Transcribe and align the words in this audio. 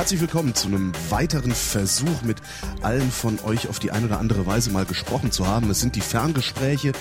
Herzlich 0.00 0.22
willkommen 0.22 0.54
zu 0.54 0.68
einem 0.68 0.92
weiteren 1.10 1.52
Versuch, 1.52 2.22
mit 2.22 2.38
allen 2.80 3.10
von 3.10 3.38
euch 3.40 3.68
auf 3.68 3.78
die 3.78 3.90
eine 3.90 4.06
oder 4.06 4.18
andere 4.18 4.46
Weise 4.46 4.70
mal 4.70 4.86
gesprochen 4.86 5.30
zu 5.30 5.46
haben. 5.46 5.68
Es 5.68 5.80
sind 5.80 5.94
die 5.94 6.00
Ferngespräche 6.00 6.92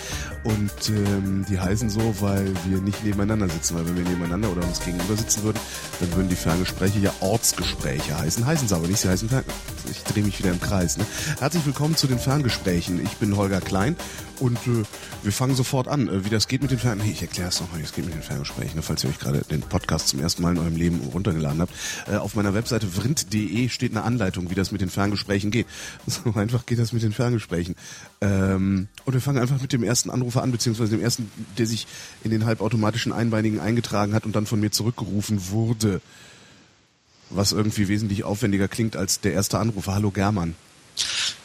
und 0.44 0.90
ähm, 0.90 1.46
die 1.48 1.62
heißen 1.62 1.90
so, 1.90 2.16
weil 2.20 2.52
wir 2.66 2.82
nicht 2.82 3.06
nebeneinander 3.06 3.48
sitzen. 3.48 3.78
Weil 3.78 3.88
wenn 3.88 3.96
wir 3.96 4.04
nebeneinander 4.04 4.52
oder 4.52 4.68
uns 4.68 4.84
gegenüber 4.84 5.16
sitzen 5.16 5.44
würden, 5.44 5.60
dann 6.02 6.14
würden 6.14 6.28
die 6.28 6.36
Ferngespräche 6.36 7.00
ja 7.00 7.14
Ortsgespräche 7.22 8.20
heißen. 8.20 8.46
Heißen 8.46 8.68
sie 8.68 8.76
aber 8.76 8.88
nicht, 8.88 9.00
sie 9.00 9.08
heißen 9.08 9.30
Fern 9.30 9.46
Ich 9.90 10.04
drehe 10.04 10.24
mich 10.24 10.38
wieder 10.38 10.52
im 10.52 10.60
Kreis. 10.60 10.98
Ne? 10.98 11.06
Herzlich 11.40 11.66
willkommen 11.66 11.96
zu 11.96 12.06
den 12.06 12.20
Ferngesprächen. 12.20 13.02
Ich 13.02 13.16
bin 13.16 13.38
Holger 13.38 13.62
Klein 13.62 13.96
und 14.42 14.58
äh, 14.68 14.84
wir 15.24 15.32
fangen 15.32 15.56
sofort 15.56 15.88
an. 15.88 16.10
Äh, 16.10 16.26
wie 16.26 16.30
das 16.30 16.50
geht 16.50 16.62
mit 16.62 16.72
den 16.72 16.80
Ferngesprächen. 16.80 17.12
Nee, 17.12 17.14
ich 17.14 17.22
erkläre 17.22 17.48
es 17.48 17.62
nochmal, 17.62 17.80
wie 17.80 17.86
es 17.86 17.94
geht 17.94 18.06
mit 18.06 18.14
den 18.14 18.24
Ferngesprächen, 18.24 18.76
ne? 18.76 18.82
falls 18.82 19.06
ihr 19.06 19.10
euch 19.10 19.20
gerade 19.20 19.40
den 19.50 19.62
Podcast 19.62 20.10
zum 20.10 20.20
ersten 20.20 20.42
Mal 20.42 20.52
in 20.52 20.58
eurem 20.58 20.76
Leben 20.76 21.00
runtergeladen 21.14 21.62
habt. 21.62 21.74
Äh, 22.12 22.18
auf 22.18 22.36
meiner 22.36 22.54
Webseite 22.54 22.89
vrind.de 22.90 23.70
steht 23.70 23.92
eine 23.92 24.04
Anleitung, 24.04 24.50
wie 24.50 24.56
das 24.56 24.72
mit 24.72 24.82
den 24.82 24.90
Ferngesprächen 24.90 25.52
geht. 25.52 25.68
So 26.08 26.34
einfach 26.34 26.66
geht 26.66 26.80
das 26.80 26.92
mit 26.92 27.04
den 27.04 27.14
Ferngesprächen. 27.14 27.76
Ähm, 28.22 28.88
und 29.06 29.14
wir 29.14 29.22
fangen 29.22 29.38
einfach 29.38 29.62
mit 29.62 29.72
dem 29.74 29.84
ersten 29.84 30.10
Anrufer 30.10 30.42
an, 30.42 30.52
beziehungsweise 30.52 30.92
dem 30.92 31.02
ersten, 31.02 31.32
der 31.58 31.66
sich 31.66 31.88
in 32.24 32.32
den 32.32 32.46
halbautomatischen 32.46 33.14
Einbeinigen 33.14 33.60
eingetragen 33.60 34.14
hat 34.14 34.26
und 34.26 34.36
dann 34.36 34.46
von 34.46 34.60
mir 34.60 34.72
zurückgerufen 34.72 35.50
wurde. 35.50 36.02
Was 37.30 37.52
irgendwie 37.52 37.88
wesentlich 37.88 38.24
aufwendiger 38.24 38.68
klingt 38.68 38.96
als 38.96 39.20
der 39.22 39.34
erste 39.34 39.60
Anrufer. 39.60 39.94
Hallo 39.94 40.10
German. 40.10 40.56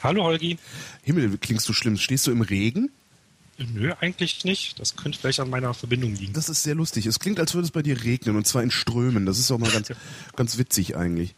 Hallo 0.02 0.24
Holgi. 0.24 0.58
Himmel, 1.02 1.36
klingst 1.38 1.68
du 1.68 1.72
schlimm? 1.72 1.96
Stehst 1.96 2.26
du 2.26 2.30
im 2.30 2.40
Regen? 2.40 2.90
Nö, 3.58 3.92
eigentlich 4.00 4.44
nicht. 4.44 4.78
Das 4.80 4.96
könnte 4.96 5.18
vielleicht 5.18 5.40
an 5.40 5.50
meiner 5.50 5.74
Verbindung 5.74 6.14
liegen. 6.14 6.32
Das 6.32 6.48
ist 6.48 6.62
sehr 6.62 6.74
lustig. 6.74 7.06
Es 7.06 7.18
klingt, 7.20 7.38
als 7.38 7.54
würde 7.54 7.66
es 7.66 7.70
bei 7.70 7.82
dir 7.82 8.02
regnen 8.02 8.36
und 8.36 8.46
zwar 8.46 8.62
in 8.62 8.70
Strömen. 8.70 9.26
Das 9.26 9.38
ist 9.38 9.50
auch 9.50 9.58
mal 9.58 9.70
ganz, 9.70 9.92
ganz 10.36 10.58
witzig 10.58 10.96
eigentlich. 10.96 11.34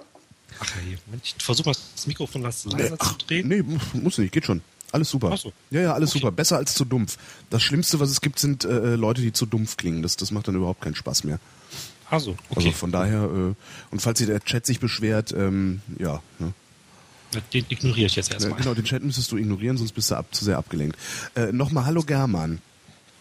Ach 0.58 0.74
hey, 0.76 0.96
ich 1.22 1.34
versuche 1.38 1.68
mal 1.68 1.76
das 1.94 2.06
Mikrofon 2.06 2.42
was 2.42 2.64
leiser 2.64 2.96
Ach, 2.98 3.18
zu 3.18 3.26
drehen. 3.26 3.48
Nee, 3.48 3.62
muss 3.92 4.16
nicht, 4.18 4.32
geht 4.32 4.46
schon. 4.46 4.62
Alles 4.92 5.10
super. 5.10 5.30
Ach 5.34 5.38
so. 5.38 5.52
Ja, 5.70 5.82
ja, 5.82 5.92
alles 5.94 6.10
Okay. 6.10 6.20
super. 6.20 6.32
Besser 6.32 6.56
als 6.56 6.74
zu 6.74 6.84
dumpf. 6.86 7.18
Das 7.50 7.62
Schlimmste, 7.62 8.00
was 8.00 8.08
es 8.08 8.20
gibt, 8.22 8.38
sind 8.38 8.64
äh, 8.64 8.94
Leute, 8.94 9.20
die 9.20 9.32
zu 9.32 9.44
dumpf 9.44 9.76
klingen. 9.76 10.02
Das, 10.02 10.16
das 10.16 10.30
macht 10.30 10.48
dann 10.48 10.54
überhaupt 10.54 10.80
keinen 10.80 10.94
Spaß 10.94 11.24
mehr. 11.24 11.38
Also, 12.08 12.30
okay. 12.50 12.68
Also 12.68 12.70
von 12.72 12.92
daher, 12.92 13.24
äh, 13.24 13.54
und 13.90 14.00
falls 14.00 14.18
sich 14.18 14.28
der 14.28 14.40
Chat 14.40 14.64
sich 14.64 14.80
beschwert, 14.80 15.32
ähm, 15.36 15.82
ja. 15.98 16.22
Ne? 16.38 16.54
Den 17.52 17.66
ignoriere 17.68 18.06
ich 18.06 18.16
jetzt 18.16 18.30
Äh, 18.30 18.34
erstmal. 18.34 18.58
Genau, 18.58 18.74
den 18.74 18.84
Chat 18.84 19.02
müsstest 19.02 19.30
du 19.32 19.36
ignorieren, 19.36 19.76
sonst 19.76 19.92
bist 19.92 20.10
du 20.10 20.14
ab, 20.14 20.26
zu 20.32 20.44
sehr 20.44 20.58
abgelenkt. 20.58 20.96
Äh, 21.34 21.52
Nochmal 21.52 21.86
Hallo 21.86 22.02
German. 22.02 22.60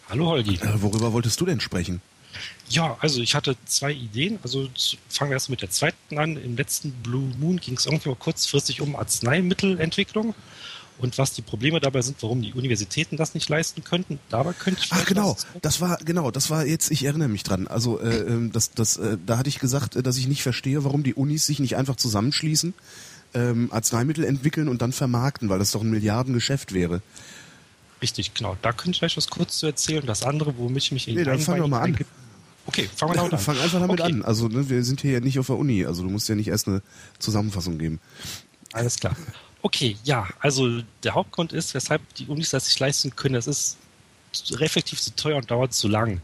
Hallo 0.10 0.28
Holgi. 0.28 0.56
Äh, 0.56 0.82
worüber 0.82 1.14
wolltest 1.14 1.40
du 1.42 1.46
denn 1.46 1.60
sprechen? 1.60 2.02
Ja, 2.70 2.98
also 3.00 3.22
ich 3.22 3.34
hatte 3.36 3.56
zwei 3.66 3.92
Ideen. 3.92 4.40
Also 4.44 4.70
fangen 5.10 5.32
wir 5.32 5.36
erst 5.36 5.50
mit 5.50 5.62
der 5.62 5.70
zweiten 5.70 6.18
an. 6.18 6.38
Im 6.38 6.56
letzten 6.58 6.92
Blue 6.92 7.32
Moon 7.40 7.58
ging 7.58 7.78
es 7.78 7.86
irgendwie 7.86 8.14
kurzfristig 8.18 8.82
um 8.82 8.96
Arzneimittelentwicklung 8.96 10.36
und 10.98 11.18
was 11.18 11.34
die 11.34 11.42
Probleme 11.42 11.80
dabei 11.80 12.02
sind, 12.02 12.18
warum 12.22 12.42
die 12.42 12.54
Universitäten 12.54 13.18
das 13.18 13.34
nicht 13.34 13.50
leisten 13.50 13.84
könnten. 13.84 14.20
Dabei 14.30 14.54
könnte 14.54 14.82
ich 14.82 14.88
Ach 14.92 14.96
vielleicht 14.96 15.08
genau, 15.10 15.38
das 15.62 15.82
war 15.82 15.98
genau, 15.98 16.32
das 16.32 16.50
war 16.50 16.66
jetzt. 16.66 16.90
Ich 16.92 17.04
erinnere 17.04 17.28
mich 17.28 17.44
dran. 17.44 17.68
Also 17.68 18.00
äh, 18.00 18.16
ähm, 18.18 18.52
das, 18.52 18.72
das, 18.72 18.98
äh, 18.98 19.18
da 19.26 19.38
hatte 19.38 19.50
ich 19.50 19.60
gesagt, 19.60 19.96
äh, 19.96 20.04
dass 20.04 20.18
ich 20.18 20.28
nicht 20.28 20.44
verstehe, 20.44 20.84
warum 20.84 21.04
die 21.04 21.14
Unis 21.14 21.46
sich 21.46 21.60
nicht 21.60 21.76
einfach 21.76 21.96
zusammenschließen, 21.98 22.74
ähm, 23.36 23.70
Arzneimittel 23.72 24.24
entwickeln 24.24 24.68
und 24.68 24.82
dann 24.82 24.92
vermarkten, 24.92 25.50
weil 25.50 25.60
das 25.60 25.72
doch 25.72 25.82
ein 25.82 25.90
Milliardengeschäft 25.92 26.74
wäre. 26.74 27.02
Richtig, 28.02 28.34
genau. 28.34 28.58
Da 28.62 28.72
könnte 28.72 28.92
ich 28.92 29.00
vielleicht 29.00 29.18
was 29.18 29.30
kurz 29.30 29.60
zu 29.60 29.68
erzählen. 29.68 30.06
Das 30.06 30.24
andere, 30.24 30.58
womit 30.58 30.84
ich 30.84 30.92
mich 30.92 31.08
in 31.08 31.16
Nee, 31.16 31.24
dann 31.24 31.40
fang 31.40 31.60
doch 31.60 31.68
mal 31.68 31.82
an. 31.82 31.98
Okay, 32.68 32.90
fangen 32.96 33.14
wir 33.14 33.18
damit 33.18 33.34
an. 33.34 33.40
Fang 33.40 33.60
einfach 33.60 33.80
damit 33.80 34.02
okay. 34.02 34.12
an. 34.12 34.24
Also 34.24 34.48
ne, 34.48 34.70
wir 34.70 34.84
sind 34.84 35.02
hier 35.02 35.12
ja 35.12 35.20
nicht 35.20 35.38
auf 35.38 35.48
der 35.48 35.58
Uni, 35.58 35.86
also 35.86 36.04
du 36.04 36.10
musst 36.10 36.28
ja 36.28 36.36
nicht 36.36 36.48
erst 36.48 36.68
eine 36.68 36.82
Zusammenfassung 37.20 37.78
geben. 37.78 38.00
Alles 38.74 38.98
klar. 38.98 39.16
Okay, 39.62 39.98
ja, 40.04 40.28
also 40.40 40.82
der 41.04 41.14
Hauptgrund 41.14 41.54
ist, 41.54 41.74
weshalb 41.74 42.02
die 42.16 42.28
Unis 42.28 42.50
das 42.50 42.66
sich 42.66 42.80
leisten 42.80 43.16
können, 43.16 43.36
das 43.36 43.48
ist 43.48 43.78
effektiv 44.60 45.02
zu 45.02 45.16
teuer 45.16 45.38
und 45.38 45.50
dauert 45.50 45.74
zu 45.74 45.88
lang. 45.88 46.22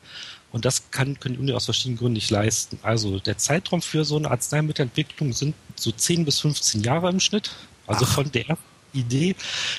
Und 0.51 0.65
das 0.65 0.91
kann, 0.91 1.19
können 1.19 1.35
die 1.35 1.41
Uni 1.41 1.53
aus 1.53 1.65
verschiedenen 1.65 1.97
Gründen 1.97 2.13
nicht 2.13 2.29
leisten. 2.29 2.77
Also 2.83 3.19
der 3.19 3.37
Zeitraum 3.37 3.81
für 3.81 4.03
so 4.03 4.17
eine 4.17 4.29
Arzneimittelentwicklung 4.31 5.33
sind 5.33 5.55
so 5.75 5.91
10 5.91 6.25
bis 6.25 6.39
15 6.41 6.83
Jahre 6.83 7.09
im 7.09 7.19
Schnitt. 7.19 7.51
Also 7.87 8.05
Ach. 8.05 8.13
von 8.15 8.31
der 8.31 8.57
Idee 8.93 9.35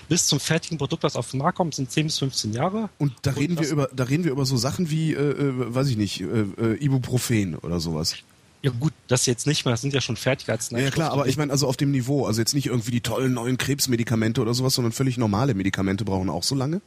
bis 0.09 0.27
zum 0.27 0.41
fertigen 0.41 0.79
Produkt, 0.79 1.05
das 1.05 1.17
auf 1.17 1.31
den 1.31 1.39
Markt 1.39 1.59
kommt, 1.59 1.75
sind 1.75 1.91
10 1.91 2.07
bis 2.07 2.19
15 2.19 2.53
Jahre. 2.55 2.89
Und 2.99 3.13
da 3.23 3.31
Und 3.33 3.39
reden 3.39 3.57
wir 3.57 3.63
das- 3.63 3.71
über, 3.71 3.89
da 3.95 4.05
reden 4.05 4.25
wir 4.25 4.33
über 4.33 4.47
so 4.47 4.57
Sachen 4.57 4.89
wie, 4.91 5.13
äh, 5.13 5.17
äh, 5.19 5.75
weiß 5.75 5.89
ich 5.89 5.97
nicht, 5.99 6.21
äh, 6.23 6.25
äh, 6.25 6.75
Ibuprofen 6.85 7.57
oder 7.57 7.79
sowas. 7.79 8.15
Ja 8.63 8.71
gut, 8.71 8.93
das 9.09 9.27
jetzt 9.27 9.47
nicht 9.47 9.65
mehr, 9.65 9.73
das 9.73 9.81
sind 9.83 9.93
ja 9.93 10.01
schon 10.01 10.17
fertige 10.17 10.53
Arzneimittel. 10.53 10.91
ja 10.91 10.95
klar, 10.95 11.11
aber 11.13 11.27
ich 11.27 11.37
meine 11.37 11.51
also 11.53 11.67
auf 11.67 11.77
dem 11.77 11.91
Niveau, 11.91 12.27
also 12.27 12.41
jetzt 12.41 12.55
nicht 12.55 12.67
irgendwie 12.67 12.93
die 12.93 13.01
tollen 13.01 13.35
neuen 13.35 13.59
Krebsmedikamente 13.59 14.41
oder 14.41 14.55
sowas, 14.55 14.75
sondern 14.75 14.93
völlig 14.93 15.19
normale 15.19 15.53
Medikamente 15.55 16.05
brauchen 16.05 16.31
auch 16.31 16.45
so 16.45 16.55
lange. 16.55 16.81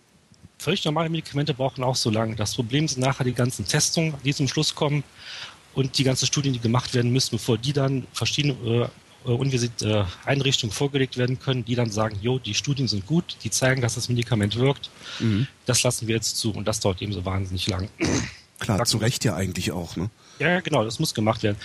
Völlig 0.57 0.83
normale 0.85 1.09
Medikamente 1.09 1.53
brauchen 1.53 1.83
auch 1.83 1.95
so 1.95 2.09
lange. 2.09 2.35
Das 2.35 2.55
Problem 2.55 2.87
sind 2.87 3.01
nachher 3.01 3.23
die 3.23 3.33
ganzen 3.33 3.67
Testungen, 3.67 4.13
die 4.23 4.33
zum 4.33 4.47
Schluss 4.47 4.73
kommen 4.75 5.03
und 5.73 5.97
die 5.97 6.03
ganzen 6.03 6.25
Studien, 6.25 6.53
die 6.53 6.59
gemacht 6.59 6.93
werden 6.93 7.11
müssen, 7.11 7.31
bevor 7.31 7.57
die 7.57 7.73
dann 7.73 8.07
verschiedene 8.13 8.89
äh, 9.25 9.29
Universität, 9.29 9.81
äh, 9.87 10.05
Einrichtungen 10.25 10.71
vorgelegt 10.71 11.17
werden 11.17 11.39
können, 11.39 11.65
die 11.65 11.75
dann 11.75 11.89
sagen, 11.91 12.17
jo, 12.21 12.39
die 12.39 12.53
Studien 12.53 12.87
sind 12.87 13.05
gut, 13.05 13.37
die 13.43 13.49
zeigen, 13.49 13.81
dass 13.81 13.95
das 13.95 14.07
Medikament 14.09 14.55
wirkt. 14.55 14.89
Das 15.65 15.83
lassen 15.83 16.07
wir 16.07 16.15
jetzt 16.15 16.37
zu 16.37 16.51
und 16.51 16.65
das 16.67 16.79
dauert 16.79 17.01
eben 17.01 17.11
so 17.11 17.25
wahnsinnig 17.25 17.67
lang. 17.67 17.89
Klar, 18.59 18.77
Sag- 18.77 18.87
zu 18.87 18.97
Recht 18.97 19.25
ja 19.25 19.35
eigentlich 19.35 19.71
auch, 19.71 19.95
ne? 19.97 20.09
ja, 20.39 20.59
genau, 20.61 20.83
das 20.85 20.99
muss 20.99 21.13
gemacht 21.13 21.43
werden. 21.43 21.57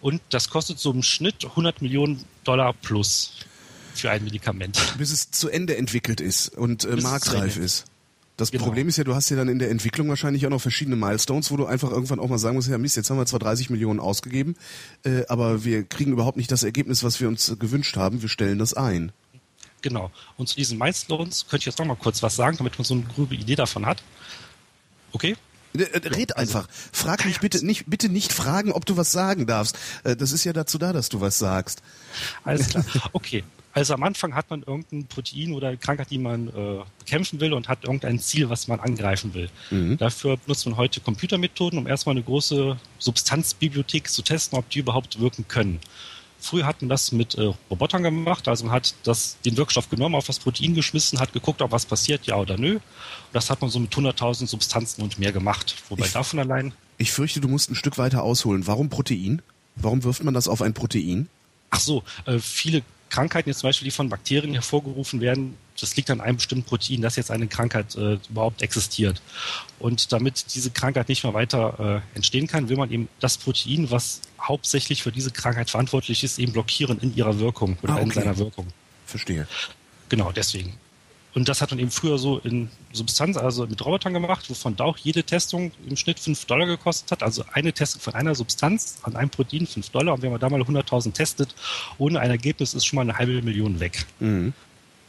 Und 0.00 0.22
das 0.30 0.48
kostet 0.48 0.78
so 0.78 0.90
im 0.92 1.02
Schnitt 1.02 1.44
100 1.44 1.82
Millionen 1.82 2.24
Dollar 2.44 2.72
plus 2.72 3.32
für 3.94 4.10
ein 4.10 4.24
Medikament. 4.24 4.94
Bis 4.96 5.10
es 5.10 5.30
zu 5.30 5.48
Ende 5.50 5.76
entwickelt 5.76 6.20
ist 6.20 6.48
und 6.56 6.84
äh, 6.84 6.96
marktreif 6.96 7.56
ist. 7.58 7.84
Das 8.38 8.50
Genau. 8.52 8.64
Problem 8.64 8.88
ist 8.88 8.96
ja, 8.96 9.04
du 9.04 9.14
hast 9.14 9.28
ja 9.30 9.36
dann 9.36 9.48
in 9.48 9.58
der 9.58 9.68
Entwicklung 9.70 10.08
wahrscheinlich 10.08 10.46
auch 10.46 10.50
noch 10.50 10.60
verschiedene 10.60 10.96
Milestones, 10.96 11.50
wo 11.50 11.56
du 11.56 11.66
einfach 11.66 11.90
irgendwann 11.90 12.20
auch 12.20 12.28
mal 12.28 12.38
sagen 12.38 12.54
musst, 12.56 12.68
ja 12.68 12.78
Mist, 12.78 12.96
jetzt 12.96 13.10
haben 13.10 13.18
wir 13.18 13.26
zwar 13.26 13.40
30 13.40 13.68
Millionen 13.68 13.98
ausgegeben, 14.00 14.56
äh, 15.04 15.24
aber 15.28 15.64
wir 15.64 15.82
kriegen 15.84 16.12
überhaupt 16.12 16.36
nicht 16.36 16.50
das 16.50 16.62
Ergebnis, 16.62 17.02
was 17.02 17.20
wir 17.20 17.28
uns 17.28 17.48
äh, 17.50 17.56
gewünscht 17.56 17.96
haben. 17.96 18.22
Wir 18.22 18.28
stellen 18.28 18.58
das 18.58 18.74
ein. 18.74 19.12
Genau. 19.82 20.10
Und 20.36 20.48
zu 20.48 20.56
diesen 20.56 20.78
Milestones 20.78 21.46
könnte 21.48 21.62
ich 21.62 21.66
jetzt 21.66 21.78
noch 21.78 21.86
mal 21.86 21.96
kurz 21.96 22.22
was 22.22 22.36
sagen, 22.36 22.56
damit 22.56 22.78
man 22.78 22.84
so 22.84 22.94
eine 22.94 23.02
grobe 23.04 23.34
Idee 23.34 23.56
davon 23.56 23.86
hat. 23.86 24.02
Okay? 25.12 25.36
Äh, 25.76 25.82
äh, 25.82 26.08
Red 26.08 26.36
einfach. 26.36 26.68
Frag 26.92 27.24
mich 27.24 27.40
bitte 27.40 27.64
nicht, 27.66 27.86
bitte 27.86 28.08
nicht 28.08 28.32
fragen, 28.32 28.70
ob 28.72 28.86
du 28.86 28.96
was 28.96 29.10
sagen 29.12 29.46
darfst. 29.46 29.76
Äh, 30.04 30.16
Das 30.16 30.30
ist 30.32 30.44
ja 30.44 30.52
dazu 30.52 30.78
da, 30.78 30.92
dass 30.92 31.08
du 31.08 31.20
was 31.20 31.38
sagst. 31.38 31.82
Alles 32.44 32.68
klar. 32.68 32.84
Okay. 33.12 33.42
Also 33.78 33.94
am 33.94 34.02
Anfang 34.02 34.34
hat 34.34 34.50
man 34.50 34.64
irgendein 34.64 35.06
Protein 35.06 35.52
oder 35.52 35.76
Krankheit, 35.76 36.10
die 36.10 36.18
man 36.18 36.48
äh, 36.48 36.80
bekämpfen 36.98 37.38
will 37.38 37.52
und 37.52 37.68
hat 37.68 37.84
irgendein 37.84 38.18
Ziel, 38.18 38.50
was 38.50 38.66
man 38.66 38.80
angreifen 38.80 39.34
will. 39.34 39.48
Dafür 39.98 40.36
benutzt 40.36 40.66
man 40.66 40.76
heute 40.76 41.00
Computermethoden, 41.00 41.78
um 41.78 41.86
erstmal 41.86 42.14
eine 42.16 42.24
große 42.24 42.76
Substanzbibliothek 42.98 44.08
zu 44.10 44.22
testen, 44.22 44.58
ob 44.58 44.68
die 44.70 44.80
überhaupt 44.80 45.20
wirken 45.20 45.46
können. 45.46 45.78
Früher 46.40 46.66
hat 46.66 46.82
man 46.82 46.88
das 46.88 47.12
mit 47.12 47.36
äh, 47.36 47.52
Robotern 47.70 48.02
gemacht, 48.02 48.46
also 48.48 48.64
man 48.64 48.72
hat 48.74 48.94
das, 49.04 49.38
den 49.44 49.56
Wirkstoff 49.56 49.88
genommen, 49.90 50.14
auf 50.16 50.26
das 50.26 50.38
Protein 50.40 50.74
geschmissen, 50.74 51.18
hat 51.20 51.32
geguckt, 51.32 51.62
ob 51.62 51.70
was 51.72 51.86
passiert, 51.86 52.26
ja 52.26 52.36
oder 52.36 52.56
nö. 52.56 52.74
Und 52.74 52.80
das 53.32 53.50
hat 53.50 53.60
man 53.60 53.70
so 53.70 53.78
mit 53.80 53.92
100.000 53.92 54.46
Substanzen 54.48 55.02
und 55.02 55.18
mehr 55.20 55.32
gemacht. 55.32 55.76
Wobei 55.88 56.06
Ich- 56.06 56.12
davon 56.12 56.38
allein 56.40 56.72
Ich 56.96 57.10
fürchte, 57.12 57.40
du 57.40 57.46
musst 57.48 57.70
ein 57.70 57.74
Stück 57.76 57.96
weiter 57.98 58.22
ausholen. 58.24 58.66
Warum 58.66 58.88
Protein? 58.88 59.40
Warum 59.76 60.02
wirft 60.04 60.24
man 60.24 60.34
das 60.34 60.48
auf 60.48 60.62
ein 60.62 60.74
Protein? 60.74 61.28
Ach 61.70 61.80
so, 61.80 62.02
äh, 62.26 62.38
viele 62.38 62.82
Krankheiten 63.10 63.48
jetzt 63.48 63.60
zum 63.60 63.68
Beispiel, 63.68 63.86
die 63.86 63.90
von 63.90 64.08
Bakterien 64.08 64.54
hervorgerufen 64.54 65.20
werden, 65.20 65.56
das 65.80 65.96
liegt 65.96 66.10
an 66.10 66.20
einem 66.20 66.36
bestimmten 66.36 66.64
Protein, 66.64 67.02
dass 67.02 67.16
jetzt 67.16 67.30
eine 67.30 67.46
Krankheit 67.46 67.94
äh, 67.94 68.18
überhaupt 68.28 68.62
existiert. 68.62 69.22
Und 69.78 70.12
damit 70.12 70.54
diese 70.54 70.70
Krankheit 70.70 71.08
nicht 71.08 71.22
mehr 71.24 71.34
weiter 71.34 72.02
äh, 72.14 72.16
entstehen 72.16 72.46
kann, 72.46 72.68
will 72.68 72.76
man 72.76 72.90
eben 72.90 73.08
das 73.20 73.38
Protein, 73.38 73.90
was 73.90 74.20
hauptsächlich 74.40 75.02
für 75.02 75.12
diese 75.12 75.30
Krankheit 75.30 75.70
verantwortlich 75.70 76.24
ist, 76.24 76.38
eben 76.38 76.52
blockieren 76.52 76.98
in 77.00 77.14
ihrer 77.16 77.38
Wirkung 77.38 77.78
oder 77.82 77.94
Ah, 77.94 77.98
in 78.00 78.10
okay. 78.10 78.20
seiner 78.20 78.36
Wirkung. 78.38 78.66
Verstehe. 79.06 79.46
Genau, 80.08 80.32
deswegen. 80.32 80.74
Und 81.34 81.48
das 81.48 81.60
hat 81.60 81.70
man 81.70 81.78
eben 81.78 81.90
früher 81.90 82.18
so 82.18 82.38
in 82.38 82.68
Substanz, 82.92 83.36
also 83.36 83.66
mit 83.66 83.84
Robotern 83.84 84.14
gemacht, 84.14 84.48
wovon 84.48 84.76
da 84.76 84.84
auch 84.84 84.96
jede 84.96 85.22
Testung 85.22 85.72
im 85.86 85.96
Schnitt 85.96 86.18
5 86.18 86.46
Dollar 86.46 86.66
gekostet 86.66 87.10
hat. 87.10 87.22
Also 87.22 87.44
eine 87.52 87.72
Testung 87.72 88.00
von 88.00 88.14
einer 88.14 88.34
Substanz 88.34 88.98
an 89.02 89.14
einem 89.14 89.30
Protein 89.30 89.66
5 89.66 89.90
Dollar. 89.90 90.14
Und 90.14 90.22
wenn 90.22 90.30
man 90.30 90.40
da 90.40 90.48
mal 90.48 90.62
100.000 90.62 91.12
testet, 91.12 91.54
ohne 91.98 92.20
ein 92.20 92.30
Ergebnis 92.30 92.74
ist 92.74 92.86
schon 92.86 92.96
mal 92.96 93.02
eine 93.02 93.18
halbe 93.18 93.42
Million 93.42 93.78
weg. 93.78 94.06
Mhm. 94.20 94.54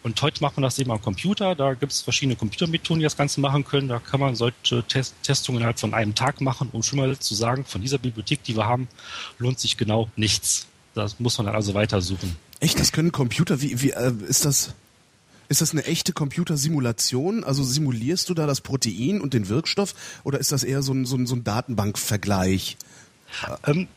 Und 0.02 0.22
heute 0.22 0.42
macht 0.42 0.56
man 0.56 0.64
das 0.64 0.80
eben 0.80 0.92
am 0.92 1.02
Computer. 1.02 1.56
Da 1.56 1.74
gibt 1.74 1.92
es 1.92 2.02
verschiedene 2.02 2.36
Computermethoden, 2.36 3.00
die 3.00 3.04
das 3.04 3.18
Ganze 3.18 3.42
machen 3.42 3.66
können. 3.66 3.88
Da 3.88 4.00
kann 4.00 4.20
man 4.20 4.36
solche 4.36 4.84
Test 4.88 5.16
Testungen 5.24 5.60
innerhalb 5.60 5.80
von 5.80 5.94
einem 5.94 6.16
Tag 6.16 6.42
machen, 6.42 6.70
um 6.72 6.84
schon 6.84 7.00
mal 7.00 7.18
zu 7.18 7.36
sagen, 7.36 7.66
von 7.66 7.82
dieser 7.82 7.98
Bibliothek, 7.98 8.44
die 8.44 8.56
wir 8.56 8.66
haben, 8.66 8.88
lohnt 9.40 9.60
sich 9.60 9.78
genau 9.78 10.10
nichts. 10.16 10.68
Das 10.96 11.20
muss 11.20 11.38
man 11.38 11.48
dann 11.48 11.56
also 11.56 11.74
weitersuchen. 11.74 12.38
Echt, 12.62 12.80
das 12.80 12.92
können 12.92 13.12
Computer, 13.12 13.62
wie, 13.62 13.82
wie 13.82 13.92
äh, 13.92 14.14
ist 14.28 14.46
das? 14.46 14.74
Ist 15.50 15.62
das 15.62 15.72
eine 15.72 15.84
echte 15.86 16.14
Computersimulation? 16.14 17.44
Also 17.44 17.64
simulierst 17.64 18.30
du 18.30 18.34
da 18.36 18.46
das 18.46 18.62
Protein 18.62 19.20
und 19.20 19.34
den 19.34 19.50
Wirkstoff 19.50 19.96
oder 20.24 20.40
ist 20.40 20.52
das 20.52 20.64
eher 20.64 20.84
so 20.84 20.94
ein, 20.94 21.06
so 21.06 21.18
ein, 21.18 21.26
so 21.26 21.36
ein 21.36 21.44
Datenbankvergleich? 21.44 22.78
Ähm, 23.66 23.88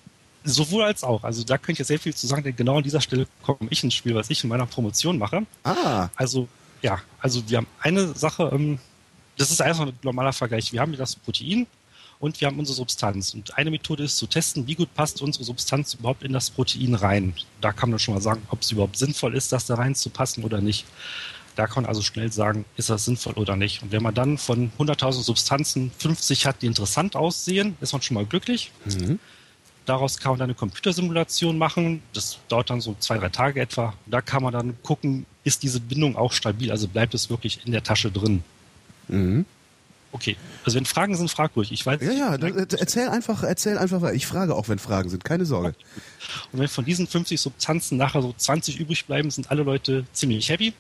Sowohl 0.44 0.82
als 0.82 1.04
auch. 1.04 1.22
Also 1.24 1.44
da 1.44 1.58
könnte 1.58 1.82
ich 1.82 1.86
sehr 1.88 2.00
viel 2.00 2.14
zu 2.14 2.26
sagen, 2.26 2.42
denn 2.42 2.56
genau 2.56 2.78
an 2.78 2.82
dieser 2.82 3.00
Stelle 3.00 3.26
komme 3.42 3.68
ich 3.70 3.84
ins 3.84 3.94
Spiel, 3.94 4.14
was 4.14 4.30
ich 4.30 4.42
in 4.42 4.48
meiner 4.48 4.66
Promotion 4.66 5.18
mache. 5.18 5.46
Ah. 5.62 6.08
Also, 6.16 6.48
ja, 6.80 7.00
also 7.20 7.48
wir 7.48 7.58
haben 7.58 7.68
eine 7.80 8.14
Sache, 8.14 8.50
ähm, 8.52 8.78
das 9.36 9.50
ist 9.50 9.62
einfach 9.62 9.86
ein 9.86 9.92
normaler 10.02 10.32
Vergleich. 10.32 10.72
Wir 10.72 10.80
haben 10.80 10.96
das 10.96 11.16
Protein 11.16 11.66
und 12.18 12.40
wir 12.40 12.48
haben 12.48 12.58
unsere 12.58 12.76
Substanz. 12.76 13.34
Und 13.34 13.56
eine 13.56 13.70
Methode 13.70 14.04
ist 14.04 14.16
zu 14.16 14.26
testen, 14.26 14.66
wie 14.66 14.74
gut 14.74 14.92
passt 14.94 15.22
unsere 15.22 15.44
Substanz 15.44 15.94
überhaupt 15.94 16.22
in 16.22 16.32
das 16.32 16.50
Protein 16.50 16.94
rein. 16.94 17.34
Da 17.60 17.72
kann 17.72 17.90
man 17.90 17.98
schon 17.98 18.14
mal 18.14 18.20
sagen, 18.20 18.42
ob 18.50 18.62
es 18.62 18.70
überhaupt 18.70 18.96
sinnvoll 18.96 19.36
ist, 19.36 19.52
das 19.52 19.66
da 19.66 19.76
rein 19.76 19.94
zu 19.94 20.10
passen 20.10 20.42
oder 20.42 20.60
nicht. 20.60 20.86
Da 21.56 21.66
kann 21.66 21.82
man 21.82 21.88
also 21.88 22.02
schnell 22.02 22.32
sagen, 22.32 22.64
ist 22.76 22.88
das 22.90 23.04
sinnvoll 23.04 23.34
oder 23.34 23.56
nicht. 23.56 23.82
Und 23.82 23.92
wenn 23.92 24.02
man 24.02 24.14
dann 24.14 24.38
von 24.38 24.72
100.000 24.78 25.22
Substanzen 25.22 25.92
50 25.98 26.46
hat, 26.46 26.62
die 26.62 26.66
interessant 26.66 27.14
aussehen, 27.14 27.76
ist 27.80 27.92
man 27.92 28.00
schon 28.00 28.14
mal 28.14 28.24
glücklich. 28.24 28.72
Mhm. 28.84 29.18
Daraus 29.84 30.18
kann 30.18 30.32
man 30.32 30.38
dann 30.38 30.46
eine 30.46 30.54
Computersimulation 30.54 31.58
machen. 31.58 32.02
Das 32.12 32.38
dauert 32.48 32.70
dann 32.70 32.80
so 32.80 32.96
zwei, 33.00 33.18
drei 33.18 33.28
Tage 33.28 33.60
etwa. 33.60 33.94
Da 34.06 34.20
kann 34.22 34.42
man 34.42 34.52
dann 34.52 34.80
gucken, 34.82 35.26
ist 35.44 35.62
diese 35.62 35.80
Bindung 35.80 36.16
auch 36.16 36.32
stabil, 36.32 36.70
also 36.70 36.86
bleibt 36.88 37.14
es 37.14 37.30
wirklich 37.30 37.66
in 37.66 37.72
der 37.72 37.82
Tasche 37.82 38.10
drin. 38.10 38.44
Mhm. 39.08 39.44
Okay, 40.14 40.36
also 40.64 40.76
wenn 40.76 40.84
Fragen 40.84 41.16
sind, 41.16 41.30
frag 41.30 41.56
ruhig. 41.56 41.72
Ich 41.72 41.84
weiß. 41.86 42.02
Ja, 42.02 42.12
ja, 42.12 42.34
erzähl 42.34 43.08
einfach, 43.08 43.42
erzähl 43.42 43.78
einfach 43.78 44.02
weiter. 44.02 44.14
Ich 44.14 44.26
frage 44.26 44.54
auch, 44.54 44.68
wenn 44.68 44.78
Fragen 44.78 45.08
sind, 45.08 45.24
keine 45.24 45.46
Sorge. 45.46 45.74
Und 46.52 46.60
wenn 46.60 46.68
von 46.68 46.84
diesen 46.84 47.06
50 47.06 47.40
Substanzen 47.40 47.96
nachher 47.96 48.20
so 48.20 48.34
20 48.36 48.78
übrig 48.78 49.06
bleiben, 49.06 49.30
sind 49.30 49.50
alle 49.50 49.62
Leute 49.62 50.04
ziemlich 50.12 50.50
happy. 50.50 50.74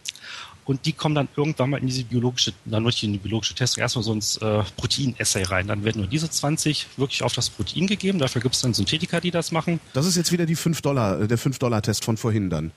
Und 0.64 0.86
die 0.86 0.92
kommen 0.92 1.14
dann 1.14 1.28
irgendwann 1.36 1.70
mal 1.70 1.80
in 1.80 1.88
diese 1.88 2.04
biologische, 2.04 2.52
dann 2.64 2.86
in 2.86 3.12
die 3.12 3.18
biologische 3.18 3.54
Testung, 3.54 3.82
erstmal 3.82 4.04
so 4.04 4.12
ins 4.12 4.36
äh, 4.36 4.62
Protein-Essay 4.76 5.42
rein. 5.42 5.66
Dann 5.66 5.82
werden 5.84 6.00
nur 6.00 6.08
diese 6.08 6.30
20 6.30 6.86
wirklich 6.96 7.22
auf 7.24 7.32
das 7.32 7.50
Protein 7.50 7.88
gegeben. 7.88 8.20
Dafür 8.20 8.40
gibt 8.40 8.54
es 8.54 8.60
dann 8.60 8.72
Synthetiker, 8.72 9.20
die 9.20 9.32
das 9.32 9.50
machen. 9.50 9.80
Das 9.92 10.06
ist 10.06 10.16
jetzt 10.16 10.30
wieder 10.30 10.46
die 10.46 10.54
5 10.54 10.80
Dollar, 10.80 11.20
äh, 11.20 11.28
der 11.28 11.38
5-Dollar-Test 11.38 12.04
von 12.04 12.16
vorhin 12.16 12.48
dann. 12.48 12.70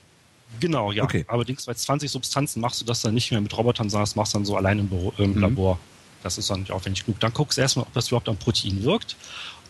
Genau, 0.58 0.90
ja. 0.90 1.04
Okay. 1.04 1.24
Allerdings 1.28 1.66
bei 1.66 1.74
20 1.74 2.10
Substanzen 2.10 2.60
machst 2.60 2.80
du 2.80 2.84
das 2.84 3.02
dann 3.02 3.14
nicht 3.14 3.30
mehr 3.30 3.40
mit 3.40 3.56
Robotern, 3.56 3.88
sondern 3.88 4.04
das 4.04 4.16
machst 4.16 4.34
du 4.34 4.38
dann 4.38 4.44
so 4.46 4.56
allein 4.56 4.78
im, 4.80 4.88
Büro, 4.88 5.12
im 5.18 5.34
mhm. 5.34 5.40
Labor. 5.40 5.78
Das 6.22 6.38
ist 6.38 6.50
dann 6.50 6.60
nicht 6.60 6.72
aufwendig 6.72 7.04
genug. 7.04 7.20
Dann 7.20 7.32
guckst 7.32 7.56
du 7.56 7.62
erstmal, 7.62 7.86
ob 7.86 7.92
das 7.92 8.08
überhaupt 8.08 8.28
am 8.28 8.36
Protein 8.36 8.82
wirkt. 8.82 9.16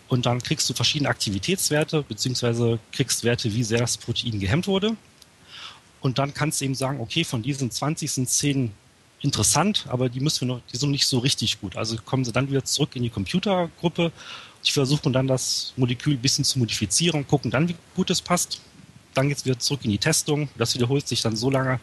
Und 0.07 0.25
dann 0.25 0.41
kriegst 0.41 0.69
du 0.69 0.73
verschiedene 0.73 1.09
Aktivitätswerte, 1.09 2.01
beziehungsweise 2.01 2.79
kriegst 2.91 3.23
Werte, 3.23 3.53
wie 3.53 3.63
sehr 3.63 3.79
das 3.79 3.97
Protein 3.97 4.39
gehemmt 4.39 4.67
wurde. 4.67 4.95
Und 6.01 6.19
dann 6.19 6.33
kannst 6.33 6.61
du 6.61 6.65
eben 6.65 6.75
sagen, 6.75 6.99
okay, 6.99 7.23
von 7.23 7.41
diesen 7.41 7.71
20 7.71 8.11
sind 8.11 8.29
10 8.29 8.71
interessant, 9.21 9.85
aber 9.89 10.09
die 10.09 10.19
müssen 10.19 10.41
wir 10.41 10.55
noch, 10.55 10.61
die 10.71 10.77
sind 10.77 10.91
nicht 10.91 11.07
so 11.07 11.19
richtig 11.19 11.59
gut. 11.59 11.75
Also 11.75 11.97
kommen 11.97 12.23
sie 12.23 12.31
dann 12.31 12.49
wieder 12.49 12.63
zurück 12.63 12.95
in 12.95 13.03
die 13.03 13.09
Computergruppe. 13.09 14.11
Die 14.65 14.71
versuchen 14.71 15.13
dann 15.13 15.27
das 15.27 15.73
Molekül 15.75 16.13
ein 16.13 16.21
bisschen 16.21 16.43
zu 16.43 16.59
modifizieren, 16.59 17.27
gucken 17.27 17.51
dann, 17.51 17.67
wie 17.67 17.75
gut 17.95 18.09
es 18.09 18.21
passt. 18.21 18.61
Dann 19.13 19.29
geht 19.29 19.37
es 19.37 19.45
wieder 19.45 19.57
zurück 19.57 19.81
in 19.83 19.91
die 19.91 19.97
Testung. 19.97 20.49
Das 20.57 20.75
wiederholt 20.75 21.07
sich 21.07 21.21
dann 21.21 21.35
so 21.35 21.49
lange, 21.49 21.79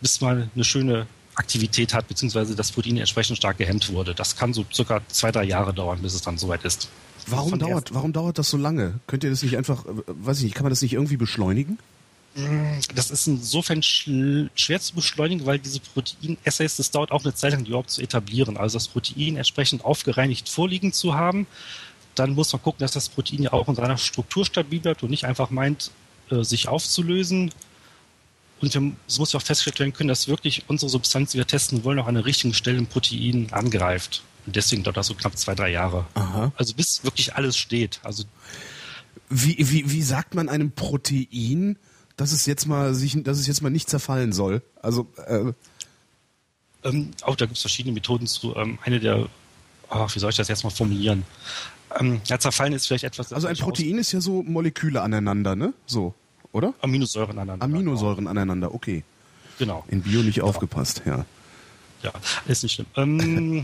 bis 0.00 0.20
man 0.20 0.50
eine 0.54 0.64
schöne 0.64 1.06
Aktivität 1.34 1.94
hat, 1.94 2.06
beziehungsweise 2.06 2.54
das 2.54 2.70
Protein 2.70 2.96
entsprechend 2.98 3.38
stark 3.38 3.58
gehemmt 3.58 3.92
wurde. 3.92 4.14
Das 4.14 4.36
kann 4.36 4.52
so 4.54 4.64
circa 4.72 5.00
zwei, 5.08 5.32
drei 5.32 5.44
Jahre 5.44 5.74
dauern, 5.74 6.00
bis 6.00 6.14
es 6.14 6.22
dann 6.22 6.38
soweit 6.38 6.64
ist. 6.64 6.88
Warum 7.26 7.58
dauert, 7.58 7.92
warum 7.94 8.12
dauert 8.12 8.38
das 8.38 8.50
so 8.50 8.56
lange? 8.56 9.00
Könnt 9.06 9.24
ihr 9.24 9.30
das 9.30 9.42
nicht 9.42 9.56
einfach, 9.56 9.84
äh, 9.86 9.88
weiß 10.06 10.38
ich 10.38 10.44
nicht, 10.44 10.54
kann 10.54 10.64
man 10.64 10.70
das 10.70 10.82
nicht 10.82 10.92
irgendwie 10.92 11.16
beschleunigen? 11.16 11.78
Das 12.94 13.10
ist 13.12 13.28
insofern 13.28 13.82
schwer 13.82 14.80
zu 14.80 14.94
beschleunigen, 14.94 15.46
weil 15.46 15.60
diese 15.60 15.78
Protein-Essays, 15.78 16.76
das 16.76 16.90
dauert 16.90 17.12
auch 17.12 17.24
eine 17.24 17.34
Zeit 17.34 17.52
lang, 17.52 17.62
die 17.62 17.68
überhaupt 17.68 17.90
zu 17.90 18.02
etablieren. 18.02 18.56
Also 18.56 18.76
das 18.76 18.88
Protein 18.88 19.36
entsprechend 19.36 19.84
aufgereinigt 19.84 20.48
vorliegen 20.48 20.92
zu 20.92 21.14
haben. 21.14 21.46
Dann 22.16 22.34
muss 22.34 22.52
man 22.52 22.62
gucken, 22.62 22.80
dass 22.80 22.92
das 22.92 23.08
Protein 23.08 23.42
ja 23.42 23.52
auch 23.52 23.68
in 23.68 23.76
seiner 23.76 23.98
Struktur 23.98 24.44
stabil 24.44 24.80
bleibt 24.80 25.02
und 25.02 25.10
nicht 25.10 25.24
einfach 25.24 25.50
meint, 25.50 25.92
äh, 26.30 26.42
sich 26.42 26.66
aufzulösen. 26.66 27.52
Und 28.60 28.74
wir, 28.74 28.92
es 29.06 29.18
muss 29.18 29.32
ja 29.32 29.38
auch 29.38 29.44
festgestellt 29.44 29.78
werden 29.78 29.92
können, 29.92 30.08
dass 30.08 30.26
wirklich 30.26 30.64
unsere 30.68 30.88
Substanz, 30.88 31.32
die 31.32 31.38
wir 31.38 31.46
testen 31.46 31.84
wollen, 31.84 31.98
auch 32.00 32.06
an 32.06 32.14
der 32.14 32.24
richtigen 32.24 32.54
Stelle 32.54 32.78
im 32.78 32.86
Protein 32.86 33.48
angreift. 33.52 34.22
Und 34.46 34.56
deswegen 34.56 34.82
dauert 34.82 34.96
das 34.96 35.06
so 35.06 35.14
knapp 35.14 35.36
zwei, 35.38 35.54
drei 35.54 35.70
Jahre. 35.70 36.06
Aha. 36.14 36.52
Also 36.56 36.74
bis 36.74 37.04
wirklich 37.04 37.34
alles 37.36 37.56
steht. 37.56 38.00
Also 38.02 38.24
wie, 39.28 39.56
wie, 39.58 39.90
wie 39.90 40.02
sagt 40.02 40.34
man 40.34 40.48
einem 40.48 40.72
Protein, 40.72 41.78
dass 42.16 42.32
es 42.32 42.46
jetzt 42.46 42.66
mal 42.66 42.94
sich, 42.94 43.22
dass 43.22 43.38
es 43.38 43.46
jetzt 43.46 43.62
mal 43.62 43.70
nicht 43.70 43.88
zerfallen 43.88 44.32
soll. 44.32 44.62
Also 44.80 45.06
äh, 45.26 45.52
ähm, 46.84 47.10
auch 47.22 47.36
da 47.36 47.46
gibt 47.46 47.56
es 47.56 47.62
verschiedene 47.62 47.94
Methoden 47.94 48.26
zu. 48.26 48.54
Ähm, 48.56 48.78
eine 48.84 49.00
der, 49.00 49.26
ach, 49.88 50.14
wie 50.14 50.18
soll 50.18 50.30
ich 50.30 50.36
das 50.36 50.48
jetzt 50.48 50.64
mal 50.64 50.70
formulieren? 50.70 51.24
Ähm, 51.98 52.20
ja, 52.26 52.38
zerfallen 52.38 52.72
ist 52.72 52.86
vielleicht 52.86 53.04
etwas. 53.04 53.32
Also 53.32 53.46
ein 53.46 53.56
Protein 53.56 53.98
ist 53.98 54.12
ja 54.12 54.20
so 54.20 54.42
Moleküle 54.42 55.00
aneinander, 55.00 55.56
ne? 55.56 55.72
So, 55.86 56.14
oder? 56.52 56.74
Aminosäuren 56.80 57.38
aneinander. 57.38 57.64
Aminosäuren 57.64 58.18
genau. 58.18 58.30
aneinander, 58.30 58.74
okay. 58.74 59.02
Genau. 59.58 59.84
In 59.88 60.02
Bio 60.02 60.22
nicht 60.22 60.38
ja. 60.38 60.44
aufgepasst, 60.44 61.02
ja. 61.06 61.24
Ja, 62.02 62.12
ist 62.46 62.62
nicht 62.62 62.74
schlimm. 62.74 62.86
Ähm, 62.96 63.62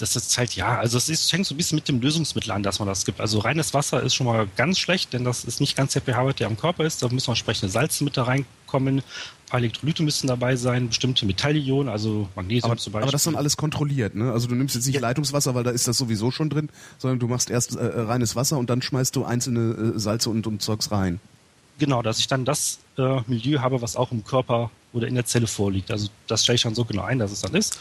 das 0.00 0.16
ist 0.16 0.36
halt, 0.38 0.56
ja, 0.56 0.78
also 0.78 0.96
es 0.96 1.08
ist, 1.08 1.32
hängt 1.32 1.46
so 1.46 1.54
ein 1.54 1.56
bisschen 1.56 1.76
mit 1.76 1.88
dem 1.88 2.00
Lösungsmittel 2.00 2.50
an, 2.52 2.62
dass 2.62 2.78
man 2.78 2.88
das 2.88 3.04
gibt. 3.04 3.20
Also 3.20 3.38
reines 3.38 3.74
Wasser 3.74 4.02
ist 4.02 4.14
schon 4.14 4.26
mal 4.26 4.48
ganz 4.56 4.78
schlecht, 4.78 5.12
denn 5.12 5.24
das 5.24 5.44
ist 5.44 5.60
nicht 5.60 5.76
ganz 5.76 5.92
der 5.92 6.02
pH-Wert, 6.02 6.40
der 6.40 6.46
am 6.46 6.56
Körper 6.56 6.84
ist. 6.84 7.02
Da 7.02 7.08
müssen 7.08 7.30
entsprechende 7.30 7.70
Salze 7.70 8.04
mit 8.04 8.16
da 8.16 8.24
reinkommen. 8.24 8.98
Ein 8.98 9.02
paar 9.48 9.60
Elektrolyte 9.60 10.02
müssen 10.02 10.26
dabei 10.26 10.56
sein, 10.56 10.88
bestimmte 10.88 11.26
Metallionen, 11.26 11.88
also 11.88 12.28
Magnesium 12.34 12.70
aber, 12.70 12.80
zum 12.80 12.92
Beispiel. 12.92 13.04
Aber 13.04 13.12
das 13.12 13.20
ist 13.22 13.26
dann 13.26 13.36
alles 13.36 13.56
kontrolliert, 13.56 14.14
ne? 14.14 14.32
Also 14.32 14.48
du 14.48 14.54
nimmst 14.54 14.74
jetzt 14.74 14.86
nicht 14.86 14.94
ja. 14.94 15.00
Leitungswasser, 15.00 15.54
weil 15.54 15.64
da 15.64 15.70
ist 15.70 15.86
das 15.86 15.98
sowieso 15.98 16.30
schon 16.30 16.50
drin, 16.50 16.68
sondern 16.98 17.18
du 17.18 17.28
machst 17.28 17.50
erst 17.50 17.76
äh, 17.76 17.84
reines 17.84 18.36
Wasser 18.36 18.58
und 18.58 18.70
dann 18.70 18.80
schmeißt 18.82 19.14
du 19.16 19.24
einzelne 19.24 19.94
äh, 19.94 19.98
Salze 19.98 20.30
und, 20.30 20.46
und 20.46 20.62
Zeugs 20.62 20.90
rein. 20.90 21.20
Genau, 21.78 22.02
dass 22.02 22.18
ich 22.18 22.26
dann 22.26 22.44
das 22.44 22.78
äh, 22.98 23.20
Milieu 23.26 23.60
habe, 23.60 23.82
was 23.82 23.96
auch 23.96 24.12
im 24.12 24.24
Körper 24.24 24.70
oder 24.92 25.08
in 25.08 25.14
der 25.14 25.24
Zelle 25.24 25.46
vorliegt. 25.46 25.90
Also 25.90 26.08
das 26.26 26.44
stelle 26.44 26.56
ich 26.56 26.62
dann 26.62 26.74
so 26.74 26.84
genau 26.84 27.02
ein, 27.02 27.18
dass 27.18 27.32
es 27.32 27.40
dann 27.40 27.54
ist. 27.54 27.78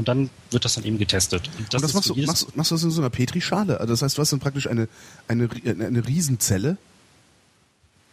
Und 0.00 0.08
dann 0.08 0.30
wird 0.50 0.64
das 0.64 0.76
dann 0.76 0.84
eben 0.84 0.96
getestet. 0.96 1.50
Und 1.58 1.74
das, 1.74 1.82
und 1.82 1.82
das 1.82 1.92
machst, 1.92 2.08
du, 2.08 2.14
machst, 2.22 2.56
machst, 2.56 2.70
du 2.70 2.74
das 2.74 2.84
in 2.84 2.90
so 2.90 3.02
einer 3.02 3.10
Petrischale? 3.10 3.80
Also 3.80 3.92
das 3.92 4.00
heißt, 4.00 4.16
du 4.16 4.22
hast 4.22 4.32
dann 4.32 4.40
praktisch 4.40 4.66
eine, 4.66 4.88
eine, 5.28 5.46
eine 5.66 6.08
Riesenzelle? 6.08 6.78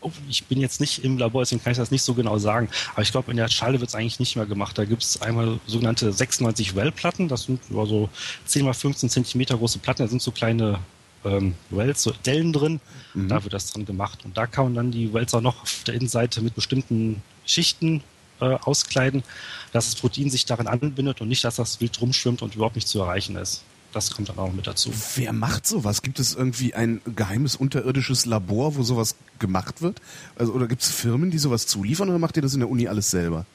Oh, 0.02 0.12
ich 0.28 0.44
bin 0.44 0.60
jetzt 0.60 0.82
nicht 0.82 1.06
im 1.06 1.18
Labor, 1.18 1.44
deswegen 1.44 1.64
kann 1.64 1.72
ich 1.72 1.78
das 1.78 1.90
nicht 1.90 2.02
so 2.02 2.14
genau 2.14 2.40
sagen. 2.40 2.68
Aber 2.92 3.04
ich 3.04 3.12
glaube, 3.14 3.32
in 3.32 3.38
der 3.38 3.48
Schale 3.48 3.80
wird 3.80 3.88
es 3.88 3.96
eigentlich 3.96 4.20
nicht 4.20 4.36
mehr 4.36 4.46
gemacht. 4.46 4.78
Da 4.78 4.84
gibt 4.84 5.02
es 5.02 5.22
einmal 5.22 5.62
sogenannte 5.66 6.12
96 6.12 6.76
Well-Platten. 6.76 7.30
Das 7.30 7.44
sind 7.44 7.62
so 7.70 8.10
10 8.48 8.66
mal 8.66 8.74
15 8.74 9.10
Zentimeter 9.10 9.56
große 9.56 9.80
Platten. 9.80 10.04
Da 10.04 10.10
sind 10.10 10.22
so 10.22 10.32
kleine 10.32 10.80
ähm, 11.24 11.56
Wells, 11.70 12.04
so 12.04 12.12
Dellen 12.12 12.52
drin. 12.52 12.82
Mhm. 13.14 13.30
Da 13.30 13.46
wird 13.46 13.54
das 13.54 13.72
dran 13.72 13.86
gemacht. 13.86 14.26
Und 14.26 14.36
da 14.36 14.46
kann 14.46 14.66
man 14.66 14.76
dann 14.76 14.92
die 14.92 15.14
Wells 15.14 15.34
auch 15.34 15.40
noch 15.40 15.62
auf 15.62 15.84
der 15.88 15.94
Innenseite 15.94 16.42
mit 16.42 16.54
bestimmten 16.54 17.24
Schichten 17.46 18.04
äh, 18.40 18.56
auskleiden, 18.62 19.24
dass 19.72 19.86
das 19.86 19.96
Protein 20.00 20.30
sich 20.30 20.46
darin 20.46 20.68
anbindet 20.68 21.22
und 21.22 21.28
nicht, 21.28 21.44
dass 21.44 21.56
das 21.56 21.82
wild 21.82 22.00
rumschwimmt 22.02 22.42
und 22.42 22.56
überhaupt 22.56 22.76
nicht 22.76 22.88
zu 22.88 23.00
erreichen 23.00 23.36
ist. 23.36 23.64
Das 23.94 24.12
kommt 24.12 24.30
dann 24.30 24.38
auch 24.38 24.52
mit 24.52 24.68
dazu. 24.68 24.92
Wer 25.16 25.34
macht 25.34 25.66
sowas? 25.66 26.02
Gibt 26.02 26.20
es 26.20 26.36
irgendwie 26.36 26.74
ein 26.74 27.02
geheimes 27.16 27.56
unterirdisches 27.56 28.26
Labor, 28.26 28.76
wo 28.76 28.84
sowas 28.84 29.16
gemacht 29.40 29.82
wird? 29.82 30.02
Also, 30.36 30.54
oder 30.54 30.68
gibt 30.68 30.82
es 30.82 30.92
Firmen, 30.92 31.32
die 31.32 31.38
sowas 31.38 31.68
zuliefern 31.68 32.10
oder 32.10 32.20
macht 32.20 32.36
ihr 32.36 32.42
das 32.44 32.54
in 32.54 32.60
der 32.60 32.70
Uni 32.70 32.88
alles 32.88 33.10
selber? 33.10 33.46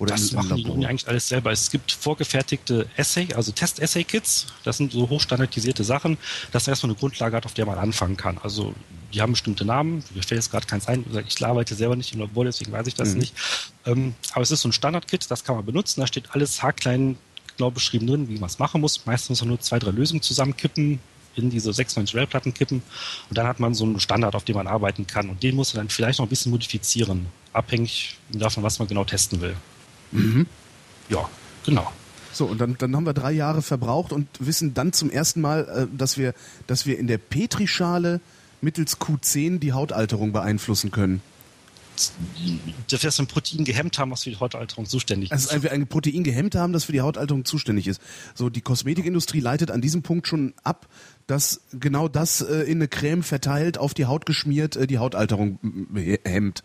Oder 0.00 0.12
das 0.14 0.32
machen 0.32 0.56
die 0.56 0.64
Uni 0.64 0.86
eigentlich 0.86 1.06
alles 1.06 1.28
selber. 1.28 1.52
Es 1.52 1.70
gibt 1.70 1.92
vorgefertigte 1.92 2.88
Essay, 2.96 3.28
also 3.34 3.52
Test-Essay-Kits. 3.52 4.46
Das 4.64 4.78
sind 4.78 4.92
so 4.92 5.10
hochstandardisierte 5.10 5.84
Sachen, 5.84 6.16
dass 6.52 6.66
man 6.66 6.72
erstmal 6.72 6.92
eine 6.92 6.98
Grundlage 6.98 7.36
hat, 7.36 7.44
auf 7.44 7.52
der 7.52 7.66
man 7.66 7.76
anfangen 7.76 8.16
kann. 8.16 8.38
Also 8.42 8.74
die 9.12 9.20
haben 9.20 9.32
bestimmte 9.32 9.66
Namen. 9.66 10.02
Mir 10.14 10.22
fällt 10.22 10.40
jetzt 10.40 10.50
gerade 10.50 10.66
keins 10.66 10.88
ein. 10.88 11.04
Ich 11.28 11.44
arbeite 11.44 11.74
selber 11.74 11.96
nicht 11.96 12.14
im 12.14 12.20
Labor, 12.20 12.46
deswegen 12.46 12.72
weiß 12.72 12.86
ich 12.86 12.94
das 12.94 13.10
mhm. 13.10 13.18
nicht. 13.18 13.34
Ähm, 13.84 14.14
aber 14.32 14.40
es 14.40 14.50
ist 14.50 14.62
so 14.62 14.70
ein 14.70 14.72
Standard-Kit, 14.72 15.30
das 15.30 15.44
kann 15.44 15.54
man 15.56 15.66
benutzen. 15.66 16.00
Da 16.00 16.06
steht 16.06 16.30
alles 16.34 16.62
haarklein 16.62 17.18
genau 17.58 17.70
beschrieben 17.70 18.06
drin, 18.06 18.28
wie 18.30 18.38
man 18.38 18.48
es 18.48 18.58
machen 18.58 18.80
muss. 18.80 19.04
Meistens 19.04 19.28
muss 19.28 19.40
man 19.42 19.48
nur 19.50 19.60
zwei, 19.60 19.78
drei 19.78 19.90
Lösungen 19.90 20.22
zusammenkippen, 20.22 20.98
in 21.36 21.50
diese 21.50 21.74
96 21.74 22.16
Rail-Platten 22.16 22.54
kippen. 22.54 22.82
Und 23.28 23.36
dann 23.36 23.46
hat 23.46 23.60
man 23.60 23.74
so 23.74 23.84
einen 23.84 24.00
Standard, 24.00 24.34
auf 24.34 24.44
dem 24.44 24.56
man 24.56 24.66
arbeiten 24.66 25.06
kann. 25.06 25.28
Und 25.28 25.42
den 25.42 25.56
muss 25.56 25.74
man 25.74 25.84
dann 25.84 25.90
vielleicht 25.90 26.20
noch 26.20 26.26
ein 26.26 26.30
bisschen 26.30 26.52
modifizieren, 26.52 27.26
abhängig 27.52 28.16
davon, 28.30 28.62
was 28.62 28.78
man 28.78 28.88
genau 28.88 29.04
testen 29.04 29.42
will. 29.42 29.54
Mhm. 30.12 30.46
Ja, 31.08 31.28
genau. 31.64 31.92
So, 32.32 32.46
und 32.46 32.60
dann, 32.60 32.76
dann 32.78 32.94
haben 32.94 33.06
wir 33.06 33.12
drei 33.12 33.32
Jahre 33.32 33.62
verbraucht 33.62 34.12
und 34.12 34.28
wissen 34.38 34.72
dann 34.74 34.92
zum 34.92 35.10
ersten 35.10 35.40
Mal, 35.40 35.68
äh, 35.68 35.96
dass 35.96 36.16
wir, 36.16 36.34
dass 36.66 36.86
wir 36.86 36.98
in 36.98 37.06
der 37.06 37.18
Petrischale 37.18 38.20
mittels 38.60 38.98
Q10 38.98 39.58
die 39.58 39.72
Hautalterung 39.72 40.32
beeinflussen 40.32 40.90
können. 40.90 41.22
Dass 42.88 43.02
wir 43.02 43.22
ein 43.22 43.26
Protein 43.26 43.64
gehemmt 43.64 43.98
haben, 43.98 44.10
was 44.10 44.24
für 44.24 44.30
die 44.30 44.38
Hautalterung 44.40 44.86
zuständig 44.86 45.30
ist. 45.30 45.50
Also 45.50 45.62
wir 45.62 45.72
ein 45.72 45.86
Protein 45.86 46.24
gehemmt 46.24 46.54
haben, 46.54 46.72
das 46.72 46.84
für 46.84 46.92
die 46.92 47.02
Hautalterung 47.02 47.44
zuständig 47.44 47.86
ist. 47.86 48.00
So, 48.34 48.48
die 48.48 48.62
Kosmetikindustrie 48.62 49.40
leitet 49.40 49.70
an 49.70 49.80
diesem 49.80 50.02
Punkt 50.02 50.26
schon 50.26 50.54
ab, 50.62 50.88
dass 51.26 51.60
genau 51.72 52.08
das 52.08 52.40
äh, 52.40 52.62
in 52.62 52.78
eine 52.78 52.88
Creme 52.88 53.22
verteilt, 53.22 53.76
auf 53.76 53.92
die 53.92 54.06
Haut 54.06 54.24
geschmiert, 54.24 54.76
äh, 54.76 54.86
die 54.86 54.98
Hautalterung 54.98 55.58
hemmt. 56.24 56.64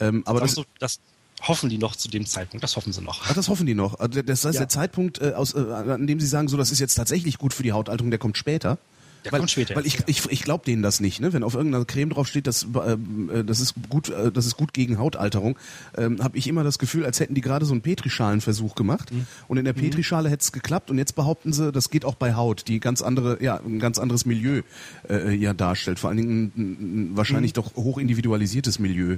Ähm, 0.00 0.22
aber 0.26 0.40
das, 0.40 0.56
das, 0.56 0.66
das, 0.78 1.00
hoffen 1.48 1.70
die 1.70 1.78
noch 1.78 1.96
zu 1.96 2.08
dem 2.08 2.26
Zeitpunkt. 2.26 2.62
Das 2.62 2.76
hoffen 2.76 2.92
sie 2.92 3.00
noch. 3.00 3.22
Ach, 3.24 3.34
das 3.34 3.48
hoffen 3.48 3.66
die 3.66 3.74
noch. 3.74 3.98
Also 4.00 4.22
das 4.22 4.44
heißt, 4.44 4.54
ja. 4.54 4.60
der 4.60 4.68
Zeitpunkt, 4.68 5.20
äh, 5.20 5.32
aus, 5.32 5.54
äh, 5.54 5.58
an 5.58 6.06
dem 6.06 6.20
sie 6.20 6.26
sagen, 6.26 6.48
so, 6.48 6.56
das 6.56 6.70
ist 6.70 6.80
jetzt 6.80 6.94
tatsächlich 6.94 7.38
gut 7.38 7.54
für 7.54 7.62
die 7.62 7.72
Hautalterung, 7.72 8.10
der 8.10 8.18
kommt 8.18 8.36
später. 8.38 8.78
Der 9.24 9.32
weil, 9.32 9.40
kommt 9.40 9.50
später 9.50 9.74
Weil 9.74 9.86
ich, 9.86 9.94
ja. 9.94 10.04
ich, 10.06 10.30
ich 10.30 10.42
glaube 10.42 10.64
denen 10.66 10.82
das 10.82 11.00
nicht, 11.00 11.18
ne? 11.18 11.32
Wenn 11.32 11.42
auf 11.42 11.54
irgendeiner 11.54 11.84
Creme 11.86 12.10
drauf 12.10 12.28
steht, 12.28 12.46
dass, 12.46 12.64
äh, 12.64 13.42
das 13.42 13.60
ist 13.60 13.74
gut, 13.88 14.10
äh, 14.10 14.30
das 14.30 14.44
ist 14.44 14.56
gut 14.56 14.74
gegen 14.74 14.98
Hautalterung, 14.98 15.58
ähm, 15.96 16.22
habe 16.22 16.36
ich 16.36 16.46
immer 16.46 16.62
das 16.62 16.78
Gefühl, 16.78 17.06
als 17.06 17.20
hätten 17.20 17.34
die 17.34 17.40
gerade 17.40 17.64
so 17.64 17.72
einen 17.72 17.80
Petrischalenversuch 17.80 18.74
gemacht 18.74 19.12
Mhm. 19.12 19.26
und 19.48 19.56
in 19.56 19.64
der 19.64 19.72
Petrischale 19.72 20.28
hätte 20.28 20.42
es 20.42 20.52
geklappt 20.52 20.90
und 20.90 20.98
jetzt 20.98 21.14
behaupten 21.14 21.54
sie, 21.54 21.72
das 21.72 21.88
geht 21.88 22.04
auch 22.04 22.16
bei 22.16 22.34
Haut, 22.34 22.68
die 22.68 22.80
ganz 22.80 23.00
andere, 23.00 23.42
ja, 23.42 23.56
ein 23.56 23.78
ganz 23.78 23.98
anderes 23.98 24.26
Milieu 24.26 24.60
äh, 25.08 25.34
ja 25.34 25.54
darstellt. 25.54 25.98
Vor 25.98 26.10
allen 26.10 26.18
Dingen 26.18 26.44
ein, 26.44 26.52
ein, 26.56 26.72
ein 27.12 27.16
wahrscheinlich 27.16 27.54
doch 27.54 27.74
hoch 27.76 27.96
individualisiertes 27.96 28.78
Milieu. 28.78 29.16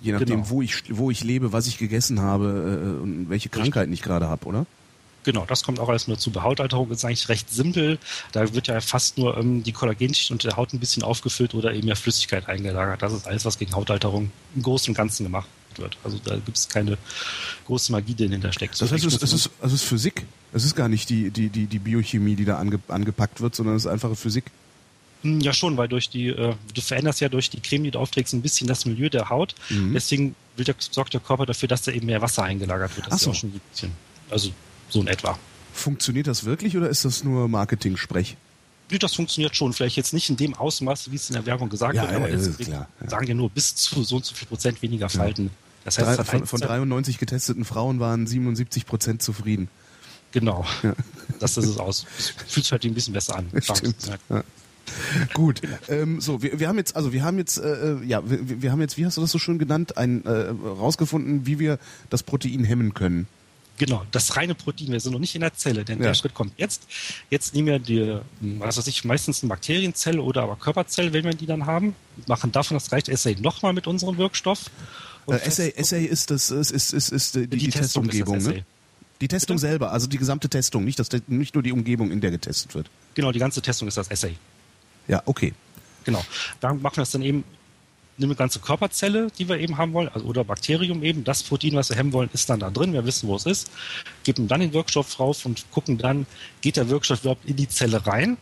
Je 0.00 0.12
nachdem. 0.12 0.42
Genau. 0.42 0.50
wo 0.50 0.62
ich 0.62 0.84
wo 0.90 1.10
ich 1.10 1.24
lebe, 1.24 1.52
was 1.52 1.66
ich 1.66 1.78
gegessen 1.78 2.20
habe 2.20 2.46
äh, 2.46 3.02
und 3.02 3.30
welche 3.30 3.48
Krankheiten 3.48 3.92
ich 3.92 4.02
gerade 4.02 4.28
habe, 4.28 4.46
oder? 4.46 4.66
Genau, 5.26 5.44
das 5.44 5.64
kommt 5.64 5.80
auch 5.80 5.88
alles 5.88 6.06
nur 6.06 6.18
zu. 6.18 6.30
Bei 6.30 6.42
Hautalterung 6.42 6.88
ist 6.92 7.04
eigentlich 7.04 7.28
recht 7.28 7.50
simpel. 7.50 7.98
Da 8.30 8.54
wird 8.54 8.68
ja 8.68 8.80
fast 8.80 9.18
nur 9.18 9.36
ähm, 9.36 9.64
die 9.64 9.72
Kollagenschicht 9.72 10.30
unter 10.30 10.48
der 10.48 10.56
Haut 10.56 10.72
ein 10.72 10.78
bisschen 10.78 11.02
aufgefüllt 11.02 11.52
oder 11.52 11.74
eben 11.74 11.88
ja 11.88 11.96
Flüssigkeit 11.96 12.48
eingelagert. 12.48 13.02
Das 13.02 13.12
ist 13.12 13.26
alles, 13.26 13.44
was 13.44 13.58
gegen 13.58 13.74
Hautalterung 13.74 14.30
im 14.54 14.62
Großen 14.62 14.92
und 14.92 14.96
Ganzen 14.96 15.24
gemacht 15.24 15.48
wird. 15.74 15.98
Also 16.04 16.20
da 16.24 16.36
gibt 16.36 16.56
es 16.56 16.68
keine 16.68 16.96
große 17.66 17.90
Magie, 17.90 18.14
die 18.14 18.28
dahinter 18.28 18.52
steckt. 18.52 18.80
Das 18.80 18.92
heißt, 18.92 19.04
es, 19.04 19.20
es, 19.20 19.32
ist, 19.32 19.50
es 19.60 19.72
ist 19.72 19.82
Physik. 19.82 20.24
Es 20.52 20.64
ist 20.64 20.76
gar 20.76 20.88
nicht 20.88 21.10
die, 21.10 21.30
die, 21.30 21.48
die, 21.48 21.66
die 21.66 21.78
Biochemie, 21.80 22.36
die 22.36 22.44
da 22.44 22.58
ange, 22.58 22.78
angepackt 22.86 23.40
wird, 23.40 23.56
sondern 23.56 23.74
es 23.74 23.84
ist 23.84 23.90
einfache 23.90 24.14
Physik. 24.14 24.44
Man- 25.32 25.40
ja 25.40 25.52
schon, 25.52 25.76
weil 25.76 25.88
durch 25.88 26.08
die, 26.08 26.28
äh, 26.28 26.54
du 26.74 26.80
veränderst 26.80 27.20
ja 27.20 27.28
durch 27.28 27.50
die 27.50 27.60
Creme, 27.60 27.84
die 27.84 27.90
du 27.92 27.98
aufträgst, 27.98 28.32
ein 28.34 28.42
bisschen 28.42 28.66
das 28.66 28.84
Milieu 28.86 29.08
der 29.08 29.28
Haut. 29.30 29.54
Mhm. 29.70 29.92
Deswegen 29.94 30.34
der, 30.58 30.74
sorgt 30.78 31.12
der 31.14 31.20
Körper 31.20 31.46
dafür, 31.46 31.68
dass 31.68 31.82
da 31.82 31.92
eben 31.92 32.06
mehr 32.06 32.22
Wasser 32.22 32.42
eingelagert 32.44 32.96
wird. 32.96 33.06
Das 33.06 33.12
Ach 33.12 33.16
ist 33.16 33.22
so. 33.22 33.30
ja 33.30 33.32
auch 33.32 33.40
schon 33.40 33.50
ein 33.50 33.60
bisschen, 33.72 33.92
also 34.30 34.50
so 34.88 35.00
in 35.00 35.06
etwa. 35.08 35.38
Funktioniert 35.74 36.26
das 36.26 36.44
wirklich 36.44 36.76
oder 36.76 36.88
ist 36.88 37.04
das 37.04 37.22
nur 37.24 37.48
Marketing-Sprech? 37.48 38.36
Nee, 38.90 38.98
das 38.98 39.14
funktioniert 39.14 39.56
schon. 39.56 39.72
Vielleicht 39.72 39.96
jetzt 39.96 40.14
nicht 40.14 40.30
in 40.30 40.36
dem 40.36 40.54
Ausmaß, 40.54 41.10
wie 41.10 41.16
es 41.16 41.28
in 41.28 41.34
der 41.34 41.44
Werbung 41.44 41.68
gesagt 41.68 41.94
Ja, 41.96 42.02
wird, 42.02 42.12
ja, 42.12 42.16
aber 42.18 42.28
ist 42.28 42.56
klar, 42.58 42.88
ja. 43.02 43.10
sagen 43.10 43.26
ja 43.26 43.34
nur 43.34 43.50
bis 43.50 43.74
zu 43.74 44.02
so 44.04 44.16
und 44.16 44.24
so 44.24 44.34
viel 44.34 44.46
Prozent 44.48 44.80
weniger 44.80 45.08
Falten. 45.08 45.50
Das 45.84 45.98
heißt, 45.98 46.18
Drei, 46.18 46.22
es 46.22 46.28
von, 46.30 46.46
von 46.46 46.60
93 46.60 47.18
getesteten 47.18 47.64
Frauen 47.64 48.00
waren 48.00 48.26
77 48.26 48.86
Prozent 48.86 49.22
zufrieden. 49.22 49.68
Genau. 50.32 50.64
Das 51.40 51.56
ist 51.56 51.66
es 51.66 51.78
aus. 51.78 52.06
Es 52.18 52.28
fühlt 52.30 52.64
sich 52.64 52.72
halt 52.72 52.84
ein 52.84 52.94
bisschen 52.94 53.12
besser 53.12 53.36
an. 53.36 53.48
Stimmt. 53.60 53.96
Ja. 54.30 54.42
Gut, 55.34 55.60
ähm, 55.88 56.20
so 56.20 56.42
wir, 56.42 56.58
wir 56.58 56.68
haben 56.68 56.78
jetzt, 56.78 56.96
also 56.96 57.12
wir 57.12 57.24
haben 57.24 57.38
jetzt, 57.38 57.58
äh, 57.58 57.96
ja, 58.06 58.28
wir, 58.28 58.62
wir 58.62 58.72
haben 58.72 58.80
jetzt, 58.80 58.96
wie 58.96 59.04
hast 59.06 59.16
du 59.16 59.20
das 59.20 59.30
so 59.30 59.38
schön 59.38 59.58
genannt, 59.58 59.96
ein 59.96 60.24
äh, 60.24 60.30
rausgefunden, 60.64 61.46
wie 61.46 61.58
wir 61.58 61.78
das 62.10 62.22
Protein 62.22 62.64
hemmen 62.64 62.94
können. 62.94 63.26
Genau, 63.78 64.04
das 64.10 64.36
reine 64.36 64.54
Protein, 64.54 64.90
wir 64.90 65.00
sind 65.00 65.12
noch 65.12 65.18
nicht 65.18 65.34
in 65.34 65.42
der 65.42 65.52
Zelle, 65.52 65.84
denn 65.84 65.98
Ja. 65.98 66.06
der 66.06 66.14
Schritt 66.14 66.32
kommt 66.32 66.54
jetzt. 66.56 66.84
Jetzt 67.28 67.54
nehmen 67.54 67.68
wir 67.68 67.78
die, 67.78 68.18
was 68.58 68.78
weiß 68.78 68.86
ich, 68.86 69.04
meistens 69.04 69.42
eine 69.42 69.50
Bakterienzelle 69.50 70.22
oder 70.22 70.44
aber 70.44 70.56
Körperzelle, 70.56 71.12
wenn 71.12 71.24
wir 71.24 71.34
die 71.34 71.44
dann 71.44 71.66
haben, 71.66 71.94
machen 72.26 72.52
davon 72.52 72.76
das 72.78 72.90
reicht 72.90 73.10
Assay 73.10 73.36
nochmal 73.38 73.74
mit 73.74 73.86
unserem 73.86 74.16
Wirkstoff. 74.16 74.70
Und 75.26 75.34
Äh, 75.34 75.44
Essay, 75.46 75.74
Essay 75.76 76.04
ist 76.06 76.30
das, 76.30 76.50
ist, 76.50 76.70
ist, 76.70 76.94
ist, 76.94 77.12
ist 77.12 77.34
die, 77.34 77.46
die, 77.48 77.58
Die 77.58 77.68
Testumgebung, 77.68 78.38
ne? 78.38 78.42
Essay. 78.48 78.64
Die 79.20 79.28
Testung 79.28 79.56
Bitte? 79.56 79.68
selber, 79.68 79.92
also 79.92 80.06
die 80.06 80.18
gesamte 80.18 80.48
Testung, 80.48 80.84
nicht, 80.84 80.98
das, 80.98 81.08
nicht 81.26 81.54
nur 81.54 81.62
die 81.62 81.72
Umgebung, 81.72 82.10
in 82.10 82.20
der 82.22 82.30
getestet 82.30 82.74
wird. 82.74 82.88
Genau, 83.14 83.32
die 83.32 83.38
ganze 83.38 83.60
Testung 83.60 83.88
ist 83.88 83.96
das 83.96 84.10
Assay. 84.10 84.36
Ja, 85.08 85.22
okay. 85.26 85.54
Genau. 86.04 86.24
Da 86.60 86.72
machen 86.74 86.96
wir 86.96 87.02
es 87.02 87.10
dann 87.10 87.22
eben, 87.22 87.44
nehmen 88.16 88.32
eine 88.32 88.36
ganze 88.36 88.60
Körperzelle, 88.60 89.28
die 89.38 89.48
wir 89.48 89.58
eben 89.58 89.76
haben 89.76 89.92
wollen, 89.92 90.08
also, 90.08 90.26
oder 90.26 90.44
Bakterium 90.44 91.02
eben. 91.02 91.24
Das 91.24 91.42
Protein, 91.42 91.74
was 91.74 91.90
wir 91.90 91.96
hemmen 91.96 92.12
wollen, 92.12 92.30
ist 92.32 92.48
dann 92.48 92.60
da 92.60 92.70
drin. 92.70 92.92
Wir 92.92 93.04
wissen, 93.04 93.28
wo 93.28 93.36
es 93.36 93.46
ist. 93.46 93.70
Geben 94.24 94.48
dann 94.48 94.60
den 94.60 94.72
Wirkstoff 94.72 95.14
drauf 95.14 95.44
und 95.44 95.70
gucken 95.70 95.98
dann, 95.98 96.26
geht 96.60 96.76
der 96.76 96.88
Wirkstoff 96.88 97.20
überhaupt 97.20 97.44
in 97.44 97.56
die 97.56 97.68
Zelle 97.68 98.06
rein 98.06 98.36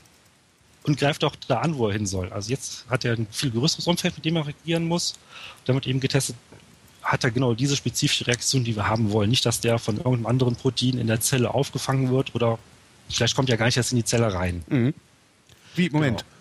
und 0.85 0.99
greift 0.99 1.25
auch 1.25 1.35
da 1.49 1.61
an, 1.61 1.76
wo 1.76 1.88
er 1.88 1.94
hin 1.94 2.06
soll. 2.06 2.30
Also 2.33 2.50
jetzt 2.50 2.85
hat 2.88 3.04
er 3.04 3.14
ein 3.14 3.26
viel 3.30 3.50
größeres 3.50 3.87
Umfeld, 3.87 4.16
mit 4.16 4.25
dem 4.25 4.37
er 4.37 4.47
reagieren 4.47 4.85
muss. 4.85 5.14
Damit 5.64 5.87
eben 5.87 6.00
getestet, 6.00 6.37
hat 7.02 7.25
er 7.25 7.30
genau 7.30 7.54
diese 7.54 7.76
spezifische 7.76 8.26
Reaktion, 8.26 8.64
die 8.64 8.76
wir 8.76 8.88
haben 8.88 9.11
wollen. 9.11 9.30
Nicht, 9.30 9.47
dass 9.47 9.61
der 9.61 9.78
von 9.78 9.97
irgendeinem 9.97 10.26
anderen 10.26 10.56
Protein 10.56 10.99
in 10.99 11.06
der 11.06 11.21
Zelle 11.21 11.52
aufgefangen 11.52 12.11
wird 12.11 12.35
oder 12.35 12.59
vielleicht 13.09 13.35
kommt 13.35 13.50
er 13.50 13.56
gar 13.56 13.66
nicht 13.66 13.76
erst 13.76 13.92
in 13.92 13.97
die 13.97 14.04
Zelle 14.04 14.33
rein. 14.33 14.62
Wie, 15.75 15.90
Moment. 15.90 16.21
Genau. 16.21 16.34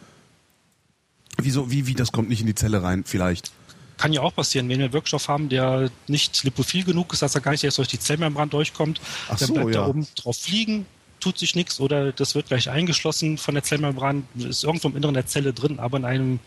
Wieso, 1.41 1.71
wie, 1.71 1.87
wie, 1.87 1.93
das 1.93 2.11
kommt 2.11 2.29
nicht 2.29 2.41
in 2.41 2.47
die 2.47 2.55
Zelle 2.55 2.83
rein, 2.83 3.03
vielleicht? 3.05 3.51
kann 3.97 4.11
ja 4.11 4.21
auch 4.21 4.35
passieren, 4.35 4.67
wenn 4.67 4.79
wir 4.79 4.85
einen 4.85 4.93
Wirkstoff 4.93 5.29
haben, 5.29 5.49
der 5.49 5.89
nicht 6.07 6.43
lipophil 6.43 6.83
genug 6.83 7.13
ist, 7.13 7.21
dass 7.21 7.35
er 7.35 7.41
gar 7.41 7.51
nicht 7.51 7.63
erst 7.63 7.77
durch 7.77 7.87
die 7.87 7.99
Zellmembran 7.99 8.49
durchkommt, 8.49 8.99
Ach 9.29 9.37
dann 9.37 9.47
so, 9.47 9.53
bleibt 9.53 9.75
ja. 9.75 9.83
er 9.83 9.87
oben 9.87 10.05
drauf 10.15 10.37
fliegen, 10.37 10.85
tut 11.19 11.37
sich 11.37 11.55
nichts 11.55 11.79
oder 11.79 12.11
das 12.11 12.35
wird 12.35 12.47
gleich 12.47 12.69
eingeschlossen 12.69 13.37
von 13.37 13.53
der 13.53 13.63
Zellmembran, 13.63 14.27
ist 14.35 14.63
irgendwo 14.63 14.89
im 14.89 14.97
Inneren 14.97 15.13
der 15.13 15.25
Zelle 15.25 15.53
drin, 15.53 15.79
aber 15.79 15.97
in 15.97 16.05
einem 16.05 16.39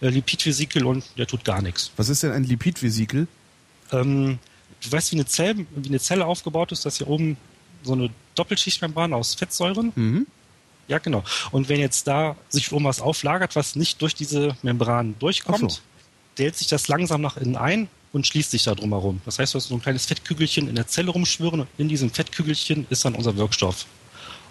äh, 0.00 0.08
Lipidvesikel 0.08 0.86
und 0.86 1.04
der 1.18 1.26
tut 1.26 1.44
gar 1.44 1.60
nichts. 1.60 1.90
Was 1.96 2.08
ist 2.08 2.22
denn 2.22 2.32
ein 2.32 2.44
Lipidvesikel? 2.44 3.28
Ähm, 3.92 4.38
du 4.82 4.92
weißt, 4.92 5.12
wie 5.12 5.16
eine, 5.16 5.26
Zelle, 5.26 5.66
wie 5.74 5.88
eine 5.88 6.00
Zelle 6.00 6.24
aufgebaut 6.24 6.72
ist, 6.72 6.86
dass 6.86 6.98
hier 6.98 7.08
oben 7.08 7.36
so 7.82 7.92
eine 7.92 8.10
Doppelschichtmembran 8.36 9.12
aus 9.12 9.34
Fettsäuren. 9.34 9.92
Mhm. 9.94 10.26
Ja, 10.88 10.98
genau. 10.98 11.24
Und 11.50 11.68
wenn 11.68 11.80
jetzt 11.80 12.06
da 12.06 12.36
sich 12.48 12.70
oben 12.72 12.84
was 12.84 13.00
auflagert, 13.00 13.56
was 13.56 13.74
nicht 13.76 14.00
durch 14.02 14.14
diese 14.14 14.56
Membran 14.62 15.14
durchkommt, 15.18 15.72
so. 15.72 15.78
dehnt 16.38 16.56
sich 16.56 16.68
das 16.68 16.86
langsam 16.88 17.20
nach 17.20 17.36
innen 17.36 17.56
ein 17.56 17.88
und 18.12 18.26
schließt 18.26 18.52
sich 18.52 18.62
da 18.64 18.74
drumherum. 18.74 19.20
Das 19.24 19.38
heißt, 19.38 19.54
du 19.54 19.58
hast 19.58 19.66
so 19.68 19.74
ein 19.74 19.82
kleines 19.82 20.06
Fettkügelchen 20.06 20.68
in 20.68 20.76
der 20.76 20.86
Zelle 20.86 21.10
rumschwören 21.10 21.60
und 21.60 21.68
in 21.76 21.88
diesem 21.88 22.10
Fettkügelchen 22.10 22.86
ist 22.88 23.04
dann 23.04 23.14
unser 23.14 23.36
Wirkstoff. 23.36 23.86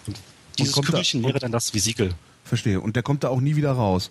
Und 0.06 0.18
dieses 0.58 0.74
da- 0.74 0.82
Kügelchen 0.82 1.24
wäre 1.24 1.38
dann 1.38 1.52
das 1.52 1.72
Vesikel. 1.72 2.14
Verstehe. 2.44 2.80
Und 2.80 2.94
der 2.96 3.02
kommt 3.02 3.24
da 3.24 3.28
auch 3.28 3.40
nie 3.40 3.56
wieder 3.56 3.72
raus. 3.72 4.10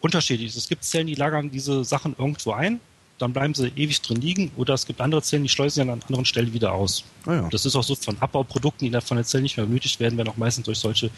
Unterschiedlich. 0.00 0.54
Es 0.54 0.68
gibt 0.68 0.84
Zellen, 0.84 1.06
die 1.06 1.14
lagern 1.14 1.50
diese 1.50 1.84
Sachen 1.84 2.14
irgendwo 2.18 2.52
ein, 2.52 2.78
dann 3.18 3.32
bleiben 3.32 3.54
sie 3.54 3.68
ewig 3.68 4.00
drin 4.02 4.20
liegen, 4.20 4.50
oder 4.56 4.74
es 4.74 4.86
gibt 4.86 5.00
andere 5.00 5.22
Zellen, 5.22 5.44
die 5.44 5.48
schleusen 5.48 5.74
sie 5.74 5.80
an 5.82 6.02
anderen 6.02 6.24
Stellen 6.24 6.52
wieder 6.52 6.72
aus. 6.72 7.04
Ah 7.26 7.34
ja. 7.34 7.48
Das 7.48 7.64
ist 7.64 7.76
auch 7.76 7.84
so 7.84 7.94
von 7.94 8.16
Abbauprodukten, 8.20 8.90
die 8.90 9.00
von 9.00 9.16
der 9.16 9.24
Zelle 9.24 9.42
nicht 9.42 9.56
mehr 9.56 9.66
benötigt 9.66 10.00
werden, 10.00 10.16
werden 10.16 10.28
auch 10.28 10.36
meistens 10.36 10.66
durch 10.66 10.78
solche 10.78 11.10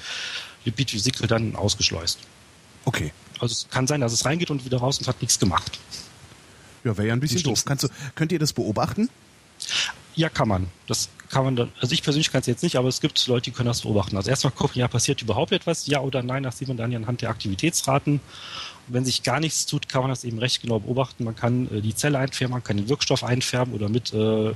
Lipidvesikel 0.65 1.27
dann 1.27 1.57
ausgeschleust. 1.57 2.19
Okay. 2.85 3.13
Also 3.39 3.53
es 3.53 3.69
kann 3.71 3.87
sein, 3.87 4.01
dass 4.01 4.13
es 4.13 4.25
reingeht 4.25 4.51
und 4.51 4.65
wieder 4.65 4.79
raus 4.79 4.99
und 4.99 5.09
hat 5.09 5.21
nichts 5.21 5.39
gemacht. 5.39 5.79
Ja, 6.85 6.97
wäre 6.97 7.09
ja 7.09 7.13
ein 7.13 7.21
bisschen 7.21 7.43
doof. 7.43 7.65
Kannst 7.65 7.85
du, 7.85 7.89
könnt 8.15 8.33
ihr 8.33 8.39
das 8.39 8.53
beobachten? 8.53 9.11
Ja, 10.15 10.29
kann 10.29 10.49
man. 10.49 10.69
Das 10.87 11.09
kann 11.29 11.45
man 11.45 11.57
dann, 11.57 11.73
also 11.81 11.93
ich 11.93 12.03
persönlich 12.03 12.31
kann 12.31 12.41
es 12.41 12.47
jetzt 12.47 12.63
nicht, 12.63 12.77
aber 12.77 12.89
es 12.89 13.01
gibt 13.01 13.27
Leute, 13.27 13.51
die 13.51 13.51
können 13.51 13.67
das 13.67 13.83
beobachten. 13.83 14.17
Also 14.17 14.31
erstmal 14.31 14.53
gucken, 14.53 14.79
ja, 14.79 14.89
passiert 14.89 15.21
überhaupt 15.21 15.53
etwas, 15.53 15.87
ja 15.87 16.01
oder 16.01 16.23
nein, 16.23 16.43
das 16.43 16.59
sieht 16.59 16.69
man 16.69 16.77
dann 16.77 16.93
ja 16.93 16.99
anhand 16.99 17.23
der 17.23 17.31
Aktivitätsraten. 17.31 18.21
Wenn 18.89 19.05
sich 19.05 19.23
gar 19.23 19.41
nichts 19.41 19.67
tut, 19.67 19.89
kann 19.89 20.03
man 20.03 20.11
das 20.11 20.25
eben 20.25 20.39
recht 20.39 20.63
genau 20.63 20.79
beobachten. 20.79 21.25
Man 21.25 21.37
kann 21.37 21.69
äh, 21.73 21.81
die 21.81 21.95
Zelle 21.95 22.19
einfärben, 22.19 22.53
man 22.53 22.65
kann 22.65 22.77
den 22.77 22.89
Wirkstoff 22.89 23.25
einfärben 23.25 23.75
oder 23.75 23.89
mit 23.89 24.13
äh, 24.13 24.53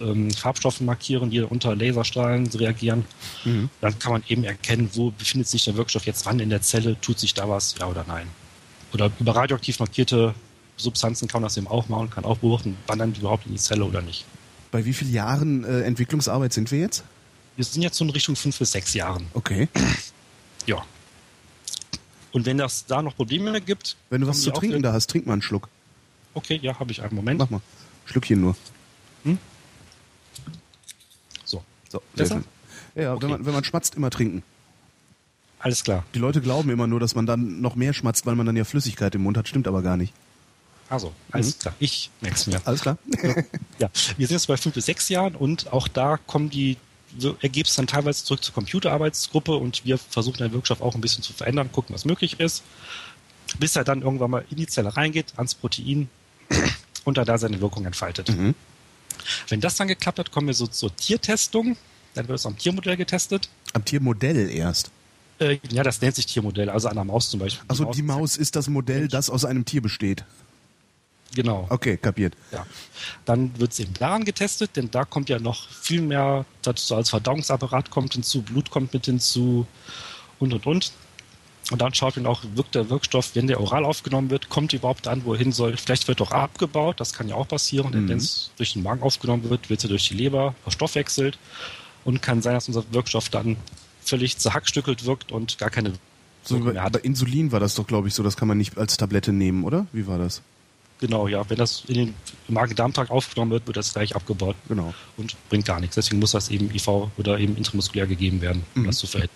ähm, 0.00 0.30
Farbstoffen 0.30 0.86
markieren, 0.86 1.30
die 1.30 1.40
unter 1.40 1.76
Laserstrahlen 1.76 2.46
reagieren. 2.48 3.04
Dann 3.80 3.98
kann 3.98 4.12
man 4.12 4.22
eben 4.28 4.44
erkennen, 4.44 4.90
wo 4.94 5.10
befindet 5.10 5.48
sich 5.48 5.64
der 5.64 5.76
Wirkstoff 5.76 6.06
jetzt 6.06 6.26
wann 6.26 6.40
in 6.40 6.50
der 6.50 6.62
Zelle, 6.62 7.00
tut 7.00 7.18
sich 7.18 7.34
da 7.34 7.48
was, 7.48 7.74
ja 7.78 7.86
oder 7.86 8.04
nein. 8.06 8.26
Oder 8.92 9.10
über 9.18 9.36
radioaktiv 9.36 9.78
markierte 9.78 10.34
Substanzen 10.76 11.28
kann 11.28 11.42
man 11.42 11.48
das 11.48 11.56
eben 11.56 11.68
auch 11.68 11.88
machen, 11.88 12.10
kann 12.10 12.24
auch 12.24 12.38
beobachten, 12.38 12.76
wandern 12.86 13.12
die 13.12 13.20
überhaupt 13.20 13.46
in 13.46 13.52
die 13.52 13.58
Zelle 13.58 13.84
oder 13.84 14.02
nicht. 14.02 14.24
Bei 14.70 14.84
wie 14.84 14.92
vielen 14.92 15.12
Jahren 15.12 15.64
äh, 15.64 15.82
Entwicklungsarbeit 15.82 16.52
sind 16.52 16.70
wir 16.70 16.78
jetzt? 16.78 17.04
Wir 17.56 17.64
sind 17.64 17.82
jetzt 17.82 17.96
so 17.96 18.04
in 18.04 18.10
Richtung 18.10 18.36
fünf 18.36 18.58
bis 18.58 18.72
sechs 18.72 18.94
Jahren. 18.94 19.26
Okay. 19.34 19.68
Ja. 20.66 20.84
Und 22.32 22.46
wenn 22.46 22.58
das 22.58 22.86
da 22.86 23.02
noch 23.02 23.16
Probleme 23.16 23.60
gibt. 23.60 23.96
Wenn 24.10 24.20
du 24.20 24.26
was 24.26 24.40
zu 24.42 24.50
trinken 24.50 24.82
da 24.82 24.92
hast, 24.92 25.08
trink 25.10 25.26
mal 25.26 25.32
einen 25.34 25.42
Schluck. 25.42 25.68
Okay, 26.34 26.58
ja, 26.62 26.78
habe 26.78 26.92
ich 26.92 27.02
einen 27.02 27.14
Moment. 27.14 27.38
Mach 27.40 27.50
mal. 27.50 27.60
Schlückchen 28.04 28.40
nur. 28.40 28.56
So, 31.44 31.62
So, 31.88 32.02
sehr 32.14 32.24
Besser? 32.24 32.34
schön. 32.36 32.44
Ja, 32.94 33.02
ja 33.02 33.12
Okay. 33.14 33.22
wenn, 33.22 33.30
man, 33.30 33.46
wenn 33.46 33.52
man 33.54 33.64
schmatzt, 33.64 33.94
immer 33.96 34.10
trinken. 34.10 34.42
alles 35.58 35.82
klar. 35.84 36.04
Die 36.14 36.18
Leute 36.18 36.40
glauben 36.40 36.70
immer 36.70 36.86
nur, 36.86 37.00
dass 37.00 37.14
man 37.14 37.26
dann 37.26 37.60
noch 37.60 37.74
mehr 37.74 37.92
schmatzt, 37.92 38.26
weil 38.26 38.34
man 38.36 38.46
dann 38.46 38.56
ja 38.56 38.64
Flüssigkeit 38.64 39.14
im 39.14 39.22
Mund 39.22 39.36
hat. 39.36 39.48
Stimmt 39.48 39.66
aber 39.68 39.82
gar 39.82 39.96
nicht. 39.96 40.12
Also, 40.88 41.12
alles 41.30 41.56
Mhm. 41.56 41.60
klar. 41.60 41.74
Ich 41.78 42.10
merk's 42.20 42.46
mir. 42.46 42.60
Alles 42.64 42.80
klar? 42.80 42.96
Ja, 43.78 43.90
wir 44.16 44.26
sind 44.26 44.36
jetzt 44.36 44.46
bei 44.46 44.56
fünf 44.56 44.74
bis 44.74 44.86
sechs 44.86 45.08
Jahren 45.08 45.36
und 45.36 45.72
auch 45.72 45.86
da 45.88 46.16
kommen 46.16 46.50
die 46.50 46.76
so 47.18 47.36
Ergebnisse 47.40 47.76
dann 47.76 47.86
teilweise 47.86 48.24
zurück 48.24 48.42
zur 48.42 48.54
Computerarbeitsgruppe 48.54 49.54
und 49.54 49.84
wir 49.84 49.98
versuchen 49.98 50.38
den 50.38 50.52
Wirkstoff 50.52 50.80
auch 50.80 50.94
ein 50.94 51.00
bisschen 51.00 51.22
zu 51.22 51.32
verändern, 51.32 51.70
gucken, 51.72 51.94
was 51.94 52.04
möglich 52.04 52.40
ist, 52.40 52.62
bis 53.58 53.76
er 53.76 53.84
dann 53.84 54.02
irgendwann 54.02 54.30
mal 54.30 54.44
in 54.50 54.56
die 54.56 54.66
Zelle 54.66 54.96
reingeht, 54.96 55.32
ans 55.36 55.54
Protein 55.54 56.08
und 57.04 57.18
er 57.18 57.24
da 57.24 57.38
seine 57.38 57.60
Wirkung 57.60 57.84
entfaltet. 57.84 58.28
Mhm. 58.28 58.54
Wenn 59.48 59.60
das 59.60 59.76
dann 59.76 59.88
geklappt 59.88 60.18
hat, 60.18 60.30
kommen 60.30 60.46
wir 60.46 60.54
so 60.54 60.66
zur 60.66 60.94
Tiertestung. 60.94 61.76
Dann 62.14 62.28
wird 62.28 62.38
es 62.38 62.46
am 62.46 62.56
Tiermodell 62.56 62.96
getestet. 62.96 63.48
Am 63.72 63.84
Tiermodell 63.84 64.50
erst. 64.50 64.90
Äh, 65.38 65.58
ja, 65.70 65.82
das 65.82 66.00
nennt 66.00 66.16
sich 66.16 66.26
Tiermodell, 66.26 66.68
also 66.70 66.88
an 66.88 66.96
der 66.96 67.04
Maus 67.04 67.30
zum 67.30 67.40
Beispiel. 67.40 67.64
Also 67.68 67.84
die 67.86 68.02
Maus 68.02 68.36
ist 68.36 68.56
das 68.56 68.68
Modell, 68.68 69.08
das 69.08 69.30
aus 69.30 69.44
einem 69.44 69.64
Tier 69.64 69.80
besteht. 69.80 70.24
Genau. 71.34 71.66
Okay, 71.70 71.96
kapiert. 71.96 72.34
Ja. 72.52 72.66
Dann 73.24 73.58
wird 73.58 73.72
es 73.72 73.78
im 73.78 73.94
daran 73.94 74.24
getestet, 74.24 74.76
denn 74.76 74.90
da 74.90 75.04
kommt 75.04 75.28
ja 75.28 75.38
noch 75.38 75.68
viel 75.68 76.02
mehr 76.02 76.44
dazu 76.62 76.96
als 76.96 77.10
Verdauungsapparat 77.10 77.90
kommt 77.90 78.14
hinzu, 78.14 78.42
Blut 78.42 78.70
kommt 78.70 78.92
mit 78.92 79.06
hinzu 79.06 79.66
und 80.38 80.52
und 80.52 80.66
und. 80.66 80.92
Und 81.70 81.80
dann 81.80 81.94
schaut 81.94 82.16
man 82.16 82.26
auch, 82.26 82.42
wirkt 82.54 82.74
der 82.74 82.90
Wirkstoff, 82.90 83.36
wenn 83.36 83.46
der 83.46 83.60
oral 83.60 83.84
aufgenommen 83.84 84.30
wird, 84.30 84.48
kommt 84.48 84.72
überhaupt 84.72 85.06
an, 85.06 85.24
wo 85.24 85.34
er 85.34 85.38
hin 85.38 85.52
soll. 85.52 85.76
Vielleicht 85.76 86.08
wird 86.08 86.20
auch 86.20 86.32
abgebaut, 86.32 86.98
das 86.98 87.12
kann 87.12 87.28
ja 87.28 87.36
auch 87.36 87.46
passieren. 87.46 87.92
Denn 87.92 88.04
Mhm. 88.04 88.08
wenn 88.08 88.16
es 88.18 88.50
durch 88.56 88.72
den 88.72 88.82
Magen 88.82 89.02
aufgenommen 89.02 89.48
wird, 89.48 89.70
wird 89.70 89.84
er 89.84 89.88
durch 89.88 90.08
die 90.08 90.14
Leber 90.14 90.54
verstoffwechselt. 90.64 91.38
Und 92.02 92.22
kann 92.22 92.42
sein, 92.42 92.54
dass 92.54 92.66
unser 92.66 92.82
Wirkstoff 92.92 93.28
dann 93.28 93.56
völlig 94.02 94.38
zerhackstückelt 94.38 95.04
wirkt 95.04 95.30
und 95.30 95.58
gar 95.58 95.70
keine 95.70 95.92
So, 96.42 96.58
bei 96.58 96.98
Insulin 97.00 97.52
war 97.52 97.60
das 97.60 97.74
doch, 97.74 97.86
glaube 97.86 98.08
ich, 98.08 98.14
so, 98.14 98.22
das 98.22 98.36
kann 98.36 98.48
man 98.48 98.56
nicht 98.58 98.78
als 98.78 98.96
Tablette 98.96 99.32
nehmen, 99.32 99.62
oder? 99.62 99.86
Wie 99.92 100.06
war 100.06 100.18
das? 100.18 100.42
Genau, 101.00 101.28
ja. 101.28 101.48
Wenn 101.48 101.56
das 101.56 101.84
in 101.86 101.94
den 101.94 102.14
Magen-Darm-Trakt 102.48 103.10
aufgenommen 103.10 103.50
wird, 103.52 103.66
wird 103.66 103.76
das 103.76 103.92
gleich 103.94 104.14
abgebaut 104.14 104.56
Genau. 104.68 104.92
und 105.16 105.34
bringt 105.48 105.64
gar 105.64 105.80
nichts. 105.80 105.94
Deswegen 105.96 106.18
muss 106.20 106.32
das 106.32 106.50
eben 106.50 106.70
IV 106.74 106.86
oder 107.16 107.38
eben 107.38 107.56
intramuskulär 107.56 108.06
gegeben 108.06 108.40
werden, 108.42 108.64
um 108.74 108.82
Mhm. 108.82 108.86
das 108.86 108.98
zu 108.98 109.06
verhindern. 109.06 109.34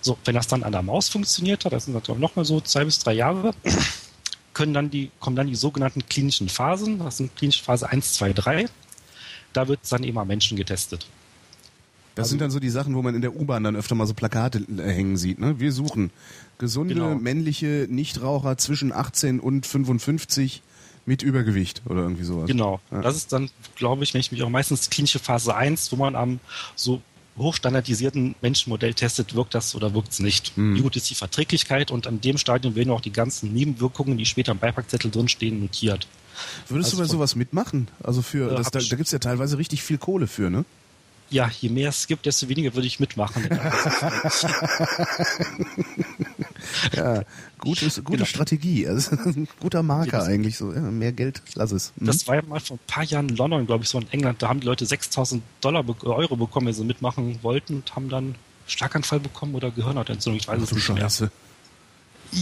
So, 0.00 0.16
wenn 0.24 0.34
das 0.34 0.46
dann 0.46 0.62
an 0.62 0.72
der 0.72 0.82
Maus 0.82 1.08
funktioniert 1.08 1.64
hat, 1.64 1.72
das 1.72 1.84
sind 1.86 2.08
dann 2.08 2.20
nochmal 2.20 2.44
so 2.44 2.60
zwei 2.60 2.84
bis 2.84 2.98
drei 2.98 3.12
Jahre, 3.14 3.52
können 4.54 4.72
dann 4.72 4.88
die, 4.90 5.10
kommen 5.20 5.36
dann 5.36 5.48
die 5.48 5.54
sogenannten 5.56 6.06
klinischen 6.08 6.48
Phasen. 6.48 6.98
Das 7.00 7.18
sind 7.18 7.34
klinische 7.36 7.62
Phase 7.62 7.88
1, 7.90 8.14
2, 8.14 8.32
3. 8.32 8.66
Da 9.52 9.68
wird 9.68 9.80
dann 9.90 10.02
eben 10.04 10.18
am 10.18 10.28
Menschen 10.28 10.56
getestet. 10.56 11.06
Das 12.16 12.24
Also- 12.24 12.30
sind 12.30 12.40
dann 12.40 12.50
so 12.50 12.58
die 12.58 12.70
Sachen, 12.70 12.94
wo 12.96 13.02
man 13.02 13.14
in 13.14 13.20
der 13.22 13.36
U-Bahn 13.36 13.62
dann 13.62 13.76
öfter 13.76 13.94
mal 13.94 14.06
so 14.06 14.14
Plakate 14.14 14.58
äh, 14.78 14.82
hängen 14.90 15.16
sieht. 15.16 15.38
Ne? 15.38 15.60
Wir 15.60 15.70
suchen 15.70 16.10
gesunde, 16.58 16.94
Genau. 16.94 17.14
männliche 17.14 17.86
Nichtraucher 17.88 18.58
zwischen 18.58 18.90
18 18.92 19.38
und 19.38 19.64
55 19.66 20.62
mit 21.04 21.22
Übergewicht 21.22 21.82
oder 21.86 22.00
irgendwie 22.02 22.24
sowas. 22.24 22.48
Genau. 22.48 22.80
Ja. 22.90 23.00
Das 23.02 23.14
ist 23.16 23.32
dann, 23.32 23.48
glaube 23.76 24.02
ich, 24.02 24.12
wenn 24.14 24.20
ich 24.20 24.32
mich 24.32 24.42
auch 24.42 24.48
meistens 24.48 24.90
klinische 24.90 25.20
Phase 25.20 25.54
1, 25.54 25.92
wo 25.92 25.96
man 25.96 26.16
am 26.16 26.40
so 26.74 27.00
hochstandardisierten 27.38 28.34
Menschenmodell 28.42 28.94
testet, 28.94 29.34
wirkt 29.34 29.54
das 29.54 29.74
oder 29.74 29.94
wirkt 29.94 30.10
es 30.12 30.20
nicht. 30.20 30.56
Mhm. 30.56 30.74
Wie 30.76 30.80
gut 30.80 30.96
ist 30.96 31.08
die 31.10 31.14
Verträglichkeit 31.14 31.90
und 31.90 32.06
an 32.06 32.20
dem 32.20 32.38
Stadium 32.38 32.74
werden 32.74 32.90
auch 32.90 33.00
die 33.00 33.12
ganzen 33.12 33.52
Nebenwirkungen, 33.52 34.18
die 34.18 34.24
später 34.26 34.52
im 34.52 34.58
Beipackzettel 34.58 35.10
drinstehen, 35.10 35.60
notiert. 35.60 36.08
Würdest 36.68 36.92
du 36.92 36.96
Also 36.96 36.96
bei 36.96 37.02
von- 37.08 37.16
sowas 37.18 37.36
mitmachen? 37.36 37.88
Also 38.02 38.22
für, 38.22 38.50
Äh, 38.52 38.56
das, 38.56 38.70
da, 38.70 38.80
da 38.80 38.96
gibt's 38.96 39.12
ja 39.12 39.18
teilweise 39.18 39.58
richtig 39.58 39.82
viel 39.82 39.98
Kohle 39.98 40.26
für, 40.26 40.50
ne? 40.50 40.64
Ja, 41.28 41.50
je 41.60 41.68
mehr 41.68 41.88
es 41.88 42.06
gibt, 42.06 42.24
desto 42.26 42.48
weniger 42.48 42.74
würde 42.74 42.86
ich 42.86 43.00
mitmachen. 43.00 43.48
Ja, 46.92 47.22
gutes, 47.58 47.96
gute 47.96 48.12
Genau. 48.18 48.24
Strategie. 48.24 48.86
Also, 48.86 49.12
ein 49.16 49.48
guter 49.60 49.82
Marker 49.82 50.18
Das- 50.18 50.26
eigentlich 50.28 50.56
so. 50.56 50.72
Ja, 50.72 50.80
mehr 50.80 51.12
Geld, 51.12 51.42
lass 51.54 51.70
es. 51.72 51.92
Hm? 51.98 52.06
Das 52.06 52.26
war 52.26 52.36
ja 52.36 52.42
mal 52.42 52.60
vor 52.60 52.76
ein 52.76 52.80
paar 52.86 53.04
Jahren 53.04 53.28
in 53.28 53.36
London, 53.36 53.66
glaube 53.66 53.84
ich, 53.84 53.90
so 53.90 53.98
in 54.00 54.10
England. 54.10 54.42
Da 54.42 54.48
haben 54.48 54.60
die 54.60 54.66
Leute 54.66 54.84
6000 54.86 55.42
Dollar, 55.60 55.84
Euro 56.04 56.36
bekommen, 56.36 56.66
wenn 56.66 56.74
sie 56.74 56.84
mitmachen 56.84 57.38
wollten 57.42 57.76
und 57.76 57.94
haben 57.94 58.08
dann 58.08 58.34
Schlaganfall 58.66 59.20
bekommen 59.20 59.54
oder 59.54 59.70
Gehirnhautentzündung. 59.70 60.38
Ich 60.40 60.48
weiß 60.48 60.60
es 60.62 60.72
nicht 60.72 60.88
mehr. 60.88 61.02
Scheiße. 61.02 61.30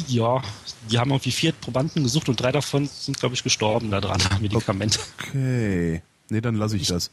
Ja, 0.09 0.43
die 0.91 0.99
haben 0.99 1.11
irgendwie 1.11 1.31
vier 1.31 1.53
Probanden 1.53 2.03
gesucht 2.03 2.29
und 2.29 2.41
drei 2.41 2.53
davon 2.53 2.87
sind, 2.89 3.19
glaube 3.21 3.35
ich, 3.35 3.43
gestorben 3.43 3.91
daran, 3.91 4.21
am 4.31 4.41
Medikament. 4.41 4.99
Okay. 5.21 6.03
Nee, 6.31 6.41
dann 6.41 6.55
lasse 6.55 6.77
ich 6.77 6.87
das. 6.89 7.11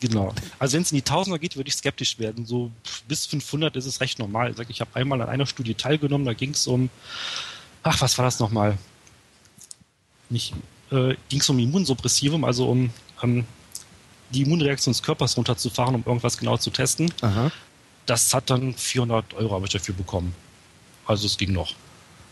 Genau. 0.00 0.34
Also 0.58 0.74
wenn 0.74 0.82
es 0.82 0.92
in 0.92 0.96
die 0.96 1.02
Tausender 1.02 1.38
geht, 1.38 1.56
würde 1.56 1.68
ich 1.68 1.74
skeptisch 1.74 2.18
werden. 2.18 2.44
So 2.44 2.70
bis 3.08 3.26
500 3.26 3.76
ist 3.76 3.86
es 3.86 4.00
recht 4.00 4.18
normal. 4.18 4.50
Ich 4.50 4.56
sag, 4.56 4.68
Ich 4.68 4.80
habe 4.80 4.94
einmal 4.94 5.20
an 5.22 5.28
einer 5.28 5.46
Studie 5.46 5.74
teilgenommen, 5.74 6.26
da 6.26 6.34
ging 6.34 6.50
es 6.50 6.66
um, 6.66 6.90
ach, 7.82 8.00
was 8.00 8.18
war 8.18 8.24
das 8.24 8.38
nochmal? 8.38 8.76
Nicht, 10.28 10.54
äh, 10.90 11.14
ging 11.28 11.40
es 11.40 11.48
um 11.48 11.58
Immunsuppressivum, 11.58 12.44
also 12.44 12.68
um 12.68 12.90
ähm, 13.22 13.44
die 14.30 14.42
Immunreaktion 14.42 14.92
des 14.92 15.02
Körpers 15.02 15.36
runterzufahren, 15.36 15.94
um 15.94 16.02
irgendwas 16.04 16.36
genau 16.36 16.56
zu 16.56 16.70
testen. 16.70 17.12
Aha. 17.22 17.50
Das 18.04 18.34
hat 18.34 18.50
dann 18.50 18.74
400 18.74 19.34
Euro 19.34 19.54
habe 19.54 19.66
ich 19.66 19.72
dafür 19.72 19.94
bekommen. 19.94 20.34
Also 21.06 21.26
es 21.26 21.38
ging 21.38 21.52
noch. 21.52 21.74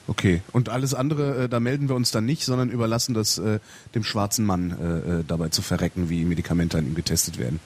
Okay. 0.06 0.42
Und 0.52 0.68
alles 0.68 0.94
andere, 0.94 1.44
äh, 1.44 1.48
da 1.48 1.60
melden 1.60 1.88
wir 1.88 1.96
uns 1.96 2.10
dann 2.10 2.26
nicht, 2.26 2.44
sondern 2.44 2.70
überlassen 2.70 3.14
das 3.14 3.38
äh, 3.38 3.58
dem 3.94 4.04
schwarzen 4.04 4.44
Mann 4.44 4.70
äh, 4.70 5.20
äh, 5.20 5.24
dabei 5.26 5.48
zu 5.48 5.62
verrecken, 5.62 6.10
wie 6.10 6.24
Medikamente 6.24 6.78
an 6.78 6.86
ihm 6.86 6.94
getestet 6.94 7.38
werden. 7.38 7.60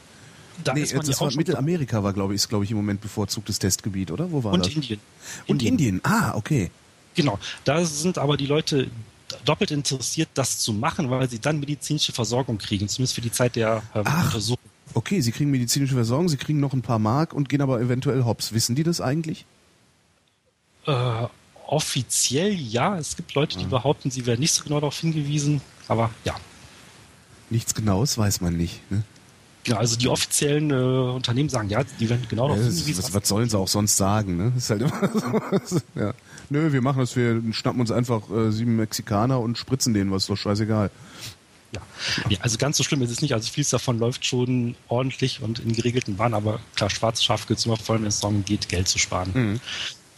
Da 0.65 0.75
nee, 0.75 0.83
ist 0.83 0.95
man 0.95 1.07
das 1.07 1.21
ja 1.21 1.27
war 1.27 1.35
Mittelamerika 1.35 2.03
war, 2.03 2.13
glaube 2.13 2.35
ich, 2.35 2.43
ist, 2.43 2.49
glaube 2.49 2.65
ich, 2.65 2.71
im 2.71 2.77
Moment 2.77 3.01
bevorzugtes 3.01 3.59
Testgebiet, 3.59 4.11
oder? 4.11 4.31
Wo 4.33 4.43
war 4.43 4.53
und 4.53 4.67
das? 4.67 4.75
Indien. 4.75 5.01
Und 5.47 5.63
Indien. 5.63 6.01
Ah, 6.05 6.35
okay. 6.35 6.71
Genau, 7.15 7.39
da 7.65 7.85
sind 7.85 8.19
aber 8.19 8.37
die 8.37 8.47
Leute 8.47 8.89
doppelt 9.45 9.71
interessiert, 9.71 10.29
das 10.35 10.59
zu 10.59 10.73
machen, 10.73 11.11
weil 11.11 11.29
sie 11.29 11.39
dann 11.39 11.61
medizinische 11.61 12.13
Versorgung 12.13 12.59
kriegen, 12.59 12.89
zumindest 12.89 13.15
für 13.15 13.21
die 13.21 13.33
Zeit 13.33 13.57
der 13.57 13.83
ähm, 13.95 14.03
Ach. 14.05 14.27
Untersuchung. 14.27 14.63
Okay, 14.95 15.21
sie 15.21 15.33
kriegen 15.33 15.51
medizinische 15.51 15.95
Versorgung, 15.95 16.29
sie 16.29 16.39
kriegen 16.39 16.61
noch 16.61 16.73
ein 16.73 16.83
paar 16.83 16.99
Mark 16.99 17.35
und 17.35 17.49
gehen 17.49 17.61
aber 17.61 17.81
eventuell 17.81 18.25
hops. 18.25 18.53
Wissen 18.53 18.75
die 18.75 18.85
das 18.85 19.01
eigentlich? 19.01 19.45
Äh, 20.87 21.27
offiziell 21.69 22.53
ja, 22.53 22.97
es 22.99 23.17
gibt 23.17 23.35
Leute, 23.35 23.59
die 23.59 23.65
Ah. 23.67 23.69
behaupten, 23.69 24.11
sie 24.11 24.27
werden 24.27 24.41
nicht 24.41 24.53
so 24.53 24.65
genau 24.65 24.81
darauf 24.81 24.99
hingewiesen, 24.99 25.61
aber 25.87 26.11
ja. 26.25 26.35
Nichts 27.51 27.75
Genaues 27.75 28.19
weiß 28.19 28.41
man 28.41 28.57
nicht. 28.57 28.81
Ne? 28.91 29.03
Genau, 29.65 29.79
also 29.79 29.97
die 29.97 30.09
offiziellen 30.09 30.71
äh, 30.71 30.75
Unternehmen 31.15 31.49
sagen, 31.49 31.69
ja, 31.69 31.83
die 31.85 32.09
werden 32.09 32.27
genau 32.29 32.49
Ja, 32.49 32.55
darauf 32.55 32.67
ist, 32.69 32.77
hingewiesen. 32.79 33.05
was, 33.05 33.15
was 33.15 33.29
sollen 33.29 33.49
sie 33.51 33.59
auch 33.59 33.69
sonst 33.69 33.97
sagen? 33.97 34.37
Ne? 34.37 34.53
Das 34.55 34.65
ist 34.65 34.71
halt 34.71 34.83
immer 34.83 35.61
so. 35.67 35.79
ja. 35.95 36.15
Nö, 36.51 36.73
wir 36.73 36.81
machen 36.81 36.99
das, 37.01 37.15
wir 37.17 37.43
schnappen 37.53 37.81
uns 37.81 37.91
einfach 37.91 38.31
äh, 38.31 38.51
sieben 38.51 38.77
Mexikaner 38.77 39.39
und 39.41 39.59
spritzen 39.59 39.93
denen 39.95 40.11
was, 40.11 40.23
ist 40.25 40.31
doch 40.31 40.37
scheißegal. 40.37 40.91
Ja. 41.75 41.83
ja, 42.31 42.39
also 42.41 42.57
ganz 42.57 42.79
so 42.79 42.83
schlimm 42.85 43.03
ist 43.03 43.11
es 43.11 43.21
nicht. 43.21 43.35
Also 43.35 43.51
vieles 43.53 43.69
davon 43.69 43.99
läuft 43.99 44.25
schon 44.25 44.75
ordentlich 44.89 45.43
und 45.43 45.59
in 45.59 45.75
geregelten 45.75 46.17
Bahnen, 46.17 46.33
aber 46.33 46.61
klar, 46.75 46.89
schwarze 46.89 47.23
Schaf 47.23 47.47
gibt 47.47 47.61
es 47.61 47.67
immer, 47.67 47.77
vor 47.77 47.95
allem 47.95 48.03
wenn 48.05 48.09
es 48.09 48.21
darum 48.21 48.43
geht, 48.47 48.71
Geld 48.71 48.89
zu 48.89 48.99
sparen. 48.99 49.31
Mhm. 49.35 49.61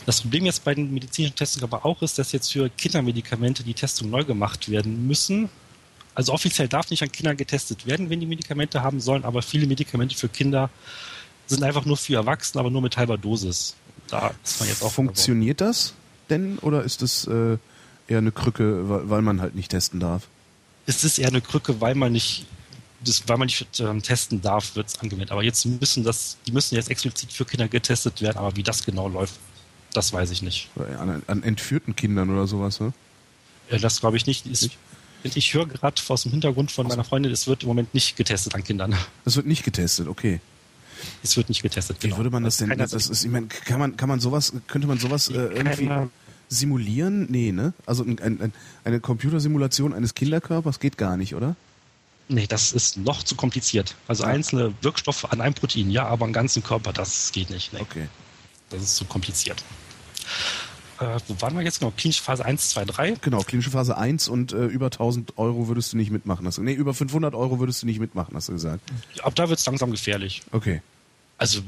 Das 0.07 0.21
Problem 0.23 0.47
jetzt 0.47 0.65
bei 0.65 0.75
den 0.75 0.93
medizinischen 0.93 1.37
Testungen 1.37 1.65
aber 1.65 1.85
auch 1.85 2.03
ist, 2.03 2.19
dass 2.19 2.33
jetzt 2.33 2.53
für 2.53 2.69
Kindermedikamente 2.71 3.63
die 3.63 3.75
Testungen 3.75 4.11
neu 4.11 4.25
gemacht 4.25 4.69
werden 4.69 5.07
müssen. 5.07 5.49
Also 6.15 6.33
offiziell 6.33 6.69
darf 6.69 6.91
nicht 6.91 7.03
an 7.03 7.13
Kindern 7.13 7.37
getestet 7.37 7.87
werden, 7.87 8.11
wenn 8.11 8.21
die 8.21 8.27
Medikamente 8.27 8.83
haben 8.83 9.01
sollen, 9.01 9.25
aber 9.25 9.43
viele 9.43 9.67
Medikamente 9.67 10.17
für 10.17 10.29
Kinder 10.29 10.71
sind 11.47 11.63
einfach 11.63 11.85
nur 11.85 11.97
für 11.97 12.15
Erwachsene, 12.15 12.61
aber 12.61 12.71
nur 12.71 12.83
mit 12.83 12.97
halber 12.97 13.19
Dosis. 13.19 13.75
Da 14.09 14.33
ist 14.45 14.61
man 14.61 14.69
jetzt 14.69 14.83
auch 14.83 14.91
Funktioniert 14.91 15.61
das 15.61 15.95
denn 16.29 16.59
oder 16.59 16.83
ist 16.83 17.03
das 17.03 17.27
äh, 17.27 17.59
eher 18.09 18.19
eine 18.19 18.33
Krücke, 18.33 18.89
weil, 18.89 19.11
weil 19.11 19.23
man 19.23 19.41
halt 19.41 19.55
nicht 19.55 19.71
testen 19.71 20.01
darf? 20.01 20.29
es 20.91 21.05
ist 21.05 21.19
eher 21.19 21.29
eine 21.29 21.41
Krücke, 21.41 21.81
weil 21.81 21.95
man 21.95 22.13
nicht, 22.13 22.47
das, 23.05 23.23
weil 23.29 23.39
man 23.39 23.47
nicht 23.47 23.67
ähm, 23.81 24.03
testen 24.03 24.43
darf, 24.43 24.77
wird 24.77 24.89
es 24.89 24.99
angewendet. 24.99 25.31
Aber 25.31 25.43
jetzt 25.43 25.65
müssen 25.65 26.05
das, 26.05 26.37
die 26.47 26.53
müssen 26.53 26.75
jetzt 26.75 26.91
explizit 26.91 27.33
für 27.33 27.45
Kinder 27.45 27.69
getestet 27.69 28.21
werden, 28.21 28.39
aber 28.39 28.57
wie 28.57 28.63
das 28.63 28.85
genau 28.85 29.09
läuft, 29.09 29.35
das 29.93 30.13
weiß 30.13 30.31
ich 30.31 30.43
nicht. 30.43 30.71
An, 30.99 31.23
an 31.27 31.43
entführten 31.43 31.97
Kindern 31.97 32.31
oder 32.31 32.47
sowas, 32.47 32.81
ne? 32.81 32.93
Das 33.81 34.01
glaube 34.01 34.17
ich 34.17 34.27
nicht. 34.27 34.47
Ist, 34.47 34.71
ich 35.23 35.55
höre 35.55 35.67
gerade 35.67 36.01
aus 36.09 36.23
dem 36.23 36.33
Hintergrund 36.33 36.71
von 36.73 36.87
meiner 36.89 37.05
Freundin, 37.05 37.31
es 37.33 37.47
wird 37.47 37.63
im 37.63 37.69
Moment 37.69 37.95
nicht 37.95 38.17
getestet 38.17 38.55
an 38.55 38.65
Kindern. 38.65 38.95
Das 39.25 39.37
wird 39.37 39.47
nicht 39.47 39.65
getestet, 39.65 40.09
okay. 40.09 40.41
Es 41.23 41.37
wird 41.37 41.49
nicht 41.49 41.63
getestet. 41.63 41.99
Wie 42.01 42.07
genau. 42.09 42.19
würde 42.19 42.31
man 42.31 42.45
das 42.45 42.57
denn? 42.59 42.77
Das 42.77 42.93
ist, 42.93 43.25
ich 43.25 43.31
meine, 43.31 43.47
kann 43.47 43.79
man, 43.79 43.97
kann 43.97 44.09
man 44.09 44.21
sowas, 44.21 44.53
könnte 44.67 44.87
man 44.87 44.99
sowas 44.99 45.29
äh, 45.29 45.35
irgendwie 45.35 45.87
Keiner- 45.87 46.11
simulieren? 46.49 47.27
Nee, 47.31 47.53
ne? 47.53 47.73
Also 47.87 48.03
ein, 48.05 48.19
ein, 48.19 48.41
ein, 48.41 48.53
eine 48.85 49.01
Computersimulation 49.01 49.95
eines 49.95 50.15
Kinderkörpers 50.15 50.81
geht 50.81 50.99
gar 50.99 51.17
nicht, 51.17 51.35
oder? 51.35 51.57
Nee, 52.29 52.47
das 52.47 52.73
ist 52.73 52.97
noch 52.97 53.23
zu 53.23 53.35
kompliziert. 53.35 53.95
Also 54.09 54.25
Ja. 54.25 54.31
einzelne 54.31 54.73
Wirkstoffe 54.83 55.25
an 55.33 55.41
einem 55.41 55.55
Protein, 55.55 55.91
ja, 55.91 56.07
aber 56.07 56.25
am 56.25 56.33
ganzen 56.33 56.63
Körper, 56.63 56.93
das 56.93 57.33
geht 57.33 57.51
nicht. 57.51 57.73
Nee. 57.73 57.81
Okay. 57.81 58.09
Das 58.71 58.83
ist 58.83 58.97
zu 58.97 59.05
kompliziert. 59.05 59.63
Äh, 61.01 61.19
wo 61.29 61.41
waren 61.41 61.57
wir 61.57 61.63
jetzt 61.63 61.81
genau? 61.81 61.93
Klinische 61.97 62.23
Phase 62.23 62.45
1, 62.45 62.71
2, 62.71 62.85
3. 62.85 63.11
Genau, 63.23 63.41
klinische 63.41 63.71
Phase 63.71 63.97
1 63.97 64.29
und 64.29 64.53
äh, 64.53 64.67
über 64.67 64.87
1000 64.87 65.39
Euro 65.39 65.69
würdest 65.69 65.93
du 65.93 65.97
nicht 65.97 66.11
mitmachen. 66.11 66.47
Hast 66.47 66.59
du, 66.59 66.63
nee, 66.63 66.73
über 66.75 66.95
500 66.95 67.35
Euro 67.35 67.59
würdest 67.59 67.83
du 67.83 67.87
nicht 67.87 68.01
mitmachen, 68.01 68.35
hast 68.37 68.49
du 68.49 68.53
gesagt. 68.53 68.83
Ab 69.23 69.35
da 69.35 69.49
wird 69.49 69.59
es 69.59 69.67
langsam 69.67 69.91
gefährlich. 69.91 70.43
Okay. 70.53 70.83
Also 71.39 71.61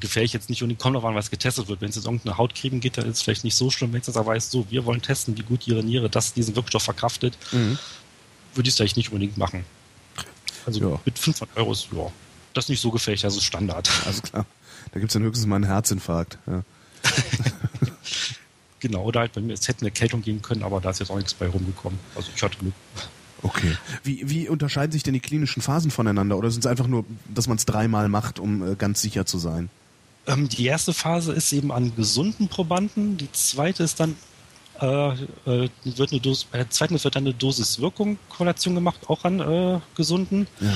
gefährlich 0.00 0.32
jetzt 0.32 0.50
nicht 0.50 0.62
und 0.62 0.68
die 0.70 0.74
kommen 0.74 0.94
noch 0.94 1.04
an, 1.04 1.14
was 1.14 1.30
getestet 1.30 1.68
wird. 1.68 1.80
Wenn 1.80 1.90
es 1.90 1.96
jetzt 1.96 2.06
irgendeine 2.06 2.38
Hautcreme 2.38 2.80
geht, 2.80 2.96
dann 2.98 3.04
ist 3.06 3.18
es 3.18 3.22
vielleicht 3.22 3.44
nicht 3.44 3.54
so 3.54 3.70
schlimm, 3.70 3.92
wenn 3.92 4.00
es 4.00 4.06
jetzt 4.08 4.16
aber 4.16 4.32
heißt, 4.32 4.50
so, 4.50 4.66
wir 4.70 4.84
wollen 4.84 5.00
testen, 5.02 5.36
wie 5.38 5.42
gut 5.42 5.68
ihre 5.68 5.84
Niere 5.84 6.08
das, 6.10 6.32
diesen 6.32 6.56
Wirkstoff 6.56 6.82
verkraftet, 6.82 7.36
Mhm. 7.52 7.78
würde 8.54 8.66
ich 8.68 8.72
es 8.72 8.76
vielleicht 8.76 8.96
nicht 8.96 9.10
unbedingt 9.12 9.36
machen. 9.36 9.64
Also 10.64 10.80
Ja. 10.80 11.00
mit 11.04 11.18
500 11.18 11.56
Euro 11.56 11.70
ist, 11.72 11.88
ja, 11.92 12.10
das 12.54 12.64
ist 12.64 12.68
nicht 12.70 12.80
so 12.80 12.90
gefährlich, 12.90 13.20
das 13.20 13.36
ist 13.36 13.44
Standard. 13.44 13.88
Alles 14.06 14.22
klar. 14.22 14.46
Da 14.96 15.00
gibt's 15.00 15.12
dann 15.12 15.24
höchstens 15.24 15.46
mal 15.46 15.56
einen 15.56 15.66
Herzinfarkt. 15.66 16.38
Ja. 16.46 16.62
genau, 18.80 19.04
oder 19.04 19.20
halt 19.20 19.34
bei 19.34 19.42
mir, 19.42 19.52
es 19.52 19.68
hätte 19.68 19.80
eine 19.80 19.88
Erkältung 19.88 20.22
geben 20.22 20.40
können, 20.40 20.62
aber 20.62 20.80
da 20.80 20.88
ist 20.88 21.00
jetzt 21.00 21.10
auch 21.10 21.16
nichts 21.16 21.34
bei 21.34 21.46
rumgekommen. 21.48 21.98
Also 22.14 22.30
ich 22.34 22.42
hatte 22.42 22.56
Glück. 22.56 22.72
Okay. 23.42 23.76
Wie, 24.04 24.30
wie 24.30 24.48
unterscheiden 24.48 24.92
sich 24.92 25.02
denn 25.02 25.12
die 25.12 25.20
klinischen 25.20 25.60
Phasen 25.60 25.90
voneinander? 25.90 26.38
Oder 26.38 26.50
sind 26.50 26.60
es 26.64 26.66
einfach 26.66 26.86
nur, 26.86 27.04
dass 27.28 27.46
man 27.46 27.58
es 27.58 27.66
dreimal 27.66 28.08
macht, 28.08 28.38
um 28.38 28.72
äh, 28.72 28.74
ganz 28.74 29.02
sicher 29.02 29.26
zu 29.26 29.36
sein? 29.36 29.68
Ähm, 30.26 30.48
die 30.48 30.64
erste 30.64 30.94
Phase 30.94 31.34
ist 31.34 31.52
eben 31.52 31.70
an 31.70 31.94
gesunden 31.94 32.48
Probanden, 32.48 33.18
die 33.18 33.30
zweite 33.32 33.82
ist 33.82 34.00
dann 34.00 34.16
äh, 34.80 35.12
äh, 35.44 35.68
wird 35.84 36.12
eine 36.12 36.20
Dosis, 36.22 36.44
bei 36.44 36.56
der 36.56 36.70
zweiten 36.70 36.94
wird 37.04 37.14
dann 37.14 37.24
eine 37.24 37.34
Dosis-Wirkung-Korrelation 37.34 38.74
gemacht, 38.74 39.00
auch 39.08 39.24
an 39.24 39.40
äh, 39.40 39.78
gesunden. 39.94 40.46
Ja. 40.58 40.72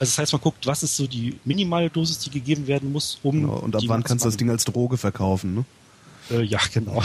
Also 0.00 0.12
das 0.12 0.18
heißt, 0.18 0.32
man 0.32 0.40
guckt, 0.40 0.66
was 0.66 0.82
ist 0.82 0.96
so 0.96 1.06
die 1.06 1.38
minimale 1.44 1.90
Dosis, 1.90 2.18
die 2.18 2.30
gegeben 2.30 2.66
werden 2.66 2.90
muss, 2.90 3.18
um 3.22 3.42
Genau. 3.42 3.58
Und 3.58 3.76
ab 3.76 3.82
die 3.82 3.88
wann 3.88 4.02
kannst 4.02 4.24
du 4.24 4.28
das 4.28 4.38
Ding 4.38 4.48
als 4.48 4.64
Droge 4.64 4.96
verkaufen? 4.96 5.54
Ne? 5.54 5.64
Äh, 6.30 6.42
ja, 6.42 6.58
genau. 6.72 7.02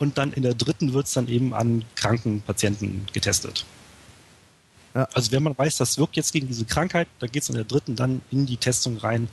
Und 0.00 0.18
dann 0.18 0.32
in 0.32 0.42
der 0.42 0.54
dritten 0.54 0.92
wird 0.92 1.06
es 1.06 1.12
dann 1.12 1.28
eben 1.28 1.54
an 1.54 1.84
kranken 1.94 2.40
Patienten 2.42 3.06
getestet. 3.12 3.64
Ja. 4.94 5.08
Also 5.14 5.30
wenn 5.30 5.44
man 5.44 5.56
weiß, 5.56 5.76
das 5.76 5.98
wirkt 5.98 6.16
jetzt 6.16 6.32
gegen 6.32 6.48
diese 6.48 6.64
Krankheit, 6.64 7.06
da 7.20 7.28
geht 7.28 7.44
es 7.44 7.48
in 7.48 7.54
der 7.54 7.64
dritten 7.64 7.94
dann 7.94 8.22
in 8.32 8.44
die 8.44 8.56
Testung 8.56 8.96
rein 8.96 9.28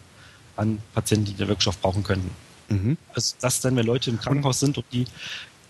an 0.55 0.79
Patienten, 0.93 1.25
die 1.25 1.33
den 1.33 1.47
Wirkstoff 1.47 1.79
brauchen 1.79 2.03
könnten. 2.03 2.29
Mhm. 2.69 2.97
Also 3.13 3.35
das 3.41 3.59
dann, 3.59 3.75
wenn 3.75 3.87
Leute 3.87 4.11
im 4.11 4.19
Krankenhaus 4.19 4.59
sind 4.59 4.77
und 4.77 4.85
die 4.91 5.05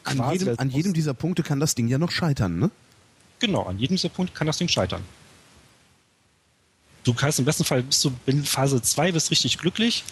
an 0.04 0.32
jedem, 0.32 0.56
an 0.58 0.70
jedem 0.70 0.94
dieser 0.94 1.14
Punkte 1.14 1.44
kann 1.44 1.60
das 1.60 1.74
Ding 1.74 1.88
ja 1.88 1.98
noch 1.98 2.12
scheitern, 2.12 2.60
ne? 2.60 2.72
Genau, 3.40 3.64
an 3.64 3.78
jedem 3.78 3.96
dieser 3.96 4.10
Punkte 4.10 4.34
kann 4.34 4.48
das 4.48 4.58
Ding 4.58 4.68
scheitern. 4.68 5.04
Du 7.08 7.14
kannst 7.14 7.40
im 7.40 7.46
besten 7.46 7.64
Fall 7.64 7.84
bist 7.84 8.04
du 8.04 8.12
in 8.26 8.44
Phase 8.44 8.82
2 8.82 9.14
bist 9.14 9.32
richtig 9.32 9.58
glücklich, 9.58 10.04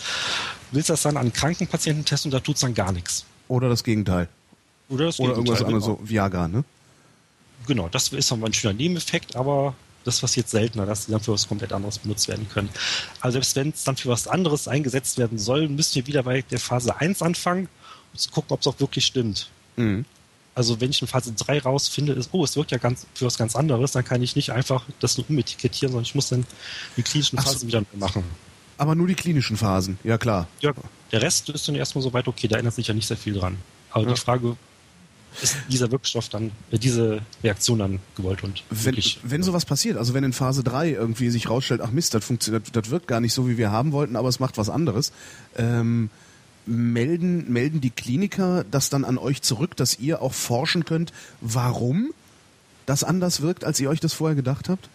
willst 0.71 0.89
das 0.89 1.01
dann 1.01 1.17
an 1.17 1.34
kranken 1.34 1.67
Patienten 1.67 2.05
testen 2.05 2.29
und 2.29 2.34
da 2.34 2.39
tut 2.39 2.55
es 2.55 2.62
dann 2.62 2.73
gar 2.73 2.93
nichts. 2.93 3.25
Oder 3.49 3.67
das 3.67 3.84
Gegenteil. 3.84 4.29
Oder, 4.88 5.08
das 5.08 5.19
Oder 5.19 5.34
irgendwas 5.34 5.62
anderes, 5.62 5.84
genau. 5.84 5.99
so 6.01 6.10
Viagra, 6.10 6.47
ne? 6.47 6.63
Genau, 7.67 7.89
das 7.89 8.08
ist 8.10 8.31
dann 8.31 8.39
mal 8.39 8.47
ein 8.47 8.53
schöner 8.53 8.73
Nebeneffekt, 8.73 9.36
aber 9.36 9.75
das 10.05 10.21
passiert 10.21 10.47
seltener, 10.47 10.86
dass 10.86 11.08
die 11.08 11.12
dann 11.12 11.19
für 11.19 11.34
was 11.34 11.47
komplett 11.47 11.73
anderes 11.73 11.99
benutzt 11.99 12.29
werden 12.29 12.47
können. 12.47 12.69
Also 13.19 13.34
selbst 13.36 13.55
wenn 13.58 13.69
es 13.69 13.84
dann 13.84 13.97
für 13.97 14.08
was 14.08 14.27
anderes 14.27 14.69
eingesetzt 14.69 15.17
werden 15.17 15.38
soll, 15.38 15.67
müssen 15.67 15.95
wir 15.95 16.08
wieder 16.08 16.23
bei 16.23 16.43
der 16.43 16.60
Phase 16.60 16.95
1 16.95 17.21
anfangen, 17.21 17.67
um 18.13 18.19
zu 18.19 18.29
gucken, 18.29 18.53
ob 18.53 18.62
es 18.62 18.67
auch 18.67 18.79
wirklich 18.79 19.05
stimmt. 19.05 19.49
Mhm. 19.75 20.05
Also 20.56 20.80
wenn 20.80 20.89
ich 20.89 21.02
in 21.02 21.08
Phase 21.08 21.34
3 21.34 21.60
rausfinde, 21.60 22.13
ist, 22.13 22.30
oh, 22.32 22.44
es 22.44 22.56
wirkt 22.56 22.72
ja 22.72 22.78
ganz 22.78 23.06
für 23.13 23.26
was 23.26 23.38
ganz 23.38 23.56
anderes, 23.56 23.91
dann 23.91 24.06
kann 24.06 24.22
ich 24.22 24.36
nicht 24.38 24.52
einfach 24.52 24.86
das 25.02 25.18
nur 25.18 25.30
umetikettieren, 25.30 25.91
sondern 25.91 26.06
ich 26.06 26.15
muss 26.15 26.30
dann 26.30 26.46
die 26.96 27.04
klinischen 27.04 27.38
Phasen 27.38 27.60
so. 27.60 27.68
wieder 27.68 27.84
machen. 27.94 28.24
Aber 28.78 28.96
nur 28.96 29.08
die 29.08 29.15
klinischen 29.15 29.58
Phasen, 29.58 30.00
ja 30.04 30.18
klar. 30.18 30.48
Ja, 30.62 30.74
der 31.12 31.22
Rest 31.22 31.50
ist 31.50 31.68
dann 31.68 31.76
erstmal 31.76 32.02
so 32.02 32.13
weit 32.13 32.28
okay, 32.28 32.48
da 32.48 32.58
ändert 32.58 32.74
sich 32.74 32.88
ja 32.88 32.94
nicht 32.94 33.08
sehr 33.08 33.18
viel 33.18 33.34
dran. 33.34 33.58
Aber 33.91 34.06
ja. 34.06 34.13
die 34.13 34.20
Frage, 34.20 34.58
ist 35.41 35.58
dieser 35.70 35.91
Wirkstoff 35.91 36.30
dann, 36.30 36.52
äh, 36.72 36.78
diese 36.78 37.22
Reaktion 37.44 37.80
dann 37.80 38.00
gewollt 38.15 38.44
und 38.44 38.63
wenn, 38.70 38.86
wirklich, 38.86 39.20
wenn 39.24 39.44
sowas 39.44 39.65
passiert, 39.65 39.98
also 39.98 40.13
wenn 40.13 40.24
in 40.24 40.34
Phase 40.34 40.63
3 40.63 40.91
irgendwie 40.91 41.30
sich 41.30 41.50
rausstellt, 41.50 41.82
ach 41.82 41.91
Mist, 41.91 42.13
das 42.13 42.24
funktioniert, 42.24 42.76
das 42.76 42.89
wirkt 42.89 43.08
gar 43.08 43.20
nicht 43.20 43.34
so, 43.34 43.48
wie 43.50 43.58
wir 43.58 43.72
haben 43.72 43.91
wollten, 43.91 44.15
aber 44.15 44.30
es 44.30 44.39
macht 44.39 44.58
was 44.58 44.70
anderes, 44.70 45.12
ähm, 45.58 46.10
melden, 46.65 47.51
melden 47.51 47.82
die 47.82 47.89
Kliniker 47.89 48.63
das 48.69 48.89
dann 48.89 49.06
an 49.06 49.17
euch 49.17 49.41
zurück, 49.41 49.75
dass 49.75 49.99
ihr 49.99 50.21
auch 50.21 50.34
forschen 50.34 50.86
könnt, 50.86 51.13
warum 51.41 52.13
das 52.86 53.04
anders 53.04 53.41
wirkt, 53.41 53.63
als 53.63 53.80
ihr 53.80 53.89
euch 53.89 53.99
das 53.99 54.13
vorher 54.13 54.36
gedacht 54.36 54.69
habt? 54.69 54.89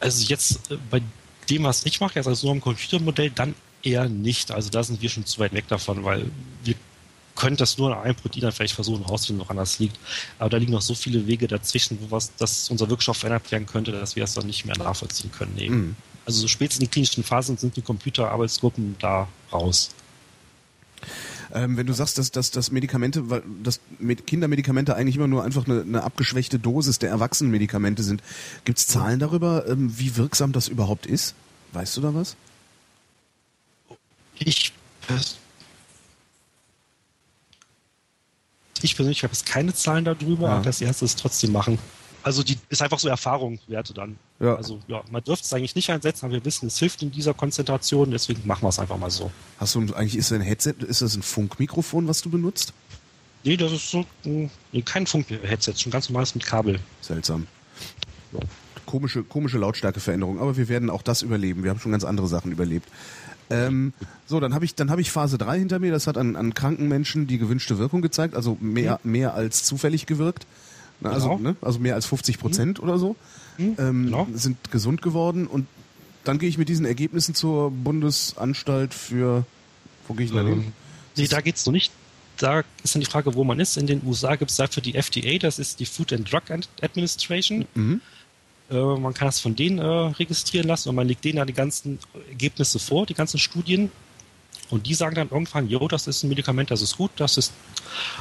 Also 0.00 0.26
jetzt 0.26 0.70
äh, 0.70 0.78
bei 0.90 1.02
dem, 1.50 1.64
was 1.64 1.84
ich 1.86 2.00
mache, 2.00 2.16
jetzt 2.16 2.26
als 2.26 2.42
nur 2.42 2.52
im 2.52 2.60
Computermodell, 2.60 3.30
dann 3.30 3.54
eher 3.82 4.08
nicht. 4.08 4.50
Also 4.50 4.70
da 4.70 4.82
sind 4.82 5.02
wir 5.02 5.08
schon 5.08 5.26
zu 5.26 5.38
weit 5.40 5.52
weg 5.52 5.68
davon, 5.68 6.04
weil 6.04 6.26
wir 6.64 6.74
können 7.34 7.56
das 7.56 7.78
nur 7.78 7.94
an 7.94 8.02
einem 8.02 8.14
Protein 8.14 8.42
dann 8.42 8.52
vielleicht 8.52 8.74
versuchen 8.74 9.04
herauszufinden, 9.04 9.44
woran 9.44 9.56
das 9.56 9.78
liegt. 9.78 9.98
Aber 10.38 10.50
da 10.50 10.56
liegen 10.56 10.72
noch 10.72 10.82
so 10.82 10.94
viele 10.94 11.26
Wege 11.26 11.48
dazwischen, 11.48 11.98
wo 12.00 12.10
was, 12.10 12.34
dass 12.36 12.70
unser 12.70 12.88
Wirkstoff 12.88 13.18
verändert 13.18 13.50
werden 13.50 13.66
könnte, 13.66 13.92
dass 13.92 14.16
wir 14.16 14.24
es 14.24 14.34
dann 14.34 14.46
nicht 14.46 14.64
mehr 14.64 14.78
nachvollziehen 14.78 15.32
können. 15.32 15.56
Mhm. 15.56 15.96
Also 16.26 16.40
so 16.40 16.48
spätestens 16.48 16.80
in 16.82 16.86
den 16.86 16.92
klinischen 16.92 17.24
Phasen 17.24 17.56
sind 17.56 17.76
die 17.76 17.82
Computerarbeitsgruppen 17.82 18.96
da 18.98 19.28
raus. 19.52 19.90
Ähm, 21.54 21.76
wenn 21.76 21.86
du 21.86 21.92
sagst, 21.92 22.18
dass, 22.18 22.32
dass, 22.32 22.50
dass 22.50 22.72
Medikamente, 22.72 23.30
weil 23.30 23.42
dass 23.62 23.80
Kindermedikamente 24.26 24.96
eigentlich 24.96 25.16
immer 25.16 25.28
nur 25.28 25.44
einfach 25.44 25.66
eine, 25.66 25.82
eine 25.82 26.02
abgeschwächte 26.02 26.58
Dosis 26.58 26.98
der 26.98 27.10
Erwachsenenmedikamente 27.10 28.02
sind, 28.02 28.22
gibt 28.64 28.78
es 28.78 28.88
Zahlen 28.88 29.20
darüber, 29.20 29.66
ähm, 29.68 29.96
wie 29.96 30.16
wirksam 30.16 30.52
das 30.52 30.66
überhaupt 30.66 31.06
ist? 31.06 31.34
Weißt 31.72 31.96
du 31.96 32.00
da 32.00 32.14
was? 32.14 32.36
Ich 34.36 34.72
ich 38.82 38.96
persönlich 38.96 39.22
habe 39.22 39.32
jetzt 39.32 39.46
keine 39.46 39.72
Zahlen 39.74 40.04
darüber, 40.04 40.48
ja. 40.48 40.54
aber 40.54 40.64
das 40.64 40.80
erste 40.80 41.04
ist 41.04 41.18
trotzdem 41.18 41.52
machen. 41.52 41.78
Also 42.24 42.42
die 42.42 42.56
ist 42.70 42.80
einfach 42.80 42.98
so 42.98 43.08
Erfahrungswerte 43.08 43.92
dann. 43.92 44.16
Ja. 44.40 44.54
Also 44.56 44.80
ja, 44.88 45.02
man 45.10 45.22
dürfte 45.22 45.44
es 45.44 45.52
eigentlich 45.52 45.76
nicht 45.76 45.90
einsetzen, 45.90 46.24
aber 46.24 46.34
wir 46.34 46.44
wissen, 46.44 46.66
es 46.66 46.78
hilft 46.78 47.02
in 47.02 47.10
dieser 47.10 47.34
Konzentration, 47.34 48.10
deswegen 48.10 48.46
machen 48.46 48.62
wir 48.62 48.70
es 48.70 48.78
einfach 48.78 48.96
mal 48.96 49.10
so. 49.10 49.30
Hast 49.58 49.74
du 49.74 49.80
eigentlich 49.94 50.16
ist 50.16 50.30
das 50.30 50.38
ein 50.38 50.42
Headset, 50.42 50.74
ist 50.88 51.02
das 51.02 51.16
ein 51.16 51.22
Funkmikrofon, 51.22 52.08
was 52.08 52.22
du 52.22 52.30
benutzt? 52.30 52.72
Nee, 53.44 53.58
das 53.58 53.72
ist 53.72 53.90
so 53.90 54.06
nee, 54.24 54.48
kein 54.86 55.06
Funk-Headset, 55.06 55.74
schon 55.76 55.92
ganz 55.92 56.08
normales 56.08 56.34
mit 56.34 56.46
Kabel. 56.46 56.80
Seltsam. 57.02 57.46
Ja. 58.32 58.40
Komische, 58.86 59.22
komische 59.22 59.58
Lautstärkeveränderung, 59.58 60.40
aber 60.40 60.56
wir 60.56 60.68
werden 60.68 60.88
auch 60.88 61.02
das 61.02 61.20
überleben. 61.20 61.62
Wir 61.62 61.70
haben 61.70 61.78
schon 61.78 61.92
ganz 61.92 62.04
andere 62.04 62.26
Sachen 62.26 62.52
überlebt. 62.52 62.88
Ähm, 63.50 63.92
so, 64.24 64.40
dann 64.40 64.54
habe 64.54 64.64
ich, 64.64 64.74
dann 64.74 64.90
habe 64.90 65.02
ich 65.02 65.10
Phase 65.10 65.36
3 65.36 65.58
hinter 65.58 65.78
mir. 65.78 65.92
Das 65.92 66.06
hat 66.06 66.16
an, 66.16 66.36
an 66.36 66.54
kranken 66.54 66.88
Menschen 66.88 67.26
die 67.26 67.36
gewünschte 67.36 67.78
Wirkung 67.78 68.00
gezeigt, 68.00 68.34
also 68.34 68.56
mehr, 68.60 68.98
mhm. 69.02 69.12
mehr 69.12 69.34
als 69.34 69.64
zufällig 69.64 70.06
gewirkt. 70.06 70.46
Na, 71.00 71.10
also, 71.10 71.36
genau. 71.36 71.50
ne, 71.50 71.56
also 71.60 71.78
mehr 71.78 71.94
als 71.94 72.06
50 72.06 72.38
Prozent 72.38 72.78
mhm. 72.78 72.84
oder 72.84 72.98
so 72.98 73.16
mhm. 73.58 73.76
ähm, 73.78 74.04
genau. 74.06 74.26
sind 74.32 74.70
gesund 74.70 75.02
geworden. 75.02 75.46
Und 75.46 75.66
dann 76.24 76.38
gehe 76.38 76.48
ich 76.48 76.58
mit 76.58 76.68
diesen 76.68 76.86
Ergebnissen 76.86 77.34
zur 77.34 77.70
Bundesanstalt 77.70 78.94
für. 78.94 79.44
Wo 80.08 80.14
gehe 80.14 80.26
ich 80.26 80.32
denn 80.32 80.46
ähm, 80.46 80.60
hin? 80.60 80.72
Nee, 81.16 81.26
da 81.26 81.40
geht's 81.40 81.64
noch 81.66 81.72
nicht. 81.72 81.92
Da 82.36 82.64
ist 82.82 82.94
dann 82.94 83.00
die 83.00 83.06
Frage, 83.06 83.34
wo 83.34 83.44
man 83.44 83.60
ist. 83.60 83.76
In 83.76 83.86
den 83.86 84.02
USA 84.04 84.34
gibt 84.34 84.50
es 84.50 84.56
dafür 84.56 84.82
die 84.82 84.94
FDA, 84.94 85.38
das 85.38 85.58
ist 85.58 85.78
die 85.78 85.86
Food 85.86 86.12
and 86.12 86.30
Drug 86.30 86.42
Administration. 86.82 87.66
Mhm. 87.74 88.00
Äh, 88.70 88.74
man 88.74 89.14
kann 89.14 89.28
das 89.28 89.40
von 89.40 89.54
denen 89.54 89.78
äh, 89.78 89.84
registrieren 89.84 90.66
lassen 90.66 90.88
und 90.88 90.94
man 90.96 91.06
legt 91.06 91.24
denen 91.24 91.36
dann 91.36 91.46
die 91.46 91.52
ganzen 91.52 91.98
Ergebnisse 92.28 92.78
vor, 92.78 93.06
die 93.06 93.14
ganzen 93.14 93.38
Studien. 93.38 93.90
Und 94.70 94.86
die 94.86 94.94
sagen 94.94 95.14
dann 95.14 95.28
irgendwann, 95.30 95.68
jo, 95.68 95.86
das 95.88 96.06
ist 96.06 96.22
ein 96.22 96.28
Medikament, 96.28 96.70
das 96.70 96.80
ist 96.80 96.96
gut, 96.96 97.10
das 97.16 97.36
ist. 97.36 97.52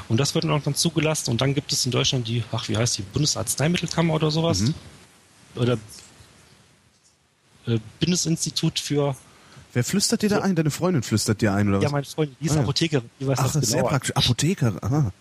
Und 0.08 0.18
das 0.18 0.36
wird 0.36 0.44
dann 0.44 0.52
irgendwann 0.52 0.76
zugelassen. 0.76 1.32
Und 1.32 1.42
dann 1.42 1.54
gibt 1.54 1.72
es 1.72 1.86
in 1.86 1.92
Deutschland 1.92 2.28
die, 2.28 2.44
ach, 2.52 2.68
wie 2.70 2.78
heißt 2.78 2.98
die, 2.98 3.02
Bundesarzneimittelkammer 3.02 4.14
oder 4.14 4.30
sowas. 4.30 4.60
Mhm. 4.60 4.74
Oder 5.56 5.78
äh, 7.66 7.80
Bundesinstitut 8.00 8.80
für. 8.80 9.16
Wer 9.74 9.84
flüstert 9.84 10.22
dir 10.22 10.30
da 10.30 10.42
ein? 10.42 10.56
Deine 10.56 10.70
Freundin 10.70 11.02
flüstert 11.02 11.42
dir 11.42 11.54
ein, 11.54 11.70
oder 11.70 11.78
was? 11.78 11.84
Ja, 11.84 11.90
meine 11.90 12.06
Freundin, 12.06 12.36
die 12.40 12.46
ist 12.46 12.58
ah, 12.58 12.62
Apothekerin. 12.62 13.10
Die 13.20 13.28
weiß 13.28 13.40
ach, 13.40 13.54
das 13.54 13.68
sehr 13.68 13.84
praktisch. 13.84 14.16
Apotheker, 14.16 14.76
aha. 14.82 15.12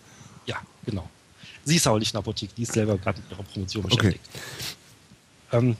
Ja, 0.45 0.57
genau. 0.85 1.09
Sie 1.65 1.77
ist 1.77 1.87
auch 1.87 1.97
nicht 1.97 2.13
in 2.13 2.17
Apotheke, 2.19 2.53
die 2.55 2.63
ist 2.63 2.73
selber 2.73 2.97
gerade 2.97 3.21
mit 3.21 3.31
ihrer 3.31 3.43
Promotion 3.43 3.83
beschäftigt. 3.83 4.29
Okay. 5.49 5.57
Ähm, 5.57 5.77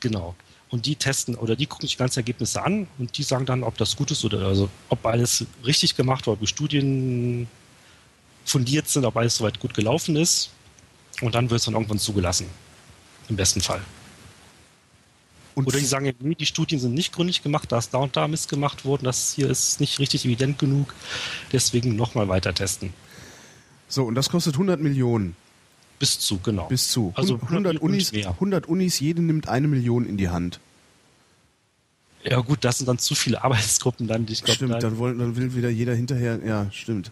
genau. 0.00 0.34
Und 0.74 0.86
die 0.86 0.96
testen 0.96 1.36
oder 1.36 1.54
die 1.54 1.66
gucken 1.66 1.86
sich 1.86 1.94
die 1.94 2.00
ganzen 2.00 2.18
Ergebnisse 2.18 2.60
an 2.60 2.88
und 2.98 3.16
die 3.16 3.22
sagen 3.22 3.46
dann, 3.46 3.62
ob 3.62 3.78
das 3.78 3.94
gut 3.94 4.10
ist 4.10 4.24
oder 4.24 4.40
also 4.44 4.68
ob 4.88 5.06
alles 5.06 5.46
richtig 5.64 5.94
gemacht 5.94 6.26
war, 6.26 6.34
ob 6.34 6.40
die 6.40 6.48
Studien 6.48 7.46
fundiert 8.44 8.88
sind, 8.88 9.04
ob 9.04 9.16
alles 9.16 9.36
soweit 9.36 9.60
gut 9.60 9.72
gelaufen 9.72 10.16
ist. 10.16 10.50
Und 11.20 11.36
dann 11.36 11.48
wird 11.48 11.60
es 11.60 11.66
dann 11.66 11.74
irgendwann 11.74 12.00
zugelassen. 12.00 12.46
Im 13.28 13.36
besten 13.36 13.60
Fall. 13.60 13.82
Und 15.54 15.68
oder 15.68 15.78
die 15.78 15.84
sagen, 15.84 16.12
nee, 16.18 16.34
die 16.34 16.44
Studien 16.44 16.80
sind 16.80 16.94
nicht 16.94 17.12
gründlich 17.12 17.44
gemacht, 17.44 17.70
da 17.70 17.78
ist 17.78 17.94
da 17.94 17.98
und 17.98 18.16
da 18.16 18.26
Mist 18.26 18.48
gemacht 18.48 18.84
worden, 18.84 19.04
das 19.04 19.32
hier 19.32 19.48
ist 19.48 19.78
nicht 19.78 20.00
richtig 20.00 20.24
evident 20.24 20.58
genug, 20.58 20.92
deswegen 21.52 21.94
nochmal 21.94 22.26
weiter 22.26 22.52
testen. 22.52 22.92
So, 23.86 24.02
und 24.02 24.16
das 24.16 24.28
kostet 24.28 24.54
100 24.54 24.80
Millionen. 24.80 25.36
Bis 25.98 26.18
zu, 26.18 26.38
genau. 26.38 26.66
Bis 26.66 26.88
zu. 26.90 27.12
Also 27.16 27.34
100, 27.34 27.76
100 27.76 27.82
Unis, 27.82 28.12
100 28.12 28.66
Unis, 28.66 29.00
jede 29.00 29.22
nimmt 29.22 29.48
eine 29.48 29.68
Million 29.68 30.06
in 30.06 30.16
die 30.16 30.28
Hand. 30.28 30.60
Ja 32.24 32.40
gut, 32.40 32.64
das 32.64 32.78
sind 32.78 32.86
dann 32.86 32.98
zu 32.98 33.14
viele 33.14 33.44
Arbeitsgruppen 33.44 34.08
dann. 34.08 34.26
Ich 34.28 34.42
glaub, 34.42 34.56
stimmt, 34.56 34.82
dann, 34.82 34.98
wollen, 34.98 35.18
dann 35.18 35.36
will 35.36 35.54
wieder 35.54 35.68
jeder 35.68 35.94
hinterher, 35.94 36.40
ja, 36.44 36.70
stimmt. 36.72 37.10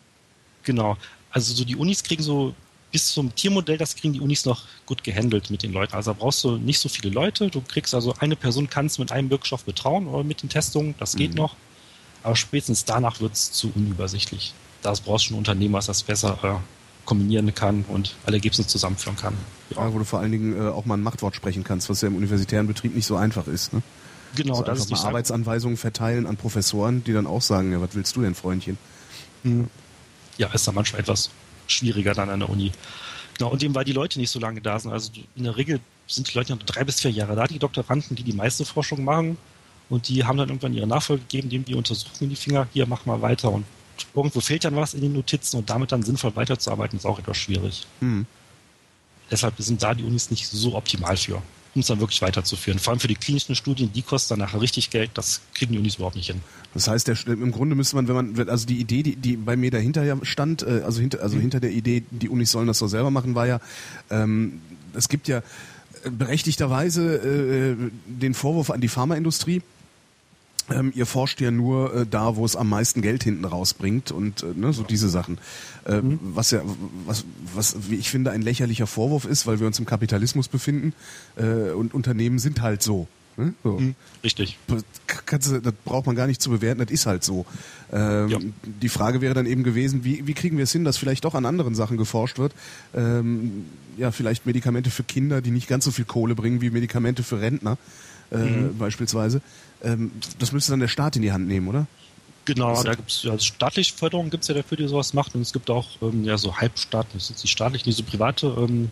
Genau. 0.63 0.97
Also 1.31 1.55
so 1.55 1.65
die 1.65 1.77
Unis 1.77 2.03
kriegen 2.03 2.23
so 2.23 2.55
bis 2.93 3.13
zum 3.13 3.35
Tiermodell, 3.35 3.79
das 3.79 3.97
kriegen 3.97 4.13
die 4.13 4.21
Unis 4.21 4.45
noch 4.45 4.65
gut 4.87 5.03
gehandelt 5.03 5.51
mit 5.51 5.63
den 5.63 5.73
Leuten. 5.73 5.95
Also 5.95 6.13
da 6.13 6.19
brauchst 6.19 6.45
du 6.45 6.57
nicht 6.59 6.79
so 6.79 6.89
viele 6.89 7.11
Leute. 7.11 7.49
Du 7.49 7.63
kriegst 7.63 7.95
also 7.95 8.15
eine 8.21 8.37
Person 8.37 8.69
kannst 8.69 8.99
mit 8.99 9.13
einem 9.13 9.31
Wirkstoff 9.31 9.65
betrauen 9.65 10.07
oder 10.07 10.25
mit 10.25 10.43
den 10.43 10.51
Testungen, 10.51 10.95
das 10.99 11.17
geht 11.17 11.31
mhm. 11.31 11.37
noch. 11.37 11.57
Aber 12.23 12.37
spätestens 12.37 12.85
danach 12.85 13.21
wird 13.21 13.33
es 13.33 13.53
zu 13.53 13.73
unübersichtlich. 13.75 14.53
Da 14.83 14.93
brauchst 15.05 15.25
du 15.25 15.29
schon 15.29 15.37
ein 15.37 15.39
Unternehmen, 15.39 15.75
was 15.75 15.87
das 15.87 16.03
besser 16.03 16.39
äh, 16.43 16.82
kombinieren 17.05 17.55
kann 17.55 17.85
und 17.89 18.17
alle 18.25 18.37
Ergebnisse 18.37 18.67
zusammenführen 18.67 19.17
kann. 19.17 19.35
Ja. 19.71 19.85
ja 19.85 19.93
wo 19.93 19.99
du 19.99 20.05
vor 20.05 20.21
allen 20.21 20.33
Dingen 20.33 20.57
äh, 20.57 20.69
auch 20.69 20.85
mal 20.85 20.95
ein 20.95 21.03
Machtwort 21.03 21.35
sprechen 21.35 21.65
kannst, 21.65 21.89
was 21.89 22.01
ja 22.01 22.09
im 22.09 22.17
universitären 22.17 22.67
Betrieb 22.67 22.95
nicht 22.95 23.07
so 23.07 23.17
einfach 23.17 23.47
ist. 23.47 23.73
Ne? 23.73 23.83
Genau, 24.35 24.55
also 24.55 24.65
das 24.65 24.81
ist 24.81 24.91
mal 24.91 25.05
Arbeitsanweisungen 25.05 25.77
verteilen 25.77 26.27
an 26.27 26.37
Professoren, 26.37 27.05
die 27.05 27.13
dann 27.13 27.27
auch 27.27 27.43
sagen, 27.43 27.73
ja, 27.73 27.81
was 27.81 27.95
willst 27.95 28.17
du 28.17 28.23
denn, 28.23 28.35
Freundchen? 28.35 28.79
Hm. 29.43 29.69
Ja, 30.39 30.49
ist 30.49 30.67
dann 30.67 30.75
manchmal 30.75 31.01
etwas 31.01 31.31
schwieriger 31.67 32.15
dann 32.15 32.31
an 32.31 32.41
der 32.41 32.49
Uni. 32.49 32.73
Genau, 33.39 33.51
und 33.51 33.63
eben 33.63 33.75
weil 33.75 33.85
die 33.85 33.93
Leute 33.93 34.19
nicht 34.19 34.31
so 34.31 34.39
lange 34.39 34.61
da 34.61 34.79
sind. 34.79 34.93
Also 34.93 35.11
in 35.37 35.45
der 35.45 35.57
Regel 35.57 35.81
sind 36.07 36.33
die 36.33 36.37
Leute 36.37 36.55
noch 36.55 36.63
drei 36.63 36.85
bis 36.85 37.01
vier 37.01 37.11
Jahre 37.11 37.35
da, 37.35 37.47
die 37.47 37.59
Doktoranden, 37.59 38.17
die 38.17 38.23
die 38.23 38.33
meiste 38.33 38.65
Forschung 38.65 39.05
machen. 39.05 39.37
Und 39.89 40.09
die 40.09 40.25
haben 40.25 40.39
dann 40.39 40.49
irgendwann 40.49 40.73
ihre 40.73 40.87
Nachfolge 40.87 41.23
gegeben, 41.23 41.51
dem 41.51 41.65
die 41.65 41.75
untersuchen 41.75 42.29
die 42.29 42.37
Finger, 42.37 42.67
hier 42.73 42.87
mach 42.87 43.05
mal 43.05 43.21
weiter 43.21 43.53
und 43.53 43.65
irgendwo 44.15 44.41
fehlt 44.41 44.65
dann 44.65 44.77
was 44.77 44.95
in 44.95 45.01
den 45.01 45.13
Notizen 45.13 45.57
und 45.59 45.71
damit 45.71 45.93
dann 45.93 46.03
sinnvoll 46.03 46.35
weiterzuarbeiten, 46.37 46.99
ist 46.99 47.07
auch 47.07 47.19
etwas 47.19 47.37
schwierig. 47.37 47.87
Mhm. 48.01 48.27
Deshalb 49.31 49.55
sind 49.59 49.83
da 49.83 49.95
die 49.95 50.05
Unis 50.05 50.31
nicht 50.31 50.47
so 50.47 50.75
optimal 50.75 51.17
für. 51.17 51.43
um 51.75 51.81
es 51.81 51.87
dann 51.87 52.01
wirklich 52.01 52.21
weiterzuführen. 52.21 52.79
Vor 52.79 52.93
allem 52.93 53.01
für 53.01 53.09
die 53.09 53.15
klinischen 53.15 53.55
Studien, 53.55 53.93
die 53.93 54.03
kosten 54.03 54.35
dann 54.35 54.41
nachher 54.41 54.61
richtig 54.61 54.91
Geld, 54.91 55.11
das 55.15 55.41
kriegen 55.55 55.73
die 55.73 55.79
Unis 55.79 55.97
überhaupt 55.97 56.17
nicht 56.17 56.27
hin. 56.27 56.41
Das 56.75 56.89
heißt, 56.89 57.09
der, 57.09 57.17
im 57.27 57.51
Grunde 57.51 57.75
müsste 57.75 57.97
man, 57.97 58.09
wenn 58.09 58.15
man, 58.15 58.49
also 58.49 58.67
die 58.67 58.79
Idee, 58.79 59.03
die, 59.03 59.17
die 59.17 59.37
bei 59.37 59.57
mir 59.57 59.71
dahinter 59.71 60.19
stand, 60.23 60.63
äh, 60.63 60.83
also 60.85 61.01
hinter, 61.01 61.23
also 61.23 61.37
mhm. 61.37 61.43
hinter 61.43 61.61
der 61.61 61.71
Idee, 61.71 62.03
die 62.11 62.29
Unis 62.29 62.51
sollen 62.51 62.67
das 62.67 62.79
so 62.79 62.89
selber 62.89 63.11
machen, 63.11 63.35
war 63.35 63.47
ja, 63.47 63.61
ähm, 64.11 64.61
es 64.95 65.09
gibt 65.09 65.29
ja 65.29 65.39
äh, 65.39 66.11
berechtigterweise 66.11 67.17
äh, 67.17 67.77
den 68.07 68.35
Vorwurf 68.35 68.71
an 68.71 68.81
die 68.81 68.89
Pharmaindustrie, 68.89 69.63
ähm, 70.71 70.93
ihr 70.95 71.07
forscht 71.07 71.41
ja 71.41 71.51
nur 71.51 71.95
äh, 71.95 72.07
da, 72.09 72.37
wo 72.37 72.45
es 72.45 72.57
am 72.57 72.69
meisten 72.69 73.03
Geld 73.03 73.25
hinten 73.25 73.45
rausbringt 73.45 74.13
und 74.13 74.43
äh, 74.43 74.47
ne, 74.55 74.73
so 74.73 74.83
diese 74.83 75.09
Sachen. 75.09 75.39
Äh, 75.87 76.01
mhm. 76.01 76.19
Was 76.23 76.51
ja, 76.51 76.63
was, 77.07 77.25
was, 77.55 77.91
wie 77.91 77.97
ich 77.97 78.11
finde, 78.11 78.31
ein 78.31 78.43
lächerlicher 78.43 78.87
Vorwurf 78.87 79.25
ist, 79.25 79.47
weil 79.47 79.61
wir 79.61 79.67
uns 79.67 79.79
im 79.79 79.87
Kapitalismus 79.87 80.49
befinden 80.49 80.95
äh, 81.37 81.71
und 81.71 81.95
Unternehmen 81.95 82.39
sind 82.39 82.63
halt 82.63 82.83
so. 82.83 83.09
Ne? 83.37 83.55
so. 83.63 83.79
Mhm. 83.79 83.95
Richtig. 84.23 84.59
Das, 84.67 84.83
das 85.27 85.75
braucht 85.85 86.07
man 86.07 86.17
gar 86.17 86.27
nicht 86.27 86.43
zu 86.43 86.51
bewerten, 86.51 86.81
das 86.81 86.91
ist 86.91 87.07
halt 87.07 87.25
so. 87.25 87.47
Ähm, 87.93 88.29
ja. 88.29 88.39
Die 88.65 88.89
Frage 88.89 89.21
wäre 89.21 89.35
dann 89.35 89.47
eben 89.47 89.63
gewesen, 89.63 90.05
wie, 90.05 90.27
wie 90.27 90.35
kriegen 90.35 90.57
wir 90.57 90.65
es 90.65 90.73
hin, 90.73 90.85
dass 90.85 90.99
vielleicht 90.99 91.25
doch 91.25 91.35
an 91.35 91.47
anderen 91.47 91.75
Sachen 91.75 91.97
geforscht 91.97 92.39
wird? 92.39 92.55
Ähm, 92.95 93.65
ja, 93.97 94.11
vielleicht 94.11 94.47
Medikamente 94.47 94.91
für 94.91 95.03
Kinder, 95.03 95.41
die 95.41 95.51
nicht 95.51 95.69
ganz 95.69 95.85
so 95.85 95.91
viel 95.91 96.05
Kohle 96.05 96.35
bringen 96.35 96.61
wie 96.61 96.71
Medikamente 96.71 97.23
für 97.23 97.41
Rentner 97.41 97.79
äh, 98.31 98.39
mhm. 98.39 98.79
beispielsweise. 98.79 99.41
Ähm, 99.83 100.13
das 100.39 100.53
müsste 100.53 100.73
dann 100.73 100.81
der 100.81 100.89
Staat 100.89 101.17
in 101.17 101.23
die 101.23 101.33
Hand 101.33 101.47
nehmen, 101.47 101.69
oder? 101.69 101.87
Genau, 102.45 102.83
da 102.83 102.95
gibt 102.95 103.11
es 103.11 103.23
ja 103.23 103.39
staatliche 103.39 103.95
Förderung 103.95 104.29
gibt 104.31 104.43
es 104.43 104.49
ja 104.49 104.55
dafür, 104.55 104.77
die 104.77 104.89
sowas 104.89 105.15
macht. 105.15 105.35
Und 105.35 105.43
es 105.43 105.53
gibt 105.53 105.71
auch 105.71 105.89
ähm, 106.03 106.25
ja 106.25 106.37
so 106.37 106.57
halbstaatliche, 106.57 107.19
das 107.19 107.29
sind 107.29 107.43
nicht 107.43 107.53
staatlich, 107.53 107.87
nicht 107.87 107.97
so 107.97 108.03
private 108.03 108.47
ähm, 108.59 108.91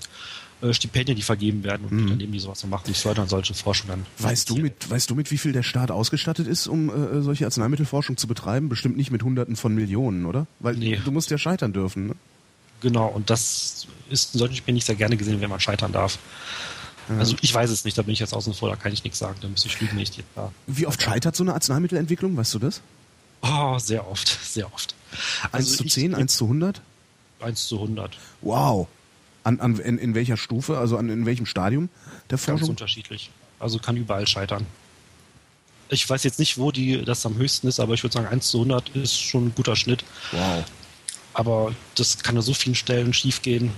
äh, 0.62 0.72
Stipendien, 0.72 1.16
die 1.16 1.22
vergeben 1.22 1.64
werden 1.64 1.86
und 1.86 1.92
mhm. 1.92 2.02
Unternehmen, 2.04 2.32
die 2.32 2.38
sowas 2.38 2.60
so 2.60 2.68
machen, 2.68 2.84
die 2.86 2.94
fördern 2.94 3.28
solche 3.28 3.54
Forschung 3.54 3.88
dann. 3.88 4.06
Weißt 4.18 4.50
du 4.50 4.56
mit, 4.56 4.88
weißt 4.88 5.10
du 5.10 5.14
mit, 5.14 5.30
wie 5.30 5.38
viel 5.38 5.52
der 5.52 5.62
Staat 5.62 5.90
ausgestattet 5.90 6.46
ist, 6.46 6.68
um 6.68 6.90
äh, 6.90 7.22
solche 7.22 7.44
Arzneimittelforschung 7.44 8.16
zu 8.16 8.28
betreiben? 8.28 8.68
Bestimmt 8.68 8.96
nicht 8.96 9.10
mit 9.10 9.22
Hunderten 9.22 9.56
von 9.56 9.74
Millionen, 9.74 10.26
oder? 10.26 10.46
Weil 10.60 10.76
nee. 10.76 11.00
du 11.04 11.10
musst 11.10 11.30
ja 11.30 11.38
scheitern 11.38 11.72
dürfen. 11.72 12.08
Ne? 12.08 12.14
Genau, 12.82 13.08
und 13.08 13.30
das 13.30 13.86
ist 14.10 14.34
in 14.34 14.38
solchen 14.38 14.54
Stipendien 14.54 14.84
sehr 14.84 14.94
gerne 14.94 15.16
gesehen, 15.16 15.40
wenn 15.40 15.50
man 15.50 15.60
scheitern 15.60 15.92
darf. 15.92 16.18
Also 17.18 17.36
ich 17.40 17.52
weiß 17.52 17.70
es 17.70 17.84
nicht, 17.84 17.98
da 17.98 18.02
bin 18.02 18.12
ich 18.12 18.20
jetzt 18.20 18.34
außen 18.34 18.54
vor, 18.54 18.68
da 18.68 18.76
kann 18.76 18.92
ich 18.92 19.02
nichts 19.02 19.18
sagen, 19.18 19.36
da 19.40 19.48
muss 19.48 19.64
ich 19.64 19.80
lügen 19.80 19.96
nicht. 19.96 20.22
Ja. 20.36 20.52
Wie 20.66 20.86
oft 20.86 21.02
scheitert 21.02 21.34
so 21.34 21.42
eine 21.42 21.54
Arzneimittelentwicklung, 21.54 22.36
weißt 22.36 22.54
du 22.54 22.58
das? 22.60 22.82
Oh, 23.42 23.78
sehr 23.78 24.08
oft, 24.08 24.28
sehr 24.44 24.72
oft. 24.72 24.94
1 25.52 25.52
also 25.52 25.76
zu 25.76 25.84
10, 25.84 26.12
ich, 26.12 26.16
1 26.16 26.36
zu 26.36 26.44
100? 26.44 26.80
1 27.40 27.68
zu 27.68 27.76
100. 27.76 28.16
Wow. 28.42 28.86
An, 29.42 29.58
an, 29.60 29.78
in, 29.78 29.98
in 29.98 30.14
welcher 30.14 30.36
Stufe, 30.36 30.78
also 30.78 30.98
an, 30.98 31.08
in 31.08 31.26
welchem 31.26 31.46
Stadium 31.46 31.88
der 32.28 32.38
Forschung? 32.38 32.58
Ganz 32.58 32.68
unterschiedlich. 32.68 33.30
Also 33.58 33.78
kann 33.78 33.96
überall 33.96 34.26
scheitern. 34.26 34.66
Ich 35.88 36.08
weiß 36.08 36.22
jetzt 36.22 36.38
nicht, 36.38 36.58
wo 36.58 36.70
die, 36.70 37.04
das 37.04 37.26
am 37.26 37.36
höchsten 37.36 37.66
ist, 37.66 37.80
aber 37.80 37.94
ich 37.94 38.04
würde 38.04 38.14
sagen, 38.14 38.28
1 38.28 38.48
zu 38.48 38.58
100 38.58 38.90
ist 38.90 39.18
schon 39.18 39.46
ein 39.46 39.54
guter 39.54 39.74
Schnitt. 39.74 40.04
Wow. 40.30 40.64
Aber 41.32 41.74
das 41.96 42.18
kann 42.18 42.36
an 42.36 42.42
so 42.42 42.54
vielen 42.54 42.74
Stellen 42.74 43.12
schiefgehen 43.12 43.72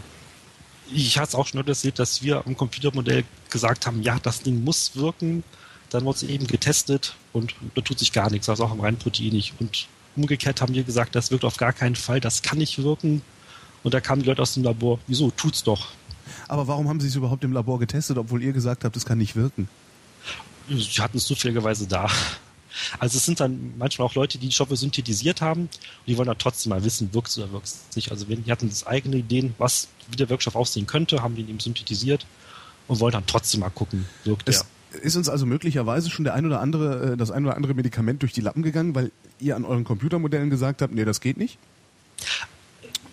ich 0.95 1.19
hatte 1.19 1.31
es 1.31 1.35
auch 1.35 1.47
schon 1.47 1.67
erzählt, 1.67 1.99
dass 1.99 2.23
wir 2.23 2.47
am 2.47 2.57
Computermodell 2.57 3.25
gesagt 3.51 3.87
haben, 3.87 4.03
ja, 4.03 4.19
das 4.19 4.43
Ding 4.43 4.65
muss 4.65 4.97
wirken. 4.97 5.45
Dann 5.91 6.05
wurde 6.05 6.17
es 6.17 6.23
eben 6.23 6.47
getestet 6.47 7.15
und 7.33 7.55
da 7.75 7.83
tut 7.83 7.99
sich 7.99 8.13
gar 8.13 8.31
nichts, 8.31 8.49
also 8.49 8.65
auch 8.65 8.71
am 8.71 8.81
reinen 8.81 8.97
Protein 8.97 9.33
nicht. 9.33 9.55
Und 9.61 9.89
umgekehrt 10.17 10.61
haben 10.61 10.75
wir 10.75 10.85
gesagt, 10.85 11.15
das 11.15 11.31
wirkt 11.31 11.45
auf 11.45 11.59
gar 11.59 11.73
keinen 11.73 11.97
Fall, 11.97 12.21
das 12.21 12.43
kann 12.43 12.59
nicht 12.59 12.83
wirken. 12.83 13.23
Und 13.83 13.93
da 13.93 14.01
kamen 14.01 14.23
die 14.23 14.29
Leute 14.29 14.41
aus 14.41 14.55
dem 14.55 14.63
Labor, 14.63 14.99
wieso, 15.07 15.31
tut's 15.31 15.63
doch. 15.63 15.89
Aber 16.49 16.67
warum 16.67 16.89
haben 16.89 17.01
sie 17.01 17.09
es 17.09 17.15
überhaupt 17.15 17.45
im 17.45 17.53
Labor 17.53 17.79
getestet, 17.79 18.17
obwohl 18.17 18.43
ihr 18.43 18.53
gesagt 18.53 18.85
habt, 18.85 18.97
es 18.97 19.05
kann 19.05 19.19
nicht 19.19 19.37
wirken? 19.37 19.69
Sie 20.69 21.03
hatten 21.03 21.19
es 21.19 21.27
zufälligerweise 21.27 21.87
da. 21.87 22.09
Also 22.99 23.19
es 23.19 23.25
sind 23.25 23.41
dann 23.41 23.75
manchmal 23.79 24.07
auch 24.07 24.15
Leute, 24.15 24.39
die 24.39 24.47
die 24.47 24.53
Stoffe 24.53 24.77
synthetisiert 24.77 25.41
haben 25.41 25.63
und 25.63 25.71
die 26.07 26.17
wollen 26.17 26.29
dann 26.29 26.39
trotzdem 26.39 26.71
mal 26.71 26.85
wissen, 26.85 27.13
wirkt 27.13 27.29
es 27.29 27.39
oder 27.39 27.53
wirkt 27.53 27.67
es 27.67 27.85
nicht. 27.97 28.11
Also 28.11 28.25
die 28.25 28.51
hatten 28.51 28.69
das 28.69 28.87
eigene 28.87 29.17
Ideen, 29.17 29.55
was 29.59 29.89
wie 30.11 30.17
der 30.17 30.29
Wirkstoff 30.29 30.57
aussehen 30.57 30.87
könnte, 30.87 31.23
haben 31.23 31.37
den 31.37 31.49
eben 31.49 31.61
synthetisiert 31.61 32.27
und 32.89 33.01
wollen 33.01 33.13
dann 33.13 33.27
trotzdem 33.27 33.61
mal 33.61 33.71
gucken, 33.71 34.07
wirkt 34.25 34.49
es 34.49 34.65
der. 34.93 35.03
Ist 35.03 35.17
uns 35.17 35.31
also 35.31 35.47
möglicherweise 35.47 36.11
schon 36.11 36.25
der 36.25 36.35
ein 36.35 36.45
oder 36.45 36.61
andere, 36.61 37.13
äh, 37.13 37.17
das 37.17 37.31
ein 37.31 37.47
oder 37.47 37.57
andere 37.57 37.73
Medikament 37.73 38.21
durch 38.21 38.33
die 38.33 38.43
Lappen 38.43 38.63
gegangen, 38.63 38.95
weil 38.95 39.11
ihr 39.41 39.57
an 39.57 39.65
euren 39.65 39.85
Computermodellen 39.85 40.51
gesagt 40.51 40.83
habt, 40.83 40.93
nee, 40.93 41.07
das 41.07 41.21
geht 41.21 41.39
nicht? 41.39 41.57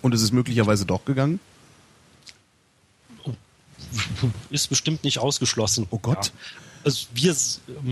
Und 0.02 0.14
es 0.14 0.22
ist 0.22 0.34
möglicherweise 0.34 0.86
doch 0.86 1.06
gegangen? 1.06 1.40
Ist 4.52 4.68
bestimmt 4.68 5.04
nicht 5.04 5.18
ausgeschlossen. 5.18 5.88
Oh 5.90 5.98
Gott. 5.98 6.28
Ja 6.28 6.34
also 6.84 7.08
wir 7.14 7.36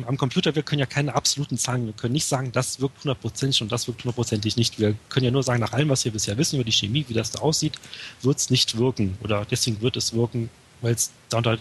am 0.08 0.18
Computer, 0.18 0.56
wir 0.56 0.64
können 0.64 0.80
ja 0.80 0.86
keine 0.86 1.16
absoluten 1.16 1.58
Zahlen, 1.58 1.86
wir 1.86 1.94
können 1.94 2.14
nicht 2.14 2.26
sagen, 2.26 2.52
das 2.52 2.80
wirkt 2.80 3.04
hundertprozentig 3.04 3.62
und 3.62 3.72
das 3.72 3.88
wirkt 3.88 4.04
hundertprozentig 4.04 4.56
nicht. 4.56 4.80
Wir 4.80 4.96
können 5.10 5.26
ja 5.26 5.32
nur 5.32 5.44
sagen, 5.44 5.60
nach 5.60 5.74
allem, 5.74 5.90
was 5.90 6.06
wir 6.06 6.12
bisher 6.12 6.38
wissen 6.38 6.56
über 6.56 6.64
die 6.64 6.72
Chemie, 6.72 7.06
wie 7.08 7.14
das 7.14 7.32
da 7.32 7.40
aussieht, 7.40 7.74
wird 8.22 8.38
es 8.38 8.50
nicht 8.50 8.78
wirken 8.78 9.18
oder 9.24 9.46
deswegen 9.46 9.82
wird 9.82 9.98
es 9.98 10.14
wirken, 10.14 10.50
weil 10.82 10.94
es 10.94 11.12
da 11.30 11.38
unter 11.38 11.58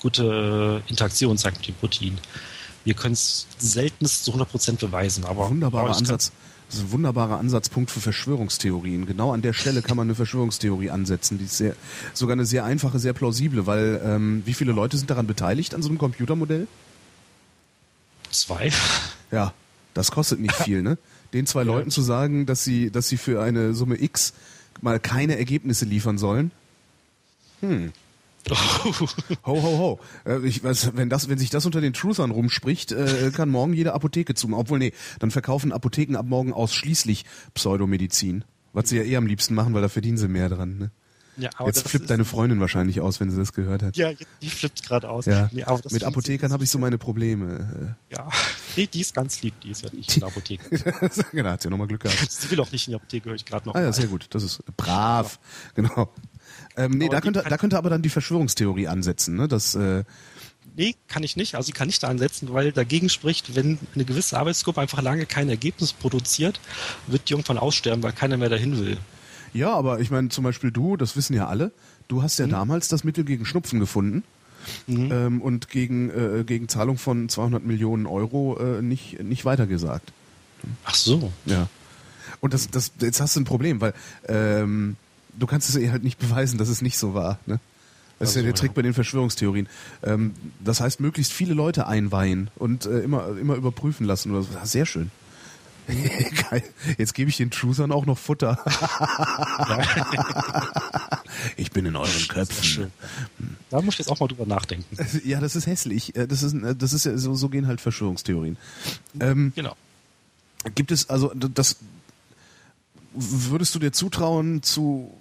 gute 0.00 0.82
Interaktion 0.88 1.38
zeigt 1.38 1.58
mit 1.58 1.68
dem 1.68 1.74
Protein. 1.76 2.18
Wir 2.84 2.94
können 2.94 3.14
es 3.14 3.46
seltenst 3.58 4.24
zu 4.24 4.32
100% 4.32 4.78
beweisen, 4.78 5.24
aber 5.24 5.50
wunderbarer 5.50 5.96
Ansatz. 5.96 6.32
Das 6.68 6.76
ist 6.78 6.84
ein 6.84 6.92
wunderbarer 6.92 7.38
Ansatzpunkt 7.38 7.90
für 7.90 8.00
Verschwörungstheorien. 8.00 9.06
Genau 9.06 9.32
an 9.32 9.40
der 9.40 9.54
Stelle 9.54 9.80
kann 9.80 9.96
man 9.96 10.06
eine 10.06 10.14
Verschwörungstheorie 10.14 10.90
ansetzen. 10.90 11.38
Die 11.38 11.46
ist 11.46 11.56
sehr, 11.56 11.74
sogar 12.12 12.34
eine 12.34 12.44
sehr 12.44 12.64
einfache, 12.64 12.98
sehr 12.98 13.14
plausible, 13.14 13.66
weil 13.66 14.00
ähm, 14.04 14.42
wie 14.44 14.52
viele 14.52 14.72
Leute 14.72 14.98
sind 14.98 15.08
daran 15.08 15.26
beteiligt 15.26 15.74
an 15.74 15.80
so 15.80 15.88
einem 15.88 15.96
Computermodell? 15.96 16.66
Zwei. 18.30 18.70
Ja, 19.30 19.54
das 19.94 20.10
kostet 20.10 20.40
nicht 20.40 20.54
viel, 20.54 20.82
ne? 20.82 20.98
Den 21.32 21.46
zwei 21.46 21.60
ja. 21.64 21.66
Leuten 21.66 21.90
zu 21.90 22.02
sagen, 22.02 22.44
dass 22.44 22.64
sie, 22.64 22.90
dass 22.90 23.08
sie 23.08 23.16
für 23.16 23.42
eine 23.42 23.72
Summe 23.72 24.02
X 24.02 24.34
mal 24.82 25.00
keine 25.00 25.38
Ergebnisse 25.38 25.86
liefern 25.86 26.18
sollen. 26.18 26.50
Hm. 27.60 27.92
Ho, 28.50 29.62
ho, 29.62 29.78
ho. 29.78 30.00
Äh, 30.24 30.46
ich 30.46 30.62
weiß, 30.62 30.92
wenn, 30.94 31.08
das, 31.08 31.28
wenn 31.28 31.38
sich 31.38 31.50
das 31.50 31.66
unter 31.66 31.80
den 31.80 31.92
Truthern 31.92 32.30
rumspricht, 32.30 32.92
äh, 32.92 33.30
kann 33.34 33.48
morgen 33.48 33.72
jede 33.72 33.92
Apotheke 33.94 34.34
zu. 34.34 34.48
Obwohl, 34.52 34.78
nee, 34.78 34.92
dann 35.18 35.30
verkaufen 35.30 35.72
Apotheken 35.72 36.16
ab 36.16 36.26
morgen 36.26 36.52
ausschließlich 36.52 37.24
Pseudomedizin. 37.54 38.44
Was 38.72 38.90
sie 38.90 38.98
ja 38.98 39.02
eh 39.02 39.16
am 39.16 39.26
liebsten 39.26 39.54
machen, 39.54 39.74
weil 39.74 39.82
da 39.82 39.88
verdienen 39.88 40.18
sie 40.18 40.28
mehr 40.28 40.48
dran. 40.48 40.78
Ne? 40.78 40.90
Ja, 41.38 41.50
Jetzt 41.64 41.88
flippt 41.88 42.10
deine 42.10 42.24
Freundin 42.24 42.58
wahrscheinlich 42.60 43.00
aus, 43.00 43.20
wenn 43.20 43.30
sie 43.30 43.36
das 43.36 43.52
gehört 43.52 43.82
hat. 43.82 43.96
Ja, 43.96 44.10
die 44.42 44.50
flippt 44.50 44.84
gerade 44.84 45.08
aus. 45.08 45.26
Ja. 45.26 45.48
Nee, 45.52 45.64
Mit 45.90 46.02
Apothekern 46.02 46.52
habe 46.52 46.64
ich 46.64 46.70
so 46.70 46.78
meine 46.78 46.98
Probleme. 46.98 47.96
Ja, 48.10 48.28
nee, 48.76 48.88
die 48.92 49.00
ist 49.00 49.14
ganz 49.14 49.40
lieb, 49.42 49.54
die 49.60 49.70
ist 49.70 49.82
ja 49.82 49.90
nicht 49.92 50.14
in 50.14 50.20
der 50.20 50.28
Apotheke. 50.28 50.68
genau, 51.32 51.50
hat 51.50 51.62
sie 51.62 51.66
ja 51.66 51.70
nochmal 51.70 51.86
Glück 51.86 52.02
gehabt. 52.02 52.30
Sie 52.30 52.50
will 52.50 52.60
auch 52.60 52.72
nicht 52.72 52.88
in 52.88 52.92
die 52.92 52.96
Apotheke, 52.96 53.28
höre 53.28 53.36
ich 53.36 53.44
gerade 53.44 53.68
noch. 53.68 53.74
Ah 53.76 53.82
ja, 53.82 53.92
sehr 53.92 54.08
gut, 54.08 54.26
das 54.30 54.42
ist 54.42 54.64
brav. 54.76 55.38
Genau. 55.74 56.10
Ähm, 56.76 56.92
nee, 56.92 57.08
da 57.08 57.20
könnte, 57.20 57.44
da 57.48 57.56
könnte 57.56 57.76
aber 57.78 57.90
dann 57.90 58.02
die 58.02 58.08
Verschwörungstheorie 58.08 58.88
ansetzen, 58.88 59.36
ne? 59.36 59.48
Das, 59.48 59.74
äh, 59.74 60.04
Nee, 60.76 60.94
kann 61.08 61.24
ich 61.24 61.34
nicht. 61.34 61.56
Also 61.56 61.66
sie 61.66 61.72
kann 61.72 61.88
nicht 61.88 62.04
da 62.04 62.06
ansetzen, 62.06 62.52
weil 62.52 62.70
dagegen 62.70 63.08
spricht, 63.08 63.56
wenn 63.56 63.80
eine 63.96 64.04
gewisse 64.04 64.38
Arbeitsgruppe 64.38 64.80
einfach 64.80 65.02
lange 65.02 65.26
kein 65.26 65.48
Ergebnis 65.48 65.92
produziert, 65.92 66.60
wird 67.08 67.28
die 67.28 67.32
irgendwann 67.32 67.58
aussterben, 67.58 68.00
weil 68.04 68.12
keiner 68.12 68.36
mehr 68.36 68.48
dahin 68.48 68.78
will. 68.78 68.96
Ja, 69.52 69.74
aber 69.74 69.98
ich 69.98 70.12
meine, 70.12 70.28
zum 70.28 70.44
Beispiel 70.44 70.70
du, 70.70 70.96
das 70.96 71.16
wissen 71.16 71.34
ja 71.34 71.48
alle, 71.48 71.72
du 72.06 72.22
hast 72.22 72.38
ja 72.38 72.46
mhm. 72.46 72.52
damals 72.52 72.86
das 72.86 73.02
Mittel 73.02 73.24
gegen 73.24 73.44
Schnupfen 73.44 73.80
gefunden. 73.80 74.22
Mhm. 74.86 75.10
Ähm, 75.10 75.42
und 75.42 75.68
gegen, 75.68 76.10
äh, 76.10 76.44
gegen 76.44 76.68
Zahlung 76.68 76.96
von 76.96 77.28
200 77.28 77.64
Millionen 77.64 78.06
Euro 78.06 78.56
äh, 78.58 78.80
nicht, 78.80 79.20
nicht 79.22 79.44
weitergesagt. 79.44 80.12
Ach 80.84 80.94
so. 80.94 81.32
Ja. 81.46 81.68
Und 82.40 82.54
das, 82.54 82.70
das, 82.70 82.92
jetzt 83.00 83.20
hast 83.20 83.34
du 83.34 83.40
ein 83.40 83.44
Problem, 83.44 83.80
weil 83.80 83.94
ähm, 84.28 84.96
du 85.38 85.46
kannst 85.46 85.68
es 85.68 85.76
ihr 85.76 85.92
halt 85.92 86.04
nicht 86.04 86.18
beweisen, 86.18 86.58
dass 86.58 86.68
es 86.68 86.82
nicht 86.82 86.98
so 86.98 87.14
war. 87.14 87.38
Ne? 87.46 87.60
Das 88.18 88.30
also, 88.30 88.30
ist 88.30 88.36
ja 88.36 88.42
der 88.50 88.54
Trick 88.54 88.74
bei 88.74 88.82
den 88.82 88.94
Verschwörungstheorien. 88.94 89.68
Ähm, 90.02 90.34
das 90.60 90.80
heißt, 90.80 91.00
möglichst 91.00 91.32
viele 91.32 91.54
Leute 91.54 91.86
einweihen 91.86 92.50
und 92.56 92.86
äh, 92.86 93.00
immer, 93.00 93.36
immer 93.38 93.54
überprüfen 93.54 94.06
lassen. 94.06 94.32
Oder 94.32 94.42
so. 94.42 94.48
Sehr 94.64 94.86
schön. 94.86 95.10
Geil. 96.50 96.62
Jetzt 96.98 97.14
gebe 97.14 97.30
ich 97.30 97.36
den 97.36 97.50
Truthern 97.50 97.92
auch 97.92 98.04
noch 98.04 98.18
Futter. 98.18 98.58
ich 101.56 101.70
bin 101.70 101.86
in 101.86 101.96
euren 101.96 102.28
Köpfen. 102.28 102.92
Da 103.70 103.80
muss 103.80 103.94
ich 103.94 104.00
jetzt 104.00 104.10
auch 104.10 104.20
mal 104.20 104.28
drüber 104.28 104.46
nachdenken. 104.46 104.96
Ja, 105.24 105.40
das 105.40 105.56
ist 105.56 105.66
hässlich. 105.66 106.14
Äh, 106.16 106.26
das 106.26 106.42
ist, 106.42 106.54
äh, 106.54 106.74
das 106.74 106.92
ist 106.92 107.06
ja, 107.06 107.16
so, 107.16 107.34
so 107.34 107.48
gehen 107.48 107.66
halt 107.66 107.80
Verschwörungstheorien. 107.80 108.56
Ähm, 109.20 109.52
genau. 109.54 109.76
Gibt 110.74 110.90
es, 110.90 111.08
also 111.08 111.32
das 111.34 111.76
würdest 113.14 113.74
du 113.74 113.78
dir 113.78 113.92
zutrauen 113.92 114.62
zu 114.62 115.12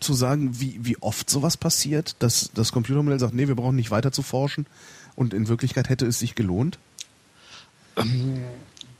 zu 0.00 0.14
sagen, 0.14 0.60
wie, 0.60 0.78
wie 0.82 0.96
oft 0.98 1.28
sowas 1.30 1.56
passiert, 1.56 2.16
dass 2.18 2.50
das 2.54 2.72
Computermodell 2.72 3.18
sagt, 3.18 3.34
nee, 3.34 3.48
wir 3.48 3.54
brauchen 3.54 3.76
nicht 3.76 3.90
weiter 3.90 4.12
zu 4.12 4.22
forschen 4.22 4.66
und 5.14 5.34
in 5.34 5.48
Wirklichkeit 5.48 5.88
hätte 5.88 6.06
es 6.06 6.18
sich 6.18 6.34
gelohnt? 6.34 6.78
Ähm, 7.96 8.42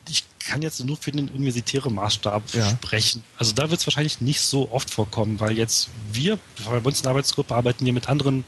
ich 0.09 0.25
kann 0.39 0.63
jetzt 0.63 0.85
nur 0.85 0.97
für 0.97 1.13
den 1.13 1.29
universitären 1.29 1.95
Maßstab 1.95 2.55
ja. 2.55 2.71
sprechen. 2.71 3.23
Also 3.39 3.53
da 3.53 3.71
wird 3.71 3.81
es 3.81 3.87
wahrscheinlich 3.87 4.21
nicht 4.21 4.41
so 4.41 4.71
oft 4.71 4.91
vorkommen, 4.91 5.41
weil 5.41 5.57
jetzt 5.57 5.89
wir, 6.13 6.39
bei 6.65 6.79
uns 6.79 6.99
in 6.99 7.03
der 7.03 7.11
Arbeitsgruppe 7.11 7.55
arbeiten 7.55 7.85
wir 7.85 7.93
mit 7.93 8.09
anderen 8.09 8.45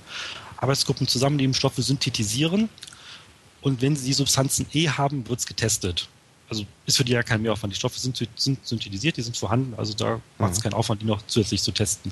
Arbeitsgruppen 0.57 1.07
zusammen, 1.07 1.39
die 1.39 1.45
eben 1.45 1.55
Stoffe 1.55 1.83
synthetisieren. 1.83 2.69
Und 3.61 3.83
wenn 3.83 3.97
sie 3.97 4.07
die 4.07 4.13
Substanzen 4.13 4.67
eh 4.73 4.89
haben, 4.89 5.29
wird 5.29 5.41
es 5.41 5.47
getestet. 5.47 6.09
Also 6.51 6.65
ist 6.87 6.97
für 6.97 7.05
die 7.05 7.13
ja 7.13 7.23
kein 7.23 7.43
Mehraufwand. 7.43 7.73
Die 7.73 7.77
Stoffe 7.77 7.99
sind, 7.99 8.17
sind 8.37 8.67
synthetisiert, 8.67 9.17
die 9.17 9.23
sind 9.23 9.37
vorhanden, 9.37 9.75
also 9.77 9.93
da 9.93 10.21
macht 10.39 10.53
es 10.53 10.59
mhm. 10.59 10.63
keinen 10.63 10.75
Aufwand, 10.75 11.03
die 11.03 11.07
noch 11.07 11.21
zusätzlich 11.27 11.63
zu 11.63 11.73
testen. 11.73 12.11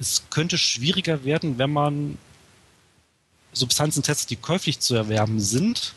Es 0.00 0.22
könnte 0.30 0.56
schwieriger 0.56 1.24
werden, 1.24 1.58
wenn 1.58 1.72
man 1.72 2.18
Substanzen 3.52 4.02
testet, 4.02 4.30
die 4.30 4.36
käuflich 4.36 4.80
zu 4.80 4.94
erwerben 4.94 5.40
sind, 5.40 5.94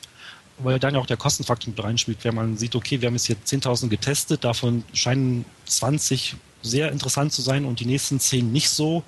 weil 0.58 0.80
dann 0.80 0.95
ja 0.95 1.00
auch 1.00 1.06
der 1.06 1.17
Kostenfaktor 1.17 1.69
mit 1.69 1.84
reinspielt, 1.84 2.19
wenn 2.24 2.36
man 2.36 2.58
sieht, 2.58 2.76
okay, 2.76 3.02
wir 3.02 3.08
haben 3.08 3.15
jetzt 3.15 3.26
hier 3.26 3.38
10.000 3.38 3.89
getestet, 3.89 4.43
davon 4.43 4.84
scheinen 4.93 5.45
20 5.65 6.36
sehr 6.62 6.91
interessant 6.91 7.34
zu 7.34 7.41
sein 7.41 7.65
und 7.65 7.80
die 7.80 7.86
nächsten 7.86 8.19
10 8.19 8.52
nicht 8.52 8.69
so, 8.69 9.04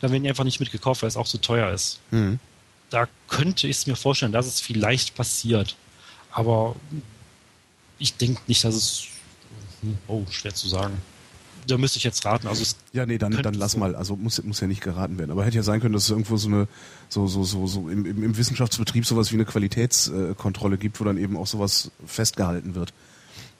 dann 0.00 0.10
werden 0.12 0.24
die 0.24 0.28
einfach 0.28 0.44
nicht 0.44 0.60
mitgekauft, 0.60 1.02
weil 1.02 1.08
es 1.08 1.16
auch 1.16 1.28
zu 1.28 1.38
teuer 1.38 1.72
ist. 1.72 2.00
Mhm. 2.10 2.38
Da 2.90 3.08
könnte 3.28 3.68
ich 3.68 3.78
es 3.78 3.86
mir 3.86 3.96
vorstellen, 3.96 4.32
dass 4.32 4.46
es 4.46 4.60
vielleicht 4.60 5.14
passiert. 5.14 5.76
Aber 6.32 6.76
ich 8.02 8.16
denke 8.16 8.40
nicht, 8.48 8.64
dass 8.64 8.74
es. 8.74 9.04
Hm, 9.80 9.96
oh, 10.08 10.24
schwer 10.30 10.52
zu 10.52 10.68
sagen. 10.68 10.94
Da 11.68 11.78
müsste 11.78 11.98
ich 11.98 12.04
jetzt 12.04 12.24
raten. 12.24 12.48
Also 12.48 12.64
ja, 12.92 13.06
nee, 13.06 13.18
dann, 13.18 13.30
dann 13.30 13.54
lass 13.54 13.76
mal. 13.76 13.94
Also 13.94 14.16
muss, 14.16 14.42
muss 14.42 14.60
ja 14.60 14.66
nicht 14.66 14.82
geraten 14.82 15.18
werden. 15.18 15.30
Aber 15.30 15.44
hätte 15.44 15.56
ja 15.56 15.62
sein 15.62 15.80
können, 15.80 15.94
dass 15.94 16.04
es 16.04 16.10
irgendwo 16.10 16.36
so 16.36 16.48
eine, 16.48 16.66
so, 17.08 17.28
so, 17.28 17.44
so, 17.44 17.68
so 17.68 17.88
im, 17.88 18.04
im 18.04 18.36
Wissenschaftsbetrieb 18.36 19.06
sowas 19.06 19.30
wie 19.30 19.36
eine 19.36 19.44
Qualitätskontrolle 19.44 20.76
gibt, 20.76 21.00
wo 21.00 21.04
dann 21.04 21.18
eben 21.18 21.36
auch 21.36 21.46
sowas 21.46 21.92
festgehalten 22.04 22.74
wird. 22.74 22.92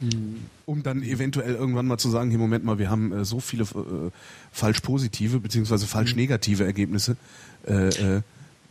Mhm. 0.01 0.47
Um 0.67 0.83
dann 0.83 1.05
eventuell 1.05 1.55
irgendwann 1.55 1.87
mal 1.87 1.99
zu 1.99 2.11
sagen, 2.11 2.31
hier 2.31 2.41
Moment 2.41 2.65
mal, 2.65 2.79
wir 2.81 2.91
haben 2.91 3.13
äh, 3.13 3.25
so 3.25 3.39
viele 3.39 3.63
äh, 3.63 4.11
falsch 4.51 4.81
positive 4.81 5.39
beziehungsweise 5.39 5.87
falsch 5.87 6.15
mhm. 6.15 6.23
negative 6.23 6.65
Ergebnisse, 6.65 7.17
äh, 7.69 8.17
äh, 8.17 8.23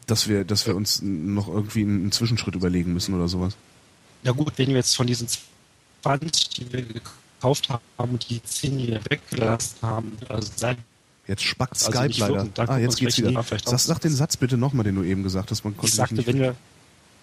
dass 0.07 0.27
wir, 0.27 0.43
dass 0.43 0.67
wir 0.67 0.75
uns 0.75 1.01
noch 1.01 1.47
irgendwie 1.47 1.83
einen 1.83 2.11
Zwischenschritt 2.11 2.55
überlegen 2.55 2.91
müssen 2.91 3.13
oder 3.15 3.29
sowas. 3.29 3.55
Ja 4.23 4.33
gut, 4.33 4.51
wenn 4.57 4.67
wir 4.67 4.75
jetzt 4.75 4.97
von 4.97 5.07
diesen 5.07 5.27
20, 6.01 6.49
die 6.49 6.73
wir 6.73 6.81
gekauft 6.83 7.69
haben 7.69 7.81
und 7.97 8.29
die 8.29 8.41
10, 8.43 8.77
die 8.77 8.87
wir 8.87 9.01
weggelassen 9.09 9.77
haben, 9.81 10.17
also 10.29 10.51
sein 10.55 10.77
Jetzt 11.27 11.43
spackt 11.43 11.73
also 11.73 11.91
Skype 11.91 12.13
leider. 12.17 12.69
ah, 12.69 12.77
jetzt 12.77 12.97
geht's 12.97 13.17
wieder. 13.17 13.43
Sag, 13.43 13.79
sag 13.79 14.01
den 14.01 14.13
Satz 14.13 14.35
bitte 14.35 14.57
nochmal, 14.57 14.83
den 14.83 14.95
du 14.95 15.03
eben 15.03 15.23
gesagt 15.23 15.51
hast. 15.51 15.63
Man 15.63 15.75
ich 15.81 15.93
sagte, 15.93 16.25
wenn 16.25 16.39
wir 16.39 16.55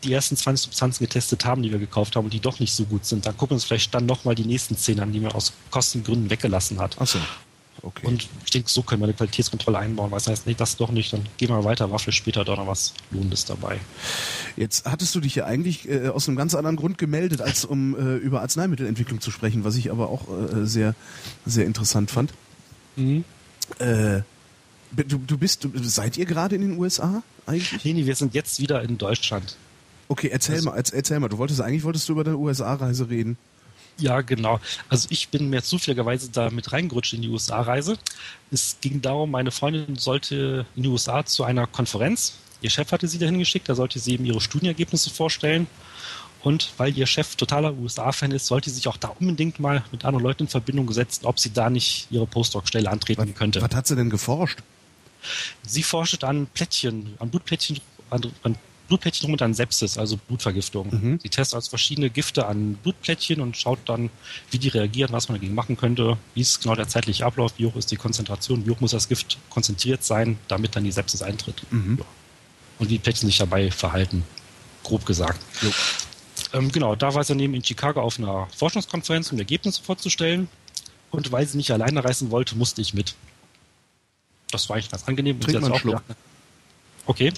die 0.05 0.13
ersten 0.13 0.37
20 0.37 0.65
Substanzen 0.65 1.05
getestet 1.05 1.45
haben, 1.45 1.63
die 1.63 1.71
wir 1.71 1.79
gekauft 1.79 2.15
haben 2.17 2.25
und 2.25 2.33
die 2.33 2.41
doch 2.41 2.61
nicht 2.61 2.73
so 2.73 2.85
gut 2.85 3.05
sind, 3.05 3.27
dann 3.27 3.37
gucken 3.37 3.51
wir 3.51 3.57
uns 3.57 3.65
vielleicht 3.65 3.93
dann 3.93 4.07
nochmal 4.07 4.35
die 4.35 4.45
nächsten 4.45 4.77
10 4.77 5.01
an, 5.01 5.13
die 5.13 5.21
man 5.21 5.33
aus 5.33 5.53
Kostengründen 5.71 6.31
weggelassen 6.31 6.79
hat. 6.79 6.97
Ach 7.01 7.07
so. 7.07 7.19
Okay. 7.83 8.07
Und 8.07 8.29
ich 8.45 8.51
denke, 8.51 8.69
so 8.69 8.83
können 8.83 9.01
wir 9.01 9.07
eine 9.07 9.15
Qualitätskontrolle 9.15 9.79
einbauen, 9.79 10.11
weil 10.11 10.19
es 10.19 10.27
heißt, 10.27 10.47
nee, 10.47 10.55
das 10.55 10.77
doch 10.77 10.91
nicht, 10.91 11.13
dann 11.13 11.25
gehen 11.37 11.49
wir 11.49 11.65
weiter, 11.65 11.91
war 11.91 11.99
für 11.99 12.13
später 12.13 12.45
doch 12.45 12.57
noch 12.57 12.67
was 12.67 12.95
Lohnendes 13.11 13.45
dabei. 13.45 13.79
Jetzt 14.57 14.85
hattest 14.85 15.15
du 15.15 15.21
dich 15.21 15.37
ja 15.37 15.45
eigentlich 15.45 15.89
äh, 15.89 16.09
aus 16.09 16.29
einem 16.29 16.37
ganz 16.37 16.55
anderen 16.55 16.77
Grund 16.77 16.99
gemeldet, 16.99 17.41
als 17.41 17.65
um 17.65 17.95
äh, 17.97 18.17
über 18.17 18.43
Arzneimittelentwicklung 18.43 19.21
zu 19.21 19.31
sprechen, 19.31 19.65
was 19.65 19.77
ich 19.77 19.91
aber 19.91 20.09
auch 20.09 20.27
äh, 20.29 20.67
sehr, 20.67 20.95
sehr 21.47 21.67
interessant 21.67 22.11
fand. 22.11 22.33
Mhm. 22.97 23.25
Äh, 23.79 24.23
du, 24.93 25.19
du 25.19 25.39
bist, 25.39 25.65
du, 25.65 25.71
seid 25.83 26.17
ihr 26.17 26.27
gerade 26.27 26.57
in 26.57 26.63
den 26.63 26.79
USA 26.79 27.23
eigentlich? 27.47 27.85
Nee, 27.85 27.93
nee, 27.93 28.07
wir 28.07 28.17
sind 28.17 28.35
jetzt 28.35 28.61
wieder 28.61 28.83
in 28.83 28.99
Deutschland. 28.99 29.57
Okay, 30.09 30.29
erzähl 30.33 30.57
also, 30.57 30.71
mal, 30.71 30.77
erzähl 30.77 31.21
mal. 31.21 31.29
Du 31.29 31.39
wolltest 31.39 31.61
eigentlich 31.61 31.85
wolltest 31.85 32.09
du 32.09 32.15
über 32.15 32.25
deine 32.25 32.39
USA-Reise 32.39 33.11
reden. 33.11 33.37
Ja, 33.99 34.21
genau. 34.21 34.61
Also 34.89 35.09
ich 35.11 35.29
bin 35.29 35.51
mir 35.51 35.63
zufälligerweise 35.63 36.31
da 36.31 36.51
mit 36.51 36.73
reingerutscht 36.73 37.15
in 37.15 37.23
die 37.23 37.29
USA-Reise. 37.29 37.99
Es 38.51 38.77
ging 38.81 39.03
darum, 39.03 39.31
meine 39.31 39.51
Freundin 39.51 39.97
sollte 39.97 40.67
in 40.77 40.85
die 40.85 40.89
USA 40.89 41.27
zu 41.27 41.45
einer 41.45 41.67
Konferenz. 41.67 42.35
Ihr 42.61 42.71
Chef 42.71 42.91
hatte 42.93 43.09
sie 43.09 43.19
dahin 43.19 43.39
geschickt, 43.39 43.69
da 43.69 43.75
sollte 43.75 43.99
sie 43.99 44.13
eben 44.13 44.25
ihre 44.25 44.41
Studienergebnisse 44.41 45.11
vorstellen. 45.11 45.67
Und 46.43 46.73
weil 46.77 46.97
ihr 46.97 47.07
Chef 47.07 47.35
totaler 47.35 47.75
USA-Fan 47.75 48.31
ist, 48.31 48.47
sollte 48.47 48.71
sie 48.71 48.77
sich 48.77 48.89
auch 48.89 48.97
da 48.97 49.09
unbedingt 49.19 49.59
mal 49.59 49.83
mit 49.91 50.05
anderen 50.05 50.25
Leuten 50.25 50.45
in 50.45 50.49
Verbindung 50.49 50.91
setzen, 50.93 51.27
ob 51.27 51.41
sie 51.41 51.53
da 51.53 51.69
nicht 51.69 52.07
ihre 52.11 52.27
Postdoc-Stelle 52.27 52.89
antreten 52.89 53.29
was, 53.29 53.35
könnte. 53.35 53.61
Was 53.61 53.75
hat 53.75 53.87
sie 53.89 53.97
denn 53.97 54.11
geforscht? 54.11 54.61
Sie 55.63 55.83
forscht 55.83 56.23
an 56.23 56.47
Plättchen, 56.47 57.15
an 57.19 57.31
Blutplättchen, 57.31 57.81
an, 58.11 58.23
an 58.45 58.57
Blutplättchen 58.89 59.31
rum 59.31 59.39
und 59.41 59.55
Sepsis, 59.55 59.99
also 59.99 60.17
Blutvergiftung. 60.17 60.89
Mhm. 60.91 61.21
Sie 61.23 61.29
testet 61.29 61.57
also 61.57 61.71
verschiedene 61.71 62.11
Gifte 62.11 62.47
an 62.47 62.75
Blutplättchen 62.83 63.41
und 63.41 63.57
schaut 63.57 63.79
dann, 63.85 64.11
wie 64.51 64.59
die 64.59 64.69
reagieren, 64.69 65.13
was 65.13 65.29
man 65.29 65.37
dagegen 65.37 65.55
machen 65.55 65.77
könnte, 65.77 66.17
wie 66.35 66.41
ist 66.41 66.63
genau 66.63 66.75
der 66.75 66.89
zeitliche 66.89 67.25
Ablauf, 67.25 67.53
wie 67.59 67.67
hoch 67.67 67.77
ist 67.77 67.91
die 67.91 67.97
Konzentration, 67.97 68.67
wie 68.67 68.71
hoch 68.71 68.81
muss 68.81 68.91
das 68.91 69.09
Gift 69.09 69.39
konzentriert 69.51 70.03
sein, 70.03 70.39
damit 70.49 70.75
dann 70.75 70.85
die 70.85 70.93
Sepsis 70.93 71.23
eintritt. 71.23 71.63
Mhm. 71.71 71.99
Ja. 72.01 72.05
Und 72.79 72.89
wie 72.89 72.95
die 72.95 72.99
Plättchen 72.99 73.29
sich 73.29 73.39
dabei 73.39 73.71
verhalten, 73.71 74.25
grob 74.83 75.05
gesagt. 75.05 75.41
Ähm, 76.53 76.73
genau, 76.73 76.95
da 76.95 77.15
war 77.15 77.25
sie 77.25 77.35
neben 77.35 77.55
in 77.55 77.63
Chicago 77.63 78.01
auf 78.01 78.19
einer 78.19 78.49
Forschungskonferenz, 78.57 79.31
um 79.33 79.39
Ergebnisse 79.39 79.83
vorzustellen. 79.83 80.49
Und 81.11 81.33
weil 81.33 81.47
sie 81.47 81.57
nicht 81.57 81.71
alleine 81.71 82.05
reisen 82.05 82.31
wollte, 82.31 82.55
musste 82.57 82.81
ich 82.81 82.95
mit. 82.95 83.15
Das 84.51 84.69
war 84.69 84.77
eigentlich 84.77 84.91
ganz 84.91 85.05
angenehm. 85.07 85.41
Trink 85.41 85.61
mal 85.61 85.71
einen 85.71 85.81
Schluck. 85.81 86.03
Okay. 87.07 87.33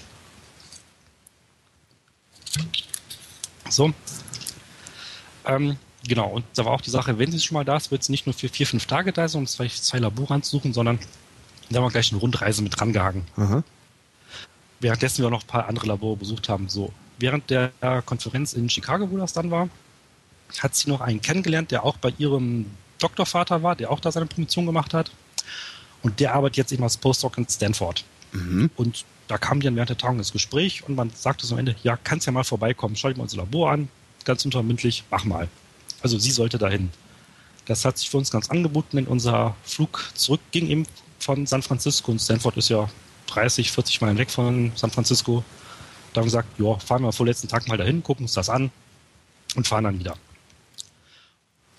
So. 3.69 3.93
Ähm, 5.45 5.77
genau, 6.07 6.27
und 6.27 6.45
da 6.55 6.65
war 6.65 6.73
auch 6.73 6.81
die 6.81 6.89
Sache, 6.89 7.17
wenn 7.17 7.31
sie 7.31 7.39
schon 7.39 7.55
mal 7.55 7.63
da 7.63 7.77
ist, 7.77 7.91
wird 7.91 8.01
es 8.01 8.09
nicht 8.09 8.25
nur 8.25 8.33
für 8.33 8.49
vier, 8.49 8.67
fünf 8.67 8.85
Tage 8.85 9.11
da 9.13 9.27
sein, 9.27 9.39
um 9.41 9.47
zwei, 9.47 9.67
zwei 9.67 9.99
Labore 9.99 10.33
anzusuchen, 10.33 10.73
sondern 10.73 10.99
da 11.69 11.77
haben 11.77 11.85
wir 11.85 11.91
gleich 11.91 12.11
eine 12.11 12.19
Rundreise 12.19 12.61
mit 12.61 12.79
drangehangen. 12.79 13.25
Aha. 13.37 13.63
Währenddessen 14.79 15.19
wir 15.19 15.27
auch 15.27 15.31
noch 15.31 15.43
ein 15.43 15.47
paar 15.47 15.67
andere 15.67 15.87
Labore 15.87 16.17
besucht 16.17 16.49
haben. 16.49 16.67
So, 16.67 16.91
während 17.17 17.49
der 17.49 17.71
Konferenz 18.05 18.53
in 18.53 18.69
Chicago, 18.69 19.09
wo 19.09 19.17
das 19.17 19.33
dann 19.33 19.51
war, 19.51 19.69
hat 20.59 20.75
sie 20.75 20.89
noch 20.89 21.01
einen 21.01 21.21
kennengelernt, 21.21 21.71
der 21.71 21.85
auch 21.85 21.97
bei 21.97 22.13
ihrem 22.17 22.65
Doktorvater 22.99 23.63
war, 23.63 23.75
der 23.75 23.89
auch 23.89 23.99
da 23.99 24.11
seine 24.11 24.25
Promotion 24.25 24.65
gemacht 24.65 24.93
hat. 24.93 25.11
Und 26.03 26.19
der 26.19 26.33
arbeitet 26.33 26.57
jetzt 26.57 26.71
eben 26.71 26.83
als 26.83 26.97
Postdoc 26.97 27.37
in 27.37 27.47
Stanford. 27.47 28.03
Mhm. 28.31 28.69
Und 28.75 29.05
da 29.27 29.37
kam 29.37 29.61
dann 29.61 29.75
während 29.75 29.89
der 29.89 29.97
Tagung 29.97 30.17
ins 30.17 30.31
Gespräch 30.31 30.83
und 30.87 30.95
man 30.95 31.09
sagte 31.15 31.45
so 31.45 31.55
am 31.55 31.59
Ende, 31.59 31.75
ja, 31.83 31.97
kannst 31.97 32.25
ja 32.25 32.31
mal 32.31 32.43
vorbeikommen, 32.43 32.95
schau 32.95 33.09
dir 33.09 33.15
mal 33.15 33.23
unser 33.23 33.37
Labor 33.37 33.71
an, 33.71 33.87
ganz 34.25 34.43
untermündlich, 34.45 35.03
mach 35.09 35.23
mal. 35.23 35.47
Also 36.01 36.17
sie 36.17 36.31
sollte 36.31 36.57
dahin. 36.57 36.89
Das 37.65 37.85
hat 37.85 37.97
sich 37.97 38.09
für 38.09 38.17
uns 38.17 38.31
ganz 38.31 38.49
angeboten, 38.49 38.97
denn 38.97 39.07
unser 39.07 39.55
Flug 39.63 40.11
zurück 40.15 40.41
ging 40.51 40.67
eben 40.67 40.85
von 41.19 41.45
San 41.45 41.61
Francisco 41.61 42.11
und 42.11 42.19
Stanford 42.19 42.57
ist 42.57 42.69
ja 42.69 42.89
30, 43.27 43.71
40 43.71 44.01
Meilen 44.01 44.17
weg 44.17 44.31
von 44.31 44.71
San 44.75 44.91
Francisco. 44.91 45.43
Da 46.11 46.19
haben 46.19 46.25
wir 46.25 46.31
gesagt, 46.31 46.59
ja, 46.59 46.77
fahren 46.79 47.03
wir 47.03 47.13
vorletzten 47.13 47.47
Tag 47.47 47.67
mal 47.67 47.77
dahin, 47.77 48.03
gucken 48.03 48.25
uns 48.25 48.33
das 48.33 48.49
an 48.49 48.71
und 49.55 49.67
fahren 49.67 49.85
dann 49.85 49.99
wieder. 49.99 50.17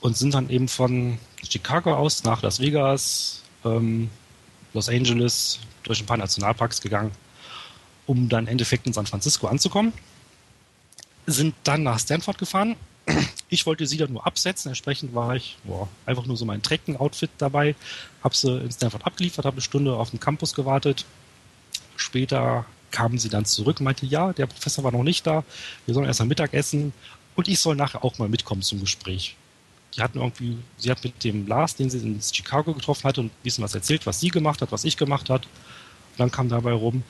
Und 0.01 0.17
sind 0.17 0.35
dann 0.35 0.49
eben 0.49 0.69
von 0.69 1.19
Chicago 1.47 1.95
aus 1.95 2.25
nach 2.25 2.43
Las 2.43 2.61
Vegas, 2.61 3.43
ähm, 3.65 4.09
Los 4.73 4.88
Angeles, 4.88 5.61
durch 5.83 6.01
ein 6.01 6.07
paar 6.07 6.16
Nationalparks 6.16 6.81
gegangen 6.81 7.12
um 8.07 8.29
dann 8.29 8.45
im 8.45 8.53
Endeffekt 8.53 8.87
in 8.87 8.92
San 8.92 9.07
Francisco 9.07 9.47
anzukommen. 9.47 9.92
Sind 11.27 11.55
dann 11.64 11.83
nach 11.83 11.99
Stanford 11.99 12.38
gefahren. 12.38 12.77
Ich 13.49 13.66
wollte 13.66 13.87
sie 13.87 13.97
dann 13.97 14.12
nur 14.12 14.27
absetzen. 14.27 14.71
Entsprechend 14.71 15.14
war 15.14 15.37
ich 15.37 15.57
boah, 15.64 15.88
einfach 16.07 16.27
nur 16.27 16.37
so 16.37 16.45
mein 16.45 16.62
Trecken-Outfit 16.62 17.31
dabei. 17.38 17.75
Habe 18.23 18.35
sie 18.35 18.59
in 18.59 18.73
Stanford 18.73 19.07
abgeliefert, 19.07 19.45
habe 19.45 19.57
eine 19.57 19.62
Stunde 19.62 19.95
auf 19.95 20.11
dem 20.11 20.21
Campus 20.21 20.55
gewartet. 20.55 21.05
Später 21.97 22.64
kamen 22.90 23.18
sie 23.18 23.29
dann 23.29 23.45
zurück 23.45 23.81
und 23.81 23.85
meinte, 23.85 24.07
ja, 24.07 24.33
der 24.33 24.47
Professor 24.47 24.85
war 24.85 24.92
noch 24.92 25.03
nicht 25.03 25.27
da. 25.27 25.45
Wir 25.87 25.95
sollen 25.95 26.07
erst 26.07 26.21
am 26.21 26.29
Mittag 26.29 26.55
essen 26.55 26.92
und 27.37 27.49
ich 27.49 27.61
soll 27.61 27.77
nachher 27.77 28.05
auch 28.05 28.18
mal 28.18 28.29
mitkommen 28.29 28.62
zum 28.62 28.81
Gespräch. 28.81 29.37
Die 29.97 30.01
hatten 30.01 30.19
irgendwie, 30.19 30.57
sie 30.79 30.91
hat 30.91 31.05
mit 31.05 31.23
dem 31.23 31.47
Lars, 31.47 31.77
den 31.77 31.91
sie 31.91 31.99
in 31.99 32.21
Chicago 32.21 32.73
getroffen 32.73 33.05
hatte, 33.05 33.21
und 33.21 33.27
ein 33.27 33.43
bisschen 33.43 33.63
was 33.63 33.75
erzählt, 33.75 34.07
was 34.07 34.21
sie 34.21 34.29
gemacht 34.29 34.63
hat, 34.63 34.73
was 34.73 34.85
ich 34.85 34.97
gemacht 34.97 35.29
hat. 35.29 35.45
Und 35.45 36.19
dann 36.19 36.31
kam 36.31 36.49
dabei 36.49 36.73
rum, 36.73 37.03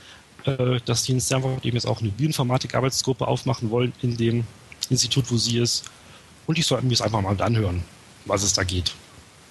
äh, 0.45 0.81
dass 0.85 1.05
die 1.05 1.13
in 1.13 1.21
Stanford 1.21 1.65
eben 1.65 1.77
jetzt 1.77 1.87
auch 1.87 2.01
eine 2.01 2.11
Bioinformatik-Arbeitsgruppe 2.11 3.27
aufmachen 3.27 3.71
wollen 3.71 3.93
in 4.03 4.17
dem 4.17 4.45
Institut, 4.91 5.31
wo 5.31 5.37
sie 5.37 5.59
ist. 5.59 5.85
Und 6.47 6.59
ich 6.59 6.67
soll 6.67 6.83
mir 6.83 6.91
das 6.91 7.03
einfach 7.03 7.21
mal 7.21 7.41
anhören, 7.41 7.85
was 8.25 8.43
es 8.43 8.53
da 8.53 8.65
geht. 8.65 8.93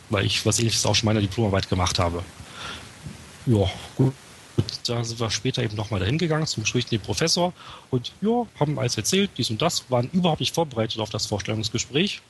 Weil 0.09 0.25
ich 0.25 0.45
was 0.45 0.59
ähnliches 0.59 0.85
auch 0.85 0.95
schon 0.95 1.07
meiner 1.07 1.21
Diplomarbeit 1.21 1.69
gemacht 1.69 1.99
habe. 1.99 2.23
Ja, 3.45 3.69
gut. 3.95 4.13
Da 4.85 5.03
sind 5.03 5.19
wir 5.19 5.29
später 5.31 5.63
eben 5.63 5.75
nochmal 5.75 6.01
dahin 6.01 6.17
gegangen 6.17 6.45
zum 6.45 6.63
Gespräch 6.63 6.85
mit 6.91 7.01
dem 7.01 7.01
Professor 7.01 7.53
und 7.89 8.11
ja, 8.21 8.45
haben 8.59 8.77
alles 8.77 8.97
erzählt, 8.97 9.31
dies 9.37 9.49
und 9.49 9.61
das, 9.61 9.89
waren 9.89 10.09
überhaupt 10.11 10.41
nicht 10.41 10.53
vorbereitet 10.53 10.99
auf 10.99 11.09
das 11.09 11.25
Vorstellungsgespräch. 11.25 12.21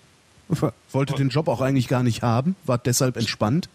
Wollte 0.91 1.13
den 1.15 1.29
Job 1.29 1.47
auch 1.47 1.61
eigentlich 1.61 1.87
gar 1.87 2.03
nicht 2.03 2.21
haben, 2.21 2.55
war 2.65 2.77
deshalb 2.77 3.17
entspannt. 3.17 3.69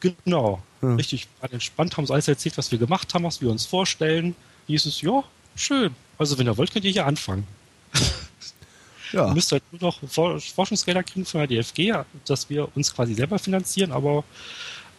Genau. 0.00 0.62
Ja. 0.82 0.94
Richtig 0.94 1.28
entspannt, 1.50 1.96
haben 1.96 2.04
uns 2.04 2.10
alles 2.10 2.28
erzählt, 2.28 2.58
was 2.58 2.70
wir 2.70 2.78
gemacht 2.78 3.14
haben, 3.14 3.24
was 3.24 3.40
wir 3.40 3.50
uns 3.50 3.64
vorstellen. 3.64 4.34
Hieß 4.66 4.86
es, 4.86 5.00
ja, 5.00 5.22
schön. 5.56 5.94
Also 6.18 6.38
wenn 6.38 6.46
ihr 6.46 6.56
wollt, 6.56 6.72
könnt 6.72 6.84
ihr 6.84 6.90
hier 6.90 7.06
anfangen. 7.06 7.46
Ja. 9.12 9.28
Ihr 9.28 9.34
müsst 9.34 9.52
halt 9.52 9.62
nur 9.70 9.80
noch 9.80 10.00
Forschungsgelder 10.08 11.04
kriegen 11.04 11.24
von 11.24 11.38
der 11.38 11.46
DFG, 11.46 12.04
dass 12.26 12.50
wir 12.50 12.68
uns 12.76 12.92
quasi 12.92 13.14
selber 13.14 13.38
finanzieren, 13.38 13.92
aber 13.92 14.24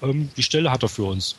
ähm, 0.02 0.30
die 0.38 0.44
Stelle 0.44 0.72
hat 0.72 0.84
er 0.84 0.90
für 0.90 1.04
uns. 1.04 1.36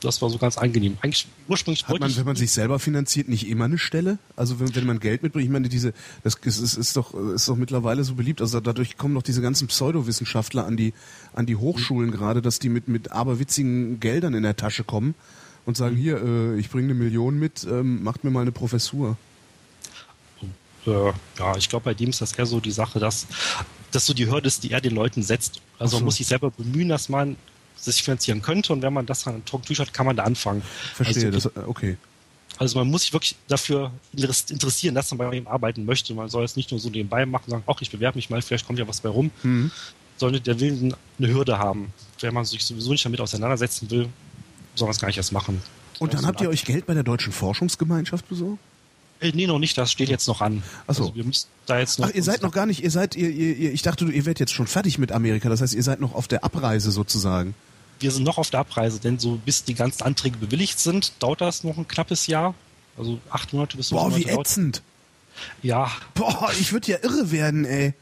Das 0.00 0.20
war 0.20 0.28
so 0.28 0.38
ganz 0.38 0.58
angenehm. 0.58 0.98
Eigentlich 1.00 1.26
ursprünglich 1.48 1.86
Hat 1.88 1.98
man, 1.98 2.14
wenn 2.14 2.24
man 2.24 2.36
sich 2.36 2.52
selber 2.52 2.78
finanziert, 2.78 3.28
nicht 3.28 3.48
immer 3.48 3.64
eine 3.64 3.78
Stelle? 3.78 4.18
Also 4.36 4.60
wenn, 4.60 4.74
wenn 4.74 4.86
man 4.86 5.00
Geld 5.00 5.22
mitbringt, 5.22 5.46
ich 5.46 5.50
meine, 5.50 5.68
diese, 5.68 5.94
das 6.22 6.34
ist, 6.34 6.58
ist, 6.58 6.76
ist, 6.76 6.96
doch, 6.96 7.14
ist 7.14 7.48
doch 7.48 7.56
mittlerweile 7.56 8.04
so 8.04 8.14
beliebt. 8.14 8.40
Also 8.40 8.60
dadurch 8.60 8.98
kommen 8.98 9.14
doch 9.14 9.22
diese 9.22 9.40
ganzen 9.40 9.68
Pseudowissenschaftler 9.68 10.66
an 10.66 10.76
die, 10.76 10.92
an 11.34 11.46
die 11.46 11.56
Hochschulen 11.56 12.10
gerade, 12.10 12.42
dass 12.42 12.58
die 12.58 12.68
mit, 12.68 12.88
mit 12.88 13.12
aberwitzigen 13.12 13.98
Geldern 13.98 14.34
in 14.34 14.42
der 14.42 14.56
Tasche 14.56 14.84
kommen 14.84 15.14
und 15.64 15.76
sagen, 15.76 15.96
hier, 15.96 16.22
äh, 16.22 16.58
ich 16.58 16.70
bringe 16.70 16.88
eine 16.88 16.94
Million 16.94 17.38
mit, 17.38 17.64
ähm, 17.64 18.02
macht 18.02 18.22
mir 18.22 18.30
mal 18.30 18.42
eine 18.42 18.52
Professur. 18.52 19.16
Äh, 20.86 21.12
ja, 21.38 21.56
ich 21.56 21.68
glaube, 21.68 21.84
bei 21.84 21.94
dem 21.94 22.10
ist 22.10 22.20
das 22.20 22.32
eher 22.32 22.46
so 22.46 22.60
die 22.60 22.70
Sache, 22.70 23.00
dass 23.00 23.26
das 23.90 24.06
so 24.06 24.14
die 24.14 24.30
Hürde 24.30 24.46
ist, 24.46 24.62
die 24.62 24.72
er 24.72 24.80
den 24.80 24.94
Leuten 24.94 25.22
setzt. 25.22 25.60
Also 25.78 25.92
so. 25.92 25.96
man 25.98 26.04
muss 26.06 26.16
sich 26.16 26.26
selber 26.26 26.50
bemühen, 26.50 26.88
dass 26.88 27.08
man 27.08 27.36
sich 27.76 28.02
finanzieren 28.02 28.42
könnte 28.42 28.72
und 28.72 28.82
wenn 28.82 28.92
man 28.92 29.06
das 29.06 29.24
dann 29.24 29.44
trocken 29.44 29.74
hat, 29.76 29.92
kann 29.92 30.06
man 30.06 30.16
da 30.16 30.24
anfangen. 30.24 30.62
Verstehe, 30.94 31.26
also, 31.26 31.50
das, 31.50 31.66
okay. 31.66 31.96
Also 32.58 32.78
man 32.78 32.88
muss 32.88 33.02
sich 33.02 33.12
wirklich 33.12 33.36
dafür 33.48 33.92
interessieren, 34.14 34.94
dass 34.94 35.10
man 35.10 35.18
bei 35.18 35.36
ihm 35.36 35.46
arbeiten 35.46 35.84
möchte. 35.84 36.14
Man 36.14 36.28
soll 36.28 36.44
es 36.44 36.56
nicht 36.56 36.70
nur 36.70 36.80
so 36.80 36.88
nebenbei 36.88 37.26
machen, 37.26 37.50
sagen, 37.50 37.62
ach, 37.66 37.80
ich 37.80 37.90
bewerbe 37.90 38.16
mich 38.16 38.30
mal, 38.30 38.40
vielleicht 38.40 38.66
kommt 38.66 38.78
ja 38.78 38.88
was 38.88 39.00
bei 39.00 39.10
rum, 39.10 39.30
mhm. 39.42 39.70
sondern 40.16 40.42
der 40.42 40.58
will 40.58 40.94
eine 41.18 41.28
Hürde 41.28 41.58
haben. 41.58 41.92
Wenn 42.20 42.32
man 42.32 42.44
sich 42.44 42.64
sowieso 42.64 42.92
nicht 42.92 43.04
damit 43.04 43.20
auseinandersetzen 43.20 43.90
will, 43.90 44.08
soll 44.74 44.86
man 44.86 44.92
es 44.92 45.00
gar 45.00 45.08
nicht 45.08 45.18
erst 45.18 45.32
machen. 45.32 45.60
Und 45.98 46.14
dann 46.14 46.26
habt 46.26 46.40
ihr 46.40 46.48
euch 46.48 46.64
Geld 46.64 46.86
bei 46.86 46.94
der 46.94 47.02
Deutschen 47.02 47.32
Forschungsgemeinschaft 47.32 48.28
besorgt? 48.28 48.58
Äh, 49.20 49.32
nee, 49.34 49.46
noch 49.46 49.58
nicht, 49.58 49.76
das 49.78 49.92
steht 49.92 50.08
jetzt 50.08 50.28
noch 50.28 50.40
an. 50.40 50.62
Achso. 50.86 51.04
Also 51.04 51.16
wir 51.16 51.24
müssen 51.24 51.46
da 51.66 51.78
jetzt 51.78 51.98
noch 51.98 52.08
Ach, 52.08 52.14
ihr 52.14 52.22
seid 52.22 52.42
noch 52.42 52.52
gar 52.52 52.66
nicht, 52.66 52.82
ihr 52.82 52.90
seid, 52.90 53.16
ihr, 53.16 53.30
ihr, 53.30 53.72
ich 53.72 53.82
dachte, 53.82 54.04
ihr 54.04 54.26
werdet 54.26 54.40
jetzt 54.40 54.52
schon 54.52 54.66
fertig 54.66 54.98
mit 54.98 55.12
Amerika, 55.12 55.48
das 55.48 55.60
heißt, 55.60 55.74
ihr 55.74 55.82
seid 55.82 56.00
noch 56.00 56.14
auf 56.14 56.28
der 56.28 56.44
Abreise 56.44 56.90
sozusagen 56.90 57.54
wir 58.00 58.10
sind 58.10 58.24
noch 58.24 58.38
auf 58.38 58.50
der 58.50 58.60
Abreise, 58.60 59.00
denn 59.00 59.18
so 59.18 59.36
bis 59.44 59.64
die 59.64 59.74
ganzen 59.74 60.02
Anträge 60.02 60.36
bewilligt 60.38 60.78
sind, 60.78 61.12
dauert 61.22 61.40
das 61.40 61.64
noch 61.64 61.76
ein 61.78 61.88
knappes 61.88 62.26
Jahr. 62.26 62.54
Also 62.96 63.20
acht 63.30 63.52
Monate 63.52 63.76
bis 63.76 63.90
Boah, 63.90 64.08
Monate 64.08 64.26
wie 64.26 64.30
ätzend. 64.30 64.82
Ja. 65.62 65.90
Boah, 66.14 66.50
ich 66.58 66.72
würde 66.72 66.92
ja 66.92 66.98
irre 67.02 67.30
werden, 67.30 67.64
ey. 67.64 67.94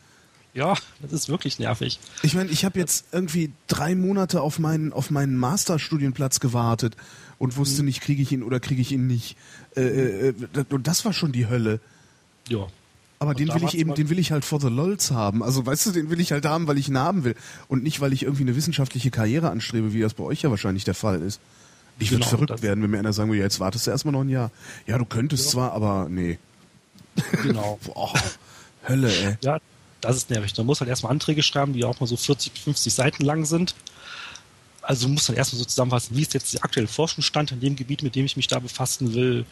Ja, 0.53 0.75
das 1.01 1.12
ist 1.12 1.29
wirklich 1.29 1.59
nervig. 1.59 1.99
Ich 2.23 2.35
meine, 2.35 2.49
ich 2.51 2.65
habe 2.65 2.79
jetzt 2.79 3.07
irgendwie 3.11 3.53
drei 3.67 3.97
Monate 3.97 4.41
auf 4.41 4.61
meinen, 4.61 4.93
auf 4.93 5.11
meinen 5.11 5.37
Masterstudienplatz 5.37 6.39
gewartet 6.39 6.97
und 7.39 7.57
wusste 7.57 7.82
mhm. 7.82 7.87
nicht, 7.87 8.01
kriege 8.01 8.22
ich 8.22 8.32
ihn 8.32 8.43
oder 8.43 8.61
kriege 8.61 8.80
ich 8.80 8.93
ihn 8.93 9.07
nicht. 9.07 9.37
Äh, 9.76 9.82
äh, 9.82 10.28
äh 10.28 10.64
und 10.70 10.87
das 10.87 11.05
war 11.05 11.12
schon 11.12 11.32
die 11.32 11.49
Hölle. 11.49 11.80
Ja. 12.49 12.66
Aber 13.18 13.30
und 13.30 13.39
den 13.39 13.55
will 13.55 13.64
ich 13.64 13.78
eben, 13.78 13.95
den 13.95 14.11
will 14.11 14.18
ich 14.18 14.32
halt 14.32 14.45
for 14.45 14.61
the 14.61 14.68
lols 14.68 15.11
haben. 15.11 15.43
Also 15.43 15.64
weißt 15.64 15.87
du, 15.87 15.93
den 15.93 16.11
will 16.11 16.20
ich 16.20 16.32
halt 16.32 16.45
haben, 16.45 16.66
weil 16.66 16.78
ich 16.78 16.89
ihn 16.89 16.99
haben 16.99 17.24
will. 17.24 17.37
Und 17.68 17.82
nicht, 17.82 18.01
weil 18.01 18.12
ich 18.12 18.24
irgendwie 18.24 18.43
eine 18.43 18.57
wissenschaftliche 18.57 19.11
Karriere 19.11 19.51
anstrebe, 19.51 19.93
wie 19.93 20.01
das 20.01 20.14
bei 20.14 20.24
euch 20.24 20.43
ja 20.43 20.51
wahrscheinlich 20.51 20.85
der 20.85 20.95
Fall 20.95 21.22
ist. 21.22 21.41
Ich 21.99 22.11
würde 22.11 22.24
genau, 22.24 22.37
verrückt 22.37 22.62
werden, 22.62 22.82
wenn 22.82 22.91
mir 22.91 22.99
einer 22.99 23.12
sagen 23.12 23.30
würde, 23.30 23.39
ja, 23.39 23.45
jetzt 23.45 23.61
wartest 23.61 23.87
du 23.87 23.93
erstmal 23.93 24.12
noch 24.12 24.22
ein 24.22 24.28
Jahr. 24.28 24.51
Ja, 24.87 24.99
du 24.99 25.05
könntest 25.05 25.47
ja. 25.47 25.51
zwar, 25.53 25.72
aber 25.72 26.09
nee. 26.11 26.39
Genau. 27.43 27.78
Boah, 27.85 28.12
Hölle, 28.89 29.11
ey. 29.11 29.37
Ja, 29.43 29.59
das 30.01 30.16
ist 30.16 30.30
nervig. 30.30 30.57
Man 30.57 30.66
muss 30.66 30.80
halt 30.80 30.91
erstmal 30.91 31.12
Anträge 31.12 31.43
schreiben, 31.43 31.72
die 31.72 31.85
auch 31.85 32.01
mal 32.01 32.07
so 32.07 32.16
40, 32.16 32.53
50 32.61 32.93
Seiten 32.93 33.24
lang 33.24 33.45
sind. 33.45 33.74
Also 34.87 35.07
du 35.07 35.12
musst 35.12 35.28
dann 35.28 35.37
erstmal 35.37 35.61
so 35.61 35.64
zusammenfassen, 35.64 36.16
wie 36.16 36.22
ist 36.22 36.35
jetzt 36.35 36.55
der 36.55 36.64
aktuelle 36.64 36.89
Forschungsstand 36.89 37.53
in 37.53 37.61
dem 37.61 37.76
Gebiet, 37.76 38.03
mit 38.03 38.14
dem 38.14 38.26
ich 38.26 38.37
mich 38.37 38.47
da 38.47 38.59
befassen 38.59 39.14
will 39.14 39.47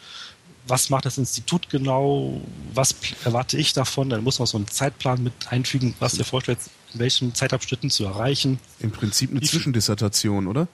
was 0.66 0.90
macht 0.90 1.04
das 1.06 1.18
Institut 1.18 1.68
genau, 1.70 2.40
was 2.72 2.94
erwarte 3.24 3.56
ich 3.56 3.72
davon, 3.72 4.10
dann 4.10 4.22
muss 4.22 4.38
man 4.38 4.46
so 4.46 4.56
einen 4.56 4.68
Zeitplan 4.68 5.22
mit 5.22 5.32
einfügen, 5.50 5.94
was 5.98 6.14
ihr 6.14 6.24
vorstellt, 6.24 6.58
in 6.94 7.00
welchen 7.00 7.34
Zeitabschnitten 7.34 7.90
zu 7.90 8.04
erreichen. 8.04 8.60
Im 8.78 8.90
Prinzip 8.90 9.30
eine 9.30 9.40
Zwischendissertation, 9.40 10.46
oder? 10.46 10.68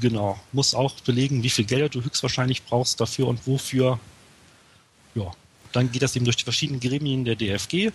Genau, 0.00 0.38
muss 0.52 0.74
auch 0.74 1.00
belegen, 1.00 1.42
wie 1.42 1.50
viel 1.50 1.64
Geld 1.64 1.94
du 1.94 2.02
höchstwahrscheinlich 2.02 2.64
brauchst 2.64 3.00
dafür 3.00 3.28
und 3.28 3.46
wofür. 3.46 3.98
Ja, 5.14 5.30
dann 5.72 5.90
geht 5.90 6.02
das 6.02 6.16
eben 6.16 6.24
durch 6.24 6.36
die 6.36 6.44
verschiedenen 6.44 6.80
Gremien 6.80 7.24
der 7.24 7.36
DFG 7.36 7.92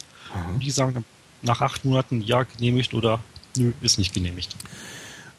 und 0.50 0.60
die 0.62 0.72
sagen 0.72 1.04
nach 1.42 1.62
acht 1.62 1.86
Monaten 1.86 2.22
ja 2.22 2.44
genehmigt 2.44 2.94
oder 2.94 3.20
nö, 3.56 3.74
ist 3.82 3.98
nicht 3.98 4.14
genehmigt. 4.14 4.56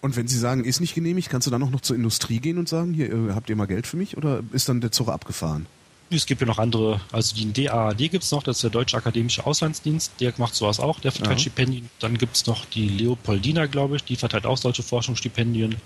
Und 0.02 0.16
wenn 0.16 0.28
sie 0.28 0.38
sagen, 0.38 0.64
ist 0.64 0.80
nicht 0.80 0.94
genehmigt, 0.94 1.28
kannst 1.28 1.46
du 1.46 1.50
dann 1.50 1.62
auch 1.62 1.70
noch 1.70 1.82
zur 1.82 1.96
Industrie 1.96 2.40
gehen 2.40 2.58
und 2.58 2.68
sagen, 2.68 2.94
hier, 2.94 3.12
äh, 3.12 3.32
habt 3.34 3.50
ihr 3.50 3.56
mal 3.56 3.66
Geld 3.66 3.86
für 3.86 3.96
mich 3.96 4.16
oder 4.16 4.40
ist 4.52 4.68
dann 4.68 4.80
der 4.80 4.92
Zug 4.92 5.08
abgefahren? 5.08 5.66
Es 6.12 6.26
gibt 6.26 6.40
ja 6.40 6.46
noch 6.46 6.58
andere, 6.58 7.00
also 7.12 7.36
den 7.36 7.52
DAAD 7.52 7.98
gibt 7.98 8.24
es 8.24 8.32
noch, 8.32 8.42
das 8.42 8.56
ist 8.56 8.62
der 8.62 8.70
Deutsche 8.70 8.96
Akademische 8.96 9.46
Auslandsdienst, 9.46 10.12
der 10.18 10.32
macht 10.38 10.56
sowas 10.56 10.80
auch, 10.80 10.98
der 10.98 11.12
verteilt 11.12 11.38
ja. 11.38 11.42
Stipendien. 11.42 11.88
Dann 12.00 12.18
gibt 12.18 12.34
es 12.34 12.46
noch 12.46 12.64
die 12.64 12.88
Leopoldina, 12.88 13.66
glaube 13.66 13.96
ich, 13.96 14.02
die 14.02 14.16
verteilt 14.16 14.44
auch 14.44 14.56
solche 14.56 14.82
Forschungsstipendien. 14.82 15.76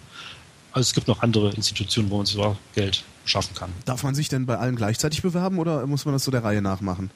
Also 0.73 0.89
es 0.89 0.95
gibt 0.95 1.09
noch 1.09 1.23
andere 1.23 1.53
Institutionen, 1.53 2.11
wo 2.11 2.17
man 2.17 2.27
so 2.27 2.57
Geld 2.75 3.05
schaffen 3.27 3.55
kann. 3.55 3.71
Darf 3.85 4.03
man 4.03 4.15
sich 4.15 4.29
denn 4.29 4.47
bei 4.47 4.57
allen 4.57 4.77
gleichzeitig 4.77 5.21
bewerben 5.21 5.59
oder 5.59 5.87
muss 5.87 6.07
man 6.07 6.15
das 6.15 6.25
so 6.25 6.31
der 6.31 6.43
Reihe 6.43 6.63
nach 6.63 6.81
machen? 6.81 7.11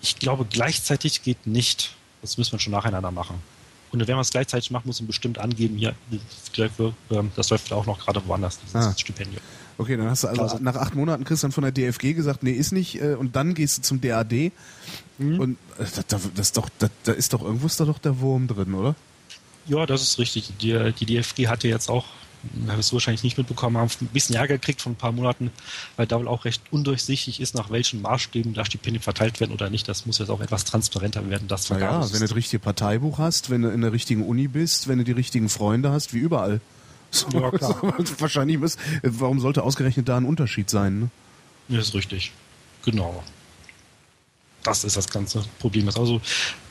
Ich 0.00 0.18
glaube, 0.18 0.46
gleichzeitig 0.48 1.22
geht 1.22 1.46
nicht. 1.46 1.94
Das 2.22 2.38
müssen 2.38 2.52
wir 2.52 2.58
schon 2.58 2.72
nacheinander 2.72 3.10
machen. 3.10 3.42
Und 4.00 4.08
wenn 4.08 4.14
man 4.14 4.22
es 4.22 4.30
gleichzeitig 4.30 4.70
macht, 4.70 4.86
muss 4.86 5.00
man 5.00 5.06
bestimmt 5.06 5.38
angeben, 5.38 5.76
hier, 5.76 5.94
ähm, 7.10 7.30
das 7.34 7.50
läuft 7.50 7.72
auch 7.72 7.86
noch 7.86 7.98
gerade 7.98 8.20
woanders, 8.26 8.58
dieses 8.60 8.74
ah. 8.74 8.94
Stipendium. 8.96 9.42
Okay, 9.78 9.96
dann 9.96 10.08
hast 10.08 10.24
du 10.24 10.28
also 10.28 10.46
Klar. 10.46 10.60
nach 10.60 10.76
acht 10.76 10.94
Monaten 10.94 11.24
kriegst 11.24 11.42
du 11.42 11.46
dann 11.46 11.52
von 11.52 11.62
der 11.62 11.72
DFG 11.72 12.14
gesagt, 12.14 12.42
nee, 12.42 12.52
ist 12.52 12.72
nicht, 12.72 13.00
äh, 13.00 13.14
und 13.14 13.36
dann 13.36 13.54
gehst 13.54 13.78
du 13.78 13.82
zum 13.82 14.00
DAD. 14.00 14.52
Mhm. 15.18 15.40
Und 15.40 15.58
äh, 15.78 15.84
das, 16.08 16.30
das 16.34 16.48
ist 16.48 16.56
doch, 16.56 16.68
da, 16.78 16.88
da 17.04 17.12
ist 17.12 17.32
doch 17.32 17.42
irgendwo 17.42 17.66
ist 17.66 17.78
da 17.80 17.84
doch 17.84 17.98
der 17.98 18.20
Wurm 18.20 18.46
drin, 18.48 18.74
oder? 18.74 18.94
Ja, 19.66 19.84
das 19.84 20.02
ist 20.02 20.18
richtig. 20.18 20.52
Die, 20.60 20.92
die 20.98 21.06
DFG 21.06 21.48
hatte 21.48 21.68
jetzt 21.68 21.90
auch, 21.90 22.04
habe 22.68 22.80
ich 22.80 22.92
wahrscheinlich 22.92 23.22
nicht 23.22 23.38
mitbekommen, 23.38 23.76
haben 23.76 23.90
ein 24.00 24.06
bisschen 24.08 24.36
Ärger 24.36 24.54
gekriegt 24.54 24.80
von 24.80 24.92
ein 24.92 24.96
paar 24.96 25.12
Monaten, 25.12 25.50
weil 25.96 26.06
da 26.06 26.18
wohl 26.18 26.28
auch 26.28 26.44
recht 26.44 26.62
undurchsichtig 26.70 27.40
ist, 27.40 27.54
nach 27.54 27.70
welchen 27.70 28.02
Maßstäben 28.02 28.54
da 28.54 28.64
Stipendien 28.64 29.02
verteilt 29.02 29.40
werden 29.40 29.52
oder 29.52 29.70
nicht. 29.70 29.88
Das 29.88 30.06
muss 30.06 30.18
jetzt 30.18 30.30
auch 30.30 30.40
etwas 30.40 30.64
transparenter 30.64 31.28
werden, 31.28 31.48
das 31.48 31.66
Vergabe. 31.66 32.04
Ja, 32.04 32.12
wenn 32.12 32.20
du 32.20 32.26
das 32.26 32.34
richtige 32.34 32.60
Parteibuch 32.60 33.18
hast, 33.18 33.50
wenn 33.50 33.62
du 33.62 33.70
in 33.70 33.80
der 33.80 33.92
richtigen 33.92 34.24
Uni 34.24 34.48
bist, 34.48 34.88
wenn 34.88 34.98
du 34.98 35.04
die 35.04 35.12
richtigen 35.12 35.48
Freunde 35.48 35.90
hast, 35.90 36.14
wie 36.14 36.18
überall. 36.18 36.60
So, 37.10 37.28
ja, 37.30 37.50
klar. 37.50 37.80
wahrscheinlich 38.18 38.58
warum 39.02 39.40
sollte 39.40 39.62
ausgerechnet 39.62 40.08
da 40.08 40.16
ein 40.16 40.24
Unterschied 40.24 40.68
sein? 40.68 41.00
Ne? 41.00 41.10
Ja, 41.68 41.80
ist 41.80 41.94
richtig. 41.94 42.32
Genau. 42.84 43.22
Das 44.66 44.84
ist 44.84 44.96
das 44.96 45.08
ganze 45.08 45.44
Problem. 45.58 45.88
Also 45.88 46.20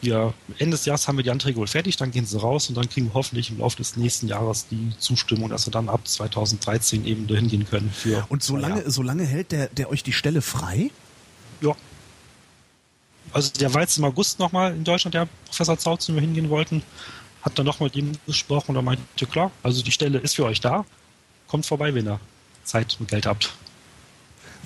wir 0.02 0.34
Ende 0.58 0.78
des 0.78 0.86
Jahres 0.86 1.08
haben 1.08 1.18
wir 1.18 1.24
die 1.24 1.32
Anträge 1.32 1.58
wohl 1.58 1.68
fertig, 1.68 1.98
dann 1.98 2.12
gehen 2.12 2.26
sie 2.26 2.40
raus 2.40 2.70
und 2.70 2.76
dann 2.76 2.90
kriegen 2.90 3.08
wir 3.08 3.14
hoffentlich 3.14 3.50
im 3.50 3.60
Laufe 3.60 3.78
des 3.78 3.96
nächsten 3.96 4.28
Jahres 4.28 4.68
die 4.68 4.92
Zustimmung, 5.00 5.50
dass 5.50 5.66
wir 5.66 5.72
dann 5.72 5.90
ab 5.90 6.08
2013 6.08 7.06
eben 7.06 7.26
dahin 7.28 7.48
gehen 7.48 7.68
können. 7.68 7.90
Für, 7.90 8.26
und 8.30 8.44
so 8.44 8.58
lange, 8.58 8.90
so 8.92 9.02
lange 9.02 9.26
hält 9.26 9.52
der, 9.52 9.68
der 9.70 9.90
euch 9.90 10.04
die 10.04 10.14
Stelle 10.14 10.42
frei? 10.42 10.92
Ja. 11.62 11.76
Also 13.32 13.52
der 13.52 13.74
war 13.74 13.82
jetzt 13.82 13.98
im 13.98 14.04
August 14.04 14.40
nochmal 14.40 14.76
in 14.76 14.84
Deutschland, 14.84 15.14
der 15.14 15.28
Professor 15.46 15.78
Zautz, 15.78 16.06
zu 16.06 16.14
wir 16.14 16.22
hingehen 16.22 16.50
wollten 16.50 16.84
hat 17.46 17.60
dann 17.60 17.66
nochmal 17.68 17.88
mit 17.88 17.96
ihm 17.96 18.12
gesprochen 18.26 18.72
und 18.72 18.78
er 18.78 18.82
meinte, 18.82 19.28
klar, 19.28 19.52
also 19.62 19.84
die 19.84 19.92
Stelle 19.92 20.18
ist 20.18 20.36
für 20.36 20.46
euch 20.46 20.62
da, 20.62 20.84
kommt 21.48 21.66
vorbei, 21.66 21.94
wenn 21.94 22.08
ihr 22.08 22.20
Zeit 22.64 22.98
und 23.00 23.08
Geld 23.08 23.28
habt. 23.28 23.54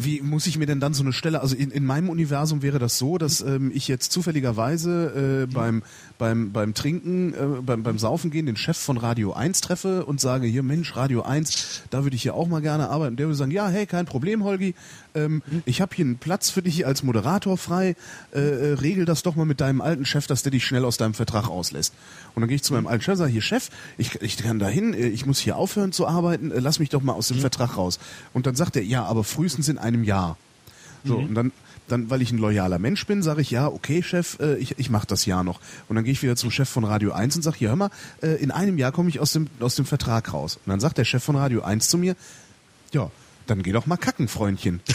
Wie 0.02 0.22
muss 0.22 0.47
ich 0.47 0.58
mir 0.58 0.66
denn 0.66 0.80
dann 0.80 0.93
so 0.93 1.04
eine 1.04 1.12
Stelle, 1.12 1.41
also 1.41 1.58
in, 1.58 1.72
in 1.72 1.86
meinem 1.86 2.08
Universum 2.08 2.62
wäre 2.62 2.80
das 2.80 2.97
so, 2.97 3.18
dass 3.18 3.41
ähm, 3.41 3.70
ich 3.74 3.89
jetzt 3.89 4.14
zufälligerweise 4.14 5.43
äh, 5.43 5.54
beim, 5.54 5.84
beim, 6.18 6.54
beim 6.54 6.74
Trinken, 6.74 7.34
äh, 7.34 7.62
beim, 7.62 7.84
beim 7.84 8.00
Saufen 8.00 8.32
gehen, 8.32 8.45
den 8.45 8.56
Chef 8.56 8.78
von 8.78 8.95
Radio 8.95 9.34
1 9.34 9.60
treffe 9.60 10.06
und 10.06 10.22
sage, 10.22 10.47
hier 10.47 10.64
Mensch, 10.64 10.95
Radio 10.95 11.24
1, 11.24 11.84
da 11.89 12.04
würde 12.04 12.16
ich 12.16 12.24
ja 12.24 12.32
auch 12.32 12.47
mal 12.47 12.62
gerne 12.62 12.89
arbeiten. 12.89 13.18
Der 13.18 13.28
würde 13.28 13.36
sagen, 13.36 13.52
ja, 13.52 13.68
hey, 13.68 13.86
kein 13.86 14.06
Problem, 14.06 14.45
Holgi, 14.45 14.74
ähm, 15.26 15.41
ich 15.65 15.82
habe 15.82 15.95
hier 15.95 16.05
einen 16.05 16.17
Platz 16.17 16.49
für 16.49 16.61
dich 16.61 16.86
als 16.86 17.03
Moderator 17.03 17.57
frei, 17.57 17.95
äh, 18.34 18.39
äh, 18.39 18.74
regel 18.74 19.05
das 19.05 19.24
doch 19.24 19.36
mal 19.36 19.45
mit 19.45 19.61
deinem 19.61 19.82
alten 19.82 20.05
Chef, 20.05 20.28
dass 20.28 20.43
der 20.43 20.51
dich 20.51 20.65
schnell 20.65 20.86
aus 20.86 20.97
deinem 20.97 21.13
Vertrag 21.13 21.49
auslässt. 21.49 21.93
Und 22.36 22.41
dann 22.41 22.47
gehe 22.47 22.55
ich 22.55 22.63
zu 22.63 22.74
meinem 22.74 22.88
alten 22.88 23.03
Chef 23.03 23.13
und 23.13 23.17
sage, 23.17 23.32
hier 23.32 23.41
Chef, 23.41 23.70
ich, 23.97 24.22
ich 24.22 24.38
kann 24.38 24.59
da 24.59 24.67
hin, 24.67 24.93
äh, 24.93 25.07
ich 25.07 25.26
muss 25.26 25.39
hier 25.39 25.57
aufhören 25.57 25.91
zu 25.91 26.07
arbeiten, 26.07 26.51
äh, 26.51 26.59
lass 26.59 26.80
mich 26.80 26.89
doch 26.89 27.01
mal 27.01 27.13
aus 27.13 27.28
dem 27.28 27.38
mhm. 27.38 27.41
Vertrag 27.41 27.78
raus. 27.78 27.99
Und 28.34 28.45
dann 28.45 28.55
sagt 28.55 28.76
er, 28.76 28.84
ja, 28.84 29.03
aber 29.05 29.24
frühestens 29.24 29.67
in 29.70 29.78
einem 29.78 30.03
Jahr. 30.03 30.38
So, 31.03 31.20
mhm. 31.20 31.28
und 31.28 31.36
dann 31.36 31.51
dann, 31.91 32.09
weil 32.09 32.22
ich 32.22 32.32
ein 32.32 32.38
loyaler 32.38 32.80
Mensch 32.80 33.05
bin, 33.05 33.22
sage 33.22 33.41
ich, 33.41 33.51
ja, 33.51 33.67
okay, 33.67 34.01
Chef, 34.03 34.39
äh, 34.39 34.55
ich, 34.57 34.78
ich 34.78 34.89
mache 34.89 35.07
das 35.07 35.26
Jahr 35.26 35.43
noch. 35.43 35.59
Und 35.88 35.95
dann 35.95 36.05
gehe 36.05 36.13
ich 36.13 36.22
wieder 36.22 36.36
zum 36.36 36.51
Chef 36.51 36.70
von 36.70 36.84
Radio 36.84 37.11
1 37.11 37.36
und 37.36 37.41
sage, 37.41 37.57
hier, 37.57 37.70
hör 37.70 37.76
mal, 37.76 37.89
äh, 38.22 38.36
in 38.36 38.51
einem 38.51 38.78
Jahr 38.78 38.91
komme 38.91 39.09
ich 39.09 39.20
aus 39.20 39.34
dem, 39.34 39.47
aus 39.59 39.76
dem 39.76 39.86
Vertrag 39.86 40.34
raus. 40.34 40.57
Und 40.65 40.70
dann 40.70 40.80
sagt 40.80 40.97
der 40.97 41.05
Chef 41.05 41.24
von 41.24 41.36
Radio 41.36 41.61
1 41.61 41.89
zu 41.89 41.97
mir, 41.97 42.15
ja, 42.93 43.11
dann 43.50 43.64
geh 43.64 43.72
doch 43.72 43.86
mal 43.86 43.97
kacken, 43.97 44.28
Freundchen. 44.28 44.82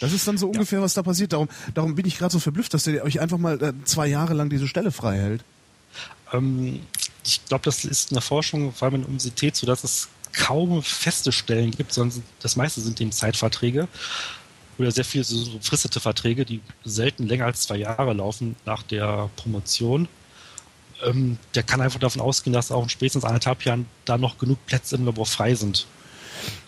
Das 0.00 0.12
ist 0.12 0.26
dann 0.26 0.38
so 0.38 0.46
ungefähr, 0.46 0.78
ja. 0.78 0.84
was 0.84 0.94
da 0.94 1.02
passiert. 1.02 1.32
Darum, 1.32 1.48
darum 1.74 1.94
bin 1.96 2.06
ich 2.06 2.16
gerade 2.16 2.32
so 2.32 2.38
verblüfft, 2.38 2.72
dass 2.72 2.84
der 2.84 3.04
euch 3.04 3.20
einfach 3.20 3.36
mal 3.36 3.62
äh, 3.62 3.72
zwei 3.84 4.06
Jahre 4.06 4.32
lang 4.32 4.48
diese 4.48 4.66
Stelle 4.66 4.90
frei 4.90 5.18
hält. 5.18 5.44
Ähm, 6.32 6.80
ich 7.26 7.44
glaube, 7.46 7.64
das 7.64 7.84
ist 7.84 8.10
in 8.10 8.14
der 8.14 8.22
Forschung, 8.22 8.72
vor 8.72 8.86
allem 8.86 8.94
in 8.94 9.00
der 9.02 9.08
Universität, 9.08 9.56
so 9.56 9.66
dass 9.66 9.84
es 9.84 10.08
kaum 10.32 10.82
feste 10.82 11.32
Stellen 11.32 11.70
gibt, 11.70 11.92
sondern 11.92 12.22
das 12.40 12.56
meiste 12.56 12.80
sind 12.80 13.00
eben 13.00 13.12
Zeitverträge 13.12 13.88
oder 14.78 14.90
sehr 14.90 15.04
viele 15.04 15.24
so 15.24 15.58
befristete 15.58 16.00
Verträge, 16.00 16.44
die 16.44 16.60
selten 16.84 17.26
länger 17.26 17.46
als 17.46 17.62
zwei 17.62 17.76
Jahre 17.76 18.12
laufen 18.12 18.56
nach 18.64 18.82
der 18.82 19.30
Promotion. 19.36 20.08
Ähm, 21.04 21.38
der 21.54 21.62
kann 21.62 21.80
einfach 21.80 22.00
davon 22.00 22.20
ausgehen, 22.20 22.52
dass 22.52 22.72
auch 22.72 22.82
in 22.82 22.88
spätestens 22.88 23.24
anderthalb 23.24 23.64
Jahren 23.64 23.86
da 24.04 24.18
noch 24.18 24.38
genug 24.38 24.64
Plätze 24.66 24.96
im 24.96 25.04
Labor 25.04 25.26
frei 25.26 25.54
sind. 25.54 25.86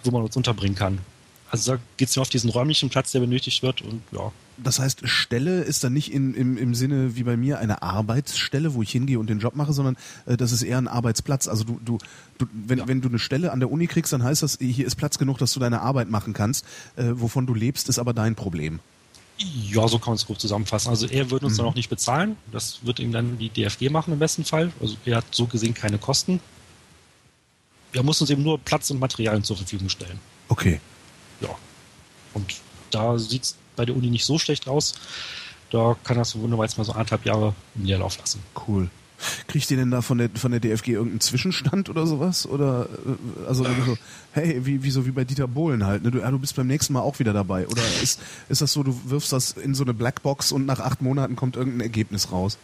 Wo 0.04 0.10
man 0.10 0.22
uns 0.22 0.36
unterbringen 0.36 0.76
kann. 0.76 0.98
Also 1.50 1.72
da 1.72 1.78
geht 1.96 2.08
es 2.08 2.16
nur 2.16 2.22
auf 2.22 2.28
diesen 2.28 2.50
räumlichen 2.50 2.90
Platz, 2.90 3.12
der 3.12 3.20
benötigt 3.20 3.62
wird 3.62 3.82
und 3.82 4.02
ja. 4.12 4.32
Das 4.58 4.78
heißt, 4.78 5.06
Stelle 5.06 5.60
ist 5.60 5.84
dann 5.84 5.92
nicht 5.92 6.10
in, 6.12 6.34
im, 6.34 6.56
im 6.56 6.74
Sinne 6.74 7.14
wie 7.16 7.24
bei 7.24 7.36
mir 7.36 7.58
eine 7.58 7.82
Arbeitsstelle, 7.82 8.72
wo 8.72 8.82
ich 8.82 8.90
hingehe 8.90 9.18
und 9.18 9.28
den 9.28 9.38
Job 9.38 9.54
mache, 9.54 9.74
sondern 9.74 9.96
äh, 10.24 10.36
das 10.36 10.50
ist 10.50 10.62
eher 10.62 10.78
ein 10.78 10.88
Arbeitsplatz. 10.88 11.46
Also 11.46 11.64
du, 11.64 11.78
du, 11.84 11.98
du 12.38 12.46
wenn, 12.52 12.78
ja. 12.78 12.88
wenn 12.88 13.02
du 13.02 13.08
eine 13.08 13.18
Stelle 13.18 13.52
an 13.52 13.60
der 13.60 13.70
Uni 13.70 13.86
kriegst, 13.86 14.12
dann 14.14 14.22
heißt 14.22 14.42
das, 14.42 14.58
hier 14.58 14.86
ist 14.86 14.96
Platz 14.96 15.18
genug, 15.18 15.38
dass 15.38 15.52
du 15.52 15.60
deine 15.60 15.82
Arbeit 15.82 16.08
machen 16.08 16.32
kannst. 16.32 16.64
Äh, 16.96 17.04
wovon 17.12 17.46
du 17.46 17.52
lebst, 17.52 17.90
ist 17.90 17.98
aber 17.98 18.14
dein 18.14 18.34
Problem. 18.34 18.80
Ja, 19.38 19.86
so 19.88 19.98
kann 19.98 20.12
man 20.12 20.16
es 20.16 20.24
grob 20.24 20.40
zusammenfassen. 20.40 20.88
Also 20.88 21.06
er 21.06 21.30
würde 21.30 21.46
uns 21.46 21.54
mhm. 21.54 21.58
dann 21.58 21.66
auch 21.66 21.74
nicht 21.74 21.90
bezahlen. 21.90 22.36
Das 22.50 22.80
wird 22.86 22.98
ihm 22.98 23.12
dann 23.12 23.36
die 23.36 23.50
DFG 23.50 23.90
machen 23.90 24.14
im 24.14 24.18
besten 24.18 24.44
Fall. 24.44 24.72
Also 24.80 24.96
er 25.04 25.18
hat 25.18 25.26
so 25.32 25.46
gesehen 25.46 25.74
keine 25.74 25.98
Kosten. 25.98 26.40
Er 27.92 28.02
muss 28.02 28.20
uns 28.20 28.30
eben 28.30 28.42
nur 28.42 28.58
Platz 28.58 28.90
und 28.90 29.00
Materialien 29.00 29.44
zur 29.44 29.56
Verfügung 29.56 29.88
stellen. 29.88 30.18
Okay. 30.48 30.80
Ja. 31.40 31.48
Und 32.34 32.54
da 32.90 33.18
sieht 33.18 33.44
es 33.44 33.56
bei 33.74 33.84
der 33.84 33.96
Uni 33.96 34.10
nicht 34.10 34.24
so 34.24 34.38
schlecht 34.38 34.68
aus. 34.68 34.94
Da 35.70 35.96
kann 36.04 36.16
das 36.16 36.36
wunderbar 36.38 36.66
jetzt 36.66 36.78
mal 36.78 36.84
so 36.84 36.92
anderthalb 36.92 37.24
Jahre 37.24 37.54
im 37.74 37.84
Leerlauf 37.84 38.18
lassen. 38.18 38.42
Cool. 38.66 38.88
Kriegt 39.48 39.70
ihr 39.70 39.76
denn 39.78 39.90
da 39.90 40.02
von 40.02 40.18
der, 40.18 40.28
von 40.34 40.50
der 40.50 40.60
DFG 40.60 40.88
irgendeinen 40.88 41.20
Zwischenstand 41.20 41.88
oder 41.88 42.06
sowas? 42.06 42.46
Oder 42.46 42.88
äh, 43.06 43.48
also 43.48 43.64
so, 43.64 43.96
hey, 44.32 44.64
wie, 44.66 44.82
wie 44.82 44.90
so 44.90 45.06
wie 45.06 45.10
bei 45.10 45.24
Dieter 45.24 45.48
Bohlen 45.48 45.86
halt, 45.86 46.02
ne? 46.02 46.10
Du, 46.10 46.18
ja, 46.18 46.30
du 46.30 46.38
bist 46.38 46.54
beim 46.54 46.66
nächsten 46.66 46.92
Mal 46.92 47.00
auch 47.00 47.18
wieder 47.18 47.32
dabei. 47.32 47.66
Oder 47.66 47.82
ist, 48.02 48.20
ist 48.48 48.60
das 48.60 48.72
so, 48.72 48.82
du 48.82 48.98
wirfst 49.06 49.32
das 49.32 49.52
in 49.52 49.74
so 49.74 49.84
eine 49.84 49.94
Blackbox 49.94 50.52
und 50.52 50.66
nach 50.66 50.80
acht 50.80 51.00
Monaten 51.00 51.34
kommt 51.34 51.56
irgendein 51.56 51.80
Ergebnis 51.80 52.30
raus? 52.30 52.58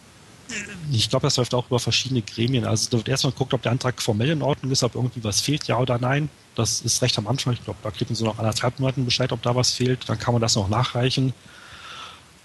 Ich 0.91 1.09
glaube, 1.09 1.25
das 1.25 1.37
läuft 1.37 1.53
auch 1.53 1.67
über 1.67 1.79
verschiedene 1.79 2.21
Gremien. 2.21 2.65
Also 2.65 2.89
da 2.89 2.97
wird 2.97 3.09
erstmal 3.09 3.31
geguckt, 3.31 3.53
ob 3.53 3.61
der 3.61 3.71
Antrag 3.71 4.01
formell 4.01 4.29
in 4.29 4.41
Ordnung 4.41 4.71
ist, 4.71 4.83
ob 4.83 4.95
irgendwie 4.95 5.23
was 5.23 5.41
fehlt, 5.41 5.67
ja 5.67 5.77
oder 5.79 5.97
nein. 5.97 6.29
Das 6.55 6.81
ist 6.81 7.01
recht 7.01 7.17
am 7.17 7.27
Anfang. 7.27 7.53
Ich 7.53 7.63
glaube, 7.63 7.79
da 7.81 7.91
kriegen 7.91 8.13
sie 8.13 8.23
noch 8.23 8.37
anderthalb 8.37 8.79
Monaten 8.79 9.05
Bescheid, 9.05 9.31
ob 9.31 9.41
da 9.41 9.55
was 9.55 9.71
fehlt. 9.71 10.07
Dann 10.07 10.19
kann 10.19 10.33
man 10.33 10.41
das 10.41 10.55
noch 10.55 10.69
nachreichen. 10.69 11.33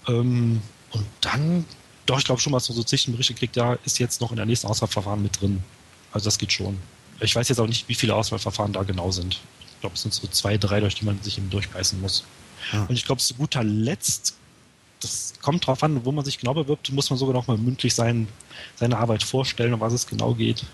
Ähm, 0.07 0.61
und 0.91 1.05
dann, 1.21 1.65
doch, 2.05 2.17
ich 2.17 2.25
glaube 2.25 2.41
schon, 2.41 2.53
was 2.53 2.65
so 2.65 2.83
Zwischenberichte 2.83 3.33
kriegt, 3.33 3.55
ja, 3.55 3.77
ist 3.85 3.99
jetzt 3.99 4.21
noch 4.21 4.31
in 4.31 4.37
der 4.37 4.45
nächsten 4.45 4.67
Auswahlverfahren 4.67 5.21
mit 5.21 5.39
drin. 5.39 5.63
Also 6.11 6.25
das 6.25 6.37
geht 6.37 6.51
schon. 6.51 6.79
Ich 7.19 7.35
weiß 7.35 7.49
jetzt 7.49 7.59
auch 7.59 7.67
nicht, 7.67 7.87
wie 7.89 7.95
viele 7.95 8.15
Auswahlverfahren 8.15 8.73
da 8.73 8.83
genau 8.83 9.11
sind. 9.11 9.39
Ich 9.59 9.81
glaube, 9.81 9.95
es 9.95 10.01
sind 10.01 10.13
so 10.13 10.27
zwei, 10.27 10.57
drei, 10.57 10.79
durch 10.79 10.95
die 10.95 11.05
man 11.05 11.21
sich 11.21 11.37
eben 11.37 11.49
durchbeißen 11.49 12.01
muss. 12.01 12.23
Ja. 12.73 12.83
Und 12.83 12.95
ich 12.95 13.05
glaube, 13.05 13.21
zu 13.21 13.33
guter 13.35 13.63
Letzt 13.63 14.35
das 15.01 15.33
kommt 15.41 15.65
drauf 15.65 15.83
an, 15.83 16.03
wo 16.05 16.11
man 16.11 16.25
sich 16.25 16.37
genau 16.37 16.53
bewirbt, 16.53 16.91
muss 16.91 17.09
man 17.09 17.17
sogar 17.17 17.33
noch 17.33 17.47
mal 17.47 17.57
mündlich 17.57 17.95
sein, 17.95 18.27
seine 18.75 18.97
Arbeit 18.97 19.23
vorstellen, 19.23 19.73
um 19.73 19.79
was 19.79 19.93
es 19.93 20.07
genau 20.07 20.33
geht. 20.33 20.65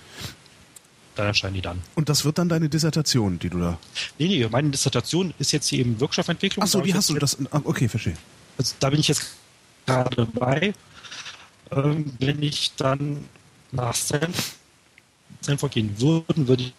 Da 1.16 1.28
entscheiden 1.28 1.56
die 1.56 1.62
dann. 1.62 1.82
Und 1.96 2.10
das 2.10 2.26
wird 2.26 2.38
dann 2.38 2.50
deine 2.50 2.68
Dissertation, 2.68 3.40
die 3.40 3.50
du 3.50 3.60
da. 3.60 3.78
Nee, 4.20 4.28
nee, 4.28 4.48
meine 4.50 4.70
Dissertation 4.70 5.34
ist 5.40 5.52
jetzt 5.52 5.68
hier 5.68 5.80
eben 5.80 6.00
Wirkstoffentwicklung. 6.00 6.64
Achso, 6.64 6.84
wie 6.84 6.94
hast 6.94 7.10
du 7.10 7.14
das? 7.16 7.38
Ah, 7.52 7.62
okay, 7.64 7.88
verstehe. 7.88 8.18
Also, 8.58 8.76
da 8.80 8.90
bin 8.90 9.00
ich 9.00 9.08
jetzt 9.08 9.36
gerade 9.86 10.16
dabei. 10.16 10.74
Ähm, 11.72 12.14
wenn 12.20 12.44
ich 12.44 12.74
dann 12.76 13.26
nach 13.72 13.96
Stanford 13.96 15.72
gehen 15.72 16.00
würde, 16.00 16.48
würde 16.48 16.64
ich 16.64 16.74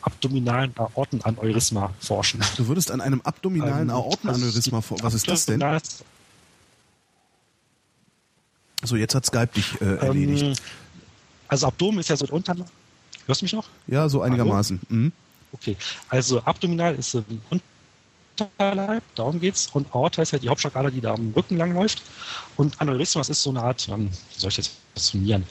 abdominalen 0.00 0.72
Aortenaneurysma 0.76 1.92
forschen. 2.00 2.40
Du 2.56 2.68
würdest 2.68 2.90
an 2.90 3.00
einem 3.00 3.20
abdominalen 3.22 3.88
ähm, 3.88 3.94
Aortenaneurysma 3.94 4.80
forschen. 4.80 5.04
Was 5.04 5.14
ist 5.14 5.28
das 5.28 5.46
denn? 5.46 5.60
So, 8.84 8.96
jetzt 8.96 9.14
hat 9.14 9.26
Skype 9.26 9.48
dich 9.48 9.80
äh, 9.80 9.96
erledigt. 9.96 10.42
Ähm, 10.42 10.54
also 11.48 11.66
Abdomen 11.66 11.98
ist 11.98 12.08
ja 12.08 12.16
so 12.16 12.26
unter. 12.26 12.54
Hörst 13.26 13.40
du 13.40 13.44
mich 13.44 13.52
noch? 13.52 13.68
Ja, 13.86 14.08
so 14.08 14.22
einigermaßen. 14.22 14.80
Mhm. 14.88 15.12
Okay, 15.52 15.76
also 16.08 16.42
abdominal 16.42 16.94
ist 16.96 17.14
ein 17.14 17.40
Unterleib, 18.36 19.02
darum 19.14 19.40
geht's. 19.40 19.68
Und 19.72 19.94
Aorta 19.94 20.22
ist 20.22 20.32
ja 20.32 20.38
die 20.38 20.48
Hauptschlagader, 20.48 20.90
die 20.90 21.00
da 21.00 21.14
am 21.14 21.32
Rücken 21.34 21.56
lang 21.56 21.72
läuft. 21.72 22.02
Und 22.56 22.80
Aneurysma, 22.80 23.22
ist 23.22 23.42
so 23.42 23.50
eine 23.50 23.62
Art, 23.62 23.88
ähm, 23.88 24.10
wie 24.10 24.40
soll 24.40 24.50
ich 24.50 24.56
das 24.56 24.76
definieren? 24.94 25.46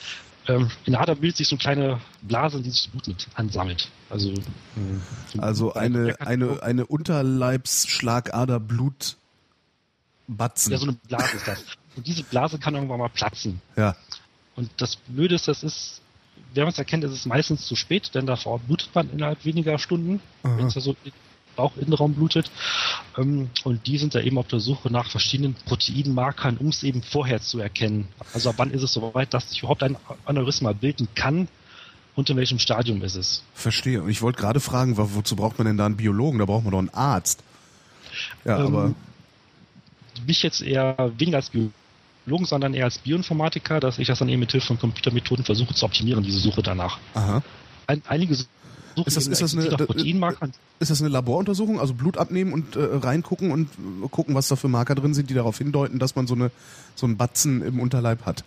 Ähm, 0.48 0.70
in 0.86 0.94
der 0.94 1.02
Ader 1.02 1.16
bildet 1.16 1.38
sich 1.38 1.48
so 1.48 1.56
eine 1.56 1.62
kleine 1.62 2.02
Blase, 2.22 2.62
die 2.62 2.70
sich 2.70 2.90
Blut 2.92 3.08
mit 3.08 3.28
ansammelt. 3.34 3.90
Also, 4.10 4.32
äh, 4.32 5.40
also 5.40 5.74
eine, 5.74 6.16
eine, 6.22 6.62
eine 6.62 6.86
Unterleibsschlagader 6.86 8.60
Blut 8.60 9.18
Batzen. 10.28 10.72
Ja, 10.72 10.78
so 10.78 10.86
eine 10.86 10.94
Blase 11.08 11.38
ist 11.38 11.48
das. 11.48 11.64
Und 11.96 12.08
diese 12.08 12.24
Blase 12.24 12.60
kann 12.60 12.76
irgendwann 12.76 13.00
mal 13.00 13.10
platzen. 13.10 13.62
Ja. 13.76 13.96
Und 14.56 14.70
das 14.78 14.96
Blöde 14.96 15.36
ist, 15.36 15.48
das 15.48 15.64
ist, 15.64 16.02
wenn 16.54 16.64
man 16.64 16.72
es 16.72 16.80
erkennt, 16.80 17.04
ist 17.04 17.12
es 17.12 17.26
meistens 17.26 17.66
zu 17.66 17.76
spät, 17.76 18.12
denn 18.14 18.26
da 18.26 18.36
vor 18.36 18.54
Ort 18.54 18.68
blutet 18.68 18.90
man 18.94 19.10
innerhalb 19.12 19.44
weniger 19.46 19.78
Stunden, 19.78 20.22
wenn 20.44 20.68
es 20.68 20.76
ja 20.76 20.82
so 20.82 20.96
Bauchinnenraum 21.56 22.14
blutet. 22.14 22.52
Ähm, 23.18 23.50
und 23.64 23.88
die 23.88 23.98
sind 23.98 24.16
da 24.16 24.20
eben 24.20 24.38
auf 24.38 24.48
der 24.48 24.60
Suche 24.60 24.92
nach 24.92 25.10
verschiedenen 25.10 25.56
Proteinmarkern, 25.66 26.58
um 26.58 26.68
es 26.68 26.84
eben 26.84 27.02
vorher 27.02 27.42
zu 27.42 27.60
erkennen. 27.60 28.08
Also 28.34 28.50
ab 28.50 28.56
wann 28.58 28.72
ist 28.72 28.84
es 28.84 28.94
soweit, 28.94 29.34
dass 29.34 29.50
sich 29.50 29.60
überhaupt 29.60 29.84
ein 29.84 29.98
Aneurysma 30.26 30.74
bilden 30.74 31.08
kann 31.16 31.48
und 32.16 32.30
in 32.30 32.38
welchem 32.38 32.60
Stadium 32.60 33.02
ist 33.04 33.16
es. 33.16 33.44
Verstehe. 33.54 34.02
Und 34.02 34.10
ich 34.10 34.22
wollte 34.22 34.40
gerade 34.40 34.60
fragen, 34.60 34.98
wozu 34.98 35.36
braucht 35.36 35.58
man 35.58 35.68
denn 35.68 35.78
da 35.78 35.86
einen 35.86 35.98
Biologen? 35.98 36.40
Da 36.40 36.46
braucht 36.46 36.64
man 36.64 36.72
doch 36.72 36.80
einen 36.80 36.90
Arzt. 36.90 37.44
Ja, 38.46 38.60
ähm, 38.60 38.66
aber 38.68 38.96
mich 40.26 40.44
jetzt 40.44 40.62
eher 40.62 41.12
weniger 41.18 41.38
als 41.38 41.50
Biologen, 41.50 41.74
sondern 42.26 42.74
eher 42.74 42.86
als 42.86 42.98
Bioinformatiker, 43.00 43.80
dass 43.80 44.00
ich 44.00 44.08
das 44.08 44.20
dann 44.20 44.30
eben 44.30 44.40
mit 44.40 44.52
Hilfe 44.52 44.68
von 44.68 44.80
Computermethoden 44.80 45.46
versuche 45.46 45.74
zu 45.74 45.86
optimieren, 45.86 46.24
diese 46.24 46.40
Suche 46.40 46.64
danach. 46.64 47.00
Aha. 47.14 47.42
Ein, 47.88 48.02
einige 48.08 48.36
Suchen 48.36 48.48
ist 49.06 49.18
das, 49.18 49.28
ist, 49.28 49.42
das 49.42 49.54
eine, 49.54 49.66
ist 50.80 50.92
das 50.92 51.02
eine 51.02 51.10
Laboruntersuchung, 51.10 51.80
also 51.80 51.94
Blut 51.94 52.18
abnehmen 52.18 52.54
und 52.54 52.76
äh, 52.76 52.80
reingucken 52.82 53.52
und 53.52 53.70
gucken, 54.12 54.36
was 54.36 54.48
da 54.48 54.56
für 54.56 54.70
Marker 54.70 54.96
drin 54.96 55.14
sind, 55.14 55.30
die 55.30 55.34
darauf 55.34 55.58
hindeuten, 55.58 56.00
dass 56.00 56.16
man 56.16 56.28
so 56.28 56.36
eine 56.36 56.50
so 56.96 57.06
einen 57.06 57.18
Batzen 57.18 57.62
im 57.62 57.80
Unterleib 57.80 58.26
hat? 58.26 58.44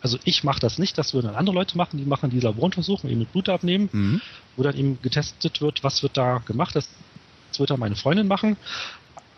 Also 0.00 0.18
ich 0.24 0.44
mache 0.44 0.60
das 0.60 0.78
nicht, 0.78 0.96
das 0.96 1.12
würden 1.12 1.26
dann 1.26 1.34
andere 1.34 1.56
Leute 1.56 1.76
machen, 1.76 1.98
die 1.98 2.04
machen 2.04 2.30
die 2.30 2.40
Laboruntersuchung, 2.40 3.10
eben 3.10 3.18
mit 3.18 3.32
Blut 3.32 3.48
abnehmen, 3.48 3.88
mhm. 3.90 4.20
wo 4.56 4.62
dann 4.62 4.76
eben 4.76 4.98
getestet 5.02 5.60
wird, 5.60 5.82
was 5.82 6.02
wird 6.02 6.16
da 6.16 6.38
gemacht. 6.38 6.76
Das 6.76 6.88
wird 7.58 7.70
dann 7.70 7.80
meine 7.80 7.96
Freundin 7.96 8.28
machen. 8.28 8.56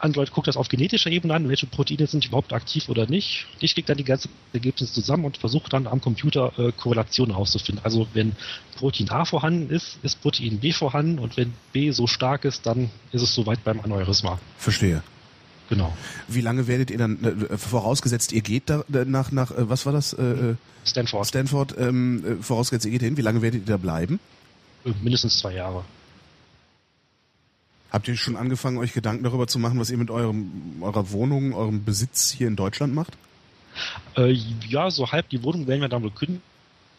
Android 0.01 0.32
guckt 0.32 0.48
das 0.48 0.57
auf 0.57 0.68
genetischer 0.68 1.11
Ebene 1.11 1.34
an, 1.34 1.48
welche 1.48 1.66
Proteine 1.66 2.07
sind 2.07 2.24
überhaupt 2.24 2.53
aktiv 2.53 2.88
oder 2.88 3.07
nicht. 3.07 3.46
Ich 3.61 3.76
lege 3.76 3.86
dann 3.86 3.98
die 3.98 4.05
ganzen 4.05 4.30
Ergebnisse 4.53 4.92
zusammen 4.92 5.24
und 5.26 5.36
versuche 5.36 5.68
dann 5.68 5.86
am 5.86 6.01
Computer 6.01 6.53
äh, 6.59 6.72
Korrelationen 6.72 7.34
herauszufinden. 7.34 7.84
Also 7.84 8.07
wenn 8.14 8.32
Protein 8.76 9.11
A 9.11 9.24
vorhanden 9.24 9.70
ist, 9.70 9.98
ist 10.03 10.20
Protein 10.22 10.59
B 10.59 10.72
vorhanden 10.72 11.18
und 11.18 11.36
wenn 11.36 11.53
B 11.72 11.90
so 11.90 12.07
stark 12.07 12.44
ist, 12.44 12.66
dann 12.66 12.90
ist 13.12 13.22
es 13.22 13.34
soweit 13.34 13.62
beim 13.62 13.80
Aneurysma. 13.80 14.38
Verstehe. 14.59 15.03
Genau. 15.68 15.96
Wie 16.26 16.40
lange 16.40 16.66
werdet 16.66 16.90
ihr 16.90 16.98
dann, 16.98 17.22
äh, 17.22 17.57
vorausgesetzt, 17.57 18.32
ihr 18.32 18.40
geht 18.40 18.70
da 18.70 18.84
äh, 18.92 19.05
nach, 19.05 19.30
nach 19.30 19.53
äh, 19.53 19.68
was 19.68 19.86
war 19.86 19.92
das? 19.92 20.14
Äh, 20.14 20.22
äh, 20.22 20.55
Stanford. 20.84 21.26
Stanford, 21.26 21.74
ähm, 21.78 22.38
vorausgesetzt, 22.40 22.86
ihr 22.86 22.92
geht 22.92 23.03
hin, 23.03 23.16
wie 23.16 23.22
lange 23.22 23.42
werdet 23.42 23.62
ihr 23.62 23.66
da 23.66 23.76
bleiben? 23.76 24.18
Mindestens 25.03 25.38
zwei 25.38 25.55
Jahre. 25.55 25.84
Habt 27.91 28.07
ihr 28.07 28.16
schon 28.16 28.36
angefangen, 28.36 28.78
euch 28.78 28.93
Gedanken 28.93 29.24
darüber 29.24 29.47
zu 29.47 29.59
machen, 29.59 29.80
was 29.80 29.91
ihr 29.91 29.99
mit 29.99 30.11
eurem, 30.11 30.51
eurer 30.80 31.11
Wohnung, 31.11 31.55
eurem 31.55 31.84
Besitz 31.84 32.30
hier 32.30 32.47
in 32.47 32.57
Deutschland 32.57 32.95
macht? 32.95 33.16
Äh, 34.16 34.32
ja, 34.68 34.91
so 34.91 35.11
halb. 35.11 35.28
Die 35.30 35.43
Wohnung 35.43 35.66
werden 35.66 35.80
wir 35.80 35.88
dann 35.88 36.03
wohl 36.03 36.11
kündigen. 36.11 36.43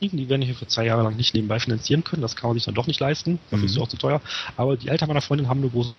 Die 0.02 0.30
werden 0.30 0.46
wir 0.46 0.56
für 0.56 0.68
zwei 0.68 0.86
Jahre 0.86 1.04
lang 1.04 1.16
nicht 1.16 1.34
nebenbei 1.34 1.60
finanzieren 1.60 2.04
können. 2.04 2.22
Das 2.22 2.36
kann 2.36 2.50
man 2.50 2.56
sich 2.56 2.66
dann 2.66 2.76
doch 2.76 2.88
nicht 2.88 3.00
leisten. 3.00 3.40
Dafür 3.46 3.60
mhm. 3.60 3.66
ist 3.66 3.72
es 3.72 3.78
auch 3.78 3.88
zu 3.88 3.98
teuer. 3.98 4.22
Aber 4.58 4.76
die 4.76 4.90
Eltern 4.90 5.08
meiner 5.08 5.22
Freundin 5.22 5.48
haben 5.48 5.62
eine 5.62 5.70
große 5.70 5.94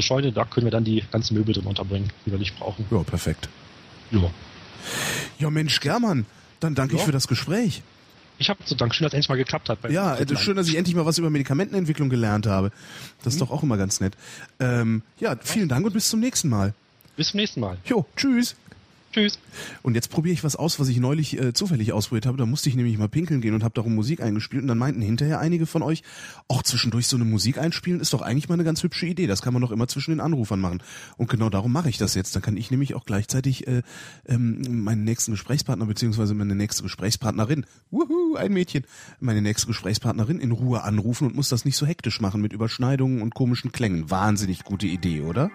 Scheune. 0.00 0.32
Da 0.32 0.44
können 0.44 0.66
wir 0.66 0.70
dann 0.70 0.84
die 0.84 1.04
ganzen 1.12 1.34
Möbel 1.34 1.54
drin 1.54 1.66
unterbringen, 1.66 2.10
die 2.26 2.32
wir 2.32 2.38
nicht 2.38 2.58
brauchen. 2.58 2.84
Ja, 2.90 3.02
perfekt. 3.02 3.48
Ja. 4.10 4.30
Ja, 5.38 5.50
Mensch, 5.50 5.80
German, 5.80 6.26
dann 6.60 6.74
danke 6.74 6.94
ja. 6.94 7.00
ich 7.00 7.04
für 7.04 7.12
das 7.12 7.28
Gespräch. 7.28 7.82
Ich 8.42 8.50
habe 8.50 8.64
zu 8.64 8.74
Dank. 8.74 8.92
Schön, 8.92 9.04
dass 9.04 9.12
es 9.12 9.14
endlich 9.14 9.28
mal 9.28 9.36
geklappt 9.36 9.68
hat. 9.68 9.78
ja, 9.88 10.14
ist 10.14 10.40
schön, 10.40 10.56
dass 10.56 10.66
ich 10.66 10.76
endlich 10.76 10.96
mal 10.96 11.06
was 11.06 11.16
über 11.16 11.30
Medikamentenentwicklung 11.30 12.08
gelernt 12.08 12.46
habe. 12.48 12.72
Das 13.22 13.34
ist 13.34 13.40
mhm. 13.40 13.46
doch 13.46 13.52
auch 13.52 13.62
immer 13.62 13.76
ganz 13.76 14.00
nett. 14.00 14.14
Ähm, 14.58 15.02
ja, 15.20 15.36
vielen 15.40 15.68
Dank 15.68 15.86
und 15.86 15.92
bis 15.92 16.08
zum 16.08 16.18
nächsten 16.18 16.48
Mal. 16.48 16.74
Bis 17.16 17.28
zum 17.28 17.38
nächsten 17.38 17.60
Mal. 17.60 17.76
Jo, 17.84 18.04
tschüss. 18.16 18.56
Tschüss. 19.12 19.38
Und 19.82 19.94
jetzt 19.94 20.10
probiere 20.10 20.32
ich 20.32 20.42
was 20.42 20.56
aus, 20.56 20.80
was 20.80 20.88
ich 20.88 20.98
neulich 20.98 21.38
äh, 21.38 21.52
zufällig 21.52 21.92
ausprobiert 21.92 22.26
habe. 22.26 22.38
Da 22.38 22.46
musste 22.46 22.68
ich 22.68 22.76
nämlich 22.76 22.96
mal 22.96 23.08
pinkeln 23.08 23.40
gehen 23.40 23.54
und 23.54 23.62
habe 23.62 23.74
darum 23.74 23.94
Musik 23.94 24.22
eingespielt. 24.22 24.62
Und 24.62 24.68
dann 24.68 24.78
meinten 24.78 25.02
hinterher 25.02 25.38
einige 25.38 25.66
von 25.66 25.82
euch, 25.82 26.02
auch 26.48 26.62
zwischendurch 26.62 27.06
so 27.06 27.16
eine 27.16 27.24
Musik 27.24 27.58
einspielen 27.58 28.00
ist 28.00 28.12
doch 28.12 28.22
eigentlich 28.22 28.48
mal 28.48 28.54
eine 28.54 28.64
ganz 28.64 28.82
hübsche 28.82 29.06
Idee. 29.06 29.26
Das 29.26 29.42
kann 29.42 29.52
man 29.52 29.62
doch 29.62 29.70
immer 29.70 29.86
zwischen 29.86 30.12
den 30.12 30.20
Anrufern 30.20 30.60
machen. 30.60 30.82
Und 31.16 31.28
genau 31.28 31.50
darum 31.50 31.72
mache 31.72 31.88
ich 31.88 31.98
das 31.98 32.14
jetzt. 32.14 32.34
Dann 32.34 32.42
kann 32.42 32.56
ich 32.56 32.70
nämlich 32.70 32.94
auch 32.94 33.04
gleichzeitig 33.04 33.66
äh, 33.66 33.82
ähm, 34.26 34.82
meinen 34.82 35.04
nächsten 35.04 35.32
Gesprächspartner 35.32 35.86
beziehungsweise 35.86 36.34
meine 36.34 36.54
nächste 36.54 36.82
Gesprächspartnerin, 36.82 37.66
wuhu, 37.90 38.36
ein 38.36 38.52
Mädchen, 38.52 38.84
meine 39.20 39.42
nächste 39.42 39.66
Gesprächspartnerin 39.66 40.40
in 40.40 40.52
Ruhe 40.52 40.82
anrufen 40.82 41.26
und 41.26 41.36
muss 41.36 41.48
das 41.48 41.64
nicht 41.64 41.76
so 41.76 41.86
hektisch 41.86 42.20
machen 42.20 42.40
mit 42.40 42.52
Überschneidungen 42.52 43.22
und 43.22 43.34
komischen 43.34 43.72
Klängen. 43.72 44.10
Wahnsinnig 44.10 44.64
gute 44.64 44.86
Idee, 44.86 45.20
oder? 45.20 45.50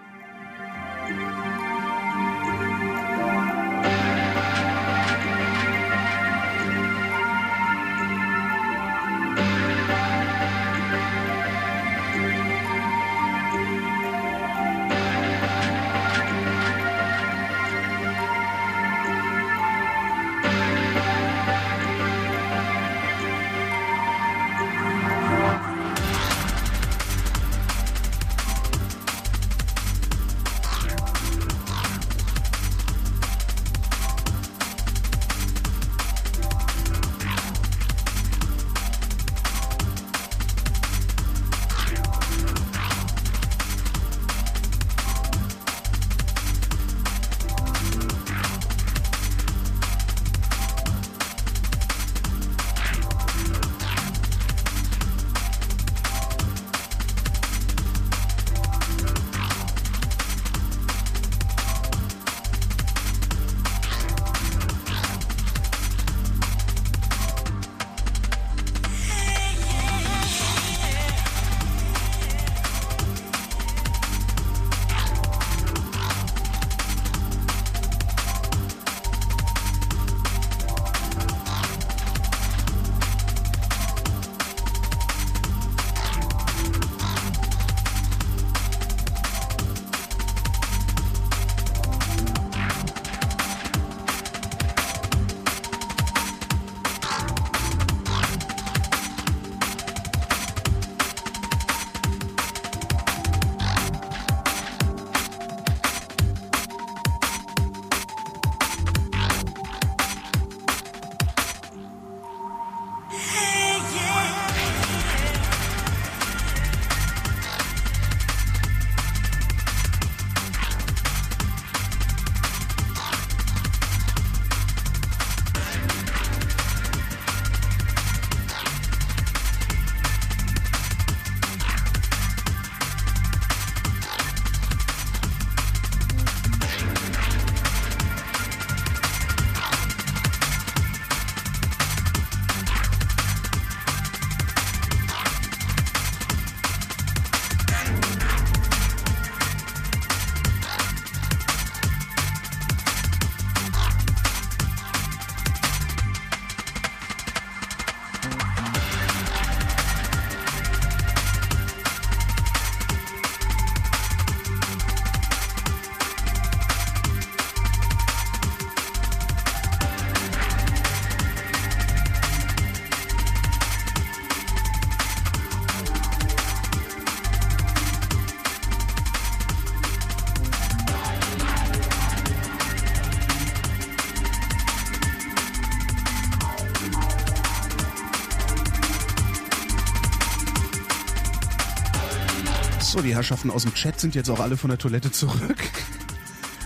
So, 192.98 193.02
die 193.02 193.14
Herrschaften 193.14 193.52
aus 193.52 193.62
dem 193.62 193.74
Chat 193.74 194.00
sind 194.00 194.16
jetzt 194.16 194.28
auch 194.28 194.40
alle 194.40 194.56
von 194.56 194.70
der 194.70 194.78
Toilette 194.78 195.12
zurück. 195.12 195.56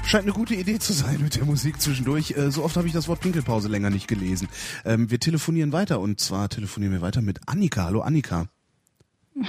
Scheint 0.03 0.25
eine 0.25 0.33
gute 0.33 0.55
Idee 0.55 0.79
zu 0.79 0.95
sein 0.95 1.21
mit 1.21 1.37
der 1.37 1.45
Musik 1.45 1.79
zwischendurch. 1.79 2.31
Äh, 2.31 2.51
so 2.51 2.65
oft 2.65 2.75
habe 2.79 2.87
ich 2.87 2.95
das 2.95 3.07
Wort 3.07 3.21
Pinkelpause 3.21 3.69
länger 3.69 3.91
nicht 3.91 4.09
gelesen. 4.09 4.49
Ähm, 4.87 5.11
wir 5.11 5.21
telefonieren 5.21 5.73
weiter 5.73 6.01
und 6.01 6.21
zwar 6.21 6.49
telefonieren 6.49 6.95
wir 6.95 7.03
weiter 7.03 7.21
mit 7.21 7.47
Annika. 7.49 7.85
Hallo 7.85 8.01
Annika. 8.01 8.47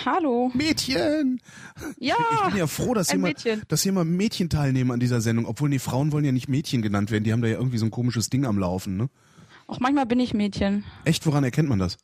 Hallo. 0.05 0.51
Mädchen! 0.53 1.39
Ja. 1.99 2.17
Ich 2.33 2.49
bin 2.49 2.57
ja 2.57 2.67
froh, 2.67 2.93
dass 2.93 3.11
hier, 3.11 3.19
mal, 3.19 3.33
dass 3.69 3.81
hier 3.81 3.93
mal 3.93 4.03
Mädchen 4.03 4.49
teilnehmen 4.49 4.91
an 4.91 4.99
dieser 4.99 5.21
Sendung. 5.21 5.45
Obwohl, 5.45 5.69
nee, 5.69 5.79
Frauen 5.79 6.11
wollen 6.11 6.25
ja 6.25 6.33
nicht 6.33 6.49
Mädchen 6.49 6.81
genannt 6.81 7.11
werden. 7.11 7.23
Die 7.23 7.31
haben 7.31 7.41
da 7.41 7.47
ja 7.47 7.59
irgendwie 7.59 7.77
so 7.77 7.85
ein 7.85 7.91
komisches 7.91 8.29
Ding 8.29 8.45
am 8.45 8.59
Laufen, 8.59 8.97
ne? 8.97 9.09
Auch 9.67 9.79
manchmal 9.79 10.05
bin 10.05 10.19
ich 10.19 10.33
Mädchen. 10.33 10.83
Echt? 11.05 11.25
Woran 11.25 11.45
erkennt 11.45 11.69
man 11.69 11.79
das? 11.79 11.97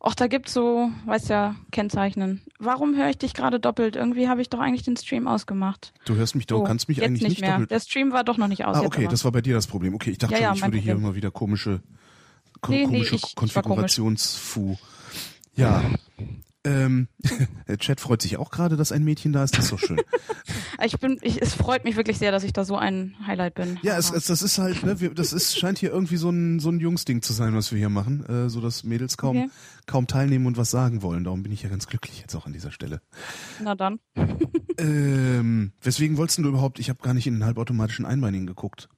Auch 0.00 0.14
da 0.14 0.26
gibt's 0.26 0.52
so, 0.52 0.90
weiß 1.06 1.28
ja, 1.28 1.56
Kennzeichnen. 1.72 2.42
Warum 2.58 2.96
höre 2.96 3.10
ich 3.10 3.18
dich 3.18 3.34
gerade 3.34 3.60
doppelt? 3.60 3.96
Irgendwie 3.96 4.28
habe 4.28 4.40
ich 4.40 4.48
doch 4.48 4.60
eigentlich 4.60 4.82
den 4.82 4.96
Stream 4.96 5.28
ausgemacht. 5.28 5.92
Du 6.04 6.14
hörst 6.14 6.34
mich 6.34 6.46
doch, 6.46 6.60
oh, 6.60 6.64
kannst 6.64 6.88
mich 6.88 7.02
eigentlich 7.02 7.22
nicht, 7.22 7.28
nicht 7.28 7.40
mehr. 7.42 7.52
doppelt. 7.52 7.70
Der 7.70 7.80
Stream 7.80 8.12
war 8.12 8.24
doch 8.24 8.38
noch 8.38 8.48
nicht 8.48 8.64
aus. 8.64 8.76
Ah, 8.76 8.82
okay, 8.82 9.06
das 9.08 9.24
war 9.24 9.32
bei 9.32 9.42
dir 9.42 9.54
das 9.54 9.66
Problem. 9.66 9.94
Okay, 9.94 10.10
ich 10.10 10.18
dachte 10.18 10.34
ja, 10.34 10.38
schon, 10.38 10.46
ja, 10.48 10.54
ich 10.54 10.62
würde 10.62 10.78
hier 10.78 10.94
immer 10.94 11.14
wieder 11.14 11.30
komische, 11.30 11.82
ko 12.60 12.72
nee, 12.72 12.84
komische 12.84 13.16
nee, 13.16 13.20
ich, 13.24 13.34
Konfigurationsfu. 13.34 14.76
Ja. 15.54 15.82
Ähm, 16.66 17.06
der 17.68 17.78
Chat 17.78 18.00
freut 18.00 18.20
sich 18.20 18.38
auch 18.38 18.50
gerade, 18.50 18.76
dass 18.76 18.90
ein 18.90 19.04
Mädchen 19.04 19.32
da 19.32 19.44
ist. 19.44 19.56
Das 19.56 19.66
ist 19.66 19.70
so 19.70 19.78
schön. 19.78 20.00
ich 20.84 20.98
bin, 20.98 21.18
ich, 21.22 21.40
es 21.40 21.54
freut 21.54 21.84
mich 21.84 21.96
wirklich 21.96 22.18
sehr, 22.18 22.32
dass 22.32 22.44
ich 22.44 22.52
da 22.52 22.64
so 22.64 22.76
ein 22.76 23.14
Highlight 23.26 23.54
bin. 23.54 23.78
Ja, 23.82 23.96
es, 23.96 24.10
es, 24.10 24.26
das 24.26 24.42
ist 24.42 24.58
halt, 24.58 24.82
ne, 24.84 25.00
wir, 25.00 25.14
das 25.14 25.32
ist, 25.32 25.58
scheint 25.58 25.78
hier 25.78 25.90
irgendwie 25.90 26.16
so 26.16 26.30
ein, 26.30 26.60
so 26.60 26.70
ein 26.70 26.80
Jungsding 26.80 27.22
zu 27.22 27.32
sein, 27.32 27.54
was 27.54 27.72
wir 27.72 27.78
hier 27.78 27.88
machen, 27.88 28.24
äh, 28.26 28.48
so 28.48 28.60
dass 28.60 28.84
Mädels 28.84 29.16
kaum, 29.16 29.36
okay. 29.36 29.50
kaum 29.86 30.06
teilnehmen 30.06 30.46
und 30.46 30.56
was 30.56 30.70
sagen 30.70 31.02
wollen. 31.02 31.24
Darum 31.24 31.42
bin 31.42 31.52
ich 31.52 31.62
ja 31.62 31.68
ganz 31.68 31.86
glücklich 31.86 32.20
jetzt 32.20 32.34
auch 32.34 32.46
an 32.46 32.52
dieser 32.52 32.72
Stelle. 32.72 33.00
Na 33.62 33.74
dann. 33.74 34.00
ähm, 34.78 35.72
weswegen 35.80 36.16
wolltest 36.16 36.38
du 36.38 36.48
überhaupt? 36.48 36.78
Ich 36.78 36.88
habe 36.90 37.02
gar 37.02 37.14
nicht 37.14 37.26
in 37.26 37.34
den 37.34 37.44
halbautomatischen 37.44 38.04
Einbeinigen 38.04 38.46
geguckt. 38.46 38.88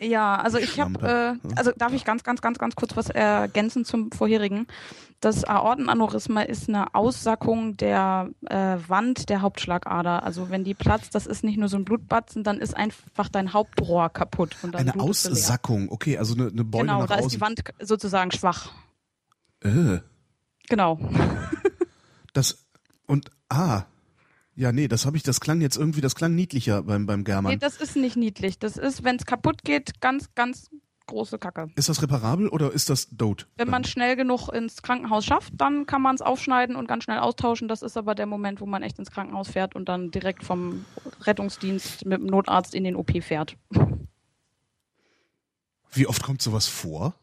Ja, 0.00 0.36
also 0.36 0.58
ich 0.58 0.78
habe, 0.80 1.38
äh, 1.42 1.54
also 1.56 1.72
darf 1.76 1.92
ich 1.92 2.04
ganz, 2.04 2.22
ganz, 2.22 2.40
ganz, 2.40 2.58
ganz 2.58 2.76
kurz 2.76 2.96
was 2.96 3.10
ergänzen 3.10 3.84
zum 3.84 4.12
vorherigen. 4.12 4.66
Das 5.20 5.44
Aortenaneurysma 5.44 6.42
ist 6.42 6.68
eine 6.68 6.94
Aussackung 6.94 7.76
der 7.76 8.28
äh, 8.50 8.76
Wand 8.86 9.28
der 9.30 9.40
Hauptschlagader. 9.40 10.22
Also 10.22 10.50
wenn 10.50 10.64
die 10.64 10.74
platzt, 10.74 11.14
das 11.14 11.26
ist 11.26 11.42
nicht 11.42 11.58
nur 11.58 11.68
so 11.68 11.76
ein 11.78 11.84
Blutbatzen, 11.84 12.44
dann 12.44 12.58
ist 12.58 12.76
einfach 12.76 13.28
dein 13.30 13.52
Hauptrohr 13.52 14.10
kaputt. 14.10 14.56
eine 14.72 14.94
Aussackung, 15.00 15.90
okay, 15.90 16.18
also 16.18 16.34
eine, 16.34 16.48
eine 16.48 16.64
Beule 16.64 16.84
Genau, 16.84 17.00
nach 17.00 17.06
da 17.06 17.14
außen. 17.14 17.26
ist 17.26 17.32
die 17.36 17.40
Wand 17.40 17.60
sozusagen 17.80 18.30
schwach. 18.30 18.72
Äh. 19.60 20.00
Genau. 20.68 20.98
das 22.32 22.66
und 23.06 23.30
ah, 23.48 23.84
ja, 24.56 24.72
nee, 24.72 24.88
das 24.88 25.04
habe 25.04 25.16
ich, 25.16 25.22
das 25.22 25.40
klang 25.40 25.60
jetzt 25.60 25.76
irgendwie, 25.76 26.00
das 26.00 26.14
klang 26.14 26.34
niedlicher 26.34 26.82
beim, 26.82 27.06
beim 27.06 27.24
German. 27.24 27.52
Nee, 27.52 27.58
das 27.58 27.76
ist 27.76 27.94
nicht 27.94 28.16
niedlich. 28.16 28.58
Das 28.58 28.76
ist, 28.76 29.04
wenn 29.04 29.16
es 29.16 29.26
kaputt 29.26 29.62
geht, 29.64 30.00
ganz, 30.00 30.34
ganz 30.34 30.70
große 31.06 31.38
Kacke. 31.38 31.68
Ist 31.76 31.88
das 31.90 32.02
reparabel 32.02 32.48
oder 32.48 32.72
ist 32.72 32.90
das 32.90 33.08
dote? 33.10 33.46
Wenn 33.56 33.68
man 33.68 33.84
schnell 33.84 34.16
genug 34.16 34.48
ins 34.48 34.82
Krankenhaus 34.82 35.24
schafft, 35.24 35.52
dann 35.56 35.86
kann 35.86 36.02
man 36.02 36.14
es 36.14 36.22
aufschneiden 36.22 36.74
und 36.74 36.88
ganz 36.88 37.04
schnell 37.04 37.18
austauschen. 37.18 37.68
Das 37.68 37.82
ist 37.82 37.96
aber 37.96 38.14
der 38.14 38.26
Moment, 38.26 38.60
wo 38.60 38.66
man 38.66 38.82
echt 38.82 38.98
ins 38.98 39.10
Krankenhaus 39.10 39.48
fährt 39.48 39.76
und 39.76 39.88
dann 39.88 40.10
direkt 40.10 40.42
vom 40.42 40.84
Rettungsdienst 41.22 42.06
mit 42.06 42.20
dem 42.20 42.26
Notarzt 42.26 42.74
in 42.74 42.84
den 42.84 42.96
OP 42.96 43.22
fährt. 43.22 43.56
Wie 45.92 46.06
oft 46.06 46.22
kommt 46.22 46.42
sowas 46.42 46.66
vor? 46.66 47.14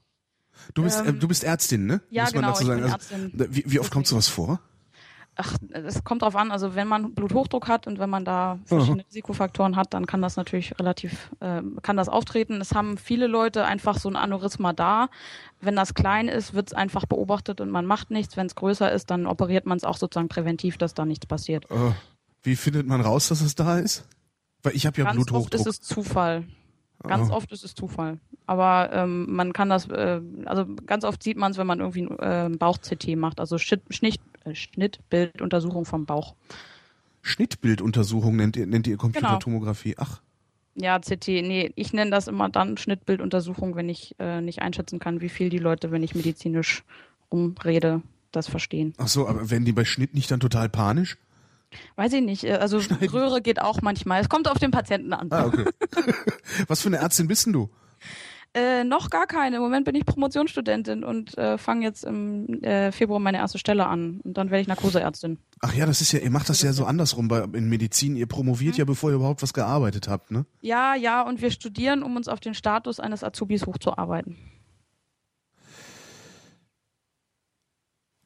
Du 0.75 0.83
bist, 0.83 0.99
ähm, 0.99 1.07
äh, 1.07 1.13
du 1.13 1.27
bist 1.27 1.43
Ärztin, 1.43 1.85
ne? 1.87 2.01
Ja, 2.09 2.23
Muss 2.23 2.31
genau, 2.31 2.41
man 2.47 2.53
dazu 2.53 2.65
sagen. 2.65 2.79
Ich 2.79 2.85
bin 2.85 2.93
Ärztin. 2.93 3.31
Also, 3.39 3.55
wie, 3.55 3.63
wie 3.65 3.79
oft 3.79 3.91
kommt 3.91 4.07
sowas 4.07 4.27
vor? 4.27 4.61
Ach, 5.35 5.57
es 5.71 6.03
kommt 6.03 6.21
drauf 6.21 6.35
an. 6.35 6.51
Also 6.51 6.75
wenn 6.75 6.87
man 6.87 7.13
Bluthochdruck 7.13 7.67
hat 7.67 7.87
und 7.87 7.97
wenn 7.97 8.09
man 8.09 8.23
da 8.23 8.59
verschiedene 8.65 9.01
Aha. 9.01 9.07
Risikofaktoren 9.09 9.75
hat, 9.75 9.93
dann 9.93 10.05
kann 10.05 10.21
das 10.21 10.35
natürlich 10.35 10.77
relativ, 10.79 11.31
äh, 11.39 11.61
kann 11.81 11.97
das 11.97 12.07
auftreten. 12.07 12.61
Es 12.61 12.73
haben 12.75 12.97
viele 12.97 13.27
Leute 13.27 13.65
einfach 13.65 13.97
so 13.97 14.09
ein 14.09 14.15
Aneurysma 14.15 14.73
da. 14.73 15.09
Wenn 15.59 15.75
das 15.75 15.95
klein 15.95 16.27
ist, 16.27 16.53
wird 16.53 16.67
es 16.67 16.73
einfach 16.73 17.05
beobachtet 17.05 17.61
und 17.61 17.71
man 17.71 17.85
macht 17.85 18.11
nichts. 18.11 18.37
Wenn 18.37 18.45
es 18.45 18.55
größer 18.55 18.91
ist, 18.91 19.09
dann 19.09 19.25
operiert 19.25 19.65
man 19.65 19.77
es 19.77 19.83
auch 19.83 19.97
sozusagen 19.97 20.29
präventiv, 20.29 20.77
dass 20.77 20.93
da 20.93 21.05
nichts 21.05 21.25
passiert. 21.25 21.69
Uh, 21.71 21.93
wie 22.43 22.55
findet 22.55 22.85
man 22.85 23.01
raus, 23.01 23.29
dass 23.29 23.41
es 23.41 23.55
da 23.55 23.79
ist? 23.79 24.07
Weil 24.61 24.75
ich 24.75 24.85
habe 24.85 24.97
ja 24.97 25.05
Ganz 25.05 25.15
Bluthochdruck. 25.15 25.45
Oft 25.45 25.55
ist 25.55 25.67
es 25.67 25.81
Zufall. 25.81 26.45
Ganz 27.03 27.29
oh. 27.29 27.33
oft 27.33 27.51
ist 27.51 27.63
es 27.63 27.75
Zufall. 27.75 28.19
Aber 28.45 28.89
ähm, 28.93 29.33
man 29.33 29.53
kann 29.53 29.69
das, 29.69 29.87
äh, 29.89 30.21
also 30.45 30.65
ganz 30.85 31.03
oft 31.03 31.23
sieht 31.23 31.37
man 31.37 31.51
es, 31.51 31.57
wenn 31.57 31.67
man 31.67 31.79
irgendwie 31.79 32.03
äh, 32.03 32.49
Bauch-CT 32.49 33.15
macht, 33.15 33.39
also 33.39 33.57
Schnitt, 33.57 33.81
äh, 33.89 34.17
Schnittbilduntersuchung 34.51 35.85
vom 35.85 36.05
Bauch. 36.05 36.35
Schnittbilduntersuchung 37.21 38.35
nennt 38.35 38.57
ihr, 38.57 38.67
nennt 38.67 38.87
ihr 38.87 38.97
Computertomographie? 38.97 39.93
Genau. 39.95 40.07
Ach. 40.09 40.21
Ja, 40.75 40.99
CT, 40.99 41.27
nee, 41.27 41.71
ich 41.75 41.93
nenne 41.93 42.11
das 42.11 42.27
immer 42.27 42.49
dann 42.49 42.77
Schnittbilduntersuchung, 42.77 43.75
wenn 43.75 43.89
ich 43.89 44.15
äh, 44.19 44.41
nicht 44.41 44.61
einschätzen 44.61 44.99
kann, 44.99 45.21
wie 45.21 45.29
viel 45.29 45.49
die 45.49 45.59
Leute, 45.59 45.91
wenn 45.91 46.01
ich 46.01 46.15
medizinisch 46.15 46.83
umrede, 47.29 48.01
das 48.31 48.47
verstehen. 48.47 48.93
Ach 48.97 49.07
so, 49.07 49.27
aber 49.27 49.51
werden 49.51 49.65
die 49.65 49.71
bei 49.71 49.85
Schnitt 49.85 50.15
nicht 50.15 50.31
dann 50.31 50.39
total 50.39 50.69
panisch? 50.69 51.17
Weiß 51.95 52.13
ich 52.13 52.21
nicht. 52.21 52.43
Äh, 52.43 52.53
also 52.53 52.79
Schneiden. 52.79 53.09
Röhre 53.09 53.41
geht 53.41 53.61
auch 53.61 53.81
manchmal. 53.81 54.21
Es 54.21 54.29
kommt 54.29 54.47
auf 54.47 54.57
den 54.57 54.71
Patienten 54.71 55.13
an. 55.13 55.27
Ah, 55.31 55.45
okay. 55.45 55.65
Was 56.67 56.81
für 56.81 56.89
eine 56.89 56.97
Ärztin 56.97 57.27
bist 57.27 57.45
denn 57.45 57.53
du? 57.53 57.69
Äh, 58.55 58.83
noch 58.83 59.09
gar 59.09 59.25
keine. 59.25 59.55
Im 59.55 59.63
Moment 59.63 59.85
bin 59.85 59.95
ich 59.95 60.05
Promotionsstudentin 60.05 61.03
und 61.03 61.35
äh, 61.39 61.57
fange 61.57 61.85
jetzt 61.85 62.03
im 62.03 62.61
äh, 62.61 62.91
Februar 62.91 63.19
meine 63.19 63.39
erste 63.39 63.57
Stelle 63.57 63.87
an. 63.87 64.21
Und 64.23 64.37
dann 64.37 64.51
werde 64.51 64.61
ich 64.61 64.67
Narkoseärztin. 64.67 65.39
Ach 65.61 65.73
ja, 65.73 65.87
das 65.87 66.01
ist 66.01 66.11
ja, 66.11 66.19
ihr 66.19 66.29
macht 66.29 66.49
das 66.49 66.61
ja 66.61 66.71
so 66.71 66.85
andersrum 66.85 67.27
bei, 67.27 67.41
in 67.53 67.67
Medizin. 67.67 68.15
Ihr 68.15 68.27
promoviert 68.27 68.75
mhm. 68.75 68.79
ja, 68.79 68.85
bevor 68.85 69.09
ihr 69.09 69.15
überhaupt 69.15 69.41
was 69.41 69.53
gearbeitet 69.53 70.07
habt, 70.07 70.29
ne? 70.29 70.45
Ja, 70.61 70.93
ja, 70.93 71.23
und 71.23 71.41
wir 71.41 71.49
studieren, 71.49 72.03
um 72.03 72.15
uns 72.15 72.27
auf 72.27 72.39
den 72.39 72.53
Status 72.53 72.99
eines 72.99 73.23
Azubis 73.23 73.65
hochzuarbeiten. 73.65 74.37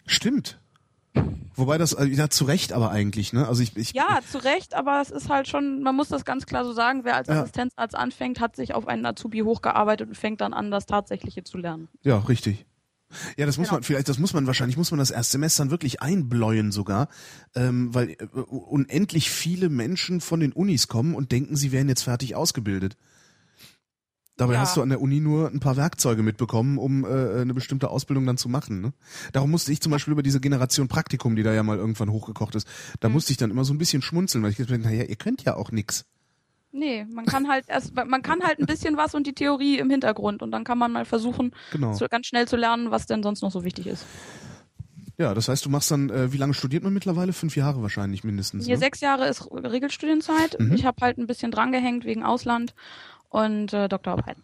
Stimmt. 0.06 0.60
Wobei 1.58 1.78
das, 1.80 1.94
äh, 1.94 2.06
ja, 2.06 2.30
zu 2.30 2.46
Recht 2.46 2.72
aber 2.72 2.92
eigentlich, 2.92 3.34
ne? 3.34 3.48
Also 3.48 3.64
ich, 3.64 3.76
ich 3.76 3.94
Ja, 3.94 4.20
zu 4.30 4.38
Recht, 4.38 4.76
aber 4.76 5.02
es 5.02 5.10
ist 5.10 5.28
halt 5.30 5.48
schon, 5.48 5.82
man 5.82 5.96
muss 5.96 6.08
das 6.08 6.24
ganz 6.24 6.46
klar 6.46 6.64
so 6.64 6.72
sagen, 6.72 7.04
wer 7.04 7.16
als 7.16 7.28
ja. 7.28 7.42
Assistenzarzt 7.42 7.96
anfängt, 7.96 8.40
hat 8.40 8.56
sich 8.56 8.76
auf 8.76 8.88
einen 8.88 9.06
Azubi 9.06 9.40
hochgearbeitet 9.40 10.08
und 10.08 10.16
fängt 10.16 10.40
dann 10.42 10.54
an, 10.54 10.70
das 10.70 10.86
Tatsächliche 10.86 11.44
zu 11.44 11.58
lernen. 11.58 11.88
Ja, 12.04 12.20
richtig. 12.20 12.66
Ja, 13.38 13.46
das 13.46 13.58
muss 13.58 13.70
genau. 13.70 13.78
man 13.78 13.84
vielleicht, 13.84 14.10
das 14.10 14.20
muss 14.20 14.34
man 14.34 14.48
wahrscheinlich, 14.48 14.78
muss 14.78 14.92
man 14.92 15.00
das 15.00 15.12
Erstsemestern 15.12 15.72
wirklich 15.72 16.02
einbläuen 16.02 16.72
sogar, 16.72 17.08
ähm, 17.56 17.94
weil 17.94 18.12
äh, 18.12 18.26
unendlich 18.36 19.32
viele 19.32 19.70
Menschen 19.70 20.22
von 20.22 20.40
den 20.40 20.52
Unis 20.52 20.88
kommen 20.88 21.16
und 21.16 21.32
denken, 21.32 21.56
sie 21.56 21.72
wären 21.72 21.90
jetzt 21.90 22.04
fertig 22.04 22.36
ausgebildet. 22.36 22.98
Dabei 24.38 24.54
ja. 24.54 24.60
hast 24.60 24.78
du 24.78 24.84
an 24.84 24.90
der 24.90 25.02
Uni 25.02 25.20
nur 25.20 25.50
ein 25.50 25.60
paar 25.60 25.78
Werkzeuge 25.78 26.22
mitbekommen, 26.22 26.78
um 26.78 27.04
äh, 27.04 27.42
eine 27.42 27.56
bestimmte 27.56 27.90
Ausbildung 27.90 28.26
dann 28.28 28.38
zu 28.38 28.50
machen. 28.50 28.82
Ne? 28.82 28.94
Darum 29.34 29.50
musste 29.50 29.72
ich 29.72 29.82
zum 29.82 29.92
Beispiel 29.92 30.12
über 30.12 30.22
diese 30.22 30.40
Generation 30.40 30.88
Praktikum, 30.88 31.36
die 31.36 31.42
da 31.42 31.54
ja 31.54 31.64
mal 31.64 31.78
irgendwann 31.78 32.12
hochgekocht 32.12 32.54
ist, 32.54 32.68
da 33.00 33.10
mhm. 33.10 33.16
musste 33.16 33.32
ich 33.32 33.38
dann 33.38 33.50
immer 33.50 33.66
so 33.66 33.74
ein 33.74 33.80
bisschen 33.80 34.04
schmunzeln, 34.04 34.44
weil 34.44 34.52
ich 34.52 34.58
gesagt 34.58 34.84
naja, 34.84 35.04
ihr 35.04 35.16
könnt 35.16 35.44
ja 35.44 35.56
auch 35.56 35.72
nix. 35.72 36.06
Nee, 36.72 37.06
man 37.12 37.26
kann 37.26 37.48
halt 37.48 37.66
erst, 37.68 37.96
man 37.96 38.22
kann 38.22 38.44
halt 38.44 38.60
ein 38.60 38.68
bisschen 38.68 38.98
was 38.98 39.16
und 39.16 39.26
die 39.26 39.34
Theorie 39.34 39.80
im 39.80 39.90
Hintergrund 39.90 40.44
und 40.44 40.52
dann 40.52 40.64
kann 40.64 40.78
man 40.78 40.92
mal 40.92 41.06
versuchen, 41.06 41.56
genau. 41.72 41.94
zu, 41.94 42.08
ganz 42.08 42.28
schnell 42.28 42.48
zu 42.48 42.58
lernen, 42.58 42.92
was 42.92 43.08
denn 43.08 43.24
sonst 43.24 43.42
noch 43.42 43.52
so 43.52 43.64
wichtig 43.64 43.88
ist. 43.88 44.06
Ja, 45.18 45.34
das 45.34 45.50
heißt, 45.50 45.66
du 45.66 45.72
machst 45.72 45.90
dann, 45.90 46.12
äh, 46.12 46.32
wie 46.32 46.38
lange 46.38 46.54
studiert 46.54 46.84
man 46.84 46.94
mittlerweile? 46.94 47.34
Fünf 47.34 47.56
Jahre 47.56 47.82
wahrscheinlich 47.82 48.24
mindestens. 48.24 48.66
Hier 48.66 48.76
ne? 48.76 48.80
sechs 48.80 49.02
Jahre 49.02 49.28
ist 49.28 49.50
Regelstudienzeit. 49.52 50.60
Mhm. 50.60 50.74
Ich 50.74 50.86
habe 50.86 50.98
halt 51.02 51.18
ein 51.18 51.26
bisschen 51.26 51.50
drangehängt 51.50 52.06
wegen 52.06 52.24
Ausland 52.24 52.76
und 53.30 53.74
äh, 53.74 53.88
Doktorarbeit. 53.88 54.38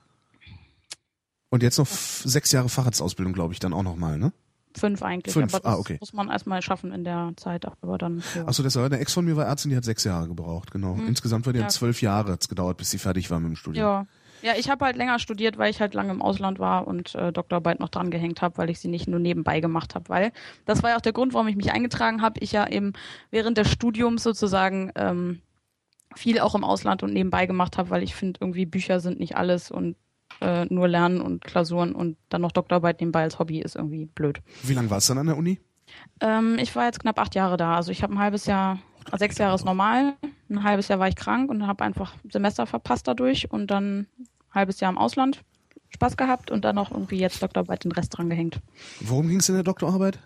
Und 1.50 1.62
jetzt 1.62 1.78
noch 1.78 1.88
sechs 1.88 2.52
Jahre 2.52 2.70
Facharztausbildung, 2.70 3.34
glaube 3.34 3.54
ich, 3.54 3.60
dann 3.60 3.74
auch 3.74 3.84
nochmal, 3.84 4.18
ne? 4.18 4.34
Fünf 4.76 5.04
eigentlich. 5.04 5.34
Fünf, 5.34 5.54
aber 5.54 5.64
das 5.64 5.74
ah, 5.74 5.78
okay. 5.78 5.98
muss 6.00 6.14
man 6.14 6.30
erstmal 6.30 6.62
schaffen 6.62 6.92
in 6.92 7.04
der 7.04 7.34
Zeit, 7.36 7.66
aber 7.82 7.98
dann. 7.98 8.24
Ja. 8.36 8.48
Achso, 8.48 8.64
das 8.64 8.76
war 8.76 8.86
eine 8.86 8.98
Ex 8.98 9.14
von 9.14 9.24
mir 9.24 9.36
war 9.36 9.46
Ärztin, 9.46 9.70
die 9.70 9.78
hat 9.78 9.84
sechs 9.84 10.04
Jahre 10.04 10.28
gebraucht, 10.28 10.72
genau. 10.72 10.96
Hm. 10.96 11.08
Insgesamt 11.08 11.46
war 11.46 11.54
die 11.54 11.60
ja. 11.60 11.68
zwölf 11.68 12.02
Jahre 12.02 12.32
hat's 12.32 12.50
gedauert, 12.50 12.78
bis 12.78 12.90
sie 12.90 12.98
fertig 12.98 13.30
war 13.30 13.40
mit 13.40 13.50
dem 13.50 13.56
Studium. 13.56 13.86
Ja. 13.86 14.06
Ja, 14.42 14.54
ich 14.58 14.70
habe 14.70 14.84
halt 14.84 14.98
länger 14.98 15.20
studiert, 15.20 15.58
weil 15.58 15.70
ich 15.70 15.80
halt 15.80 15.94
lange 15.94 16.12
im 16.12 16.22
Ausland 16.22 16.60
war 16.60 16.86
und 16.86 17.16
äh, 17.16 17.32
Doktorarbeit 17.32 17.80
noch 17.80 17.88
dran 17.88 18.12
gehängt 18.12 18.42
habe, 18.42 18.58
weil 18.58 18.70
ich 18.70 18.78
sie 18.78 18.90
nicht 18.90 19.08
nur 19.08 19.22
nebenbei 19.22 19.62
gemacht 19.62 19.96
habe. 19.96 20.10
Weil 20.10 20.34
das 20.66 20.84
war 20.84 20.90
ja 20.90 20.98
auch 20.98 21.02
der 21.02 21.14
Grund, 21.14 21.34
warum 21.34 21.48
ich 21.48 21.56
mich 21.56 21.72
eingetragen 21.72 22.22
habe. 22.22 22.42
Ich 22.42 22.52
ja 22.52 22.68
eben 22.68 22.92
während 23.32 23.58
des 23.58 23.72
Studiums 23.72 24.22
sozusagen 24.22 24.92
ähm, 24.96 25.40
viel 26.16 26.40
auch 26.40 26.56
im 26.56 26.64
Ausland 26.64 27.04
und 27.04 27.14
nebenbei 27.14 27.46
gemacht 27.46 27.78
habe, 27.78 27.90
weil 27.90 28.04
ich 28.04 28.16
finde, 28.16 28.40
irgendwie 28.42 28.66
Bücher 28.66 29.00
sind 29.00 29.20
nicht 29.20 29.36
alles 29.36 29.72
und 29.72 29.96
äh, 30.42 30.66
nur 30.66 30.88
Lernen 30.88 31.22
und 31.22 31.44
Klausuren 31.44 31.94
und 31.94 32.18
dann 32.30 32.42
noch 32.42 32.52
Doktorarbeit 32.52 33.00
nebenbei 33.00 33.24
als 33.24 33.40
Hobby 33.40 33.60
ist 33.60 33.76
irgendwie 33.76 34.06
blöd. 34.06 34.42
Wie 34.64 34.74
lange 34.74 34.90
warst 34.90 35.10
du 35.10 35.14
dann 35.14 35.20
an 35.20 35.28
der 35.28 35.38
Uni? 35.38 35.60
Ähm, 36.22 36.58
ich 36.60 36.76
war 36.76 36.86
jetzt 36.86 37.00
knapp 37.00 37.20
acht 37.20 37.36
Jahre 37.36 37.58
da. 37.58 37.76
Also 37.76 37.92
ich 37.92 38.04
habe 38.04 38.14
ein 38.14 38.20
halbes 38.20 38.46
Jahr, 38.46 38.80
sechs 39.18 39.38
Jahre 39.38 39.56
ist 39.56 39.66
normal, 39.66 40.16
ein 40.50 40.64
halbes 40.64 40.88
Jahr 40.88 41.00
war 41.00 41.08
ich 41.08 41.16
krank 41.16 41.50
und 41.50 41.68
habe 41.68 41.84
einfach 41.84 42.14
Semester 42.30 42.66
verpasst 42.66 43.08
dadurch 43.08 43.52
und 43.52 43.68
dann 43.68 44.00
ein 44.00 44.08
halbes 44.54 44.80
Jahr 44.80 44.92
im 44.92 44.98
Ausland 44.98 45.44
Spaß 45.90 46.18
gehabt 46.18 46.50
und 46.50 46.66
dann 46.66 46.76
noch 46.76 46.92
irgendwie 46.92 47.20
jetzt 47.20 47.42
Doktorarbeit 47.42 47.84
den 47.84 47.92
Rest 47.92 48.18
dran 48.18 48.30
gehängt. 48.30 48.60
Worum 49.00 49.28
ging 49.28 49.40
es 49.40 49.50
in 49.50 49.56
der 49.56 49.64
Doktorarbeit? 49.64 50.20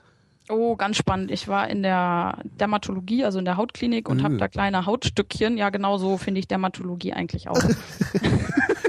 Oh, 0.49 0.75
ganz 0.77 0.95
spannend. 0.97 1.29
Ich 1.31 1.47
war 1.47 1.69
in 1.69 1.83
der 1.83 2.39
Dermatologie, 2.59 3.25
also 3.25 3.39
in 3.39 3.45
der 3.45 3.57
Hautklinik 3.57 4.07
und 4.07 4.17
Mhm. 4.19 4.23
habe 4.23 4.37
da 4.37 4.47
kleine 4.47 4.85
Hautstückchen. 4.85 5.57
Ja, 5.57 5.69
genau 5.69 5.97
so 5.97 6.17
finde 6.17 6.39
ich 6.39 6.47
Dermatologie 6.47 7.13
eigentlich 7.13 7.49
auch. 7.49 7.59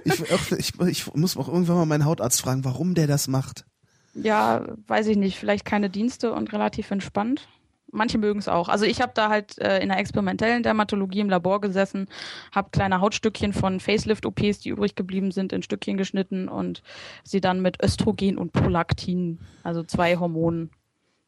Ich, 0.04 0.22
ich, 0.58 0.80
ich 0.80 1.14
muss 1.14 1.36
auch 1.36 1.48
irgendwann 1.48 1.76
mal 1.76 1.84
meinen 1.86 2.04
Hautarzt 2.06 2.40
fragen, 2.40 2.64
warum 2.64 2.94
der 2.94 3.06
das 3.06 3.28
macht. 3.28 3.66
ja, 4.14 4.64
weiß 4.86 5.06
ich 5.08 5.16
nicht. 5.18 5.38
Vielleicht 5.38 5.64
keine 5.66 5.90
Dienste 5.90 6.32
und 6.32 6.52
relativ 6.52 6.90
entspannt. 6.90 7.46
Manche 7.92 8.16
mögen 8.18 8.38
es 8.38 8.48
auch. 8.48 8.68
Also 8.68 8.84
ich 8.86 9.00
habe 9.02 9.12
da 9.14 9.28
halt 9.28 9.58
äh, 9.58 9.80
in 9.80 9.88
der 9.90 9.98
experimentellen 9.98 10.62
Dermatologie 10.62 11.20
im 11.20 11.28
Labor 11.30 11.60
gesessen, 11.60 12.06
habe 12.54 12.68
kleine 12.70 13.00
Hautstückchen 13.00 13.52
von 13.52 13.80
Facelift-OPs, 13.80 14.60
die 14.60 14.70
übrig 14.70 14.94
geblieben 14.94 15.30
sind, 15.30 15.52
in 15.52 15.62
Stückchen 15.62 15.96
geschnitten 15.98 16.48
und 16.48 16.82
sie 17.24 17.40
dann 17.40 17.60
mit 17.60 17.82
Östrogen 17.82 18.36
und 18.38 18.52
Prolaktin, 18.52 19.38
also 19.62 19.82
zwei 19.84 20.16
Hormonen, 20.16 20.70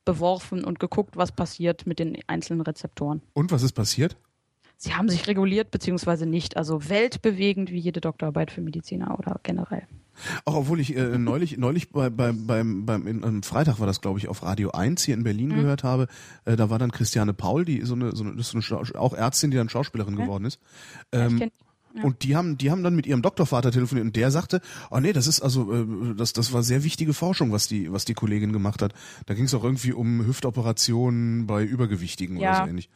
beworfen 0.04 0.64
und 0.64 0.78
geguckt, 0.78 1.16
was 1.16 1.32
passiert 1.32 1.86
mit 1.86 1.98
den 1.98 2.18
einzelnen 2.26 2.60
Rezeptoren. 2.62 3.22
Und 3.32 3.52
was 3.52 3.62
ist 3.62 3.72
passiert? 3.72 4.16
Sie 4.76 4.94
haben 4.94 5.10
sich 5.10 5.26
reguliert 5.26 5.70
beziehungsweise 5.70 6.24
nicht, 6.24 6.56
also 6.56 6.88
weltbewegend 6.88 7.70
wie 7.70 7.78
jede 7.78 8.00
Doktorarbeit 8.00 8.50
für 8.50 8.62
Mediziner 8.62 9.18
oder 9.18 9.38
generell. 9.42 9.82
Auch 10.46 10.54
obwohl 10.54 10.80
ich 10.80 10.96
äh, 10.96 11.18
neulich, 11.18 11.58
neulich 11.58 11.90
bei, 11.92 12.08
bei, 12.08 12.32
beim, 12.32 12.86
beim 12.86 13.06
in, 13.06 13.22
am 13.22 13.42
Freitag 13.42 13.78
war 13.78 13.86
das, 13.86 14.00
glaube 14.00 14.18
ich, 14.18 14.28
auf 14.28 14.42
Radio 14.42 14.70
1 14.70 15.04
hier 15.04 15.14
in 15.14 15.22
Berlin 15.22 15.50
Mhm. 15.50 15.56
gehört 15.56 15.84
habe, 15.84 16.06
äh, 16.46 16.56
da 16.56 16.70
war 16.70 16.78
dann 16.78 16.92
Christiane 16.92 17.34
Paul, 17.34 17.66
die 17.66 17.82
so 17.82 17.94
eine, 17.94 18.16
so 18.16 18.24
eine, 18.24 18.40
ist 18.40 18.54
eine 18.54 18.98
auch 18.98 19.12
Ärztin, 19.12 19.50
die 19.50 19.58
dann 19.58 19.68
Schauspielerin 19.68 20.16
Ja. 20.16 20.24
geworden 20.24 20.46
ist. 20.46 20.58
Ja, 21.12 21.26
ich 21.26 21.32
Ähm, 21.40 21.50
Ja. 21.94 22.04
Und 22.04 22.22
die 22.22 22.36
haben, 22.36 22.56
die 22.56 22.70
haben 22.70 22.82
dann 22.84 22.94
mit 22.94 23.06
ihrem 23.06 23.20
Doktorvater 23.20 23.72
telefoniert 23.72 24.06
und 24.06 24.16
der 24.16 24.30
sagte, 24.30 24.60
oh 24.90 25.00
nee, 25.00 25.12
das 25.12 25.26
ist 25.26 25.40
also, 25.40 25.72
äh, 25.72 25.86
das, 26.16 26.32
das 26.32 26.52
war 26.52 26.62
sehr 26.62 26.84
wichtige 26.84 27.14
Forschung, 27.14 27.50
was 27.50 27.66
die, 27.66 27.92
was 27.92 28.04
die 28.04 28.14
Kollegin 28.14 28.52
gemacht 28.52 28.80
hat. 28.82 28.94
Da 29.26 29.34
ging 29.34 29.44
es 29.46 29.54
auch 29.54 29.64
irgendwie 29.64 29.92
um 29.92 30.24
Hüftoperationen 30.24 31.46
bei 31.46 31.64
Übergewichtigen 31.64 32.36
Ja. 32.38 32.50
oder 32.50 32.64
so 32.64 32.70
ähnlich. 32.70 32.88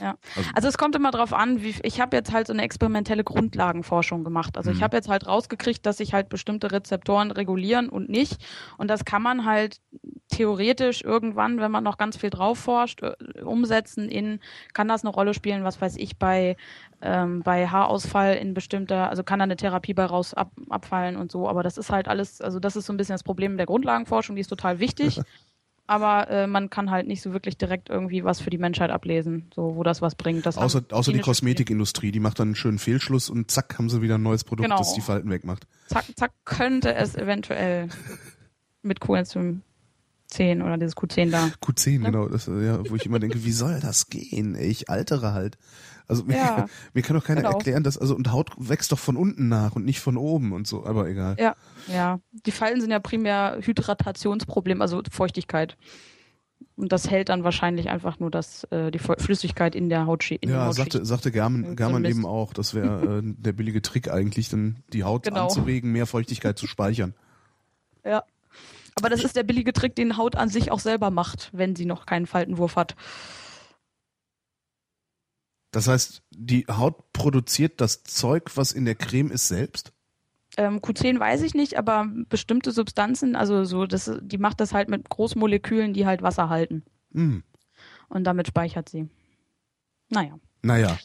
Ja. 0.00 0.16
Also- 0.36 0.50
Also, 0.54 0.68
es 0.68 0.78
kommt 0.78 0.94
immer 0.96 1.10
drauf 1.10 1.32
an, 1.32 1.62
wie 1.62 1.74
ich 1.82 2.00
habe 2.00 2.16
jetzt 2.16 2.32
halt 2.32 2.46
so 2.46 2.52
eine 2.52 2.62
experimentelle 2.62 3.24
Grundlagenforschung 3.24 4.24
gemacht. 4.24 4.56
Also 4.56 4.70
Mhm. 4.70 4.76
ich 4.76 4.82
habe 4.82 4.96
jetzt 4.96 5.08
halt 5.08 5.26
rausgekriegt, 5.26 5.84
dass 5.86 5.98
sich 5.98 6.12
halt 6.14 6.28
bestimmte 6.28 6.72
Rezeptoren 6.72 7.30
regulieren 7.30 7.88
und 7.88 8.08
nicht. 8.08 8.38
Und 8.76 8.88
das 8.88 9.04
kann 9.04 9.22
man 9.22 9.44
halt 9.44 9.80
theoretisch 10.30 11.02
irgendwann, 11.02 11.58
wenn 11.58 11.70
man 11.70 11.82
noch 11.84 11.96
ganz 11.98 12.16
viel 12.16 12.30
drauf 12.30 12.58
forscht, 12.58 13.02
äh, 13.02 13.14
umsetzen 13.42 14.08
in, 14.08 14.40
kann 14.74 14.88
das 14.88 15.02
eine 15.04 15.10
Rolle 15.12 15.32
spielen, 15.34 15.64
was 15.64 15.80
weiß 15.80 15.96
ich, 15.96 16.18
bei, 16.18 16.56
ähm, 17.00 17.42
bei 17.42 17.66
Haarausfall 17.68 18.34
in 18.36 18.52
bestimmter, 18.54 19.08
also 19.08 19.22
kann 19.24 19.38
da 19.38 19.44
eine 19.44 19.56
Therapie 19.56 19.94
bei 19.94 20.04
raus 20.04 20.34
ab, 20.34 20.52
abfallen 20.68 21.16
und 21.16 21.32
so. 21.32 21.48
Aber 21.48 21.62
das 21.62 21.78
ist 21.78 21.90
halt 21.90 22.08
alles, 22.08 22.40
also 22.40 22.60
das 22.60 22.76
ist 22.76 22.86
so 22.86 22.92
ein 22.92 22.96
bisschen 22.98 23.14
das 23.14 23.22
Problem 23.24 23.56
der 23.56 23.66
Grundlagenforschung, 23.66 24.36
die 24.36 24.40
ist 24.40 24.48
total 24.48 24.80
wichtig. 24.80 25.20
Aber 25.88 26.28
äh, 26.28 26.46
man 26.46 26.68
kann 26.68 26.90
halt 26.90 27.06
nicht 27.08 27.22
so 27.22 27.32
wirklich 27.32 27.56
direkt 27.56 27.88
irgendwie 27.88 28.22
was 28.22 28.40
für 28.40 28.50
die 28.50 28.58
Menschheit 28.58 28.90
ablesen, 28.90 29.50
so 29.54 29.74
wo 29.74 29.82
das 29.82 30.02
was 30.02 30.14
bringt. 30.14 30.44
Das 30.44 30.58
Außer, 30.58 30.82
außer 30.90 31.12
die 31.12 31.20
Kosmetikindustrie, 31.20 32.12
die 32.12 32.20
macht 32.20 32.38
dann 32.38 32.48
einen 32.48 32.54
schönen 32.56 32.78
Fehlschluss 32.78 33.30
und 33.30 33.50
zack, 33.50 33.78
haben 33.78 33.88
sie 33.88 34.02
wieder 34.02 34.16
ein 34.16 34.22
neues 34.22 34.44
Produkt, 34.44 34.66
Genau. 34.68 34.78
das 34.78 34.92
die 34.92 35.00
Falten 35.00 35.30
wegmacht. 35.30 35.66
Zack, 35.86 36.04
zack, 36.14 36.32
könnte 36.44 36.94
es 36.94 37.16
eventuell 37.16 37.88
mit 38.82 39.00
Coenzym 39.00 39.62
10 40.26 40.60
oder 40.60 40.76
dieses 40.76 40.94
Q10 40.94 41.30
da. 41.30 41.46
Q10, 41.62 42.02
Ja. 42.02 42.10
genau, 42.10 42.28
das, 42.28 42.46
ja, 42.48 42.80
wo 42.90 42.94
ich 42.94 43.06
immer 43.06 43.18
denke, 43.18 43.42
wie 43.44 43.52
soll 43.52 43.80
das 43.80 44.08
gehen? 44.08 44.56
Ich 44.56 44.90
altere 44.90 45.32
halt. 45.32 45.56
Also 46.08 46.24
mir, 46.24 46.36
Ja. 46.36 46.66
mir 46.94 47.02
kann 47.02 47.14
doch 47.16 47.24
keiner 47.24 47.42
Genau. 47.42 47.52
erklären, 47.52 47.82
dass 47.84 47.98
also 47.98 48.16
und 48.16 48.32
Haut 48.32 48.50
wächst 48.56 48.90
doch 48.92 48.98
von 48.98 49.16
unten 49.16 49.48
nach 49.48 49.76
und 49.76 49.84
nicht 49.84 50.00
von 50.00 50.16
oben 50.16 50.52
und 50.52 50.66
so, 50.66 50.84
aber 50.86 51.08
egal. 51.08 51.36
Ja, 51.38 51.54
ja. 51.86 52.18
Die 52.46 52.50
Falten 52.50 52.80
sind 52.80 52.90
ja 52.90 52.98
primär 52.98 53.58
Hydratationsproblem, 53.60 54.80
also 54.82 55.02
Feuchtigkeit. 55.10 55.76
Und 56.76 56.92
das 56.92 57.10
hält 57.10 57.28
dann 57.28 57.44
wahrscheinlich 57.44 57.88
einfach 57.88 58.20
nur 58.20 58.30
das, 58.30 58.64
äh, 58.70 58.90
die 58.90 58.98
Flüssigkeit 59.00 59.74
in 59.74 59.88
der 59.88 60.06
Hautschicht. 60.06 60.42
In 60.44 60.50
der 60.50 60.58
Ja, 60.58 60.66
Hautschicht. 60.66 60.92
sagte, 60.92 61.06
sagte 61.06 61.30
German, 61.32 61.76
German 61.76 62.04
eben 62.04 62.24
auch, 62.24 62.52
das 62.52 62.72
wäre 62.74 63.18
äh, 63.18 63.22
der 63.24 63.52
billige 63.52 63.82
Trick 63.82 64.10
eigentlich, 64.10 64.48
dann 64.48 64.76
die 64.92 65.04
Haut 65.04 65.24
Genau. 65.24 65.44
anzuregen, 65.44 65.90
mehr 65.92 66.06
Feuchtigkeit 66.06 66.56
zu 66.58 66.66
speichern. 66.66 67.14
Ja. 68.04 68.22
Aber 68.94 69.08
das 69.10 69.22
ist 69.22 69.36
der 69.36 69.42
billige 69.44 69.72
Trick, 69.72 69.94
den 69.94 70.16
Haut 70.16 70.34
an 70.36 70.48
sich 70.48 70.70
auch 70.72 70.80
selber 70.80 71.10
macht, 71.10 71.50
wenn 71.52 71.76
sie 71.76 71.84
noch 71.84 72.06
keinen 72.06 72.26
Faltenwurf 72.26 72.74
hat. 72.76 72.96
Das 75.70 75.86
heißt, 75.86 76.22
die 76.30 76.66
Haut 76.68 77.12
produziert 77.12 77.80
das 77.80 78.02
Zeug, 78.02 78.56
was 78.56 78.72
in 78.72 78.84
der 78.84 78.94
Creme 78.94 79.30
ist, 79.30 79.48
selbst? 79.48 79.92
Ähm, 80.56 80.80
Q10 80.80 81.20
weiß 81.20 81.42
ich 81.42 81.54
nicht, 81.54 81.78
aber 81.78 82.08
bestimmte 82.28 82.72
Substanzen, 82.72 83.36
also 83.36 83.64
so, 83.64 83.86
das, 83.86 84.10
die 84.22 84.38
macht 84.38 84.60
das 84.60 84.72
halt 84.72 84.88
mit 84.88 85.08
Großmolekülen, 85.08 85.92
die 85.92 86.06
halt 86.06 86.22
Wasser 86.22 86.48
halten. 86.48 86.82
Hm. 87.12 87.42
Und 88.08 88.24
damit 88.24 88.48
speichert 88.48 88.88
sie. 88.88 89.08
Naja. 90.08 90.38
Naja. 90.62 90.98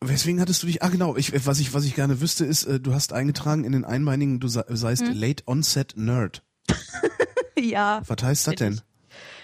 Weswegen 0.00 0.40
hattest 0.40 0.62
du 0.62 0.66
dich, 0.66 0.82
ah 0.82 0.88
genau, 0.88 1.16
ich, 1.16 1.46
was 1.46 1.58
ich, 1.60 1.72
was 1.72 1.84
ich 1.84 1.94
gerne 1.94 2.20
wüsste, 2.20 2.44
ist, 2.44 2.64
äh, 2.64 2.78
du 2.78 2.92
hast 2.94 3.12
eingetragen 3.12 3.64
in 3.64 3.72
den 3.72 3.84
Einmeinigen, 3.84 4.38
du 4.38 4.48
sei- 4.48 4.64
seist 4.68 5.02
Hm. 5.06 5.14
Late 5.14 5.42
Onset 5.46 5.94
Nerd. 5.96 6.42
ja. 7.58 8.02
Was 8.06 8.22
heißt 8.22 8.46
das 8.46 8.54
denn? 8.56 8.80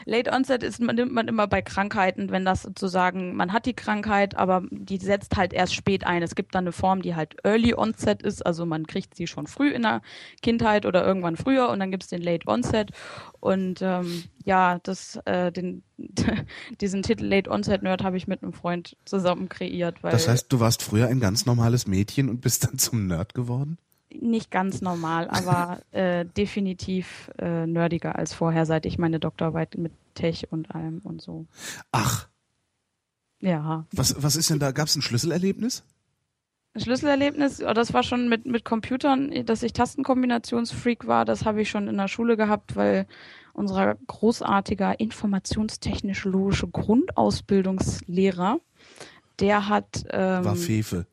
Late 0.05 0.33
Onset 0.33 0.63
ist, 0.63 0.81
man 0.81 0.97
nimmt 0.97 1.13
man 1.13 1.29
immer 1.29 1.47
bei 1.47 1.63
Krankheiten, 1.63 2.31
wenn 2.31 2.45
das 2.45 2.63
sozusagen, 2.63 3.35
man 3.37 3.53
hat 3.53 3.67
die 3.67 3.75
Krankheit, 3.75 4.37
aber 4.37 4.63
die 4.71 4.99
setzt 4.99 5.37
halt 5.37 5.53
erst 5.53 5.75
spät 5.75 6.05
ein. 6.05 6.23
Es 6.23 6.35
gibt 6.35 6.55
dann 6.55 6.65
eine 6.65 6.73
Form, 6.73 7.03
die 7.03 7.15
halt 7.15 7.37
Early 7.45 7.75
Onset 7.75 8.23
ist, 8.23 8.45
also 8.45 8.67
man 8.67 8.87
kriegt 8.87 9.15
sie 9.15 9.27
schon 9.27 9.47
früh 9.47 9.71
in 9.71 9.83
der 9.83 10.03
Kindheit 10.43 10.87
oder 10.87 11.05
irgendwann 11.05 11.37
früher 11.37 11.69
und 11.69 11.81
dann 11.81 11.91
gibt's 11.91 12.09
den 12.09 12.23
Late 12.23 12.49
Onset. 12.49 12.91
Und 13.41 13.81
ähm, 13.83 14.25
ja, 14.45 14.79
das, 14.83 15.17
äh, 15.25 15.53
den, 15.53 15.83
diesen 16.81 17.03
Titel 17.03 17.25
Late 17.25 17.51
Onset 17.51 17.83
Nerd 17.83 18.03
habe 18.03 18.17
ich 18.17 18.27
mit 18.27 18.43
einem 18.43 18.53
Freund 18.53 18.97
zusammen 19.05 19.49
kreiert, 19.49 20.03
weil 20.03 20.13
Das 20.13 20.29
heißt, 20.29 20.53
du 20.53 20.61
warst 20.61 20.83
früher 20.83 21.09
ein 21.09 21.21
ganz 21.21 21.47
normales 21.47 21.87
Mädchen 21.87 22.29
und 22.29 22.41
bist 22.41 22.65
dann 22.65 22.79
zum 22.79 23.07
Nerd 23.07 23.35
geworden? 23.35 23.79
Nicht 24.13 24.51
ganz 24.51 24.81
normal, 24.81 25.29
aber 25.29 25.81
äh, 25.93 26.25
definitiv 26.25 27.31
äh, 27.39 27.67
nerdiger 27.67 28.17
als 28.17 28.35
vorher, 28.35 28.67
seit 28.67 28.87
ich 28.87 28.99
meine 28.99 29.21
Doktorarbeit 29.21 29.77
mit 29.77 29.93
Tech 30.15 30.49
und 30.51 30.75
allem 30.75 31.01
und 31.05 31.23
so. 31.23 31.47
Ach, 31.93 32.29
Ja, 33.41 33.87
was, 33.93 34.23
was 34.23 34.37
ist 34.37 34.51
denn 34.51 34.59
da? 34.59 34.73
Gab 34.73 34.89
es 34.89 34.97
ein 34.97 35.03
Schlüsselerlebnis? 35.03 35.85
Schlüsselerlebnis, 36.77 37.63
oh, 37.63 37.73
das 37.73 37.93
war 37.93 38.05
schon 38.05 38.29
mit, 38.29 38.47
mit 38.47 38.65
Computern, 38.65 39.45
dass 39.45 39.65
ich 39.65 39.73
Tastenkombinationsfreak 39.73 41.07
war, 41.07 41.25
das 41.25 41.45
habe 41.45 41.63
ich 41.63 41.71
schon 41.71 41.89
in 41.89 41.97
der 41.97 42.07
Schule 42.07 42.37
gehabt, 42.37 42.77
weil 42.77 43.07
unser 43.53 43.97
großartiger 44.07 45.01
informationstechnisch-logische 45.01 46.69
Grundausbildungslehrer, 46.69 48.61
der 49.41 49.69
hat 49.69 50.05
ähm, 50.11 50.45
War 50.45 50.55
Fefe. 50.57 51.07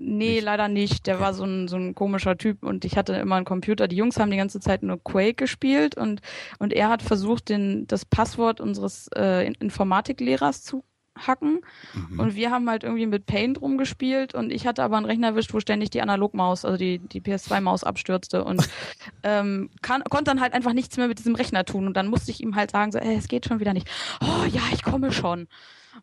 Nee, 0.00 0.34
Nicht? 0.34 0.44
leider 0.44 0.68
nicht. 0.68 1.06
Der 1.08 1.16
Okay. 1.16 1.24
war 1.24 1.34
so 1.34 1.42
ein, 1.44 1.66
so 1.66 1.76
ein 1.76 1.94
komischer 1.94 2.38
Typ 2.38 2.62
und 2.62 2.84
ich 2.84 2.96
hatte 2.96 3.14
immer 3.14 3.34
einen 3.34 3.44
Computer. 3.44 3.88
Die 3.88 3.96
Jungs 3.96 4.18
haben 4.18 4.30
die 4.30 4.36
ganze 4.36 4.60
Zeit 4.60 4.84
nur 4.84 5.02
Quake 5.02 5.34
gespielt 5.34 5.96
und, 5.96 6.20
und 6.60 6.72
er 6.72 6.88
hat 6.88 7.02
versucht, 7.02 7.48
den, 7.48 7.86
das 7.88 8.04
Passwort 8.04 8.60
unseres 8.60 9.08
äh, 9.16 9.44
In- 9.46 9.54
Informatiklehrers 9.54 10.62
zu 10.62 10.84
hacken 11.18 11.62
Mhm. 11.94 12.20
und 12.20 12.36
wir 12.36 12.52
haben 12.52 12.70
halt 12.70 12.84
irgendwie 12.84 13.06
mit 13.06 13.26
Paint 13.26 13.60
rumgespielt 13.60 14.34
und 14.34 14.52
ich 14.52 14.68
hatte 14.68 14.84
aber 14.84 14.96
einen 14.98 15.06
Rechner 15.06 15.28
erwischt, 15.28 15.52
wo 15.52 15.58
ständig 15.58 15.90
die 15.90 16.00
Analogmaus, 16.00 16.64
also 16.64 16.76
die, 16.76 17.00
die 17.00 17.20
PS2-Maus 17.20 17.82
abstürzte 17.82 18.44
und 18.44 18.68
ähm, 19.24 19.68
kann, 19.82 20.04
konnte 20.04 20.30
dann 20.30 20.40
halt 20.40 20.52
einfach 20.54 20.74
nichts 20.74 20.96
mehr 20.96 21.08
mit 21.08 21.18
diesem 21.18 21.34
Rechner 21.34 21.64
tun 21.64 21.88
und 21.88 21.96
dann 21.96 22.06
musste 22.06 22.30
ich 22.30 22.40
ihm 22.40 22.54
halt 22.54 22.70
sagen, 22.70 22.92
so, 22.92 22.98
ey, 23.00 23.16
es 23.16 23.26
geht 23.26 23.46
schon 23.46 23.58
wieder 23.58 23.72
nicht. 23.72 23.88
Oh 24.20 24.44
ja, 24.48 24.60
ich 24.72 24.84
komme 24.84 25.10
schon. 25.10 25.48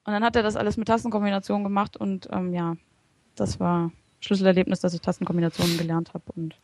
Und 0.03 0.11
dann 0.13 0.23
hat 0.25 0.35
er 0.35 0.43
das 0.43 0.57
alles 0.57 0.75
mit 0.75 0.89
Tastenkombinationen 0.89 1.63
gemacht 1.63 1.95
und 1.95 2.27
ähm, 2.33 2.53
ja, 2.53 2.75
das 3.35 3.59
war 3.59 3.91
Schlüsselerlebnis, 4.19 4.79
dass 4.79 4.93
ich 4.93 5.01
Tastenkombinationen 5.01 5.77
gelernt 5.77 6.13
habe 6.13 6.23
und 6.35 6.55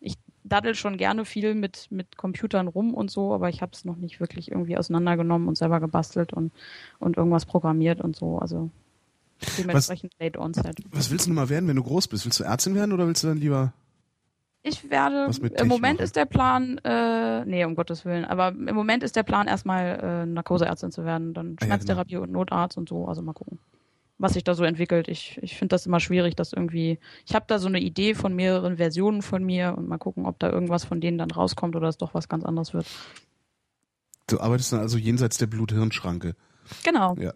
ich 0.00 0.16
daddel 0.44 0.74
schon 0.74 0.96
gerne 0.96 1.24
viel 1.24 1.54
mit, 1.54 1.88
mit 1.90 2.16
Computern 2.16 2.68
rum 2.68 2.94
und 2.94 3.10
so, 3.10 3.34
aber 3.34 3.48
ich 3.48 3.62
habe 3.62 3.72
es 3.74 3.84
noch 3.84 3.96
nicht 3.96 4.20
wirklich 4.20 4.50
irgendwie 4.50 4.76
auseinandergenommen 4.76 5.48
und 5.48 5.56
selber 5.56 5.80
gebastelt 5.80 6.32
und, 6.32 6.52
und 6.98 7.16
irgendwas 7.16 7.46
programmiert 7.46 8.00
und 8.00 8.16
so. 8.16 8.38
Also 8.38 8.70
dementsprechend 9.58 10.12
Late 10.18 10.38
Onset. 10.38 10.76
Was 10.90 11.10
willst 11.10 11.26
du 11.26 11.30
denn 11.30 11.36
mal 11.36 11.48
werden, 11.48 11.68
wenn 11.68 11.76
du 11.76 11.82
groß 11.82 12.08
bist? 12.08 12.24
Willst 12.24 12.40
du 12.40 12.44
Ärztin 12.44 12.74
werden 12.74 12.92
oder 12.92 13.06
willst 13.06 13.22
du 13.22 13.28
dann 13.28 13.38
lieber 13.38 13.72
Ich 14.62 14.90
werde, 14.90 15.26
Was 15.28 15.38
im 15.38 15.68
Moment 15.68 16.00
ist 16.00 16.16
der 16.16 16.26
Plan, 16.26 16.78
äh, 16.78 17.44
nee, 17.44 17.64
um 17.64 17.74
Gottes 17.74 18.04
Willen, 18.04 18.24
aber 18.24 18.48
im 18.48 18.74
Moment 18.74 19.02
ist 19.02 19.16
der 19.16 19.22
Plan 19.22 19.46
erstmal 19.46 20.00
äh, 20.02 20.26
Narkoseärztin 20.26 20.90
zu 20.90 21.04
werden, 21.04 21.34
dann 21.34 21.56
Ah 21.56 21.60
ja, 21.60 21.66
Schmerztherapie 21.66 22.16
und 22.16 22.32
Notarzt 22.32 22.76
und 22.76 22.88
so, 22.88 23.06
also 23.06 23.22
mal 23.22 23.32
gucken, 23.32 23.58
was 24.20 24.34
sich 24.34 24.44
da 24.44 24.54
so 24.54 24.64
entwickelt. 24.64 25.08
Ich, 25.08 25.38
ich 25.42 25.56
finde 25.56 25.74
das 25.74 25.86
immer 25.86 25.98
schwierig, 25.98 26.36
dass 26.36 26.52
irgendwie, 26.52 26.98
ich 27.26 27.34
habe 27.34 27.46
da 27.48 27.58
so 27.58 27.68
eine 27.68 27.80
Idee 27.80 28.14
von 28.14 28.34
mehreren 28.34 28.76
Versionen 28.76 29.22
von 29.22 29.42
mir 29.42 29.74
und 29.76 29.88
mal 29.88 29.98
gucken, 29.98 30.26
ob 30.26 30.38
da 30.38 30.50
irgendwas 30.50 30.84
von 30.84 31.00
denen 31.00 31.18
dann 31.18 31.30
rauskommt 31.30 31.74
oder 31.74 31.88
es 31.88 31.96
doch 31.96 32.12
was 32.14 32.28
ganz 32.28 32.44
anderes 32.44 32.74
wird. 32.74 32.86
Du 34.26 34.38
arbeitest 34.40 34.72
dann 34.72 34.80
also 34.80 34.98
jenseits 34.98 35.38
der 35.38 35.46
Blut-Hirn-Schranke. 35.46 36.36
Genau, 36.84 37.16
Ja, 37.18 37.32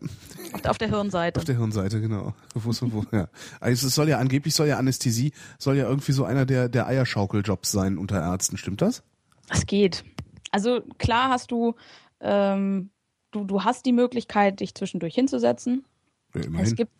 auf, 0.68 0.78
der- 0.78 0.88
Hirnseite. 0.90 1.40
auf 1.40 1.44
der 1.44 1.56
Hirnseite, 1.56 2.00
genau. 2.00 2.34
Wo, 2.54 2.70
so- 2.72 2.92
wo, 2.92 3.04
ja. 3.10 3.28
Also 3.58 3.88
es 3.88 3.94
soll 3.94 4.08
ja 4.08 4.18
angeblich 4.18 4.54
soll 4.54 4.68
ja 4.68 4.76
Anästhesie 4.78 5.32
soll 5.58 5.76
ja 5.76 5.88
irgendwie 5.88 6.12
so 6.12 6.24
einer 6.24 6.46
der 6.46 6.68
der 6.68 6.86
Eierschaukeljobs 6.86 7.72
sein 7.72 7.98
unter 7.98 8.20
Ärzten, 8.20 8.56
stimmt 8.58 8.80
das? 8.80 9.02
Es 9.50 9.66
geht. 9.66 10.04
Also 10.52 10.82
klar 10.98 11.30
hast 11.30 11.50
du, 11.50 11.74
ähm, 12.20 12.90
du, 13.32 13.42
du 13.44 13.64
hast 13.64 13.86
die 13.86 13.92
Möglichkeit, 13.92 14.60
dich 14.60 14.74
zwischendurch 14.76 15.14
hinzusetzen. 15.16 15.84
Ja, 16.34 16.40
Es 16.40 16.46
immerhin. 16.46 16.74
gibt, 16.74 16.92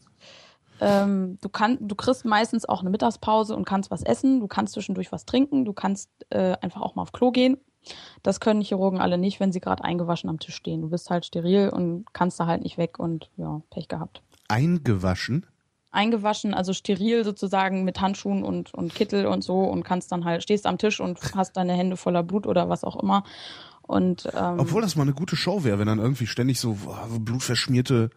ähm, 0.80 1.39
du 1.41 1.49
kannst, 1.49 1.78
du 1.82 1.95
kriegst 1.95 2.24
meistens 2.24 2.68
auch 2.68 2.80
eine 2.80 2.91
Mittagspause 2.91 3.55
und 3.57 3.64
kannst 3.64 3.91
was 3.91 4.03
essen. 4.03 4.41
Du 4.41 4.49
kannst 4.49 4.74
zwischendurch 4.74 5.12
was 5.12 5.24
trinken. 5.24 5.64
Du 5.64 5.72
kannst 5.72 6.11
äh, 6.30 6.57
einfach 6.61 6.80
auch 6.82 6.95
mal 6.95 7.03
auf 7.03 7.12
Klo 7.12 7.30
gehen. 7.30 7.59
Das 8.22 8.41
können 8.41 8.62
Chirurgen 8.62 9.01
alle 9.01 9.18
nicht, 9.18 9.41
wenn 9.41 9.53
sie 9.53 9.61
gerade 9.61 9.85
eingewaschen 9.85 10.30
am 10.30 10.39
Tisch 10.39 10.55
stehen. 10.57 10.80
Du 10.80 10.89
bist 10.89 11.11
halt 11.11 11.26
steril 11.26 11.68
und 11.68 12.07
kannst 12.12 12.41
da 12.41 12.47
halt 12.47 12.62
nicht 12.62 12.78
weg 12.78 12.99
und 12.99 13.30
ja, 13.37 13.61
Pech 13.70 13.89
gehabt. 13.89 14.22
Eingewaschen. 14.49 15.47
Eingewaschen, 15.91 16.55
also 16.55 16.72
steril 16.72 17.24
sozusagen 17.24 17.85
mit 17.85 18.01
Handschuhen 18.01 18.43
und, 18.43 18.74
und 18.74 18.95
Kittel 18.95 19.26
und 19.26 19.45
so 19.45 19.61
und 19.61 19.85
kannst 19.85 20.11
dann 20.11 20.24
halt, 20.24 20.43
stehst 20.43 20.66
am 20.66 20.78
Tisch 20.78 20.99
und 20.99 21.20
hast 21.37 21.57
deine 21.57 21.74
Hände 21.74 21.97
voller 21.97 22.22
Blut 22.24 22.47
oder 22.47 22.68
was 22.68 22.82
auch 22.82 23.01
immer. 23.01 23.22
Und 23.82 24.28
ähm, 24.35 24.59
Obwohl 24.59 24.82
das 24.82 24.97
mal 24.97 25.03
eine 25.03 25.12
gute 25.12 25.37
Show 25.37 25.62
wäre, 25.62 25.78
wenn 25.78 25.87
dann 25.87 25.99
irgendwie 25.99 26.26
ständig 26.26 26.59
so 26.59 26.78
boah, 26.85 27.07
blutverschmierte 27.20 28.11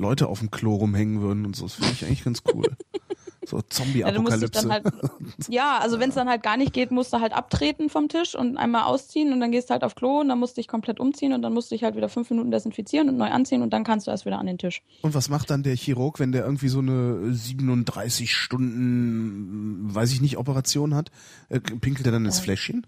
Leute 0.00 0.28
auf 0.28 0.40
dem 0.40 0.50
Klo 0.50 0.74
rumhängen 0.74 1.20
würden 1.20 1.46
und 1.46 1.54
so. 1.54 1.64
Das 1.64 1.74
finde 1.74 1.92
ich 1.92 2.04
eigentlich 2.04 2.24
ganz 2.24 2.42
cool. 2.52 2.64
so 3.46 3.58
Ja, 3.58 3.62
Zombie-Apokalypse. 3.68 4.62
dann 4.62 4.72
halt, 4.72 4.84
ja, 5.48 5.78
also 5.78 5.98
wenn 5.98 6.10
es 6.10 6.14
dann 6.14 6.28
halt 6.28 6.42
gar 6.42 6.56
nicht 6.56 6.72
geht, 6.72 6.90
musst 6.90 7.12
du 7.12 7.20
halt 7.20 7.32
abtreten 7.32 7.88
vom 7.88 8.08
Tisch 8.08 8.34
und 8.34 8.56
einmal 8.56 8.84
ausziehen 8.84 9.32
und 9.32 9.40
dann 9.40 9.50
gehst 9.50 9.70
du 9.70 9.72
halt 9.72 9.84
auf 9.84 9.94
Klo 9.94 10.20
und 10.20 10.28
dann 10.28 10.38
musst 10.38 10.56
du 10.56 10.60
dich 10.60 10.68
komplett 10.68 11.00
umziehen 11.00 11.32
und 11.32 11.42
dann 11.42 11.52
musst 11.52 11.70
du 11.70 11.74
dich 11.74 11.84
halt 11.84 11.96
wieder 11.96 12.08
fünf 12.08 12.30
Minuten 12.30 12.50
desinfizieren 12.50 13.08
und 13.08 13.16
neu 13.16 13.30
anziehen 13.30 13.62
und 13.62 13.72
dann 13.72 13.84
kannst 13.84 14.06
du 14.06 14.10
erst 14.10 14.26
wieder 14.26 14.38
an 14.38 14.46
den 14.46 14.58
Tisch. 14.58 14.82
Und 15.02 15.14
was 15.14 15.28
macht 15.28 15.50
dann 15.50 15.62
der 15.62 15.76
Chirurg, 15.76 16.18
wenn 16.18 16.32
der 16.32 16.44
irgendwie 16.44 16.68
so 16.68 16.78
eine 16.80 17.32
37 17.32 18.34
Stunden, 18.34 19.94
weiß 19.94 20.12
ich 20.12 20.20
nicht, 20.20 20.38
Operation 20.38 20.94
hat? 20.94 21.10
Äh, 21.48 21.60
Pinkelt 21.60 22.06
er 22.06 22.12
dann 22.12 22.24
ins 22.24 22.40
Fläschchen? 22.40 22.86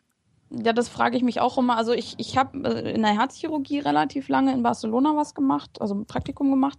Ja, 0.55 0.72
das 0.72 0.88
frage 0.88 1.16
ich 1.16 1.22
mich 1.22 1.40
auch 1.40 1.57
immer. 1.57 1.76
Also 1.76 1.92
ich, 1.92 2.14
ich 2.18 2.36
habe 2.36 2.59
äh, 2.64 2.92
in 2.92 3.03
der 3.03 3.18
Herzchirurgie 3.18 3.78
relativ 3.78 4.28
lange 4.28 4.53
in 4.53 4.62
Barcelona 4.62 5.16
was 5.16 5.34
gemacht, 5.34 5.80
also 5.80 5.94
ein 5.94 6.07
Praktikum 6.07 6.50
gemacht. 6.50 6.78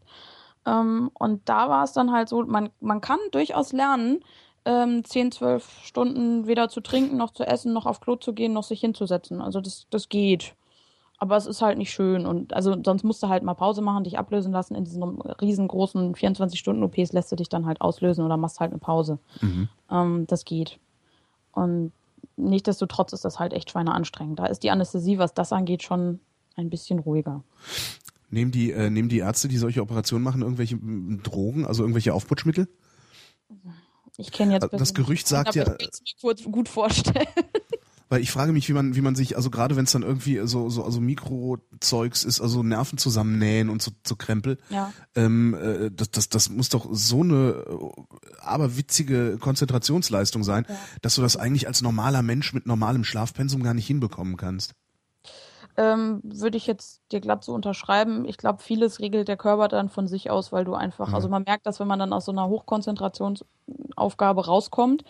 Ähm, 0.65 1.09
und 1.13 1.47
da 1.49 1.69
war 1.69 1.83
es 1.83 1.93
dann 1.93 2.11
halt 2.11 2.29
so, 2.29 2.43
man, 2.43 2.69
man 2.79 3.01
kann 3.01 3.19
durchaus 3.31 3.73
lernen, 3.73 4.23
ähm, 4.65 5.03
10, 5.03 5.31
12 5.31 5.81
Stunden 5.83 6.47
weder 6.47 6.69
zu 6.69 6.81
trinken, 6.81 7.17
noch 7.17 7.31
zu 7.31 7.45
essen, 7.45 7.73
noch 7.73 7.85
auf 7.85 7.99
Klo 7.99 8.15
zu 8.15 8.33
gehen, 8.33 8.53
noch 8.53 8.63
sich 8.63 8.79
hinzusetzen. 8.79 9.41
Also 9.41 9.59
das, 9.59 9.87
das 9.89 10.07
geht. 10.07 10.55
Aber 11.17 11.37
es 11.37 11.45
ist 11.45 11.61
halt 11.61 11.77
nicht 11.77 11.91
schön. 11.91 12.25
Und 12.25 12.53
also 12.53 12.75
sonst 12.83 13.03
musst 13.03 13.23
du 13.23 13.29
halt 13.29 13.43
mal 13.43 13.53
Pause 13.53 13.81
machen, 13.81 14.03
dich 14.03 14.19
ablösen 14.19 14.51
lassen. 14.51 14.75
In 14.75 14.83
diesen 14.83 15.03
riesengroßen 15.21 16.15
24-Stunden-OPs 16.15 17.13
lässt 17.13 17.31
du 17.31 17.35
dich 17.35 17.49
dann 17.49 17.65
halt 17.65 17.81
auslösen 17.81 18.25
oder 18.25 18.37
machst 18.37 18.59
halt 18.59 18.71
eine 18.71 18.79
Pause. 18.79 19.19
Ähm, 19.89 20.27
das 20.27 20.45
geht. 20.45 20.79
Und 21.53 21.91
nichtsdestotrotz 22.37 23.13
ist 23.13 23.25
das 23.25 23.39
halt 23.39 23.53
echt 23.53 23.71
schweineanstrengend. 23.71 24.39
Da 24.39 24.45
ist 24.45 24.63
die 24.63 24.71
Anästhesie, 24.71 25.17
was 25.17 25.33
das 25.33 25.51
angeht, 25.53 25.83
schon 25.83 26.19
ein 26.55 26.69
bisschen 26.69 26.99
ruhiger. 26.99 27.43
Nehmen 28.29 28.51
die, 28.51 28.71
äh, 28.71 28.89
nehmen 28.89 29.09
die 29.09 29.19
Ärzte, 29.19 29.47
die 29.47 29.57
solche 29.57 29.81
Operationen 29.81 30.23
machen, 30.23 30.41
irgendwelche 30.41 30.75
mm, 30.75 31.21
Drogen, 31.23 31.65
also 31.65 31.83
irgendwelche 31.83 32.13
Aufputschmittel? 32.13 32.67
Ich 34.17 34.31
kenne 34.31 34.53
jetzt 34.53 34.63
Also 34.63 34.77
das 34.77 34.93
Gerücht 34.93 35.27
sagt 35.27 35.55
ja- 35.55 35.75
ich 35.79 35.87
mir 36.01 36.21
kurz 36.21 36.43
gut 36.43 36.69
vorstellen. 36.69 37.27
Weil 38.09 38.21
ich 38.21 38.31
frage 38.31 38.51
mich, 38.51 38.69
wie 38.69 38.73
man, 38.73 38.95
wie 38.95 39.01
man 39.01 39.15
sich, 39.15 39.35
also 39.37 39.49
gerade 39.49 39.75
wenn 39.75 39.85
es 39.85 39.91
dann 39.91 40.03
irgendwie 40.03 40.39
so, 40.45 40.69
so 40.69 40.83
also 40.83 40.99
Mikrozeugs 41.01 42.23
ist, 42.23 42.41
also 42.41 42.61
Nerven 42.61 42.97
zusammennähen 42.97 43.69
und 43.69 43.81
so, 43.81 43.91
so 44.05 44.15
Krempel, 44.15 44.57
Ja. 44.69 44.91
ähm, 45.15 45.53
äh, 45.55 45.89
das, 45.91 46.11
das, 46.11 46.29
das 46.29 46.49
muss 46.49 46.69
doch 46.69 46.87
so 46.91 47.21
eine 47.21 47.63
äh, 47.67 48.41
aberwitzige 48.41 49.37
Konzentrationsleistung 49.39 50.43
sein, 50.43 50.65
dass 51.01 51.15
du 51.15 51.21
das 51.21 51.37
eigentlich 51.37 51.67
als 51.67 51.81
normaler 51.81 52.21
Mensch 52.21 52.53
mit 52.53 52.67
normalem 52.67 53.03
Schlafpensum 53.03 53.63
gar 53.63 53.73
nicht 53.73 53.87
hinbekommen 53.87 54.37
kannst. 54.37 54.73
Ähm, 55.75 56.21
Würde 56.23 56.55
ich 56.57 56.67
jetzt 56.67 57.01
dir 57.11 57.19
glatt 57.19 57.43
so 57.43 57.51
unterschreiben. 57.51 58.25
Ich 58.25 58.37
glaube, 58.37 58.61
vieles 58.61 58.99
regelt 58.99 59.27
der 59.27 59.37
Körper 59.37 59.67
dann 59.69 59.89
von 59.89 60.07
sich 60.07 60.29
aus, 60.29 60.51
weil 60.51 60.65
du 60.65 60.75
einfach, 60.75 61.07
Mhm. 61.07 61.15
also 61.15 61.29
man 61.29 61.43
merkt, 61.43 61.65
dass 61.65 61.79
wenn 61.79 61.87
man 61.87 61.97
dann 61.97 62.13
aus 62.13 62.25
so 62.25 62.31
einer 62.31 62.47
Hochkonzentrationsaufgabe 62.47 64.45
rauskommt, 64.45 65.03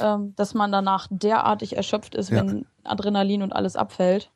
ähm, 0.00 0.34
dass 0.36 0.54
man 0.54 0.72
danach 0.72 1.06
derartig 1.10 1.76
erschöpft 1.76 2.14
ist, 2.14 2.30
Ja. 2.30 2.38
wenn 2.38 2.66
Adrenalin 2.84 3.42
und 3.42 3.52
alles 3.52 3.76
abfällt. 3.76 4.30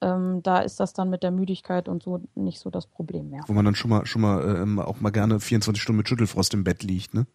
Ähm, 0.00 0.42
da 0.44 0.58
ist 0.60 0.78
das 0.78 0.92
dann 0.92 1.10
mit 1.10 1.22
der 1.24 1.32
Müdigkeit 1.32 1.88
und 1.88 2.04
so 2.04 2.20
nicht 2.36 2.60
so 2.60 2.70
das 2.70 2.86
Problem 2.86 3.30
mehr. 3.30 3.42
Wo 3.48 3.52
man 3.52 3.64
dann 3.64 3.74
schon 3.74 3.90
mal, 3.90 4.06
schon 4.06 4.22
mal 4.22 4.56
ähm, 4.62 4.78
auch 4.78 5.00
mal 5.00 5.10
gerne 5.10 5.40
24 5.40 5.82
Stunden 5.82 5.96
mit 5.98 6.08
Schüttelfrost 6.08 6.54
im 6.54 6.62
Bett 6.62 6.82
liegt, 6.84 7.14
ne? 7.14 7.26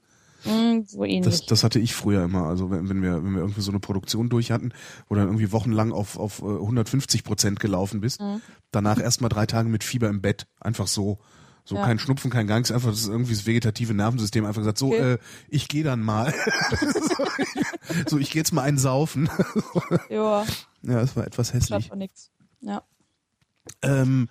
Mm, 0.45 0.83
so 0.85 1.03
ähnlich. 1.03 1.23
Das, 1.25 1.45
das 1.45 1.63
hatte 1.65 1.79
ich 1.79 1.93
früher 1.93 2.23
immer. 2.23 2.43
Also 2.43 2.69
wenn, 2.71 2.87
wenn 2.89 3.01
wir, 3.01 3.23
wenn 3.23 3.33
wir 3.33 3.41
irgendwie 3.41 3.61
so 3.61 3.71
eine 3.71 3.79
Produktion 3.81 4.29
durch 4.29 4.51
hatten, 4.51 4.71
wo 5.09 5.15
dann 5.15 5.25
irgendwie 5.25 5.51
wochenlang 5.51 5.91
auf, 5.91 6.17
auf 6.17 6.41
äh, 6.41 6.45
150 6.45 7.23
Prozent 7.25 7.59
gelaufen 7.59 7.99
bist, 8.01 8.21
Mhm. 8.21 8.41
danach 8.71 8.99
erstmal 8.99 9.29
drei 9.29 9.45
Tage 9.45 9.67
mit 9.69 9.83
Fieber 9.83 10.07
im 10.09 10.21
Bett. 10.21 10.47
Einfach 10.61 10.87
so. 10.87 11.19
So 11.65 11.75
Ja. 11.75 11.85
kein 11.85 11.97
Schnupfen, 11.97 12.29
kein 12.29 12.45
Gang, 12.47 12.69
einfach 12.71 12.89
das 12.89 12.99
ist 13.01 13.07
irgendwie 13.07 13.33
das 13.33 13.45
vegetative 13.45 13.93
Nervensystem 13.93 14.45
einfach 14.45 14.61
gesagt, 14.61 14.77
so, 14.77 14.87
Okay. 14.87 15.13
äh, 15.13 15.17
ich 15.49 15.67
gehe 15.69 15.83
dann 15.83 16.01
mal. 16.01 16.33
so, 18.07 18.17
ich 18.17 18.31
gehe 18.31 18.39
jetzt 18.41 18.51
mal 18.53 18.63
einen 18.63 18.77
saufen. 18.77 19.29
ja, 20.09 20.43
ja, 20.83 20.99
das 20.99 21.15
war 21.15 21.25
etwas 21.25 21.53
hässlich. 21.53 21.87
von 21.89 21.97
nix. 21.99 22.31
Ja. 22.61 22.83
Ähm, 23.81 24.27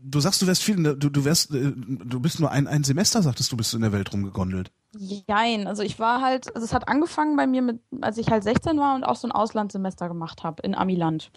du 0.00 0.20
sagst, 0.20 0.42
du 0.42 0.46
wärst 0.46 0.62
viel, 0.64 0.82
der, 0.82 0.94
du, 0.94 1.10
du 1.10 1.24
wärst, 1.24 1.52
äh, 1.54 1.72
du 1.76 2.20
bist 2.20 2.40
nur 2.40 2.50
ein, 2.50 2.66
ein 2.66 2.82
Semester, 2.84 3.22
sagtest 3.22 3.52
du, 3.52 3.56
bist 3.56 3.72
du 3.72 3.76
in 3.76 3.82
der 3.82 3.92
Welt 3.92 4.12
rumgegondelt. 4.12 4.72
Jein, 4.98 5.66
also 5.66 5.82
ich 5.82 5.98
war 5.98 6.20
halt, 6.20 6.54
also 6.54 6.64
es 6.64 6.74
hat 6.74 6.88
angefangen 6.88 7.36
bei 7.36 7.46
mir 7.46 7.62
mit, 7.62 7.80
als 8.02 8.18
ich 8.18 8.28
halt 8.28 8.42
16 8.42 8.78
war 8.78 8.94
und 8.94 9.04
auch 9.04 9.16
so 9.16 9.26
ein 9.28 9.32
Auslandssemester 9.32 10.08
gemacht 10.08 10.42
habe 10.42 10.62
in 10.62 10.74
Amiland. 10.74 11.30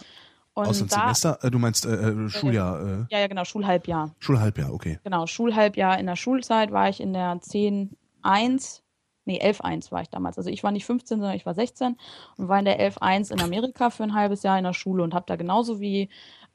Und 0.56 0.68
Aus 0.68 0.78
dem 0.80 0.88
Semester, 0.90 1.38
äh, 1.44 1.52
du 1.52 1.60
meinst 1.60 1.86
äh, 1.86 1.94
äh, 1.94 2.30
Schuljahr, 2.30 2.82
äh, 2.82 3.06
Ja, 3.12 3.20
ja, 3.20 3.28
genau, 3.28 3.44
Schulhalbjahr. 3.46 4.16
Schulhalbjahr, 4.20 4.74
okay. 4.74 5.00
Genau, 5.04 5.28
Schulhalbjahr 5.28 6.00
in 6.00 6.06
der 6.08 6.16
Schulzeit 6.16 6.72
war 6.72 6.88
ich 6.90 7.02
in 7.02 7.12
der 7.14 7.34
10.1, 7.42 8.80
nee, 9.26 9.42
11.1 9.42 9.92
war 9.92 10.02
ich 10.02 10.10
damals. 10.10 10.38
Also 10.38 10.50
ich 10.50 10.64
war 10.64 10.72
nicht 10.72 10.86
15, 10.86 11.20
sondern 11.20 11.36
ich 11.36 11.46
war 11.46 11.54
16 11.56 11.98
und 12.38 12.48
war 12.48 12.58
in 12.60 12.66
der 12.66 12.80
11.1 12.80 13.34
in 13.34 13.42
Amerika 13.42 13.90
für 13.90 14.04
ein 14.04 14.14
halbes 14.14 14.44
Jahr 14.44 14.58
in 14.58 14.64
der 14.64 14.74
Schule 14.74 15.04
und 15.04 15.14
habe 15.14 15.26
da 15.28 15.36
genauso 15.36 15.82
wie, 15.82 16.10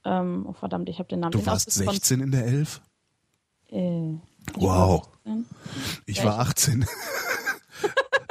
ähm, 0.06 0.46
oh 0.48 0.54
verdammt, 0.54 0.88
ich 0.88 0.98
habe 0.98 1.08
den 1.10 1.20
Namen 1.20 1.32
Du 1.32 1.44
warst 1.44 1.68
Ausdruck 1.68 1.84
von- 1.84 1.94
16 1.94 2.20
in 2.20 2.30
der 2.30 2.46
11? 2.46 2.80
Äh, 3.68 4.14
Wow. 4.54 5.08
war 5.24 5.34
16. 5.34 5.46
Ich 6.06 6.16
Ja, 6.16 6.24
war 6.24 6.40
ich- 6.42 6.48
18. 6.48 6.86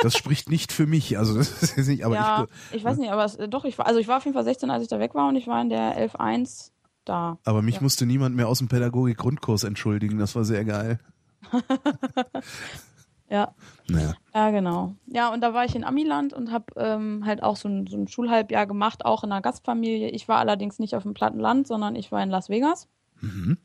das 0.01 0.15
spricht 0.17 0.49
nicht 0.49 0.71
für 0.71 0.87
mich. 0.87 1.17
Also 1.17 1.35
das 1.37 1.63
ist 1.63 1.77
jetzt 1.77 1.87
nicht, 1.87 2.05
aber 2.05 2.15
ja, 2.15 2.47
ich, 2.71 2.77
ich, 2.77 2.83
weiß 2.83 2.97
nicht, 2.97 3.11
aber 3.11 3.25
es, 3.25 3.35
äh, 3.35 3.47
doch, 3.47 3.65
ich 3.65 3.77
war, 3.77 3.87
also 3.87 3.99
ich 3.99 4.07
war 4.07 4.17
auf 4.17 4.25
jeden 4.25 4.33
Fall 4.35 4.43
16, 4.43 4.69
als 4.69 4.83
ich 4.83 4.89
da 4.89 4.99
weg 4.99 5.15
war 5.15 5.27
und 5.29 5.35
ich 5.35 5.47
war 5.47 5.61
in 5.61 5.69
der 5.69 5.97
11.1 5.97 6.71
da. 7.05 7.37
aber 7.45 7.61
mich 7.61 7.75
Ja. 7.75 7.81
musste 7.81 8.05
niemand 8.05 8.35
mehr 8.35 8.47
aus 8.47 8.59
dem 8.59 8.67
Pädagogik-Grundkurs 8.67 9.63
entschuldigen. 9.63 10.17
Das 10.19 10.35
war 10.35 10.43
sehr 10.45 10.65
geil. 10.65 10.99
Ja, 13.31 13.53
Naja. 13.87 14.15
ja, 14.33 14.49
genau. 14.49 14.95
Ja, 15.05 15.31
und 15.31 15.41
da 15.41 15.53
war 15.53 15.63
ich 15.63 15.75
in 15.75 15.83
Amiland 15.83 16.33
und 16.33 16.51
habe 16.51 16.65
ähm, 16.77 17.23
halt 17.27 17.43
auch 17.43 17.57
so 17.57 17.69
ein, 17.69 17.85
so 17.85 17.95
ein 17.95 18.07
Schulhalbjahr 18.07 18.65
gemacht, 18.65 19.05
auch 19.05 19.23
in 19.23 19.31
einer 19.31 19.41
Gastfamilie. 19.43 20.09
Ich 20.09 20.27
war 20.27 20.37
allerdings 20.39 20.79
nicht 20.79 20.95
auf 20.95 21.03
dem 21.03 21.13
platten 21.13 21.39
Land, 21.39 21.67
sondern 21.67 21.95
ich 21.95 22.11
war 22.11 22.23
in 22.23 22.31
Las 22.31 22.49
Vegas. 22.49 22.87
Mhm. 23.21 23.59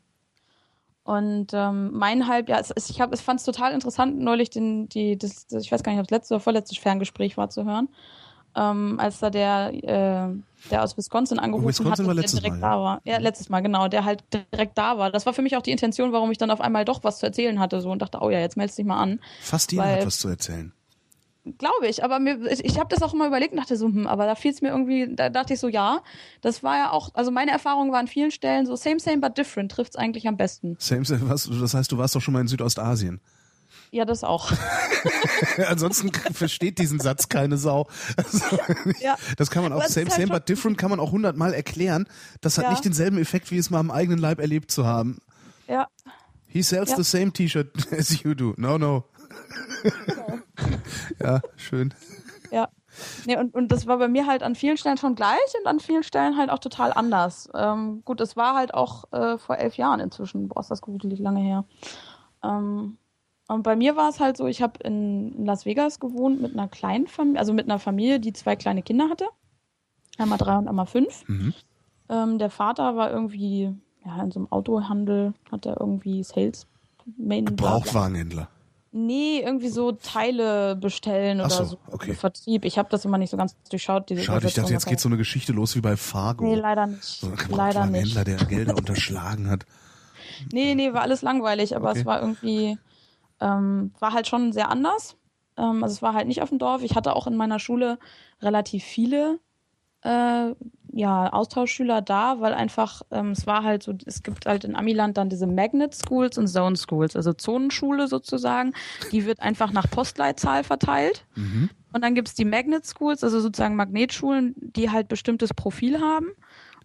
Und 1.05 1.53
ähm, 1.53 1.91
mein 1.93 2.27
Halbjahr, 2.27 2.59
es, 2.59 2.71
es, 2.71 2.89
ich, 2.89 2.99
hab, 2.99 3.13
ich 3.13 3.21
fand 3.21 3.39
es 3.39 3.45
total 3.45 3.73
interessant, 3.73 4.19
neulich 4.19 4.49
den, 4.49 4.89
die, 4.89 5.15
das, 5.15 5.45
das, 5.45 5.61
ich 5.61 5.71
weiß 5.71 5.83
gar 5.83 5.91
nicht, 5.91 5.99
ob 5.99 6.07
es 6.07 6.11
letzte 6.11 6.33
oder 6.33 6.41
vorletzte 6.41 6.73
Ferngespräch 6.81 7.37
war 7.37 7.51
zu 7.51 7.63
hören, 7.63 7.89
ähm, 8.55 8.99
als 8.99 9.19
da 9.19 9.29
der, 9.29 9.71
äh, 9.71 10.35
der 10.71 10.83
aus 10.83 10.97
Wisconsin 10.97 11.37
angerufen 11.37 11.67
Wisconsin 11.67 12.07
hat, 12.07 12.17
der 12.17 12.23
direkt 12.23 12.59
Mal, 12.59 12.59
da 12.59 12.79
war. 12.79 13.01
Ja, 13.03 13.19
letztes 13.19 13.49
Mal, 13.49 13.61
genau, 13.61 13.87
der 13.87 14.03
halt 14.03 14.23
direkt 14.33 14.79
da 14.79 14.97
war. 14.97 15.11
Das 15.11 15.27
war 15.27 15.33
für 15.33 15.43
mich 15.43 15.55
auch 15.55 15.61
die 15.61 15.71
Intention, 15.71 16.11
warum 16.11 16.31
ich 16.31 16.39
dann 16.39 16.49
auf 16.49 16.59
einmal 16.59 16.85
doch 16.85 17.03
was 17.03 17.19
zu 17.19 17.27
erzählen 17.27 17.59
hatte 17.59 17.81
so 17.81 17.91
und 17.91 18.01
dachte, 18.01 18.17
oh 18.21 18.31
ja, 18.31 18.39
jetzt 18.39 18.57
meldest 18.57 18.79
dich 18.79 18.85
mal 18.87 18.99
an. 18.99 19.19
Fast 19.41 19.73
jeder 19.73 19.85
hat 19.85 20.07
was 20.07 20.17
zu 20.17 20.27
erzählen. 20.27 20.73
Glaube 21.59 21.87
ich, 21.87 22.03
aber 22.03 22.19
mir, 22.19 22.39
ich, 22.51 22.65
ich 22.65 22.79
habe 22.79 22.89
das 22.89 23.03
auch 23.03 23.13
immer 23.13 23.27
überlegt 23.27 23.51
und 23.53 23.59
dachte 23.59 23.77
so, 23.77 23.85
hm, 23.85 24.07
aber 24.07 24.25
da 24.25 24.33
fiel 24.33 24.51
es 24.51 24.61
mir 24.61 24.69
irgendwie, 24.69 25.07
da 25.15 25.29
dachte 25.29 25.53
ich 25.53 25.59
so, 25.59 25.67
ja, 25.67 26.01
das 26.41 26.63
war 26.63 26.75
ja 26.77 26.91
auch, 26.91 27.13
also 27.13 27.29
meine 27.29 27.51
Erfahrung 27.51 27.91
war 27.91 27.99
an 27.99 28.07
vielen 28.07 28.31
Stellen 28.31 28.65
so 28.65 28.75
same, 28.75 28.99
same, 28.99 29.19
but 29.19 29.37
different 29.37 29.71
trifft's 29.71 29.95
eigentlich 29.95 30.27
am 30.27 30.37
besten. 30.37 30.75
Same, 30.79 31.05
same, 31.05 31.29
was, 31.29 31.47
das 31.47 31.73
heißt, 31.75 31.91
du 31.91 31.97
warst 31.99 32.15
doch 32.15 32.21
schon 32.21 32.33
mal 32.33 32.41
in 32.41 32.47
Südostasien. 32.47 33.21
Ja, 33.91 34.05
das 34.05 34.23
auch. 34.23 34.51
Ansonsten 35.69 36.11
versteht 36.33 36.79
diesen 36.79 36.99
Satz 36.99 37.29
keine 37.29 37.57
Sau. 37.57 37.87
Also, 38.17 38.57
ja. 38.99 39.15
Das 39.37 39.51
kann 39.51 39.61
man 39.63 39.71
auch, 39.71 39.83
es 39.83 39.93
same, 39.93 40.09
halt 40.09 40.19
same, 40.19 40.33
but 40.33 40.49
different 40.49 40.77
kann 40.77 40.89
man 40.89 40.99
auch 40.99 41.11
hundertmal 41.11 41.53
erklären. 41.53 42.07
Das 42.41 42.57
hat 42.57 42.65
Ja. 42.65 42.71
nicht 42.71 42.83
denselben 42.83 43.17
Effekt, 43.19 43.51
wie 43.51 43.57
es 43.57 43.69
mal 43.69 43.79
am 43.79 43.91
eigenen 43.91 44.17
Leib 44.19 44.39
erlebt 44.39 44.71
zu 44.71 44.85
haben. 44.85 45.19
Ja, 45.67 45.87
He 46.47 46.61
sells 46.63 46.91
Ja. 46.91 46.97
the 46.97 47.03
same 47.03 47.31
T-Shirt 47.31 47.69
as 47.91 48.21
you 48.23 48.33
do. 48.33 48.53
No, 48.57 48.77
no. 48.77 49.03
ja, 51.21 51.41
schön. 51.55 51.93
ja. 52.51 52.69
Nee, 53.25 53.37
und, 53.37 53.53
und 53.53 53.71
das 53.71 53.87
war 53.87 53.97
bei 53.97 54.07
mir 54.07 54.25
halt 54.25 54.41
an 54.41 54.55
vielen 54.55 54.77
Stellen 54.77 54.97
schon 54.97 55.15
gleich 55.15 55.53
und 55.59 55.67
an 55.67 55.79
vielen 55.79 56.03
Stellen 56.03 56.37
halt 56.37 56.49
auch 56.49 56.59
total 56.59 56.93
anders. 56.93 57.49
Ähm, 57.53 58.03
gut, 58.05 58.21
es 58.21 58.37
war 58.37 58.55
halt 58.55 58.73
auch 58.73 59.11
äh, 59.11 59.37
vor 59.37 59.57
elf 59.57 59.75
Jahren 59.75 59.99
inzwischen. 59.99 60.47
Boah, 60.47 60.61
ist 60.61 60.71
das 60.71 60.81
gruselig 60.81 61.19
lange 61.19 61.41
her. 61.41 61.65
Ähm, 62.43 62.97
und 63.47 63.63
bei 63.63 63.75
mir 63.75 63.95
war 63.95 64.09
es 64.09 64.19
halt 64.19 64.37
so, 64.37 64.47
ich 64.47 64.61
habe 64.61 64.79
in, 64.83 65.45
Las 65.45 65.65
Vegas 65.65 65.99
gewohnt 65.99 66.41
mit 66.41 66.53
einer 66.53 66.67
kleinen 66.67 67.07
Familie, 67.07 67.39
also 67.39 67.53
mit 67.53 67.65
einer 67.65 67.79
Familie, 67.79 68.19
die 68.19 68.33
zwei 68.33 68.55
kleine 68.55 68.81
Kinder 68.81 69.09
hatte. 69.09 69.27
Einmal 70.17 70.37
drei 70.37 70.57
und 70.57 70.67
einmal 70.67 70.87
fünf. 70.87 71.27
Mhm. 71.27 71.53
Ähm, 72.09 72.39
der 72.39 72.49
Vater 72.49 72.95
war 72.95 73.11
irgendwie 73.11 73.73
ja, 74.05 74.23
in 74.23 74.31
so 74.31 74.39
einem 74.39 74.51
Autohandel, 74.51 75.33
hat 75.51 75.65
er 75.65 75.79
irgendwie 75.79 76.23
Sales. 76.23 76.67
Main 77.17 77.45
Gebrauchtwagenhändler. 77.45 78.49
Nee, 78.97 79.41
irgendwie 79.43 79.67
so 79.67 79.91
Teile 79.91 80.77
bestellen 80.77 81.41
oder 81.41 81.49
so, 81.49 81.65
so 81.65 81.77
okay. 81.91 82.13
Vertrieb. 82.13 82.63
Ich 82.63 82.77
habe 82.77 82.87
das 82.89 83.03
immer 83.03 83.17
nicht 83.17 83.29
so 83.29 83.35
ganz 83.35 83.53
durchschaut. 83.69 84.09
Diese 84.09 84.23
Schade, 84.23 84.47
ich 84.47 84.53
dachte, 84.53 84.71
jetzt 84.71 84.85
geht 84.85 85.01
so 85.01 85.09
eine 85.09 85.17
Geschichte 85.17 85.51
los 85.51 85.75
wie 85.75 85.81
bei 85.81 85.97
Fargo. 85.97 86.45
Nee, 86.45 86.55
leider 86.55 86.87
nicht. 86.87 87.03
So 87.03 87.27
ein 87.27 87.37
leider 87.49 87.85
nicht. 87.87 88.15
Händler, 88.15 88.23
der 88.23 88.37
Gelder 88.47 88.77
unterschlagen 88.77 89.49
hat. 89.49 89.65
Nee, 90.51 90.75
nee, 90.75 90.91
war 90.91 91.01
alles 91.01 91.21
langweilig, 91.21 91.77
aber 91.77 91.91
okay. 91.91 91.99
es 91.99 92.05
war 92.05 92.19
irgendwie, 92.19 92.77
ähm, 93.39 93.93
war 93.99 94.11
halt 94.11 94.27
schon 94.27 94.51
sehr 94.51 94.69
anders. 94.69 95.15
Ähm, 95.55 95.81
also 95.81 95.93
es 95.93 96.01
war 96.01 96.13
halt 96.13 96.27
nicht 96.27 96.41
auf 96.41 96.49
dem 96.49 96.57
Dorf. 96.57 96.81
Ich 96.81 96.95
hatte 96.95 97.15
auch 97.15 97.25
in 97.27 97.37
meiner 97.37 97.59
Schule 97.59 97.99
relativ 98.41 98.83
viele 98.83 99.39
äh, 100.01 100.53
ja, 100.97 101.27
Austauschschüler 101.33 102.01
da, 102.01 102.39
weil 102.39 102.53
einfach, 102.53 103.01
ähm, 103.11 103.31
es 103.31 103.45
war 103.45 103.65
halt 103.65 103.83
so, 103.83 103.93
es 104.05 104.23
gibt 104.23 104.45
halt 104.45 104.63
in 104.63 104.77
Amiland 104.77 105.17
dann 105.17 105.27
diese 105.27 105.45
Magnet 105.45 105.93
Schools 105.93 106.37
und 106.37 106.47
Zone 106.47 106.77
Schools, 106.77 107.17
also 107.17 107.33
Zonenschule 107.33 108.07
sozusagen. 108.07 108.71
Die 109.11 109.25
wird 109.25 109.41
einfach 109.41 109.73
nach 109.73 109.89
Postleitzahl 109.91 110.63
verteilt. 110.63 111.25
Mhm. 111.35 111.69
Und 111.91 112.01
dann 112.01 112.15
gibt's 112.15 112.33
die 112.33 112.45
Magnet 112.45 112.85
Schools, 112.85 113.25
also 113.25 113.41
sozusagen 113.41 113.75
Magnetschulen, 113.75 114.55
die 114.55 114.89
halt 114.89 115.09
bestimmtes 115.09 115.53
Profil 115.53 115.99
haben 115.99 116.27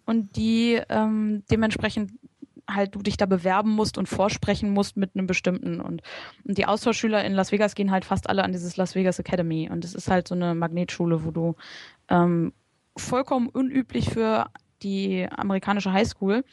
und 0.05 0.35
die 0.35 0.81
ähm, 0.89 1.43
dementsprechend 1.49 2.11
halt 2.69 2.93
du 2.95 3.01
dich 3.01 3.15
da 3.15 3.25
bewerben 3.25 3.71
musst 3.71 3.97
und 3.97 4.09
vorsprechen 4.09 4.71
musst 4.71 4.97
mit 4.97 5.15
einem 5.15 5.25
bestimmten 5.25 5.79
und, 5.79 6.01
und 6.45 6.57
die 6.57 6.65
Austauschschüler 6.65 7.23
in 7.23 7.33
Las 7.33 7.53
Vegas 7.53 7.75
gehen 7.75 7.91
halt 7.91 8.03
fast 8.03 8.29
alle 8.29 8.43
an 8.43 8.51
dieses 8.51 8.75
Las 8.75 8.93
Vegas 8.93 9.19
Academy 9.19 9.69
und 9.71 9.85
es 9.85 9.95
ist 9.95 10.09
halt 10.09 10.27
so 10.27 10.35
eine 10.35 10.53
Magnetschule, 10.53 11.23
wo 11.23 11.31
du 11.31 11.55
ähm, 12.09 12.51
vollkommen 12.97 13.49
unüblich 13.49 14.09
für 14.09 14.49
die 14.83 15.27
amerikanische 15.29 15.93
Highschool. 15.93 16.43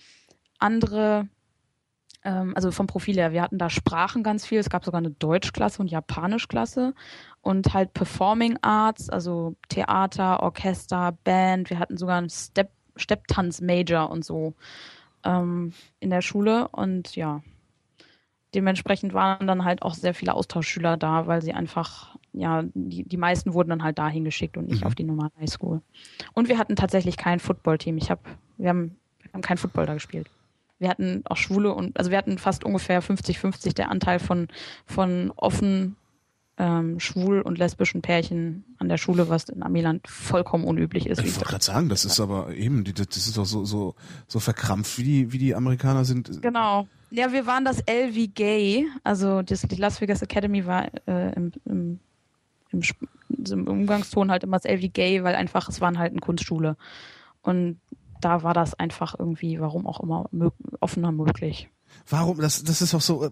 Andere 0.58 1.28
ähm, 2.24 2.52
also 2.54 2.70
vom 2.70 2.86
Profil 2.86 3.16
her, 3.16 3.32
wir 3.32 3.42
hatten 3.42 3.58
da 3.58 3.70
Sprachen 3.70 4.22
ganz 4.22 4.44
viel, 4.44 4.58
es 4.58 4.70
gab 4.70 4.84
sogar 4.84 4.98
eine 4.98 5.10
Deutschklasse 5.10 5.80
und 5.80 5.90
Japanischklasse 5.90 6.94
und 7.40 7.72
halt 7.74 7.94
Performing 7.94 8.58
Arts, 8.62 9.08
also 9.08 9.54
Theater, 9.68 10.42
Orchester, 10.42 11.16
Band, 11.24 11.70
wir 11.70 11.78
hatten 11.78 11.96
sogar 11.96 12.18
einen 12.18 12.30
Step, 12.30 12.70
Stepptanz-Major 12.96 14.10
und 14.10 14.24
so 14.24 14.54
ähm, 15.24 15.72
in 16.00 16.10
der 16.10 16.22
Schule. 16.22 16.68
Und 16.68 17.16
ja, 17.16 17.42
dementsprechend 18.54 19.14
waren 19.14 19.46
dann 19.46 19.64
halt 19.64 19.82
auch 19.82 19.94
sehr 19.94 20.14
viele 20.14 20.34
Austauschschüler 20.34 20.96
da, 20.96 21.26
weil 21.26 21.42
sie 21.42 21.52
einfach, 21.52 22.16
ja, 22.38 22.64
die, 22.74 23.04
die 23.04 23.16
meisten 23.16 23.52
wurden 23.52 23.70
dann 23.70 23.82
halt 23.82 23.98
dahin 23.98 24.24
geschickt 24.24 24.56
und 24.56 24.68
nicht 24.68 24.82
mhm. 24.82 24.86
auf 24.86 24.94
die 24.94 25.04
normale 25.04 25.32
Highschool. 25.40 25.82
Und 26.34 26.48
wir 26.48 26.58
hatten 26.58 26.76
tatsächlich 26.76 27.16
kein 27.16 27.40
Footballteam. 27.40 27.96
Ich 27.98 28.10
habe, 28.10 28.20
wir 28.56 28.68
haben, 28.68 28.96
wir 29.22 29.32
haben 29.32 29.42
kein 29.42 29.58
Football 29.58 29.86
da 29.86 29.94
gespielt. 29.94 30.30
Wir 30.78 30.88
hatten 30.88 31.22
auch 31.24 31.36
Schwule 31.36 31.74
und, 31.74 31.98
also 31.98 32.10
wir 32.10 32.18
hatten 32.18 32.38
fast 32.38 32.64
ungefähr 32.64 33.02
50-50 33.02 33.74
der 33.74 33.90
Anteil 33.90 34.20
von, 34.20 34.48
von 34.86 35.32
offen 35.34 35.96
ähm, 36.58 36.98
schwul 36.98 37.40
und 37.40 37.58
lesbischen 37.58 38.02
Pärchen 38.02 38.64
an 38.78 38.88
der 38.88 38.98
Schule, 38.98 39.28
was 39.28 39.48
in 39.48 39.62
Amiland 39.62 40.06
vollkommen 40.08 40.64
unüblich 40.64 41.06
ist. 41.06 41.20
Ich 41.20 41.34
wollte 41.36 41.48
gerade 41.48 41.64
sagen, 41.64 41.88
das 41.88 42.04
ist 42.04 42.20
aber 42.20 42.54
eben, 42.54 42.84
das 42.84 43.16
ist 43.16 43.36
doch 43.36 43.44
so, 43.44 43.64
so, 43.64 43.94
so 44.26 44.40
verkrampft, 44.40 44.98
wie 44.98 45.04
die, 45.04 45.32
wie 45.32 45.38
die 45.38 45.54
Amerikaner 45.54 46.04
sind. 46.04 46.42
Genau. 46.42 46.88
Ja, 47.10 47.32
wir 47.32 47.46
waren 47.46 47.64
das 47.64 47.80
L 47.80 48.14
wie 48.14 48.28
gay, 48.28 48.86
also 49.02 49.42
das, 49.42 49.62
die 49.62 49.76
Las 49.76 50.00
Vegas 50.00 50.20
Academy 50.20 50.66
war 50.66 50.88
äh, 51.06 51.32
im, 51.34 51.52
im, 51.64 52.00
im, 52.72 52.82
im 53.50 53.66
Umgangston 53.66 54.30
halt 54.30 54.44
immer 54.44 54.56
das 54.56 54.64
L 54.64 54.80
wie 54.80 54.88
gay, 54.88 55.24
weil 55.24 55.34
einfach, 55.34 55.68
es 55.68 55.80
waren 55.80 55.98
halt 55.98 56.12
eine 56.12 56.20
Kunstschule. 56.20 56.76
Und 57.42 57.80
da 58.20 58.42
war 58.42 58.54
das 58.54 58.74
einfach 58.74 59.14
irgendwie, 59.18 59.60
warum 59.60 59.86
auch 59.86 60.00
immer, 60.00 60.28
offener 60.80 61.12
möglich. 61.12 61.68
Warum? 62.08 62.40
Das, 62.40 62.62
das 62.64 62.82
ist 62.82 62.94
auch 62.94 63.00
so. 63.00 63.30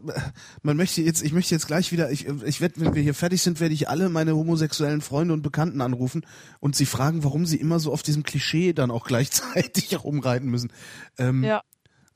Man 0.62 0.76
möchte 0.76 1.02
jetzt, 1.02 1.22
ich 1.22 1.32
möchte 1.32 1.54
jetzt 1.54 1.66
gleich 1.66 1.92
wieder. 1.92 2.10
Ich, 2.10 2.26
ich 2.26 2.60
werde, 2.60 2.80
wenn 2.80 2.94
wir 2.94 3.02
hier 3.02 3.14
fertig 3.14 3.42
sind, 3.42 3.60
werde 3.60 3.74
ich 3.74 3.88
alle 3.88 4.08
meine 4.08 4.34
homosexuellen 4.34 5.00
Freunde 5.00 5.34
und 5.34 5.42
Bekannten 5.42 5.80
anrufen 5.80 6.24
und 6.60 6.76
sie 6.76 6.86
fragen, 6.86 7.24
warum 7.24 7.46
sie 7.46 7.56
immer 7.56 7.78
so 7.78 7.92
auf 7.92 8.02
diesem 8.02 8.22
Klischee 8.22 8.72
dann 8.72 8.90
auch 8.90 9.06
gleichzeitig 9.06 9.98
rumreiten 10.04 10.50
müssen. 10.50 10.72
Ähm, 11.18 11.44
ja. 11.44 11.62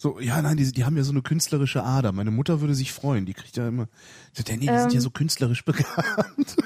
So, 0.02 0.18
ja, 0.18 0.40
nein, 0.40 0.56
die, 0.56 0.72
die 0.72 0.86
haben 0.86 0.96
ja 0.96 1.02
so 1.02 1.12
eine 1.12 1.20
künstlerische 1.20 1.84
Ader. 1.84 2.12
Meine 2.12 2.30
Mutter 2.30 2.62
würde 2.62 2.74
sich 2.74 2.90
freuen. 2.90 3.26
Die 3.26 3.34
kriegt 3.34 3.58
ja 3.58 3.68
immer. 3.68 3.86
So, 4.32 4.42
Danny, 4.42 4.60
die 4.60 4.68
ähm, 4.68 4.78
sind 4.78 4.92
ja 4.92 4.96
ähm. 4.96 5.02
so 5.02 5.10
künstlerisch 5.10 5.62
bekannt. 5.66 6.56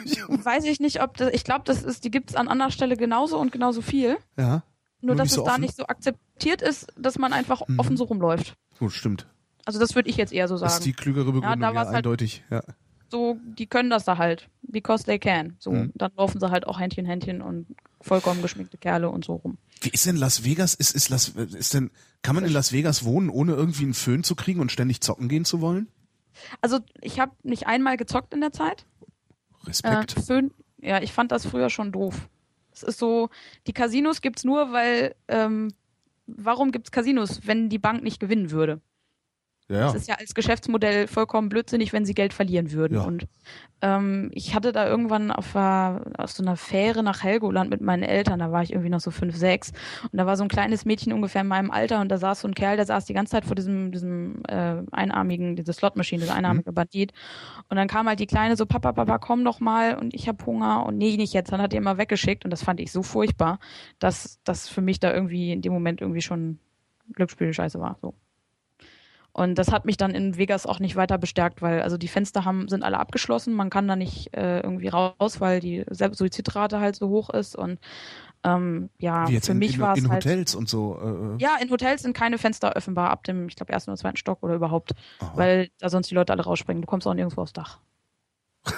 weiß 0.45 0.63
ich 0.67 0.79
nicht, 0.79 1.03
ob 1.03 1.17
das. 1.17 1.35
Ich 1.35 1.43
glaube, 1.43 1.63
das 1.65 1.83
ist, 1.83 2.05
die 2.05 2.13
gibt's 2.13 2.37
an 2.37 2.47
anderer 2.47 2.71
Stelle 2.71 2.97
genauso 2.97 3.37
und 3.41 3.51
genauso 3.51 3.83
viel. 3.83 4.19
Ja. 4.39 4.63
Nur, 5.01 5.17
Nur 5.17 5.17
dass 5.17 5.31
es 5.31 5.35
so 5.35 5.45
da 5.45 5.59
nicht 5.59 5.75
so 5.75 5.85
akzeptiert 5.87 6.63
ist, 6.63 6.87
dass 6.97 7.19
man 7.19 7.33
einfach 7.33 7.67
mhm. 7.67 7.81
offen 7.81 7.97
so 7.97 8.05
rumläuft. 8.05 8.55
Gut, 8.79 8.93
stimmt. 8.93 9.27
Also 9.65 9.81
das 9.81 9.97
würde 9.97 10.11
ich 10.11 10.17
jetzt 10.17 10.33
eher 10.33 10.47
so 10.47 10.57
sagen. 10.57 10.69
Das 10.69 10.79
ist 10.79 10.87
die 10.87 10.93
klügere 10.93 11.33
Begründung, 11.33 11.51
ja, 11.51 11.57
da 11.57 11.73
ja 11.73 11.87
halt 11.87 11.89
eindeutig. 11.89 12.45
Ja. 12.53 12.63
So, 13.11 13.39
die 13.45 13.67
können 13.67 13.91
das 13.91 14.05
da 14.05 14.17
halt, 14.17 14.49
because 14.63 15.03
they 15.03 15.19
can. 15.19 15.57
So, 15.59 15.73
mhm. 15.73 15.91
dann 15.97 16.13
laufen 16.17 16.39
sie 16.39 16.51
halt 16.51 16.69
auch 16.69 16.79
Händchen, 16.79 17.05
Händchen 17.05 17.43
und 17.43 17.67
vollkommen 18.05 18.43
geschminkte 18.43 18.79
Kerle 18.79 19.09
und 19.09 19.25
so 19.25 19.35
rum. 19.35 19.59
Wie 19.81 19.89
ist 19.89 20.07
denn 20.07 20.17
Las 20.17 20.45
Vegas? 20.45 20.75
Ist, 20.75 20.95
ist 20.95 21.09
Las, 21.09 21.29
ist 21.29 21.75
denn, 21.75 21.91
kann 22.23 22.35
man 22.35 22.45
in 22.45 22.53
Las 22.53 22.73
Vegas 22.73 23.05
wohnen, 23.05 23.31
ohne 23.31 23.53
irgendwie 23.53 23.85
einen 23.85 23.95
Föhn 23.95 24.23
zu 24.23 24.35
kriegen 24.35 24.61
und 24.61 24.71
ständig 24.71 25.01
zocken 25.01 25.29
gehen 25.29 25.45
zu 25.45 25.61
wollen? 25.61 25.89
Also 26.61 26.81
ich 27.01 27.21
habe 27.21 27.33
nicht 27.43 27.67
einmal 27.67 27.97
gezockt 27.97 28.35
in 28.35 28.41
der 28.41 28.53
Zeit. 28.53 28.87
Respekt. 29.65 30.17
Äh, 30.17 30.23
Föhn, 30.23 30.51
ja, 30.81 31.03
ich 31.03 31.13
fand 31.13 31.33
das 31.33 31.47
früher 31.47 31.71
schon 31.71 31.93
doof. 31.93 32.29
Es 32.73 32.83
ist 32.83 32.99
so, 32.99 33.31
die 33.67 33.73
Casinos 33.73 34.21
gibt's 34.21 34.45
nur, 34.45 34.73
weil 34.73 35.15
ähm, 35.29 35.73
warum 36.27 36.73
gibt's 36.73 36.91
Casinos, 36.91 37.43
wenn 37.45 37.69
die 37.69 37.79
Bank 37.79 38.03
nicht 38.03 38.21
gewinnen 38.21 38.51
würde? 38.51 38.81
Ja, 39.69 39.77
ja. 39.77 39.85
Das 39.87 39.95
ist 39.95 40.09
ja 40.09 40.17
als 40.17 40.35
Geschäftsmodell 40.35 41.07
vollkommen 41.07 41.49
blödsinnig, 41.49 41.95
wenn 41.95 42.05
sie 42.05 42.13
Geld 42.13 42.35
verlieren 42.35 42.73
würden. 42.73 42.99
Ja. 42.99 43.05
Und 43.05 43.27
ähm, 43.81 44.31
ich 44.35 44.55
hatte 44.55 44.73
da 44.73 44.87
irgendwann 44.87 45.31
auf, 45.31 45.55
auf 45.55 46.31
so 46.31 46.43
einer 46.43 46.57
Fähre 46.57 47.03
nach 47.03 47.23
Helgoland 47.23 47.71
mit 47.71 47.81
meinen 47.81 48.03
Eltern, 48.03 48.41
da 48.41 48.53
war 48.53 48.63
ich 48.63 48.73
irgendwie 48.73 48.91
noch 48.91 49.01
so 49.01 49.11
fünf, 49.11 49.37
sechs. 49.37 49.73
Und 50.11 50.19
da 50.19 50.27
war 50.27 50.37
so 50.37 50.43
ein 50.43 50.49
kleines 50.49 50.85
Mädchen 50.85 51.15
ungefähr 51.15 51.41
in 51.41 51.49
meinem 51.49 51.71
Alter 51.71 52.03
und 52.03 52.11
da 52.11 52.19
saß 52.19 52.43
so 52.43 52.49
ein 52.49 52.55
Kerl, 52.55 52.77
der 52.77 52.85
saß 52.85 53.07
die 53.07 53.15
ganze 53.15 53.33
Zeit 53.33 53.47
vor 53.47 53.57
diesem, 53.57 53.91
diesem 53.91 54.43
äh, 54.49 54.83
einarmigen, 54.93 55.57
diese 55.57 55.73
Slotmaschine, 55.73 56.23
dieser 56.23 56.35
einarmige 56.35 56.71
mhm. 56.71 56.75
Bandit. 56.75 57.13
Und 57.71 57.79
dann 57.79 57.89
kam 57.89 58.07
halt 58.07 58.21
die 58.21 58.27
Kleine 58.27 58.57
so, 58.57 58.67
Papa, 58.67 58.93
Papa, 58.93 59.17
komm 59.17 59.47
doch 59.47 59.61
mal 59.61 59.97
und 59.97 60.13
ich 60.15 60.29
hab 60.29 60.45
Hunger 60.45 60.85
und 60.85 60.99
nee, 60.99 61.17
nicht 61.17 61.33
jetzt. 61.33 61.53
Dann 61.53 61.63
hat 61.63 61.73
er 61.73 61.79
immer 61.79 61.97
weggeschickt 61.97 62.45
und 62.45 62.51
das 62.51 62.63
fand 62.63 62.81
ich 62.81 62.93
so 62.93 63.03
furchtbar, 63.03 63.59
dass 63.99 64.41
das 64.45 64.69
für 64.69 64.83
mich 64.83 65.01
da 65.01 65.13
irgendwie 65.15 65.53
in 65.53 65.63
dem 65.63 65.73
Moment 65.73 66.03
irgendwie 66.03 66.23
schon 66.23 66.59
Glücksspiel-Scheiße 67.15 67.81
war. 67.81 67.97
So. 68.03 68.15
Und 69.35 69.57
das 69.57 69.73
hat 69.73 69.85
mich 69.85 69.97
dann 69.97 70.15
in 70.15 70.37
Vegas 70.37 70.65
auch 70.65 70.79
nicht 70.79 70.95
weiter 70.95 71.19
bestärkt, 71.19 71.61
weil 71.61 71.83
also 71.83 71.99
die 71.99 72.07
Fenster 72.07 72.45
haben, 72.45 72.69
sind 72.69 72.85
alle 72.85 73.01
abgeschlossen, 73.01 73.53
man 73.53 73.69
kann 73.69 73.89
da 73.89 73.97
nicht 73.97 74.33
äh, 74.37 74.61
irgendwie 74.61 74.87
raus, 74.87 75.41
weil 75.41 75.59
die 75.59 75.85
Suizidrate 75.91 76.79
halt 76.79 76.95
so 76.95 77.09
hoch 77.09 77.31
ist 77.31 77.57
und 77.57 77.81
ähm, 78.45 78.91
ja, 78.99 79.27
Wie 79.27 79.33
jetzt 79.33 79.47
für 79.47 79.53
in, 79.53 79.59
mich 79.59 79.75
in, 79.75 79.81
war 79.81 79.95
es 79.95 79.99
in 79.99 80.09
halt, 80.09 80.25
Hotels 80.25 80.55
und 80.55 80.69
so. 80.69 80.99
Äh, 81.01 81.35
äh, 81.35 81.37
ja, 81.39 81.57
in 81.61 81.69
Hotels 81.71 82.03
sind 82.03 82.17
keine 82.17 82.39
Fenster 82.39 82.77
offenbar 82.77 83.11
ab 83.11 83.25
dem, 83.25 83.49
ich 83.49 83.57
glaube, 83.57 83.73
ersten 83.73 83.91
oder 83.91 83.99
zweiten 83.99 84.19
Stock 84.19 84.41
oder 84.43 84.55
überhaupt, 84.55 84.93
Aha. 85.19 85.33
weil 85.35 85.71
da 85.79 85.89
sonst 85.89 86.11
die 86.11 86.15
Leute 86.15 86.33
alle 86.33 86.45
rausspringen. 86.45 86.83
Du 86.83 86.87
kommst 86.87 87.07
auch 87.07 87.15
nirgendwo 87.15 87.41
aufs 87.41 87.55
Dach. 87.55 87.81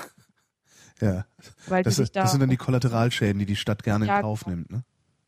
ja, 1.02 1.26
weil 1.66 1.82
das, 1.82 1.96
da, 1.96 2.22
das 2.22 2.30
sind 2.30 2.40
dann 2.40 2.48
die 2.48 2.56
Kollateralschäden, 2.56 3.38
die 3.40 3.46
die 3.46 3.56
Stadt 3.56 3.82
gerne 3.82 4.06
ja, 4.06 4.16
in 4.16 4.22
Kauf 4.22 4.46
nimmt. 4.46 4.70
Ne? 4.70 4.84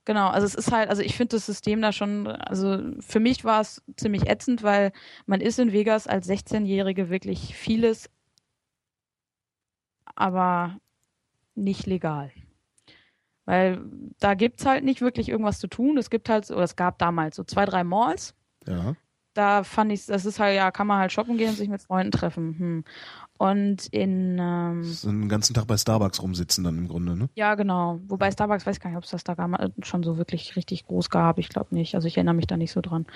Genau, 0.09 0.28
also 0.28 0.46
es 0.46 0.54
ist 0.54 0.72
halt, 0.72 0.88
also 0.88 1.02
ich 1.02 1.14
finde 1.18 1.36
das 1.36 1.44
System 1.44 1.82
da 1.82 1.92
schon, 1.92 2.28
also 2.28 2.78
für 3.00 3.20
mich 3.20 3.44
war 3.44 3.61
es 3.61 3.82
ziemlich 3.94 4.26
ätzend, 4.26 4.62
weil 4.62 4.90
man 5.26 5.42
ist 5.42 5.59
in 5.59 5.70
Vegas 5.70 6.06
als 6.06 6.26
16-Jährige 6.26 7.11
wirklich 7.11 7.54
vieles, 7.54 8.09
aber 10.14 10.80
nicht 11.54 11.84
legal. 11.84 12.32
Weil 13.44 13.84
da 14.18 14.32
gibt's 14.32 14.64
halt 14.64 14.82
nicht 14.82 15.02
wirklich 15.02 15.28
irgendwas 15.28 15.59
zu 15.59 15.66
tun. 15.66 15.98
Es 15.98 16.09
gibt 16.09 16.30
halt, 16.30 16.50
oder 16.50 16.62
es 16.62 16.74
gab 16.74 16.98
damals 16.98 17.36
so 17.36 17.44
zwei, 17.44 17.66
drei 17.66 17.84
Malls. 17.84 18.34
Ja. 18.66 18.96
Da 19.39 19.62
fand 19.62 19.93
ich, 19.93 20.05
das 20.05 20.24
ist 20.24 20.41
halt, 20.41 20.57
ja, 20.57 20.72
kann 20.72 20.89
man 20.89 20.99
halt 20.99 21.12
shoppen 21.12 21.36
gehen 21.36 21.51
und 21.51 21.55
sich 21.55 21.68
mit 21.68 21.80
Freunden 21.80 22.11
treffen. 22.11 22.59
Hm. 22.59 22.84
Und 23.39 23.86
in 23.93 24.36
ähm, 24.41 24.82
so 24.82 25.09
einen 25.09 25.28
ganzen 25.28 25.55
Tag 25.55 25.68
bei 25.68 25.76
Starbucks 25.76 26.20
rumsitzen 26.20 26.64
dann 26.64 26.76
im 26.76 26.89
Grunde, 26.89 27.16
ne? 27.16 27.28
Ja, 27.36 27.55
genau. 27.55 28.01
Wobei 28.09 28.32
Starbucks 28.32 28.66
weiß 28.66 28.80
gar 28.80 28.91
nicht, 28.91 28.97
ob 28.97 29.05
es 29.05 29.11
das 29.11 29.22
da 29.22 29.36
schon 29.82 30.03
so 30.03 30.18
wirklich 30.18 30.57
richtig 30.57 30.86
groß 30.86 31.09
gab. 31.09 31.39
Ich 31.39 31.51
glaube 31.51 31.72
nicht. 31.72 31.95
Also 31.95 32.09
ich 32.09 32.16
erinnere 32.16 32.34
mich 32.34 32.49
da 32.49 32.57
nicht 32.57 32.72
so 32.72 32.80
dran. 32.80 33.07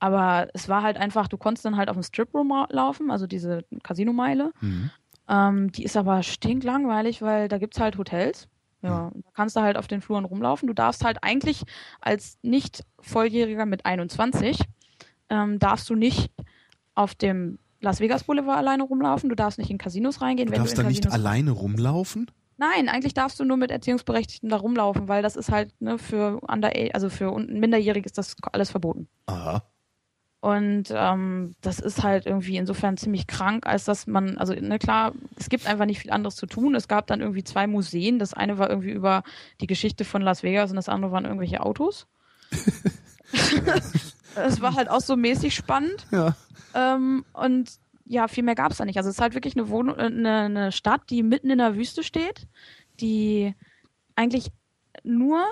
Aber 0.00 0.48
es 0.52 0.68
war 0.68 0.82
halt 0.82 0.96
einfach, 0.96 1.28
du 1.28 1.36
konntest 1.36 1.64
dann 1.64 1.76
halt 1.76 1.90
auf 1.90 1.94
dem 1.94 2.02
Strip 2.02 2.34
Room 2.34 2.52
laufen, 2.70 3.12
also 3.12 3.28
diese 3.28 3.64
Casino-Meile. 3.84 4.50
Mhm. 4.60 4.90
Ähm, 5.28 5.70
die 5.70 5.84
ist 5.84 5.96
aber 5.96 6.24
stinklangweilig, 6.24 7.22
weil 7.22 7.46
da 7.46 7.58
gibt's 7.58 7.78
halt 7.78 7.98
Hotels. 7.98 8.48
Ja, 8.82 9.12
mhm. 9.14 9.22
da 9.22 9.30
kannst 9.32 9.54
du 9.54 9.60
halt 9.60 9.76
auf 9.76 9.86
den 9.86 10.00
Fluren 10.00 10.24
rumlaufen. 10.24 10.66
Du 10.66 10.74
darfst 10.74 11.04
halt 11.04 11.18
eigentlich 11.22 11.62
als 12.00 12.36
nicht 12.42 12.84
Volljähriger 12.98 13.64
mit 13.64 13.86
21 13.86 14.64
ähm, 15.30 15.58
darfst 15.58 15.88
du 15.90 15.94
nicht 15.94 16.30
auf 16.94 17.14
dem 17.14 17.58
Las 17.80 18.00
Vegas 18.00 18.24
Boulevard 18.24 18.58
alleine 18.58 18.82
rumlaufen, 18.82 19.28
du 19.28 19.36
darfst 19.36 19.58
nicht 19.58 19.70
in 19.70 19.78
Casinos 19.78 20.20
reingehen. 20.20 20.50
Du 20.50 20.56
darfst 20.56 20.76
du 20.76 20.82
da 20.82 20.88
nicht 20.88 21.10
alleine 21.10 21.52
rumlaufen? 21.52 22.30
Nein, 22.56 22.88
eigentlich 22.88 23.14
darfst 23.14 23.38
du 23.38 23.44
nur 23.44 23.56
mit 23.56 23.70
Erziehungsberechtigten 23.70 24.48
da 24.48 24.56
rumlaufen, 24.56 25.06
weil 25.06 25.22
das 25.22 25.36
ist 25.36 25.52
halt 25.52 25.70
ne, 25.80 25.96
für 25.96 26.40
under 26.40 26.72
also 26.92 27.08
für 27.08 27.32
Minderjährige 27.38 28.06
ist 28.06 28.18
das 28.18 28.34
alles 28.52 28.70
verboten. 28.70 29.08
Aha. 29.26 29.62
Und 30.40 30.92
ähm, 30.92 31.54
das 31.60 31.78
ist 31.78 32.02
halt 32.02 32.26
irgendwie 32.26 32.56
insofern 32.56 32.96
ziemlich 32.96 33.26
krank, 33.28 33.66
als 33.66 33.84
dass 33.84 34.06
man, 34.08 34.38
also 34.38 34.54
ne, 34.54 34.78
klar, 34.78 35.12
es 35.36 35.48
gibt 35.48 35.66
einfach 35.66 35.84
nicht 35.84 36.00
viel 36.00 36.10
anderes 36.10 36.34
zu 36.34 36.46
tun. 36.46 36.74
Es 36.74 36.88
gab 36.88 37.06
dann 37.06 37.20
irgendwie 37.20 37.44
zwei 37.44 37.68
Museen. 37.68 38.18
Das 38.18 38.34
eine 38.34 38.58
war 38.58 38.70
irgendwie 38.70 38.90
über 38.90 39.22
die 39.60 39.66
Geschichte 39.66 40.04
von 40.04 40.22
Las 40.22 40.42
Vegas 40.42 40.70
und 40.70 40.76
das 40.76 40.88
andere 40.88 41.12
waren 41.12 41.24
irgendwelche 41.24 41.60
Autos. 41.60 42.06
Es 44.44 44.60
war 44.60 44.74
halt 44.74 44.88
auch 44.88 45.00
so 45.00 45.16
mäßig 45.16 45.54
spannend. 45.54 46.06
Ja. 46.10 46.34
Ähm, 46.74 47.24
und 47.32 47.70
ja, 48.04 48.26
viel 48.28 48.42
mehr 48.42 48.54
gab 48.54 48.72
es 48.72 48.78
da 48.78 48.84
nicht. 48.84 48.96
Also 48.96 49.10
es 49.10 49.16
ist 49.16 49.20
halt 49.20 49.34
wirklich 49.34 49.56
eine, 49.56 49.68
Wohn 49.68 49.88
äh, 49.88 50.02
eine, 50.02 50.40
eine 50.40 50.72
Stadt, 50.72 51.02
die 51.10 51.22
mitten 51.22 51.50
in 51.50 51.58
der 51.58 51.76
Wüste 51.76 52.02
steht, 52.02 52.46
die 53.00 53.54
eigentlich 54.16 54.50
nur 55.04 55.44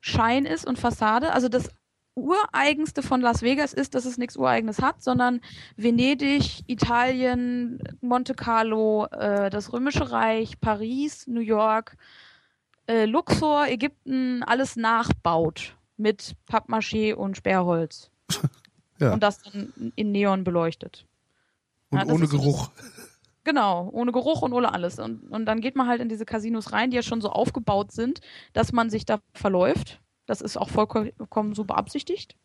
Schein 0.00 0.44
ist 0.44 0.66
und 0.66 0.78
Fassade. 0.78 1.32
Also 1.32 1.48
das 1.48 1.70
Ureigenste 2.14 3.02
von 3.02 3.20
Las 3.20 3.42
Vegas 3.42 3.74
ist, 3.74 3.94
dass 3.94 4.06
es 4.06 4.16
nichts 4.16 4.36
Ureigenes 4.36 4.80
hat, 4.80 5.02
sondern 5.02 5.40
Venedig, 5.76 6.62
Italien, 6.66 7.78
Monte 8.00 8.34
Carlo, 8.34 9.06
äh, 9.06 9.50
das 9.50 9.72
Römische 9.72 10.10
Reich, 10.10 10.58
Paris, 10.60 11.26
New 11.26 11.40
York, 11.40 11.96
äh, 12.86 13.04
Luxor, 13.04 13.66
Ägypten, 13.66 14.42
alles 14.42 14.76
nachbaut 14.76 15.76
mit 15.98 16.36
Pappmaché 16.50 17.14
und 17.14 17.36
Sperrholz. 17.36 18.10
Ja. 18.98 19.12
Und 19.12 19.22
das 19.22 19.42
dann 19.42 19.92
in 19.94 20.10
Neon 20.10 20.42
beleuchtet. 20.42 21.04
Und 21.90 21.98
Ja, 21.98 22.06
ohne 22.06 22.28
Geruch. 22.28 22.70
Genau, 23.44 23.90
ohne 23.92 24.10
Geruch 24.10 24.40
und 24.40 24.54
ohne 24.54 24.72
alles. 24.72 24.98
Und, 24.98 25.30
und 25.30 25.44
dann 25.44 25.60
geht 25.60 25.76
man 25.76 25.86
halt 25.86 26.00
in 26.00 26.08
diese 26.08 26.24
Casinos 26.24 26.72
rein, 26.72 26.90
die 26.90 26.96
ja 26.96 27.02
schon 27.02 27.20
so 27.20 27.28
aufgebaut 27.28 27.92
sind, 27.92 28.22
dass 28.54 28.72
man 28.72 28.88
sich 28.88 29.04
da 29.04 29.20
verläuft. 29.34 30.00
Das 30.24 30.40
ist 30.40 30.56
auch 30.56 30.70
vollkommen 30.70 31.54
so 31.54 31.64
beabsichtigt. 31.64 32.36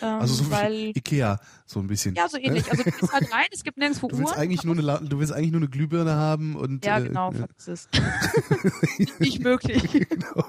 Ähm, 0.00 0.20
Also 0.20 0.44
so 0.44 0.50
weil, 0.52 0.92
Ikea, 0.96 1.40
so 1.66 1.80
ein 1.80 1.88
bisschen. 1.88 2.14
ja, 2.14 2.28
so 2.28 2.38
ähnlich. 2.38 2.70
Also 2.70 2.84
du 2.84 2.90
gehst 2.92 3.12
halt 3.12 3.32
rein, 3.34 3.46
es 3.52 3.64
gibt 3.64 3.76
nirgendwo 3.76 4.06
Du 4.10 4.18
willst 4.18 4.32
Uhren. 4.32 4.40
eigentlich 4.42 4.62
nur 4.62 4.78
eine, 4.78 5.08
du 5.08 5.18
willst 5.18 5.32
eigentlich 5.32 5.50
nur 5.50 5.60
eine 5.60 5.68
Glühbirne 5.68 6.14
haben 6.14 6.54
und 6.54 6.86
ja, 6.86 6.98
äh, 6.98 7.08
genau, 7.08 7.32
ja, 7.32 7.38
vergiss 7.38 7.66
es. 7.68 7.88
Nicht 9.18 9.40
möglich. 9.40 10.06
genau. 10.08 10.44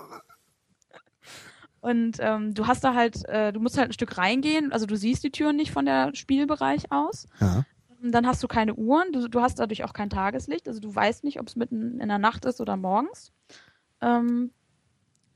Und 1.86 2.18
ähm, 2.20 2.56
du 2.56 2.66
hast 2.66 2.84
da 2.84 2.96
halt, 2.96 3.30
äh, 3.30 3.54
du 3.54 3.60
musst 3.60 3.78
halt 3.78 3.90
ein 3.90 3.94
Stück 3.94 4.18
reingehen, 4.18 4.74
also 4.74 4.88
du 4.88 4.98
siehst 4.98 5.24
die 5.24 5.30
Türen 5.30 5.56
nicht 5.56 5.72
von 5.72 5.86
der 5.86 6.16
Spielbereich 6.16 6.92
aus. 6.92 7.28
Ja. 7.40 7.64
Und 8.02 8.12
Dann 8.12 8.26
hast 8.26 8.42
du 8.42 8.48
keine 8.48 8.74
Uhren, 8.74 9.12
du, 9.14 9.28
du 9.28 9.40
hast 9.40 9.60
dadurch 9.60 9.84
auch 9.84 9.94
kein 9.94 10.10
Tageslicht, 10.10 10.68
also 10.68 10.80
du 10.80 10.96
weißt 10.96 11.24
nicht, 11.24 11.40
ob 11.40 11.48
es 11.48 11.56
mitten 11.56 12.00
in 12.00 12.08
der 12.08 12.18
Nacht 12.18 12.44
ist 12.46 12.60
oder 12.60 12.76
morgens. 12.76 13.32
Ähm, 14.02 14.50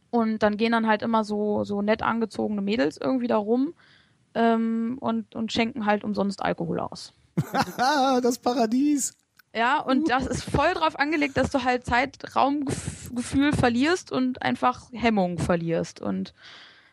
und 0.09 0.41
dann 0.41 0.57
gehen 0.57 0.71
dann 0.71 0.87
halt 0.87 1.03
immer 1.03 1.23
so, 1.23 1.63
so 1.65 1.83
nett 1.83 2.01
angezogene 2.01 2.63
Mädels 2.63 2.97
irgendwie 2.97 3.27
da 3.27 3.37
rum 3.37 3.75
ähm, 4.33 4.97
und, 4.99 5.35
und 5.35 5.53
schenken 5.53 5.85
halt 5.85 6.03
umsonst 6.03 6.41
Alkohol 6.41 6.79
aus. 6.79 7.13
Das 8.23 8.39
Paradies. 8.39 9.13
Ja, 9.55 9.79
und 9.79 10.09
das 10.09 10.27
ist 10.27 10.43
voll 10.43 10.73
drauf 10.75 10.97
angelegt, 10.99 11.35
dass 11.37 11.49
du 11.49 11.63
halt 11.63 11.85
Zeitraumgefühl 11.85 13.53
verlierst 13.53 14.11
und 14.11 14.41
einfach 14.41 14.89
Hemmung 14.91 15.39
verlierst. 15.39 15.99
Und 16.01 16.33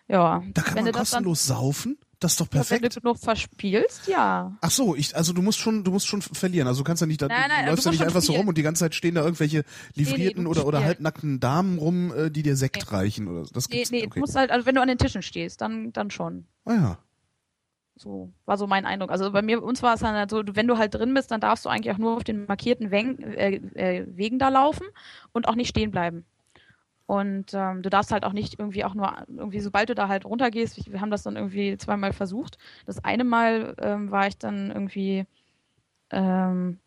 ja, 0.08 0.42
Da 0.54 0.62
kann 0.62 0.74
man 0.76 0.84
du 0.86 0.92
das 0.92 1.10
dann, 1.10 1.24
kostenlos 1.24 1.46
saufen. 1.46 1.98
Das 2.18 2.32
ist 2.32 2.40
doch 2.40 2.46
wenn 2.50 2.62
du 2.62 2.66
perfekt. 2.66 2.94
genug 3.02 3.18
verspielst, 3.18 4.06
ja. 4.08 4.56
Ach 4.62 4.70
so, 4.70 4.96
ich, 4.96 5.14
also 5.14 5.34
du 5.34 5.42
musst 5.42 5.58
schon, 5.58 5.84
du 5.84 5.90
musst 5.90 6.06
schon 6.06 6.22
verlieren. 6.22 6.66
Also 6.66 6.80
du 6.80 6.84
kannst 6.84 7.02
ja 7.02 7.06
nicht, 7.06 7.20
da, 7.20 7.28
Nein, 7.28 7.44
nein, 7.48 7.58
du 7.58 7.64
du 7.66 7.70
läufst 7.72 7.84
ja 7.84 7.90
musst 7.90 8.00
nicht 8.00 8.06
einfach 8.06 8.20
so 8.22 8.26
spielen. 8.28 8.38
rum 8.38 8.48
und 8.48 8.56
die 8.56 8.62
ganze 8.62 8.80
Zeit 8.80 8.94
stehen 8.94 9.16
da 9.16 9.22
irgendwelche 9.22 9.64
livrierten 9.94 10.44
du 10.44 10.50
oder, 10.50 10.60
musst 10.60 10.66
oder 10.66 10.78
spielen. 10.78 10.88
halbnackten 10.88 11.40
Damen 11.40 11.76
rum, 11.78 12.14
äh, 12.16 12.30
die 12.30 12.42
dir 12.42 12.56
Sekt 12.56 12.90
reichen 12.90 13.28
oder 13.28 13.44
so. 13.44 13.52
Das 13.52 13.68
Nee, 13.68 13.76
gibt's 13.76 13.90
nee, 13.90 13.98
okay. 14.06 14.10
du 14.14 14.20
musst 14.20 14.34
halt, 14.34 14.50
also 14.50 14.64
wenn 14.64 14.74
du 14.76 14.80
an 14.80 14.88
den 14.88 14.96
Tischen 14.96 15.20
stehst, 15.20 15.60
dann, 15.60 15.92
dann 15.92 16.10
schon. 16.10 16.46
Ah 16.64 16.72
ja. 16.74 16.98
So, 17.96 18.30
war 18.44 18.58
so 18.58 18.66
mein 18.66 18.84
Eindruck. 18.84 19.10
Also 19.10 19.32
bei 19.32 19.40
mir, 19.40 19.62
uns 19.62 19.82
war 19.82 19.94
es 19.94 20.00
dann 20.00 20.14
halt 20.14 20.30
so, 20.30 20.42
wenn 20.52 20.66
du 20.66 20.76
halt 20.76 20.94
drin 20.94 21.14
bist, 21.14 21.30
dann 21.30 21.40
darfst 21.40 21.64
du 21.64 21.70
eigentlich 21.70 21.94
auch 21.94 21.98
nur 21.98 22.16
auf 22.16 22.24
den 22.24 22.44
markierten 22.44 22.90
Wegen, 22.90 23.22
äh, 23.22 23.56
äh, 23.74 24.06
Wegen 24.08 24.38
da 24.38 24.50
laufen 24.50 24.86
und 25.32 25.48
auch 25.48 25.54
nicht 25.54 25.70
stehen 25.70 25.90
bleiben. 25.90 26.26
Und 27.06 27.54
ähm, 27.54 27.82
du 27.82 27.88
darfst 27.88 28.12
halt 28.12 28.24
auch 28.24 28.32
nicht 28.32 28.58
irgendwie 28.58 28.84
auch 28.84 28.94
nur, 28.94 29.14
irgendwie, 29.28 29.60
sobald 29.60 29.88
du 29.88 29.94
da 29.94 30.08
halt 30.08 30.24
runtergehst, 30.24 30.76
ich, 30.76 30.92
wir 30.92 31.00
haben 31.00 31.10
das 31.10 31.22
dann 31.22 31.36
irgendwie 31.36 31.78
zweimal 31.78 32.12
versucht. 32.12 32.58
Das 32.84 33.02
eine 33.02 33.24
Mal 33.24 33.74
ähm, 33.80 34.10
war 34.10 34.26
ich 34.26 34.36
dann 34.36 34.70
irgendwie, 34.72 35.24
ähm, 36.10 36.80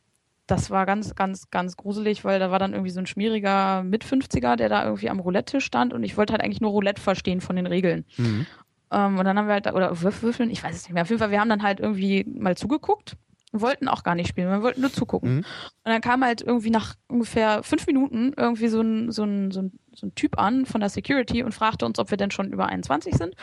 das 0.46 0.70
war 0.70 0.86
ganz, 0.86 1.16
ganz, 1.16 1.50
ganz 1.52 1.78
gruselig, 1.78 2.26
weil 2.26 2.40
da 2.40 2.52
war 2.52 2.60
dann 2.60 2.74
irgendwie 2.74 2.92
so 2.92 3.00
ein 3.00 3.06
schmieriger 3.06 3.82
Mit-50er, 3.84 4.58
der 4.58 4.68
da 4.68 4.84
irgendwie 4.84 5.10
am 5.10 5.20
Roulette-Tisch 5.20 5.66
stand 5.66 5.94
und 5.94 6.04
ich 6.04 6.18
wollte 6.18 6.34
halt 6.34 6.44
eigentlich 6.44 6.62
nur 6.62 6.72
Roulette 6.72 7.02
verstehen 7.02 7.40
von 7.40 7.56
den 7.56 7.68
Regeln. 7.68 8.06
Mhm. 8.18 8.46
Ähm, 8.92 9.18
und 9.18 9.26
dann 9.26 9.38
haben 9.38 9.48
wir 9.48 9.54
halt, 9.54 9.68
oder 9.74 9.94
Würf- 9.94 10.22
Würfeln, 10.22 10.50
ich 10.50 10.64
weiß 10.64 10.76
es 10.76 10.84
nicht 10.84 10.94
mehr. 10.94 11.04
Auf 11.04 11.10
jeden 11.10 11.20
Fall, 11.20 11.32
wir 11.32 11.40
haben 11.40 11.50
dann 11.50 11.64
halt 11.64 11.80
irgendwie 11.80 12.26
mal 12.26 12.56
zugeguckt. 12.58 13.16
Wollten 13.52 13.88
auch 13.88 14.04
gar 14.04 14.14
nicht 14.14 14.28
spielen, 14.28 14.48
wir 14.48 14.62
wollten 14.62 14.82
nur 14.82 14.94
zugucken. 14.94 15.32
Mhm. 15.32 15.38
Und 15.40 15.46
dann 15.86 16.02
kam 16.02 16.24
halt 16.24 16.42
irgendwie 16.42 16.70
nach 16.70 16.94
ungefähr 17.08 17.64
fünf 17.64 17.88
Minuten 17.88 18.32
irgendwie 18.38 18.68
so 18.68 18.82
ein, 18.82 19.12
so, 19.12 19.24
ein, 19.24 19.50
so, 19.50 19.62
ein, 19.62 19.80
so 19.96 20.06
ein 20.06 20.14
Typ 20.14 20.38
an 20.38 20.68
von 20.68 20.82
der 20.82 20.90
Security 20.90 21.42
und 21.42 21.52
fragte 21.52 21.86
uns, 21.88 21.98
ob 21.98 22.12
wir 22.12 22.18
denn 22.18 22.30
schon 22.30 22.52
über 22.54 22.68
21 22.68 23.16
sind. 23.16 23.34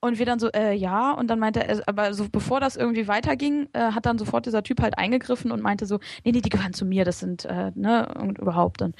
Und 0.00 0.18
wir 0.18 0.26
dann 0.26 0.38
so, 0.38 0.50
äh, 0.50 0.74
ja. 0.74 1.12
Und 1.12 1.28
dann 1.28 1.38
meinte 1.38 1.66
er, 1.66 1.80
aber 1.86 2.12
so 2.12 2.28
bevor 2.28 2.60
das 2.60 2.76
irgendwie 2.76 3.08
weiterging, 3.08 3.68
äh, 3.72 3.92
hat 3.92 4.04
dann 4.04 4.18
sofort 4.18 4.44
dieser 4.44 4.62
Typ 4.64 4.82
halt 4.82 4.98
eingegriffen 4.98 5.50
und 5.50 5.62
meinte 5.62 5.86
so, 5.86 5.98
nee, 6.24 6.32
nee, 6.32 6.40
die 6.42 6.50
gehören 6.50 6.74
zu 6.74 6.84
mir, 6.84 7.04
das 7.06 7.20
sind, 7.20 7.46
äh, 7.46 7.70
ne, 7.74 8.12
und 8.18 8.38
überhaupt. 8.38 8.82
Und, 8.82 8.96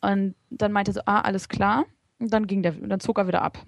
und 0.00 0.34
dann 0.48 0.72
meinte 0.72 0.92
er 0.92 0.94
so, 0.94 1.00
ah, 1.04 1.20
alles 1.20 1.48
klar. 1.48 1.84
Und 2.20 2.32
dann 2.32 2.46
ging 2.46 2.62
der, 2.62 2.72
dann 2.72 3.00
zog 3.00 3.18
er 3.18 3.26
wieder 3.26 3.42
ab. 3.42 3.58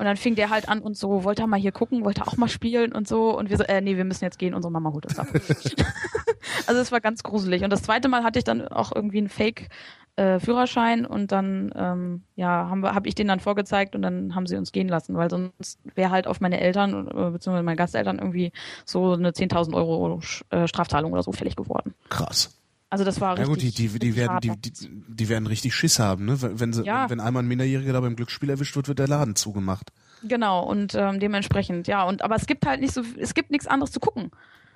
Und 0.00 0.06
dann 0.06 0.16
fing 0.16 0.34
der 0.34 0.48
halt 0.48 0.66
an 0.66 0.80
und 0.80 0.96
so, 0.96 1.24
wollte 1.24 1.42
er 1.42 1.46
mal 1.46 1.60
hier 1.60 1.72
gucken, 1.72 2.06
wollte 2.06 2.26
auch 2.26 2.38
mal 2.38 2.48
spielen 2.48 2.92
und 2.92 3.06
so. 3.06 3.36
Und 3.36 3.50
wir 3.50 3.58
so, 3.58 3.64
äh, 3.64 3.82
nee, 3.82 3.98
wir 3.98 4.06
müssen 4.06 4.24
jetzt 4.24 4.38
gehen, 4.38 4.54
unsere 4.54 4.72
Mama 4.72 4.94
holt 4.94 5.04
uns 5.04 5.18
ab. 5.18 5.26
also 6.66 6.80
es 6.80 6.90
war 6.90 7.02
ganz 7.02 7.22
gruselig. 7.22 7.64
Und 7.64 7.70
das 7.70 7.82
zweite 7.82 8.08
Mal 8.08 8.24
hatte 8.24 8.38
ich 8.38 8.46
dann 8.46 8.66
auch 8.66 8.92
irgendwie 8.94 9.18
einen 9.18 9.28
Fake 9.28 9.68
äh, 10.16 10.40
Führerschein 10.40 11.04
und 11.04 11.32
dann 11.32 11.70
ähm, 11.76 12.22
ja 12.34 12.70
habe 12.70 13.08
ich 13.08 13.14
den 13.14 13.28
dann 13.28 13.40
vorgezeigt 13.40 13.94
und 13.94 14.00
dann 14.00 14.34
haben 14.34 14.46
sie 14.46 14.56
uns 14.56 14.72
gehen 14.72 14.88
lassen, 14.88 15.16
weil 15.16 15.28
sonst 15.28 15.78
wäre 15.94 16.10
halt 16.10 16.26
auf 16.26 16.40
meine 16.40 16.60
Eltern 16.60 17.06
äh, 17.08 17.30
beziehungsweise 17.30 17.62
meine 17.62 17.76
Gasteltern 17.76 18.18
irgendwie 18.18 18.52
so 18.86 19.12
eine 19.12 19.32
10.000 19.32 19.74
Euro 19.74 20.18
äh, 20.48 20.66
Strafzahlung 20.66 21.12
oder 21.12 21.22
so 21.22 21.32
fällig 21.32 21.56
geworden. 21.56 21.94
Krass. 22.08 22.59
Also 22.90 23.04
das 23.04 23.20
war 23.20 23.38
Ja 23.38 23.44
gut, 23.44 23.60
die, 23.62 23.66
richtig. 23.66 23.92
die, 23.92 23.98
die, 24.00 24.08
richtig 24.08 24.16
werden, 24.16 24.40
die, 24.40 24.50
die, 24.72 24.88
die 25.08 25.28
werden 25.28 25.46
richtig 25.46 25.74
Schiss 25.74 25.98
haben, 26.00 26.24
ne? 26.24 26.42
Wenn, 26.42 26.58
wenn 26.60 26.72
sie, 26.72 26.82
Ja. 26.84 27.08
wenn 27.08 27.20
einmal 27.20 27.42
ein 27.44 27.46
Minderjähriger 27.48 27.92
da 27.92 28.00
beim 28.00 28.16
Glücksspiel 28.16 28.50
erwischt 28.50 28.74
wird, 28.76 28.88
wird 28.88 28.98
der 28.98 29.06
Laden 29.08 29.36
zugemacht. 29.36 29.92
Genau, 30.22 30.64
und 30.64 30.94
ähm, 30.96 31.20
dementsprechend, 31.20 31.86
ja, 31.86 32.02
und 32.04 32.22
aber 32.22 32.34
es 32.34 32.46
gibt 32.46 32.66
halt 32.66 32.80
nicht 32.80 32.92
so, 32.92 33.02
es 33.16 33.32
gibt 33.32 33.50
nichts 33.52 33.66
anderes 33.68 33.92
zu 33.92 34.00
gucken. 34.00 34.30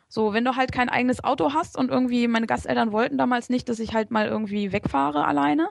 So, 0.08 0.32
wenn 0.32 0.44
du 0.44 0.54
halt 0.54 0.70
kein 0.70 0.88
eigenes 0.88 1.24
Auto 1.24 1.52
hast 1.54 1.76
und 1.76 1.90
irgendwie 1.90 2.28
meine 2.28 2.46
Gasteltern 2.46 2.92
wollten 2.92 3.18
damals 3.18 3.48
nicht, 3.50 3.68
dass 3.68 3.80
ich 3.80 3.94
halt 3.94 4.12
mal 4.12 4.26
irgendwie 4.28 4.70
wegfahre 4.70 5.24
alleine. 5.26 5.68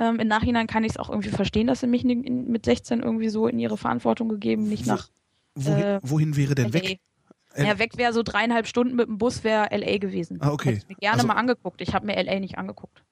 Ähm, 0.00 0.18
Im 0.18 0.26
Nachhinein 0.28 0.66
kann 0.66 0.82
ich 0.84 0.92
es 0.92 0.96
auch 0.96 1.10
irgendwie 1.10 1.28
verstehen, 1.30 1.68
dass 1.68 1.80
sie 1.80 1.86
mich 1.86 2.04
in, 2.04 2.24
in, 2.24 2.50
mit 2.50 2.64
16 2.64 3.00
irgendwie 3.00 3.28
so 3.28 3.46
in 3.46 3.58
ihre 3.60 3.76
Verantwortung 3.76 4.28
gegeben, 4.28 4.68
nicht 4.68 4.86
Wo- 4.86 4.90
nach 4.92 5.08
Wohin, 5.54 5.82
Äh, 5.84 6.00
wohin 6.02 6.36
wäre 6.36 6.54
denn 6.54 6.66
LA. 6.66 6.74
weg? 6.74 7.00
Äh, 7.58 7.66
Ja, 7.66 7.78
weg 7.78 7.96
wäre 7.96 8.12
so 8.12 8.22
dreieinhalb 8.22 8.66
Stunden 8.66 8.96
mit 8.96 9.08
dem 9.08 9.18
Bus 9.18 9.44
wäre 9.44 9.68
LA 9.76 9.98
gewesen. 9.98 10.38
Ah, 10.40 10.50
okay. 10.52 10.70
Hätte 10.70 10.78
ich 10.78 10.88
mir 10.88 10.94
gerne 10.96 11.14
Also- 11.16 11.26
mal 11.26 11.34
angeguckt. 11.34 11.80
Ich 11.80 11.94
habe 11.94 12.06
mir 12.06 12.16
LA 12.16 12.40
nicht 12.40 12.58
angeguckt. 12.58 13.02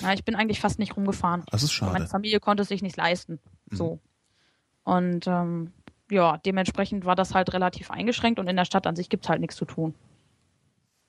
Ja, 0.00 0.12
ich 0.12 0.24
bin 0.24 0.36
eigentlich 0.36 0.60
fast 0.60 0.78
nicht 0.78 0.96
rumgefahren. 0.96 1.42
Das 1.50 1.62
ist 1.62 1.80
Meine 1.80 1.92
schade. 1.92 2.04
Mhm. 2.04 2.08
Familie 2.08 2.40
konnte 2.40 2.62
es 2.62 2.68
sich 2.68 2.82
nicht 2.82 2.96
leisten. 2.96 3.40
So. 3.70 3.98
Und 4.84 5.26
ähm, 5.26 5.72
ja, 6.10 6.36
dementsprechend 6.38 7.04
war 7.04 7.16
das 7.16 7.34
halt 7.34 7.52
relativ 7.52 7.90
eingeschränkt 7.90 8.38
und 8.38 8.48
in 8.48 8.56
der 8.56 8.64
Stadt 8.64 8.86
an 8.86 8.96
sich 8.96 9.08
gibt's 9.08 9.28
halt 9.28 9.40
nichts 9.40 9.56
zu 9.56 9.64
tun. 9.64 9.94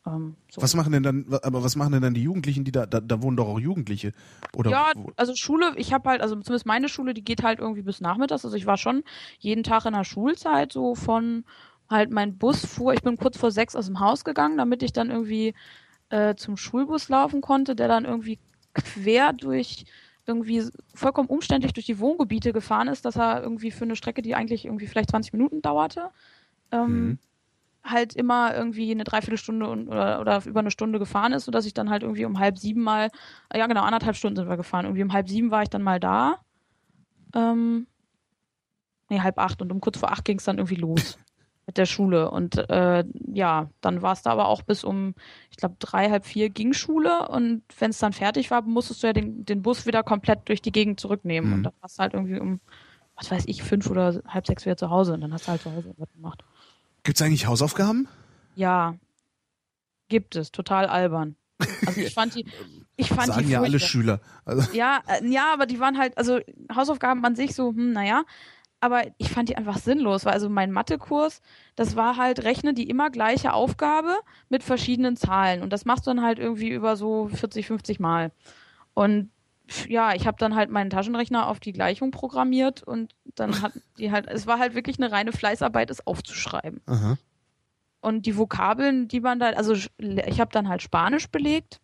Ähm, 0.08 0.36
so. 0.50 0.62
Was 0.62 0.76
machen 0.76 0.92
denn 0.94 1.04
dann, 1.04 1.26
aber 1.44 1.64
was 1.64 1.76
machen 1.76 1.92
denn 1.92 2.02
dann 2.02 2.14
die 2.14 2.24
Jugendlichen, 2.24 2.64
die 2.64 2.72
da, 2.72 2.86
da, 2.86 3.00
da 3.00 3.22
wohnen 3.22 3.38
doch 3.38 3.48
auch 3.48 3.60
Jugendliche? 3.60 4.14
Oder 4.56 4.72
ja, 4.72 4.92
also 5.18 5.34
Schule, 5.36 5.74
ich 5.76 5.94
habe 5.94 6.10
halt, 6.10 6.22
also 6.22 6.36
zumindest 6.36 6.66
meine 6.66 6.90
Schule, 6.90 7.14
die 7.14 7.24
geht 7.24 7.44
halt 7.44 7.60
irgendwie 7.60 7.82
bis 7.82 8.02
nachmittags. 8.02 8.44
Also 8.46 8.56
ich 8.58 8.66
war 8.66 8.78
schon 8.78 9.04
jeden 9.40 9.64
Tag 9.64 9.86
in 9.86 9.94
der 9.94 10.04
Schulzeit 10.06 10.72
so 10.74 10.96
von 10.96 11.44
halt 11.90 12.12
mein 12.12 12.38
Bus 12.38 12.66
fuhr. 12.66 12.94
Ich 12.94 13.02
bin 13.02 13.18
kurz 13.18 13.38
vor 13.38 13.52
sechs 13.52 13.76
aus 13.76 13.88
dem 13.88 14.00
Haus 14.00 14.24
gegangen, 14.24 14.58
damit 14.58 14.84
ich 14.84 14.94
dann 14.94 15.10
irgendwie 15.10 15.54
äh, 16.10 16.36
zum 16.36 16.58
Schulbus 16.58 17.10
laufen 17.10 17.42
konnte, 17.42 17.76
der 17.76 17.88
dann 17.88 18.06
irgendwie 18.06 18.40
quer 18.74 19.34
durch 19.34 19.86
irgendwie 20.26 20.64
vollkommen 20.94 21.28
umständlich 21.30 21.74
durch 21.74 21.88
die 21.88 22.00
Wohngebiete 22.00 22.54
gefahren 22.54 22.88
ist, 22.88 23.06
dass 23.06 23.16
er 23.18 23.42
irgendwie 23.42 23.72
für 23.72 23.86
eine 23.86 23.96
Strecke, 23.96 24.22
die 24.22 24.36
eigentlich 24.36 24.66
irgendwie 24.66 24.86
vielleicht 24.88 25.10
20 25.10 25.34
Minuten 25.34 25.62
dauerte, 25.64 26.12
ähm, 26.72 27.06
Mhm. 27.08 27.20
halt 27.84 28.16
immer 28.16 28.56
irgendwie 28.56 28.92
eine 28.92 29.06
Dreiviertelstunde 29.06 29.68
und, 29.68 29.88
oder, 29.88 30.20
oder 30.22 30.46
über 30.46 30.60
eine 30.60 30.72
Stunde 30.72 31.00
gefahren 31.00 31.34
ist, 31.34 31.46
sodass 31.46 31.66
ich 31.66 31.74
dann 31.74 31.90
halt 31.90 32.04
irgendwie 32.04 32.26
um 32.26 32.38
halb 32.40 32.60
sieben 32.60 32.82
mal, 32.84 33.10
ja 33.54 33.66
genau, 33.68 33.82
anderthalb 33.84 34.16
Stunden 34.16 34.36
sind 34.36 34.50
wir 34.50 34.58
gefahren. 34.58 34.86
Irgendwie 34.86 35.04
um 35.04 35.14
halb 35.14 35.30
sieben 35.30 35.50
war 35.52 35.64
ich 35.64 35.70
dann 35.70 35.82
mal 35.84 36.00
da. 36.00 36.40
Ähm, 37.34 37.88
nee, 39.10 39.20
halb 39.22 39.40
acht 39.40 39.62
und 39.62 39.72
um 39.72 39.82
kurz 39.82 39.98
vor 39.98 40.12
acht 40.12 40.26
ging 40.26 40.38
es 40.38 40.44
dann 40.44 40.58
irgendwie 40.58 40.76
los. 40.76 41.18
Mit 41.70 41.78
der 41.78 41.86
Schule. 41.86 42.32
Und 42.32 42.58
äh, 42.58 43.04
ja, 43.32 43.70
dann 43.80 44.02
war 44.02 44.14
es 44.14 44.24
da 44.24 44.32
aber 44.32 44.48
auch 44.48 44.64
bis 44.64 44.84
um, 44.84 45.14
ich 45.52 45.58
glaube, 45.58 45.76
drei, 45.78 46.10
halb 46.10 46.26
vier 46.26 46.50
ging 46.50 46.74
Schule 46.74 47.30
und 47.30 47.62
wenn 47.78 47.92
es 47.92 48.00
dann 48.00 48.12
fertig 48.12 48.50
war, 48.50 48.64
musstest 48.64 49.04
du 49.04 49.08
ja 49.08 49.14
den, 49.14 49.46
den 49.46 49.62
Bus 49.62 49.86
wieder 49.86 50.02
komplett 50.02 50.50
durch 50.50 50.64
die 50.64 50.72
Gegend 50.72 51.00
zurücknehmen. 51.00 51.52
Mhm. 51.52 51.56
Und 51.58 51.64
dann 51.66 51.74
warst 51.80 52.00
du 52.00 52.02
halt 52.02 52.16
irgendwie 52.16 52.40
um, 52.40 52.60
was 53.16 53.30
weiß 53.30 53.44
ich, 53.46 53.62
fünf 53.62 53.88
oder 53.88 54.20
halb 54.28 54.48
sechs 54.48 54.66
wieder 54.66 54.78
zu 54.78 54.90
Hause 54.90 55.14
und 55.14 55.22
dann 55.22 55.32
hast 55.32 55.46
du 55.46 55.52
halt 55.52 55.62
zu 55.62 55.72
Hause 55.72 55.94
was 55.98 56.12
gemacht. 56.12 56.44
Gibt 57.04 57.22
es 57.22 57.22
eigentlich 57.22 57.46
Hausaufgaben? 57.46 58.08
Ja, 58.56 58.96
gibt 60.08 60.36
es. 60.36 60.52
Total 60.52 60.88
albern. 60.88 61.36
Also 61.86 62.02
ich 62.02 62.16
fand 62.16 62.34
die, 62.34 62.46
ich 62.96 63.10
fand 63.10 63.28
Sagen 63.28 63.46
die 63.46 63.52
ja 63.54 63.62
alle 63.62 63.80
Schüler. 63.80 64.22
Also. 64.44 64.72
Ja, 64.74 65.02
äh, 65.06 65.24
ja, 65.28 65.54
aber 65.54 65.68
die 65.68 65.80
waren 65.80 66.00
halt, 66.00 66.18
also 66.18 66.40
Hausaufgaben 66.76 67.24
an 67.24 67.36
sich 67.36 67.54
so, 67.54 67.70
hm, 67.70 67.94
naja, 67.94 68.24
aber 68.82 69.04
ich 69.18 69.30
fand 69.30 69.50
die 69.50 69.58
einfach 69.58 69.78
sinnlos, 69.78 70.26
weil 70.26 70.34
also 70.34 70.50
mein 70.50 70.72
Mathekurs, 70.72 71.42
das 71.76 71.96
war 71.96 72.18
halt, 72.18 72.44
rechne 72.44 72.74
die 72.74 72.90
immer 72.90 73.10
gleiche 73.10 73.54
Aufgabe 73.54 74.16
mit 74.48 74.64
verschiedenen 74.64 75.16
Zahlen 75.18 75.62
und 75.62 75.74
das 75.74 75.86
machst 75.86 76.08
du 76.08 76.12
dann 76.12 76.24
halt 76.24 76.40
irgendwie 76.40 76.70
über 76.70 76.96
so 76.96 77.28
40, 77.28 77.68
50 77.68 78.00
Mal. 78.00 78.32
Und 78.94 79.30
ja, 79.88 80.14
ich 80.14 80.26
habe 80.26 80.38
dann 80.40 80.56
halt 80.56 80.70
meinen 80.70 80.90
Taschenrechner 80.90 81.48
auf 81.48 81.60
die 81.60 81.74
Gleichung 81.74 82.12
programmiert 82.12 82.84
und 82.84 83.16
dann 83.36 83.62
hat 83.62 83.74
die 83.98 84.12
halt, 84.12 84.28
es 84.28 84.48
war 84.48 84.60
halt 84.60 84.76
wirklich 84.76 84.98
eine 84.98 85.12
reine 85.12 85.32
Fleißarbeit, 85.32 85.90
es 85.90 86.06
aufzuschreiben. 86.08 86.82
Aha. 86.86 87.18
Und 88.02 88.26
die 88.26 88.38
Vokabeln, 88.38 89.10
die 89.10 89.20
man 89.20 89.40
da, 89.40 89.50
also 89.50 89.74
ich 89.74 90.40
habe 90.40 90.52
dann 90.52 90.70
halt 90.70 90.82
Spanisch 90.82 91.30
belegt 91.30 91.82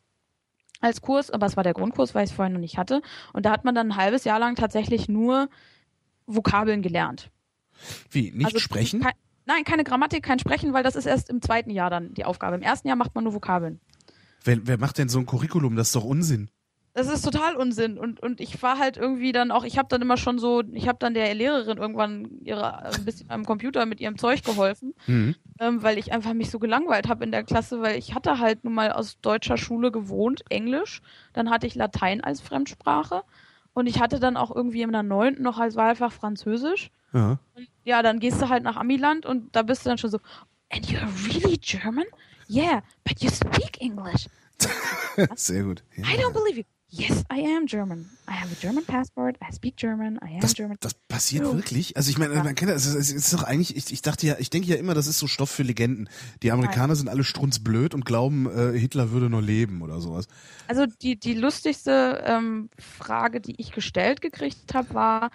als 0.80 1.02
Kurs, 1.02 1.30
aber 1.30 1.46
es 1.46 1.58
war 1.58 1.64
der 1.64 1.74
Grundkurs, 1.74 2.16
weil 2.16 2.24
ich 2.24 2.30
es 2.32 2.36
vorher 2.36 2.54
noch 2.54 2.60
nicht 2.60 2.78
hatte. 2.78 3.02
Und 3.34 3.46
da 3.46 3.52
hat 3.52 3.66
man 3.66 3.76
dann 3.76 3.92
ein 3.92 3.98
halbes 3.98 4.24
Jahr 4.24 4.40
lang 4.40 4.56
tatsächlich 4.56 5.10
nur 5.10 5.50
Vokabeln 6.28 6.82
gelernt. 6.82 7.32
Wie? 8.10 8.32
Nicht 8.32 8.48
also, 8.48 8.60
sprechen? 8.60 9.02
Kein, 9.02 9.14
nein, 9.46 9.64
keine 9.64 9.84
Grammatik, 9.84 10.24
kein 10.24 10.40
Sprechen, 10.40 10.74
weil 10.74 10.84
das 10.84 10.96
ist 10.96 11.06
erst 11.06 11.30
im 11.30 11.42
zweiten 11.42 11.70
Jahr 11.70 11.90
dann 11.90 12.14
die 12.14 12.26
Aufgabe. 12.26 12.56
Im 12.56 12.62
ersten 12.62 12.88
Jahr 12.88 12.98
macht 12.98 13.16
man 13.16 13.24
nur 13.24 13.34
Vokabeln. 13.34 13.80
Wer, 14.44 14.66
wer 14.68 14.78
macht 14.78 14.98
denn 14.98 15.10
so 15.10 15.20
ein 15.20 15.26
Curriculum? 15.26 15.76
Das 15.76 15.88
ist 15.88 15.96
doch 15.96 16.04
Unsinn. 16.04 16.50
Das 16.96 17.10
ist 17.10 17.24
total 17.24 17.58
Unsinn 17.58 17.98
und 17.98 18.22
und 18.22 18.40
ich 18.40 18.64
war 18.64 18.80
halt 18.80 18.96
irgendwie 18.96 19.34
dann 19.34 19.52
auch, 19.52 19.66
ich 19.66 19.78
habe 19.78 19.90
dann 19.90 20.02
immer 20.02 20.16
schon 20.16 20.40
so, 20.40 20.64
ich 20.72 20.88
habe 20.88 20.98
dann 20.98 21.14
der 21.14 21.34
Lehrerin 21.34 21.78
irgendwann 21.78 22.40
ihre 22.42 22.86
ein 22.86 23.04
bisschen 23.04 23.30
am 23.30 23.44
Computer 23.44 23.86
mit 23.86 24.00
ihrem 24.00 24.18
Zeug 24.18 24.44
geholfen, 24.44 24.94
mhm. 25.06 25.36
ähm, 25.60 25.84
weil 25.84 25.98
ich 25.98 26.14
einfach 26.14 26.34
mich 26.34 26.50
so 26.50 26.58
gelangweilt 26.58 27.10
habe 27.10 27.26
in 27.26 27.32
der 27.32 27.44
Klasse, 27.44 27.82
weil 27.82 28.00
ich 28.00 28.16
hatte 28.16 28.40
halt 28.40 28.64
nun 28.64 28.74
mal 28.74 28.94
aus 28.94 29.20
deutscher 29.20 29.58
Schule 29.58 29.92
gewohnt 29.92 30.46
Englisch, 30.50 31.02
dann 31.34 31.50
hatte 31.50 31.68
ich 31.68 31.76
Latein 31.76 32.24
als 32.24 32.40
Fremdsprache 32.40 33.24
und 33.76 33.88
ich 33.88 34.00
hatte 34.00 34.20
dann 34.20 34.38
auch 34.38 34.56
irgendwie 34.56 34.82
in 34.82 34.92
der 34.92 35.04
neunten 35.04 35.44
noch 35.44 35.60
als 35.60 35.76
Wahlfach 35.76 36.14
Französisch. 36.14 36.90
Ja. 37.14 37.38
Und 37.54 37.68
ja, 37.84 38.02
dann 38.02 38.20
gehst 38.20 38.42
du 38.42 38.50
halt 38.50 38.64
nach 38.64 38.78
Amiland 38.78 39.26
und 39.26 39.56
da 39.56 39.62
bist 39.62 39.86
du 39.86 39.90
dann 39.90 39.98
schon 39.98 40.10
so, 40.10 40.20
and 40.72 40.88
you're 40.88 41.08
really 41.28 41.58
German? 41.58 42.06
Yeah, 42.50 42.82
but 43.04 43.22
you 43.22 43.30
speak 43.30 43.80
English. 43.82 44.28
Sehr 45.36 45.64
gut. 45.64 45.84
Ja. 45.98 46.06
I 46.06 46.18
don't 46.18 46.34
believe 46.34 46.58
you. 46.58 46.64
Yes, 46.98 47.26
I 47.32 47.42
am 47.58 47.66
German. 47.66 48.10
I 48.28 48.32
have 48.32 48.50
a 48.52 48.56
German 48.60 48.86
passport. 48.86 49.36
I 49.42 49.54
speak 49.54 49.76
German. 49.76 50.18
I 50.24 50.36
am 50.36 50.40
das, 50.40 50.54
German. 50.54 50.78
Das 50.80 50.94
passiert 50.94 51.46
oh. 51.46 51.54
wirklich? 51.54 51.98
Also 51.98 52.10
ich 52.10 52.18
meine, 52.18 52.36
ja. 52.36 52.44
man 52.44 52.56
kennt 52.56 52.72
das. 52.72 52.86
Es 52.86 53.12
ist 53.12 53.34
doch 53.34 53.44
eigentlich. 53.44 53.76
Ich, 53.76 53.92
ich 53.92 54.02
dachte 54.02 54.26
ja, 54.26 54.36
ich 54.40 54.50
denke 54.50 54.70
ja 54.70 54.78
immer, 54.78 54.94
das 54.94 55.08
ist 55.08 55.20
so 55.20 55.28
Stoff 55.28 55.50
für 55.50 55.64
Legenden. 55.64 56.10
Die 56.42 56.52
Amerikaner 56.52 56.88
Nein. 56.88 56.96
sind 56.96 57.10
alle 57.10 57.26
strunzblöd 57.26 57.94
und 57.94 58.06
glauben, 58.06 58.50
äh, 58.50 58.78
Hitler 58.80 59.12
würde 59.12 59.30
nur 59.30 59.42
leben 59.42 59.82
oder 59.82 60.00
sowas. 60.00 60.28
Also 60.68 60.86
die 60.86 61.20
die 61.20 61.34
lustigste 61.34 62.24
ähm, 62.26 62.70
Frage, 62.80 63.42
die 63.42 63.60
ich 63.60 63.74
gestellt 63.74 64.22
gekriegt 64.22 64.74
habe, 64.74 64.94
war 64.94 65.32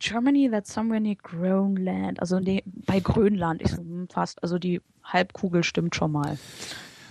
Germany, 0.00 0.50
that's 0.50 0.72
somewhere 0.72 1.00
near 1.00 1.16
Grönland. 1.16 2.20
Also 2.20 2.40
nee, 2.40 2.62
bei 2.66 3.00
Grönland. 3.00 3.62
Ich 3.62 3.70
so, 3.70 3.78
hm, 3.78 4.08
fast. 4.12 4.42
Also 4.42 4.58
die 4.58 4.82
Halbkugel 5.02 5.64
stimmt 5.64 5.94
schon 5.94 6.12
mal. 6.12 6.38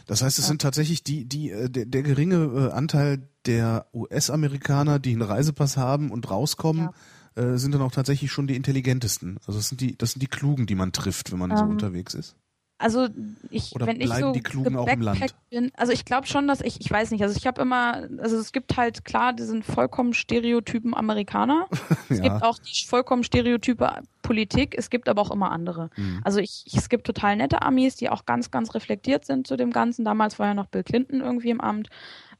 Das 0.10 0.24
heißt, 0.24 0.40
es 0.40 0.48
sind 0.48 0.62
tatsächlich 0.62 1.04
die, 1.04 1.26
die, 1.26 1.52
äh, 1.52 1.70
der, 1.70 1.86
der 1.86 2.02
geringe 2.02 2.70
äh, 2.70 2.72
Anteil 2.72 3.30
der 3.50 3.88
US-Amerikaner, 3.94 5.00
die 5.00 5.12
einen 5.12 5.24
Reisepass 5.24 5.76
haben 5.76 6.12
und 6.12 6.30
rauskommen, 6.30 6.90
ja. 7.36 7.44
äh, 7.44 7.58
sind 7.58 7.74
dann 7.74 7.82
auch 7.82 7.92
tatsächlich 7.92 8.32
schon 8.32 8.46
die 8.46 8.56
intelligentesten. 8.56 9.38
Also 9.48 9.60
das 9.60 9.70
sind 9.70 9.82
die, 9.82 9.98
das 9.98 10.12
sind 10.12 10.22
die 10.22 10.28
Klugen, 10.28 10.68
die 10.68 10.76
man 10.76 10.92
trifft, 10.92 11.32
wenn 11.32 11.40
man 11.40 11.52
ähm, 11.52 11.58
so 11.58 11.64
unterwegs 11.64 12.14
ist. 12.14 12.36
Also 12.82 13.10
ich, 13.50 13.76
Oder 13.76 13.88
wenn 13.88 14.00
ich 14.00 14.10
so 14.10 14.32
die 14.32 14.40
Klugen 14.40 14.78
auch 14.78 14.88
im 14.88 15.02
Land? 15.02 15.36
Bin, 15.50 15.70
also 15.76 15.92
ich 15.92 16.06
glaube 16.06 16.28
schon, 16.28 16.48
dass 16.48 16.62
ich, 16.62 16.80
ich 16.80 16.90
weiß 16.90 17.12
nicht, 17.12 17.22
also 17.22 17.36
ich 17.36 17.46
habe 17.46 17.62
immer, 17.62 18.08
also 18.20 18.38
es 18.38 18.54
gibt 18.54 18.78
halt 18.78 19.04
klar 19.04 19.34
diesen 19.34 19.64
vollkommen 19.64 20.14
stereotypen 20.14 20.96
Amerikaner. 20.96 21.68
Es 22.10 22.22
gibt 22.22 22.42
auch 22.42 22.58
die 22.58 22.86
vollkommen 22.88 23.24
stereotype 23.24 24.02
Politik, 24.24 24.76
es 24.78 24.90
gibt 24.90 25.10
aber 25.10 25.22
auch 25.22 25.30
immer 25.32 25.52
andere. 25.52 25.90
Mhm. 25.96 26.22
Also 26.24 26.40
ich, 26.40 26.64
ich, 26.66 26.76
es 26.76 26.90
gibt 26.90 27.06
total 27.06 27.36
nette 27.36 27.62
Amis, 27.62 27.98
die 27.98 28.10
auch 28.10 28.26
ganz, 28.26 28.50
ganz 28.50 28.74
reflektiert 28.74 29.26
sind 29.26 29.46
zu 29.46 29.58
dem 29.58 29.72
Ganzen. 29.72 30.06
Damals 30.06 30.40
war 30.40 30.48
ja 30.48 30.54
noch 30.54 30.68
Bill 30.68 30.84
Clinton 30.84 31.20
irgendwie 31.20 31.50
im 31.50 31.62
Amt. 31.62 31.90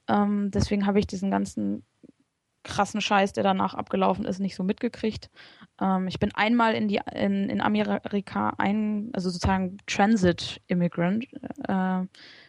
Ähm, 0.10 0.52
deswegen 0.52 0.86
habe 0.86 1.00
ich 1.00 1.08
diesen 1.08 1.32
ganzen 1.32 1.84
krassen 2.64 3.00
Scheiß, 3.00 3.34
der 3.34 3.44
danach 3.44 3.74
abgelaufen 3.74 4.26
ist, 4.26 4.40
nicht 4.40 4.56
so 4.56 4.64
mitgekriegt. 4.64 5.30
Ähm, 5.80 6.08
ich 6.08 6.20
bin 6.20 6.32
einmal 6.36 6.74
in 6.74 6.88
die 6.88 7.00
in, 7.14 7.50
in 7.50 7.62
Amerika 7.62 8.54
ein, 8.58 9.10
also 9.14 9.30
sozusagen 9.30 9.78
Transit 9.88 10.62
Immigrant, 10.68 11.26
äh, 11.68 12.06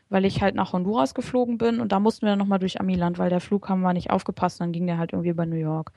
weil 0.09 0.25
ich 0.25 0.43
halt 0.43 0.57
nach 0.57 0.73
Honduras 0.73 1.15
geflogen 1.15 1.59
bin 1.59 1.81
und 1.81 1.93
da 1.93 2.01
mussten 2.01 2.23
wir 2.23 2.31
dann 2.31 2.41
nochmal 2.41 2.59
durch 2.59 2.81
Amiland, 2.81 3.19
weil 3.19 3.31
der 3.31 3.41
Flughafen 3.41 3.85
war 3.85 3.93
nicht 3.93 4.11
aufgepasst, 4.11 4.61
dann 4.61 4.73
ging 4.73 4.87
der 4.87 4.99
halt 4.99 5.13
irgendwie 5.13 5.31
über 5.31 5.47
New 5.47 5.57
York. 5.57 5.93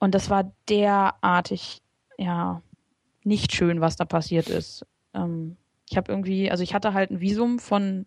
Und 0.00 0.14
das 0.14 0.30
war 0.30 0.52
derartig, 0.68 1.80
ja, 2.18 2.62
nicht 3.24 3.52
schön, 3.52 3.80
was 3.80 3.96
da 3.96 4.04
passiert 4.04 4.48
ist. 4.48 4.84
Ähm, 5.14 5.56
ich 5.88 5.96
habe 5.96 6.10
irgendwie, 6.10 6.50
also 6.50 6.62
ich 6.62 6.74
hatte 6.74 6.92
halt 6.92 7.10
ein 7.10 7.20
Visum 7.20 7.58
von 7.58 8.06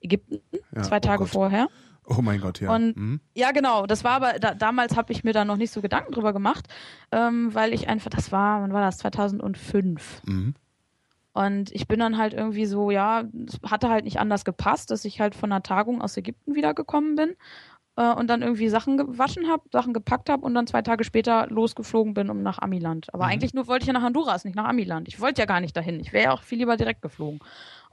Ägypten 0.00 0.40
ja, 0.74 0.82
zwei 0.82 0.96
oh 0.96 1.00
Tage 1.00 1.22
oh 1.24 1.26
vorher. 1.26 1.68
Oh 2.06 2.20
mein 2.20 2.40
Gott, 2.40 2.60
ja. 2.60 2.74
Und 2.74 2.96
mhm. 2.96 3.20
ja, 3.34 3.52
genau. 3.52 3.86
Das 3.86 4.02
war 4.04 4.12
aber 4.12 4.38
da, 4.38 4.54
damals 4.54 4.96
habe 4.96 5.12
ich 5.12 5.22
mir 5.24 5.32
da 5.32 5.44
noch 5.44 5.56
nicht 5.56 5.70
so 5.70 5.80
Gedanken 5.80 6.12
drüber 6.12 6.32
gemacht, 6.32 6.66
ähm, 7.12 7.54
weil 7.54 7.72
ich 7.72 7.88
einfach, 7.88 8.10
das 8.10 8.32
war, 8.32 8.62
wann 8.62 8.72
war 8.72 8.82
das? 8.82 8.98
2005. 8.98 10.22
Mhm. 10.26 10.54
Und 11.34 11.72
ich 11.72 11.88
bin 11.88 12.00
dann 12.00 12.18
halt 12.18 12.34
irgendwie 12.34 12.66
so, 12.66 12.90
ja, 12.90 13.24
es 13.46 13.58
hatte 13.70 13.88
halt 13.88 14.04
nicht 14.04 14.18
anders 14.18 14.44
gepasst, 14.44 14.90
dass 14.90 15.04
ich 15.04 15.20
halt 15.20 15.34
von 15.34 15.50
einer 15.50 15.62
Tagung 15.62 16.02
aus 16.02 16.16
Ägypten 16.16 16.54
wiedergekommen 16.54 17.14
bin 17.14 17.36
äh, 17.96 18.12
und 18.12 18.28
dann 18.28 18.42
irgendwie 18.42 18.68
Sachen 18.68 18.98
gewaschen 18.98 19.48
habe, 19.48 19.62
Sachen 19.72 19.94
gepackt 19.94 20.28
habe 20.28 20.44
und 20.44 20.54
dann 20.54 20.66
zwei 20.66 20.82
Tage 20.82 21.04
später 21.04 21.46
losgeflogen 21.48 22.12
bin 22.12 22.28
um 22.28 22.42
nach 22.42 22.58
Amiland. 22.58 23.14
Aber 23.14 23.24
mhm. 23.24 23.30
eigentlich 23.30 23.54
nur 23.54 23.66
wollte 23.66 23.84
ich 23.84 23.86
ja 23.86 23.92
nach 23.94 24.02
Honduras, 24.02 24.44
nicht 24.44 24.56
nach 24.56 24.68
Amiland. 24.68 25.08
Ich 25.08 25.20
wollte 25.20 25.40
ja 25.40 25.46
gar 25.46 25.60
nicht 25.60 25.76
dahin. 25.76 26.00
Ich 26.00 26.12
wäre 26.12 26.24
ja 26.24 26.32
auch 26.32 26.42
viel 26.42 26.58
lieber 26.58 26.76
direkt 26.76 27.00
geflogen. 27.00 27.40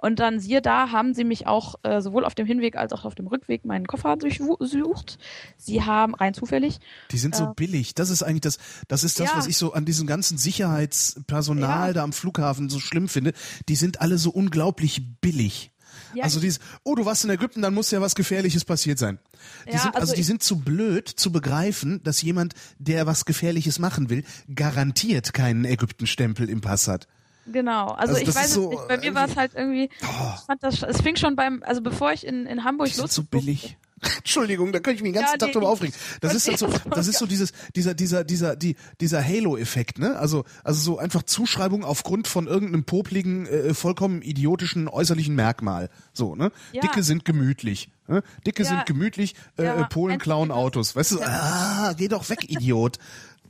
Und 0.01 0.19
dann 0.19 0.39
siehe 0.39 0.61
da, 0.61 0.91
haben 0.91 1.13
sie 1.13 1.25
mich 1.25 1.45
auch 1.45 1.75
äh, 1.83 2.01
sowohl 2.01 2.23
auf 2.23 2.33
dem 2.33 2.47
Hinweg 2.47 2.77
als 2.77 2.93
auch 2.93 3.03
auf 3.03 3.15
dem 3.15 3.27
Rückweg 3.27 3.65
meinen 3.65 3.85
Koffer 3.85 4.15
durchsucht. 4.15 5.19
Sie 5.57 5.83
haben 5.83 6.15
rein 6.15 6.33
zufällig. 6.33 6.79
Die 7.11 7.17
sind 7.17 7.35
so 7.35 7.45
äh, 7.45 7.53
billig. 7.55 7.95
Das 7.95 8.09
ist 8.09 8.23
eigentlich 8.23 8.41
das, 8.41 8.59
das 8.87 9.03
ist 9.03 9.19
das, 9.19 9.31
ja. 9.31 9.37
was 9.37 9.47
ich 9.47 9.57
so 9.57 9.73
an 9.73 9.83
diesem 9.85 10.07
ganzen 10.07 10.37
Sicherheitspersonal 10.37 11.89
ja. 11.89 11.93
da 11.93 12.03
am 12.03 12.13
Flughafen 12.13 12.69
so 12.69 12.79
schlimm 12.79 13.09
finde. 13.09 13.33
Die 13.67 13.75
sind 13.75 13.99
alle 13.99 14.17
so 14.17 14.29
unglaublich 14.29 15.19
billig. 15.19 15.71
Ja, 16.13 16.23
also 16.23 16.39
dieses, 16.39 16.59
oh, 16.83 16.95
du 16.95 17.05
warst 17.05 17.23
in 17.23 17.29
Ägypten, 17.29 17.61
dann 17.61 17.73
muss 17.73 17.91
ja 17.91 18.01
was 18.01 18.15
Gefährliches 18.15 18.65
passiert 18.65 18.99
sein. 18.99 19.19
Die 19.67 19.73
ja, 19.73 19.79
sind, 19.79 19.95
also, 19.95 19.99
also 19.99 20.15
die 20.15 20.23
sind 20.23 20.41
zu 20.41 20.59
blöd 20.59 21.07
zu 21.07 21.31
begreifen, 21.31 22.01
dass 22.03 22.21
jemand, 22.21 22.53
der 22.77 23.05
was 23.05 23.25
Gefährliches 23.25 23.79
machen 23.79 24.09
will, 24.09 24.23
garantiert 24.53 25.33
keinen 25.33 25.65
Ägyptenstempel 25.65 26.49
im 26.49 26.61
Pass 26.61 26.87
hat. 26.87 27.07
Genau, 27.45 27.87
also, 27.87 28.13
also 28.13 28.29
ich 28.29 28.35
weiß 28.35 28.53
so, 28.53 28.69
nicht, 28.69 28.87
bei 28.87 28.97
mir 28.97 29.15
war 29.15 29.27
es 29.27 29.35
halt 29.35 29.53
irgendwie, 29.55 29.89
oh. 30.03 30.33
ich 30.35 30.41
fand 30.41 30.63
das, 30.63 30.83
es 30.83 31.01
fing 31.01 31.15
schon 31.15 31.35
beim, 31.35 31.63
also 31.65 31.81
bevor 31.81 32.11
ich 32.11 32.25
in, 32.25 32.45
in 32.45 32.63
Hamburg 32.63 32.95
los. 32.97 33.13
so 33.13 33.23
billig. 33.23 33.77
Entschuldigung, 34.17 34.71
da 34.71 34.79
kann 34.79 34.95
ich 34.95 35.01
mich 35.01 35.11
den 35.11 35.21
ganzen 35.21 35.33
ja, 35.39 35.45
Tag 35.45 35.51
drüber 35.53 35.69
aufregen. 35.69 35.93
Das 36.21 36.33
ist 36.33 36.47
halt 36.47 36.57
so, 36.57 36.69
das 36.89 37.07
ist 37.07 37.19
so 37.19 37.25
dieses, 37.25 37.51
dieser, 37.75 37.93
dieser, 37.93 38.23
dieser, 38.23 38.55
die, 38.55 38.75
dieser 39.01 39.23
Halo-Effekt, 39.23 39.99
ne? 39.99 40.17
Also, 40.17 40.45
also 40.63 40.79
so 40.79 40.97
einfach 40.99 41.23
Zuschreibung 41.23 41.83
aufgrund 41.83 42.27
von 42.27 42.47
irgendeinem 42.47 42.83
popligen, 42.83 43.45
äh, 43.47 43.73
vollkommen 43.73 44.21
idiotischen 44.21 44.87
äußerlichen 44.87 45.35
Merkmal. 45.35 45.89
So, 46.13 46.35
ne? 46.35 46.51
Ja. 46.71 46.81
Dicke 46.81 47.03
sind 47.03 47.25
gemütlich. 47.25 47.89
Ne? 48.07 48.23
Dicke 48.45 48.63
ja. 48.63 48.69
sind 48.69 48.85
gemütlich, 48.85 49.35
äh, 49.57 49.65
ja. 49.65 49.83
Polen 49.83 50.17
klauen 50.17 50.51
Autos. 50.51 50.95
Weißt 50.95 51.11
du, 51.11 51.21
ah, 51.21 51.93
geh 51.97 52.07
doch 52.07 52.29
weg, 52.29 52.49
Idiot. 52.49 52.97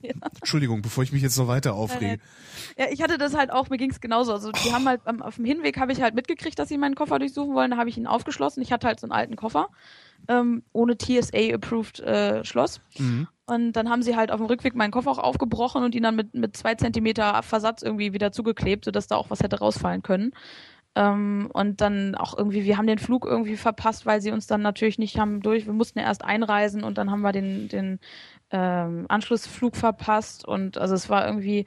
Ja. 0.10 0.14
Entschuldigung, 0.40 0.82
bevor 0.82 1.04
ich 1.04 1.12
mich 1.12 1.22
jetzt 1.22 1.38
noch 1.38 1.48
weiter 1.48 1.74
aufrege. 1.74 2.20
Ja, 2.78 2.86
ich 2.90 3.02
hatte 3.02 3.18
das 3.18 3.36
halt 3.36 3.52
auch, 3.52 3.70
mir 3.70 3.78
ging 3.78 3.92
es 3.92 4.00
genauso. 4.00 4.32
Also 4.32 4.52
die 4.52 4.70
oh. 4.70 4.74
haben 4.74 4.88
halt 4.88 5.02
auf 5.06 5.36
dem 5.36 5.46
Hinweg 5.46 5.78
habe 5.78 5.92
ich 5.92 6.02
halt 6.02 6.16
mitgekriegt, 6.16 6.58
dass 6.58 6.70
sie 6.70 6.78
meinen 6.78 6.96
Koffer 6.96 7.20
durchsuchen 7.20 7.54
wollen. 7.54 7.72
Da 7.72 7.78
habe 7.78 7.90
ich 7.90 7.98
ihn 7.98 8.08
aufgeschlossen. 8.08 8.64
Ich 8.64 8.72
hatte 8.72 8.88
halt 8.88 9.00
so 9.00 9.06
einen 9.06 9.12
alten 9.12 9.36
Koffer 9.36 9.70
ähm, 10.28 10.64
ohne 10.74 10.98
TSA-approved 10.98 12.00
äh, 12.02 12.44
Schloss. 12.44 12.82
Mhm. 12.98 13.28
Und 13.46 13.74
dann 13.74 13.90
haben 13.90 14.04
sie 14.04 14.16
halt 14.16 14.32
auf 14.32 14.38
dem 14.38 14.46
Rückweg 14.46 14.76
meinen 14.76 14.92
Koffer 14.92 15.12
auch 15.12 15.18
aufgebrochen 15.18 15.84
und 15.84 15.96
ihn 15.96 16.04
dann 16.04 16.16
mit, 16.16 16.36
mit 16.36 16.56
zwei 16.56 16.76
Zentimeter 16.76 17.42
Versatz 17.42 17.82
irgendwie 17.82 18.14
wieder 18.14 18.32
zugeklebt, 18.32 18.86
sodass 18.86 19.08
da 19.08 19.16
auch 19.16 19.30
was 19.30 19.42
hätte 19.42 19.60
rausfallen 19.60 20.04
können. 20.04 20.32
Ähm, 20.96 21.50
und 21.54 21.82
dann 21.82 22.16
auch 22.16 22.38
irgendwie, 22.38 22.64
wir 22.64 22.78
haben 22.78 22.88
den 22.88 23.00
Flug 23.00 23.26
irgendwie 23.26 23.58
verpasst, 23.58 24.06
weil 24.06 24.22
sie 24.22 24.32
uns 24.32 24.48
dann 24.48 24.62
natürlich 24.62 25.00
nicht 25.00 25.20
haben 25.20 25.42
durch, 25.42 25.66
wir 25.66 25.74
mussten 25.74 26.00
ja 26.00 26.06
erst 26.06 26.24
einreisen 26.24 26.84
und 26.84 26.98
dann 26.98 27.12
haben 27.12 27.22
wir 27.22 27.32
den, 27.32 27.70
den 27.70 28.00
ähm, 28.52 29.06
Anschlussflug 29.08 29.76
verpasst 29.76 30.46
und 30.46 30.78
also 30.78 30.96
es 30.96 31.10
war 31.10 31.26
irgendwie, 31.26 31.66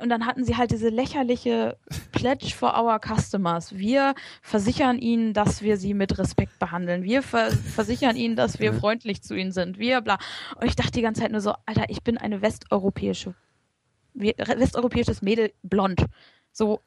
und 0.00 0.08
dann 0.08 0.26
hatten 0.26 0.44
sie 0.44 0.56
halt 0.56 0.70
diese 0.70 0.88
lächerliche 0.88 1.76
Pledge 2.12 2.54
for 2.54 2.78
our 2.78 2.98
customers. 2.98 3.76
Wir 3.76 4.14
versichern 4.42 4.98
ihnen, 4.98 5.34
dass 5.34 5.62
wir 5.62 5.76
sie 5.76 5.94
mit 5.94 6.18
Respekt 6.18 6.58
behandeln. 6.58 7.02
Wir 7.02 7.22
ver 7.22 7.50
versichern 7.50 8.16
ihnen, 8.16 8.36
dass 8.36 8.58
wir 8.58 8.72
freundlich 8.72 9.22
zu 9.22 9.34
ihnen 9.34 9.52
sind. 9.52 9.78
Wir 9.78 10.00
bla. 10.00 10.18
Und 10.56 10.66
ich 10.66 10.76
dachte 10.76 10.92
die 10.92 11.02
ganze 11.02 11.22
Zeit 11.22 11.32
nur 11.32 11.40
so, 11.40 11.54
Alter, 11.66 11.84
ich 11.88 12.02
bin 12.02 12.18
eine 12.18 12.40
westeuropäische, 12.40 13.34
westeuropäisches 14.14 15.22
Mädel 15.22 15.52
blond. 15.62 16.06
So, 16.52 16.80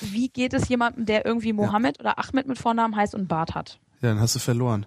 wie 0.00 0.28
geht 0.28 0.52
es 0.52 0.68
jemandem, 0.68 1.06
der 1.06 1.24
irgendwie 1.24 1.52
Mohammed 1.52 1.98
ja. 1.98 2.00
oder 2.00 2.18
Ahmed 2.18 2.46
mit 2.46 2.58
Vornamen 2.58 2.96
heißt 2.96 3.14
und 3.14 3.28
Bart 3.28 3.54
hat? 3.54 3.78
Ja, 4.00 4.10
dann 4.10 4.20
hast 4.20 4.34
du 4.34 4.40
verloren. 4.40 4.86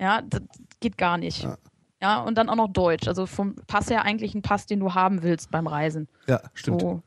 Ja, 0.00 0.22
das 0.22 0.42
geht 0.80 0.96
gar 0.96 1.18
nicht. 1.18 1.42
Ja. 1.42 1.58
Ja. 2.00 2.20
und 2.22 2.36
dann 2.36 2.48
auch 2.48 2.56
noch 2.56 2.68
Deutsch. 2.68 3.08
Also 3.08 3.26
vom 3.26 3.56
Pass 3.66 3.90
her 3.90 4.02
eigentlich 4.02 4.34
ein 4.34 4.42
Pass, 4.42 4.66
den 4.66 4.80
du 4.80 4.94
haben 4.94 5.22
willst 5.22 5.50
beim 5.50 5.66
Reisen. 5.66 6.08
Ja, 6.26 6.40
stimmt. 6.54 6.80
So. 6.80 7.02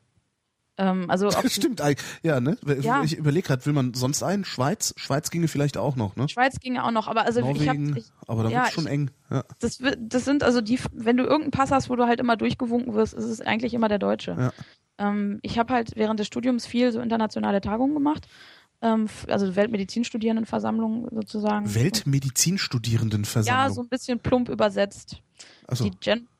Ähm, 0.78 1.10
also 1.10 1.30
Stimmt, 1.46 1.82
ja, 2.22 2.40
ne? 2.40 2.56
Ja. 2.80 3.02
Ich 3.02 3.16
überlege 3.16 3.46
gerade, 3.46 3.66
will 3.66 3.74
man 3.74 3.92
sonst 3.92 4.22
einen? 4.22 4.44
Schweiz? 4.44 4.94
Schweiz 4.96 5.30
ginge 5.30 5.48
vielleicht 5.48 5.76
auch 5.76 5.96
noch, 5.96 6.16
ne? 6.16 6.28
Schweiz 6.28 6.58
ginge 6.60 6.84
auch 6.84 6.90
noch, 6.90 7.08
aber 7.08 7.24
also 7.26 7.40
Norwegen, 7.40 7.96
ich 7.96 8.10
hab, 8.10 8.28
aber 8.28 8.44
da 8.44 8.48
ja, 8.48 8.62
wird 8.64 8.72
schon 8.72 8.86
ich, 8.86 8.90
eng. 8.90 9.10
Ja. 9.30 9.44
Das, 9.58 9.78
das 9.98 10.24
sind 10.24 10.42
also 10.42 10.62
die, 10.62 10.80
wenn 10.92 11.18
du 11.18 11.24
irgendeinen 11.24 11.50
Pass 11.50 11.70
hast, 11.70 11.90
wo 11.90 11.96
du 11.96 12.06
halt 12.06 12.20
immer 12.20 12.36
durchgewunken 12.36 12.94
wirst, 12.94 13.12
ist 13.12 13.26
es 13.26 13.42
eigentlich 13.42 13.74
immer 13.74 13.88
der 13.88 13.98
Deutsche. 13.98 14.34
Ja. 14.38 14.52
Ähm, 14.98 15.40
ich 15.42 15.58
habe 15.58 15.74
halt 15.74 15.92
während 15.94 16.20
des 16.20 16.26
Studiums 16.26 16.66
viel 16.66 16.90
so 16.90 17.00
internationale 17.00 17.60
Tagungen 17.60 17.94
gemacht 17.94 18.26
also 18.82 19.56
Weltmedizinstudierendenversammlung 19.56 21.08
sozusagen. 21.12 21.72
Weltmedizinstudierendenversammlung? 21.74 23.64
Ja, 23.64 23.70
so 23.70 23.82
ein 23.82 23.88
bisschen 23.88 24.18
plump 24.18 24.48
übersetzt. 24.48 25.22
So. 25.70 25.90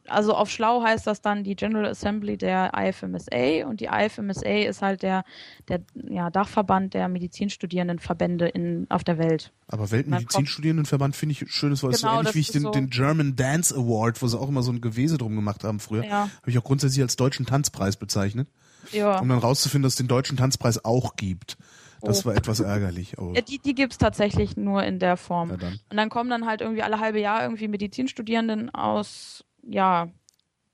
Also 0.09 0.35
auf 0.35 0.51
Schlau 0.51 0.82
heißt 0.82 1.06
das 1.06 1.20
dann 1.20 1.44
die 1.44 1.55
General 1.55 1.86
Assembly 1.86 2.36
der 2.36 2.73
IFMSA 2.77 3.66
und 3.69 3.81
die 3.81 3.86
IFMSA 3.86 4.69
ist 4.69 4.82
halt 4.82 5.02
der, 5.02 5.24
der 5.69 5.82
ja, 5.94 6.28
Dachverband 6.28 6.94
der 6.94 7.09
Medizinstudierendenverbände 7.09 8.48
in, 8.48 8.86
auf 8.90 9.05
der 9.05 9.19
Welt. 9.19 9.52
Aber 9.69 9.93
Weltmedizinstudierendenverband 9.93 11.14
finde 11.14 11.35
ich 11.35 11.52
schönes 11.52 11.85
Wort. 11.85 11.97
Genau, 11.97 12.14
so 12.14 12.19
ähnlich 12.19 12.35
wie 12.35 12.40
ich 12.40 12.51
den, 12.51 12.62
so 12.62 12.70
den 12.70 12.90
German 12.90 13.36
Dance 13.36 13.74
Award, 13.74 14.20
wo 14.20 14.27
sie 14.27 14.39
auch 14.39 14.48
immer 14.48 14.64
so 14.64 14.73
ein 14.73 14.81
Gewese 14.81 15.19
drum 15.19 15.36
gemacht 15.36 15.62
haben 15.62 15.78
früher, 15.78 16.05
ja. 16.05 16.28
habe 16.40 16.51
ich 16.51 16.59
auch 16.59 16.64
grundsätzlich 16.64 17.02
als 17.02 17.14
deutschen 17.14 17.47
Tanzpreis 17.47 17.97
bezeichnet. 17.97 18.48
Ja. 18.90 19.20
Um 19.20 19.28
dann 19.28 19.39
rauszufinden, 19.39 19.85
dass 19.85 19.93
es 19.93 19.98
den 19.98 20.09
deutschen 20.09 20.36
Tanzpreis 20.36 20.85
auch 20.85 21.14
gibt. 21.14 21.56
Das 22.03 22.24
oh. 22.24 22.29
war 22.29 22.37
etwas 22.37 22.61
ärgerlich. 22.61 23.19
Oh. 23.19 23.33
Ja, 23.35 23.41
die 23.41 23.59
die 23.59 23.74
gibt 23.74 23.93
es 23.93 23.99
tatsächlich 23.99 24.57
nur 24.57 24.83
in 24.83 24.99
der 24.99 25.16
Form. 25.16 25.51
Ja, 25.51 25.57
dann. 25.57 25.81
Und 25.91 25.97
dann 25.97 26.09
kommen 26.09 26.31
dann 26.31 26.47
halt 26.47 26.61
irgendwie 26.61 26.83
alle 26.83 27.01
halbe 27.01 27.20
Jahr 27.20 27.43
irgendwie 27.43 27.69
Medizinstudierenden 27.69 28.70
aus 28.74 29.45
ja, 29.62 30.11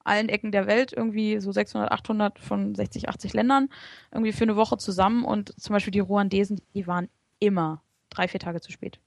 allen 0.04 0.28
Ecken 0.28 0.52
der 0.52 0.66
Welt, 0.66 0.92
irgendwie 0.92 1.40
so 1.40 1.52
600, 1.52 1.92
800 1.92 2.38
von 2.38 2.74
60, 2.74 3.08
80 3.08 3.34
Ländern, 3.34 3.68
irgendwie 4.10 4.32
für 4.32 4.44
eine 4.44 4.56
Woche 4.56 4.78
zusammen 4.78 5.24
und 5.24 5.58
zum 5.60 5.74
Beispiel 5.74 5.92
die 5.92 6.00
Ruandesen, 6.00 6.60
die 6.74 6.86
waren 6.86 7.08
immer 7.38 7.82
drei, 8.10 8.26
vier 8.26 8.40
Tage 8.40 8.60
zu 8.60 8.72
spät. 8.72 8.98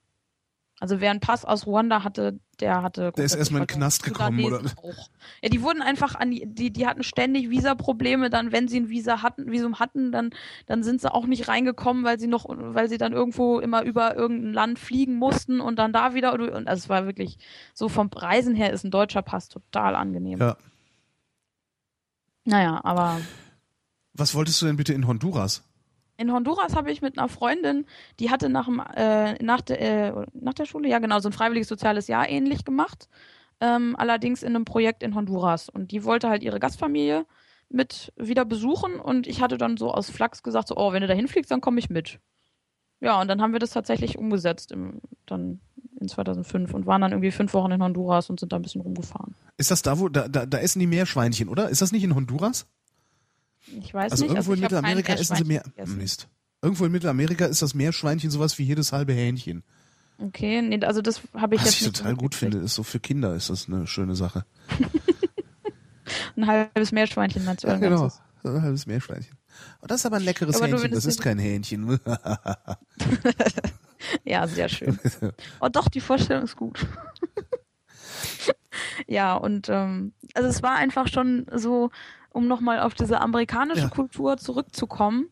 Also 0.82 1.00
wer 1.00 1.12
einen 1.12 1.20
Pass 1.20 1.46
aus 1.46 1.68
Ruanda 1.68 2.04
hatte, 2.04 2.40
der 2.60 2.82
hatte. 2.82 3.12
Der 3.16 3.24
ist 3.24 3.36
erstmal 3.36 3.62
in 3.62 3.68
den 3.68 3.78
Knast 3.78 4.02
gekommen, 4.02 4.44
oder? 4.44 4.62
Auch. 4.78 5.10
Ja, 5.44 5.50
die 5.50 5.62
wurden 5.62 5.84
einfach 5.84 6.16
an 6.16 6.32
die, 6.32 6.44
die, 6.48 6.74
die 6.74 6.88
hatten 6.88 7.04
ständig 7.04 7.52
Visaprobleme, 7.52 8.32
dann, 8.32 8.52
wenn 8.52 8.68
sie 8.68 8.80
ein 8.80 8.90
Visa 8.90 9.22
hatten, 9.22 9.52
Visum 9.52 9.78
hatten, 9.78 10.12
dann, 10.12 10.32
dann 10.66 10.82
sind 10.82 11.00
sie 11.00 11.14
auch 11.14 11.28
nicht 11.28 11.48
reingekommen, 11.48 12.04
weil 12.04 12.20
sie 12.20 12.26
noch, 12.26 12.46
weil 12.50 12.90
sie 12.90 12.98
dann 12.98 13.14
irgendwo 13.14 13.60
immer 13.60 13.84
über 13.84 14.16
irgendein 14.16 14.54
Land 14.54 14.80
fliegen 14.80 15.18
mussten 15.18 15.62
und 15.62 15.78
dann 15.78 15.94
da 15.94 16.16
wieder, 16.16 16.34
und 16.34 16.68
also 16.68 16.82
es 16.82 16.90
war 16.90 17.06
wirklich, 17.06 17.38
so 17.76 17.88
vom 17.88 18.10
Preisen 18.10 18.56
her 18.56 18.74
ist 18.74 18.84
ein 18.84 18.90
deutscher 18.90 19.22
Pass 19.22 19.50
total 19.50 19.96
angenehm. 19.96 20.40
Ja. 20.40 20.58
Naja, 22.44 22.82
aber. 22.84 23.22
Was 24.14 24.34
wolltest 24.34 24.60
du 24.64 24.66
denn 24.66 24.78
bitte 24.78 24.94
in 24.94 25.06
Honduras? 25.06 25.62
In 26.22 26.32
Honduras 26.32 26.76
habe 26.76 26.92
ich 26.92 27.02
mit 27.02 27.18
einer 27.18 27.28
Freundin, 27.28 27.86
die 28.20 28.30
hatte 28.30 28.48
nach, 28.48 28.70
äh, 28.96 29.34
nach, 29.44 29.62
de, 29.62 29.78
äh, 29.78 30.14
nach 30.34 30.54
der 30.54 30.66
Schule, 30.66 30.88
ja 30.88 31.00
genau, 31.00 31.20
so 31.20 31.30
ein 31.30 31.34
freiwilliges 31.34 31.68
soziales 31.68 32.08
Jahr 32.08 32.30
ähnlich 32.30 32.64
gemacht. 32.64 33.10
Ähm, 33.60 33.96
allerdings 33.98 34.44
in 34.44 34.56
einem 34.56 34.66
Projekt 34.66 35.02
in 35.02 35.16
Honduras. 35.16 35.68
Und 35.68 35.92
die 35.92 36.04
wollte 36.04 36.30
halt 36.30 36.44
ihre 36.44 36.60
Gastfamilie 36.60 37.26
mit 37.70 38.14
wieder 38.18 38.46
besuchen. 38.46 39.00
Und 39.00 39.26
ich 39.26 39.42
hatte 39.42 39.58
dann 39.58 39.78
so 39.78 39.92
aus 39.92 40.12
Flachs 40.12 40.44
gesagt, 40.44 40.68
so, 40.68 40.78
oh, 40.78 40.94
wenn 40.94 41.02
du 41.02 41.08
da 41.08 41.16
hinfliegst, 41.16 41.50
dann 41.50 41.62
komme 41.62 41.80
ich 41.80 41.90
mit. 41.90 42.20
Ja, 43.00 43.20
und 43.20 43.28
dann 43.28 43.42
haben 43.42 43.54
wir 43.54 43.60
das 43.60 43.72
tatsächlich 43.72 44.20
umgesetzt 44.20 44.72
im, 44.72 45.02
dann 45.26 45.60
in 46.00 46.08
2005 46.08 46.72
und 46.74 46.86
waren 46.86 47.02
dann 47.02 47.14
irgendwie 47.14 47.32
fünf 47.32 47.54
Wochen 47.56 47.72
in 47.72 47.82
Honduras 47.82 48.30
und 48.30 48.40
sind 48.40 48.52
da 48.52 48.58
ein 48.58 48.62
bisschen 48.62 48.82
rumgefahren. 48.82 49.36
Ist 49.58 49.72
das 49.72 49.82
da, 49.82 50.00
wo, 50.00 50.08
da, 50.08 50.28
da, 50.28 50.46
da 50.46 50.60
essen 50.60 50.80
die 50.80 50.88
Meerschweinchen, 50.88 51.50
oder? 51.50 51.70
Ist 51.70 51.82
das 51.82 51.92
nicht 51.92 52.04
in 52.04 52.14
Honduras? 52.14 52.68
Ich 53.68 53.94
weiß 53.94 54.14
also 54.14 54.24
nicht. 54.24 54.32
Irgendwo 54.32 54.52
also 54.52 54.54
in 54.54 54.60
Mittelamerika 54.62 55.14
essen 55.14 55.36
sie 55.36 55.44
mehr. 55.44 55.64
Mist. 55.86 56.28
Irgendwo 56.62 56.86
in 56.86 56.92
Mittelamerika 56.92 57.46
ist 57.46 57.62
das 57.62 57.74
Meerschweinchen 57.74 58.30
sowas 58.30 58.58
wie 58.58 58.64
jedes 58.64 58.92
halbe 58.92 59.14
Hähnchen. 59.14 59.64
Okay, 60.20 60.62
nee, 60.62 60.80
also 60.86 61.02
das 61.02 61.22
habe 61.36 61.56
ich 61.56 61.62
Was 61.62 61.80
jetzt 61.80 61.82
ich 61.82 61.94
total 61.94 62.16
gut 62.16 62.36
finde, 62.36 62.60
ist 62.60 62.76
so 62.76 62.84
für 62.84 63.00
Kinder 63.00 63.36
ist 63.36 63.50
das 63.50 63.68
eine 63.68 63.88
schöne 63.88 64.16
Sache. 64.16 64.46
ein 66.36 66.46
halbes 66.46 66.92
Meerschweinchen 66.92 67.44
meinst 67.44 67.64
du? 67.64 67.68
Ja, 67.68 67.78
genau. 67.78 68.12
Ein 68.44 68.62
halbes 68.62 68.86
Meerschweinchen. 68.86 69.36
Und 69.82 69.90
das 69.90 70.02
ist 70.02 70.06
aber 70.06 70.18
ein 70.18 70.24
leckeres 70.24 70.58
aber 70.58 70.68
Hähnchen, 70.68 70.92
das 70.92 71.06
ist 71.06 71.22
kein 71.22 71.40
Hähnchen. 71.40 72.00
ja, 74.24 74.48
sehr 74.48 74.70
schön. 74.70 75.00
Oh 75.60 75.70
doch, 75.70 75.90
die 75.90 76.02
Vorstellung 76.02 76.44
ist 76.44 76.56
gut. 76.56 76.86
ja, 79.08 79.36
und 79.36 79.70
ähm, 79.70 80.14
also 80.34 80.50
es 80.50 80.62
war 80.62 80.76
einfach 80.76 81.08
schon 81.08 81.48
so, 81.54 81.90
um 82.32 82.48
nochmal 82.48 82.80
auf 82.80 82.94
diese 82.94 83.20
amerikanische 83.22 83.82
ja. 83.82 83.90
Kultur 83.90 84.38
zurückzukommen. 84.38 85.30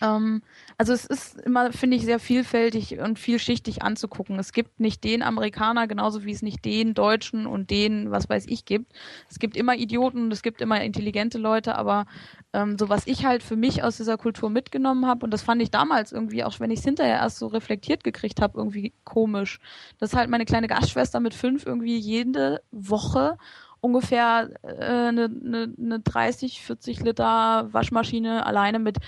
Ähm, 0.00 0.42
also 0.76 0.92
es 0.92 1.04
ist 1.04 1.40
immer, 1.40 1.72
finde 1.72 1.96
ich, 1.96 2.04
sehr 2.04 2.20
vielfältig 2.20 2.98
und 2.98 3.18
vielschichtig 3.18 3.82
anzugucken. 3.82 4.38
Es 4.38 4.52
gibt 4.52 4.80
nicht 4.80 5.02
den 5.04 5.22
Amerikaner, 5.22 5.86
genauso 5.88 6.24
wie 6.24 6.32
es 6.32 6.42
nicht 6.42 6.64
den 6.64 6.94
Deutschen 6.94 7.46
und 7.46 7.70
den, 7.70 8.10
was 8.10 8.28
weiß 8.28 8.46
ich, 8.46 8.64
gibt. 8.64 8.92
Es 9.28 9.38
gibt 9.38 9.56
immer 9.56 9.74
Idioten 9.74 10.24
und 10.24 10.32
es 10.32 10.42
gibt 10.42 10.60
immer 10.60 10.80
intelligente 10.82 11.38
Leute, 11.38 11.74
aber 11.74 12.06
ähm, 12.52 12.78
so 12.78 12.88
was 12.88 13.06
ich 13.06 13.26
halt 13.26 13.42
für 13.42 13.56
mich 13.56 13.82
aus 13.82 13.96
dieser 13.96 14.16
Kultur 14.16 14.50
mitgenommen 14.50 15.06
habe, 15.06 15.24
und 15.24 15.32
das 15.32 15.42
fand 15.42 15.62
ich 15.62 15.70
damals 15.70 16.12
irgendwie, 16.12 16.44
auch 16.44 16.60
wenn 16.60 16.70
ich 16.70 16.78
es 16.78 16.84
hinterher 16.84 17.16
erst 17.16 17.38
so 17.38 17.48
reflektiert 17.48 18.04
gekriegt 18.04 18.40
habe, 18.40 18.58
irgendwie 18.58 18.92
komisch, 19.04 19.58
dass 19.98 20.14
halt 20.14 20.30
meine 20.30 20.44
kleine 20.44 20.68
Gastschwester 20.68 21.20
mit 21.20 21.34
fünf 21.34 21.66
irgendwie 21.66 21.98
jede 21.98 22.62
Woche 22.70 23.36
ungefähr 23.80 24.50
äh, 24.62 24.68
eine, 24.68 25.24
eine, 25.24 25.74
eine 25.78 26.00
30, 26.00 26.62
40 26.62 27.00
Liter 27.00 27.72
Waschmaschine 27.72 28.44
alleine 28.46 28.78
mit 28.78 28.98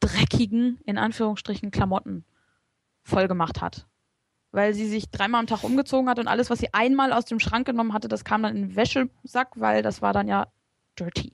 dreckigen, 0.00 0.78
in 0.84 0.98
Anführungsstrichen, 0.98 1.70
Klamotten 1.70 2.24
voll 3.02 3.28
gemacht 3.28 3.60
hat. 3.60 3.86
Weil 4.52 4.74
sie 4.74 4.88
sich 4.88 5.10
dreimal 5.10 5.40
am 5.40 5.46
Tag 5.46 5.62
umgezogen 5.62 6.08
hat 6.08 6.18
und 6.18 6.26
alles, 6.26 6.50
was 6.50 6.58
sie 6.58 6.72
einmal 6.74 7.12
aus 7.12 7.24
dem 7.24 7.38
Schrank 7.38 7.66
genommen 7.66 7.92
hatte, 7.92 8.08
das 8.08 8.24
kam 8.24 8.42
dann 8.42 8.56
in 8.56 8.62
den 8.62 8.76
Wäschesack, 8.76 9.52
weil 9.56 9.82
das 9.82 10.02
war 10.02 10.12
dann 10.12 10.26
ja 10.26 10.48
dirty. 10.98 11.32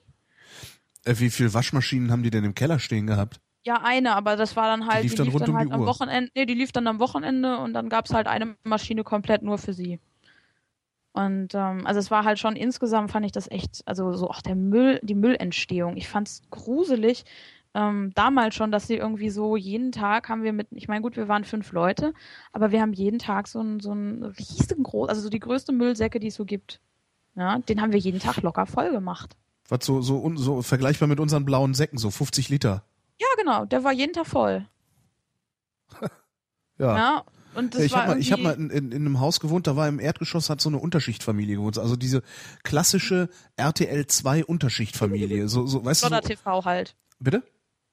Äh, 1.04 1.18
wie 1.18 1.30
viele 1.30 1.54
Waschmaschinen 1.54 2.10
haben 2.10 2.22
die 2.22 2.30
denn 2.30 2.44
im 2.44 2.54
Keller 2.54 2.78
stehen 2.78 3.06
gehabt? 3.06 3.40
Ja, 3.64 3.80
eine, 3.82 4.14
aber 4.14 4.36
das 4.36 4.54
war 4.54 4.66
dann 4.68 4.86
halt, 4.86 5.02
die 5.02 5.08
lief 5.08 5.16
dann, 5.16 5.26
die 5.26 5.32
lief 5.32 5.40
dann 5.40 5.50
um 5.50 5.56
halt 5.56 5.72
am 5.72 5.80
Uhr. 5.80 5.86
Wochenende, 5.86 6.30
nee, 6.36 6.46
die 6.46 6.54
lief 6.54 6.72
dann 6.72 6.86
am 6.86 7.00
Wochenende 7.00 7.58
und 7.58 7.72
dann 7.72 7.88
gab's 7.88 8.12
halt 8.12 8.28
eine 8.28 8.56
Maschine 8.62 9.02
komplett 9.02 9.42
nur 9.42 9.58
für 9.58 9.72
sie. 9.72 9.98
Und 11.16 11.54
ähm, 11.54 11.86
also 11.86 11.98
es 11.98 12.10
war 12.10 12.24
halt 12.24 12.38
schon 12.38 12.56
insgesamt 12.56 13.10
fand 13.10 13.24
ich 13.24 13.32
das 13.32 13.50
echt, 13.50 13.82
also 13.86 14.12
so 14.12 14.28
auch 14.28 14.42
der 14.42 14.54
Müll, 14.54 15.00
die 15.02 15.14
Müllentstehung. 15.14 15.96
Ich 15.96 16.08
fand's 16.08 16.42
gruselig 16.50 17.24
ähm, 17.74 18.12
damals 18.14 18.54
schon, 18.54 18.70
dass 18.70 18.86
sie 18.86 18.96
irgendwie 18.96 19.30
so 19.30 19.56
jeden 19.56 19.92
Tag 19.92 20.28
haben 20.28 20.42
wir 20.42 20.52
mit, 20.52 20.68
ich 20.72 20.88
meine 20.88 21.00
gut, 21.02 21.16
wir 21.16 21.28
waren 21.28 21.44
fünf 21.44 21.72
Leute, 21.72 22.12
aber 22.52 22.70
wir 22.70 22.82
haben 22.82 22.92
jeden 22.92 23.18
Tag 23.18 23.48
so 23.48 23.60
ein 23.60 23.80
so 23.80 23.92
ein 23.92 24.24
riesengroß, 24.24 25.08
also 25.08 25.22
so 25.22 25.28
die 25.30 25.40
größte 25.40 25.72
Müllsäcke, 25.72 26.20
die 26.20 26.28
es 26.28 26.34
so 26.34 26.44
gibt. 26.44 26.80
Ja, 27.34 27.58
den 27.58 27.80
haben 27.80 27.92
wir 27.92 27.98
jeden 27.98 28.20
Tag 28.20 28.42
locker 28.42 28.66
voll 28.66 28.92
gemacht. 28.92 29.36
Was 29.68 29.84
so 29.84 30.02
so 30.02 30.36
so 30.36 30.60
vergleichbar 30.60 31.08
mit 31.08 31.18
unseren 31.18 31.44
blauen 31.46 31.72
Säcken, 31.72 31.98
so 31.98 32.10
50 32.10 32.50
Liter. 32.50 32.84
Ja, 33.20 33.26
genau, 33.38 33.64
der 33.64 33.84
war 33.84 33.92
jeden 33.92 34.12
Tag 34.12 34.26
voll. 34.26 34.66
ja. 36.78 36.96
ja. 36.96 37.24
Und 37.56 37.74
das 37.74 37.82
ich 37.82 37.94
habe 37.94 38.08
mal, 38.08 38.18
ich 38.18 38.32
hab 38.32 38.40
mal 38.40 38.54
in, 38.54 38.70
in, 38.70 38.92
in 38.92 39.06
einem 39.06 39.20
Haus 39.20 39.40
gewohnt, 39.40 39.66
da 39.66 39.76
war 39.76 39.88
im 39.88 39.98
Erdgeschoss 39.98 40.50
hat 40.50 40.60
so 40.60 40.68
eine 40.68 40.78
Unterschichtfamilie 40.78 41.56
gewohnt, 41.56 41.78
also 41.78 41.96
diese 41.96 42.22
klassische 42.62 43.28
RTL 43.56 44.06
2 44.06 44.44
Unterschichtfamilie, 44.44 45.48
so 45.48 45.66
so 45.66 45.84
weißt 45.84 46.00
Flodder 46.00 46.20
du. 46.20 46.28
So, 46.28 46.34
TV 46.34 46.64
halt. 46.64 46.96
Bitte? 47.18 47.42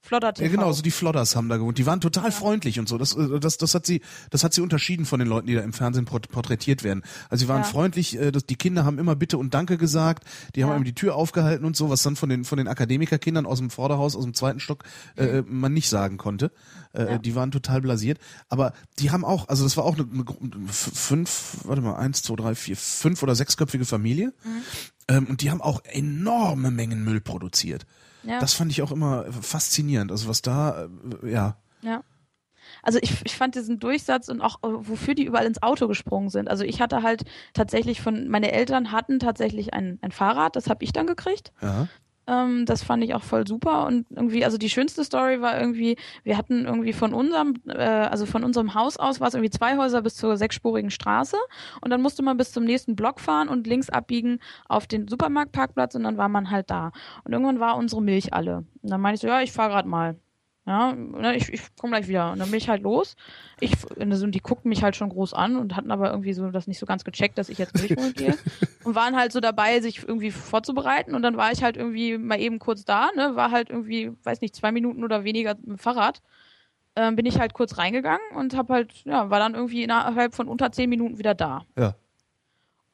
Flodder 0.06 0.34
TV. 0.34 0.44
Ja, 0.44 0.52
genau, 0.52 0.70
so 0.74 0.82
die 0.82 0.92
Flodders 0.92 1.38
haben 1.38 1.48
da 1.48 1.56
gewohnt. 1.56 1.78
Die 1.78 1.86
waren 1.86 2.02
total 2.02 2.26
ja. 2.26 2.32
freundlich 2.32 2.78
und 2.78 2.90
so. 2.90 2.98
Das, 2.98 3.16
äh, 3.16 3.40
das, 3.40 3.58
das 3.58 3.74
hat 3.74 3.86
sie, 3.86 4.02
das 4.32 4.44
hat 4.44 4.54
sie 4.54 4.60
unterschieden 4.60 5.06
von 5.06 5.18
den 5.18 5.30
Leuten, 5.30 5.48
die 5.48 5.56
da 5.56 5.62
im 5.62 5.72
Fernsehen 5.72 6.04
porträtiert 6.04 6.84
werden. 6.84 7.04
Also 7.30 7.46
sie 7.46 7.48
waren 7.48 7.62
ja. 7.62 7.68
freundlich, 7.68 8.20
äh, 8.20 8.34
die 8.34 8.58
Kinder 8.58 8.84
haben 8.84 9.00
immer 9.00 9.16
Bitte 9.16 9.38
und 9.38 9.54
Danke 9.54 9.78
gesagt, 9.78 10.26
die 10.56 10.64
haben 10.64 10.72
ja. 10.72 10.76
immer 10.76 10.84
die 10.84 10.94
Tür 10.94 11.16
aufgehalten 11.16 11.64
und 11.66 11.78
so, 11.78 11.90
was 11.90 12.04
dann 12.04 12.18
von 12.18 12.28
den, 12.28 12.44
von 12.44 12.58
den 12.58 12.68
Akademikerkindern 12.68 13.46
aus 13.46 13.60
dem 13.60 13.70
Vorderhaus, 13.70 14.18
aus 14.18 14.26
dem 14.26 14.34
zweiten 14.34 14.60
Stock, 14.60 14.84
äh, 15.16 15.40
äh, 15.40 15.44
man 15.48 15.72
nicht 15.72 15.88
sagen 15.88 16.18
konnte. 16.18 16.52
Äh, 16.92 17.20
Die 17.20 17.34
waren 17.34 17.52
total 17.52 17.80
blasiert. 17.80 18.20
Aber 18.50 18.74
die 19.00 19.12
haben 19.12 19.24
auch, 19.24 19.48
also 19.48 19.64
das 19.64 19.78
war 19.78 19.86
auch 19.86 19.98
eine, 19.98 20.06
eine 20.12 20.68
fünf, 20.68 21.60
warte 21.64 21.82
mal, 21.82 21.96
eins, 21.96 22.24
zwei, 22.24 22.36
drei, 22.36 22.56
vier, 22.56 22.76
fünf 22.76 23.24
oder 23.24 23.36
sechsköpfige 23.36 23.86
Familie. 23.86 24.34
Mhm. 24.44 24.62
Ähm, 25.08 25.28
und 25.28 25.42
die 25.42 25.50
haben 25.50 25.62
auch 25.62 25.82
enorme 25.86 26.72
Mengen 26.72 27.06
Müll 27.06 27.22
produziert. 27.22 27.86
Ja. 28.24 28.40
Das 28.40 28.54
fand 28.54 28.72
ich 28.72 28.82
auch 28.82 28.92
immer 28.92 29.32
faszinierend. 29.32 30.12
Also 30.12 30.28
was 30.28 30.42
da, 30.42 30.88
äh, 31.24 31.32
ja. 31.32 31.58
Ja. 31.82 32.04
Also 32.82 33.00
ich, 33.02 33.22
ich 33.24 33.36
fand 33.36 33.56
diesen 33.56 33.80
Durchsatz 33.80 34.30
und 34.30 34.42
auch, 34.42 34.58
äh, 34.64 34.68
wofür 34.70 35.16
die 35.16 35.26
überall 35.26 35.46
ins 35.46 35.62
Auto 35.62 35.88
gesprungen 35.88 36.30
sind. 36.30 36.50
Also 36.50 36.64
ich 36.64 36.82
hatte 36.82 37.04
halt 37.04 37.24
tatsächlich 37.54 38.02
von, 38.02 38.28
meine 38.30 38.52
Eltern 38.52 38.92
hatten 38.92 39.20
tatsächlich 39.20 39.74
ein, 39.74 40.00
ein 40.02 40.12
Fahrrad, 40.12 40.56
das 40.56 40.70
habe 40.70 40.84
ich 40.84 40.94
dann 40.94 41.08
gekriegt. 41.08 41.52
Ja. 41.62 41.88
Ähm, 42.28 42.66
das 42.66 42.84
fand 42.84 43.04
ich 43.04 43.14
auch 43.14 43.24
voll 43.24 43.46
super 43.46 43.86
und 43.86 44.06
irgendwie, 44.10 44.46
also 44.46 44.58
die 44.58 44.70
schönste 44.70 45.04
Story 45.04 45.42
war 45.42 45.60
irgendwie, 45.60 45.98
wir 46.24 46.38
hatten 46.38 46.66
irgendwie 46.66 46.94
von 46.94 47.14
unserem, 47.14 47.56
äh, 47.68 47.84
also 47.84 48.26
von 48.26 48.44
unserem 48.44 48.74
Haus 48.76 48.98
aus 48.98 49.20
war 49.20 49.28
es 49.28 49.34
irgendwie 49.34 49.50
zwei 49.50 49.78
Häuser 49.78 50.02
bis 50.02 50.16
zur 50.16 50.38
sechsspurigen 50.38 50.90
Straße 50.90 51.38
und 51.82 51.92
dann 51.92 52.02
musste 52.02 52.24
man 52.24 52.38
bis 52.38 52.52
zum 52.52 52.64
nächsten 52.64 52.96
Block 52.96 53.20
fahren 53.20 53.50
und 53.50 53.68
links 53.68 53.90
abbiegen 53.90 54.40
auf 54.70 54.88
den 54.88 55.08
Supermarktparkplatz 55.08 55.96
und 55.96 56.04
dann 56.04 56.18
war 56.18 56.30
man 56.30 56.50
halt 56.50 56.70
da. 56.70 56.92
Und 57.24 57.34
irgendwann 57.34 57.60
war 57.60 57.78
unsere 57.78 58.02
Milch 58.02 58.34
alle. 58.34 58.66
Und 58.82 58.90
dann 58.90 59.02
meinte 59.02 59.16
ich 59.16 59.22
so, 59.22 59.28
ja, 59.28 59.42
ich 59.42 59.52
fahr 59.52 59.70
grad 59.70 59.86
mal. 59.86 60.16
Ja, 60.66 60.94
ne, 60.94 61.36
ich, 61.36 61.52
ich 61.52 61.76
komme 61.76 61.92
gleich 61.92 62.08
wieder. 62.08 62.32
Und 62.32 62.40
dann 62.40 62.50
bin 62.50 62.58
ich 62.58 62.70
halt 62.70 62.84
los. 62.84 63.18
Ich, 63.60 63.74
und 63.98 64.32
die 64.32 64.40
guckten 64.40 64.70
mich 64.70 64.82
halt 64.82 64.96
schon 64.96 65.10
groß 65.10 65.34
an 65.34 65.58
und 65.58 65.76
hatten 65.76 65.92
aber 65.92 66.12
irgendwie 66.12 66.32
so 66.32 66.50
das 66.52 66.68
nicht 66.68 66.80
so 66.80 66.86
ganz 66.86 67.04
gecheckt, 67.04 67.38
dass 67.38 67.50
ich 67.50 67.58
jetzt 67.58 67.76
Milch 67.76 67.98
holen 67.98 68.14
gehe. 68.14 68.38
und 68.86 68.96
waren 68.96 69.18
halt 69.18 69.34
so 69.34 69.42
dabei, 69.42 69.82
sich 69.82 70.08
irgendwie 70.08 70.32
vorzubereiten. 70.32 71.16
Und 71.16 71.22
dann 71.22 71.36
war 71.36 71.52
ich 71.52 71.64
halt 71.64 71.76
irgendwie 71.76 72.18
mal 72.18 72.40
eben 72.40 72.60
kurz 72.60 72.86
da, 72.86 73.10
ne, 73.14 73.36
war 73.36 73.52
halt 73.52 73.70
irgendwie, 73.70 74.14
weiß 74.24 74.40
nicht, 74.40 74.56
zwei 74.56 74.72
Minuten 74.72 75.04
oder 75.04 75.26
weniger 75.26 75.56
mit 75.56 75.68
dem 75.68 75.78
Fahrrad. 75.78 76.22
Ähm, 76.96 77.16
bin 77.16 77.26
ich 77.26 77.40
halt 77.40 77.54
kurz 77.54 77.78
reingegangen 77.78 78.22
und 78.36 78.56
hab 78.56 78.70
halt, 78.70 78.94
ja, 79.04 79.30
war 79.30 79.40
dann 79.40 79.56
irgendwie 79.56 79.84
innerhalb 79.84 80.34
von 80.34 80.48
unter 80.48 80.72
zehn 80.72 80.90
Minuten 80.90 81.18
wieder 81.18 81.34
da. 81.34 81.66
Ja. 81.78 81.96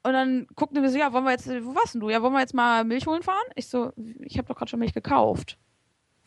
Und 0.02 0.14
dann 0.14 0.48
guckten 0.56 0.82
wir 0.82 0.90
so, 0.90 0.98
ja, 0.98 1.14
wollen 1.14 1.26
wir 1.26 1.32
jetzt, 1.32 1.48
wo 1.48 1.76
warst 1.76 1.94
denn 1.94 2.02
du? 2.02 2.10
Ja, 2.10 2.22
wollen 2.24 2.34
wir 2.34 2.40
jetzt 2.40 2.54
mal 2.54 2.84
Milch 2.86 3.06
holen 3.06 3.22
fahren? 3.22 3.36
Ich 3.56 3.68
so, 3.68 3.92
ich 4.22 4.38
habe 4.38 4.48
doch 4.48 4.56
gerade 4.56 4.70
schon 4.70 4.80
Milch 4.80 4.94
gekauft 4.94 5.58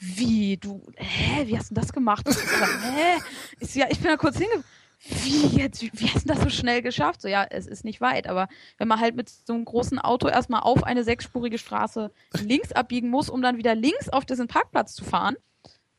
wie, 0.03 0.57
du, 0.57 0.83
hä, 0.97 1.47
wie 1.47 1.57
hast 1.57 1.71
du 1.71 1.75
das 1.75 1.93
gemacht? 1.93 2.27
Ich 2.29 2.35
so, 2.35 2.43
hä? 2.43 3.23
Ich 3.61 3.75
ja, 3.75 3.87
ich 3.89 3.99
bin 4.01 4.11
da 4.11 4.17
kurz 4.17 4.37
hinge... 4.39 4.65
Wie 5.05 5.59
jetzt, 5.59 5.83
wie 5.83 6.07
hast 6.11 6.29
du 6.29 6.33
das 6.33 6.45
so 6.45 6.49
schnell 6.49 6.81
geschafft? 6.81 7.23
So, 7.23 7.27
ja, 7.27 7.45
es 7.51 7.67
ist 7.67 7.85
nicht 7.85 8.01
weit, 8.01 8.29
aber 8.29 8.47
wenn 8.79 8.87
man 8.87 9.01
halt 9.01 9.17
mit 9.17 9.29
so 9.29 9.53
einem 9.53 9.65
großen 9.65 9.99
Auto 9.99 10.29
erstmal 10.29 10.61
auf 10.61 10.85
eine 10.85 11.03
sechsspurige 11.03 11.59
Straße 11.59 12.13
links 12.41 12.71
abbiegen 12.71 13.11
muss, 13.11 13.29
um 13.29 13.43
dann 13.43 13.57
wieder 13.57 13.75
links 13.75 14.09
auf 14.09 14.25
diesen 14.25 14.47
Parkplatz 14.47 14.95
zu 14.95 15.05
fahren, 15.05 15.35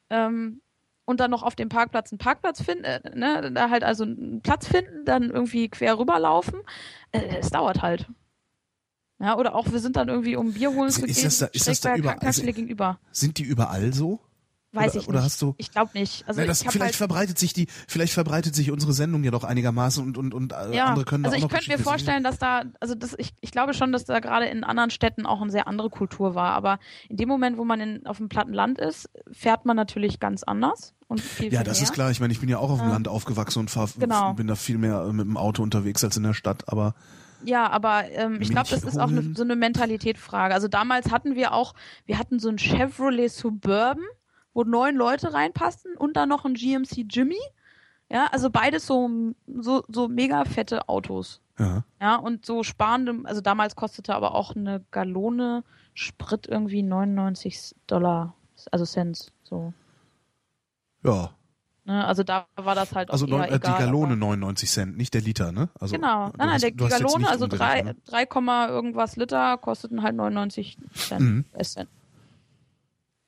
ähm, 0.09 0.61
und 1.03 1.19
dann 1.19 1.31
noch 1.31 1.43
auf 1.43 1.55
dem 1.55 1.67
Parkplatz 1.67 2.13
einen 2.13 2.19
Parkplatz 2.19 2.63
finden, 2.63 2.85
äh, 2.85 3.01
ne, 3.13 3.51
da 3.51 3.69
halt 3.69 3.84
also 3.84 4.05
einen 4.05 4.41
Platz 4.41 4.67
finden, 4.67 5.03
dann 5.03 5.30
irgendwie 5.31 5.67
quer 5.67 5.99
rüberlaufen, 5.99 6.61
äh, 7.11 7.39
es 7.39 7.49
dauert 7.49 7.81
halt. 7.81 8.07
Ja, 9.24 9.38
oder 9.38 9.56
auch 9.56 9.72
wir 9.72 9.80
sind 9.80 9.95
dann 9.95 10.10
irgendwie 10.10 10.36
um 10.36 10.54
Bier 10.54 10.72
holen 10.74 10.90
Ist- 10.90 10.95
zu 11.00 11.06
ist 11.06 11.16
gehen, 11.16 11.24
das 11.24 11.38
da- 11.40 11.45
ist 11.48 11.68
das 11.68 11.80
da 11.82 11.95
überall- 11.95 12.20
also- 12.20 12.41
gegenüber. 12.44 13.00
Sind 13.12 13.38
die 13.38 13.44
überall 13.44 13.94
so? 13.94 14.20
Weiß 14.76 14.94
oder, 14.94 15.02
ich 15.02 15.08
oder 15.08 15.18
nicht. 15.20 15.26
hast 15.26 15.41
du 15.44 15.54
Ich 15.60 15.72
glaube 15.72 15.91
nicht. 15.94 16.28
Also 16.28 16.41
Na, 16.41 16.48
das, 16.48 16.62
ich 16.64 16.70
vielleicht 16.72 16.84
halt, 16.86 16.95
verbreitet 16.95 17.38
sich 17.38 17.54
die, 17.54 17.68
vielleicht 17.88 18.12
verbreitet 18.12 18.56
sich 18.56 18.72
unsere 18.72 18.91
Sendung 18.91 19.24
ja 19.24 19.30
doch 19.30 19.44
einigermaßen 19.44 20.04
und 20.04 20.18
und 20.18 20.34
und 20.34 20.52
äh, 20.52 20.76
ja, 20.76 20.86
andere 20.88 21.06
können 21.06 21.24
da 21.24 21.30
also 21.30 21.36
auch 21.36 21.38
ich 21.38 21.44
noch 21.44 21.50
könnte 21.60 21.70
mir 21.72 21.78
vorstellen, 21.78 22.24
dass 22.24 22.40
da, 22.40 22.64
also 22.80 22.95
das, 22.95 23.14
ich, 23.20 23.34
ich 23.40 23.52
glaube 23.52 23.76
schon, 23.76 23.91
dass 23.91 24.06
da 24.06 24.20
gerade 24.20 24.48
in 24.48 24.64
anderen 24.64 24.90
Städten 24.90 25.28
auch 25.28 25.41
eine 25.44 25.52
sehr 25.52 25.68
andere 25.68 25.91
Kultur 25.91 26.34
war. 26.34 26.54
Aber 26.54 26.80
in 27.08 27.18
dem 27.18 27.30
Moment, 27.30 27.58
wo 27.60 27.66
man 27.66 27.80
in, 27.82 28.06
auf 28.08 28.18
dem 28.18 28.30
platten 28.30 28.52
Land 28.54 28.80
ist, 28.80 29.10
fährt 29.32 29.64
man 29.66 29.76
natürlich 29.78 30.20
ganz 30.20 30.41
anders 30.41 30.95
und 31.08 31.22
viel, 31.22 31.54
Ja, 31.54 31.60
viel 31.60 31.66
das 31.66 31.78
mehr. 31.78 31.84
ist 31.84 31.94
klar. 31.94 32.10
Ich 32.10 32.20
meine, 32.20 32.34
ich 32.34 32.40
bin 32.40 32.50
ja 32.50 32.58
auch 32.58 32.72
auf 32.72 32.80
dem 32.80 32.88
Ja. 32.88 32.94
Land 32.94 33.08
aufgewachsen 33.08 33.60
und 33.60 33.70
fahr, 33.70 33.88
Genau. 34.00 34.34
bin 34.34 34.48
da 34.48 34.56
viel 34.56 34.80
mehr 34.80 35.06
äh, 35.08 35.14
mit 35.14 35.28
dem 35.28 35.38
Auto 35.38 35.62
unterwegs 35.62 36.04
als 36.04 36.18
in 36.18 36.24
der 36.24 36.34
Stadt. 36.34 36.68
Aber 36.68 36.95
Ja, 37.45 37.70
aber 37.70 38.10
ähm, 38.11 38.41
ich 38.41 38.49
glaube, 38.49 38.70
das 38.70 38.84
ist 38.84 38.98
auch 38.98 39.10
eine, 39.10 39.22
holen. 39.22 39.36
so 39.36 39.44
eine 39.44 39.56
Mentalitätsfrage. 39.56 40.53
Also 40.53 40.68
damals 40.68 41.11
hatten 41.11 41.36
wir 41.36 41.53
auch, 41.53 41.74
wir 42.06 42.18
hatten 42.18 42.40
so 42.40 42.49
ein 42.49 42.57
Chevrolet 42.57 43.30
Suburban, 43.30 44.03
wo 44.53 44.64
neun 44.64 44.95
Leute 44.95 45.34
reinpassten 45.34 45.95
und 45.98 46.15
dann 46.15 46.30
noch 46.30 46.45
ein 46.45 46.53
GMC 46.53 47.06
Jimmy. 47.10 47.40
Ja, 48.10 48.28
also 48.32 48.49
beides 48.49 48.86
so, 48.86 49.10
so, 49.48 49.84
so 49.88 50.07
mega 50.07 50.45
fette 50.45 50.88
Autos. 50.88 51.41
ja, 51.57 51.84
Ja, 52.02 52.15
und 52.15 52.45
so 52.45 52.64
sparende, 52.64 53.22
also 53.24 53.41
damals 53.41 53.76
kostete 53.76 54.14
aber 54.14 54.36
auch 54.36 54.56
eine 54.56 54.86
Gallone 54.91 55.64
Sprit 55.94 56.48
irgendwie 56.48 56.84
99 56.84 57.76
Dollar, 57.88 58.36
also 58.72 58.86
Cents, 58.86 59.32
so. 59.44 59.74
ja. 61.03 61.32
Ne? 61.85 62.05
Also 62.05 62.23
da 62.23 62.47
war 62.55 62.76
das 62.76 62.93
halt 62.95 63.10
auch 63.10 63.14
Also 63.14 63.27
eher 63.27 63.43
äh, 63.43 63.49
die 63.49 63.55
egal, 63.55 63.77
Gallone 63.80 64.07
aber- 64.14 64.15
99 64.15 64.69
Cent, 64.72 64.97
nicht 64.97 65.14
der 65.14 65.22
Liter, 65.22 65.51
ne? 65.51 65.69
Also 65.80 65.95
Genau, 65.95 66.27
nein, 66.27 66.34
nein, 66.38 66.49
hast- 66.51 66.64
der, 66.64 66.72
Gallone, 66.72 67.27
also 67.30 67.47
drei, 67.47 67.80
umgerechnet, 67.80 67.97
3, 68.05 68.26
Komma 68.26 68.68
irgendwas 68.69 69.15
Liter 69.18 69.57
kosteten 69.57 70.01
halt 70.01 70.15
99 70.15 70.77
Cent. 70.93 71.22
Mhm. 71.22 71.45
äh, 71.53 71.64
Cent. 71.64 71.89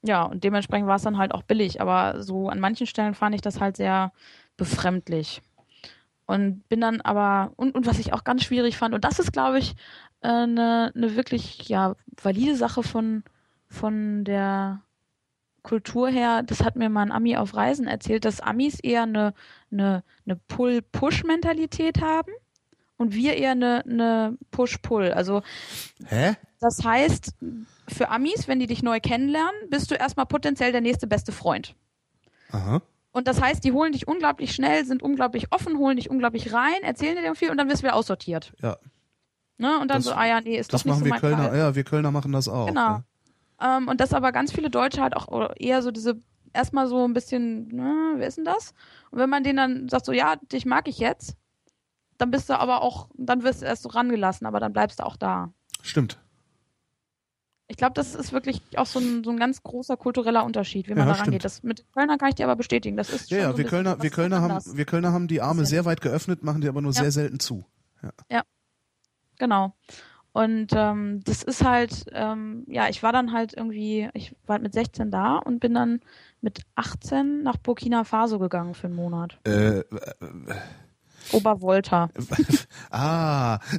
Ja, 0.04 0.24
und 0.24 0.44
dementsprechend 0.44 0.88
war 0.88 0.98
es 0.98 1.02
dann 1.02 1.18
halt 1.18 1.34
auch 1.34 1.44
billig, 1.44 1.82
aber 1.82 2.22
so 2.22 2.48
an 2.50 2.60
manchen 2.60 2.86
Stellen 2.88 3.16
fand 3.16 3.34
ich 3.36 3.42
das 3.42 3.60
halt 3.60 3.76
sehr 3.76 4.12
befremdlich. 4.56 5.42
Und 6.28 6.68
bin 6.70 6.80
dann 6.82 7.02
aber, 7.02 7.52
und, 7.56 7.76
und 7.76 7.86
was 7.86 8.00
ich 8.00 8.14
auch 8.14 8.24
ganz 8.24 8.44
schwierig 8.44 8.78
fand, 8.78 8.96
und 8.96 9.04
das 9.04 9.20
ist, 9.20 9.34
glaube 9.34 9.60
ich, 9.60 9.76
eine 10.22 10.92
äh, 10.96 11.00
ne 11.00 11.16
wirklich, 11.16 11.68
ja, 11.70 11.96
valide 12.22 12.56
Sache 12.56 12.84
von, 12.84 13.24
von 13.68 14.24
der 14.24 14.82
Kultur 15.66 16.08
her, 16.10 16.44
das 16.44 16.64
hat 16.64 16.76
mir 16.76 16.90
mal 16.90 17.02
ein 17.02 17.12
Ami 17.12 17.36
auf 17.38 17.56
Reisen 17.56 17.88
erzählt, 17.88 18.24
dass 18.24 18.40
Amis 18.40 18.80
eher 18.80 19.04
eine, 19.04 19.34
eine, 19.72 20.04
eine 20.26 20.36
Pull-Push-Mentalität 20.48 22.02
haben 22.02 22.32
und 22.98 23.14
wir 23.14 23.36
eher 23.36 23.52
eine, 23.52 23.84
eine 23.86 24.38
Push-Pull. 24.52 25.12
Also 25.12 25.42
ne? 26.00 26.08
Hä? 26.08 26.36
das 26.60 26.84
heißt, 26.84 27.34
für 27.88 28.10
Amis, 28.10 28.48
wenn 28.48 28.60
die 28.60 28.68
dich 28.68 28.84
neu 28.84 29.00
kennenlernen, 29.00 29.56
bist 29.70 29.90
du 29.92 29.96
erstmal 29.96 30.26
potenziell 30.28 30.72
der 30.72 30.82
nächste 30.82 31.08
beste 31.08 31.32
Freund. 31.32 31.76
Aha. 32.52 32.82
Und 33.12 33.28
das 33.28 33.42
heißt, 33.42 33.64
die 33.64 33.72
holen 33.72 33.92
dich 33.94 34.08
unglaublich 34.08 34.54
schnell, 34.54 34.86
sind 34.86 35.02
unglaublich 35.02 35.52
offen, 35.52 35.78
holen 35.78 35.98
dich 35.98 36.10
unglaublich 36.10 36.54
rein, 36.54 36.84
erzählen 36.84 37.16
dir 37.16 37.34
viel 37.34 37.50
und 37.50 37.58
dann 37.58 37.70
wirst 37.70 37.82
du 37.82 37.88
wieder 37.88 37.96
aussortiert. 37.96 38.54
Ja, 38.62 38.78
Ne? 39.58 39.80
Und 39.80 39.88
dann 39.90 40.00
Das- 40.00 40.06
so, 40.06 40.12
ah 40.12 40.26
ja, 40.26 40.42
nee, 40.42 40.58
ist 40.58 40.74
das 40.74 40.82
doch 40.82 40.86
nicht 40.86 40.92
machen 40.92 41.00
so 41.00 41.06
wir 41.06 41.10
mein 41.12 41.22
Kölner. 41.22 41.50
Fall. 41.50 41.58
Ja, 41.58 41.76
wir 41.76 41.84
Kölner 41.86 42.12
machen 42.12 42.32
das 42.34 42.48
auch. 42.48 42.68
Genau. 42.68 42.82
Ja. 42.82 43.04
Ähm, 43.62 43.88
und 43.88 44.02
dass 44.02 44.14
aber 44.14 44.32
ganz 44.32 44.52
viele 44.52 44.70
Deutsche 44.70 45.02
halt 45.02 45.16
auch 45.16 45.52
eher 45.58 45.82
so 45.82 45.92
diese, 45.92 46.20
erstmal 46.54 46.88
so 46.88 47.06
ein 47.08 47.14
bisschen, 47.14 47.68
ne, 47.70 48.14
wer 48.16 48.28
ist 48.28 48.38
denn 48.38 48.46
das? 48.46 48.74
Und 49.12 49.20
wenn 49.20 49.30
man 49.30 49.44
denen 49.44 49.58
dann 49.58 49.90
sagt, 49.90 50.06
so, 50.06 50.12
ja, 50.12 50.36
dich 50.52 50.66
mag 50.66 50.88
ich 50.88 51.00
jetzt, 51.00 51.36
dann 52.18 52.32
bist 52.32 52.50
du 52.50 52.58
aber 52.58 52.82
auch, 52.82 53.10
dann 53.16 53.44
wirst 53.44 53.62
du 53.62 53.66
erst 53.66 53.84
so 53.84 53.90
rangelassen, 53.90 54.48
aber 54.48 54.60
dann 54.60 54.74
bleibst 54.74 55.00
du 55.00 55.06
auch 55.06 55.18
da. 55.18 55.54
Stimmt. 55.82 56.20
Ich 57.68 57.78
glaube, 57.78 57.94
das 57.94 58.14
ist 58.14 58.32
wirklich 58.32 58.62
auch 58.78 58.86
so 58.86 59.00
ein, 59.00 59.24
so 59.24 59.32
ein 59.32 59.38
ganz 59.38 59.64
großer 59.64 59.98
kultureller 59.98 60.46
Unterschied, 60.46 60.88
wie 60.88 60.92
man 60.94 61.00
Ja, 61.00 61.06
da 61.08 61.14
stimmt. 61.16 61.28
rangeht. 61.28 61.46
Das 61.46 61.64
mit 61.64 61.84
Kölner 61.94 62.18
kann 62.18 62.30
ich 62.30 62.36
dir 62.36 62.44
aber 62.46 62.56
bestätigen. 62.56 62.96
Das 62.96 63.10
ist 63.10 63.32
Ja, 63.32 63.38
schon 63.38 63.44
ja, 63.46 63.52
so 63.54 63.58
wir 63.58 63.66
Kölner, 63.66 64.02
wir 64.02 64.10
Kölner 64.12 64.42
haben, 64.42 64.78
wir 64.78 64.86
Kölner 64.86 65.14
haben 65.14 65.28
die 65.28 65.42
Arme 65.42 65.66
sehr 65.66 65.84
weit 65.84 66.02
geöffnet, 66.02 66.44
machen 66.44 66.62
die 66.62 66.68
aber 66.70 66.82
nur 66.82 66.94
Ja. 66.94 67.02
sehr 67.02 67.12
selten 67.12 67.40
zu. 67.40 67.66
Genau. 69.38 69.76
Und 70.36 70.74
ähm, 70.76 71.22
das 71.24 71.44
ist 71.44 71.64
halt, 71.64 72.08
ähm, 72.12 72.66
ja, 72.68 72.90
ich 72.90 73.02
war 73.04 73.14
dann 73.14 73.32
halt 73.32 73.54
irgendwie, 73.56 74.10
ich 74.14 74.36
war 74.46 74.60
mit 74.60 74.74
16 74.74 75.10
da 75.10 75.38
und 75.38 75.62
bin 75.62 75.74
dann 75.74 76.02
mit 76.42 76.64
18 76.76 77.42
nach 77.42 77.56
Burkina 77.56 78.04
Faso 78.04 78.38
gegangen 78.38 78.74
für 78.74 78.88
einen 78.88 78.98
Monat. 78.98 79.40
Äh, 79.46 79.86
Obervolta. 81.32 82.10
ah. 82.92 83.60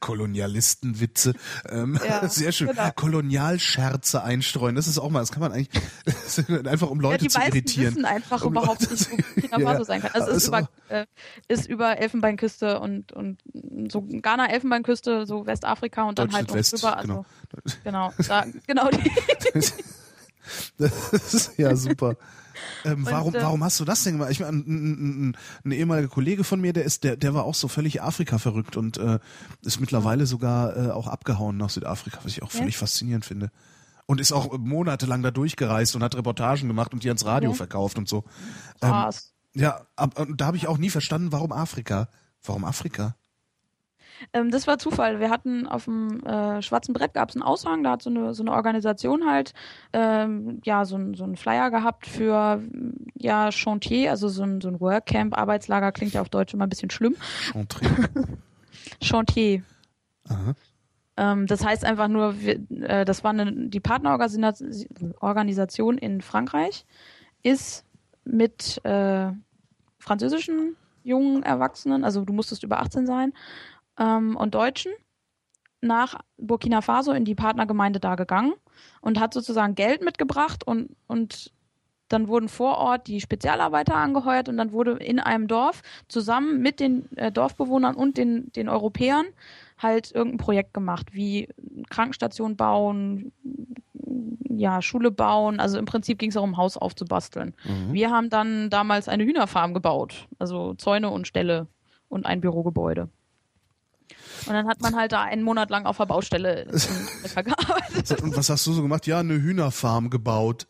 Kolonialistenwitze. 0.00 1.34
Ähm, 1.68 1.98
Ja, 2.06 2.28
sehr 2.28 2.52
schön. 2.52 2.68
genau. 2.68 2.90
Kolonialscherze 2.94 4.22
einstreuen. 4.22 4.74
Das 4.74 4.86
ist 4.86 4.98
auch 4.98 5.10
mal, 5.10 5.20
das 5.20 5.32
kann 5.32 5.40
man 5.40 5.52
eigentlich 5.52 5.70
einfach 6.66 6.90
um 6.90 7.00
ja, 7.00 7.10
Leute 7.10 7.24
die 7.24 7.30
zu 7.30 7.40
irritieren. 7.40 7.94
wissen 7.94 8.04
einfach 8.04 8.42
Um 8.42 8.52
überhaupt 8.52 8.82
Leute 8.82 8.92
nicht, 8.92 9.10
wo 9.10 9.16
Burkina 9.16 9.58
Ja, 9.58 9.66
Faso 9.72 9.84
sein 9.84 10.02
kann. 10.02 10.10
Also 10.12 10.30
es 10.30 10.36
ist 10.38 10.48
über, 10.48 10.68
äh, 10.88 11.06
ist 11.48 11.66
über 11.68 11.98
Elfenbeinküste 11.98 12.80
und, 12.80 13.12
und 13.12 13.38
so 13.90 14.02
Ghana, 14.02 14.50
Elfenbeinküste, 14.50 15.26
so 15.26 15.46
Westafrika 15.46 16.04
und 16.04 16.18
dann 16.18 16.32
halt 16.32 16.48
noch 16.48 16.56
drüber. 16.56 16.96
Also, 16.96 17.24
genau. 17.82 18.12
Da, 18.28 18.44
genau 18.66 18.88
die, 18.90 19.10
Das 20.78 21.12
ist 21.34 21.58
ja 21.58 21.74
super. 21.76 22.16
Ähm, 22.84 23.04
Und, 23.04 23.10
warum, 23.10 23.34
äh, 23.34 23.42
warum 23.42 23.64
hast 23.64 23.78
du 23.80 23.84
das 23.84 24.02
denn 24.04 24.14
gemacht? 24.14 24.30
Ich 24.30 24.40
meine, 24.40 24.58
ein, 24.58 25.30
ein, 25.30 25.36
ein, 25.64 25.70
ehemaliger 25.72 26.08
Kollege 26.08 26.44
von 26.44 26.60
mir, 26.60 26.72
der 26.72 26.84
ist, 26.84 27.04
der, 27.04 27.16
der 27.16 27.34
war 27.34 27.44
auch 27.44 27.54
so 27.54 27.68
völlig 27.68 28.02
Afrika 28.02 28.38
verrückt 28.38 28.76
und 28.76 28.96
äh, 28.98 29.18
ist 29.62 29.80
mittlerweile 29.80 30.26
sogar 30.26 30.76
äh, 30.76 30.90
auch 30.90 31.06
abgehauen 31.06 31.56
nach 31.56 31.70
Südafrika, 31.70 32.18
was 32.22 32.32
ich 32.32 32.42
auch 32.42 32.52
Ja. 32.52 32.58
völlig 32.60 32.76
faszinierend 32.76 33.24
finde. 33.24 33.50
Und 34.06 34.20
ist 34.20 34.32
auch 34.32 34.58
monatelang 34.58 35.22
da 35.22 35.30
durchgereist 35.30 35.96
und 35.96 36.02
hat 36.02 36.14
Reportagen 36.14 36.68
gemacht 36.68 36.92
und 36.92 37.04
die 37.04 37.08
ans 37.08 37.24
Radio 37.24 37.50
Ja. 37.50 37.56
verkauft 37.56 37.96
und 37.98 38.08
so. 38.08 38.24
Ähm, 38.82 38.90
krass. 38.90 39.32
ja, 39.54 39.80
ab, 39.96 40.18
und 40.18 40.40
da 40.40 40.46
habe 40.46 40.56
ich 40.58 40.66
auch 40.68 40.78
nie 40.78 40.90
verstanden, 40.90 41.32
warum 41.32 41.52
Afrika. 41.52 42.08
Warum 42.44 42.64
Afrika? 42.64 43.16
Ähm, 44.32 44.50
das 44.50 44.66
war 44.66 44.78
Zufall. 44.78 45.20
Wir 45.20 45.30
hatten 45.30 45.66
auf 45.66 45.84
dem 45.84 46.24
äh, 46.24 46.62
schwarzen 46.62 46.92
Brett 46.92 47.14
gab 47.14 47.30
es 47.30 47.36
einen 47.36 47.42
Aushang, 47.42 47.82
da 47.82 47.92
hat 47.92 48.02
so 48.02 48.10
eine, 48.10 48.34
so 48.34 48.42
eine 48.42 48.52
Organisation 48.52 49.28
halt 49.28 49.52
ähm, 49.92 50.60
ja 50.64 50.84
so, 50.84 50.96
ein, 50.96 51.14
so 51.14 51.24
einen 51.24 51.36
Flyer 51.36 51.70
gehabt 51.70 52.06
für 52.06 52.62
ja 53.16 53.52
Chantier, 53.52 54.10
also 54.10 54.28
so 54.28 54.42
ein, 54.42 54.60
so 54.60 54.68
ein 54.68 54.80
Workcamp, 54.80 55.36
Arbeitslager 55.36 55.92
klingt 55.92 56.14
ja 56.14 56.20
auf 56.20 56.28
Deutsch 56.28 56.54
immer 56.54 56.66
ein 56.66 56.70
bisschen 56.70 56.90
schlimm. 56.90 57.16
Chantier. 57.52 58.08
Chantier. 59.02 59.62
Ähm, 61.16 61.46
das 61.46 61.64
heißt 61.64 61.84
einfach 61.84 62.08
nur, 62.08 62.40
wir, 62.40 62.58
äh, 62.82 63.04
das 63.04 63.22
war 63.22 63.30
eine, 63.30 63.68
die 63.68 63.80
Partnerorganisation 63.80 65.98
in 65.98 66.20
Frankreich, 66.20 66.84
ist 67.42 67.84
mit 68.24 68.84
äh, 68.84 69.30
französischen 69.98 70.76
jungen 71.04 71.42
Erwachsenen, 71.42 72.04
also 72.04 72.24
du 72.24 72.32
musstest 72.32 72.62
über 72.62 72.80
18 72.80 73.06
sein, 73.06 73.32
ähm, 73.98 74.36
und 74.36 74.54
Deutschen 74.54 74.92
nach 75.80 76.18
Burkina 76.38 76.80
Faso 76.80 77.12
in 77.12 77.24
die 77.24 77.34
Partnergemeinde 77.34 78.00
da 78.00 78.14
gegangen 78.14 78.54
und 79.00 79.20
hat 79.20 79.34
sozusagen 79.34 79.74
Geld 79.74 80.02
mitgebracht 80.02 80.66
und, 80.66 80.96
und 81.06 81.52
dann 82.08 82.28
wurden 82.28 82.48
vor 82.48 82.78
Ort 82.78 83.06
die 83.06 83.20
Spezialarbeiter 83.20 83.94
angeheuert 83.94 84.48
und 84.48 84.56
dann 84.56 84.72
wurde 84.72 84.92
in 84.92 85.18
einem 85.18 85.48
Dorf 85.48 85.82
zusammen 86.08 86.60
mit 86.60 86.80
den 86.80 87.10
äh, 87.16 87.32
Dorfbewohnern 87.32 87.94
und 87.94 88.16
den, 88.16 88.52
den 88.52 88.68
Europäern 88.68 89.26
halt 89.78 90.12
irgendein 90.12 90.38
Projekt 90.38 90.74
gemacht, 90.74 91.12
wie 91.12 91.48
Krankenstation 91.90 92.56
bauen, 92.56 93.32
ja, 94.48 94.82
Schule 94.82 95.10
bauen. 95.10 95.58
Also 95.60 95.78
im 95.78 95.84
Prinzip 95.84 96.18
ging 96.18 96.28
es 96.28 96.34
darum, 96.34 96.52
ein 96.52 96.56
Haus 96.56 96.76
aufzubasteln. 96.76 97.54
Mhm. 97.64 97.92
Wir 97.92 98.10
haben 98.10 98.30
dann 98.30 98.70
damals 98.70 99.08
eine 99.08 99.24
Hühnerfarm 99.24 99.74
gebaut, 99.74 100.28
also 100.38 100.74
Zäune 100.74 101.10
und 101.10 101.26
Ställe 101.26 101.66
und 102.08 102.26
ein 102.26 102.40
Bürogebäude. 102.40 103.08
Und 104.46 104.54
dann 104.54 104.68
hat 104.68 104.80
man 104.80 104.94
halt 104.96 105.12
da 105.12 105.22
einen 105.22 105.42
Monat 105.42 105.70
lang 105.70 105.86
auf 105.86 105.96
der 105.96 106.06
Baustelle 106.06 106.66
gearbeitet. 107.34 108.22
Und 108.22 108.36
was 108.36 108.50
hast 108.50 108.66
du 108.66 108.72
so 108.72 108.82
gemacht? 108.82 109.06
Ja, 109.06 109.20
eine 109.20 109.34
Hühnerfarm 109.34 110.10
gebaut. 110.10 110.66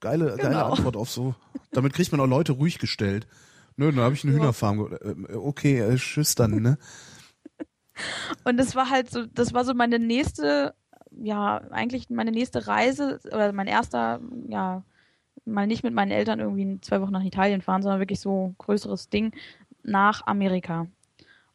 Geile, 0.00 0.36
genau. 0.36 0.42
geile 0.42 0.64
Antwort 0.64 0.96
auf 0.96 1.10
so. 1.10 1.34
Damit 1.72 1.92
kriegt 1.92 2.10
man 2.12 2.20
auch 2.20 2.26
Leute 2.26 2.52
ruhig 2.52 2.78
gestellt. 2.78 3.26
Nö, 3.76 3.92
dann 3.92 4.04
habe 4.04 4.14
ich 4.14 4.24
eine 4.24 4.32
ja. 4.32 4.38
Hühnerfarm. 4.38 4.96
Äh, 5.28 5.34
okay, 5.34 5.80
äh, 5.80 5.96
tschüss 5.96 6.34
dann, 6.34 6.62
ne? 6.62 6.78
Und 8.44 8.56
das 8.56 8.74
war 8.74 8.88
halt 8.88 9.10
so, 9.10 9.26
das 9.26 9.52
war 9.52 9.64
so 9.64 9.74
meine 9.74 9.98
nächste, 9.98 10.74
ja, 11.10 11.58
eigentlich 11.70 12.08
meine 12.08 12.30
nächste 12.30 12.66
Reise 12.66 13.20
oder 13.26 13.52
mein 13.52 13.66
erster, 13.66 14.20
ja, 14.48 14.84
mal 15.44 15.66
nicht 15.66 15.82
mit 15.82 15.94
meinen 15.94 16.10
Eltern 16.10 16.40
irgendwie 16.40 16.80
zwei 16.80 17.00
Wochen 17.00 17.12
nach 17.12 17.24
Italien 17.24 17.60
fahren, 17.60 17.82
sondern 17.82 18.00
wirklich 18.00 18.20
so 18.20 18.54
größeres 18.58 19.08
Ding 19.10 19.32
nach 19.82 20.26
Amerika. 20.26 20.86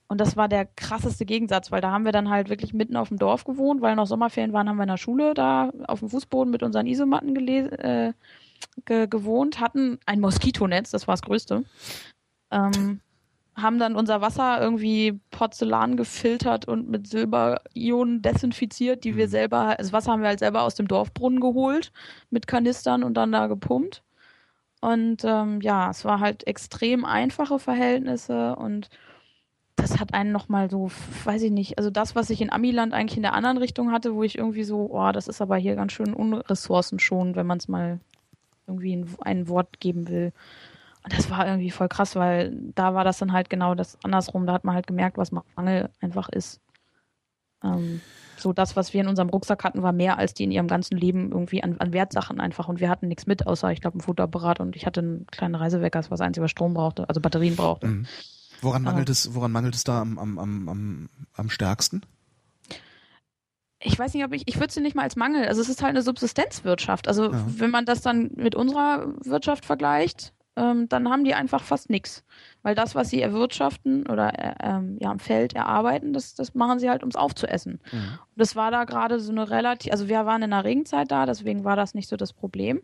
Und 0.07 0.21
das 0.21 0.37
war 0.37 0.47
der 0.47 0.65
krasseste 0.65 1.25
Gegensatz, 1.25 1.71
weil 1.71 1.81
da 1.81 1.91
haben 1.91 2.05
wir 2.05 2.11
dann 2.11 2.29
halt 2.29 2.49
wirklich 2.49 2.73
mitten 2.73 2.95
auf 2.95 3.09
dem 3.09 3.17
Dorf 3.17 3.43
gewohnt, 3.43 3.81
weil 3.81 3.95
noch 3.95 4.05
Sommerferien 4.05 4.53
waren, 4.53 4.69
haben 4.69 4.77
wir 4.77 4.83
in 4.83 4.89
der 4.89 4.97
Schule 4.97 5.33
da 5.33 5.71
auf 5.87 5.99
dem 5.99 6.09
Fußboden 6.09 6.51
mit 6.51 6.61
unseren 6.61 6.85
Isomatten 6.85 7.35
äh, 7.47 8.13
ge 8.85 9.07
gewohnt, 9.07 9.59
hatten 9.59 9.99
ein 10.05 10.19
Moskitonetz, 10.19 10.91
das 10.91 11.07
war 11.07 11.13
das 11.13 11.23
Größte. 11.23 11.63
Ähm, 12.51 13.01
haben 13.55 13.79
dann 13.79 13.95
unser 13.95 14.21
Wasser 14.21 14.61
irgendwie 14.61 15.19
Porzellan 15.31 15.95
gefiltert 15.95 16.67
und 16.67 16.89
mit 16.89 17.07
Silberionen 17.07 18.21
desinfiziert, 18.21 19.03
die 19.03 19.15
wir 19.15 19.27
mhm. 19.27 19.31
selber, 19.31 19.75
das 19.77 19.93
Wasser 19.93 20.11
haben 20.11 20.21
wir 20.21 20.27
halt 20.27 20.39
selber 20.39 20.63
aus 20.63 20.75
dem 20.75 20.87
Dorfbrunnen 20.87 21.39
geholt 21.39 21.91
mit 22.29 22.47
Kanistern 22.47 23.03
und 23.03 23.15
dann 23.15 23.31
da 23.31 23.47
gepumpt. 23.47 24.03
Und 24.81 25.23
ähm, 25.23 25.61
ja, 25.61 25.89
es 25.89 26.05
war 26.05 26.19
halt 26.19 26.45
extrem 26.47 27.05
einfache 27.05 27.57
Verhältnisse 27.59 28.55
und 28.55 28.89
das 29.75 29.99
hat 29.99 30.13
einen 30.13 30.31
nochmal 30.31 30.69
so, 30.69 30.89
weiß 31.25 31.41
ich 31.43 31.51
nicht, 31.51 31.77
also 31.77 31.89
das, 31.89 32.15
was 32.15 32.29
ich 32.29 32.41
in 32.41 32.51
Amiland 32.51 32.93
eigentlich 32.93 33.17
in 33.17 33.23
der 33.23 33.33
anderen 33.33 33.57
Richtung 33.57 33.91
hatte, 33.91 34.15
wo 34.15 34.23
ich 34.23 34.37
irgendwie 34.37 34.63
so, 34.63 34.89
oh, 34.91 35.11
das 35.11 35.27
ist 35.27 35.41
aber 35.41 35.57
hier 35.57 35.75
ganz 35.75 35.91
schön 35.91 36.13
unressourcenschonend, 36.13 37.35
wenn 37.35 37.47
man 37.47 37.57
es 37.57 37.67
mal 37.67 37.99
irgendwie 38.67 38.95
ein, 38.95 39.07
ein 39.21 39.47
Wort 39.47 39.79
geben 39.79 40.07
will. 40.07 40.31
Und 41.03 41.15
das 41.15 41.29
war 41.29 41.45
irgendwie 41.45 41.69
voll 41.69 41.87
krass, 41.87 42.15
weil 42.15 42.51
da 42.73 42.95
war 42.95 43.03
das 43.03 43.19
dann 43.19 43.31
halt 43.31 43.49
genau 43.49 43.75
das 43.75 43.97
andersrum. 44.03 44.47
Da 44.47 44.53
hat 44.53 44.63
man 44.63 44.73
halt 44.73 44.87
gemerkt, 44.87 45.17
was 45.17 45.31
Mangel 45.31 45.89
einfach 46.01 46.29
ist. 46.29 46.61
Ähm, 47.63 48.01
so 48.37 48.53
das, 48.53 48.75
was 48.75 48.93
wir 48.93 49.01
in 49.01 49.07
unserem 49.07 49.29
Rucksack 49.29 49.63
hatten, 49.63 49.83
war 49.83 49.91
mehr 49.91 50.17
als 50.17 50.33
die 50.33 50.45
in 50.45 50.51
ihrem 50.51 50.67
ganzen 50.67 50.97
Leben 50.97 51.31
irgendwie 51.31 51.63
an, 51.63 51.77
an 51.79 51.93
Wertsachen 51.93 52.39
einfach. 52.39 52.67
Und 52.67 52.79
wir 52.79 52.89
hatten 52.89 53.07
nichts 53.07 53.27
mit, 53.27 53.45
außer 53.45 53.71
ich 53.71 53.81
glaube 53.81 53.97
ein 53.97 54.01
Futterapparat 54.01 54.59
und 54.59 54.75
ich 54.75 54.85
hatte 54.85 55.01
einen 55.01 55.27
kleinen 55.27 55.55
Reisewecker, 55.55 56.03
was 56.09 56.21
eins 56.21 56.37
über 56.37 56.47
Strom 56.47 56.73
brauchte, 56.73 57.07
also 57.07 57.21
Batterien 57.21 57.55
brauchte. 57.55 57.87
Mhm. 57.87 58.07
Woran 58.65 58.83
mangelt 58.83 59.09
es, 59.09 59.33
woran 59.33 59.51
mangelt 59.51 59.75
es 59.75 59.83
da 59.83 60.01
am, 60.01 60.17
am, 60.17 60.67
am, 60.69 61.09
am 61.33 61.49
stärksten? 61.49 62.01
ich 63.85 63.99
weiß 63.99 64.13
nicht, 64.13 64.25
ob 64.25 64.33
ich, 64.33 64.43
ich 64.47 64.59
würde 64.59 64.73
sie 64.73 64.81
nicht 64.81 64.95
mal 64.95 65.03
als 65.03 65.15
Mangel, 65.15 65.47
also 65.47 65.61
es 65.61 65.69
ist 65.69 65.81
halt 65.81 65.91
eine 65.91 66.01
Subsistenzwirtschaft. 66.01 67.07
Also 67.07 67.31
ja. 67.31 67.45
wenn 67.45 67.69
man 67.69 67.85
das 67.85 68.01
dann 68.01 68.31
mit 68.35 68.55
unserer 68.55 69.13
Wirtschaft 69.23 69.65
vergleicht, 69.65 70.33
ähm, 70.55 70.87
dann 70.89 71.09
haben 71.09 71.23
die 71.23 71.33
einfach 71.33 71.61
fast 71.61 71.89
nichts. 71.89 72.23
Weil 72.63 72.75
das, 72.75 72.95
was 72.95 73.09
sie 73.09 73.21
erwirtschaften 73.21 74.07
oder 74.07 74.39
äh, 74.39 74.55
ähm, 74.63 74.97
ja, 74.99 75.11
am 75.11 75.19
Feld 75.19 75.53
erarbeiten, 75.53 76.13
das, 76.13 76.33
das 76.33 76.55
machen 76.55 76.79
sie 76.79 76.89
halt, 76.89 77.03
ums 77.03 77.15
aufzuessen. 77.15 77.79
Mhm. 77.91 77.97
Und 77.97 78.37
das 78.37 78.55
war 78.55 78.71
da 78.71 78.85
gerade 78.85 79.19
so 79.19 79.31
eine 79.31 79.49
relativ, 79.49 79.91
also 79.91 80.07
wir 80.07 80.25
waren 80.25 80.41
in 80.41 80.51
der 80.51 80.63
Regenzeit 80.63 81.11
da, 81.11 81.25
deswegen 81.25 81.63
war 81.63 81.75
das 81.75 81.93
nicht 81.93 82.09
so 82.09 82.15
das 82.15 82.33
Problem. 82.33 82.81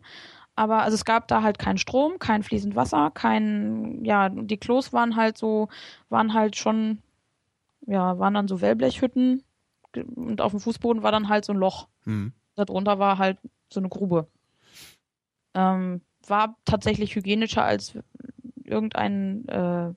Aber 0.54 0.82
also 0.82 0.94
es 0.94 1.04
gab 1.04 1.28
da 1.28 1.42
halt 1.42 1.58
keinen 1.58 1.78
Strom, 1.78 2.18
kein 2.18 2.42
fließend 2.42 2.76
Wasser, 2.76 3.10
kein, 3.10 4.04
ja, 4.04 4.28
die 4.28 4.58
Klos 4.58 4.92
waren 4.92 5.16
halt 5.16 5.38
so, 5.38 5.68
waren 6.10 6.34
halt 6.34 6.56
schon, 6.56 6.98
ja, 7.86 8.18
waren 8.18 8.34
dann 8.34 8.48
so 8.48 8.60
Wellblechhütten 8.60 9.42
und 10.14 10.40
auf 10.40 10.52
dem 10.52 10.60
Fußboden 10.60 11.02
war 11.02 11.12
dann 11.12 11.28
halt 11.28 11.44
so 11.44 11.52
ein 11.52 11.58
Loch. 11.58 11.88
Mhm. 12.04 12.32
Darunter 12.54 12.98
war 12.98 13.18
halt 13.18 13.38
so 13.70 13.80
eine 13.80 13.88
Grube. 13.88 14.26
Ähm, 15.54 16.02
war 16.26 16.56
tatsächlich 16.64 17.14
hygienischer 17.14 17.64
als 17.64 17.94
irgendein 18.62 19.48
äh, 19.48 19.92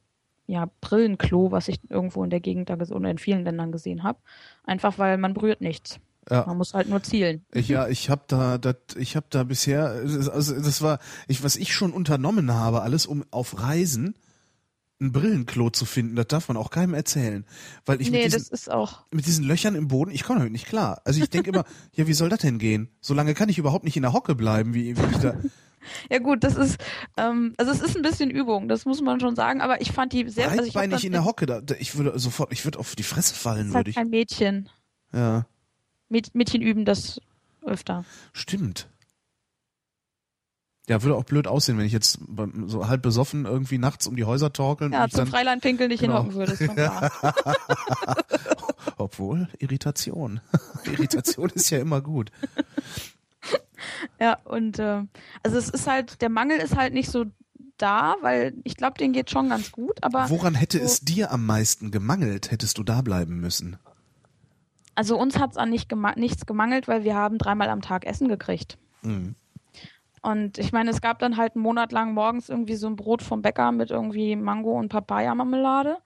ja, 0.48 0.70
Brillenklo, 0.82 1.52
was 1.52 1.68
ich 1.68 1.80
irgendwo 1.90 2.24
in 2.24 2.30
der 2.30 2.40
Gegend 2.40 2.70
da 2.70 2.76
oder 2.76 3.10
in 3.10 3.18
vielen 3.18 3.44
Ländern 3.44 3.72
gesehen 3.72 4.04
habe. 4.04 4.20
Einfach 4.64 4.98
weil 4.98 5.18
man 5.18 5.34
berührt 5.34 5.62
nichts. 5.62 6.00
Ja. 6.30 6.46
Man 6.48 6.58
muss 6.58 6.74
halt 6.74 6.90
nur 6.90 7.04
zielen. 7.04 7.46
Ich, 7.54 7.68
ja, 7.68 7.88
ich 7.88 8.10
habe 8.10 8.24
da, 8.28 8.58
dat, 8.58 8.96
ich 8.98 9.16
habe 9.16 9.28
da 9.30 9.44
bisher, 9.44 9.88
also 10.32 10.56
das 10.56 10.82
war, 10.82 11.00
ich, 11.28 11.44
was 11.44 11.56
ich 11.56 11.74
schon 11.74 11.94
unternommen 11.94 12.52
habe, 12.54 12.82
alles 12.82 13.06
um 13.06 13.24
auf 13.32 13.62
Reisen 13.62 14.16
ein 15.00 15.12
Brillenklo 15.12 15.70
zu 15.70 15.86
finden, 15.86 16.16
das 16.16 16.28
darf 16.28 16.48
man 16.48 16.58
auch 16.58 16.70
keinem 16.70 16.94
erzählen, 16.94 17.46
weil 17.86 18.02
ich 18.02 18.10
nee, 18.10 18.24
mit, 18.24 18.34
diesen, 18.34 18.70
mit 19.12 19.26
diesen 19.26 19.46
Löchern 19.46 19.76
im 19.76 19.90
Boden, 19.90 20.12
ich 20.12 20.24
komme 20.24 20.40
damit 20.40 20.54
nicht 20.54 20.68
klar. 20.68 21.02
Also 21.04 21.22
ich 21.22 21.30
denke 21.30 21.50
immer, 21.50 21.66
ja, 21.94 22.08
wie 22.08 22.14
soll 22.14 22.30
das 22.30 22.40
denn 22.40 22.60
gehen? 22.60 22.90
Solange 23.02 23.34
kann 23.34 23.50
ich 23.50 23.58
überhaupt 23.58 23.84
nicht 23.84 23.98
in 23.98 24.04
der 24.04 24.14
Hocke 24.14 24.36
bleiben, 24.36 24.74
wie, 24.74 24.98
wie 24.98 25.12
ich 25.12 25.18
da. 25.18 25.36
Ja 26.10 26.18
gut, 26.18 26.44
das 26.44 26.56
ist, 26.56 26.80
ähm, 27.16 27.54
also 27.58 27.72
es 27.72 27.80
ist 27.80 27.96
ein 27.96 28.02
bisschen 28.02 28.32
Übung, 28.32 28.68
das 28.68 28.86
muss 28.86 29.02
man 29.02 29.20
schon 29.20 29.36
sagen, 29.36 29.62
aber 29.62 29.82
ich 29.82 29.92
fand 29.92 30.14
die 30.14 30.28
sehr... 30.30 30.50
Also 30.50 30.64
ich 30.64 30.74
nicht 30.74 31.04
in 31.04 31.12
der 31.12 31.26
Hocke, 31.26 31.46
da, 31.46 31.62
ich 31.78 31.96
würde 31.96 32.18
sofort, 32.18 32.52
ich 32.52 32.66
würde 32.66 32.80
auf 32.80 32.96
die 32.96 33.04
Fresse 33.04 33.36
fallen, 33.36 33.72
würde 33.72 33.92
ich. 33.92 33.98
Ein 33.98 34.10
Mädchen. 34.10 34.68
Ja. 35.14 35.46
Mädchen 36.10 36.62
üben 36.62 36.86
das 36.86 37.20
öfter. 37.64 38.06
Stimmt. 38.34 38.88
Ja, 40.88 41.02
würde 41.02 41.16
auch 41.16 41.24
blöd 41.24 41.48
aussehen, 41.48 41.80
wenn 41.80 41.86
ich 41.86 41.94
jetzt 41.94 42.20
so 42.68 42.88
halb 42.88 43.02
besoffen 43.02 43.46
irgendwie 43.46 43.80
nachts 43.80 44.06
um 44.06 44.16
die 44.16 44.24
Häuser 44.24 44.54
torkeln. 44.54 44.94
Ja, 44.94 45.10
zum 45.10 45.26
Freiland 45.26 45.64
pinkeln 45.64 45.90
nicht 45.90 46.02
genau. 46.02 46.24
hinhocken 46.24 46.36
würdest. 46.36 46.62
Obwohl, 48.98 49.50
Irritation. 49.58 50.42
Irritation 50.86 51.50
ist 51.50 51.72
ja 51.72 51.80
immer 51.80 52.02
gut. 52.02 52.32
Ja, 54.20 54.38
und 54.44 54.78
äh, 54.78 55.02
also 55.42 55.58
es 55.58 55.70
ist 55.70 55.88
halt, 55.88 56.22
der 56.22 56.30
Mangel 56.30 56.60
ist 56.60 56.76
halt 56.76 56.94
nicht 56.94 57.10
so 57.10 57.26
da, 57.78 58.16
weil 58.22 58.54
ich 58.64 58.78
glaube, 58.78 59.00
den 59.00 59.12
geht 59.12 59.32
schon 59.32 59.50
ganz 59.50 59.72
gut, 59.72 60.04
aber. 60.04 60.30
Woran 60.30 60.54
hätte 60.54 60.78
so, 60.78 60.86
es 60.86 61.02
dir 61.02 61.32
am 61.32 61.46
meisten 61.46 61.90
gemangelt, 61.90 62.52
hättest 62.52 62.78
du 62.78 62.84
da 62.84 63.02
bleiben 63.02 63.40
müssen? 63.40 63.78
Also 64.96 65.18
uns 65.18 65.40
hat 65.40 65.52
es 65.52 65.58
an 65.58 65.70
nicht 65.70 65.90
gema 65.90 66.14
nichts 66.16 66.46
gemangelt, 66.46 66.88
weil 66.88 67.04
wir 67.04 67.16
haben 67.16 67.38
dreimal 67.38 67.70
am 67.70 67.82
Tag 67.82 68.06
Essen 68.06 68.28
gekriegt. 68.28 68.78
Mhm. 69.04 69.36
Und 70.22 70.58
ich 70.58 70.72
meine, 70.72 70.90
es 70.90 71.02
gab 71.02 71.20
dann 71.20 71.38
halt 71.38 71.56
einen 71.56 71.62
Monat 71.62 71.92
lang 71.92 72.14
morgens 72.14 72.50
irgendwie 72.50 72.76
so 72.76 72.88
ein 72.88 72.96
Brot 72.96 73.22
vom 73.22 73.44
Bäcker 73.44 73.72
mit 73.72 73.92
irgendwie 73.92 74.36
Mango 74.36 74.72
und 74.72 74.90
Papaya-Marmelade. 74.90 75.98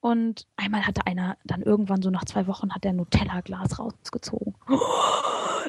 Und 0.00 0.46
einmal 0.56 0.86
hatte 0.86 1.06
einer 1.06 1.36
dann 1.42 1.62
irgendwann 1.62 2.00
so 2.00 2.10
nach 2.10 2.24
zwei 2.24 2.46
Wochen 2.46 2.72
hat 2.72 2.84
der 2.84 2.92
Nutella-Glas 2.92 3.78
rausgezogen. 3.78 4.54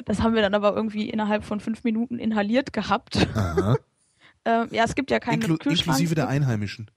Das 0.06 0.22
haben 0.22 0.34
wir 0.34 0.40
dann 0.40 0.54
aber 0.54 0.74
irgendwie 0.74 1.10
innerhalb 1.10 1.44
von 1.44 1.60
fünf 1.60 1.84
Minuten 1.84 2.18
inhaliert 2.18 2.72
gehabt. 2.72 3.28
Aha. 3.34 3.76
ähm, 4.46 4.68
ja, 4.70 4.84
es 4.84 4.94
gibt 4.94 5.10
ja 5.10 5.20
keine 5.20 5.44
Inklu 5.44 5.56
Inklusive 5.56 6.14
der 6.14 6.26
Einheimischen. 6.26 6.90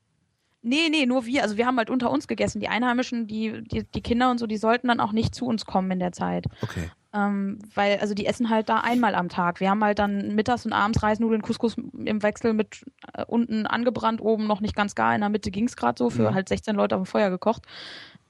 Nee, 0.64 0.88
nee, 0.90 1.06
nur 1.06 1.26
wir. 1.26 1.44
Also 1.44 1.58
wir 1.58 1.66
haben 1.66 1.78
halt 1.78 1.90
unter 1.90 2.10
uns 2.10 2.28
gegessen. 2.28 2.62
Die 2.62 2.70
Einheimischen, 2.70 3.28
die, 3.28 3.62
die, 3.64 3.84
die 3.84 4.02
Kinder 4.02 4.32
und 4.32 4.40
so, 4.40 4.48
die 4.48 4.58
sollten 4.58 4.88
dann 4.88 5.02
auch 5.02 5.12
nicht 5.12 5.36
zu 5.36 5.46
uns 5.46 5.66
kommen 5.66 5.92
in 5.92 6.00
der 6.00 6.14
Zeit. 6.14 6.46
Okay. 6.62 6.90
Ähm, 7.14 7.60
weil, 7.76 8.00
also 8.00 8.14
die 8.16 8.26
essen 8.26 8.50
halt 8.50 8.70
da 8.70 8.80
einmal 8.80 9.14
am 9.14 9.28
Tag. 9.28 9.60
Wir 9.60 9.70
haben 9.70 9.84
halt 9.84 10.00
dann 10.00 10.34
mittags 10.36 10.66
und 10.66 10.72
abends 10.72 11.04
Reisnudeln, 11.04 11.42
Couscous 11.42 11.76
im 11.76 12.24
Wechsel 12.24 12.54
mit 12.54 12.86
äh, 13.14 13.26
unten 13.26 13.68
angebrannt, 13.68 14.22
oben 14.22 14.48
noch 14.48 14.62
nicht 14.62 14.76
ganz 14.76 14.96
gar. 14.96 15.14
In 15.14 15.22
der 15.22 15.30
Mitte 15.30 15.52
ging's 15.52 15.76
gerade 15.76 16.00
so, 16.00 16.10
für 16.10 16.32
mhm. 16.32 16.34
halt 16.34 16.48
16 16.48 16.76
Leute 16.76 16.96
auf 16.96 17.04
dem 17.04 17.06
Feuer 17.06 17.30
gekocht. 17.30 17.64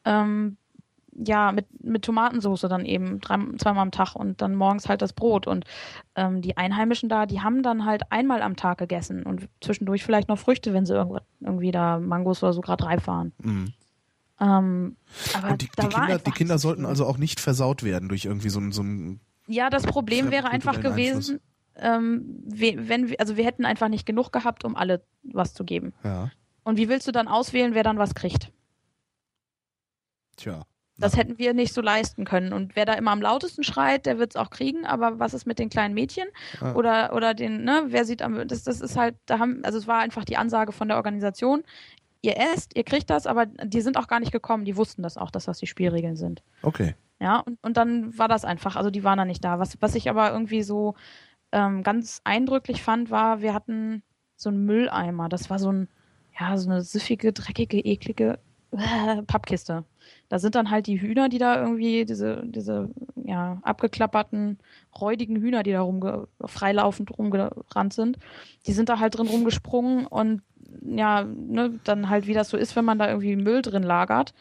Ähm, 0.04 0.58
ja, 1.16 1.52
mit, 1.52 1.68
mit 1.84 2.04
Tomatensauce 2.06 2.62
dann 2.62 2.86
eben 2.86 3.20
drei, 3.20 3.38
zweimal 3.58 3.84
am 3.84 3.92
Tag 3.92 4.16
und 4.16 4.42
dann 4.42 4.56
morgens 4.56 4.90
halt 4.90 5.02
das 5.02 5.14
Brot. 5.14 5.46
Und 5.48 5.66
ähm, 6.16 6.42
die 6.42 6.58
Einheimischen 6.58 7.10
da, 7.10 7.26
die 7.26 7.42
haben 7.42 7.62
dann 7.64 7.86
halt 7.86 8.12
einmal 8.12 8.42
am 8.42 8.56
Tag 8.56 8.80
gegessen 8.80 9.24
und 9.24 9.48
zwischendurch 9.62 10.04
vielleicht 10.04 10.28
noch 10.30 10.40
Früchte, 10.40 10.74
wenn 10.74 10.86
sie 10.86 10.94
irgendwo, 10.96 11.20
irgendwie 11.40 11.72
da 11.72 12.00
Mangos 12.00 12.42
oder 12.42 12.54
so 12.54 12.62
gerade 12.62 12.84
reif 12.86 13.06
waren. 13.08 13.32
Mhm. 13.44 13.74
Ähm, 14.40 14.98
aber 15.36 15.52
Und 15.52 15.62
die, 15.62 15.70
die 15.80 15.88
Kinder, 15.88 16.18
die 16.18 16.32
Kinder 16.32 16.58
sollten 16.58 16.86
also 16.86 17.06
auch 17.06 17.18
nicht 17.18 17.40
versaut 17.40 17.84
werden 17.84 18.10
durch 18.10 18.26
irgendwie 18.26 18.50
so 18.50 18.60
ein, 18.60 18.72
so 18.72 18.82
ein 18.82 19.20
Ja, 19.48 19.70
das 19.70 19.84
Problem 19.86 20.32
wäre 20.32 20.50
einfach 20.50 20.82
gewesen, 20.82 21.40
ähm, 21.76 22.42
we- 22.46 22.76
wenn 22.90 23.10
wir, 23.10 23.20
also 23.20 23.38
wir 23.38 23.46
hätten 23.46 23.66
einfach 23.66 23.90
nicht 23.90 24.06
genug 24.06 24.32
gehabt, 24.32 24.66
um 24.66 24.76
alle 24.76 25.04
was 25.24 25.54
zu 25.54 25.64
geben. 25.64 25.94
ja, 26.04 26.32
Und 26.64 26.78
wie 26.78 26.90
willst 26.90 27.08
du 27.08 27.12
dann 27.12 27.28
auswählen, 27.28 27.76
wer 27.76 27.84
dann 27.84 27.98
was 28.00 28.16
kriegt? 28.16 28.52
tja. 30.36 30.64
Das 30.98 31.14
Ja. 31.14 31.20
hätten 31.20 31.38
wir 31.40 31.54
nicht 31.54 31.74
so 31.74 31.82
leisten 31.82 32.24
können. 32.24 32.54
Und 32.54 32.76
wer 32.76 32.86
da 32.86 32.94
immer 32.94 33.12
am 33.12 33.22
lautesten 33.22 33.64
schreit, 33.64 34.06
der 34.06 34.20
wird 34.20 34.32
es 34.32 34.36
auch 34.36 34.50
kriegen. 34.52 34.86
Aber 34.86 35.18
was 35.20 35.34
ist 35.34 35.48
mit 35.48 35.58
den 35.60 35.70
kleinen 35.70 35.94
Mädchen? 35.94 36.26
Ja. 36.62 36.76
Oder, 36.76 37.14
oder 37.16 37.34
den, 37.34 37.64
ne, 37.64 37.86
wer 37.88 38.06
sieht 38.06 38.22
am, 38.22 38.48
das, 38.48 38.64
das 38.64 38.80
ist 38.82 38.96
halt, 38.96 39.16
da 39.26 39.40
haben, 39.40 39.62
also 39.64 39.78
es 39.78 39.88
war 39.88 40.00
einfach 40.00 40.24
die 40.26 40.38
Ansage 40.38 40.72
von 40.72 40.88
der 40.88 40.98
Organisation. 40.98 41.64
Ihr 42.22 42.38
esst, 42.38 42.76
ihr 42.78 42.84
kriegt 42.84 43.10
das, 43.10 43.28
aber 43.28 43.48
die 43.48 43.82
sind 43.82 43.98
auch 43.98 44.08
gar 44.08 44.20
nicht 44.20 44.32
gekommen. 44.32 44.66
Die 44.66 44.78
wussten 44.78 45.02
das 45.04 45.18
auch, 45.18 45.32
dass 45.32 45.46
das 45.46 45.58
die 45.58 45.68
Spielregeln 45.68 46.16
sind. 46.16 46.44
Okay. 46.62 46.96
Ja, 47.20 47.40
und, 47.40 47.58
und 47.64 47.76
dann 47.78 48.18
war 48.18 48.28
das 48.28 48.46
einfach, 48.46 48.76
also 48.76 48.90
die 48.92 49.04
waren 49.04 49.18
da 49.18 49.26
nicht 49.26 49.44
da. 49.44 49.58
Was, 49.60 49.78
was 49.82 49.96
ich 49.96 50.10
aber 50.10 50.32
irgendwie 50.32 50.62
so 50.64 50.94
ähm, 51.52 51.84
ganz 51.84 52.22
eindrücklich 52.24 52.84
fand, 52.84 53.10
war, 53.12 53.42
wir 53.42 53.54
hatten 53.54 54.04
so 54.36 54.50
einen 54.50 54.66
Mülleimer. 54.66 55.28
Das 55.30 55.50
war 55.50 55.58
so 55.60 55.72
ein, 55.72 55.88
ja, 56.40 56.58
so 56.58 56.70
eine 56.70 56.82
süffige, 56.82 57.34
dreckige, 57.34 57.80
eklige 57.80 58.40
äh, 58.78 59.22
Pappkiste. 59.28 59.84
Da 60.30 60.40
sind 60.40 60.56
dann 60.56 60.70
halt 60.70 60.88
die 60.88 61.00
Hühner, 61.02 61.30
die 61.30 61.38
da 61.38 61.62
irgendwie, 61.62 62.06
diese, 62.06 62.44
diese, 62.46 62.90
ja, 63.16 63.60
abgeklapperten, 63.64 64.60
räudigen 65.00 65.38
Hühner, 65.38 65.64
die 65.64 65.72
da 65.72 65.82
rumge 65.82 66.28
freilaufend 66.44 67.18
rumgerannt 67.18 67.94
sind, 67.94 68.18
die 68.68 68.74
sind 68.74 68.90
da 68.90 69.00
halt 69.00 69.18
drin 69.18 69.28
rumgesprungen 69.28 70.06
und 70.08 70.42
ja, 70.86 71.24
ne, 71.24 71.80
dann 71.84 72.10
halt, 72.10 72.26
wie 72.28 72.34
das 72.34 72.50
so 72.50 72.58
ist, 72.58 72.76
wenn 72.76 72.86
man 72.86 72.98
da 73.00 73.08
irgendwie 73.08 73.36
Müll 73.36 73.62
drin 73.62 73.84
lagert. 73.84 74.34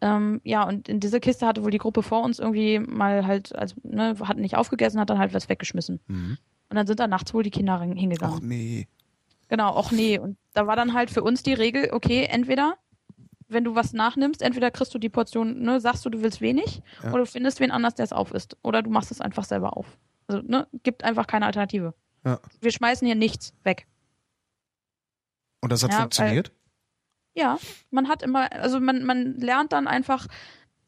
Ähm, 0.00 0.40
ja, 0.44 0.66
und 0.66 0.88
in 0.88 1.00
diese 1.00 1.20
Kiste 1.20 1.46
hatte 1.46 1.62
wohl 1.64 1.70
die 1.70 1.78
Gruppe 1.78 2.02
vor 2.02 2.22
uns 2.24 2.38
irgendwie 2.38 2.78
mal 2.78 3.26
halt, 3.26 3.54
also, 3.56 3.74
ne, 3.82 4.14
hat 4.22 4.36
nicht 4.36 4.56
aufgegessen, 4.56 5.00
hat 5.00 5.10
dann 5.10 5.18
halt 5.18 5.34
was 5.34 5.48
weggeschmissen. 5.48 6.00
Mhm. 6.06 6.38
Und 6.70 6.76
dann 6.76 6.86
sind 6.86 7.00
da 7.00 7.06
nachts 7.06 7.34
wohl 7.34 7.42
die 7.42 7.50
Kinder 7.50 7.80
hin- 7.80 7.96
hingegangen. 7.96 8.38
Ach 8.38 8.42
nee. 8.42 8.86
Genau, 9.48 9.68
auch 9.68 9.90
nee. 9.92 10.18
Und 10.18 10.38
da 10.54 10.66
war 10.66 10.76
dann 10.76 10.94
halt 10.94 11.10
für 11.10 11.22
uns 11.22 11.42
die 11.42 11.52
Regel, 11.52 11.90
okay, 11.92 12.24
entweder, 12.30 12.76
wenn 13.52 13.64
du 13.64 13.74
was 13.74 13.92
nachnimmst, 13.92 14.42
entweder 14.42 14.70
kriegst 14.70 14.94
du 14.94 14.98
die 14.98 15.08
Portion, 15.08 15.60
ne, 15.60 15.80
sagst 15.80 16.04
du, 16.04 16.10
du 16.10 16.22
willst 16.22 16.40
wenig, 16.40 16.82
Ja. 17.02 17.10
oder 17.10 17.18
du 17.24 17.26
findest 17.26 17.60
wen 17.60 17.70
anders, 17.70 17.94
der 17.94 18.04
es 18.04 18.12
auf 18.12 18.32
isst. 18.32 18.56
Oder 18.62 18.82
du 18.82 18.90
machst 18.90 19.10
es 19.10 19.20
einfach 19.20 19.44
selber 19.44 19.76
auf. 19.76 19.98
Also, 20.26 20.42
ne, 20.46 20.66
gibt 20.82 21.04
einfach 21.04 21.26
keine 21.26 21.46
Alternative. 21.46 21.94
Ja. 22.24 22.40
Wir 22.60 22.70
schmeißen 22.70 23.06
hier 23.06 23.16
nichts 23.16 23.54
weg. 23.64 23.86
Und 25.60 25.70
das 25.72 25.82
hat 25.82 25.92
Ja, 25.92 26.00
funktioniert? 26.00 26.52
Ja, 27.34 27.58
man 27.90 28.08
hat 28.08 28.22
immer, 28.22 28.52
also 28.52 28.78
man, 28.80 29.04
man 29.04 29.34
lernt 29.38 29.72
dann 29.72 29.86
einfach 29.86 30.26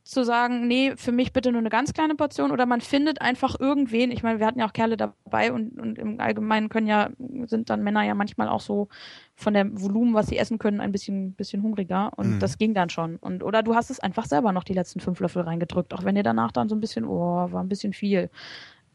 zu 0.04 0.22
sagen, 0.22 0.68
nee, 0.68 0.92
für 0.96 1.12
mich 1.12 1.32
bitte 1.32 1.50
nur 1.50 1.60
eine 1.60 1.70
ganz 1.70 1.94
kleine 1.94 2.14
Portion 2.14 2.50
oder 2.50 2.66
man 2.66 2.82
findet 2.82 3.22
einfach 3.22 3.58
irgendwen. 3.58 4.10
Ich 4.10 4.22
meine, 4.22 4.38
wir 4.38 4.46
hatten 4.46 4.58
ja 4.60 4.66
auch 4.68 4.74
Kerle 4.74 4.98
dabei 4.98 5.50
und, 5.50 5.80
und 5.80 5.98
im 5.98 6.20
Allgemeinen 6.20 6.68
können 6.68 6.86
ja, 6.86 7.08
sind 7.46 7.70
dann 7.70 7.82
Männer 7.82 8.02
ja 8.02 8.14
manchmal 8.14 8.50
auch 8.50 8.60
so 8.60 8.88
von 9.34 9.54
dem 9.54 9.80
Volumen, 9.80 10.12
was 10.12 10.26
sie 10.26 10.36
essen 10.36 10.58
können, 10.58 10.80
ein 10.80 10.92
bisschen, 10.92 11.32
bisschen 11.32 11.62
hungriger 11.62 12.12
und 12.16 12.34
Mhm. 12.34 12.38
das 12.38 12.58
ging 12.58 12.74
dann 12.74 12.90
schon. 12.90 13.16
Und, 13.16 13.42
oder 13.42 13.62
du 13.62 13.74
hast 13.74 13.88
es 13.90 13.98
einfach 13.98 14.26
selber 14.26 14.52
noch 14.52 14.64
die 14.64 14.74
letzten 14.74 15.00
fünf 15.00 15.20
Löffel 15.20 15.42
reingedrückt, 15.42 15.94
auch 15.94 16.04
wenn 16.04 16.16
dir 16.16 16.22
danach 16.22 16.52
dann 16.52 16.68
so 16.68 16.74
ein 16.76 16.80
bisschen, 16.82 17.06
oh, 17.06 17.50
war 17.50 17.62
ein 17.62 17.68
bisschen 17.70 17.94
viel. 17.94 18.28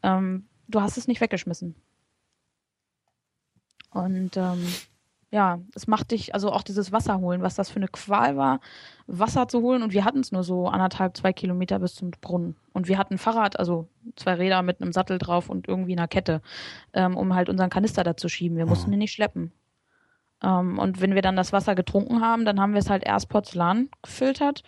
Ähm, 0.04 0.46
du 0.68 0.80
hast 0.80 0.96
es 0.96 1.08
nicht 1.08 1.20
weggeschmissen. 1.20 1.74
Und 3.90 4.36
ähm, 4.36 4.64
ja, 5.32 5.60
es 5.76 5.86
macht 5.86 6.10
dich, 6.10 6.34
also 6.34 6.50
auch 6.50 6.62
dieses 6.62 6.90
Wasser 6.90 7.20
holen, 7.20 7.40
was 7.42 7.54
das 7.54 7.70
für 7.70 7.76
eine 7.76 7.86
Qual 7.88 8.36
war, 8.36 8.60
Wasser 9.06 9.46
zu 9.46 9.62
holen. 9.62 9.82
Und 9.82 9.92
wir 9.92 10.04
hatten 10.04 10.20
es 10.20 10.32
nur 10.32 10.42
so 10.42 10.66
anderthalb, 10.66 11.16
zwei 11.16 11.32
Kilometer 11.32 11.78
bis 11.78 11.94
zum 11.94 12.10
Brunnen. 12.10 12.56
Und 12.72 12.88
wir 12.88 12.98
hatten 12.98 13.14
ein 13.14 13.18
Fahrrad, 13.18 13.58
also 13.58 13.88
zwei 14.16 14.34
Räder 14.34 14.62
mit 14.62 14.80
einem 14.82 14.92
Sattel 14.92 15.18
drauf 15.18 15.48
und 15.48 15.68
irgendwie 15.68 15.92
einer 15.92 16.08
Kette, 16.08 16.42
ähm, 16.94 17.16
um 17.16 17.34
halt 17.34 17.48
unseren 17.48 17.70
Kanister 17.70 18.02
da 18.02 18.16
zu 18.16 18.28
schieben. 18.28 18.56
Wir 18.56 18.66
mussten 18.66 18.90
Mhm. 18.90 18.94
ihn 18.94 18.98
nicht 19.00 19.12
schleppen. 19.12 19.52
Ähm, 20.42 20.78
und 20.78 21.00
wenn 21.00 21.14
wir 21.14 21.22
dann 21.22 21.36
das 21.36 21.52
Wasser 21.52 21.74
getrunken 21.76 22.20
haben, 22.22 22.44
dann 22.44 22.58
haben 22.60 22.72
wir 22.72 22.80
es 22.80 22.90
halt 22.90 23.04
erst 23.04 23.28
Porzellan 23.28 23.88
gefiltert 24.02 24.62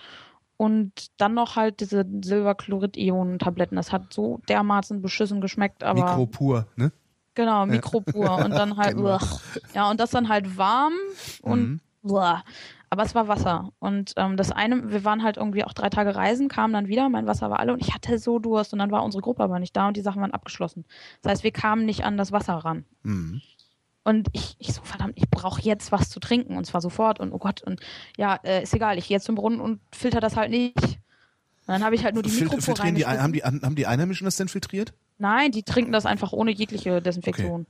und 0.58 0.92
dann 1.20 1.34
noch 1.34 1.56
halt 1.56 1.80
diese 1.80 2.04
Silberchlorid-Ionen-Tabletten. 2.22 3.76
Das 3.76 3.90
hat 3.92 4.12
so 4.12 4.40
dermaßen 4.48 5.02
beschissen 5.02 5.40
geschmeckt, 5.40 5.82
aber. 5.82 6.00
Mikro 6.04 6.26
pur, 6.26 6.66
ne? 6.76 6.92
Genau, 7.34 7.66
Mikropur 7.66 8.44
und 8.44 8.50
dann 8.50 8.76
halt, 8.76 8.96
uah. 8.98 9.20
ja, 9.74 9.90
und 9.90 10.00
das 10.00 10.10
dann 10.10 10.28
halt 10.28 10.56
warm 10.58 10.92
und, 11.40 11.60
Mhm. 11.60 11.80
aber 12.90 13.02
es 13.04 13.14
war 13.14 13.26
Wasser. 13.28 13.72
Und 13.78 14.12
ähm, 14.16 14.36
das 14.36 14.50
eine, 14.52 14.90
wir 14.90 15.04
waren 15.04 15.22
halt 15.22 15.38
irgendwie 15.38 15.64
auch 15.64 15.72
drei 15.72 15.88
Tage 15.88 16.14
reisen, 16.14 16.48
kamen 16.48 16.74
dann 16.74 16.88
wieder, 16.88 17.08
mein 17.08 17.26
Wasser 17.26 17.48
war 17.48 17.58
alle 17.60 17.72
und 17.72 17.80
ich 17.80 17.94
hatte 17.94 18.18
so 18.18 18.38
Durst 18.38 18.72
und 18.74 18.78
dann 18.80 18.90
war 18.90 19.02
unsere 19.02 19.22
Gruppe 19.22 19.42
aber 19.42 19.58
nicht 19.58 19.74
da 19.76 19.88
und 19.88 19.96
die 19.96 20.02
Sachen 20.02 20.20
waren 20.20 20.32
abgeschlossen. 20.32 20.84
Das 21.22 21.30
heißt, 21.32 21.44
wir 21.44 21.52
kamen 21.52 21.86
nicht 21.86 22.04
an 22.04 22.16
das 22.18 22.32
Wasser 22.32 22.54
ran. 22.54 22.84
Mhm. 23.02 23.40
Und 24.04 24.28
ich, 24.32 24.56
ich 24.58 24.72
so, 24.74 24.82
verdammt, 24.82 25.12
ich 25.16 25.30
brauche 25.30 25.62
jetzt 25.62 25.92
was 25.92 26.10
zu 26.10 26.18
trinken 26.18 26.56
und 26.56 26.64
zwar 26.66 26.80
sofort 26.80 27.20
und 27.20 27.32
oh 27.32 27.38
Gott, 27.38 27.62
und 27.62 27.80
ja, 28.16 28.34
äh, 28.42 28.64
ist 28.64 28.74
egal, 28.74 28.98
ich 28.98 29.06
gehe 29.08 29.16
jetzt 29.16 29.24
zum 29.26 29.36
Brunnen 29.36 29.60
und 29.60 29.80
filter 29.94 30.20
das 30.20 30.36
halt 30.36 30.50
nicht. 30.50 30.76
Und 30.76 31.68
dann 31.68 31.84
habe 31.84 31.94
ich 31.94 32.02
halt 32.04 32.14
nur 32.14 32.24
die 32.24 32.28
Fil 32.28 32.42
Mikropur 32.46 32.62
filtrieren 32.62 32.96
die, 32.96 33.06
haben, 33.06 33.32
die, 33.32 33.44
haben 33.44 33.76
die 33.76 33.86
Einheimischen 33.86 34.24
das 34.24 34.34
denn 34.34 34.48
filtriert? 34.48 34.92
Nein, 35.18 35.52
die 35.52 35.62
trinken 35.62 35.92
das 35.92 36.06
einfach 36.06 36.32
ohne 36.32 36.50
jegliche 36.50 37.00
Desinfektion. 37.00 37.66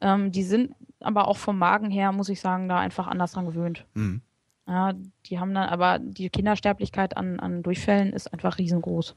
Ähm, 0.00 0.32
die 0.32 0.42
sind 0.42 0.74
aber 1.00 1.28
auch 1.28 1.36
vom 1.36 1.58
Magen 1.58 1.90
her, 1.90 2.12
muss 2.12 2.28
ich 2.28 2.40
sagen, 2.40 2.68
da 2.68 2.78
einfach 2.78 3.06
anders 3.06 3.32
dran 3.32 3.46
gewöhnt. 3.46 3.84
Mhm. 3.94 4.22
Ja, 4.66 4.94
die 5.26 5.38
haben 5.38 5.52
dann, 5.52 5.68
aber 5.68 5.98
die 5.98 6.30
Kindersterblichkeit 6.30 7.16
an, 7.16 7.38
an 7.38 7.62
Durchfällen 7.62 8.12
ist 8.14 8.32
einfach 8.32 8.56
riesengroß. 8.58 9.14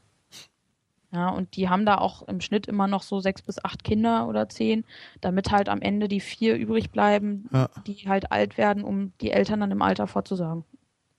Ja, 1.10 1.30
und 1.30 1.56
die 1.56 1.70
haben 1.70 1.86
da 1.86 1.96
auch 1.96 2.28
im 2.28 2.42
Schnitt 2.42 2.66
immer 2.66 2.86
noch 2.86 3.02
so 3.02 3.18
sechs 3.20 3.40
bis 3.40 3.64
acht 3.64 3.82
Kinder 3.82 4.28
oder 4.28 4.50
zehn, 4.50 4.84
damit 5.22 5.50
halt 5.50 5.70
am 5.70 5.80
Ende 5.80 6.06
die 6.06 6.20
vier 6.20 6.54
übrig 6.56 6.90
bleiben, 6.90 7.48
Ja, 7.50 7.70
die 7.86 7.94
halt 8.06 8.30
alt 8.30 8.58
werden, 8.58 8.84
um 8.84 9.12
die 9.22 9.30
Eltern 9.30 9.60
dann 9.60 9.70
im 9.70 9.80
Alter 9.80 10.06
fortzusagen. 10.06 10.64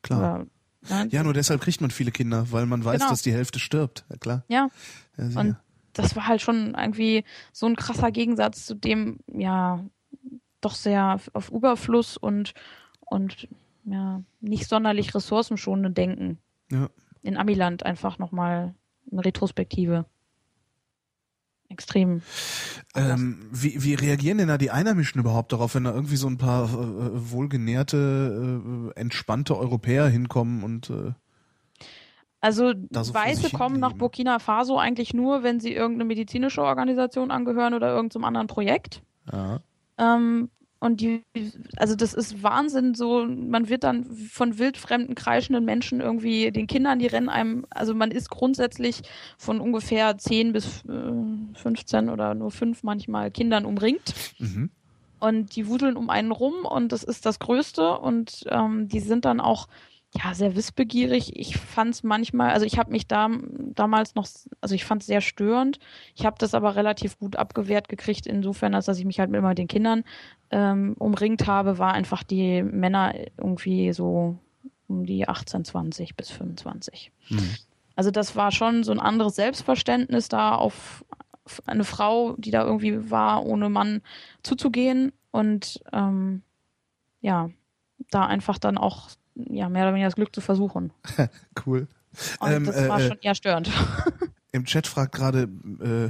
klar. 0.03 0.45
Oder, 0.86 1.06
ja, 1.10 1.23
nur 1.23 1.34
deshalb 1.34 1.60
kriegt 1.61 1.81
man 1.81 1.90
viele 1.91 2.11
Kinder, 2.11 2.52
weil 2.52 2.65
man 2.68 2.86
weiß, 2.86 2.99
Genau. 2.99 3.10
dass 3.10 3.23
die 3.23 3.34
Hälfte 3.34 3.57
stirbt. 3.60 4.06
Ja, 4.10 4.18
klar. 4.18 4.44
ja. 4.48 4.69
Und 5.18 5.57
das 6.00 6.16
war 6.16 6.28
halt 6.28 6.42
schon 6.42 6.76
irgendwie 6.76 7.26
so 7.52 7.66
ein 7.66 7.76
krasser 7.76 8.12
Gegensatz 8.12 8.66
zu 8.66 8.74
dem, 8.74 9.20
ja, 9.28 9.84
doch 10.62 10.74
sehr 10.74 11.20
auf 11.34 11.52
Überfluss 11.52 12.18
und, 12.18 12.54
und 13.02 13.48
ja, 13.86 14.24
nicht 14.40 14.68
sonderlich 14.68 15.14
ressourcenschonende 15.14 15.92
Denken. 15.92 16.38
Ja. 16.72 16.90
In 17.22 17.38
Amiland 17.38 17.86
einfach 17.86 18.18
nochmal 18.18 18.74
eine 19.12 19.26
Retrospektive. 19.26 20.06
Extrem. 21.68 22.22
Ähm, 22.96 23.48
wie, 23.52 23.84
wie 23.84 23.94
reagieren 23.94 24.40
denn 24.40 24.48
da 24.48 24.58
die 24.58 24.72
Einheimischen 24.72 25.20
überhaupt 25.20 25.52
darauf, 25.52 25.76
wenn 25.76 25.84
da 25.84 25.94
irgendwie 25.94 26.16
so 26.16 26.28
ein 26.28 26.38
paar 26.38 26.66
äh, 26.66 27.32
wohlgenährte, 27.32 28.64
äh, 28.96 29.00
entspannte 29.00 29.56
Europäer 29.56 30.08
hinkommen 30.08 30.64
und 30.64 30.90
äh, 30.90 31.12
Also 32.41 32.74
so 32.91 33.14
Weiße 33.14 33.49
kommen 33.52 33.80
nach. 33.80 33.94
Burkina 33.94 34.40
Faso 34.40 34.78
eigentlich 34.78 35.14
nur, 35.14 35.44
wenn 35.44 35.60
sie 35.60 35.74
irgendeine 35.74 36.06
medizinische 36.06 36.64
Organisation 36.64 37.32
angehören 37.32 37.74
oder 37.74 37.94
irgendeinem 37.94 38.24
anderen 38.24 38.48
Projekt. 38.48 39.02
ja, 39.32 39.60
Ähm, 39.98 40.49
und 40.82 41.02
die, 41.02 41.24
also 41.76 41.95
das 41.95 42.14
ist 42.14 42.41
Wahnsinn, 42.41 42.95
so, 42.95 43.26
man 43.26 43.68
wird 43.68 43.84
dann 43.84 44.06
von 44.06 44.57
wildfremden, 44.57 45.14
kreischenden 45.14 45.66
Menschen 45.66 45.99
irgendwie, 45.99 46.52
den 46.52 46.68
Kindern, 46.68 46.99
die 46.99 47.07
rennen 47.07 47.28
einem, 47.28 47.66
also 47.70 47.94
man 47.94 48.11
ist 48.11 48.30
grundsätzlich 48.30 49.02
von 49.38 49.60
ungefähr 49.60 50.18
10 50.18 50.53
bis 50.53 50.86
äh, 50.86 51.56
15 51.56 52.10
oder 52.10 52.34
nur 52.34 52.52
5 52.52 52.84
manchmal 52.84 53.30
Kindern 53.30 53.66
umringt. 53.66 54.14
mhm. 54.40 54.70
Und 55.22 55.57
die 55.57 55.68
wuseln 55.68 55.98
um 55.98 56.10
einen 56.10 56.32
rum 56.32 56.64
und 56.64 56.94
das 56.94 57.03
ist 57.03 57.26
das 57.26 57.40
Größte 57.40 57.99
und 57.99 58.45
ähm, 58.48 58.88
die 58.88 59.02
sind 59.02 59.26
dann 59.26 59.41
auch 59.41 59.68
ja 60.11 60.34
sehr 60.34 60.56
wissbegierig. 60.56 61.36
Ich 61.36 61.57
fand 61.57 61.94
es 61.94 62.03
manchmal, 62.03 62.52
also 62.52 62.65
ich 62.65 62.80
habe 62.80 62.91
mich 62.91 63.07
da 63.07 63.30
damals 63.73 64.15
noch, 64.15 64.27
also 64.60 64.76
ich 64.76 64.86
fand 64.86 65.02
es 65.02 65.07
sehr 65.07 65.22
störend. 65.22 65.80
Ich 66.15 66.26
habe 66.26 66.38
das 66.40 66.53
aber 66.53 66.76
relativ 66.76 67.19
gut 67.19 67.36
abgewehrt 67.36 67.90
gekriegt, 67.90 68.26
insofern, 68.26 68.73
als 68.73 68.86
dass 68.86 68.98
ich 68.98 69.06
mich 69.06 69.19
halt 69.19 69.34
immer 69.34 69.49
mit 69.49 69.57
den 69.57 69.68
Kindern 69.68 70.03
ähm, 70.49 70.95
umringt 70.98 71.45
habe, 71.45 71.77
war 71.77 71.94
einfach 71.94 72.23
die 72.23 72.64
Männer 72.64 73.14
irgendwie 73.38 73.94
so 73.94 74.40
um 74.88 75.06
die 75.06 75.27
18, 75.27 75.65
20 75.65 76.15
bis 76.15 76.31
25. 76.31 77.11
Mhm. 77.30 77.56
Also 77.95 78.11
das 78.11 78.36
war 78.36 78.52
schon 78.52 78.84
so 78.84 78.91
ein 78.91 78.99
anderes 78.99 79.36
Selbstverständnis 79.36 80.30
da 80.30 80.56
auf 80.56 81.06
eine 81.65 81.84
Frau, 81.84 82.36
die 82.38 82.52
da 82.52 82.64
irgendwie 82.64 83.11
war, 83.11 83.45
ohne 83.45 83.69
Mann 83.69 84.02
zuzugehen 84.41 85.11
und 85.31 85.81
ähm, 85.91 86.41
ja, 87.22 87.49
da 88.10 88.26
einfach 88.26 88.57
dann 88.57 88.77
auch 88.77 89.10
ja 89.35 89.69
mehr 89.69 89.84
oder 89.84 89.93
weniger 89.93 90.07
das 90.07 90.15
Glück 90.15 90.34
zu 90.34 90.41
versuchen. 90.41 90.91
cool. 91.65 91.88
Und 92.39 92.51
Ähm, 92.51 92.65
das 92.65 92.76
äh, 92.76 92.89
war 92.89 92.99
äh, 92.99 93.07
schon 93.07 93.18
eher 93.22 93.35
störend. 93.35 93.72
Im 94.51 94.65
Chat 94.65 94.88
fragt 94.88 95.14
gerade 95.14 95.43
äh, 95.43 96.10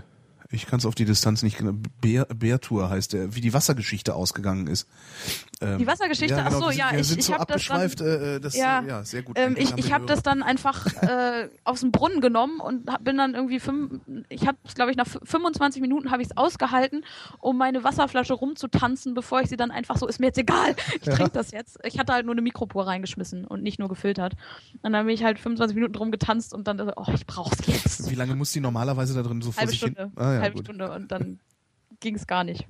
Ich 0.51 0.65
kann 0.65 0.79
es 0.79 0.85
auf 0.87 0.95
die 0.95 1.05
Distanz 1.05 1.43
nicht 1.43 1.59
genau. 1.59 1.73
Bär, 2.01 2.25
Bärtour 2.25 2.89
heißt 2.89 3.13
der, 3.13 3.35
wie 3.35 3.41
die 3.41 3.53
Wassergeschichte 3.53 4.15
ausgegangen 4.15 4.65
ist. 4.65 4.87
Ähm, 5.61 5.77
die 5.77 5.85
Wassergeschichte, 5.85 6.33
ja, 6.33 6.49
genau, 6.49 6.65
ach 6.65 6.71
so, 6.71 6.71
ja, 6.71 6.91
wir 6.91 6.99
ich, 6.99 7.07
sind 7.07 7.19
ich 7.19 7.25
so 7.25 7.33
habe 7.33 7.45
das 7.45 7.65
dann, 7.67 7.81
äh, 7.81 8.39
das, 8.39 8.55
ja, 8.55 8.81
ja, 8.81 9.03
sehr 9.03 9.21
gut. 9.21 9.37
Ähm, 9.37 9.55
ich 9.59 9.77
ich 9.77 9.93
habe 9.93 10.07
das 10.07 10.23
dann 10.23 10.41
einfach 10.41 10.87
äh, 11.03 11.49
aus 11.65 11.81
dem 11.81 11.91
Brunnen 11.91 12.19
genommen 12.19 12.59
und 12.61 12.89
hab, 12.89 13.03
bin 13.03 13.17
dann 13.17 13.35
irgendwie 13.35 13.59
fünf, 13.59 14.01
ich 14.29 14.47
habe 14.47 14.57
es 14.65 14.73
glaube 14.73 14.89
ich 14.89 14.97
nach 14.97 15.05
25 15.05 15.83
Minuten 15.83 16.09
habe 16.09 16.23
ich 16.23 16.29
es 16.29 16.37
ausgehalten, 16.37 17.05
um 17.39 17.55
meine 17.55 17.83
Wasserflasche 17.83 18.33
rumzutanzen, 18.33 19.13
bevor 19.13 19.41
ich 19.41 19.49
sie 19.49 19.57
dann 19.57 19.69
einfach 19.69 19.97
so 19.97 20.07
ist 20.07 20.19
mir 20.19 20.27
jetzt 20.27 20.39
egal, 20.39 20.75
ich 20.99 21.05
ja. 21.05 21.15
trinke 21.15 21.33
das 21.33 21.51
jetzt. 21.51 21.77
Ich 21.83 21.99
hatte 21.99 22.13
halt 22.13 22.25
nur 22.25 22.33
eine 22.33 22.41
Mikropur 22.41 22.87
reingeschmissen 22.87 23.45
und 23.45 23.61
nicht 23.61 23.77
nur 23.77 23.89
gefiltert. 23.89 24.33
Und 24.81 24.93
dann 24.93 25.05
bin 25.05 25.13
ich 25.13 25.23
halt 25.23 25.37
25 25.37 25.75
Minuten 25.75 25.93
drum 25.93 26.09
getanzt 26.09 26.55
und 26.55 26.67
dann 26.67 26.81
oh, 26.81 27.05
ich 27.13 27.27
brauch's 27.27 27.59
jetzt. 27.67 28.09
Wie 28.09 28.15
lange 28.15 28.35
muss 28.35 28.51
die 28.51 28.61
normalerweise 28.61 29.13
da 29.13 29.21
drin 29.21 29.43
so 29.43 29.51
vor 29.51 29.59
halbe 29.59 29.71
sich 29.71 29.79
Stunde, 29.79 30.01
hin? 30.01 30.11
Ah, 30.15 30.33
ja, 30.33 30.38
halbe 30.41 30.55
gut. 30.55 30.65
Stunde 30.65 30.91
und 30.91 31.11
dann 31.11 31.39
ging 31.99 32.15
es 32.15 32.27
gar 32.27 32.43
nicht. 32.43 32.67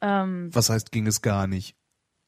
Ähm, 0.00 0.50
Was 0.54 0.70
heißt, 0.70 0.92
ging 0.92 1.06
es 1.06 1.22
gar 1.22 1.46
nicht? 1.46 1.74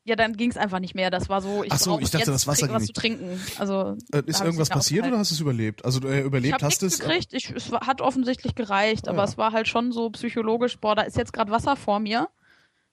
ja, 0.04 0.16
dann 0.16 0.36
ging 0.36 0.50
es 0.50 0.56
einfach 0.56 0.80
nicht 0.80 0.94
mehr. 0.96 1.10
Das 1.10 1.28
war 1.28 1.40
so, 1.40 1.62
ich 1.62 1.70
Ach 1.70 1.78
so, 1.78 2.00
ich 2.00 2.10
dachte, 2.10 2.32
das 2.32 2.46
Wasser 2.48 2.66
trink- 2.66 2.72
was 2.74 2.82
ging 2.82 2.86
zu 2.86 2.92
trinken. 3.00 3.40
Also 3.58 3.96
Äh, 4.12 4.22
ist 4.26 4.40
irgendwas 4.40 4.54
ich 4.54 4.58
nicht 4.58 4.70
passiert 4.72 5.06
oder 5.06 5.18
hast 5.18 5.30
du 5.30 5.34
es 5.36 5.40
überlebt? 5.40 5.84
Also 5.84 6.00
äh, 6.08 6.20
Ich 6.20 6.24
überlebt 6.24 6.54
habe 6.54 6.66
hast 6.66 6.82
du 6.82 6.86
es? 6.86 6.98
gekriegt. 6.98 7.32
Ich, 7.32 7.50
es 7.50 7.70
hat 7.70 8.00
offensichtlich 8.00 8.54
gereicht, 8.56 9.06
Ah, 9.06 9.10
aber 9.12 9.18
ja. 9.18 9.24
es 9.28 9.38
war 9.38 9.52
halt 9.52 9.68
schon 9.68 9.92
so 9.92 10.10
psychologisch. 10.10 10.78
Boah, 10.78 10.96
da 10.96 11.02
ist 11.02 11.16
jetzt 11.16 11.32
gerade 11.32 11.52
Wasser 11.52 11.76
vor 11.76 12.00
mir. 12.00 12.28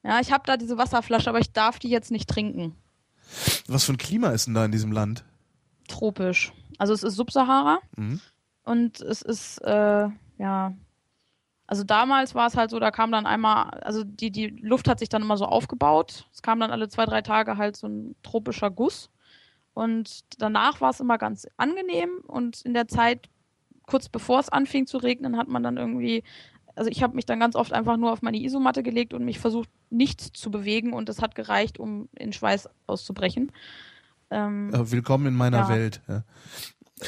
Ja, 0.03 0.19
ich 0.19 0.31
habe 0.31 0.43
da 0.45 0.57
diese 0.57 0.77
Wasserflasche, 0.77 1.29
aber 1.29 1.39
ich 1.39 1.51
darf 1.53 1.79
die 1.79 1.89
jetzt 1.89 2.11
nicht 2.11 2.29
trinken. 2.29 2.75
Was 3.67 3.85
für 3.85 3.93
ein 3.93 3.97
Klima 3.97 4.29
ist 4.29 4.45
denn 4.45 4.53
da 4.53 4.65
in 4.65 4.71
diesem 4.71 4.91
Land? 4.91 5.23
Tropisch. 5.87 6.51
Also 6.77 6.93
es 6.93 7.01
ist 7.03 7.15
Subsahara 7.15 7.79
Mhm. 7.95 8.19
Und 8.67 9.01
es 9.01 9.21
ist 9.21 9.59
äh, 9.59 10.07
ja. 10.37 10.73
Also 11.69 11.83
damals 11.83 12.33
war 12.33 12.47
es 12.47 12.55
halt 12.55 12.69
so, 12.69 12.79
da 12.79 12.91
kam 12.91 13.11
dann 13.11 13.25
einmal, 13.25 13.71
also 13.81 14.05
die, 14.05 14.31
die 14.31 14.47
Luft 14.47 14.87
hat 14.87 14.99
sich 14.99 15.09
dann 15.09 15.21
immer 15.21 15.35
so 15.35 15.45
aufgebaut. 15.45 16.25
Es 16.33 16.41
kam 16.41 16.61
dann 16.61 16.71
alle 16.71 16.87
zwei, 16.87 17.03
drei 17.05 17.21
Tage 17.21 17.57
halt 17.57 17.75
so 17.75 17.87
ein 17.87 18.15
tropischer 18.23 18.71
Guss. 18.71 19.09
Und 19.73 20.21
danach 20.41 20.79
war 20.79 20.91
es 20.91 21.01
immer 21.01 21.17
ganz 21.17 21.45
angenehm. 21.57 22.09
Und 22.25 22.61
in 22.61 22.73
der 22.73 22.87
Zeit, 22.87 23.27
kurz 23.85 24.07
bevor 24.07 24.39
es 24.39 24.47
anfing 24.47 24.87
zu 24.87 24.97
regnen, 24.97 25.35
hat 25.35 25.49
man 25.49 25.61
dann 25.61 25.75
irgendwie, 25.75 26.23
also 26.73 26.89
ich 26.89 27.03
habe 27.03 27.15
mich 27.15 27.25
dann 27.25 27.41
ganz 27.41 27.57
oft 27.57 27.73
einfach 27.73 27.97
nur 27.97 28.13
auf 28.13 28.21
meine 28.21 28.37
Isomatte 28.37 28.81
gelegt 28.81 29.13
und 29.13 29.25
mich 29.25 29.39
versucht, 29.39 29.69
nicht 29.89 30.21
zu 30.21 30.49
bewegen. 30.49 30.93
Und 30.93 31.09
das 31.09 31.21
hat 31.21 31.35
gereicht, 31.35 31.79
um 31.79 32.07
in 32.15 32.31
Schweiß 32.31 32.69
auszubrechen. 32.87 33.51
Ähm, 34.29 34.73
Äh, 34.73 34.89
willkommen 34.89 35.25
in 35.25 35.35
meiner 35.35 35.59
Ja. 35.59 35.69
Welt. 35.69 36.01
Ja. 36.07 36.23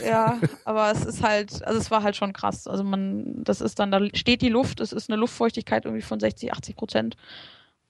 Ja, 0.03 0.39
aber 0.65 0.91
es 0.91 1.05
ist 1.05 1.23
halt, 1.23 1.65
also 1.65 1.79
es 1.79 1.91
war 1.91 2.03
halt 2.03 2.15
schon 2.15 2.33
krass. 2.33 2.67
Also 2.67 2.83
man, 2.83 3.43
das 3.43 3.61
ist 3.61 3.79
dann, 3.79 3.91
da 3.91 3.99
steht 4.13 4.41
die 4.41 4.49
Luft, 4.49 4.79
es 4.79 4.91
ist 4.91 5.09
eine 5.09 5.19
Luftfeuchtigkeit 5.19 5.85
irgendwie 5.85 6.03
von 6.03 6.19
60, 6.19 6.53
80 6.53 6.75
Prozent. 6.75 7.17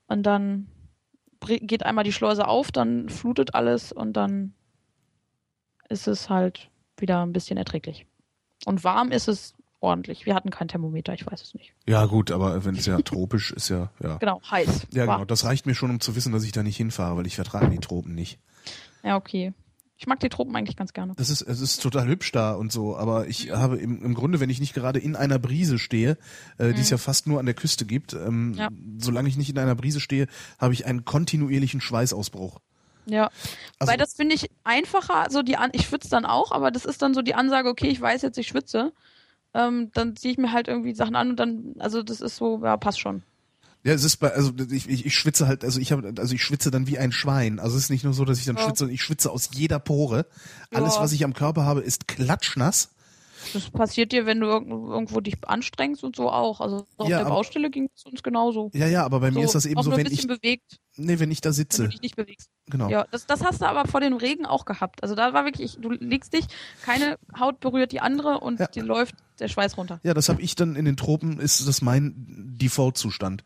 Und 0.07 0.23
dann 0.23 0.67
geht 1.45 1.85
einmal 1.85 2.03
die 2.03 2.13
Schleuse 2.13 2.47
auf, 2.47 2.71
dann 2.71 3.09
flutet 3.09 3.53
alles 3.55 3.91
und 3.91 4.13
dann 4.13 4.53
ist 5.87 6.07
es 6.07 6.29
halt 6.29 6.69
wieder 6.97 7.25
ein 7.25 7.33
bisschen 7.33 7.57
erträglich. 7.57 8.05
Und 8.65 8.83
warm 8.83 9.11
ist 9.11 9.27
es 9.27 9.53
ordentlich. 9.79 10.25
Wir 10.25 10.35
hatten 10.35 10.49
kein 10.49 10.67
Thermometer, 10.67 11.13
ich 11.13 11.25
weiß 11.25 11.41
es 11.41 11.53
nicht. 11.53 11.73
ja 11.87 12.05
gut, 12.05 12.31
aber 12.31 12.65
wenn 12.65 12.75
es 12.75 12.85
ja 12.85 13.01
tropisch 13.01 13.51
ist, 13.51 13.69
ja, 13.69 13.91
ja. 14.01 14.17
Genau, 14.17 14.41
heiß. 14.49 14.87
Ja, 14.91 15.03
genau. 15.05 15.19
Warm. 15.19 15.27
Das 15.27 15.45
reicht 15.45 15.65
mir 15.65 15.75
schon, 15.75 15.89
um 15.89 15.99
zu 15.99 16.15
wissen, 16.15 16.33
dass 16.33 16.43
ich 16.43 16.51
da 16.51 16.63
nicht 16.63 16.77
hinfahre, 16.77 17.17
weil 17.17 17.27
ich 17.27 17.35
vertrage 17.35 17.69
die 17.69 17.79
Tropen 17.79 18.13
nicht. 18.13 18.39
Ja, 19.03 19.15
okay. 19.15 19.53
Ich 20.01 20.07
mag 20.07 20.21
die 20.21 20.29
Tropen 20.29 20.55
eigentlich 20.55 20.77
ganz 20.77 20.93
gerne. 20.93 21.13
Das 21.17 21.29
ist, 21.29 21.41
es 21.41 21.59
ist 21.59 21.81
total 21.83 22.07
hübsch 22.07 22.31
da 22.31 22.53
und 22.53 22.71
so, 22.71 22.95
aber 22.95 23.27
ich 23.27 23.51
habe 23.51 23.75
im, 23.77 24.01
im 24.01 24.13
Grunde, 24.13 24.39
wenn 24.39 24.49
ich 24.49 24.61
nicht 24.61 24.73
gerade 24.73 24.97
in 24.97 25.17
einer 25.17 25.39
Brise 25.39 25.77
stehe, 25.77 26.17
äh, 26.57 26.73
die 26.73 26.79
es 26.79 26.89
ja 26.89 26.97
fast 26.97 27.27
nur 27.27 27.37
an 27.37 27.45
der 27.45 27.53
Küste 27.53 27.85
gibt, 27.85 28.13
ähm, 28.13 28.51
Mhm. 28.51 28.53
Ja. 28.55 28.69
solange 28.97 29.27
ich 29.27 29.35
nicht 29.35 29.49
in 29.49 29.59
einer 29.59 29.75
Brise 29.75 29.99
stehe, 29.99 30.27
habe 30.57 30.73
ich 30.73 30.85
einen 30.85 31.03
kontinuierlichen 31.03 31.81
Schweißausbruch. 31.81 32.59
Ja, 33.07 33.29
Also- 33.77 33.91
weil 33.91 33.97
das 33.97 34.13
finde 34.13 34.35
ich 34.35 34.49
einfacher, 34.63 35.27
so 35.29 35.41
die 35.41 35.57
An 35.57 35.71
ich 35.73 35.87
schwitze 35.87 36.09
dann 36.09 36.25
auch, 36.25 36.53
aber 36.53 36.71
das 36.71 36.85
ist 36.85 37.01
dann 37.01 37.13
so 37.13 37.21
die 37.21 37.35
Ansage, 37.35 37.67
okay, 37.67 37.89
ich 37.89 37.99
weiß 37.99 38.21
jetzt, 38.21 38.37
ich 38.37 38.47
schwitze. 38.47 38.93
Ähm, 39.53 39.91
dann 39.93 40.15
ziehe 40.15 40.31
ich 40.31 40.37
mir 40.37 40.53
halt 40.53 40.69
irgendwie 40.69 40.93
Sachen 40.93 41.15
an 41.17 41.31
und 41.31 41.35
dann, 41.41 41.73
also 41.79 42.03
das 42.03 42.21
ist 42.21 42.37
so, 42.37 42.61
ja, 42.63 42.77
passt 42.77 43.01
schon. 43.01 43.23
Ja, 43.83 43.93
es 43.93 44.03
ist 44.03 44.17
bei, 44.17 44.31
also 44.33 44.51
ich, 44.71 44.89
ich, 44.89 45.05
ich 45.05 45.15
schwitze 45.15 45.47
halt, 45.47 45.63
also 45.63 45.79
ich 45.79 45.91
habe, 45.93 46.13
also 46.17 46.35
ich 46.35 46.43
schwitze 46.43 46.69
dann 46.69 46.85
wie 46.87 46.97
ein 46.97 47.11
Schwein. 47.13 47.59
Also 47.59 47.77
es 47.77 47.83
ist 47.83 47.89
nicht 47.89 48.03
nur 48.03 48.13
so, 48.13 48.25
dass 48.25 48.37
ich 48.39 48.45
dann 48.45 48.57
Ja. 48.57 48.63
schwitze, 48.63 48.91
ich 48.91 49.01
schwitze 49.01 49.31
aus 49.31 49.49
jeder 49.53 49.79
Pore. 49.79 50.25
Alles, 50.71 50.95
Ja. 50.95 51.01
was 51.01 51.13
ich 51.13 51.23
am 51.23 51.33
Körper 51.33 51.63
habe, 51.65 51.79
ist 51.81 52.07
klatschnass. 52.07 52.89
Das 53.53 53.69
passiert 53.69 54.11
dir, 54.11 54.25
wenn 54.25 54.41
du 54.41 54.47
irg- 54.47 54.67
irgendwo 54.91 55.21
dich 55.21 55.37
anstrengst 55.47 56.03
und 56.03 56.13
so 56.17 56.29
auch. 56.29 56.59
Also 56.59 56.85
auf 56.97 57.07
Ja, 57.07 57.19
der 57.19 57.25
aber- 57.27 57.35
Baustelle 57.35 57.69
ging 57.69 57.89
es 57.95 58.03
uns 58.03 58.21
genauso. 58.21 58.69
Ja, 58.73 58.85
ja, 58.87 59.05
aber 59.05 59.21
bei 59.21 59.31
mir 59.31 59.35
so, 59.39 59.45
ist 59.45 59.55
das 59.55 59.65
eben 59.65 59.81
so, 59.81 59.95
wenn 59.95 60.07
ich, 60.07 60.27
bewegt, 60.27 60.77
nee, 60.97 61.19
wenn 61.19 61.31
ich 61.31 61.39
da 61.39 61.47
wenn 61.47 61.51
du 61.51 61.55
sitze. 61.55 61.87
dich 61.87 62.01
nicht 62.01 62.17
bewegst. 62.17 62.49
Genau. 62.69 62.89
Ja, 62.89 63.05
das, 63.11 63.27
das 63.27 63.41
hast 63.45 63.61
du 63.61 63.65
aber 63.65 63.87
vor 63.89 64.01
dem 64.01 64.17
Regen 64.17 64.45
auch 64.45 64.65
gehabt. 64.65 65.01
Also 65.03 65.15
da 65.15 65.31
war 65.33 65.45
wirklich, 65.45 65.77
du 65.79 65.89
legst 65.91 66.33
dich, 66.33 66.45
keine 66.83 67.17
Haut 67.39 67.61
berührt 67.61 67.93
die 67.93 68.01
andere 68.01 68.41
und 68.41 68.59
Ja. 68.59 68.67
dir 68.67 68.83
läuft 68.83 69.15
der 69.39 69.47
Schweiß 69.47 69.77
runter. 69.77 70.01
Ja, 70.03 70.13
das 70.13 70.27
habe 70.27 70.41
ich 70.41 70.55
dann 70.55 70.75
in 70.75 70.83
den 70.83 70.97
Tropen, 70.97 71.39
ist 71.39 71.65
das 71.65 71.81
mein 71.81 72.13
Default-Zustand. 72.59 73.45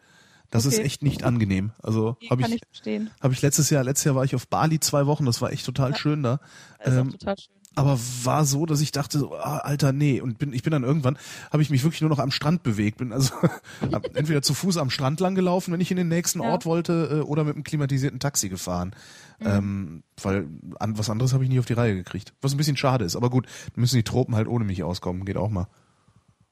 Das 0.53 0.65
ist 0.65 0.75
Okay. 0.75 0.83
echt 0.85 1.01
nicht 1.03 1.23
angenehm. 1.23 1.71
Also 1.81 2.15
habe 2.29 2.43
ich, 2.43 2.61
ich 2.81 3.01
habe 3.21 3.33
ich 3.33 3.41
letztes 3.41 3.69
Jahr, 3.71 3.83
letztes 3.83 4.05
Jahr 4.05 4.15
war 4.15 4.23
ich 4.23 4.35
auf 4.35 4.47
Bali 4.47 4.79
zwei 4.79 5.07
Wochen, 5.07 5.25
das 5.25 5.41
war 5.41 5.51
echt 5.51 5.65
total 5.65 5.91
Ja. 5.91 5.97
schön 5.97 6.21
da. 6.23 6.39
Ist 6.83 6.93
Ähm, 6.93 7.09
total 7.11 7.35
schön. 7.39 7.53
aber 7.75 7.99
war 8.23 8.45
so, 8.45 8.67
dass 8.67 8.79
ich 8.81 8.91
dachte, 8.91 9.17
so, 9.17 9.33
ah, 9.35 9.57
Alter, 9.57 9.91
nee. 9.93 10.21
Und 10.21 10.37
bin, 10.37 10.53
ich 10.53 10.61
bin 10.61 10.69
dann 10.69 10.83
irgendwann, 10.83 11.17
habe 11.51 11.63
ich 11.63 11.71
mich 11.71 11.83
wirklich 11.83 12.01
nur 12.01 12.09
noch 12.11 12.19
am 12.19 12.29
Strand 12.29 12.61
bewegt. 12.61 12.99
Bin 12.99 13.11
also 13.13 13.33
entweder 14.13 14.43
zu 14.43 14.53
Fuß 14.53 14.77
am 14.77 14.91
Strand 14.91 15.19
lang 15.19 15.33
gelaufen, 15.33 15.73
wenn 15.73 15.81
ich 15.81 15.89
in 15.89 15.97
den 15.97 16.07
nächsten 16.07 16.39
Ja. 16.41 16.49
Ort 16.51 16.65
wollte, 16.67 17.21
äh, 17.23 17.27
oder 17.27 17.43
mit 17.43 17.55
einem 17.55 17.63
klimatisierten 17.63 18.19
Taxi 18.19 18.47
gefahren. 18.49 18.95
Mhm. 19.39 19.47
Ähm, 19.47 20.03
weil 20.21 20.47
an, 20.79 20.97
was 20.99 21.09
anderes 21.09 21.33
habe 21.33 21.43
ich 21.43 21.49
nie 21.49 21.57
auf 21.57 21.65
die 21.65 21.73
Reihe 21.73 21.95
gekriegt. 21.95 22.33
Was 22.41 22.53
ein 22.53 22.57
bisschen 22.57 22.77
schade 22.77 23.05
ist. 23.05 23.15
Aber 23.15 23.31
gut, 23.31 23.47
müssen 23.75 23.95
die 23.95 24.03
Tropen 24.03 24.35
halt 24.35 24.47
ohne 24.47 24.65
mich 24.65 24.83
auskommen. 24.83 25.25
Geht 25.25 25.37
auch 25.37 25.49
mal. 25.49 25.67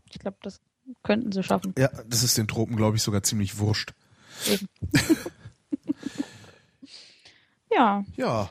Ich 0.09 0.17
glaube, 0.19 0.37
das 0.41 0.59
könnten 1.03 1.31
sie 1.31 1.43
schaffen. 1.43 1.73
Ja, 1.77 1.89
das 2.07 2.23
ist 2.23 2.37
den 2.37 2.47
Tropen, 2.47 2.75
glaube 2.75 2.97
ich, 2.97 3.03
sogar 3.03 3.23
ziemlich 3.23 3.57
wurscht. 3.57 3.93
Eben. 4.47 4.67
ja, 7.71 8.03
Ja. 8.15 8.49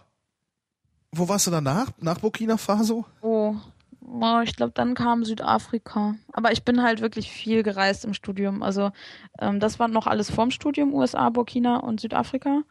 Wo 1.12 1.28
warst 1.28 1.46
du 1.46 1.50
danach? 1.50 1.90
Nach 1.98 2.18
Burkina 2.18 2.56
Faso? 2.56 3.04
oh. 3.20 3.56
oh 4.00 4.40
ich 4.44 4.54
glaube, 4.54 4.72
dann 4.74 4.94
kam 4.94 5.24
Südafrika. 5.24 6.14
Aber 6.32 6.52
ich 6.52 6.64
bin 6.64 6.82
halt 6.82 7.00
wirklich 7.00 7.30
viel 7.30 7.62
gereist 7.62 8.04
im 8.04 8.14
Studium. 8.14 8.62
Also 8.62 8.92
ähm, 9.40 9.58
das 9.58 9.78
war 9.78 9.88
noch 9.88 10.06
alles 10.06 10.30
vorm 10.30 10.52
Studium, 10.52 10.94
USA, 10.94 11.28
Burkina 11.30 11.78
und 11.78 12.00
Südafrika. 12.00 12.62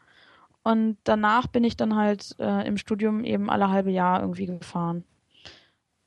Und 0.62 0.96
danach 1.04 1.46
bin 1.48 1.64
ich 1.64 1.76
dann 1.76 1.96
halt 1.96 2.34
äh, 2.38 2.66
im 2.66 2.76
Studium 2.76 3.24
eben 3.24 3.50
alle 3.50 3.70
halbe 3.70 3.90
Jahr 3.90 4.20
irgendwie 4.20 4.46
gefahren. 4.46 5.04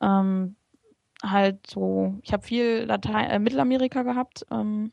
Ähm, 0.02 0.56
halt 1.24 1.66
so, 1.68 2.16
ich 2.22 2.34
habe 2.34 2.44
viel 2.44 2.84
Latein 2.86 3.30
äh, 3.30 3.40
Mittelamerika 3.40 4.04
gehabt. 4.04 4.46
Ähm, 4.52 4.92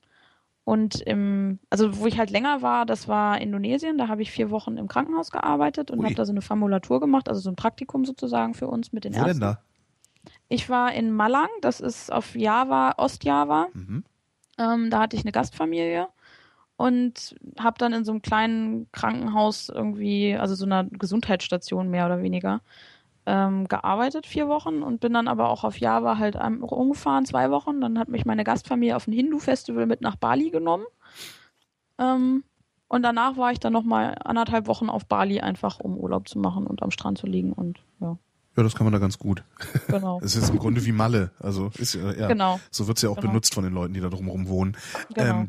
und 0.64 1.00
im, 1.00 1.58
also 1.68 1.98
wo 1.98 2.06
ich 2.06 2.18
halt 2.18 2.30
länger 2.30 2.62
war, 2.62 2.86
das 2.86 3.08
war 3.08 3.40
Indonesien, 3.40 3.98
da 3.98 4.08
habe 4.08 4.22
ich 4.22 4.30
vier 4.30 4.50
Wochen 4.50 4.76
im 4.76 4.88
Krankenhaus 4.88 5.30
gearbeitet 5.30 5.90
und 5.90 6.04
habe 6.04 6.14
da 6.14 6.24
so 6.24 6.32
eine 6.32 6.42
Formulatur 6.42 7.00
gemacht, 7.00 7.28
also 7.28 7.40
so 7.40 7.50
ein 7.50 7.56
Praktikum 7.56 8.04
sozusagen 8.04 8.54
für 8.54 8.68
uns 8.68 8.92
mit 8.92 9.04
den 9.04 9.14
Wo 9.14 9.18
Ärzten. 9.18 9.40
denn 9.40 9.40
da? 9.40 9.62
Ich 10.48 10.68
war 10.68 10.92
in 10.92 11.10
Malang, 11.12 11.48
das 11.62 11.80
ist 11.80 12.12
auf 12.12 12.36
Java, 12.36 12.94
Ostjava. 12.98 13.68
Mhm. 13.72 14.04
Ähm, 14.58 14.90
da 14.90 15.00
hatte 15.00 15.16
ich 15.16 15.24
eine 15.24 15.32
Gastfamilie 15.32 16.08
und 16.76 17.34
habe 17.58 17.78
dann 17.78 17.92
in 17.92 18.04
so 18.04 18.12
einem 18.12 18.22
kleinen 18.22 18.90
Krankenhaus 18.92 19.70
irgendwie, 19.70 20.36
also 20.36 20.54
so 20.54 20.66
einer 20.66 20.84
Gesundheitsstation 20.84 21.88
mehr 21.88 22.06
oder 22.06 22.22
weniger, 22.22 22.60
ähm, 23.32 23.68
gearbeitet, 23.68 24.26
vier 24.26 24.48
Wochen 24.48 24.82
und 24.82 24.98
bin 25.00 25.12
dann 25.12 25.28
aber 25.28 25.50
auch 25.50 25.62
auf 25.62 25.78
Java 25.78 26.18
halt 26.18 26.34
rumgefahren, 26.36 27.24
zwei 27.26 27.50
Wochen. 27.52 27.80
Dann 27.80 27.96
hat 27.98 28.08
mich 28.08 28.24
meine 28.24 28.42
Gastfamilie 28.42 28.96
auf 28.96 29.06
ein 29.06 29.12
Hindu-Festival 29.12 29.86
mit 29.86 30.00
nach 30.00 30.16
Bali 30.16 30.50
genommen. 30.50 30.84
Ähm, 31.98 32.42
und 32.88 33.02
danach 33.02 33.36
war 33.36 33.52
ich 33.52 33.60
dann 33.60 33.72
nochmal 33.72 34.16
anderthalb 34.24 34.66
Wochen 34.66 34.88
auf 34.88 35.06
Bali, 35.06 35.40
einfach 35.40 35.78
um 35.78 35.96
Urlaub 35.96 36.28
zu 36.28 36.38
machen 36.38 36.66
und 36.66 36.82
am 36.82 36.90
Strand 36.90 37.18
zu 37.18 37.26
liegen 37.26 37.52
und 37.52 37.78
ja, 38.00 38.18
Ja, 38.56 38.62
das 38.64 38.74
kann 38.74 38.84
man 38.84 38.92
da 38.92 38.98
ganz 38.98 39.18
gut. 39.18 39.44
genau. 39.86 40.18
Es 40.24 40.34
ist 40.34 40.50
im 40.50 40.58
Grunde 40.58 40.84
wie 40.84 40.92
Malle. 40.92 41.30
Also 41.38 41.70
ist 41.78 41.94
ja, 41.94 42.12
ja. 42.12 42.26
Genau. 42.28 42.58
So 42.72 42.88
wird's 42.88 43.02
ja 43.02 43.10
auch 43.10 43.16
Genau. 43.16 43.28
benutzt 43.28 43.54
von 43.54 43.62
den 43.62 43.74
Leuten, 43.74 43.94
die 43.94 44.00
da 44.00 44.08
drumherum 44.08 44.48
wohnen. 44.48 44.76
Genau. 45.14 45.40
Ähm, 45.42 45.48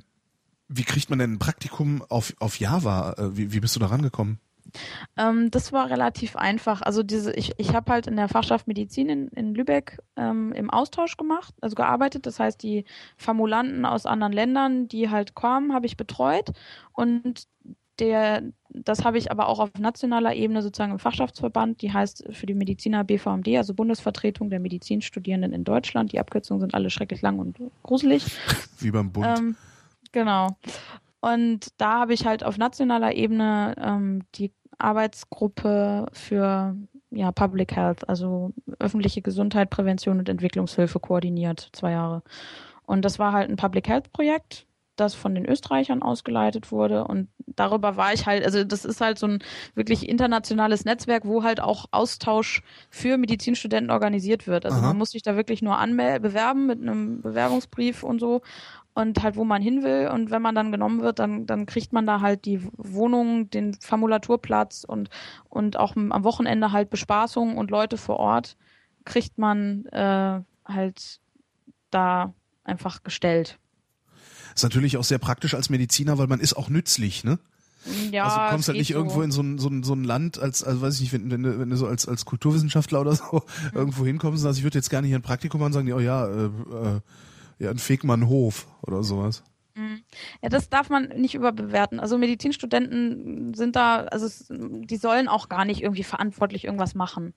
wie 0.68 0.84
kriegt 0.84 1.10
man 1.10 1.18
denn 1.20 1.34
ein 1.34 1.40
Praktikum 1.40 2.04
auf, 2.10 2.34
auf 2.40 2.60
Java? 2.60 3.14
Äh, 3.18 3.36
Wie, 3.36 3.52
wie 3.54 3.60
bist 3.60 3.76
du 3.76 3.80
da 3.80 3.88
rangekommen? 3.88 4.40
Ähm, 5.18 5.52
das 5.52 5.72
war 5.72 5.90
relativ 5.90 6.36
einfach. 6.36 6.82
Also 6.82 7.04
diese, 7.04 7.34
ich, 7.34 7.54
ich 7.58 7.74
habe 7.74 7.92
halt 7.92 8.08
in 8.08 8.16
der 8.16 8.28
Fachschaft 8.28 8.68
Medizin 8.68 9.10
in, 9.10 9.28
in 9.30 9.54
Lübeck 9.54 10.00
ähm, 10.16 10.54
im 10.54 10.70
Austausch 10.70 11.18
gemacht, 11.18 11.54
also 11.62 11.76
gearbeitet. 11.76 12.26
Das 12.26 12.40
heißt, 12.40 12.62
die 12.64 12.86
Formulanten 13.18 13.86
aus 13.86 14.06
anderen 14.06 14.34
Ländern, 14.34 14.88
die 14.88 15.10
halt 15.10 15.36
kamen, 15.36 15.74
habe 15.74 15.86
ich 15.86 15.98
betreut. 15.98 16.52
Und 16.94 17.48
der, 18.00 18.42
das 18.70 19.04
habe 19.06 19.18
ich 19.18 19.32
aber 19.32 19.48
auch 19.48 19.60
auf 19.60 19.70
nationaler 19.78 20.34
Ebene 20.34 20.62
sozusagen 20.62 20.92
im 20.92 21.00
Fachschaftsverband, 21.00 21.82
die 21.82 21.94
heißt 21.94 22.26
für 22.32 22.46
die 22.48 22.56
Mediziner 22.56 23.04
BVMD, 23.04 23.50
also 23.58 23.74
Bundesvertretung 23.74 24.50
der 24.50 24.60
Medizinstudierenden 24.60 25.54
in 25.54 25.64
Deutschland. 25.64 26.12
Die 26.12 26.20
Abkürzungen 26.20 26.62
sind 26.62 26.74
alle 26.74 26.90
schrecklich 26.90 27.22
lang 27.22 27.38
und 27.38 27.58
gruselig. 27.84 28.26
Wie 28.80 28.92
beim 28.92 29.12
Bund. 29.12 29.28
Ähm, 29.38 29.56
genau. 30.12 30.58
Und 31.22 31.68
da 31.78 32.02
habe 32.02 32.14
ich 32.14 32.26
halt 32.26 32.44
auf 32.44 32.58
nationaler 32.58 33.16
Ebene 33.16 33.76
ähm, 33.80 34.24
die 34.36 34.52
Arbeitsgruppe 34.78 36.08
für 36.14 36.76
ja, 37.12 37.32
Public 37.32 37.76
Health, 37.76 38.08
also 38.10 38.54
öffentliche 38.80 39.22
Gesundheit, 39.22 39.70
Prävention 39.70 40.20
und 40.20 40.30
Entwicklungshilfe 40.30 41.00
koordiniert, 41.00 41.70
zwei 41.74 41.92
Jahre. 41.92 42.24
Und 42.86 43.06
das 43.06 43.20
war 43.20 43.34
halt 43.34 43.50
ein 43.50 43.58
Public 43.58 43.88
Health 43.88 44.12
Projekt, 44.12 44.66
das 44.96 45.14
von 45.14 45.36
den 45.36 45.46
Österreichern 45.46 46.02
ausgeleitet 46.02 46.72
wurde. 46.72 47.06
Und 47.06 47.28
darüber 47.46 47.98
war 47.98 48.14
ich 48.14 48.26
halt, 48.26 48.44
also 48.44 48.64
das 48.64 48.86
ist 48.86 49.02
halt 49.02 49.20
so 49.20 49.28
ein 49.28 49.40
wirklich 49.76 50.08
internationales 50.08 50.86
Netzwerk, 50.86 51.26
wo 51.26 51.44
halt 51.44 51.60
auch 51.60 51.86
Austausch 51.92 52.64
für 52.90 53.18
Medizinstudenten 53.18 53.92
organisiert 53.92 54.48
wird. 54.48 54.66
Also 54.66 54.78
Aha. 54.78 54.88
man 54.88 54.98
muss 54.98 55.12
sich 55.12 55.22
da 55.22 55.36
wirklich 55.36 55.62
nur 55.62 55.78
anmelden, 55.78 56.22
bewerben 56.22 56.66
mit 56.66 56.82
einem 56.82 57.22
Bewerbungsbrief 57.22 58.04
und 58.04 58.20
so 58.20 58.42
und 58.94 59.24
halt 59.24 59.36
wo 59.36 59.44
man 59.46 59.62
hin 59.62 59.84
will 59.84 60.10
und 60.14 60.32
wenn 60.32 60.42
man 60.42 60.56
dann 60.56 60.72
genommen 60.72 61.02
wird, 61.02 61.20
dann 61.20 61.46
dann 61.46 61.66
kriegt 61.66 61.94
man 61.94 62.06
da 62.06 62.22
halt 62.22 62.46
die 62.46 62.62
Wohnung, 62.78 63.50
den 63.50 63.74
Formulaturplatz 63.76 64.84
und 64.84 65.10
und 65.50 65.78
auch 65.78 65.96
am 65.96 66.24
Wochenende 66.24 66.72
halt 66.72 66.90
Bespaßung 66.90 67.58
und 67.58 67.72
Leute 67.72 67.98
vor 67.98 68.18
Ort 68.18 68.58
kriegt 69.06 69.38
man 69.38 69.86
äh, 69.88 70.42
halt 70.66 71.20
da 71.90 72.34
einfach 72.64 73.04
gestellt. 73.04 73.58
Ist 74.54 74.64
natürlich 74.64 74.98
auch 74.98 75.04
sehr 75.04 75.20
praktisch 75.20 75.54
als 75.54 75.70
Mediziner, 75.70 76.18
weil 76.18 76.28
man 76.28 76.40
ist 76.40 76.54
auch 76.54 76.70
nützlich, 76.70 77.24
ne? 77.24 77.40
Ja, 78.12 78.26
also 78.26 78.38
du 78.38 78.50
kommst 78.52 78.68
halt 78.68 78.78
nicht 78.78 78.90
so. 78.90 78.94
irgendwo 78.94 79.22
in 79.24 79.32
so 79.32 79.42
ein, 79.42 79.58
so 79.58 79.68
ein, 79.68 79.82
so 79.82 79.94
ein 79.94 80.04
Land 80.04 80.38
als, 80.38 80.64
also 80.64 80.82
weiß 80.82 80.96
ich 80.96 81.02
nicht, 81.02 81.14
wenn, 81.14 81.32
wenn, 81.32 81.42
du, 81.42 81.60
wenn 81.60 81.70
du 81.70 81.76
so 81.76 81.88
als, 81.88 82.08
als 82.08 82.26
Kulturwissenschaftler 82.26 83.02
oder 83.02 83.16
so 83.16 83.44
mhm. 83.72 83.78
irgendwo 83.78 84.06
hinkommst 84.06 84.40
und 84.40 84.44
sagst, 84.44 84.60
ich 84.60 84.64
würde 84.64 84.78
jetzt 84.78 84.90
gerne 84.90 85.08
hier 85.08 85.18
ein 85.18 85.24
Praktikum 85.24 85.60
machen, 85.60 85.74
sagen 85.74 85.88
die, 85.88 85.94
oh 85.94 86.00
ja, 86.00 86.28
äh, 86.28 86.46
äh, 86.46 87.00
ja, 87.62 87.70
ein 87.70 87.78
Fegmannhof 87.78 88.68
oder 88.82 89.04
sowas. 89.04 89.44
Mhm. 89.76 90.02
Ja, 90.42 90.50
das 90.50 90.70
darf 90.70 90.90
man 90.90 91.10
nicht 91.10 91.36
überbewerten. 91.36 92.00
Also 92.00 92.18
Medizinstudenten 92.18 93.54
sind 93.54 93.76
da, 93.76 94.06
also 94.06 94.26
es, 94.26 94.48
die 94.50 94.98
sollen 94.98 95.28
auch 95.28 95.48
gar 95.48 95.64
nicht 95.66 95.82
irgendwie 95.82 96.04
verantwortlich 96.04 96.66
irgendwas 96.66 96.96
machen. 96.96 97.34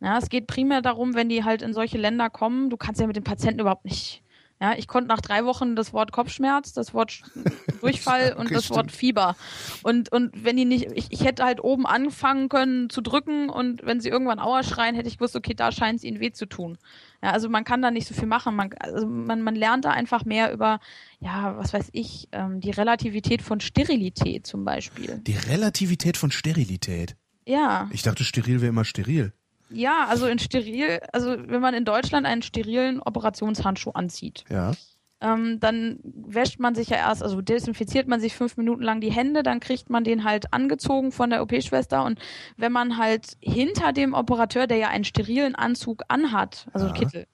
Ja, 0.00 0.18
es 0.18 0.28
geht 0.28 0.46
primär 0.46 0.82
darum, 0.82 1.14
wenn 1.14 1.28
die 1.28 1.44
halt 1.44 1.62
in 1.62 1.72
solche 1.72 1.98
Länder 1.98 2.30
kommen, 2.30 2.70
du 2.70 2.76
kannst 2.76 3.00
ja 3.00 3.06
mit 3.06 3.16
den 3.16 3.24
Patienten 3.24 3.60
überhaupt 3.60 3.84
nicht 3.84 4.22
ja, 4.62 4.74
ich 4.76 4.86
konnte 4.86 5.08
nach 5.08 5.22
drei 5.22 5.46
Wochen 5.46 5.74
das 5.74 5.94
Wort 5.94 6.12
Kopfschmerz, 6.12 6.74
das 6.74 6.92
Wort 6.92 7.22
Durchfall 7.80 8.34
und 8.34 8.50
das. 8.50 8.68
Wort 8.68 8.92
Fieber. 8.92 9.34
Und, 9.82 10.12
und 10.12 10.44
wenn 10.44 10.56
die 10.56 10.66
nicht, 10.66 10.92
ich, 10.94 11.06
ich 11.08 11.24
hätte 11.24 11.44
halt 11.44 11.64
oben 11.64 11.86
anfangen 11.86 12.50
können 12.50 12.90
zu 12.90 13.00
drücken 13.00 13.48
und 13.48 13.84
wenn 13.86 14.00
sie 14.00 14.10
irgendwann 14.10 14.38
Aua 14.38 14.62
schreien, 14.62 14.94
hätte 14.94 15.08
ich 15.08 15.16
gewusst, 15.16 15.34
okay, 15.34 15.54
da 15.54 15.72
scheint 15.72 15.98
es 15.98 16.04
ihnen 16.04 16.20
weh 16.20 16.30
zu 16.30 16.44
tun. 16.44 16.76
Ja, 17.22 17.32
also 17.32 17.48
man 17.48 17.64
kann 17.64 17.82
da 17.82 17.90
nicht 17.90 18.08
so 18.08 18.14
viel 18.14 18.26
machen. 18.26 18.56
Man, 18.56 18.70
also 18.78 19.06
man, 19.06 19.42
man 19.42 19.54
lernt 19.54 19.84
da 19.84 19.90
einfach 19.90 20.24
mehr 20.24 20.52
über, 20.52 20.80
ja, 21.20 21.56
was 21.56 21.72
weiß 21.72 21.90
ich, 21.92 22.28
ähm, 22.32 22.60
die 22.60 22.70
Relativität 22.70 23.42
von 23.42 23.60
Sterilität 23.60 24.46
zum 24.46 24.64
Beispiel. 24.64 25.20
Die 25.26 25.36
Relativität 25.36 26.16
von 26.16 26.30
Sterilität? 26.30 27.16
Ja. 27.46 27.88
Ich 27.92 28.02
dachte, 28.02 28.24
steril 28.24 28.60
wäre 28.60 28.70
immer 28.70 28.84
steril. 28.84 29.32
Ja, 29.68 30.06
also 30.06 30.26
in 30.26 30.38
steril, 30.38 31.00
also 31.12 31.30
wenn 31.30 31.60
man 31.60 31.74
in 31.74 31.84
Deutschland 31.84 32.26
einen 32.26 32.42
sterilen 32.42 33.00
Operationshandschuh 33.00 33.90
anzieht, 33.90 34.44
ja. 34.48 34.72
Ähm, 35.20 35.60
dann 35.60 36.00
wäscht 36.02 36.58
man 36.60 36.74
sich 36.74 36.88
ja 36.88 36.96
erst, 36.96 37.22
also 37.22 37.40
desinfiziert 37.40 38.08
man 38.08 38.20
sich 38.20 38.34
fünf 38.34 38.56
Minuten 38.56 38.82
lang 38.82 39.00
die 39.00 39.12
Hände, 39.12 39.42
dann 39.42 39.60
kriegt 39.60 39.90
man 39.90 40.04
den 40.04 40.24
halt 40.24 40.52
angezogen 40.52 41.12
von 41.12 41.30
der 41.30 41.42
OP-Schwester 41.42 42.04
und 42.04 42.18
wenn 42.56 42.72
man 42.72 42.96
halt 42.96 43.36
hinter 43.40 43.92
dem 43.92 44.14
Operateur, 44.14 44.66
der 44.66 44.78
ja 44.78 44.88
einen 44.88 45.04
sterilen 45.04 45.54
Anzug 45.54 46.02
anhat, 46.08 46.68
also 46.72 46.86
ja. 46.86 46.92
Kittel, 46.92 47.26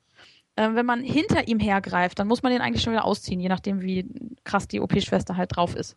äh, 0.57 0.71
wenn 0.73 0.87
man 0.87 1.03
hinter 1.03 1.47
ihm 1.49 1.61
hergreift, 1.61 2.19
dann 2.19 2.29
muss 2.29 2.43
man 2.43 2.53
den 2.53 2.61
eigentlich 2.61 2.83
schon 2.83 2.93
wieder 2.93 3.05
ausziehen, 3.05 3.41
je 3.41 3.49
nachdem 3.49 3.83
wie 3.83 4.07
krass 4.45 4.67
die 4.67 4.81
OP-Schwester 4.81 5.37
halt 5.37 5.55
drauf 5.55 5.77
ist. 5.77 5.97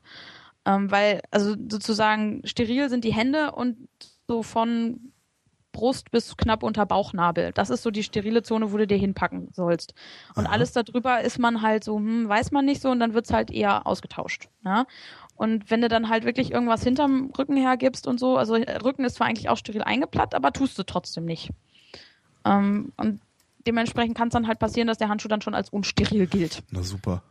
Ähm, 0.66 0.92
weil, 0.92 1.22
also 1.32 1.56
sozusagen 1.70 2.42
steril 2.46 2.90
sind 2.90 3.04
die 3.04 3.14
Hände 3.14 3.54
und 3.54 3.78
so 4.28 4.44
von 4.44 5.14
Brust 5.80 6.12
bis 6.12 6.36
knapp 6.36 6.62
unter 6.62 6.86
Bauchnabel. 6.86 7.54
Das 7.54 7.70
ist 7.70 7.84
so 7.84 7.90
die 7.90 8.04
sterile 8.04 8.44
Zone, 8.44 8.74
wo 8.74 8.78
du 8.78 8.86
dir 8.86 8.98
hinpacken 8.98 9.48
sollst. 9.54 9.94
Und 10.36 10.46
Aha. 10.46 10.54
alles 10.54 10.74
darüber 10.74 11.22
ist 11.22 11.40
man 11.40 11.62
halt 11.62 11.86
so, 11.86 11.96
hm, 11.96 12.28
weiß 12.28 12.52
man 12.52 12.66
nicht 12.66 12.82
so 12.82 12.90
und 12.90 13.00
dann 13.00 13.14
wird's 13.14 13.32
halt 13.32 13.50
eher 13.50 13.88
ausgetauscht. 13.88 14.50
Ja? 14.66 14.86
Und 15.38 15.72
wenn 15.72 15.80
du 15.80 15.88
dann 15.88 16.10
halt 16.10 16.26
wirklich 16.26 16.52
irgendwas 16.52 16.84
hinterm 16.84 17.32
Rücken 17.38 17.56
hergibst 17.56 18.08
und 18.08 18.20
so, 18.20 18.36
also 18.36 18.56
Rücken 18.56 19.06
ist 19.06 19.16
zwar 19.16 19.28
eigentlich 19.28 19.48
auch 19.48 19.56
steril 19.56 19.84
eingeplatt, 19.84 20.36
aber 20.36 20.52
tust 20.52 20.78
du 20.78 20.84
trotzdem 20.84 21.24
nicht. 21.24 21.50
Ähm, 22.44 22.92
und 22.98 23.22
dementsprechend 23.66 24.18
kann 24.18 24.28
es 24.28 24.34
dann 24.34 24.48
halt 24.48 24.60
passieren, 24.60 24.90
dass 24.90 24.98
der 24.98 25.08
Handschuh 25.08 25.30
dann 25.30 25.42
schon 25.42 25.56
als 25.56 25.70
unsteril 25.70 26.28
gilt. 26.28 26.62
Na 26.72 26.84
super. 26.84 27.24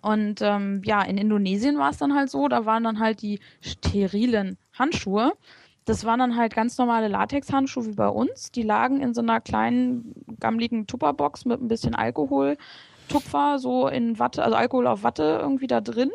Und 0.00 0.40
ähm, 0.40 0.80
ja, 0.86 1.02
in 1.02 1.18
Indonesien 1.18 1.76
war 1.76 1.90
es 1.90 1.98
dann 1.98 2.14
halt 2.14 2.30
so, 2.30 2.48
da 2.48 2.64
waren 2.64 2.82
dann 2.82 2.98
halt 2.98 3.20
die 3.20 3.40
sterilen 3.60 4.56
Handschuhe 4.72 5.34
das 5.90 6.04
waren 6.04 6.20
dann 6.20 6.36
halt 6.36 6.54
ganz 6.54 6.78
normale 6.78 7.08
Latexhandschuhe 7.08 7.84
wie 7.84 7.94
bei 7.94 8.08
uns. 8.08 8.52
Die 8.52 8.62
lagen 8.62 9.00
in 9.00 9.12
so 9.12 9.22
einer 9.22 9.40
kleinen, 9.40 10.14
gammligen 10.38 10.86
Tupperbox 10.86 11.46
mit 11.46 11.60
ein 11.60 11.66
bisschen 11.66 11.96
Alkohol. 11.96 12.56
Tupfer 13.08 13.58
so 13.58 13.88
in 13.88 14.20
Watte, 14.20 14.44
also 14.44 14.56
Alkohol 14.56 14.86
auf 14.86 15.02
Watte 15.02 15.40
irgendwie 15.42 15.66
da 15.66 15.80
drin 15.80 16.12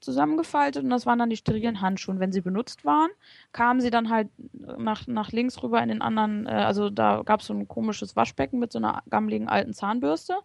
zusammengefaltet 0.00 0.82
und 0.82 0.88
das 0.88 1.04
waren 1.04 1.18
dann 1.18 1.28
die 1.28 1.36
sterilen 1.36 1.82
Handschuhe. 1.82 2.14
Und 2.14 2.20
wenn 2.20 2.32
sie 2.32 2.40
benutzt 2.40 2.86
waren, 2.86 3.10
kamen 3.52 3.82
sie 3.82 3.90
dann 3.90 4.08
halt 4.08 4.28
nach, 4.78 5.06
nach 5.06 5.30
links 5.30 5.62
rüber 5.62 5.82
in 5.82 5.90
den 5.90 6.00
anderen, 6.00 6.46
äh, 6.46 6.50
also 6.50 6.88
da 6.88 7.20
gab 7.22 7.40
es 7.40 7.48
so 7.48 7.52
ein 7.52 7.68
komisches 7.68 8.16
Waschbecken 8.16 8.58
mit 8.58 8.72
so 8.72 8.78
einer 8.78 9.02
gammligen 9.10 9.48
alten 9.48 9.74
Zahnbürste 9.74 10.38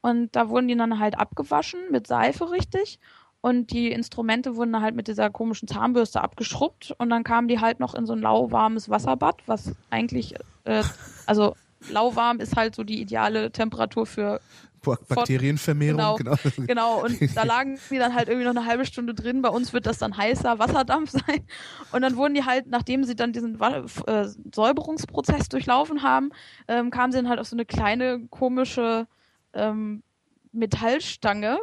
und 0.00 0.36
da 0.36 0.48
wurden 0.48 0.68
die 0.68 0.76
dann 0.76 1.00
halt 1.00 1.18
abgewaschen 1.18 1.80
mit 1.90 2.06
Seife 2.06 2.52
richtig 2.52 3.00
und 3.42 3.72
die 3.72 3.90
Instrumente 3.90 4.56
wurden 4.56 4.80
halt 4.80 4.94
mit 4.94 5.08
dieser 5.08 5.28
komischen 5.28 5.68
Zahnbürste 5.68 6.22
abgeschrubbt 6.22 6.94
und 6.96 7.10
dann 7.10 7.24
kamen 7.24 7.48
die 7.48 7.60
halt 7.60 7.80
noch 7.80 7.94
in 7.94 8.06
so 8.06 8.14
ein 8.14 8.20
lauwarmes 8.20 8.88
Wasserbad, 8.88 9.42
was 9.46 9.72
eigentlich, 9.90 10.34
äh, 10.64 10.84
also 11.26 11.56
lauwarm 11.90 12.38
ist 12.38 12.56
halt 12.56 12.74
so 12.76 12.84
die 12.84 13.00
ideale 13.00 13.50
Temperatur 13.50 14.06
für 14.06 14.40
Bakterienvermehrung, 14.82 16.16
genau, 16.16 16.16
genau. 16.16 16.36
Genau, 16.66 17.04
und 17.04 17.36
da 17.36 17.44
lagen 17.44 17.78
die 17.90 17.98
dann 17.98 18.14
halt 18.14 18.28
irgendwie 18.28 18.46
noch 18.46 18.56
eine 18.56 18.66
halbe 18.66 18.84
Stunde 18.84 19.14
drin. 19.14 19.42
Bei 19.42 19.48
uns 19.48 19.72
wird 19.72 19.86
das 19.86 19.98
dann 19.98 20.16
heißer 20.16 20.58
Wasserdampf 20.58 21.10
sein. 21.26 21.46
Und 21.92 22.02
dann 22.02 22.16
wurden 22.16 22.34
die 22.34 22.44
halt, 22.44 22.66
nachdem 22.66 23.04
sie 23.04 23.14
dann 23.14 23.32
diesen 23.32 23.60
äh, 23.60 24.28
Säuberungsprozess 24.52 25.48
durchlaufen 25.48 26.02
haben, 26.02 26.30
ähm, 26.66 26.90
kamen 26.90 27.12
sie 27.12 27.18
dann 27.18 27.28
halt 27.28 27.38
auf 27.38 27.46
so 27.46 27.54
eine 27.54 27.64
kleine 27.64 28.26
komische 28.28 29.06
ähm, 29.52 30.02
Metallstange, 30.50 31.58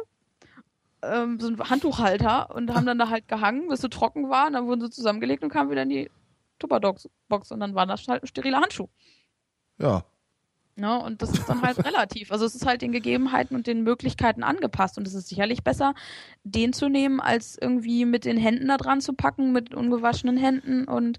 ähm, 1.02 1.40
so 1.40 1.48
ein 1.48 1.58
Handtuchhalter 1.58 2.54
und 2.54 2.74
haben 2.74 2.86
dann 2.86 2.98
da 2.98 3.08
halt 3.08 3.28
gehangen, 3.28 3.68
bis 3.68 3.80
sie 3.80 3.90
trocken 3.90 4.30
waren. 4.30 4.52
Dann 4.52 4.66
wurden 4.66 4.80
sie 4.80 4.90
zusammengelegt 4.90 5.42
und 5.42 5.50
kamen 5.50 5.70
wieder 5.70 5.82
in 5.82 5.90
die 5.90 6.10
Tupperbox 6.58 7.08
und 7.50 7.60
dann 7.60 7.74
war 7.74 7.86
das 7.86 8.06
halt 8.06 8.22
ein 8.22 8.26
steriler 8.26 8.60
Handschuh. 8.60 8.88
Ja. 9.78 10.04
Ne, 10.76 10.98
und 11.02 11.20
das 11.20 11.32
ist 11.32 11.48
dann 11.48 11.62
halt 11.62 11.78
relativ. 11.84 12.32
Also 12.32 12.46
es 12.46 12.54
ist 12.54 12.64
halt 12.64 12.80
den 12.80 12.92
Gegebenheiten 12.92 13.54
und 13.54 13.66
den 13.66 13.82
Möglichkeiten 13.82 14.42
angepasst. 14.42 14.96
Und 14.96 15.06
es 15.06 15.14
ist 15.14 15.28
sicherlich 15.28 15.62
besser, 15.62 15.94
den 16.44 16.72
zu 16.72 16.88
nehmen, 16.88 17.20
als 17.20 17.58
irgendwie 17.60 18.04
mit 18.04 18.24
den 18.24 18.38
Händen 18.38 18.68
da 18.68 18.76
dran 18.76 19.00
zu 19.00 19.12
packen, 19.12 19.52
mit 19.52 19.74
ungewaschenen 19.74 20.36
Händen 20.36 20.84
und, 20.84 21.18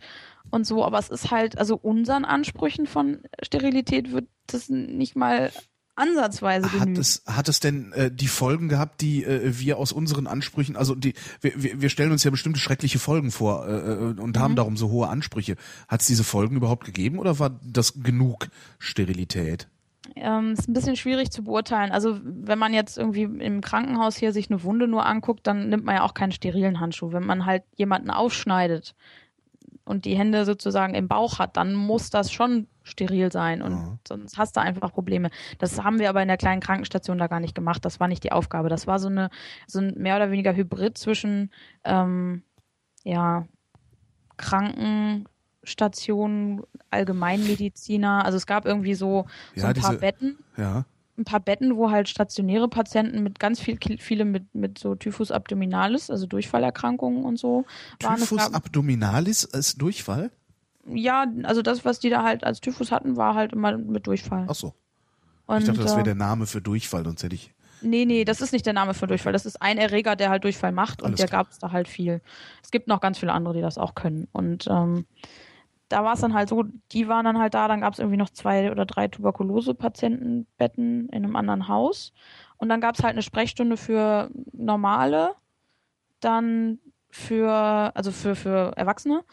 und 0.49 0.65
so. 0.65 0.83
Aber 0.83 0.97
es 0.97 1.09
ist 1.09 1.29
halt, 1.31 1.57
also 1.57 1.75
unseren 1.75 2.25
Ansprüchen 2.25 2.87
von 2.87 3.21
Sterilität 3.43 4.11
wird 4.11 4.27
das 4.47 4.69
nicht 4.69 5.15
mal 5.15 5.51
ansatzweise 5.95 6.69
genügt. 6.69 6.81
Hat 6.81 6.97
es, 6.97 7.23
hat 7.25 7.49
es 7.49 7.59
denn 7.59 7.91
äh, 7.93 8.11
die 8.11 8.27
Folgen 8.27 8.69
gehabt, 8.69 9.01
die 9.01 9.23
äh, 9.23 9.59
wir 9.59 9.77
aus 9.77 9.91
unseren 9.91 10.27
Ansprüchen, 10.27 10.75
also 10.75 10.95
die 10.95 11.13
wir, 11.41 11.81
wir 11.81 11.89
stellen 11.89 12.11
uns 12.11 12.23
ja 12.23 12.31
bestimmte 12.31 12.59
schreckliche 12.59 12.99
Folgen 12.99 13.31
vor 13.31 13.67
äh, 13.67 13.71
äh 13.71 13.95
und 14.19 14.35
mhm. 14.35 14.39
haben 14.39 14.55
darum 14.55 14.77
so 14.77 14.89
hohe 14.89 15.07
Ansprüche. 15.07 15.55
Hat 15.87 16.01
es 16.01 16.07
diese 16.07 16.23
Folgen 16.23 16.55
überhaupt 16.55 16.85
gegeben 16.85 17.19
oder 17.19 17.39
war 17.39 17.59
das 17.63 18.01
genug 18.01 18.47
Sterilität? 18.79 19.67
Ähm, 20.15 20.53
ist 20.53 20.67
ein 20.67 20.73
bisschen 20.73 20.95
schwierig 20.95 21.31
zu 21.31 21.43
beurteilen. 21.43 21.91
Also 21.91 22.19
wenn 22.23 22.59
man 22.59 22.73
jetzt 22.73 22.97
irgendwie 22.97 23.23
im 23.23 23.61
Krankenhaus 23.61 24.17
hier 24.17 24.33
sich 24.33 24.49
eine 24.49 24.63
Wunde 24.63 24.87
nur 24.87 25.05
anguckt, 25.05 25.45
dann 25.47 25.69
nimmt 25.69 25.85
man 25.85 25.95
ja 25.95 26.03
auch 26.03 26.13
keinen 26.13 26.31
sterilen 26.31 26.79
Handschuh. 26.79 27.13
Wenn 27.13 27.25
man 27.25 27.45
halt 27.45 27.63
jemanden 27.75 28.09
aufschneidet, 28.09 28.95
und 29.91 30.05
die 30.05 30.17
Hände 30.17 30.45
sozusagen 30.45 30.95
im 30.95 31.07
Bauch 31.07 31.39
hat, 31.39 31.57
dann 31.57 31.73
muss 31.73 32.09
das 32.09 32.31
schon 32.31 32.67
steril 32.83 33.31
sein 33.31 33.61
und 33.61 33.73
ja. 33.73 33.99
sonst 34.07 34.37
hast 34.37 34.57
du 34.57 34.61
einfach 34.61 34.91
Probleme. 34.91 35.29
Das 35.59 35.83
haben 35.83 35.99
wir 35.99 36.09
aber 36.09 36.21
in 36.21 36.27
der 36.27 36.37
kleinen 36.37 36.61
Krankenstation 36.61 37.17
da 37.17 37.27
gar 37.27 37.39
nicht 37.39 37.55
gemacht. 37.55 37.85
Das 37.85 37.99
war 37.99 38.07
nicht 38.07 38.23
die 38.23 38.31
Aufgabe. 38.31 38.69
Das 38.69 38.87
war 38.87 38.99
so 38.99 39.07
eine 39.07 39.29
so 39.67 39.79
ein 39.79 39.93
mehr 39.97 40.15
oder 40.15 40.31
weniger 40.31 40.55
Hybrid 40.55 40.97
zwischen 40.97 41.51
ähm, 41.83 42.43
ja 43.03 43.45
Krankenstation, 44.37 46.63
Allgemeinmediziner. 46.89 48.25
Also 48.25 48.37
es 48.37 48.47
gab 48.47 48.65
irgendwie 48.65 48.95
so, 48.95 49.27
so 49.55 49.61
ja, 49.61 49.67
ein 49.69 49.75
paar 49.75 49.91
diese, 49.91 50.01
Betten. 50.01 50.39
Ja 50.57 50.85
ein 51.17 51.25
paar 51.25 51.39
Betten, 51.39 51.77
wo 51.77 51.91
halt 51.91 52.09
stationäre 52.09 52.67
Patienten 52.67 53.23
mit 53.23 53.39
ganz 53.39 53.59
viel, 53.59 53.77
viele 53.99 54.25
mit, 54.25 54.53
mit 54.53 54.77
so 54.77 54.95
Typhus 54.95 55.31
abdominalis, 55.31 56.09
also 56.09 56.25
Durchfallerkrankungen 56.25 57.23
und 57.23 57.37
so 57.37 57.65
waren. 58.01 58.17
Typhus 58.17 58.53
abdominalis 58.53 59.43
ist 59.43 59.81
Durchfall? 59.81 60.31
Ja, 60.87 61.25
also 61.43 61.61
das, 61.61 61.85
was 61.85 61.99
die 61.99 62.09
da 62.09 62.23
halt 62.23 62.43
als 62.43 62.59
Typhus 62.59 62.91
hatten, 62.91 63.17
war 63.17 63.35
halt 63.35 63.53
immer 63.53 63.77
mit 63.77 64.07
Durchfall. 64.07 64.47
Ach 64.49 64.55
so. 64.55 64.73
Und, 65.45 65.59
ich 65.59 65.65
dachte, 65.65 65.81
das 65.81 65.93
wäre 65.93 66.03
der 66.03 66.15
Name 66.15 66.47
für 66.47 66.61
Durchfall, 66.61 67.03
sonst 67.03 67.23
hätte 67.23 67.35
ich. 67.35 67.53
Nee, 67.81 68.05
nee, 68.05 68.25
das 68.25 68.41
ist 68.41 68.53
nicht 68.53 68.65
der 68.65 68.73
Name 68.73 68.93
für 68.93 69.07
Durchfall. 69.07 69.33
Das 69.33 69.45
ist 69.45 69.61
ein 69.61 69.77
Erreger, 69.77 70.15
der 70.15 70.29
halt 70.29 70.43
Durchfall 70.43 70.71
macht 70.71 71.01
und 71.01 71.17
der 71.17 71.27
gab 71.27 71.49
es 71.49 71.57
da 71.57 71.71
halt 71.71 71.87
viel. 71.87 72.21
Es 72.63 72.71
gibt 72.71 72.87
noch 72.87 73.01
ganz 73.01 73.17
viele 73.17 73.33
andere, 73.33 73.55
die 73.55 73.61
das 73.61 73.77
auch 73.77 73.95
können. 73.95 74.27
Und 74.31 74.67
ähm, 74.69 75.05
da 75.89 76.03
war 76.03 76.13
es 76.13 76.21
dann 76.21 76.33
halt 76.33 76.47
so, 76.47 76.63
die 76.91 77.07
waren 77.07 77.25
dann 77.25 77.39
halt 77.39 77.53
da, 77.53 77.67
dann 77.67 77.81
gab 77.81 77.93
es 77.93 77.99
irgendwie 77.99 78.17
noch 78.17 78.29
zwei 78.29 78.71
oder 78.71 78.85
drei 78.85 79.07
Tuberkulose-Patientenbetten 79.07 81.09
in 81.09 81.25
einem 81.25 81.35
anderen 81.35 81.67
Haus. 81.67 82.13
Und 82.57 82.69
dann 82.69 82.81
gab 82.81 82.95
es 82.95 83.03
halt 83.03 83.13
eine 83.13 83.23
Sprechstunde 83.23 83.77
für 83.77 84.29
normale, 84.53 85.35
dann 86.19 86.79
für, 87.09 87.91
also 87.95 88.11
für, 88.11 88.35
für 88.35 88.73
Erwachsene, 88.77 89.23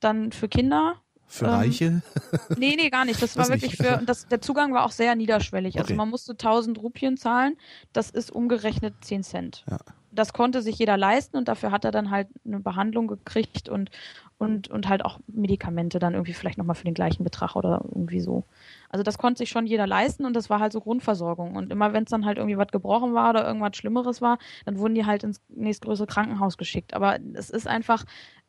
dann 0.00 0.32
für 0.32 0.48
Kinder. 0.48 0.96
Für 1.26 1.46
ähm, 1.46 1.50
Reiche? 1.52 2.02
Nee, 2.58 2.74
nee, 2.76 2.90
gar 2.90 3.04
nicht. 3.04 3.22
Das, 3.22 3.34
das 3.34 3.36
war 3.36 3.54
wirklich 3.54 3.78
nicht. 3.78 3.88
für, 3.88 4.02
das, 4.04 4.26
der 4.26 4.40
Zugang 4.40 4.74
war 4.74 4.84
auch 4.84 4.90
sehr 4.90 5.14
niederschwellig. 5.14 5.76
Also 5.76 5.84
okay. 5.84 5.92
Also 5.92 5.96
man 5.96 6.10
musste 6.10 6.32
1000 6.32 6.82
Rupien 6.82 7.16
zahlen. 7.16 7.56
Das 7.92 8.10
ist 8.10 8.32
umgerechnet 8.32 8.94
10 9.02 9.22
Cent. 9.22 9.64
Ja. 9.70 9.78
Das 10.12 10.32
konnte 10.32 10.60
sich 10.60 10.76
jeder 10.76 10.96
leisten 10.96 11.36
und 11.36 11.46
dafür 11.46 11.70
hat 11.70 11.84
er 11.84 11.92
dann 11.92 12.10
halt 12.10 12.26
eine 12.44 12.58
Behandlung 12.58 13.06
gekriegt 13.06 13.68
und, 13.68 13.90
und, 14.38 14.68
und 14.68 14.88
halt 14.88 15.04
auch 15.04 15.20
Medikamente 15.28 16.00
dann 16.00 16.14
irgendwie 16.14 16.32
vielleicht 16.32 16.58
nochmal 16.58 16.74
für 16.74 16.84
den 16.84 16.94
gleichen 16.94 17.22
Betrag 17.22 17.54
oder 17.54 17.84
irgendwie 17.84 18.18
so. 18.18 18.42
Also 18.88 19.04
das 19.04 19.18
konnte 19.18 19.38
sich 19.38 19.50
schon 19.50 19.66
jeder 19.66 19.86
leisten 19.86 20.24
und 20.24 20.34
das 20.34 20.50
war 20.50 20.58
halt 20.58 20.72
so 20.72 20.80
Grundversorgung. 20.80 21.54
Und 21.54 21.70
immer 21.70 21.92
wenn 21.92 22.04
es 22.04 22.10
dann 22.10 22.24
halt 22.24 22.38
irgendwie 22.38 22.58
was 22.58 22.68
gebrochen 22.72 23.14
war 23.14 23.30
oder 23.30 23.46
irgendwas 23.46 23.76
Schlimmeres 23.76 24.20
war, 24.20 24.38
dann 24.64 24.78
wurden 24.78 24.96
die 24.96 25.06
halt 25.06 25.22
ins 25.22 25.40
nächstgrößere 25.48 26.08
Krankenhaus 26.08 26.58
geschickt. 26.58 26.92
Aber 26.92 27.18
es 27.34 27.50
ist 27.50 27.68
einfach, 27.68 28.04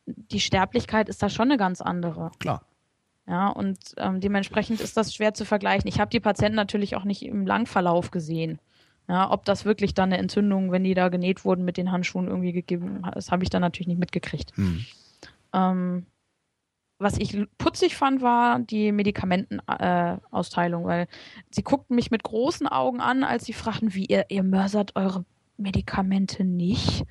die 0.06 0.40
Sterblichkeit 0.40 1.08
ist 1.08 1.22
da 1.22 1.28
schon 1.28 1.50
eine 1.50 1.58
ganz 1.58 1.80
andere. 1.80 2.30
Klar. 2.38 2.62
Ja, 3.26 3.48
und 3.48 3.78
ähm, 3.98 4.20
dementsprechend 4.20 4.80
ist 4.80 4.96
das 4.96 5.14
schwer 5.14 5.32
zu 5.32 5.44
vergleichen. 5.44 5.88
Ich 5.88 6.00
habe 6.00 6.10
die 6.10 6.20
Patienten 6.20 6.56
natürlich 6.56 6.96
auch 6.96 7.04
nicht 7.04 7.22
im 7.22 7.46
Langverlauf 7.46 8.10
gesehen. 8.10 8.58
Ja, 9.08 9.30
ob 9.30 9.44
das 9.44 9.64
wirklich 9.64 9.94
dann 9.94 10.12
eine 10.12 10.18
Entzündung, 10.18 10.72
wenn 10.72 10.84
die 10.84 10.94
da 10.94 11.08
genäht 11.08 11.44
wurden 11.44 11.64
mit 11.64 11.76
den 11.76 11.92
Handschuhen 11.92 12.28
irgendwie 12.28 12.52
gegeben 12.52 13.04
hat, 13.04 13.16
das 13.16 13.30
habe 13.30 13.42
ich 13.42 13.50
dann 13.50 13.60
natürlich 13.60 13.88
nicht 13.88 13.98
mitgekriegt. 13.98 14.56
Hm. 14.56 14.84
Ähm, 15.52 16.06
was 16.98 17.18
ich 17.18 17.36
putzig 17.58 17.96
fand, 17.96 18.22
war 18.22 18.60
die 18.60 18.92
Medikamentenausteilung, 18.92 20.84
äh, 20.84 20.86
weil 20.86 21.08
sie 21.50 21.62
guckten 21.62 21.96
mich 21.96 22.12
mit 22.12 22.22
großen 22.22 22.68
Augen 22.68 23.00
an, 23.00 23.24
als 23.24 23.44
sie 23.44 23.52
fragten, 23.52 23.92
wie 23.94 24.06
ihr, 24.06 24.26
ihr 24.28 24.44
mörsert 24.44 24.94
eure 24.94 25.24
Medikamente 25.56 26.44
nicht. 26.44 27.04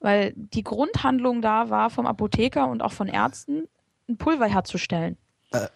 Weil 0.00 0.32
die 0.36 0.62
Grundhandlung 0.62 1.42
da 1.42 1.70
war 1.70 1.90
vom 1.90 2.06
Apotheker 2.06 2.68
und 2.68 2.82
auch 2.82 2.92
von 2.92 3.08
Ärzten, 3.08 3.66
ein 4.08 4.18
Pulver 4.18 4.46
herzustellen. 4.46 5.16
Äh, 5.52 5.66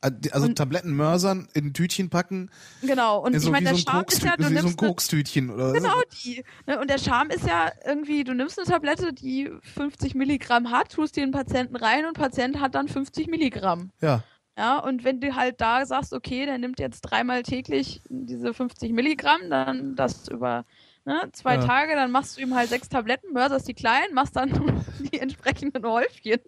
äh, 0.00 0.10
also 0.30 0.46
und, 0.46 0.56
Tabletten 0.56 0.94
mörsern, 0.94 1.48
in 1.54 1.66
ein 1.66 1.74
Tütchen 1.74 2.08
packen. 2.08 2.50
Genau, 2.82 3.20
und 3.24 3.38
so 3.38 3.48
ich 3.48 3.52
meine, 3.52 3.66
der 3.66 3.74
so 3.74 3.90
Charme 3.90 4.04
ist 4.08 4.22
ja, 4.22 4.36
du 4.36 4.48
nimmst 4.48 4.62
so 4.62 4.68
ein 4.68 4.76
Kokstütchen 4.76 5.50
oder 5.50 5.72
Genau 5.72 6.00
die. 6.22 6.44
Ne? 6.66 6.78
Und 6.78 6.88
der 6.88 6.98
Charme 6.98 7.30
ist 7.30 7.46
ja 7.46 7.72
irgendwie, 7.84 8.22
du 8.24 8.34
nimmst 8.34 8.58
eine 8.58 8.68
Tablette, 8.68 9.12
die 9.12 9.50
50 9.74 10.14
Milligramm 10.14 10.70
hat, 10.70 10.92
tust 10.92 11.16
den 11.16 11.32
Patienten 11.32 11.76
rein 11.76 12.06
und 12.06 12.14
Patient 12.16 12.60
hat 12.60 12.74
dann 12.74 12.88
50 12.88 13.28
Milligramm. 13.28 13.90
Ja. 14.00 14.22
Ja, 14.56 14.78
und 14.80 15.04
wenn 15.04 15.20
du 15.20 15.36
halt 15.36 15.60
da 15.60 15.86
sagst, 15.86 16.12
okay, 16.12 16.44
der 16.44 16.58
nimmt 16.58 16.80
jetzt 16.80 17.02
dreimal 17.02 17.44
täglich 17.44 18.00
diese 18.08 18.52
50 18.52 18.92
Milligramm, 18.92 19.48
dann 19.50 19.94
das 19.94 20.26
über 20.26 20.64
ne, 21.04 21.28
zwei 21.32 21.56
ja. 21.56 21.64
Tage, 21.64 21.94
dann 21.94 22.10
machst 22.10 22.36
du 22.36 22.42
ihm 22.42 22.54
halt 22.54 22.68
sechs 22.68 22.88
Tabletten, 22.88 23.32
mörserst 23.32 23.68
die 23.68 23.74
kleinen, 23.74 24.14
machst 24.14 24.36
dann 24.36 24.84
die 25.12 25.18
entsprechenden 25.18 25.84
Häufchen. 25.84 26.40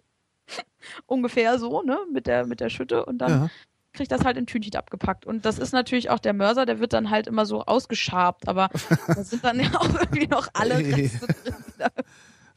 Ungefähr 1.05 1.59
so, 1.59 1.81
ne, 1.81 1.99
mit 2.11 2.27
der, 2.27 2.45
mit 2.45 2.59
der 2.59 2.69
Schütte 2.69 3.05
und 3.05 3.19
dann 3.19 3.31
ja. 3.31 3.49
kriegt 3.93 4.11
das 4.11 4.25
halt 4.25 4.37
in 4.37 4.47
Tütchen 4.47 4.75
abgepackt. 4.75 5.25
Und 5.25 5.45
das 5.45 5.59
ist 5.59 5.73
natürlich 5.73 6.09
auch 6.09 6.19
der 6.19 6.33
Mörser, 6.33 6.65
der 6.65 6.79
wird 6.79 6.93
dann 6.93 7.09
halt 7.09 7.27
immer 7.27 7.45
so 7.45 7.63
ausgeschabt, 7.63 8.47
aber 8.47 8.69
da 9.07 9.23
sind 9.23 9.43
dann 9.43 9.59
ja 9.59 9.69
auch 9.75 9.93
irgendwie 9.99 10.27
noch 10.27 10.47
alle 10.53 10.77
Reste 10.77 11.27
drin. 11.27 11.55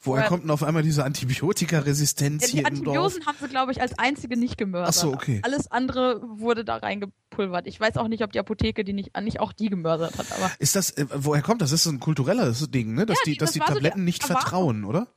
Woher 0.04 0.28
kommt 0.28 0.44
denn 0.44 0.50
auf 0.50 0.62
einmal 0.62 0.82
diese 0.82 1.04
Antibiotikaresistenz 1.04 2.42
ja, 2.42 2.48
die 2.48 2.56
hier 2.58 2.66
Antibiosen 2.66 3.18
im 3.18 3.24
Dorf? 3.24 3.26
haben 3.26 3.36
sie, 3.40 3.48
glaube 3.48 3.72
ich, 3.72 3.80
als 3.80 3.98
einzige 3.98 4.36
nicht 4.36 4.58
gemördert. 4.58 4.90
Ach 4.90 4.92
so, 4.92 5.12
okay. 5.12 5.40
Alles 5.42 5.70
andere 5.70 6.20
wurde 6.22 6.64
da 6.64 6.76
reingepulvert. 6.76 7.66
Ich 7.66 7.80
weiß 7.80 7.96
auch 7.96 8.08
nicht, 8.08 8.22
ob 8.22 8.32
die 8.32 8.38
Apotheke 8.38 8.84
die 8.84 8.92
nicht, 8.92 9.18
nicht 9.20 9.40
auch 9.40 9.52
die 9.52 9.68
gemördert 9.68 10.18
hat. 10.18 10.30
Aber 10.32 10.50
ist 10.58 10.76
das, 10.76 10.90
äh, 10.90 11.06
woher 11.14 11.42
kommt 11.42 11.62
das? 11.62 11.70
Das 11.70 11.86
ist 11.86 11.92
ein 11.92 12.00
kulturelles 12.00 12.70
Ding, 12.70 12.94
ne? 12.94 13.06
Dass 13.06 13.18
ja, 13.18 13.32
die, 13.32 13.36
dass 13.36 13.52
das 13.52 13.54
die 13.54 13.60
Tabletten 13.60 13.98
so 13.98 14.00
die 14.00 14.04
nicht 14.04 14.22
Erwartung. 14.22 14.40
vertrauen, 14.42 14.84
oder? 14.84 15.08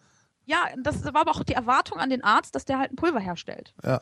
Ja, 0.46 0.64
das 0.82 1.04
war 1.04 1.16
aber 1.16 1.32
auch 1.32 1.44
die 1.44 1.54
Erwartung 1.54 2.00
an 2.00 2.10
den 2.10 2.24
Arzt, 2.24 2.56
dass 2.56 2.66
der 2.66 2.80
halt 2.80 2.92
ein 2.92 2.96
Pulver 2.96 3.20
herstellt. 3.20 3.74
Ja. 3.84 4.02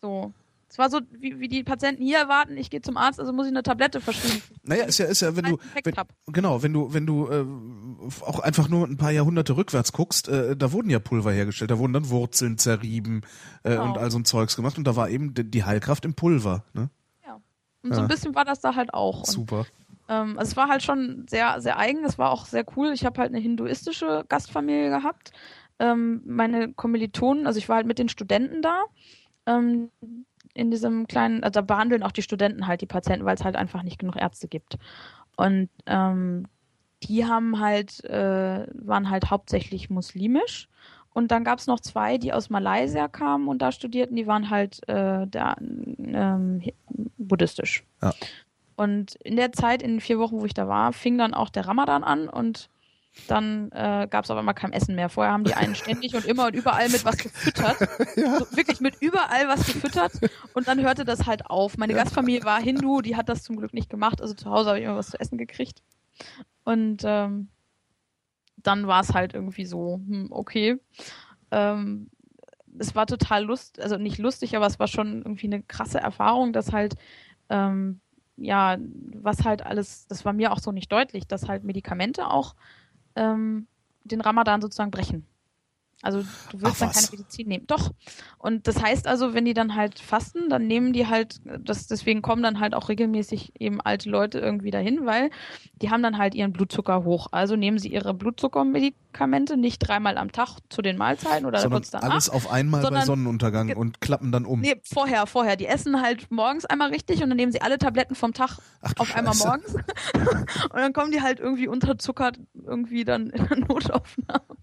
So. 0.00 0.32
Es 0.72 0.78
war 0.78 0.88
so, 0.88 1.00
wie, 1.10 1.38
wie 1.38 1.48
die 1.48 1.64
Patienten 1.64 2.02
hier 2.02 2.16
erwarten, 2.16 2.56
ich 2.56 2.70
gehe 2.70 2.80
zum 2.80 2.96
Arzt, 2.96 3.20
also 3.20 3.30
muss 3.34 3.46
ich 3.46 3.52
eine 3.52 3.62
Tablette 3.62 4.00
verschrieben. 4.00 4.40
Naja, 4.62 4.84
ist 4.84 4.96
ja, 4.96 5.04
ist 5.04 5.20
ja, 5.20 5.36
wenn 5.36 5.44
du, 5.44 5.58
wenn, 5.74 5.94
genau, 6.32 6.62
wenn 6.62 6.72
du, 6.72 6.94
wenn 6.94 7.04
du 7.04 7.28
äh, 7.28 7.44
auch 8.22 8.40
einfach 8.40 8.70
nur 8.70 8.86
ein 8.86 8.96
paar 8.96 9.10
Jahrhunderte 9.10 9.54
rückwärts 9.54 9.92
guckst, 9.92 10.28
äh, 10.28 10.56
da 10.56 10.72
wurden 10.72 10.88
ja 10.88 10.98
Pulver 10.98 11.30
hergestellt, 11.30 11.70
da 11.70 11.78
wurden 11.78 11.92
dann 11.92 12.08
Wurzeln 12.08 12.56
zerrieben 12.56 13.20
äh, 13.64 13.70
genau. 13.72 13.84
und 13.84 13.98
all 13.98 14.10
so 14.10 14.18
ein 14.18 14.24
Zeugs 14.24 14.56
gemacht 14.56 14.78
und 14.78 14.84
da 14.84 14.96
war 14.96 15.10
eben 15.10 15.34
die 15.34 15.64
Heilkraft 15.64 16.06
im 16.06 16.14
Pulver. 16.14 16.64
Ne? 16.72 16.88
Ja. 17.26 17.40
Und 17.82 17.90
ja. 17.90 17.96
so 17.96 18.00
ein 18.02 18.08
bisschen 18.08 18.34
war 18.34 18.46
das 18.46 18.60
da 18.60 18.74
halt 18.74 18.94
auch. 18.94 19.26
Super. 19.26 19.58
Und, 19.58 19.66
ähm, 20.08 20.38
also 20.38 20.52
es 20.52 20.56
war 20.56 20.68
halt 20.68 20.82
schon 20.82 21.26
sehr, 21.28 21.60
sehr 21.60 21.78
eigen, 21.78 22.02
es 22.06 22.16
war 22.16 22.30
auch 22.30 22.46
sehr 22.46 22.64
cool. 22.76 22.92
Ich 22.94 23.04
habe 23.04 23.20
halt 23.20 23.30
eine 23.30 23.40
hinduistische 23.40 24.24
Gastfamilie 24.26 24.88
gehabt 24.88 25.32
ähm, 25.78 26.22
meine 26.24 26.72
Kommilitonen, 26.72 27.46
also 27.46 27.58
ich 27.58 27.68
war 27.68 27.76
halt 27.76 27.86
mit 27.86 27.98
den 27.98 28.08
Studenten 28.08 28.62
da, 28.62 28.84
ähm, 29.46 29.90
in 30.54 30.70
diesem 30.70 31.06
kleinen, 31.06 31.42
also 31.42 31.60
da 31.60 31.62
behandeln 31.62 32.02
auch 32.02 32.12
die 32.12 32.22
Studenten 32.22 32.66
halt 32.66 32.80
die 32.80 32.86
Patienten, 32.86 33.24
weil 33.24 33.34
es 33.34 33.44
halt 33.44 33.56
einfach 33.56 33.82
nicht 33.82 33.98
genug 33.98 34.16
Ärzte 34.16 34.48
gibt. 34.48 34.78
Und 35.36 35.70
ähm, 35.86 36.46
die 37.02 37.26
haben 37.26 37.58
halt, 37.58 38.04
äh, 38.04 38.66
waren 38.74 39.10
halt 39.10 39.30
hauptsächlich 39.30 39.90
muslimisch. 39.90 40.68
Und 41.14 41.30
dann 41.30 41.44
gab 41.44 41.58
es 41.58 41.66
noch 41.66 41.80
zwei, 41.80 42.16
die 42.16 42.32
aus 42.32 42.48
Malaysia 42.48 43.06
kamen 43.08 43.48
und 43.48 43.60
da 43.60 43.70
studierten, 43.70 44.16
die 44.16 44.26
waren 44.26 44.48
halt 44.48 44.86
äh, 44.88 45.26
da, 45.26 45.56
ähm, 45.58 46.62
buddhistisch. 47.18 47.84
Ja. 48.00 48.12
Und 48.76 49.16
in 49.16 49.36
der 49.36 49.52
Zeit, 49.52 49.82
in 49.82 49.92
den 49.92 50.00
vier 50.00 50.18
Wochen, 50.18 50.40
wo 50.40 50.46
ich 50.46 50.54
da 50.54 50.68
war, 50.68 50.92
fing 50.92 51.18
dann 51.18 51.34
auch 51.34 51.50
der 51.50 51.66
Ramadan 51.66 52.02
an 52.02 52.28
und 52.28 52.70
dann 53.28 53.70
äh, 53.72 54.06
gab 54.08 54.24
es 54.24 54.30
auf 54.30 54.38
einmal 54.38 54.54
kein 54.54 54.72
Essen 54.72 54.94
mehr. 54.94 55.08
Vorher 55.08 55.32
haben 55.32 55.44
die 55.44 55.54
einen 55.54 55.74
ständig 55.74 56.14
und 56.14 56.24
immer 56.24 56.46
und 56.46 56.54
überall 56.54 56.88
mit 56.88 57.04
was 57.04 57.18
gefüttert. 57.18 57.76
ja. 58.16 58.38
so, 58.38 58.56
wirklich 58.56 58.80
mit 58.80 58.96
überall 59.00 59.48
was 59.48 59.66
gefüttert. 59.66 60.12
Und 60.54 60.66
dann 60.66 60.80
hörte 60.80 61.04
das 61.04 61.26
halt 61.26 61.46
auf. 61.46 61.76
Meine 61.76 61.92
ja. 61.92 62.02
Gastfamilie 62.02 62.44
war 62.44 62.60
Hindu, 62.60 63.02
die 63.02 63.16
hat 63.16 63.28
das 63.28 63.42
zum 63.42 63.56
Glück 63.56 63.74
nicht 63.74 63.90
gemacht. 63.90 64.22
Also 64.22 64.34
zu 64.34 64.50
Hause 64.50 64.70
habe 64.70 64.78
ich 64.78 64.86
immer 64.86 64.96
was 64.96 65.10
zu 65.10 65.20
essen 65.20 65.36
gekriegt. 65.36 65.82
Und 66.64 67.02
ähm, 67.04 67.48
dann 68.56 68.86
war 68.86 69.00
es 69.00 69.12
halt 69.12 69.34
irgendwie 69.34 69.66
so, 69.66 70.00
hm, 70.06 70.28
okay. 70.30 70.78
Ähm, 71.50 72.08
es 72.78 72.94
war 72.94 73.06
total 73.06 73.44
lust, 73.44 73.78
also 73.78 73.98
nicht 73.98 74.16
lustig, 74.16 74.56
aber 74.56 74.66
es 74.66 74.78
war 74.78 74.88
schon 74.88 75.18
irgendwie 75.18 75.48
eine 75.48 75.62
krasse 75.62 75.98
Erfahrung, 75.98 76.54
dass 76.54 76.72
halt 76.72 76.94
ähm, 77.50 78.00
ja, 78.36 78.78
was 79.20 79.44
halt 79.44 79.64
alles, 79.64 80.06
das 80.06 80.24
war 80.24 80.32
mir 80.32 80.52
auch 80.52 80.58
so 80.58 80.72
nicht 80.72 80.90
deutlich, 80.90 81.26
dass 81.26 81.48
halt 81.48 81.64
Medikamente 81.64 82.28
auch 82.28 82.54
ähm, 83.16 83.66
den 84.04 84.20
Ramadan 84.20 84.60
sozusagen 84.60 84.90
brechen. 84.90 85.26
Also 86.02 86.22
du 86.50 86.60
willst 86.60 86.82
Ach, 86.82 86.86
dann 86.86 86.90
keine 86.90 87.06
Medizin 87.12 87.46
nehmen. 87.46 87.66
Doch. 87.68 87.92
Und 88.36 88.66
das 88.66 88.82
heißt 88.82 89.06
also, 89.06 89.34
wenn 89.34 89.44
die 89.44 89.54
dann 89.54 89.76
halt 89.76 90.00
fasten, 90.00 90.50
dann 90.50 90.66
nehmen 90.66 90.92
die 90.92 91.06
halt, 91.06 91.40
das, 91.60 91.86
deswegen 91.86 92.22
kommen 92.22 92.42
dann 92.42 92.58
halt 92.58 92.74
auch 92.74 92.88
regelmäßig 92.88 93.52
eben 93.60 93.80
alte 93.80 94.10
Leute 94.10 94.40
irgendwie 94.40 94.72
dahin, 94.72 95.06
weil 95.06 95.30
die 95.80 95.90
haben 95.90 96.02
dann 96.02 96.18
halt 96.18 96.34
ihren 96.34 96.52
Blutzucker 96.52 97.04
hoch. 97.04 97.28
Also 97.30 97.54
nehmen 97.54 97.78
sie 97.78 97.86
ihre 97.86 98.14
Blutzuckermedikamente 98.14 99.56
nicht 99.56 99.78
dreimal 99.78 100.18
am 100.18 100.32
Tag 100.32 100.58
zu 100.70 100.82
den 100.82 100.98
Mahlzeiten 100.98 101.46
oder 101.46 101.60
sondern 101.60 101.82
kurz 101.82 101.90
danach. 101.90 102.10
Alles 102.10 102.28
auf 102.28 102.50
einmal 102.50 102.82
bei 102.82 103.04
Sonnenuntergang 103.04 103.76
und 103.76 104.00
klappen 104.00 104.32
dann 104.32 104.44
um. 104.44 104.60
Nee, 104.60 104.80
vorher, 104.82 105.28
vorher. 105.28 105.54
Die 105.54 105.66
essen 105.66 106.02
halt 106.02 106.32
morgens 106.32 106.64
einmal 106.64 106.90
richtig 106.90 107.22
und 107.22 107.30
dann 107.30 107.36
nehmen 107.36 107.52
sie 107.52 107.62
alle 107.62 107.78
Tabletten 107.78 108.16
vom 108.16 108.32
Tag 108.32 108.58
Ach, 108.80 108.92
auf 108.98 109.14
einmal 109.14 109.36
morgens. 109.36 109.72
und 110.14 110.74
dann 110.74 110.92
kommen 110.92 111.12
die 111.12 111.22
halt 111.22 111.38
irgendwie 111.38 111.68
unterzuckert 111.68 112.40
irgendwie 112.54 113.04
dann 113.04 113.28
in 113.30 113.46
der 113.46 113.58
Notaufnahme 113.58 114.56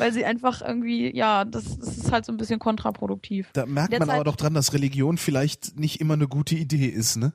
weil 0.00 0.12
sie 0.12 0.24
einfach 0.24 0.62
irgendwie, 0.62 1.14
ja, 1.14 1.44
das, 1.44 1.78
das 1.78 1.98
ist 1.98 2.12
halt 2.12 2.24
so 2.24 2.32
ein 2.32 2.36
bisschen 2.36 2.58
kontraproduktiv. 2.58 3.50
Da 3.52 3.66
merkt 3.66 3.98
man 3.98 4.10
aber 4.10 4.24
doch 4.24 4.36
dran, 4.36 4.54
dass 4.54 4.72
Religion 4.72 5.18
vielleicht 5.18 5.78
nicht 5.78 6.00
immer 6.00 6.14
eine 6.14 6.26
gute 6.26 6.54
Idee 6.54 6.86
ist, 6.86 7.16
ne? 7.16 7.32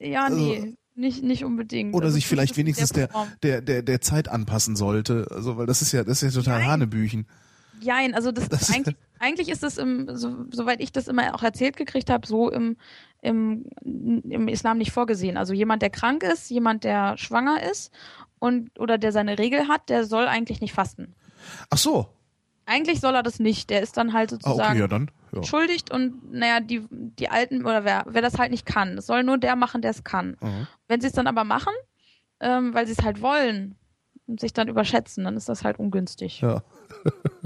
Ja, 0.00 0.28
nee. 0.28 0.56
Also, 0.56 0.76
nicht, 0.94 1.22
nicht 1.22 1.44
unbedingt. 1.44 1.94
Oder 1.94 2.06
also 2.06 2.14
sich 2.14 2.26
vielleicht 2.26 2.56
wenigstens 2.56 2.90
der, 2.90 3.08
der, 3.42 3.60
der, 3.60 3.82
der 3.82 4.00
Zeit 4.00 4.28
anpassen 4.28 4.76
sollte. 4.76 5.26
Also, 5.30 5.58
weil 5.58 5.66
das 5.66 5.82
ist 5.82 5.92
ja, 5.92 6.04
das 6.04 6.22
ist 6.22 6.34
ja 6.34 6.40
total 6.40 6.60
Nein. 6.60 6.70
Hanebüchen. 6.70 7.26
Jein, 7.80 8.14
also 8.14 8.32
das, 8.32 8.48
das 8.48 8.72
eigentlich, 8.72 8.96
eigentlich 9.18 9.48
ist 9.50 9.62
das 9.62 9.76
im, 9.76 10.16
so, 10.16 10.46
soweit 10.50 10.80
ich 10.80 10.92
das 10.92 11.08
immer 11.08 11.34
auch 11.34 11.42
erzählt 11.42 11.76
gekriegt 11.76 12.08
habe, 12.08 12.26
so 12.26 12.50
im, 12.50 12.76
im, 13.20 13.66
im 13.82 14.48
Islam 14.48 14.78
nicht 14.78 14.92
vorgesehen. 14.92 15.36
Also 15.36 15.52
jemand, 15.52 15.82
der 15.82 15.90
krank 15.90 16.22
ist, 16.22 16.50
jemand, 16.50 16.84
der 16.84 17.18
schwanger 17.18 17.62
ist 17.70 17.92
und 18.38 18.78
oder 18.78 18.96
der 18.96 19.12
seine 19.12 19.38
Regel 19.38 19.68
hat, 19.68 19.90
der 19.90 20.04
soll 20.04 20.26
eigentlich 20.26 20.60
nicht 20.62 20.72
fasten. 20.72 21.14
Ach 21.70 21.78
so. 21.78 22.08
Eigentlich 22.66 23.00
soll 23.00 23.14
er 23.14 23.22
das 23.22 23.38
nicht. 23.38 23.70
Der 23.70 23.80
ist 23.82 23.96
dann 23.96 24.12
halt 24.12 24.32
Ah, 24.32 24.36
sozusagen 24.36 24.70
okay, 24.72 24.80
ja 24.80 24.88
dann. 24.88 25.10
Ja. 25.32 25.42
schuldigt 25.44 25.90
und 25.90 26.32
naja, 26.32 26.60
die, 26.60 26.84
die 26.90 27.28
Alten 27.28 27.64
oder 27.64 27.84
wer, 27.84 28.04
wer 28.08 28.22
das 28.22 28.38
halt 28.38 28.50
nicht 28.50 28.66
kann. 28.66 28.98
Es 28.98 29.06
soll 29.06 29.22
nur 29.22 29.38
der 29.38 29.56
machen, 29.56 29.82
der 29.82 29.90
es 29.90 30.04
kann. 30.04 30.36
Mhm. 30.40 30.66
Wenn 30.88 31.00
sie 31.00 31.08
es 31.08 31.12
dann 31.12 31.26
aber 31.26 31.44
machen, 31.44 31.72
ähm, 32.40 32.74
weil 32.74 32.86
sie 32.86 32.92
es 32.92 33.02
halt 33.04 33.20
wollen 33.22 33.76
und 34.26 34.40
sich 34.40 34.52
dann 34.52 34.68
überschätzen, 34.68 35.24
dann 35.24 35.36
ist 35.36 35.48
das 35.48 35.64
halt 35.64 35.78
ungünstig. 35.78 36.40
Ja. 36.40 36.62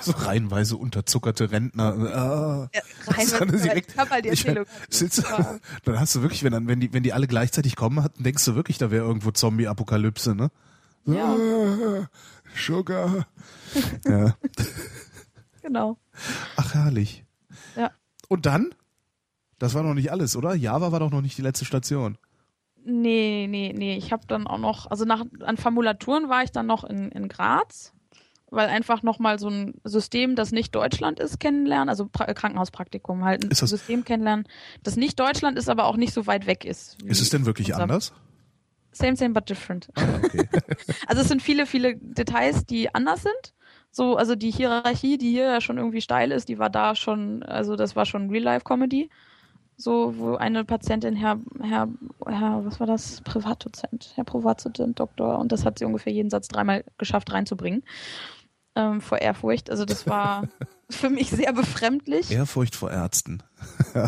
so 0.00 0.12
reihenweise 0.12 0.76
unterzuckerte 0.76 1.50
Rentner. 1.50 1.94
Ah. 2.14 2.68
Das 3.06 3.32
ist 3.32 3.64
direkt- 3.64 3.96
halt 4.10 4.24
die 4.24 4.30
ich- 4.30 4.44
Erzählung. 4.46 4.66
sitzt- 4.88 5.24
Dann 5.84 6.00
hast 6.00 6.14
du 6.14 6.22
wirklich, 6.22 6.42
wenn 6.44 6.52
dann, 6.52 6.68
wenn 6.68 6.80
die, 6.80 6.92
wenn 6.92 7.02
die 7.02 7.12
alle 7.12 7.26
gleichzeitig 7.26 7.76
kommen, 7.76 8.06
denkst 8.18 8.44
du 8.44 8.54
wirklich, 8.54 8.78
da 8.78 8.90
wäre 8.90 9.04
irgendwo 9.06 9.30
Zombie-Apokalypse, 9.30 10.34
ne? 10.34 10.50
Ja. 11.06 11.34
Ah, 11.34 12.08
Sugar. 12.56 13.26
ja. 14.06 14.34
Genau. 15.62 15.96
Ach, 16.56 16.74
herrlich. 16.74 17.24
Ja. 17.76 17.90
Und 18.28 18.46
dann? 18.46 18.74
Das 19.58 19.74
war 19.74 19.82
noch 19.82 19.94
nicht 19.94 20.10
alles, 20.12 20.36
oder? 20.36 20.54
Java 20.54 20.92
war 20.92 21.00
doch 21.00 21.10
noch 21.10 21.22
nicht 21.22 21.38
die 21.38 21.42
letzte 21.42 21.64
Station. 21.64 22.18
Nee, 22.84 23.46
nee, 23.48 23.72
nee. 23.74 23.96
Ich 23.96 24.12
habe 24.12 24.26
dann 24.26 24.46
auch 24.46 24.58
noch, 24.58 24.90
also 24.90 25.04
nach 25.04 25.24
an 25.40 25.56
Formulaturen 25.56 26.28
war 26.28 26.42
ich 26.42 26.50
dann 26.52 26.66
noch 26.66 26.84
in, 26.84 27.10
in 27.12 27.28
Graz, 27.28 27.92
weil 28.50 28.68
einfach 28.68 29.02
nochmal 29.02 29.38
so 29.38 29.48
ein 29.48 29.74
System, 29.84 30.36
das 30.36 30.52
nicht 30.52 30.74
Deutschland 30.74 31.18
ist, 31.18 31.40
kennenlernen, 31.40 31.88
also 31.88 32.06
pra 32.06 32.32
Krankenhauspraktikum, 32.34 33.24
halt 33.24 33.44
ein 33.44 33.50
Ist 33.50 33.62
das- 33.62 33.70
System 33.70 34.04
kennenlernen, 34.04 34.46
das 34.82 34.96
nicht 34.96 35.18
Deutschland 35.18 35.56
ist, 35.58 35.70
aber 35.70 35.86
auch 35.86 35.96
nicht 35.96 36.12
so 36.12 36.26
weit 36.26 36.46
weg 36.46 36.64
ist. 36.66 37.00
Ist 37.04 37.22
es 37.22 37.30
denn 37.30 37.46
wirklich 37.46 37.74
anders? 37.74 38.12
Same, 38.96 39.16
same, 39.16 39.34
but 39.34 39.48
different. 39.48 39.88
Ah, 39.96 40.02
okay. 40.22 40.48
Also 41.06 41.22
es 41.22 41.28
sind 41.28 41.42
viele, 41.42 41.66
viele 41.66 41.96
Details, 41.96 42.64
die 42.66 42.94
anders 42.94 43.22
sind. 43.22 43.54
So, 43.90 44.16
also 44.16 44.34
die 44.34 44.50
Hierarchie, 44.50 45.18
die 45.18 45.30
hier 45.30 45.44
ja 45.44 45.60
schon 45.60 45.78
irgendwie 45.78 46.00
steil 46.00 46.32
ist, 46.32 46.48
die 46.48 46.58
war 46.58 46.70
da 46.70 46.94
schon, 46.94 47.42
also 47.42 47.76
das 47.76 47.94
war 47.94 48.06
schon 48.06 48.30
Real-Life-Comedy. 48.30 49.08
So, 49.76 50.16
wo 50.16 50.36
eine 50.36 50.64
Patientin, 50.64 51.16
Herr, 51.16 51.38
Herr, 51.60 51.88
Herr, 52.26 52.64
was 52.64 52.78
war 52.78 52.86
das? 52.86 53.20
Privatdozent, 53.22 54.12
Herr 54.14 54.24
Privatdozent, 54.24 55.00
Doktor, 55.00 55.38
und 55.38 55.50
das 55.50 55.64
hat 55.64 55.78
sie 55.78 55.84
ungefähr 55.84 56.12
jeden 56.12 56.30
Satz 56.30 56.48
dreimal 56.48 56.84
geschafft 56.98 57.32
reinzubringen. 57.32 57.82
Ähm, 58.76 59.00
vor 59.00 59.18
Ehrfurcht. 59.18 59.70
Also 59.70 59.84
das 59.84 60.08
war 60.08 60.48
für 60.90 61.10
mich 61.10 61.30
sehr 61.30 61.52
befremdlich. 61.52 62.30
Ehrfurcht 62.30 62.74
vor 62.74 62.90
Ärzten. 62.90 63.42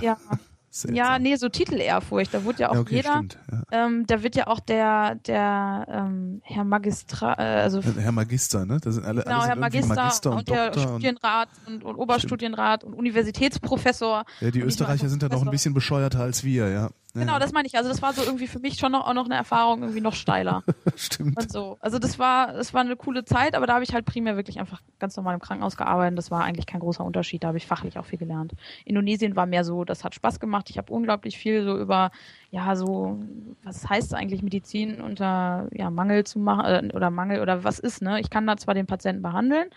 Ja, 0.01 0.17
Seltsam. 0.77 0.95
ja, 0.95 1.19
nee, 1.19 1.37
so 1.37 1.49
Titel-Ehrfurcht. 1.49 2.35
Da 2.35 2.45
wurde 2.45 2.59
ja 2.61 2.69
auch 2.69 2.75
Ja, 2.75 2.81
okay, 2.81 2.97
jeder, 2.97 3.13
stimmt. 3.13 3.39
Ja. 3.51 3.87
ähm, 3.87 4.07
da 4.07 4.23
wird 4.23 4.37
ja 4.37 4.47
auch 4.47 4.61
der, 4.61 5.15
der 5.27 5.87
ähm, 5.89 6.43
Herr 6.45 6.65
Magistra, 6.65 7.33
äh, 7.39 7.63
also 7.63 7.81
Herr 7.81 8.13
Magister, 8.13 8.67
ne? 8.67 8.79
Das 8.83 8.97
sind 8.97 9.07
alle, 9.07 9.23
Genau, 9.23 9.37
alle 9.37 9.43
sind 9.43 9.49
Herr 9.49 9.57
Magister, 9.57 9.95
Magister 9.95 10.31
und, 10.33 10.39
und 10.39 10.49
der 10.51 10.73
Studienrat 10.75 11.49
und, 11.67 11.83
und 11.83 11.97
Oberstudienrat 11.97 12.85
und 12.85 12.93
Universitätsprofessor. 12.93 14.25
ja, 14.41 14.51
die 14.51 14.61
Österreicher 14.61 15.09
sind 15.09 15.23
ja 15.23 15.31
noch 15.31 15.43
ein 15.43 15.51
bisschen 15.51 15.73
bescheuerter 15.73 16.21
als 16.21 16.45
wir, 16.45 16.69
ja. 16.69 16.91
Genau, 17.21 17.39
das 17.39 17.53
meine 17.53 17.67
ich. 17.67 17.77
Also 17.77 17.89
das 17.89 18.03
war 18.03 18.13
so 18.13 18.23
irgendwie 18.23 18.47
für 18.47 18.59
mich 18.59 18.79
schon 18.79 18.93
noch, 18.93 19.07
auch 19.07 19.15
noch 19.15 19.27
eine 19.27 19.35
Erfahrung 19.35 19.83
irgendwie 19.83 20.01
noch 20.01 20.15
steiler 20.15 20.63
stimmt. 20.97 21.37
und 21.37 21.51
so. 21.51 21.77
Also 21.81 21.99
das 21.99 22.19
war, 22.19 22.53
das 22.53 22.75
war 22.75 22.83
eine 22.83 22.97
coole 22.97 23.25
Zeit, 23.25 23.55
aber 23.55 23.67
da 23.67 23.75
habe 23.75 23.85
ich 23.85 23.95
halt 23.95 24.05
primär 24.05 24.37
wirklich 24.37 24.61
einfach 24.61 24.83
ganz 24.99 25.17
normal 25.17 25.35
im 25.35 25.41
Krankenhaus 25.41 25.77
gearbeitet. 25.77 26.19
Das 26.19 26.31
war 26.31 26.45
eigentlich 26.45 26.67
kein 26.67 26.81
großer 26.81 27.05
Unterschied. 27.05 27.45
Da 27.45 27.49
habe 27.49 27.59
ich 27.59 27.67
fachlich 27.67 27.99
auch 27.99 28.07
viel 28.07 28.19
gelernt. 28.19 28.55
Indonesien 28.85 29.37
war 29.37 29.47
mehr 29.47 29.65
so, 29.65 29.85
das 29.85 30.05
hat 30.05 30.15
Spaß 30.15 30.41
gemacht. 30.41 30.71
Ich 30.71 30.79
habe 30.79 30.93
unglaublich 30.93 31.39
viel 31.39 31.65
so 31.65 31.77
über, 31.79 32.11
ja, 32.51 32.77
so, 32.77 33.19
was 33.63 33.89
heißt 33.89 34.15
eigentlich 34.15 34.43
Medizin 34.43 35.01
unter 35.01 35.69
ja, 35.73 35.91
Mangel 35.91 36.25
zu 36.25 36.39
machen 36.39 36.91
äh, 36.91 36.95
oder 36.95 37.11
Mangel 37.11 37.41
oder 37.41 37.65
was 37.65 37.79
ist, 37.79 38.03
ne? 38.03 38.21
Ich 38.21 38.31
kann 38.31 38.47
da 38.47 38.57
zwar 38.57 38.75
den 38.75 38.87
Patienten 38.87 39.23
behandeln, 39.23 39.69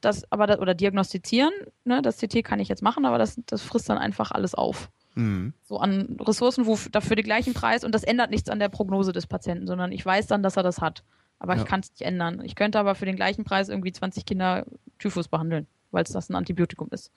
das, 0.00 0.30
aber 0.30 0.46
das, 0.46 0.58
oder 0.58 0.74
diagnostizieren, 0.74 1.52
ne? 1.84 2.02
Das 2.02 2.18
CT 2.18 2.44
kann 2.44 2.60
ich 2.60 2.68
jetzt 2.68 2.82
machen, 2.82 3.04
aber 3.04 3.18
das, 3.18 3.40
das 3.46 3.62
frisst 3.62 3.88
dann 3.88 3.98
einfach 3.98 4.30
alles 4.30 4.54
auf 4.54 4.90
Mhm. 5.14 5.54
so 5.64 5.78
an 5.78 6.16
Ressourcen, 6.20 6.66
wo 6.66 6.78
dafür 6.92 7.16
den 7.16 7.24
gleichen 7.24 7.52
Preis 7.54 7.82
und 7.84 7.92
das 7.94 8.04
ändert 8.04 8.30
nichts 8.30 8.48
an 8.48 8.58
der 8.60 8.68
Prognose 8.68 9.12
des 9.12 9.26
Patienten, 9.26 9.66
sondern 9.66 9.90
ich 9.92 10.04
weiß 10.06 10.26
dann, 10.28 10.42
dass 10.42 10.56
er 10.56 10.62
das 10.62 10.80
hat. 10.80 11.02
Aber 11.38 11.54
Ja. 11.56 11.62
ich 11.62 11.66
kann 11.66 11.80
es 11.80 11.90
nicht 11.90 12.02
ändern. 12.02 12.42
Ich 12.44 12.54
könnte 12.54 12.78
aber 12.78 12.94
für 12.94 13.06
den 13.06 13.16
gleichen 13.16 13.44
Preis 13.44 13.68
irgendwie 13.68 13.92
20 13.92 14.24
Kinder 14.26 14.66
Typhus 14.98 15.28
behandeln, 15.28 15.66
weil 15.90 16.04
es 16.04 16.12
das 16.12 16.28
ein 16.28 16.34
Antibiotikum 16.36 16.88
ist. 16.90 17.10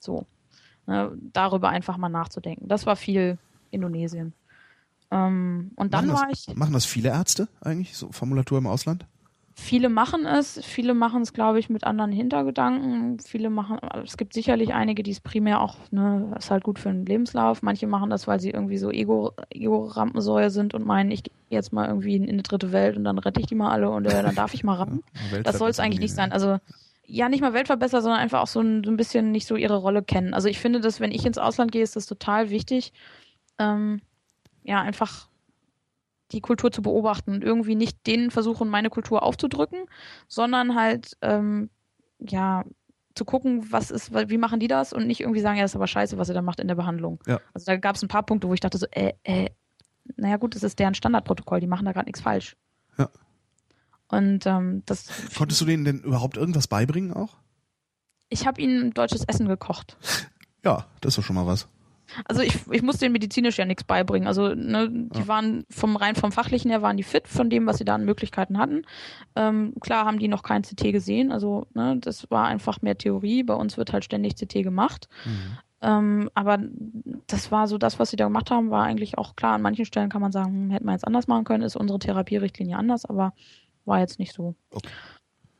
So. 0.00 0.26
Ne, 0.86 1.12
darüber 1.32 1.70
einfach 1.70 1.96
mal 1.96 2.08
nachzudenken. 2.10 2.68
Das 2.68 2.86
war 2.86 2.94
viel 2.96 3.38
Indonesien. 3.70 4.32
Ähm, 5.10 5.70
und 5.76 5.94
dann 5.94 6.06
machen 6.06 6.20
war 6.20 6.28
das, 6.28 6.46
ich, 6.48 6.54
Machen 6.56 6.72
das 6.72 6.84
viele 6.86 7.08
Ärzte 7.10 7.48
eigentlich, 7.60 7.96
so 7.96 8.10
Formulatur 8.12 8.58
im 8.58 8.66
Ausland? 8.66 9.06
Viele 9.54 9.88
machen 9.88 10.26
es, 10.26 10.60
viele 10.64 10.94
machen 10.94 11.22
es, 11.22 11.32
glaube 11.32 11.58
ich, 11.58 11.70
mit 11.70 11.84
anderen 11.84 12.12
Hintergedanken. 12.12 13.18
Viele 13.20 13.50
machen, 13.50 13.78
es 14.04 14.16
gibt 14.16 14.34
sicherlich 14.34 14.74
einige, 14.74 15.02
die 15.02 15.12
es 15.12 15.20
primär 15.20 15.60
auch, 15.60 15.76
ne, 15.90 16.34
ist 16.36 16.50
halt 16.50 16.64
gut 16.64 16.78
für 16.78 16.90
den 16.90 17.06
Lebenslauf. 17.06 17.62
Manche 17.62 17.86
machen 17.86 18.10
das, 18.10 18.26
weil 18.26 18.40
sie 18.40 18.50
irgendwie 18.50 18.78
so 18.78 18.90
Ego, 18.90 19.32
Ego-Rampensäue 19.50 20.50
sind 20.50 20.74
und 20.74 20.84
meinen, 20.84 21.10
ich 21.12 21.22
gehe 21.22 21.32
jetzt 21.50 21.72
mal 21.72 21.88
irgendwie 21.88 22.16
in, 22.16 22.24
in 22.24 22.30
eine 22.30 22.42
dritte 22.42 22.72
Welt 22.72 22.96
und 22.96 23.04
dann 23.04 23.18
rette 23.18 23.40
ich 23.40 23.46
die 23.46 23.54
mal 23.54 23.70
alle 23.70 23.90
und 23.90 24.06
äh, 24.06 24.22
dann 24.22 24.34
darf 24.34 24.54
ich 24.54 24.64
mal 24.64 24.74
rappen. 24.74 25.02
Das 25.44 25.58
soll 25.58 25.70
es 25.70 25.80
eigentlich 25.80 26.00
nicht 26.00 26.14
sein. 26.14 26.32
Also 26.32 26.58
ja, 27.06 27.28
nicht 27.28 27.40
mal 27.40 27.52
Weltverbesser, 27.52 28.02
sondern 28.02 28.20
einfach 28.20 28.40
auch 28.40 28.46
so 28.46 28.60
ein, 28.60 28.82
so 28.82 28.90
ein 28.90 28.96
bisschen 28.96 29.30
nicht 29.30 29.46
so 29.46 29.56
ihre 29.56 29.76
Rolle 29.76 30.02
kennen. 30.02 30.34
Also 30.34 30.48
ich 30.48 30.58
finde, 30.58 30.80
dass 30.80 31.00
wenn 31.00 31.12
ich 31.12 31.24
ins 31.26 31.38
Ausland 31.38 31.70
gehe, 31.70 31.82
ist 31.82 31.96
das 31.96 32.06
total 32.06 32.50
wichtig, 32.50 32.92
ähm, 33.58 34.00
ja, 34.62 34.80
einfach 34.80 35.28
die 36.34 36.40
Kultur 36.40 36.70
zu 36.70 36.82
beobachten 36.82 37.32
und 37.32 37.44
irgendwie 37.44 37.74
nicht 37.74 38.06
denen 38.06 38.30
versuchen, 38.30 38.68
meine 38.68 38.90
Kultur 38.90 39.22
aufzudrücken, 39.22 39.84
sondern 40.28 40.74
halt, 40.74 41.16
ähm, 41.22 41.70
ja, 42.18 42.64
zu 43.14 43.24
gucken, 43.24 43.70
was 43.70 43.92
ist, 43.92 44.12
wie 44.12 44.38
machen 44.38 44.58
die 44.58 44.66
das 44.66 44.92
und 44.92 45.06
nicht 45.06 45.20
irgendwie 45.20 45.40
sagen, 45.40 45.56
ja, 45.56 45.62
das 45.62 45.70
ist 45.70 45.76
aber 45.76 45.86
scheiße, 45.86 46.18
was 46.18 46.28
ihr 46.28 46.34
da 46.34 46.42
macht 46.42 46.58
in 46.58 46.66
der 46.66 46.74
Behandlung. 46.74 47.20
Ja. 47.26 47.40
Also 47.52 47.66
da 47.66 47.76
gab 47.76 47.94
es 47.94 48.02
ein 48.02 48.08
paar 48.08 48.24
Punkte, 48.24 48.48
wo 48.48 48.54
ich 48.54 48.60
dachte 48.60 48.78
so, 48.78 48.86
äh, 48.90 49.12
äh, 49.22 49.50
naja 50.16 50.36
gut, 50.36 50.56
das 50.56 50.64
ist 50.64 50.78
deren 50.80 50.94
Standardprotokoll, 50.94 51.60
die 51.60 51.68
machen 51.68 51.84
da 51.84 51.92
gerade 51.92 52.06
nichts 52.06 52.20
falsch. 52.20 52.56
Ja. 52.98 53.08
Und 54.08 54.46
ähm, 54.46 54.82
das 54.86 55.06
Konntest 55.36 55.60
du 55.60 55.64
denen 55.64 55.84
denn 55.84 56.00
überhaupt 56.00 56.36
irgendwas 56.36 56.66
beibringen 56.66 57.12
auch? 57.12 57.36
ich 58.34 58.46
habe 58.46 58.60
ihnen 58.60 58.92
deutsches 58.92 59.24
Essen 59.24 59.48
gekocht. 59.48 59.96
Ja, 60.64 60.86
das 61.00 61.12
ist 61.12 61.18
doch 61.18 61.24
schon 61.24 61.36
mal 61.36 61.46
was. 61.46 61.68
Also 62.24 62.42
ich, 62.42 62.58
ich 62.70 62.82
musste 62.82 63.00
denen 63.04 63.12
medizinisch 63.12 63.58
ja 63.58 63.64
nichts 63.64 63.84
beibringen. 63.84 64.28
Also 64.28 64.54
ne, 64.54 64.88
die 64.90 65.20
Ja. 65.20 65.28
waren 65.28 65.64
vom 65.70 65.96
rein 65.96 66.14
vom 66.14 66.32
fachlichen 66.32 66.70
her 66.70 66.82
waren 66.82 66.96
die 66.96 67.02
fit 67.02 67.28
von 67.28 67.50
dem, 67.50 67.66
was 67.66 67.78
sie 67.78 67.84
da 67.84 67.94
an 67.94 68.04
Möglichkeiten 68.04 68.58
hatten. 68.58 68.82
Ähm, 69.36 69.74
klar 69.80 70.04
haben 70.06 70.18
die 70.18 70.28
noch 70.28 70.42
kein 70.42 70.62
CT 70.62 70.92
gesehen. 70.92 71.32
Also 71.32 71.66
ne, 71.74 71.96
das 72.00 72.30
war 72.30 72.46
einfach 72.46 72.82
mehr 72.82 72.96
Theorie. 72.98 73.42
Bei 73.42 73.54
uns 73.54 73.76
wird 73.76 73.92
halt 73.92 74.04
ständig 74.04 74.36
CT 74.36 74.62
gemacht. 74.62 75.08
Mhm. 75.24 75.58
Ähm, 75.82 76.30
aber 76.34 76.58
das 77.26 77.52
war 77.52 77.66
so 77.68 77.76
das, 77.76 77.98
was 77.98 78.08
sie 78.10 78.16
da 78.16 78.24
gemacht 78.24 78.50
haben, 78.50 78.70
war 78.70 78.84
eigentlich 78.84 79.18
auch 79.18 79.36
klar. 79.36 79.54
An 79.54 79.62
manchen 79.62 79.84
Stellen 79.84 80.08
kann 80.08 80.22
man 80.22 80.32
sagen, 80.32 80.50
hm, 80.52 80.70
hätten 80.70 80.86
wir 80.86 80.92
jetzt 80.92 81.06
anders 81.06 81.26
machen 81.26 81.44
können, 81.44 81.62
ist 81.62 81.76
unsere 81.76 81.98
Therapierichtlinie 81.98 82.76
anders, 82.78 83.04
aber 83.04 83.34
war 83.84 83.98
jetzt 84.00 84.18
nicht 84.18 84.32
so. 84.32 84.54
Okay. 84.70 84.88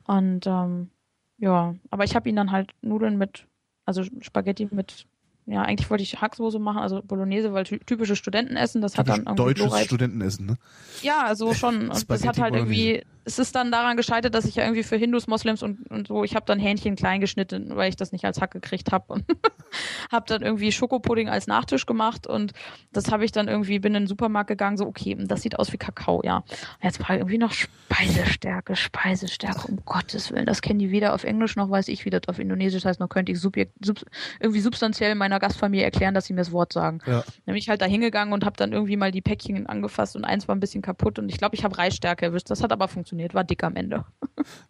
Und 0.07 0.47
ähm, 0.47 0.91
ja, 1.39 1.75
aber 1.91 2.05
ich 2.05 2.15
habe 2.15 2.29
ihnen 2.29 2.37
dann 2.37 2.53
halt 2.53 2.71
Nudeln 2.81 3.19
mit, 3.19 3.47
also 3.85 4.03
Spaghetti 4.21 4.69
mit, 4.71 5.07
ja, 5.47 5.63
eigentlich 5.63 5.91
wollte 5.91 6.03
ich 6.03 6.21
Hacksoße 6.21 6.59
machen, 6.59 6.79
also 6.79 7.03
Bolognese, 7.03 7.53
weil 7.53 7.65
ty 7.65 7.79
typische 7.79 8.17
Studentenessen, 8.17 8.81
das 8.81 8.97
hat 8.97 9.07
Typisch 9.07 9.25
dann 9.25 9.37
irgendwie 9.39 9.61
deutsches 9.61 9.85
Studentenessen, 9.85 10.47
ne? 10.47 10.57
ja, 11.03 11.25
also 11.25 11.53
schon. 11.53 11.91
Und 11.91 12.11
das 12.11 12.27
hat 12.27 12.39
halt 12.39 12.55
Bolognese. 12.55 12.83
irgendwie, 12.83 13.07
es 13.25 13.39
ist 13.39 13.55
dann 13.55 13.71
daran 13.73 13.97
gescheitert, 13.97 14.35
dass 14.35 14.45
ich 14.45 14.57
ja 14.57 14.65
irgendwie 14.65 14.83
für 14.83 14.97
Hindus, 14.97 15.27
Moslems 15.27 15.63
und, 15.63 15.91
und 15.91 16.09
so, 16.09 16.25
ich 16.25 16.35
habe 16.35 16.47
dann 16.47 16.59
Hähnchen 16.59 16.97
klein 16.97 17.21
geschnitten, 17.21 17.75
weil 17.77 17.89
ich 17.89 17.97
das 17.97 18.13
nicht 18.13 18.25
als 18.25 18.41
Hack 18.41 18.51
gekriegt 18.51 18.93
habe 18.93 19.13
und 19.13 19.25
habe 20.13 20.27
dann 20.29 20.43
irgendwie 20.43 20.73
Schokopudding 20.73 21.29
als 21.29 21.47
Nachtisch 21.47 21.87
gemacht 21.87 22.27
und 22.27 22.53
das 22.93 23.11
habe 23.11 23.25
ich 23.25 23.33
dann 23.33 23.49
irgendwie, 23.49 23.79
bin 23.79 23.95
in 23.95 24.03
den 24.03 24.07
Supermarkt 24.07 24.49
gegangen, 24.49 24.77
so, 24.77 24.87
okay, 24.87 25.17
das 25.19 25.43
sieht 25.43 25.59
aus 25.59 25.73
wie 25.73 25.79
Kakao, 25.79 26.23
ja. 26.25 26.39
Und 26.39 26.45
jetzt 26.83 27.01
war 27.01 27.17
irgendwie 27.17 27.39
noch 27.39 27.53
Speisestärke, 27.53 28.77
Speisestärke, 28.77 29.69
um 29.69 29.85
Gottes 29.85 30.31
Willen. 30.31 30.47
Das 30.47 30.63
kennen 30.63 30.79
die 30.79 30.91
weder 30.91 31.15
auf 31.15 31.25
Englisch 31.25 31.57
noch 31.57 31.71
weiß 31.71 31.89
ich, 31.89 32.05
wie 32.05 32.11
das 32.11 32.23
auf 32.29 32.39
Indonesisch 32.39 32.85
heißt, 32.85 33.01
noch 33.01 33.09
könnte 33.09 33.33
ich 33.33 33.41
subjekt, 33.41 33.73
sub, 33.85 34.01
irgendwie 34.41 34.61
substanziell 34.61 35.15
meiner 35.15 35.39
Gastfamilie 35.39 35.85
erklären, 35.85 36.15
dass 36.15 36.27
sie 36.27 36.35
mir 36.35 36.41
das 36.41 36.53
Wort 36.53 36.73
sagen. 36.73 37.01
Ja. 37.07 37.25
Nämlich 37.47 37.69
halt 37.69 37.81
da 37.81 37.87
hingegangen 37.87 38.35
und 38.35 38.45
habe 38.45 38.57
dann 38.57 38.73
irgendwie 38.73 38.97
mal 38.97 39.11
die 39.11 39.23
Päckchen 39.23 39.67
angefasst 39.67 40.17
und 40.17 40.25
eins 40.25 40.47
war 40.49 40.55
ein 40.55 40.61
bisschen 40.61 40.83
kaputt 40.83 41.19
und 41.19 41.29
ich 41.29 41.39
glaube, 41.39 41.55
ich 41.55 41.65
habe 41.65 41.77
Reisstärke 41.77 42.27
erwischt. 42.27 42.51
Das 42.51 42.63
hat 42.63 42.73
aber 42.73 42.89
funktioniert, 42.89 43.14
war 43.35 43.45
dick 43.45 43.63
am 43.65 43.77
Ende. 43.77 44.05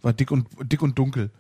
War 0.03 0.13
dick 0.13 0.31
und 0.31 0.47
dick 0.63 0.83
und 0.83 0.99
dunkel. 0.99 1.31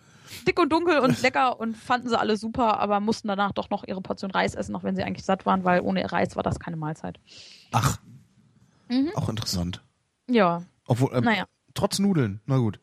Dick 0.48 0.59
und 0.59 0.72
dunkel 0.72 0.98
und 1.01 1.20
lecker 1.22 1.60
und 1.60 1.76
fanden 1.76 2.09
sie 2.09 2.18
alle 2.18 2.36
super, 2.36 2.81
aber 2.81 2.98
mussten 3.01 3.28
danach 3.28 3.52
doch 3.52 3.70
noch 3.70 3.85
ihre 3.86 4.01
Portion 4.01 4.31
Reis 4.31 4.55
essen, 4.55 4.74
auch 4.74 4.82
wenn 4.82 4.97
sie 4.97 5.02
eigentlich 5.05 5.24
satt 5.24 5.47
waren, 5.47 5.64
weil 5.64 5.81
ohne 5.82 6.10
Reis 6.10 6.35
war 6.35 6.43
das 6.43 6.59
keine 6.59 6.76
Mahlzeit. 6.76 7.20
Ach, 7.72 7.98
Mhm. 8.89 9.10
auch 9.14 9.28
interessant. 9.28 9.82
Ja, 10.28 10.62
Obwohl, 10.86 11.10
ähm, 11.14 11.24
naja. 11.24 11.44
trotz 11.74 11.98
Nudeln, 11.98 12.40
na 12.47 12.56
gut. 12.59 12.81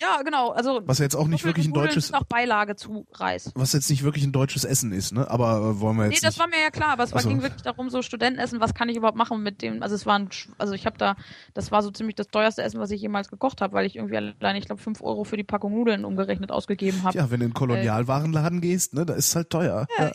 Ja, 0.00 0.22
genau. 0.22 0.50
Also 0.50 0.80
was 0.84 0.98
jetzt 0.98 1.14
auch 1.14 1.26
nicht 1.26 1.44
wirklich 1.44 1.66
ein 1.66 1.72
deutsches 1.72 2.10
noch 2.10 2.24
Beilage 2.24 2.76
zu 2.76 3.06
Reis. 3.12 3.50
Was 3.54 3.72
jetzt 3.72 3.90
nicht 3.90 4.02
wirklich 4.02 4.24
ein 4.24 4.32
deutsches 4.32 4.64
Essen 4.64 4.92
ist, 4.92 5.12
ne? 5.12 5.30
Aber 5.30 5.56
äh, 5.56 5.80
wollen 5.80 5.96
wir 5.96 6.04
jetzt 6.04 6.14
Nee, 6.14 6.26
das 6.26 6.34
nicht... 6.34 6.40
war 6.40 6.48
mir 6.48 6.60
ja 6.60 6.70
klar, 6.70 6.90
aber 6.90 7.04
es 7.04 7.12
war, 7.12 7.18
Ach 7.18 7.22
so. 7.22 7.28
ging 7.28 7.42
wirklich 7.42 7.62
darum 7.62 7.90
so 7.90 8.02
Studentenessen, 8.02 8.60
was 8.60 8.74
kann 8.74 8.88
ich 8.88 8.96
überhaupt 8.96 9.16
machen 9.16 9.42
mit 9.42 9.62
dem 9.62 9.82
also 9.82 9.94
es 9.94 10.06
war 10.06 10.18
ein, 10.18 10.28
also 10.58 10.74
ich 10.74 10.86
habe 10.86 10.98
da 10.98 11.16
das 11.54 11.72
war 11.72 11.82
so 11.82 11.90
ziemlich 11.90 12.16
das 12.16 12.28
teuerste 12.28 12.62
Essen, 12.62 12.80
was 12.80 12.90
ich 12.90 13.00
jemals 13.00 13.28
gekocht 13.28 13.60
habe, 13.60 13.72
weil 13.72 13.86
ich 13.86 13.96
irgendwie 13.96 14.16
allein 14.16 14.56
ich 14.56 14.66
glaube 14.66 14.80
5 14.80 15.02
Euro 15.02 15.24
für 15.24 15.36
die 15.36 15.44
Packung 15.44 15.72
Nudeln 15.72 16.04
umgerechnet 16.04 16.50
ausgegeben 16.50 17.02
habe. 17.02 17.16
Ja, 17.16 17.30
wenn 17.30 17.40
du 17.40 17.46
in 17.46 17.50
den 17.50 17.54
Kolonialwarenladen 17.54 18.60
gehst, 18.60 18.94
ne, 18.94 19.06
da 19.06 19.14
ist 19.14 19.28
es 19.28 19.36
halt 19.36 19.50
teuer. 19.50 19.86
Ja, 19.98 20.12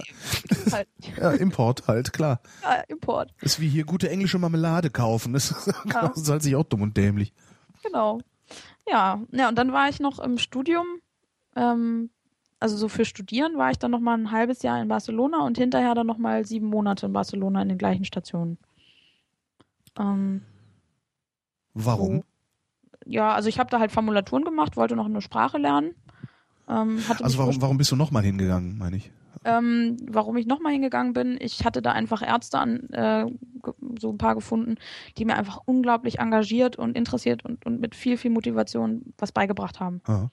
Halt, 0.71 0.87
ja, 1.17 1.31
Import 1.31 1.87
halt, 1.87 2.13
klar. 2.13 2.41
ja, 2.63 2.81
Import. 2.87 3.33
Ist 3.41 3.59
wie 3.59 3.69
hier 3.69 3.85
gute 3.85 4.09
englische 4.09 4.39
Marmelade 4.39 4.89
kaufen. 4.89 5.33
Das 5.33 5.51
ist 6.15 6.29
halt 6.29 6.43
sich 6.43 6.55
auch 6.55 6.63
dumm 6.63 6.81
und 6.81 6.97
dämlich. 6.97 7.33
Genau. 7.83 8.19
Ja, 8.87 9.21
ja, 9.31 9.49
und 9.49 9.57
dann 9.57 9.73
war 9.73 9.89
ich 9.89 9.99
noch 9.99 10.19
im 10.19 10.37
Studium, 10.37 10.85
ähm, 11.55 12.09
also 12.59 12.77
so 12.77 12.87
für 12.87 13.05
Studieren 13.05 13.57
war 13.57 13.71
ich 13.71 13.79
dann 13.79 13.91
noch 13.91 13.99
mal 13.99 14.17
ein 14.17 14.31
halbes 14.31 14.61
Jahr 14.61 14.81
in 14.81 14.87
Barcelona 14.87 15.45
und 15.45 15.57
hinterher 15.57 15.95
dann 15.95 16.07
noch 16.07 16.17
mal 16.17 16.45
sieben 16.45 16.67
Monate 16.67 17.07
in 17.07 17.13
Barcelona 17.13 17.61
in 17.61 17.69
den 17.69 17.77
gleichen 17.77 18.05
Stationen. 18.05 18.57
Ähm, 19.99 20.41
Warum? 21.73 22.23
ja, 23.05 23.33
also 23.33 23.49
ich 23.49 23.59
habe 23.59 23.69
da 23.69 23.79
halt 23.79 23.91
Formulaturen 23.91 24.43
gemacht, 24.43 24.77
wollte 24.77 24.95
noch 24.95 25.05
eine 25.05 25.21
Sprache 25.21 25.57
lernen. 25.57 25.95
Ähm, 26.67 26.99
Also 27.21 27.37
warum, 27.37 27.61
warum 27.61 27.77
bist 27.77 27.91
du 27.91 27.95
nochmal 27.95 28.23
hingegangen, 28.23 28.77
meine 28.77 28.97
ich? 28.97 29.11
ähm, 29.45 29.97
warum 30.09 30.37
ich 30.37 30.47
nochmal 30.47 30.73
hingegangen 30.73 31.13
bin, 31.13 31.37
ich 31.39 31.63
hatte 31.65 31.81
da 31.81 31.91
einfach 31.91 32.21
Ärzte 32.23 32.57
an, 32.57 32.89
äh, 32.89 33.25
so 33.97 34.09
ein 34.11 34.17
paar 34.17 34.35
gefunden, 34.35 34.75
die 35.17 35.25
mir 35.25 35.35
einfach 35.35 35.59
unglaublich 35.65 36.19
engagiert 36.19 36.75
und 36.77 36.95
interessiert 36.95 37.43
und, 37.45 37.65
und 37.65 37.79
mit 37.79 37.95
viel, 37.95 38.17
viel 38.17 38.31
Motivation 38.31 39.13
was 39.17 39.31
beigebracht 39.31 39.79
haben. 39.79 40.01
Ah. 40.05 40.29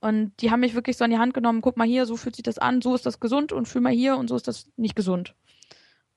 Und 0.00 0.32
die 0.40 0.50
haben 0.50 0.60
mich 0.60 0.74
wirklich 0.74 0.96
so 0.96 1.04
an 1.04 1.10
die 1.10 1.18
Hand 1.18 1.34
genommen, 1.34 1.62
guck 1.62 1.76
mal 1.76 1.86
hier, 1.86 2.06
so 2.06 2.16
fühlt 2.16 2.36
sich 2.36 2.42
das 2.44 2.58
an, 2.58 2.82
so 2.82 2.94
ist 2.94 3.06
das 3.06 3.18
gesund 3.18 3.52
und 3.52 3.66
fühl 3.66 3.80
mal 3.80 3.92
hier 3.92 4.16
und 4.16 4.28
so 4.28 4.36
ist 4.36 4.46
das 4.46 4.70
nicht 4.76 4.94
gesund. 4.94 5.34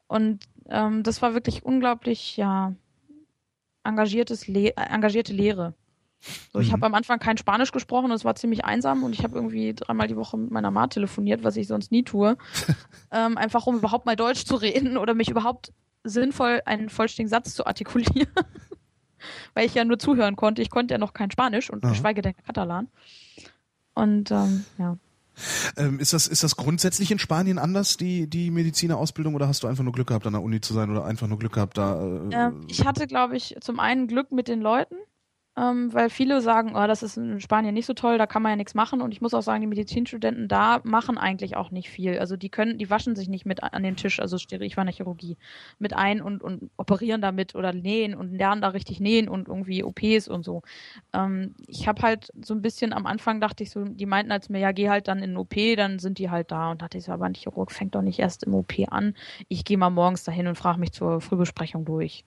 Und 0.07 0.45
ähm, 0.69 1.03
das 1.03 1.21
war 1.21 1.33
wirklich 1.33 1.63
unglaublich, 1.63 2.35
ja, 2.37 2.73
engagiertes 3.83 4.47
Le 4.47 4.75
äh, 4.75 4.81
engagierte 4.93 5.33
Lehre. 5.33 5.73
So, 6.51 6.59
ich 6.59 6.67
Mhm. 6.67 6.73
habe 6.73 6.85
am 6.87 6.93
Anfang 6.95 7.19
kein 7.19 7.37
Spanisch 7.37 7.71
gesprochen 7.71 8.05
und 8.05 8.11
es 8.11 8.25
war 8.25 8.35
ziemlich 8.35 8.65
einsam 8.65 9.03
und 9.03 9.13
ich 9.13 9.23
habe 9.23 9.35
irgendwie 9.35 9.73
dreimal 9.73 10.07
die 10.07 10.17
Woche 10.17 10.37
mit 10.37 10.51
meiner 10.51 10.69
Ma 10.69 10.87
telefoniert, 10.87 11.43
was 11.45 11.55
ich 11.55 11.67
sonst 11.67 11.91
nie 11.91 12.03
tue. 12.03 12.37
ähm, 13.11 13.37
einfach 13.37 13.65
um 13.67 13.77
überhaupt 13.77 14.05
mal 14.05 14.17
Deutsch 14.17 14.43
zu 14.45 14.55
reden 14.55 14.97
oder 14.97 15.13
mich 15.13 15.29
überhaupt 15.29 15.71
sinnvoll 16.03 16.61
einen 16.65 16.89
vollständigen 16.89 17.29
Satz 17.29 17.53
zu 17.53 17.65
artikulieren. 17.65 18.27
Weil 19.53 19.65
ich 19.65 19.73
ja 19.73 19.83
nur 19.83 19.99
zuhören 19.99 20.35
konnte. 20.35 20.61
Ich 20.61 20.69
konnte 20.69 20.93
ja 20.93 20.97
noch 20.97 21.13
kein 21.13 21.29
Spanisch 21.29 21.69
und 21.69 21.83
Aha. 21.83 21.91
geschweige 21.91 22.21
denn 22.21 22.35
Katalan. 22.45 22.87
Und 23.93 24.31
ähm, 24.31 24.65
ja. 24.77 24.97
Ähm, 25.77 25.99
ist, 25.99 26.13
das, 26.13 26.27
ist 26.27 26.43
das 26.43 26.55
grundsätzlich 26.55 27.11
in 27.11 27.19
Spanien 27.19 27.59
anders, 27.59 27.97
die, 27.97 28.27
die 28.27 28.51
Medizinerausbildung, 28.51 29.35
oder 29.35 29.47
hast 29.47 29.63
du 29.63 29.67
einfach 29.67 29.83
nur 29.83 29.93
Glück 29.93 30.07
gehabt, 30.07 30.25
an 30.27 30.33
der 30.33 30.41
Uni 30.41 30.61
zu 30.61 30.73
sein 30.73 30.89
oder 30.89 31.05
einfach 31.05 31.27
nur 31.27 31.39
Glück 31.39 31.53
gehabt, 31.53 31.77
da. 31.77 32.01
Äh, 32.01 32.29
Ähm, 32.31 32.65
ich 32.67 32.85
hatte, 32.85 33.07
glaube 33.07 33.37
ich, 33.37 33.55
zum 33.61 33.79
einen 33.79 34.07
Glück 34.07 34.31
mit 34.31 34.47
den 34.47 34.61
Leuten, 34.61 34.95
ähm, 35.59 35.93
weil 35.93 36.09
viele 36.09 36.41
sagen, 36.41 36.71
oh, 36.75 36.87
das 36.87 37.03
ist 37.03 37.17
in 37.17 37.41
Spanien 37.41 37.73
nicht 37.73 37.85
so 37.85 37.93
toll, 37.93 38.17
da 38.17 38.27
kann 38.27 38.41
man 38.41 38.51
ja 38.51 38.55
nichts 38.55 38.75
machen. 38.75 39.01
Und 39.01 39.11
ich 39.11 39.19
muss 39.19 39.33
auch 39.33 39.41
sagen, 39.41 39.61
die 39.61 39.67
Medizinstudenten 39.67 40.47
da 40.47 40.79
machen 40.83 41.17
eigentlich 41.17 41.57
auch 41.57 41.71
nicht 41.71 41.89
viel. 41.89 42.17
Also 42.19 42.37
die 42.37 42.49
können, 42.49 42.77
die 42.77 42.89
waschen 42.89 43.15
sich 43.15 43.27
nicht 43.27 43.45
mit 43.45 43.61
an 43.63 43.83
den 43.83 43.97
Tisch, 43.97 44.19
also 44.19 44.37
ich 44.37 44.77
war 44.77 44.83
in 44.83 44.87
der 44.87 44.95
Chirurgie, 44.95 45.37
mit 45.77 45.93
ein 45.93 46.21
und, 46.21 46.41
und 46.41 46.69
operieren 46.77 47.21
damit 47.21 47.55
oder 47.55 47.73
nähen 47.73 48.15
und 48.15 48.33
lernen 48.33 48.61
da 48.61 48.69
richtig 48.69 48.99
nähen 49.01 49.27
und 49.27 49.47
irgendwie 49.49 49.83
OPs 49.83 50.27
und 50.29 50.45
so. 50.45 50.61
Ähm, 51.13 51.55
ich 51.67 51.87
habe 51.87 52.01
halt 52.03 52.31
so 52.41 52.53
ein 52.53 52.61
bisschen 52.61 52.93
am 52.93 53.05
Anfang 53.05 53.41
dachte 53.41 53.63
ich 53.63 53.71
so, 53.71 53.83
die 53.83 54.05
meinten 54.05 54.31
als 54.31 54.49
mir, 54.49 54.59
ja, 54.59 54.71
geh 54.71 54.89
halt 54.89 55.07
dann 55.07 55.19
in 55.19 55.31
den 55.31 55.37
OP, 55.37 55.55
dann 55.75 55.99
sind 55.99 56.19
die 56.19 56.29
halt 56.29 56.51
da. 56.51 56.71
Und 56.71 56.81
dachte 56.81 56.97
ich 56.97 57.05
so, 57.05 57.11
aber 57.11 57.25
ein 57.25 57.33
Chirurg 57.33 57.71
fängt 57.71 57.95
doch 57.95 58.01
nicht 58.01 58.19
erst 58.19 58.43
im 58.43 58.53
OP 58.53 58.73
an. 58.89 59.13
Ich 59.49 59.65
gehe 59.65 59.77
mal 59.77 59.89
morgens 59.89 60.23
dahin 60.23 60.47
und 60.47 60.55
frage 60.55 60.79
mich 60.79 60.93
zur 60.93 61.21
Frühbesprechung 61.21 61.85
durch. 61.85 62.23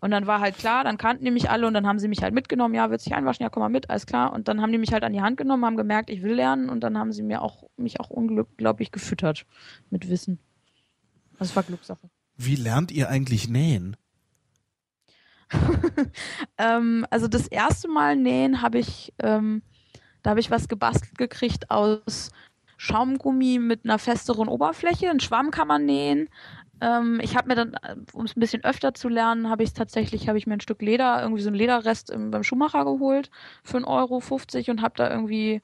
Und 0.00 0.10
dann 0.10 0.26
war 0.26 0.40
halt 0.40 0.58
klar, 0.58 0.84
dann 0.84 0.98
kannten 0.98 1.24
die 1.24 1.30
mich 1.30 1.48
alle 1.50 1.66
und 1.66 1.74
dann 1.74 1.86
haben 1.86 1.98
sie 1.98 2.08
mich 2.08 2.22
halt 2.22 2.34
mitgenommen, 2.34 2.74
ja, 2.74 2.90
willst 2.90 3.06
du 3.06 3.10
dich 3.10 3.16
einwaschen, 3.16 3.42
ja, 3.42 3.48
komm 3.48 3.62
mal 3.62 3.68
mit, 3.68 3.88
alles 3.88 4.06
klar. 4.06 4.32
Und 4.32 4.48
dann 4.48 4.60
haben 4.60 4.70
die 4.70 4.78
mich 4.78 4.92
halt 4.92 5.04
an 5.04 5.12
die 5.12 5.22
Hand 5.22 5.36
genommen, 5.36 5.64
haben 5.64 5.76
gemerkt, 5.76 6.10
ich 6.10 6.22
will 6.22 6.34
lernen 6.34 6.68
und 6.68 6.80
dann 6.80 6.98
haben 6.98 7.12
sie 7.12 7.22
mir 7.22 7.42
auch, 7.42 7.64
mich 7.76 7.98
auch 8.00 8.10
unglaublich 8.10 8.92
gefüttert 8.92 9.46
mit 9.90 10.08
Wissen. 10.10 10.38
Das 11.38 11.56
war 11.56 11.62
Glückssache. 11.62 12.10
wie 12.36 12.56
lernt 12.56 12.90
ihr 12.92 13.08
eigentlich 13.08 13.48
nähen? 13.48 13.96
Ähm, 16.58 17.06
also 17.10 17.28
das 17.28 17.46
erste 17.46 17.86
Mal 17.86 18.16
nähen 18.16 18.62
habe 18.62 18.78
ich, 18.78 19.12
ähm, 19.18 19.62
da 20.22 20.30
habe 20.30 20.40
ich 20.40 20.50
was 20.50 20.68
gebastelt 20.68 21.18
gekriegt 21.18 21.70
aus 21.70 22.30
Schaumgummi 22.78 23.58
mit 23.58 23.84
einer 23.84 23.98
festeren 23.98 24.48
Oberfläche. 24.48 25.10
Ein 25.10 25.20
Schwamm 25.20 25.50
kann 25.50 25.68
man 25.68 25.84
nähen. 25.84 26.28
Ähm, 26.80 27.20
ich 27.22 27.36
habe 27.36 27.48
mir 27.48 27.54
dann, 27.54 27.74
äh, 27.74 27.96
um 28.12 28.24
es 28.24 28.36
ein 28.36 28.40
bisschen 28.40 28.64
öfter 28.64 28.94
zu 28.94 29.08
lernen, 29.08 29.48
habe 29.48 29.62
ich 29.62 29.72
tatsächlich, 29.72 30.28
habe 30.28 30.38
ich 30.38 30.46
mir 30.46 30.54
ein 30.54 30.60
Stück 30.60 30.82
Leder, 30.82 31.22
irgendwie 31.22 31.42
so 31.42 31.50
ein 31.50 31.54
Lederrest 31.54 32.10
im, 32.10 32.30
beim 32.30 32.42
Schuhmacher 32.42 32.84
geholt 32.84 33.30
für 33.62 33.78
1,50 33.78 33.86
Euro 33.86 34.70
und 34.72 34.82
habe 34.82 34.94
da 34.96 35.10
irgendwie, 35.10 35.62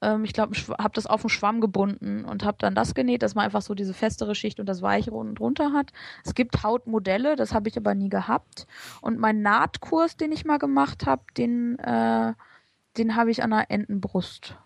ähm, 0.00 0.24
ich 0.24 0.32
glaube, 0.32 0.54
habe 0.78 0.94
das 0.94 1.06
auf 1.06 1.22
den 1.22 1.30
Schwamm 1.30 1.60
gebunden 1.60 2.24
und 2.24 2.44
habe 2.44 2.58
dann 2.60 2.74
das 2.74 2.94
genäht, 2.94 3.22
dass 3.22 3.34
man 3.34 3.44
einfach 3.44 3.62
so 3.62 3.74
diese 3.74 3.94
festere 3.94 4.34
Schicht 4.34 4.60
und 4.60 4.66
das 4.66 4.82
Weichere 4.82 5.16
unten 5.16 5.34
drunter 5.34 5.72
hat. 5.72 5.92
Es 6.24 6.34
gibt 6.34 6.62
Hautmodelle, 6.62 7.34
das 7.34 7.54
habe 7.54 7.68
ich 7.68 7.76
aber 7.76 7.94
nie 7.94 8.08
gehabt. 8.08 8.66
Und 9.00 9.18
mein 9.18 9.42
Nahtkurs, 9.42 10.16
den 10.16 10.32
ich 10.32 10.44
mal 10.44 10.58
gemacht 10.58 11.06
habe, 11.06 11.24
den, 11.36 11.78
äh, 11.80 12.34
den 12.98 13.16
habe 13.16 13.30
ich 13.30 13.42
an 13.42 13.52
einer 13.52 13.70
Entenbrust 13.70 14.56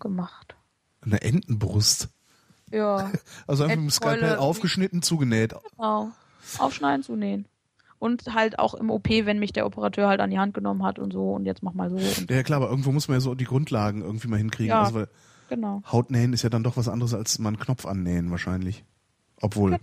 gemacht. 0.00 0.56
Eine 1.02 1.20
Entenbrust. 1.20 2.13
Ja, 2.70 3.10
Also 3.46 3.64
einfach 3.64 3.76
mit 3.76 3.84
dem. 3.86 3.90
Skalpell 3.90 4.36
aufgeschnitten, 4.36 5.02
zugenäht. 5.02 5.54
genau. 5.76 6.10
Aufschneiden, 6.58 7.02
zunähen. 7.02 7.46
Und 7.98 8.34
halt 8.34 8.58
auch 8.58 8.74
im 8.74 8.90
OP, 8.90 9.08
wenn 9.08 9.38
mich 9.38 9.52
der 9.52 9.64
Operateur 9.64 10.08
halt 10.08 10.20
an 10.20 10.30
die 10.30 10.38
Hand 10.38 10.52
genommen 10.52 10.82
hat 10.82 10.98
und 10.98 11.12
so 11.12 11.32
und 11.32 11.46
jetzt 11.46 11.62
mach 11.62 11.72
mal 11.72 11.88
so. 11.88 11.96
Ja, 12.28 12.42
klar, 12.42 12.60
aber 12.60 12.68
irgendwo 12.68 12.92
muss 12.92 13.08
man 13.08 13.16
ja 13.16 13.20
so 13.20 13.34
die 13.34 13.44
Grundlagen 13.46 14.02
irgendwie 14.02 14.28
mal 14.28 14.36
hinkriegen. 14.36 14.68
Ja. 14.70 14.82
Also, 14.82 14.94
weil 14.94 15.08
genau. 15.48 15.82
Hautnähen 15.90 16.32
ist 16.34 16.42
ja 16.42 16.50
dann 16.50 16.62
doch 16.64 16.76
was 16.76 16.88
anderes 16.88 17.14
als 17.14 17.38
mal 17.38 17.48
einen 17.48 17.58
Knopf 17.58 17.86
annähen 17.86 18.30
wahrscheinlich. 18.30 18.84
Obwohl. 19.40 19.78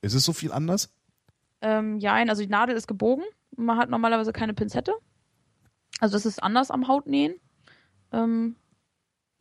Ist 0.00 0.14
es 0.14 0.24
so 0.24 0.32
viel 0.32 0.50
anders? 0.50 0.90
Ähm, 1.60 1.98
ja, 1.98 2.14
also 2.14 2.42
die 2.42 2.48
Nadel 2.48 2.74
ist 2.74 2.88
gebogen. 2.88 3.24
Man 3.56 3.78
hat 3.78 3.88
normalerweise 3.88 4.32
keine 4.32 4.52
Pinzette. 4.52 4.92
Also 6.00 6.16
das 6.16 6.26
ist 6.26 6.42
anders 6.42 6.72
am 6.72 6.88
Hautnähen. 6.88 7.34
Ähm, 8.12 8.56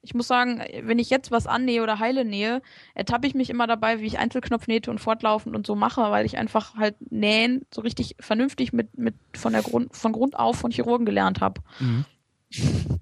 ich 0.04 0.14
muss 0.14 0.28
sagen, 0.28 0.62
wenn 0.84 1.00
ich 1.00 1.10
jetzt 1.10 1.32
was 1.32 1.46
annähe 1.48 1.84
oder 1.84 2.00
heile 2.00 2.26
nähe, 2.26 2.62
ertappe 2.96 3.28
ich 3.28 3.36
mich 3.36 3.50
immer 3.50 3.68
dabei, 3.68 4.00
wie 4.00 4.08
ich 4.08 4.18
Einzelknopf 4.18 4.68
nähte 4.68 4.90
und 4.90 5.00
fortlaufend 5.00 5.56
und 5.56 5.68
so 5.68 5.76
mache, 5.76 6.02
weil 6.10 6.26
ich 6.26 6.38
einfach 6.38 6.76
halt 6.76 6.96
nähen 7.12 7.62
so 7.74 7.82
richtig 7.82 8.16
vernünftig 8.20 8.74
mit, 8.74 8.98
mit 8.98 9.16
von 9.36 9.54
der 9.54 9.62
Grund, 9.62 9.96
von 9.96 10.12
Grund 10.12 10.38
auf 10.38 10.58
von 10.58 10.72
Chirurgen 10.72 11.06
gelernt 11.06 11.42
habe. 11.42 11.62
Mhm. 11.80 12.06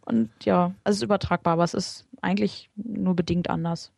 Und 0.00 0.30
ja, 0.44 0.74
also 0.82 0.96
es 0.96 0.96
ist 0.96 1.02
übertragbar, 1.04 1.52
aber 1.52 1.62
es 1.62 1.74
ist 1.74 2.06
eigentlich 2.22 2.70
nur 2.74 3.14
bedingt 3.14 3.48
anders. 3.48 3.92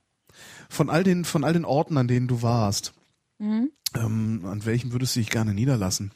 Von 0.68 0.90
all 0.90 1.02
den, 1.04 1.24
von 1.24 1.44
all 1.44 1.54
den 1.54 1.64
Orten, 1.64 1.96
an 1.96 2.08
denen 2.08 2.28
du 2.28 2.42
warst, 2.42 2.92
Mhm. 3.38 3.70
ähm, 3.94 4.42
an 4.44 4.66
welchen 4.66 4.92
würdest 4.92 5.16
du 5.16 5.20
dich 5.20 5.30
gerne 5.30 5.54
niederlassen? 5.54 6.12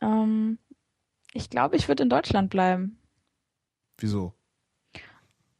Ähm, 0.00 0.58
ich 1.34 1.50
glaube, 1.50 1.76
ich 1.76 1.88
würde 1.88 2.02
in 2.04 2.08
Deutschland 2.08 2.50
bleiben. 2.50 2.98
Wieso? 3.98 4.32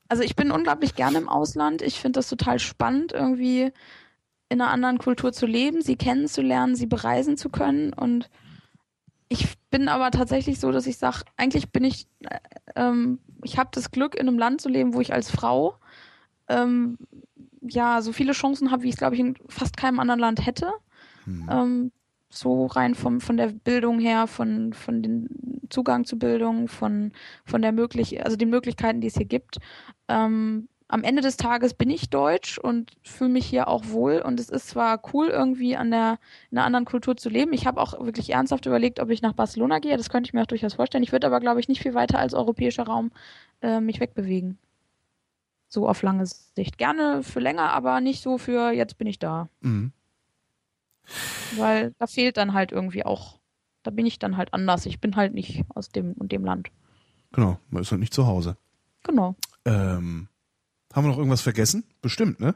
Also 0.08 0.22
ich 0.22 0.36
bin 0.36 0.50
unglaublich 0.50 0.94
gerne 0.94 1.18
im 1.18 1.28
Ausland. 1.28 1.82
Ich 1.82 2.00
finde 2.00 2.18
das 2.18 2.28
total 2.28 2.58
spannend, 2.58 3.12
irgendwie 3.12 3.72
in 4.48 4.60
einer 4.60 4.70
anderen 4.70 4.98
Kultur 4.98 5.32
zu 5.32 5.46
leben, 5.46 5.82
sie 5.82 5.96
kennenzulernen, 5.96 6.74
sie 6.74 6.86
bereisen 6.86 7.36
zu 7.36 7.50
können. 7.50 7.92
Und 7.92 8.30
ich 9.28 9.58
bin 9.70 9.88
aber 9.88 10.10
tatsächlich 10.10 10.58
so, 10.58 10.72
dass 10.72 10.86
ich 10.86 10.96
sage, 10.96 11.24
eigentlich 11.36 11.70
bin 11.70 11.84
ich, 11.84 12.06
äh, 12.20 12.38
ähm, 12.76 13.18
ich 13.42 13.58
habe 13.58 13.68
das 13.72 13.90
Glück, 13.90 14.14
in 14.14 14.26
einem 14.26 14.38
Land 14.38 14.62
zu 14.62 14.70
leben, 14.70 14.94
wo 14.94 15.00
ich 15.02 15.12
als 15.12 15.30
Frau 15.30 15.76
ähm, 16.48 16.96
ja 17.60 18.00
so 18.00 18.12
viele 18.12 18.32
Chancen 18.32 18.70
habe, 18.70 18.84
wie 18.84 18.88
ich 18.88 18.94
es, 18.94 18.98
glaube 18.98 19.14
ich, 19.14 19.20
in 19.20 19.36
fast 19.48 19.76
keinem 19.76 20.00
anderen 20.00 20.20
Land 20.20 20.46
hätte. 20.46 20.72
Hm. 21.24 21.48
Ähm, 21.50 21.92
so 22.30 22.66
rein 22.66 22.94
vom, 22.94 23.20
von 23.20 23.36
der 23.36 23.48
Bildung 23.48 23.98
her, 23.98 24.26
von, 24.26 24.72
von 24.72 25.02
den 25.02 25.28
Zugang 25.70 26.04
zu 26.04 26.18
Bildung, 26.18 26.68
von, 26.68 27.12
von 27.44 27.62
der 27.62 27.72
möglich, 27.72 28.24
also 28.24 28.36
den 28.36 28.50
Möglichkeiten, 28.50 29.00
die 29.00 29.08
es 29.08 29.16
hier 29.16 29.26
gibt. 29.26 29.58
Ähm, 30.08 30.68
am 30.90 31.04
Ende 31.04 31.20
des 31.20 31.36
Tages 31.36 31.74
bin 31.74 31.90
ich 31.90 32.08
deutsch 32.08 32.58
und 32.58 32.92
fühle 33.02 33.30
mich 33.30 33.46
hier 33.46 33.68
auch 33.68 33.88
wohl. 33.88 34.22
Und 34.22 34.40
es 34.40 34.48
ist 34.48 34.68
zwar 34.68 35.00
cool, 35.12 35.28
irgendwie 35.28 35.76
an 35.76 35.90
der, 35.90 36.18
in 36.50 36.56
einer 36.56 36.66
anderen 36.66 36.86
Kultur 36.86 37.16
zu 37.16 37.28
leben. 37.28 37.52
Ich 37.52 37.66
habe 37.66 37.80
auch 37.80 38.04
wirklich 38.04 38.30
ernsthaft 38.30 38.64
überlegt, 38.64 38.98
ob 38.98 39.10
ich 39.10 39.20
nach 39.20 39.34
Barcelona 39.34 39.80
gehe. 39.80 39.96
Das 39.98 40.08
könnte 40.08 40.28
ich 40.28 40.32
mir 40.32 40.42
auch 40.42 40.46
durchaus 40.46 40.74
vorstellen. 40.74 41.04
Ich 41.04 41.12
würde 41.12 41.26
aber, 41.26 41.40
glaube 41.40 41.60
ich, 41.60 41.68
nicht 41.68 41.82
viel 41.82 41.92
weiter 41.92 42.18
als 42.18 42.32
europäischer 42.32 42.84
Raum 42.84 43.10
äh, 43.60 43.80
mich 43.80 44.00
wegbewegen. 44.00 44.58
So 45.68 45.86
auf 45.86 46.00
lange 46.00 46.24
Sicht. 46.24 46.78
Gerne 46.78 47.22
für 47.22 47.40
länger, 47.40 47.70
aber 47.72 48.00
nicht 48.00 48.22
so 48.22 48.38
für 48.38 48.72
jetzt 48.72 48.96
bin 48.96 49.06
ich 49.06 49.18
da. 49.18 49.50
Mhm. 49.60 49.92
Weil 51.56 51.92
da 51.98 52.06
fehlt 52.06 52.36
dann 52.36 52.52
halt 52.54 52.72
irgendwie 52.72 53.04
auch 53.04 53.38
Da 53.82 53.90
bin 53.90 54.06
ich 54.06 54.18
dann 54.18 54.36
halt 54.36 54.52
anders. 54.52 54.84
Ich 54.86 55.00
bin 55.00 55.16
halt 55.16 55.32
nicht 55.34 55.64
aus 55.74 55.88
dem 55.88 56.12
und 56.12 56.32
dem 56.32 56.44
Land. 56.44 56.68
Genau, 57.32 57.58
man 57.70 57.82
ist 57.82 57.90
halt 57.90 58.00
nicht 58.00 58.12
zu 58.14 58.26
Hause. 58.26 58.56
Genau. 59.04 59.36
Ähm, 59.64 60.28
haben 60.92 61.04
wir 61.04 61.10
noch 61.10 61.18
irgendwas 61.18 61.40
vergessen? 61.40 61.84
Bestimmt, 62.02 62.40
ne? 62.40 62.54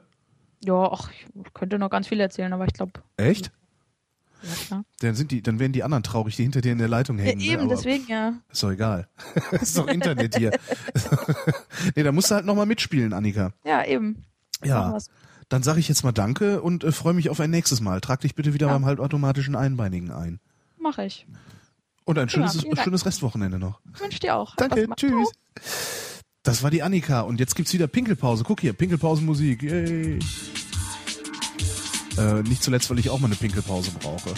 Ja, 0.65 0.91
ach, 0.93 1.11
ich 1.13 1.27
könnte 1.55 1.79
noch 1.79 1.91
ganz 1.91 2.09
viel 2.09 2.21
erzählen, 2.21 2.53
aber 2.53 2.67
ich 2.67 2.73
glaube. 2.73 2.93
Echt? 3.17 3.51
Ja, 4.43 4.55
klar. 4.67 4.85
Dann 5.01 5.15
sind 5.15 5.31
die, 5.31 5.41
dann 5.43 5.59
werden 5.61 5.73
die 5.73 5.83
anderen 5.85 6.03
traurig, 6.03 6.35
die 6.37 6.43
hinter 6.43 6.61
dir 6.61 6.73
in 6.73 6.79
der 6.79 6.89
Leitung 6.89 7.19
Ja, 7.19 7.25
hängen. 7.25 7.39
ne? 7.39 7.45
eben, 7.47 7.61
Aber 7.63 7.69
deswegen, 7.75 8.07
ja. 8.09 8.35
Ist 8.51 8.63
doch 8.63 8.71
egal. 8.73 9.09
ist 9.53 9.79
doch 9.79 9.87
Internet 9.87 10.37
hier. 10.37 10.51
nee, 11.97 12.03
da 12.03 12.11
musst 12.13 12.31
du 12.31 12.35
halt 12.35 12.45
nochmal 12.47 12.67
mitspielen, 12.67 13.13
Annika. 13.13 13.53
Ja, 13.65 13.85
eben. 13.85 14.25
Ja. 14.65 14.97
Dann 15.53 15.63
sage 15.63 15.81
ich 15.81 15.89
jetzt 15.89 16.03
mal 16.03 16.13
Danke 16.13 16.63
und 16.63 16.83
äh, 16.83 16.93
freue 16.93 17.13
mich 17.13 17.29
auf 17.29 17.39
ein 17.39 17.51
nächstes 17.51 17.83
Mal. 17.83 18.01
Trag 18.01 18.21
dich 18.21 18.35
bitte 18.35 18.55
wieder 18.55 18.69
Ja. 18.69 18.73
beim 18.73 18.87
halbautomatischen 18.87 19.55
Einbeinigen 19.55 20.11
ein. 20.11 20.41
Mach 20.79 20.97
ich. 20.97 21.27
Und 22.05 22.19
ein 22.19 22.31
schönes, 22.31 22.57
Dank. 22.57 22.81
schönes 22.83 23.05
Restwochenende 23.05 23.59
noch. 23.59 23.79
Wünsche 23.99 24.19
dir 24.19 24.35
auch. 24.35 24.57
Danke, 24.57 24.89
tschüss. 24.97 25.31
Das 26.43 26.63
war 26.63 26.71
die 26.71 26.83
Annika 26.83 27.21
und 27.21 27.39
jetzt 27.39 27.55
gibt's 27.55 27.75
wieder 27.75 27.87
Pinkelpause. 27.87 28.45
Guck 28.45 28.63
hier, 28.63 28.73
Pinkelpausenmusik. 28.73 29.63
Yay. 29.63 30.19
Äh, 32.17 32.43
nicht 32.45 32.63
zuletzt, 32.63 32.89
weil 32.89 32.99
ich 32.99 33.11
auch 33.11 33.21
mal 33.21 33.27
eine 33.27 33.37
Pinkelpause 33.37 33.91
brauche. 34.01 34.31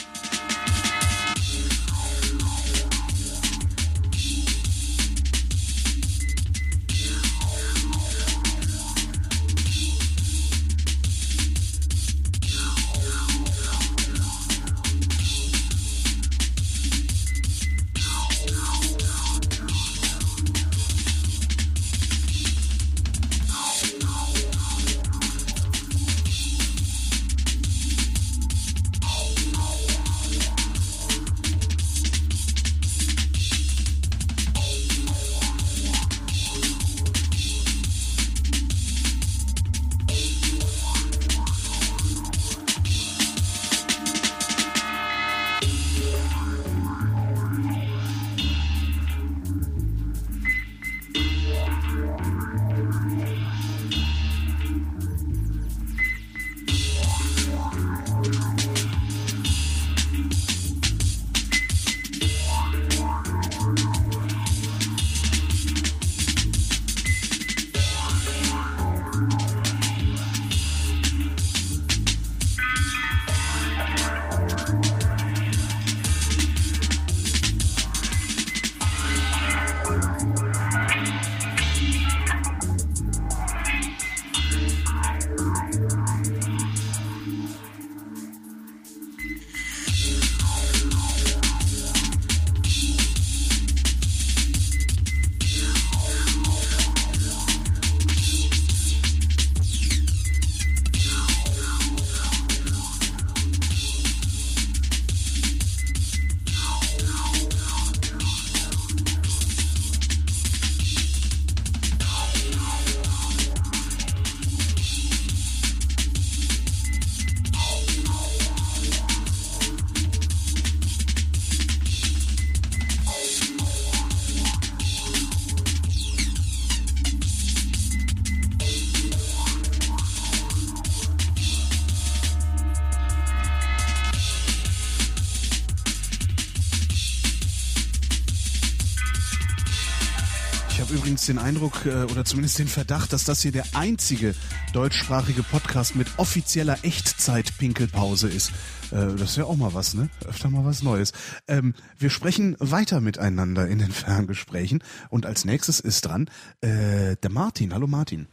Übrigens 141.24 141.42
den 141.42 141.54
Eindruck 141.54 141.86
äh, 141.86 142.04
oder 142.12 142.24
zumindest 142.24 142.58
den 142.58 142.68
Verdacht, 142.68 143.12
dass 143.12 143.24
das 143.24 143.40
hier 143.40 143.52
der 143.52 143.64
einzige 143.72 144.34
deutschsprachige 144.74 145.42
Podcast 145.42 145.96
mit 145.96 146.06
offizieller 146.18 146.76
Echtzeit-Pinkelpause 146.82 148.28
ist. 148.28 148.50
Äh, 148.90 149.06
das 149.16 149.30
ist 149.30 149.36
ja 149.36 149.44
auch 149.44 149.56
mal 149.56 149.72
was, 149.72 149.94
ne? 149.94 150.10
Öfter 150.26 150.50
mal 150.50 150.66
was 150.66 150.82
Neues. 150.82 151.12
Ähm, 151.48 151.74
wir 151.98 152.10
sprechen 152.10 152.56
weiter 152.58 153.00
miteinander 153.00 153.66
in 153.68 153.78
den 153.78 153.90
Ferngesprächen 153.90 154.82
und 155.08 155.24
als 155.24 155.46
nächstes 155.46 155.80
ist 155.80 156.02
dran 156.02 156.28
äh, 156.60 157.16
der 157.16 157.30
Martin. 157.30 157.72
Hallo 157.72 157.86
Martin. 157.86 158.26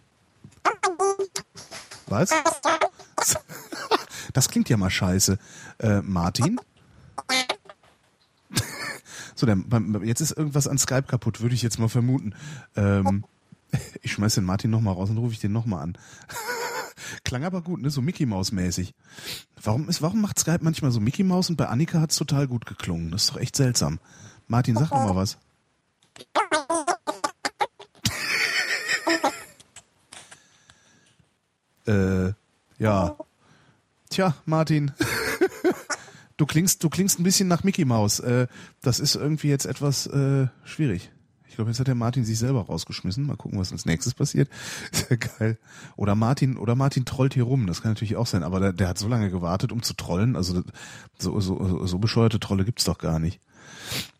Was? 2.08 2.32
Das 4.34 4.48
klingt 4.48 4.70
ja 4.70 4.78
mal 4.78 4.90
scheiße. 4.90 5.38
Martin? 6.04 6.58
So, 9.42 9.48
beim, 9.48 10.04
jetzt 10.04 10.22
ist 10.22 10.38
irgendwas 10.38 10.68
an 10.68 10.78
Skype 10.78 11.08
kaputt, 11.08 11.42
würde 11.42 11.56
ich 11.56 11.64
jetzt 11.64 11.80
mal 11.80 11.90
vermuten. 11.90 12.36
Ähm, 12.76 13.26
ich 14.04 14.12
schmeiß 14.12 14.36
den 14.36 14.44
Martin 14.44 14.70
nochmal 14.70 14.94
raus 14.94 15.10
und 15.10 15.18
rufe 15.18 15.34
ich 15.34 15.40
den 15.40 15.52
nochmal 15.52 15.82
an. 15.82 15.98
Klang 17.24 17.44
aber 17.44 17.64
gut, 17.64 17.82
ne? 17.82 17.90
So 17.90 18.04
Mickey 18.04 18.28
Maus 18.28 18.52
mäßig. 18.52 18.94
Warum 19.64 19.88
warum 20.00 20.22
macht 20.22 20.38
Skype 20.38 20.60
manchmal 20.62 20.92
so 20.92 21.00
Mickey 21.00 21.24
Maus 21.24 21.50
und 21.50 21.56
bei 21.56 21.68
Annika 21.68 22.00
hat's 22.00 22.18
total 22.18 22.48
gut 22.48 22.68
geklungen? 22.68 23.10
Das 23.10 23.24
ist 23.24 23.32
doch 23.32 23.38
echt 23.38 23.56
seltsam. 23.56 23.98
Martin, 24.48 24.76
sag 24.76 24.90
doch 24.90 24.98
mal 24.98 25.16
was. 25.16 25.40
äh, 31.88 32.34
ja. 32.78 33.16
Tja, 34.12 34.36
Martin. 34.46 34.92
Du 36.42 36.48
klingst, 36.48 36.84
du 36.84 36.90
klingst 36.90 37.20
ein 37.20 37.24
bisschen 37.24 37.48
nach 37.48 37.64
Mickey 37.64 37.86
Maus. 37.86 38.20
Äh, 38.20 38.48
das 38.82 39.00
ist 39.00 39.14
irgendwie 39.14 39.50
jetzt 39.50 39.68
etwas 39.68 40.08
äh, 40.08 40.48
schwierig. 40.64 41.12
Ich 41.48 41.54
glaube, 41.54 41.70
jetzt 41.70 41.80
hat 41.80 41.86
der 41.86 41.94
Martin 41.94 42.26
sich 42.26 42.40
selber 42.40 42.62
rausgeschmissen. 42.62 43.28
Mal 43.28 43.38
gucken, 43.38 43.60
was 43.60 43.72
als 43.72 43.86
nächstes 43.86 44.16
passiert. 44.16 44.50
Ja 45.12 45.18
geil. 45.18 45.60
Oder 45.98 46.16
Martin, 46.16 46.58
oder 46.58 46.74
Martin 46.74 47.06
trollt 47.06 47.36
hier 47.36 47.44
rum. 47.44 47.68
Das 47.68 47.84
kann 47.84 47.92
natürlich 47.92 48.16
auch 48.16 48.26
sein. 48.26 48.42
Aber 48.42 48.60
der, 48.60 48.74
der 48.74 48.88
hat 48.88 48.98
so 48.98 49.08
lange 49.08 49.30
gewartet, 49.30 49.72
um 49.72 49.84
zu 49.84 49.94
trollen. 49.94 50.36
Also 50.36 50.64
so, 51.20 51.40
so, 51.40 51.86
so 51.86 52.00
bescheuerte 52.00 52.40
Trolle 52.40 52.66
gibt's 52.66 52.86
doch 52.86 52.98
gar 52.98 53.20
nicht. 53.20 53.40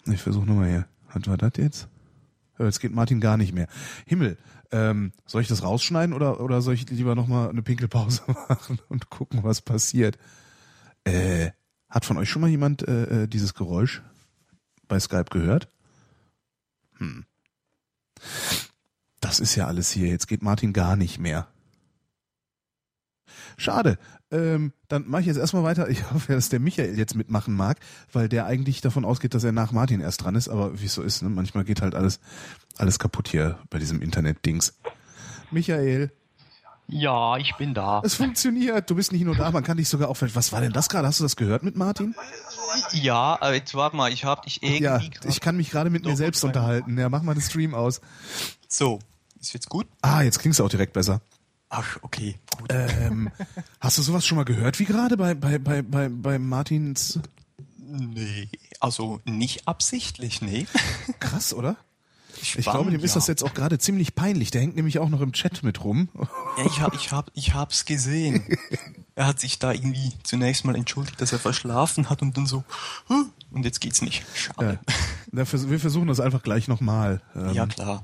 Ich 0.06 0.22
versuche 0.22 0.46
nochmal 0.46 0.70
hier. 0.70 0.86
Was 1.12 1.26
war 1.26 1.38
das 1.38 1.54
jetzt? 1.58 1.88
Jetzt 2.60 2.82
geht 2.82 2.94
Martin 2.94 3.20
gar 3.20 3.38
nicht 3.38 3.54
mehr. 3.56 3.68
Himmel, 4.06 4.38
ähm, 4.72 5.12
soll 5.26 5.42
ich 5.42 5.48
das 5.48 5.64
rausschneiden 5.64 6.14
oder, 6.14 6.40
oder 6.40 6.62
soll 6.62 6.76
ich 6.76 6.88
lieber 6.88 7.16
nochmal 7.16 7.50
eine 7.50 7.64
Pinkelpause 7.64 8.22
machen 8.48 8.78
und 8.90 9.10
gucken, 9.10 9.40
was 9.42 9.64
passiert? 9.64 10.20
Äh, 11.04 11.50
hat 11.92 12.06
von 12.06 12.18
euch 12.18 12.30
schon 12.30 12.42
mal 12.42 12.50
jemand 12.50 12.88
äh, 12.88 13.24
äh, 13.24 13.28
dieses 13.28 13.54
Geräusch 13.54 14.02
bei 14.88 15.00
Skype 15.00 15.26
gehört? 15.30 15.70
Hm. 16.98 17.26
Das 19.20 19.40
ist 19.40 19.56
ja 19.56 19.68
alles 19.68 19.92
hier. 19.92 20.08
Jetzt 20.08 20.28
geht 20.28 20.42
Martin 20.42 20.74
gar 20.74 20.96
nicht 20.96 21.20
mehr. 21.20 21.48
Schade. 23.58 23.98
Ähm, 24.32 24.72
dann 24.88 25.08
mache 25.08 25.22
ich 25.22 25.28
jetzt 25.28 25.38
erstmal 25.38 25.64
weiter. 25.64 25.90
Ich 25.90 26.10
hoffe, 26.14 26.34
dass 26.34 26.50
der 26.50 26.60
Michael 26.60 26.98
jetzt 26.98 27.16
mitmachen 27.16 27.54
mag, 27.54 27.80
weil 28.12 28.30
der 28.30 28.46
eigentlich 28.46 28.82
davon 28.82 29.06
ausgeht, 29.06 29.34
dass 29.34 29.44
er 29.44 29.52
nach 29.52 29.72
Martin 29.72 30.02
erst 30.02 30.24
dran 30.24 30.36
ist. 30.36 30.50
Aber 30.50 30.80
wie 30.80 30.86
es 30.86 30.94
so 30.94 31.04
ist, 31.04 31.22
ne? 31.22 31.30
manchmal 31.30 31.64
geht 31.64 31.82
halt 31.82 31.96
alles, 31.96 32.20
alles 32.78 33.00
kaputt 33.00 33.28
hier 33.28 33.60
bei 33.70 33.80
diesem 33.80 34.02
Internet-Dings. 34.02 34.80
Michael. 35.52 36.12
Ja, 36.92 37.38
ich 37.38 37.56
bin 37.56 37.74
da. 37.74 38.02
Es 38.04 38.16
funktioniert. 38.16 38.90
Du 38.90 38.96
bist 38.96 39.14
nicht 39.14 39.24
nur 39.24 39.36
da, 39.36 39.50
man 39.50 39.64
kann 39.64 39.78
dich 39.78 39.88
sogar 39.88 40.10
auch. 40.10 40.18
Was 40.20 40.52
war 40.52 40.60
denn 40.60 40.74
das 40.74 40.90
gerade? 40.90 41.08
Hast 41.08 41.20
du 41.20 41.24
das 41.24 41.38
gehört 41.38 41.64
mit 41.64 41.78
Martin? 41.78 42.14
Ja, 42.92 43.38
aber 43.40 43.54
jetzt 43.54 43.74
warte 43.76 43.96
mal, 43.96 44.12
ich 44.12 44.26
hab 44.26 44.44
dich 44.44 44.62
irgendwie. 44.62 44.84
Ja, 44.84 45.00
ich 45.26 45.40
kann 45.40 45.56
mich 45.56 45.72
gerade 45.72 45.90
mit 45.90 46.06
mir 46.06 46.18
selbst 46.18 46.44
unterhalten. 46.44 46.98
Ja, 46.98 47.08
mach 47.08 47.22
mal 47.22 47.34
den 47.34 47.42
Stream 47.42 47.74
aus. 47.74 48.02
So, 48.68 49.00
ist 49.40 49.54
jetzt 49.54 49.70
gut? 49.70 49.88
Ah, 50.02 50.22
jetzt 50.22 50.40
klingst 50.40 50.60
du 50.60 50.66
auch 50.66 50.70
direkt 50.70 50.94
besser. 50.94 51.22
Ach, 51.70 51.98
okay, 52.02 52.36
gut. 52.58 52.68
Ähm, 52.72 53.32
hast 53.80 53.98
du 53.98 54.02
sowas 54.02 54.26
schon 54.26 54.36
mal 54.36 54.44
gehört 54.44 54.78
wie 54.80 54.86
gerade 54.86 55.16
bei, 55.16 55.34
bei, 55.34 55.58
bei, 55.58 55.82
bei, 55.82 56.10
bei 56.10 56.38
Martins? 56.38 57.20
Nee, 57.78 58.50
also 58.82 59.22
nicht 59.24 59.68
absichtlich, 59.68 60.42
nee. 60.42 60.68
Krass, 61.22 61.54
oder? 61.54 61.78
Ich 62.42 62.50
Spannend, 62.50 62.64
glaube, 62.66 62.92
dem 62.92 63.04
ist 63.04 63.12
ja. 63.12 63.16
das 63.16 63.28
jetzt 63.28 63.44
auch 63.44 63.54
gerade 63.54 63.78
ziemlich 63.80 64.16
peinlich. 64.16 64.52
Der 64.52 64.62
hängt 64.62 64.76
nämlich 64.76 65.00
auch 65.00 65.10
noch 65.10 65.22
im 65.22 65.32
Chat 65.34 65.64
mit 65.64 65.84
rum. 65.84 66.10
Ja, 66.58 66.66
ich 66.66 66.82
hab, 66.82 66.94
ich 66.96 67.12
hab, 67.12 67.32
ich 67.34 67.54
hab's 67.54 67.86
gesehen. 67.86 68.44
Er 69.16 69.28
hat 69.28 69.40
sich 69.40 69.60
da 69.60 69.72
irgendwie 69.74 70.14
zunächst 70.24 70.66
mal 70.66 70.76
entschuldigt, 70.76 71.20
dass 71.22 71.32
er 71.34 71.40
verschlafen 71.40 72.10
hat 72.10 72.22
und 72.22 72.38
dann 72.38 72.46
so, 72.46 72.64
"Huh, 73.10 73.26
und 73.52 73.66
jetzt 73.66 73.82
geht's 73.82 74.02
nicht. 74.02 74.24
Schade. 74.34 74.80
Ja, 75.34 75.46
wir 75.46 75.80
versuchen 75.80 76.08
das 76.08 76.20
einfach 76.20 76.42
gleich 76.44 76.68
nochmal. 76.68 77.22
Ähm, 77.36 77.54
Ja, 77.54 77.66
klar. 77.68 78.04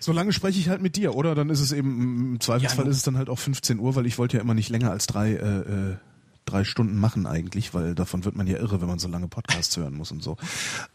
Solange 0.00 0.32
spreche 0.34 0.58
ich 0.60 0.68
halt 0.68 0.82
mit 0.82 0.96
dir, 0.96 1.14
oder? 1.14 1.34
Dann 1.34 1.48
ist 1.48 1.60
es 1.60 1.72
eben, 1.72 2.34
im 2.34 2.40
Zweifelsfall 2.40 2.84
Ja, 2.84 2.90
ist 2.90 2.98
es 2.98 3.02
dann 3.04 3.16
halt 3.16 3.30
auch 3.30 3.38
15 3.38 3.78
Uhr, 3.78 3.94
weil 3.96 4.04
ich 4.06 4.18
wollte 4.18 4.36
ja 4.36 4.42
immer 4.42 4.52
nicht 4.54 4.68
länger 4.68 4.90
als 4.90 5.06
drei, 5.06 5.32
äh, 5.32 5.36
äh, 5.60 5.96
drei 6.44 6.64
Stunden 6.64 6.96
machen 6.98 7.26
eigentlich, 7.26 7.74
weil 7.74 7.94
davon 7.94 8.24
wird 8.24 8.36
man 8.36 8.46
ja 8.46 8.58
irre, 8.58 8.80
wenn 8.80 8.88
man 8.88 8.98
so 8.98 9.08
lange 9.08 9.28
Podcasts 9.28 9.76
hören 9.76 9.94
muss 9.94 10.10
und 10.12 10.22
so. 10.22 10.36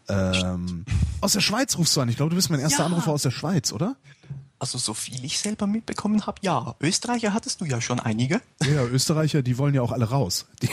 Ähm, 0.08 0.84
aus 1.20 1.32
der 1.32 1.40
Schweiz 1.40 1.76
rufst 1.78 1.96
du 1.96 2.00
an. 2.00 2.08
Ich 2.08 2.16
glaube, 2.16 2.30
du 2.30 2.36
bist 2.36 2.50
mein 2.50 2.60
erster 2.60 2.80
Ja. 2.80 2.86
Anrufer 2.86 3.12
aus 3.12 3.22
der 3.22 3.30
Schweiz, 3.30 3.72
oder? 3.72 3.96
Also 4.58 4.76
so 4.78 4.92
viel 4.94 5.24
ich 5.24 5.38
selber 5.38 5.66
mitbekommen 5.66 6.26
habe, 6.26 6.38
ja. 6.42 6.74
Österreicher 6.80 7.32
hattest 7.32 7.60
du 7.62 7.64
ja 7.64 7.80
schon 7.80 7.98
einige. 7.98 8.42
Ja, 8.62 8.84
Österreicher, 8.84 9.42
die 9.42 9.56
wollen 9.56 9.74
ja 9.74 9.82
auch 9.82 9.92
alle 9.92 10.04
raus. 10.10 10.46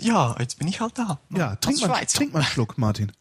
Ja, 0.00 0.34
jetzt 0.40 0.58
bin 0.58 0.66
ich 0.68 0.80
halt 0.80 0.98
da. 0.98 1.20
ja, 1.30 1.54
trink 1.56 1.80
mal, 1.80 1.86
Schweizer. 1.88 2.18
trink 2.18 2.32
mal 2.32 2.40
einen 2.40 2.48
Schluck, 2.48 2.76
Martin. 2.78 3.12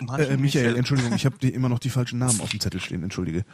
Martin 0.00 0.30
Äh, 0.30 0.36
Michael. 0.38 0.76
Entschuldigung, 0.76 1.12
ich 1.14 1.26
habe 1.26 1.46
immer 1.48 1.68
noch 1.68 1.78
die 1.78 1.90
falschen 1.90 2.18
Namen 2.18 2.40
auf 2.40 2.50
dem 2.50 2.60
Zettel 2.60 2.80
stehen, 2.80 3.02
entschuldige. 3.02 3.44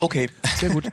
Okay. 0.00 0.30
Sehr 0.58 0.70
gut. 0.70 0.84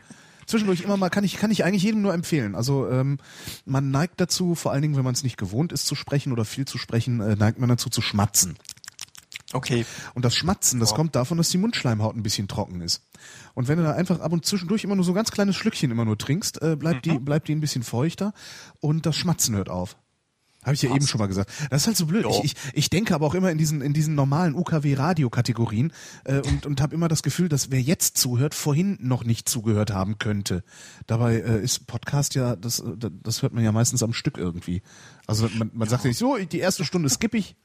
Zwischendurch 0.49 0.81
immer 0.81 0.97
mal 0.97 1.09
kann 1.09 1.23
ich 1.23 1.37
kann 1.37 1.51
ich 1.51 1.63
eigentlich 1.63 1.83
jedem 1.83 2.01
nur 2.01 2.11
empfehlen. 2.11 2.55
Also 2.55 2.89
ähm, 2.89 3.19
man 3.65 3.91
neigt 3.91 4.19
dazu, 4.19 4.55
vor 4.55 4.71
allen 4.71 4.81
Dingen, 4.81 4.97
wenn 4.97 5.03
man 5.03 5.13
es 5.13 5.21
nicht 5.21 5.37
gewohnt 5.37 5.71
ist 5.71 5.85
zu 5.85 5.93
sprechen 5.93 6.33
oder 6.33 6.43
viel 6.43 6.65
zu 6.65 6.79
sprechen, 6.79 7.21
äh, 7.21 7.35
neigt 7.35 7.59
man 7.59 7.69
dazu 7.69 7.91
zu 7.91 8.01
schmatzen. 8.01 8.57
Okay. 9.53 9.85
Und 10.15 10.25
das 10.25 10.35
Schmatzen, 10.35 10.79
das 10.79 10.95
kommt 10.95 11.15
davon, 11.15 11.37
dass 11.37 11.49
die 11.49 11.59
Mundschleimhaut 11.59 12.15
ein 12.15 12.23
bisschen 12.23 12.47
trocken 12.47 12.81
ist. 12.81 13.03
Und 13.53 13.67
wenn 13.67 13.77
du 13.77 13.83
da 13.83 13.91
einfach 13.91 14.21
ab 14.21 14.31
und 14.31 14.43
zwischendurch 14.43 14.83
immer 14.83 14.95
nur 14.95 15.05
so 15.05 15.11
ein 15.11 15.15
ganz 15.15 15.29
kleines 15.29 15.55
Schlückchen 15.55 15.91
immer 15.91 16.05
nur 16.05 16.17
trinkst, 16.17 16.61
äh, 16.63 16.75
bleibt 16.75 17.05
die 17.05 17.19
bleibt 17.19 17.47
die 17.47 17.53
ein 17.53 17.59
bisschen 17.59 17.83
feuchter 17.83 18.33
und 18.79 19.05
das 19.05 19.15
Schmatzen 19.15 19.55
hört 19.55 19.69
auf. 19.69 19.97
Habe 20.69 20.75
ich 20.75 20.81
ja 20.83 20.93
eben 20.93 21.07
schon 21.07 21.17
mal 21.17 21.27
gesagt. 21.27 21.51
Das 21.71 21.81
ist 21.81 21.87
halt 21.87 21.97
so 21.97 22.05
blöd. 22.05 22.25
Ja. 22.25 22.29
Ich, 22.29 22.43
ich, 22.43 22.55
ich 22.73 22.89
denke 22.91 23.15
aber 23.15 23.25
auch 23.25 23.33
immer 23.33 23.49
in 23.49 23.57
diesen, 23.57 23.81
in 23.81 23.93
diesen 23.93 24.13
normalen 24.13 24.53
UKW-Radio-Kategorien 24.53 25.91
äh, 26.25 26.41
und, 26.41 26.67
und 26.67 26.79
habe 26.79 26.93
immer 26.93 27.07
das 27.07 27.23
Gefühl, 27.23 27.49
dass 27.49 27.71
wer 27.71 27.81
jetzt 27.81 28.17
zuhört, 28.17 28.53
vorhin 28.53 28.97
noch 29.01 29.23
nicht 29.23 29.49
zugehört 29.49 29.91
haben 29.91 30.19
könnte. 30.19 30.63
Dabei 31.07 31.37
äh, 31.37 31.63
ist 31.63 31.87
Podcast 31.87 32.35
ja, 32.35 32.55
das, 32.55 32.79
äh, 32.79 32.95
das 33.23 33.41
hört 33.41 33.53
man 33.53 33.63
ja 33.63 33.71
meistens 33.71 34.03
am 34.03 34.13
Stück 34.13 34.37
irgendwie. 34.37 34.83
Also 35.25 35.49
man, 35.55 35.71
man 35.73 35.89
sagt 35.89 36.03
ja 36.03 36.09
nicht 36.09 36.19
so, 36.19 36.37
die 36.37 36.59
erste 36.59 36.85
Stunde 36.85 37.09
skippe 37.09 37.37
ich 37.37 37.55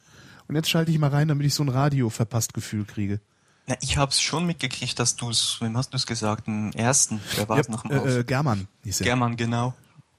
und 0.49 0.55
jetzt 0.55 0.71
schalte 0.71 0.91
ich 0.91 0.99
mal 0.99 1.11
rein, 1.11 1.29
damit 1.29 1.47
ich 1.47 1.55
so 1.55 1.63
ein 1.63 1.69
Radio-Verpasst-Gefühl 1.69 2.87
kriege. 2.87 3.21
Na, 3.67 3.77
ich 3.81 3.97
hab's 3.97 4.21
schon 4.21 4.47
mitgekriegt, 4.47 4.99
dass 4.99 5.17
du's, 5.17 5.59
wem 5.61 5.77
hast 5.77 5.95
du's 5.95 6.07
gesagt? 6.07 6.49
Im 6.49 6.73
ersten, 6.73 7.21
wer 7.37 7.49
war 7.49 7.59
es 7.59 7.69
noch 7.69 7.85
Haus? 7.85 8.07
äh, 8.07 8.21
äh, 8.21 8.25
German 8.25 8.69
hieß 8.83 9.01
er. 9.01 9.05
German, 9.05 9.37
genau. 9.37 9.75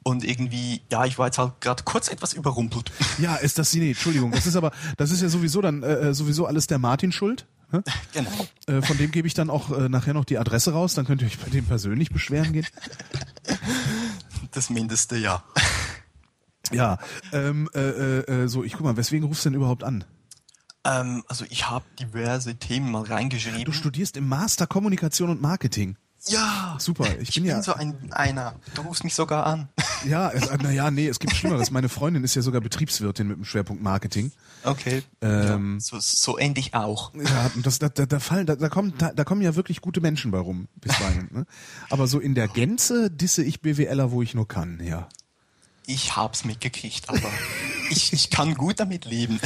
Und 0.07 0.23
irgendwie, 0.23 0.82
ja, 0.91 1.06
ich 1.06 1.18
war 1.18 1.26
jetzt 1.26 1.40
halt 1.40 1.60
gerade 1.61 1.82
kurz 1.84 2.10
etwas 2.10 2.34
überrumpelt. 2.34 2.91
Ja, 3.18 3.38
ist 3.38 3.57
das, 3.57 3.73
nee, 3.73 3.90
Entschuldigung, 3.90 4.32
das 4.32 4.45
ist 4.45 4.56
aber, 4.56 4.72
das 4.98 5.10
ist 5.10 5.22
ja 5.22 5.30
sowieso 5.30 5.61
dann 5.61 5.82
äh, 5.82 6.14
sowieso 6.14 6.45
alles 6.45 6.68
der 6.68 6.77
Martin 6.77 7.11
schuld. 7.11 7.48
Ne? 7.72 7.84
genau. 8.14 8.30
Äh, 8.68 8.84
von 8.84 8.98
dem 8.98 9.10
gebe 9.10 9.27
ich 9.27 9.34
dann 9.34 9.49
auch 9.49 9.72
äh, 9.72 9.90
nachher 9.90 10.14
noch 10.14 10.26
die 10.26 10.38
Adresse 10.38 10.73
raus, 10.73 10.94
dann 10.94 11.06
könnt 11.06 11.23
ihr 11.23 11.27
euch 11.27 11.40
bei 11.40 11.49
dem 11.49 11.65
persönlich 11.65 12.11
beschweren 12.11 12.53
gehen. 12.53 12.68
Das 14.52 14.69
Mindeste, 14.69 15.18
ja. 15.18 15.44
Ja, 16.72 16.98
ähm, 17.34 17.69
äh, 17.73 17.80
äh, 17.80 18.44
äh, 18.44 18.48
so, 18.48 18.64
ich 18.64 18.72
guck 18.73 18.84
mal, 18.84 18.95
weswegen 18.95 19.27
rufst 19.27 19.44
du 19.44 19.49
denn 19.49 19.57
überhaupt 19.57 19.84
an? 19.84 20.06
Ähm, 20.86 21.23
also 21.27 21.45
ich 21.49 21.69
habe 21.69 21.84
diverse 21.99 22.56
Themen 22.56 22.90
mal 22.90 23.03
reingeschrieben. 23.03 23.65
Du 23.65 23.73
studierst 23.73 24.15
im 24.15 24.30
Master 24.30 24.65
Kommunikation 24.65 25.30
und 25.30 25.41
Marketing. 25.41 25.98
Ja, 26.27 26.76
Super, 26.80 27.06
ich 27.19 27.34
bin 27.34 27.43
ich 27.45 27.49
ja, 27.49 27.56
bin 27.56 27.64
so 27.64 27.73
ein 27.73 28.11
einer. 28.11 28.56
Du 28.73 28.81
rufst 28.81 29.03
mich 29.03 29.14
sogar 29.14 29.45
an. 29.45 29.69
ja, 30.07 30.31
naja, 30.61 30.89
nee, 30.89 31.07
es 31.07 31.19
gibt 31.19 31.35
Schlimmeres. 31.35 31.72
Meine 31.72 31.89
Freundin 31.89 32.23
ist 32.23 32.35
ja 32.35 32.41
sogar 32.41 32.61
Betriebswirtin 32.61 33.27
mit 33.27 33.38
dem 33.38 33.45
Schwerpunkt 33.45 33.84
Marketing. 33.84 34.31
Okay. 34.64 35.03
Ähm, 35.22 35.76
ja, 35.76 35.80
so, 35.80 35.97
so 35.99 36.39
ähnlich 36.39 36.73
auch. 36.73 37.14
Ja, 37.14 37.52
das, 37.61 37.80
da, 37.80 37.89
da, 37.89 38.06
da 38.06 38.19
fallen, 38.19 38.45
da, 38.47 38.56
da 38.56 38.69
kommen, 38.69 38.93
da, 38.97 39.11
da 39.11 39.23
kommen 39.23 39.41
ja 39.41 39.56
wirklich 39.56 39.81
gute 39.81 40.02
Menschen 40.02 40.31
bei 40.31 40.39
rum, 40.39 40.68
bisweilen. 40.76 41.30
Ne? 41.31 41.45
Aber 41.89 42.07
so 42.07 42.19
in 42.19 42.34
der 42.34 42.47
Gänze 42.47 43.11
disse 43.11 43.43
ich 43.43 43.61
BWLer, 43.61 44.11
wo 44.11 44.22
ich 44.22 44.34
nur 44.34 44.47
kann, 44.47 44.81
ja. 44.84 45.07
Ich 45.88 46.15
hab's 46.15 46.45
mitgekriegt, 46.45 47.10
aber 47.10 47.30
ich, 47.91 48.11
ich 48.14 48.31
kann 48.31 48.56
gut 48.56 48.80
damit 48.80 49.06
leben. 49.06 49.39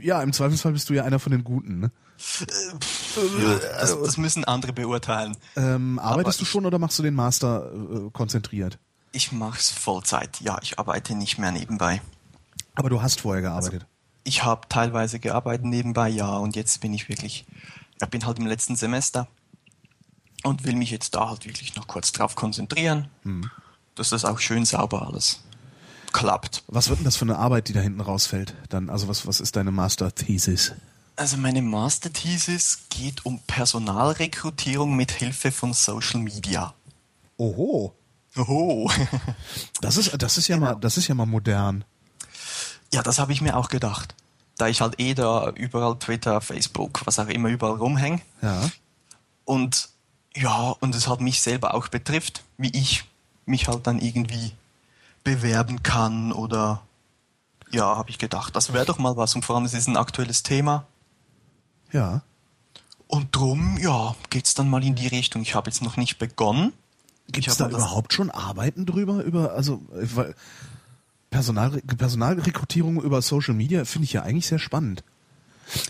Ja, 0.00 0.22
im 0.22 0.32
Zweifelsfall 0.32 0.72
bist 0.72 0.88
du 0.88 0.94
ja 0.94 1.04
einer 1.04 1.18
von 1.18 1.32
den 1.32 1.42
Guten. 1.42 1.80
Ne? 1.80 1.90
Ja, 3.40 3.58
das, 3.80 4.00
das 4.00 4.16
müssen 4.16 4.44
andere 4.44 4.72
beurteilen. 4.72 5.36
Ähm, 5.56 5.98
arbeitest 5.98 6.38
Aber 6.38 6.44
du 6.44 6.50
schon 6.50 6.66
oder 6.66 6.78
machst 6.78 6.98
du 6.98 7.02
den 7.02 7.14
Master 7.14 7.70
äh, 7.72 8.10
konzentriert? 8.12 8.78
Ich 9.12 9.32
mach's 9.32 9.70
Vollzeit. 9.70 10.40
Ja, 10.40 10.58
ich 10.62 10.78
arbeite 10.78 11.14
nicht 11.14 11.38
mehr 11.38 11.52
nebenbei. 11.52 12.00
Aber 12.74 12.88
du 12.88 13.02
hast 13.02 13.20
vorher 13.20 13.42
gearbeitet. 13.42 13.86
Ich 14.24 14.44
habe 14.44 14.68
teilweise 14.68 15.18
gearbeitet 15.18 15.66
nebenbei, 15.66 16.08
ja, 16.08 16.36
und 16.36 16.54
jetzt 16.54 16.80
bin 16.80 16.94
ich 16.94 17.08
wirklich, 17.08 17.44
ich 18.00 18.08
bin 18.08 18.24
halt 18.24 18.38
im 18.38 18.46
letzten 18.46 18.76
Semester 18.76 19.26
und 20.44 20.64
will 20.64 20.76
mich 20.76 20.90
jetzt 20.90 21.14
da 21.14 21.28
halt 21.28 21.44
wirklich 21.44 21.74
noch 21.74 21.88
kurz 21.88 22.12
drauf 22.12 22.36
konzentrieren, 22.36 23.08
dass 23.96 24.10
das 24.10 24.24
auch 24.24 24.38
schön 24.38 24.64
sauber 24.64 25.06
alles 25.08 25.40
klappt. 26.12 26.62
Was 26.68 26.88
wird 26.88 27.00
denn 27.00 27.04
das 27.04 27.16
für 27.16 27.24
eine 27.24 27.38
Arbeit, 27.38 27.68
die 27.68 27.72
da 27.72 27.80
hinten 27.80 28.00
rausfällt? 28.00 28.54
Dann, 28.68 28.90
also 28.90 29.08
was, 29.08 29.26
was 29.26 29.40
ist 29.40 29.56
deine 29.56 29.72
Master-Thesis? 29.72 30.74
Also 31.16 31.36
meine 31.36 31.62
Masterthesis 31.62 32.84
geht 32.88 33.26
um 33.26 33.38
Personalrekrutierung 33.40 34.96
mit 34.96 35.12
Hilfe 35.12 35.52
von 35.52 35.72
Social 35.72 36.20
Media. 36.20 36.74
Oho. 37.36 37.94
Oho. 38.36 38.90
Das 39.80 39.96
ist, 39.96 40.22
das 40.22 40.38
ist 40.38 40.48
ja 40.48 40.56
mal, 40.56 40.76
das 40.76 40.96
ist 40.96 41.08
ja 41.08 41.14
mal 41.14 41.26
modern. 41.26 41.84
Ja, 42.94 43.02
das 43.02 43.18
habe 43.18 43.32
ich 43.32 43.40
mir 43.40 43.56
auch 43.56 43.68
gedacht. 43.68 44.14
Da 44.56 44.68
ich 44.68 44.80
halt 44.80 45.00
eh 45.00 45.14
da 45.14 45.50
überall 45.50 45.98
Twitter, 45.98 46.40
Facebook, 46.40 47.02
was 47.04 47.18
auch 47.18 47.28
immer 47.28 47.48
überall 47.48 47.76
rumhänge. 47.76 48.20
Ja. 48.40 48.70
Und 49.44 49.88
ja, 50.34 50.74
und 50.80 50.94
es 50.94 51.08
halt 51.08 51.20
mich 51.20 51.42
selber 51.42 51.74
auch 51.74 51.88
betrifft, 51.88 52.42
wie 52.56 52.70
ich 52.70 53.04
mich 53.44 53.68
halt 53.68 53.86
dann 53.86 53.98
irgendwie 53.98 54.52
bewerben 55.24 55.82
kann 55.82 56.32
oder 56.32 56.82
ja, 57.70 57.96
habe 57.96 58.10
ich 58.10 58.18
gedacht, 58.18 58.54
das 58.54 58.72
wäre 58.72 58.86
doch 58.86 58.98
mal 58.98 59.16
was 59.16 59.34
und 59.34 59.44
vor 59.44 59.56
allem 59.56 59.64
es 59.64 59.74
ist 59.74 59.88
ein 59.88 59.96
aktuelles 59.96 60.42
Thema 60.42 60.86
Ja. 61.92 62.22
und 63.06 63.28
drum, 63.36 63.76
ja, 63.80 64.14
geht's 64.30 64.54
dann 64.54 64.70
mal 64.70 64.82
in 64.82 64.94
die 64.94 65.06
Richtung. 65.08 65.42
Ich 65.42 65.54
habe 65.54 65.68
jetzt 65.70 65.82
noch 65.82 65.96
nicht 65.96 66.18
begonnen. 66.18 66.72
Gibt 67.30 67.46
es 67.46 67.56
da 67.56 67.68
überhaupt 67.68 68.12
schon 68.12 68.30
Arbeiten 68.30 68.84
drüber? 68.86 69.22
Über, 69.22 69.52
also, 69.52 69.82
äh, 69.94 70.06
weil 70.14 70.34
Personal, 71.30 71.70
Personalrekrutierung 71.96 73.00
über 73.02 73.22
Social 73.22 73.54
Media 73.54 73.84
finde 73.84 74.04
ich 74.04 74.12
ja 74.12 74.22
eigentlich 74.22 74.46
sehr 74.46 74.58
spannend. 74.58 75.02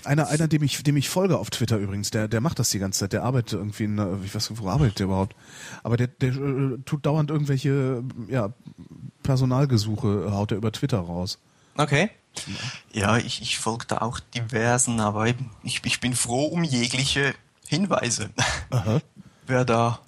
Einer, 0.04 0.28
einer, 0.28 0.46
dem 0.46 0.62
ich, 0.62 0.82
dem 0.84 0.96
ich 0.96 1.08
folge 1.08 1.38
auf 1.38 1.50
Twitter 1.50 1.76
übrigens, 1.78 2.10
der, 2.10 2.28
der 2.28 2.40
macht 2.40 2.58
das 2.60 2.70
die 2.70 2.78
ganze 2.78 3.00
Zeit. 3.00 3.12
Der 3.12 3.24
arbeitet 3.24 3.54
irgendwie 3.54 3.84
in, 3.84 3.98
einer- 3.98 4.18
ich 4.24 4.32
weiß 4.34 4.50
nicht, 4.50 4.62
wo 4.62 4.68
arbeitet 4.68 5.00
der 5.00 5.06
überhaupt? 5.06 5.34
Aber 5.82 5.96
der, 5.96 6.06
der 6.06 6.34
äh, 6.34 6.78
tut 6.84 7.04
dauernd 7.06 7.30
irgendwelche, 7.30 8.04
ja, 8.28 8.52
Personalgesuche, 9.24 10.30
haut 10.32 10.50
er 10.52 10.58
über 10.58 10.70
Twitter 10.72 10.98
raus. 10.98 11.38
Okay. 11.76 12.10
Ja, 12.92 13.16
ich, 13.18 13.42
ich 13.42 13.58
folge 13.58 13.86
da 13.86 13.98
auch 13.98 14.20
diversen, 14.20 15.00
aber 15.00 15.26
eben, 15.26 15.50
ich, 15.62 15.80
ich 15.84 16.00
bin 16.00 16.14
froh 16.14 16.46
um 16.46 16.64
jegliche 16.64 17.34
Hinweise. 17.66 18.30
Aha. 18.70 19.00
Wer 19.46 19.64
da 19.64 20.00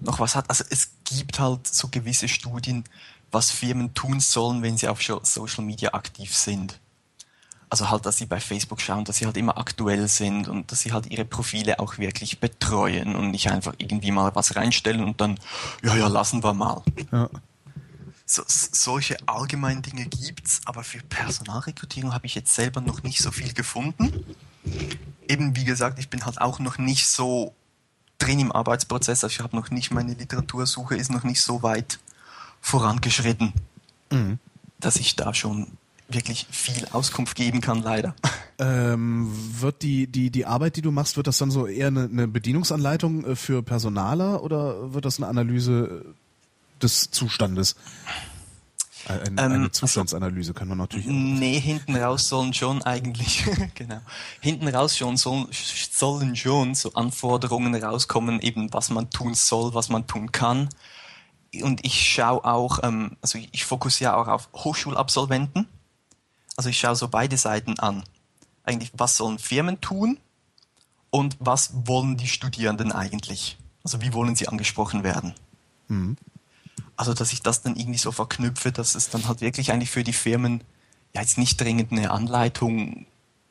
noch 0.00 0.20
was 0.20 0.36
hat. 0.36 0.48
Also 0.48 0.64
es 0.70 0.90
gibt 1.04 1.38
halt 1.38 1.66
so 1.66 1.88
gewisse 1.88 2.28
Studien, 2.28 2.84
was 3.30 3.50
Firmen 3.50 3.94
tun 3.94 4.20
sollen, 4.20 4.62
wenn 4.62 4.76
sie 4.76 4.88
auf 4.88 5.02
Social 5.02 5.64
Media 5.64 5.94
aktiv 5.94 6.34
sind. 6.34 6.80
Also 7.70 7.90
halt, 7.90 8.06
dass 8.06 8.18
sie 8.18 8.26
bei 8.26 8.38
Facebook 8.38 8.80
schauen, 8.80 9.04
dass 9.04 9.16
sie 9.16 9.26
halt 9.26 9.36
immer 9.36 9.58
aktuell 9.58 10.06
sind 10.06 10.48
und 10.48 10.70
dass 10.70 10.82
sie 10.82 10.92
halt 10.92 11.10
ihre 11.10 11.24
Profile 11.24 11.80
auch 11.80 11.98
wirklich 11.98 12.38
betreuen 12.38 13.16
und 13.16 13.32
nicht 13.32 13.50
einfach 13.50 13.74
irgendwie 13.78 14.12
mal 14.12 14.32
was 14.34 14.54
reinstellen 14.54 15.02
und 15.02 15.20
dann, 15.20 15.40
ja, 15.82 15.96
ja, 15.96 16.06
lassen 16.06 16.44
wir 16.44 16.54
mal. 16.54 16.82
Ja. 17.10 17.28
So, 18.34 18.42
solche 18.48 19.16
allgemeinen 19.28 19.82
Dinge 19.82 20.06
gibt's, 20.06 20.60
aber 20.64 20.82
für 20.82 20.98
Personalrekrutierung 20.98 22.12
habe 22.12 22.26
ich 22.26 22.34
jetzt 22.34 22.52
selber 22.52 22.80
noch 22.80 23.04
nicht 23.04 23.22
so 23.22 23.30
viel 23.30 23.52
gefunden. 23.52 24.10
eben 25.28 25.54
wie 25.54 25.62
gesagt, 25.62 26.00
ich 26.00 26.08
bin 26.08 26.26
halt 26.26 26.40
auch 26.40 26.58
noch 26.58 26.76
nicht 26.76 27.06
so 27.06 27.54
drin 28.18 28.40
im 28.40 28.50
Arbeitsprozess. 28.50 29.22
Also 29.22 29.32
ich 29.32 29.38
habe 29.38 29.54
noch 29.54 29.70
nicht, 29.70 29.92
meine 29.92 30.14
Literatursuche 30.14 30.96
ist 30.96 31.12
noch 31.12 31.22
nicht 31.22 31.42
so 31.42 31.62
weit 31.62 32.00
vorangeschritten, 32.60 33.52
mhm. 34.10 34.40
dass 34.80 34.96
ich 34.96 35.14
da 35.14 35.32
schon 35.32 35.68
wirklich 36.08 36.48
viel 36.50 36.88
Auskunft 36.90 37.36
geben 37.36 37.60
kann, 37.60 37.82
leider. 37.82 38.16
Ähm, 38.56 39.32
wird 39.58 39.82
die, 39.82 40.06
die, 40.06 40.30
die 40.30 40.46
Arbeit, 40.46 40.76
die 40.76 40.80
du 40.80 40.92
machst, 40.92 41.16
wird 41.16 41.26
das 41.26 41.38
dann 41.38 41.50
so 41.50 41.66
eher 41.66 41.88
eine, 41.88 42.04
eine 42.04 42.28
Bedienungsanleitung 42.28 43.24
äh, 43.24 43.34
für 43.34 43.64
Personaler 43.64 44.44
oder 44.44 44.94
wird 44.94 45.04
das 45.04 45.18
eine 45.18 45.26
Analyse 45.26 46.14
des 46.84 47.10
Zustandes? 47.10 47.74
Eine, 49.06 49.22
ähm, 49.26 49.38
eine 49.38 49.54
also 49.54 49.68
Zustandsanalyse 49.68 50.50
also, 50.50 50.58
kann 50.58 50.68
man 50.68 50.78
natürlich. 50.78 51.06
Nee, 51.06 51.60
hinten 51.60 51.96
raus 51.96 52.28
sollen 52.28 52.54
schon 52.54 52.82
eigentlich, 52.82 53.44
genau. 53.74 54.00
Hinten 54.40 54.68
raus 54.68 54.96
schon 54.96 55.16
sollen, 55.16 55.48
sollen 55.52 56.36
schon 56.36 56.74
so 56.74 56.92
Anforderungen 56.94 57.74
rauskommen, 57.74 58.40
eben 58.40 58.72
was 58.72 58.90
man 58.90 59.10
tun 59.10 59.34
soll, 59.34 59.74
was 59.74 59.88
man 59.88 60.06
tun 60.06 60.32
kann. 60.32 60.68
Und 61.62 61.84
ich 61.84 62.12
schaue 62.12 62.44
auch, 62.44 62.80
ähm, 62.82 63.16
also 63.20 63.38
ich 63.52 63.64
fokussiere 63.64 64.16
auch 64.16 64.28
auf 64.28 64.48
Hochschulabsolventen. 64.54 65.68
Also 66.56 66.70
ich 66.70 66.78
schaue 66.78 66.96
so 66.96 67.08
beide 67.08 67.36
Seiten 67.36 67.78
an. 67.78 68.04
Eigentlich, 68.62 68.92
was 68.94 69.16
sollen 69.16 69.38
Firmen 69.38 69.80
tun 69.80 70.18
und 71.10 71.36
was 71.38 71.72
wollen 71.86 72.16
die 72.16 72.28
Studierenden 72.28 72.90
eigentlich? 72.90 73.58
Also 73.84 74.00
wie 74.00 74.14
wollen 74.14 74.34
sie 74.34 74.48
angesprochen 74.48 75.04
werden? 75.04 75.34
Mhm. 75.88 76.16
Also 76.96 77.14
dass 77.14 77.32
ich 77.32 77.42
das 77.42 77.62
dann 77.62 77.76
irgendwie 77.76 77.98
so 77.98 78.12
verknüpfe, 78.12 78.72
dass 78.72 78.94
es 78.94 79.10
dann 79.10 79.26
halt 79.26 79.40
wirklich 79.40 79.72
eigentlich 79.72 79.90
für 79.90 80.04
die 80.04 80.12
Firmen 80.12 80.62
ja 81.12 81.20
jetzt 81.20 81.38
nicht 81.38 81.60
dringend 81.60 81.92
eine 81.92 82.10
Anleitung 82.10 83.06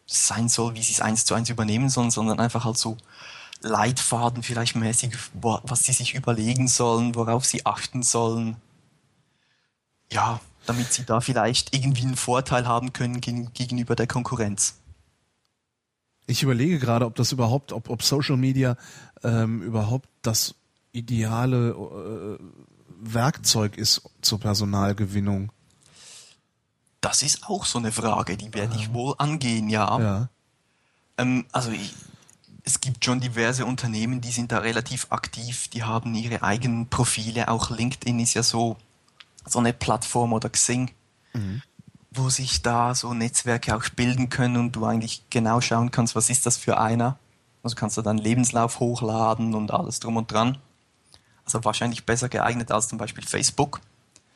sein 0.06 0.50
soll, 0.50 0.76
wie 0.76 0.84
sie 0.84 0.94
es 0.94 1.02
eins 1.02 1.26
zu 1.26 1.34
eins 1.34 1.50
übernehmen 1.50 1.90
sollen, 1.90 2.12
sondern 2.12 2.40
einfach 2.40 2.66
halt 2.66 2.78
so 2.78 2.98
Leitfaden 3.62 4.44
vielleicht 4.44 4.76
mäßig, 4.76 5.16
was 5.34 5.84
sie 5.84 5.94
sich 5.94 6.16
überlegen 6.16 6.68
sollen, 6.68 7.16
worauf 7.16 7.46
sie 7.46 7.66
achten 7.66 8.04
sollen. 8.04 8.58
Ja, 10.12 10.42
damit 10.66 10.94
sie 10.94 11.06
da 11.06 11.22
vielleicht 11.22 11.74
irgendwie 11.76 12.04
einen 12.04 12.16
Vorteil 12.16 12.68
haben 12.68 12.94
können 12.94 13.22
gegenüber 13.22 13.96
der 13.96 14.08
Konkurrenz. 14.08 14.76
Ich 16.26 16.44
überlege 16.44 16.80
gerade, 16.80 17.06
ob 17.06 17.16
das 17.16 17.32
überhaupt, 17.32 17.74
ob, 17.74 17.90
ob 17.90 18.04
Social 18.04 18.38
Media 18.38 18.78
ähm, 19.24 19.62
überhaupt 19.62 20.08
das 20.22 20.56
ideale 20.94 21.70
äh, 21.72 22.44
Werkzeug 23.06 23.78
ist 23.78 24.02
zur 24.22 24.40
Personalgewinnung. 24.40 25.52
Das 27.02 27.22
ist 27.22 27.50
auch 27.50 27.66
so 27.66 27.80
eine 27.80 27.92
Frage, 27.92 28.38
die 28.38 28.54
werde 28.54 28.76
ich 28.76 28.94
wohl 28.94 29.16
angehen, 29.18 29.70
ja. 29.70 30.00
ja. 30.00 30.30
Ähm, 31.18 31.46
also 31.52 31.72
ich, 31.72 31.94
es 32.64 32.80
gibt 32.80 33.04
schon 33.04 33.20
diverse 33.20 33.66
Unternehmen, 33.66 34.22
die 34.22 34.32
sind 34.32 34.52
da 34.52 34.60
relativ 34.60 35.08
aktiv, 35.10 35.68
die 35.68 35.84
haben 35.84 36.16
ihre 36.16 36.44
eigenen 36.44 36.88
Profile, 36.90 37.50
auch 37.50 37.70
LinkedIn 37.70 38.20
ist 38.20 38.36
ja 38.36 38.44
so 38.44 38.78
so 39.46 39.60
eine 39.60 39.74
Plattform 39.74 40.34
oder 40.34 40.50
Xing, 40.50 40.92
mhm. 41.34 41.62
wo 42.12 42.30
sich 42.30 42.62
da 42.62 42.96
so 42.96 43.14
Netzwerke 43.14 43.76
auch 43.76 43.84
bilden 43.90 44.30
können 44.30 44.58
und 44.58 44.76
du 44.76 44.86
eigentlich 44.86 45.24
genau 45.30 45.62
schauen 45.62 45.92
kannst, 45.92 46.16
was 46.16 46.30
ist 46.30 46.46
das 46.46 46.58
für 46.58 46.80
einer. 46.80 47.18
Also 47.62 47.76
kannst 47.76 47.98
du 47.98 48.02
dann 48.02 48.18
Lebenslauf 48.18 48.80
hochladen 48.80 49.54
und 49.54 49.72
alles 49.72 50.00
drum 50.00 50.18
und 50.18 50.32
dran. 50.32 50.58
Also 51.54 51.66
wahrscheinlich 51.66 52.04
besser 52.04 52.30
geeignet 52.30 52.72
als 52.72 52.88
zum 52.88 52.98
Beispiel 52.98 53.24
Facebook, 53.24 53.80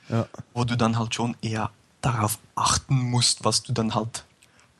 ja. 0.08 0.28
wo 0.54 0.66
du 0.66 0.78
dann 0.78 1.00
halt 1.00 1.16
schon 1.16 1.36
eher 1.42 1.72
darauf 2.02 2.38
achten 2.54 2.96
musst, 2.96 3.44
was 3.44 3.64
du 3.64 3.74
dann 3.74 3.96
halt 3.96 4.24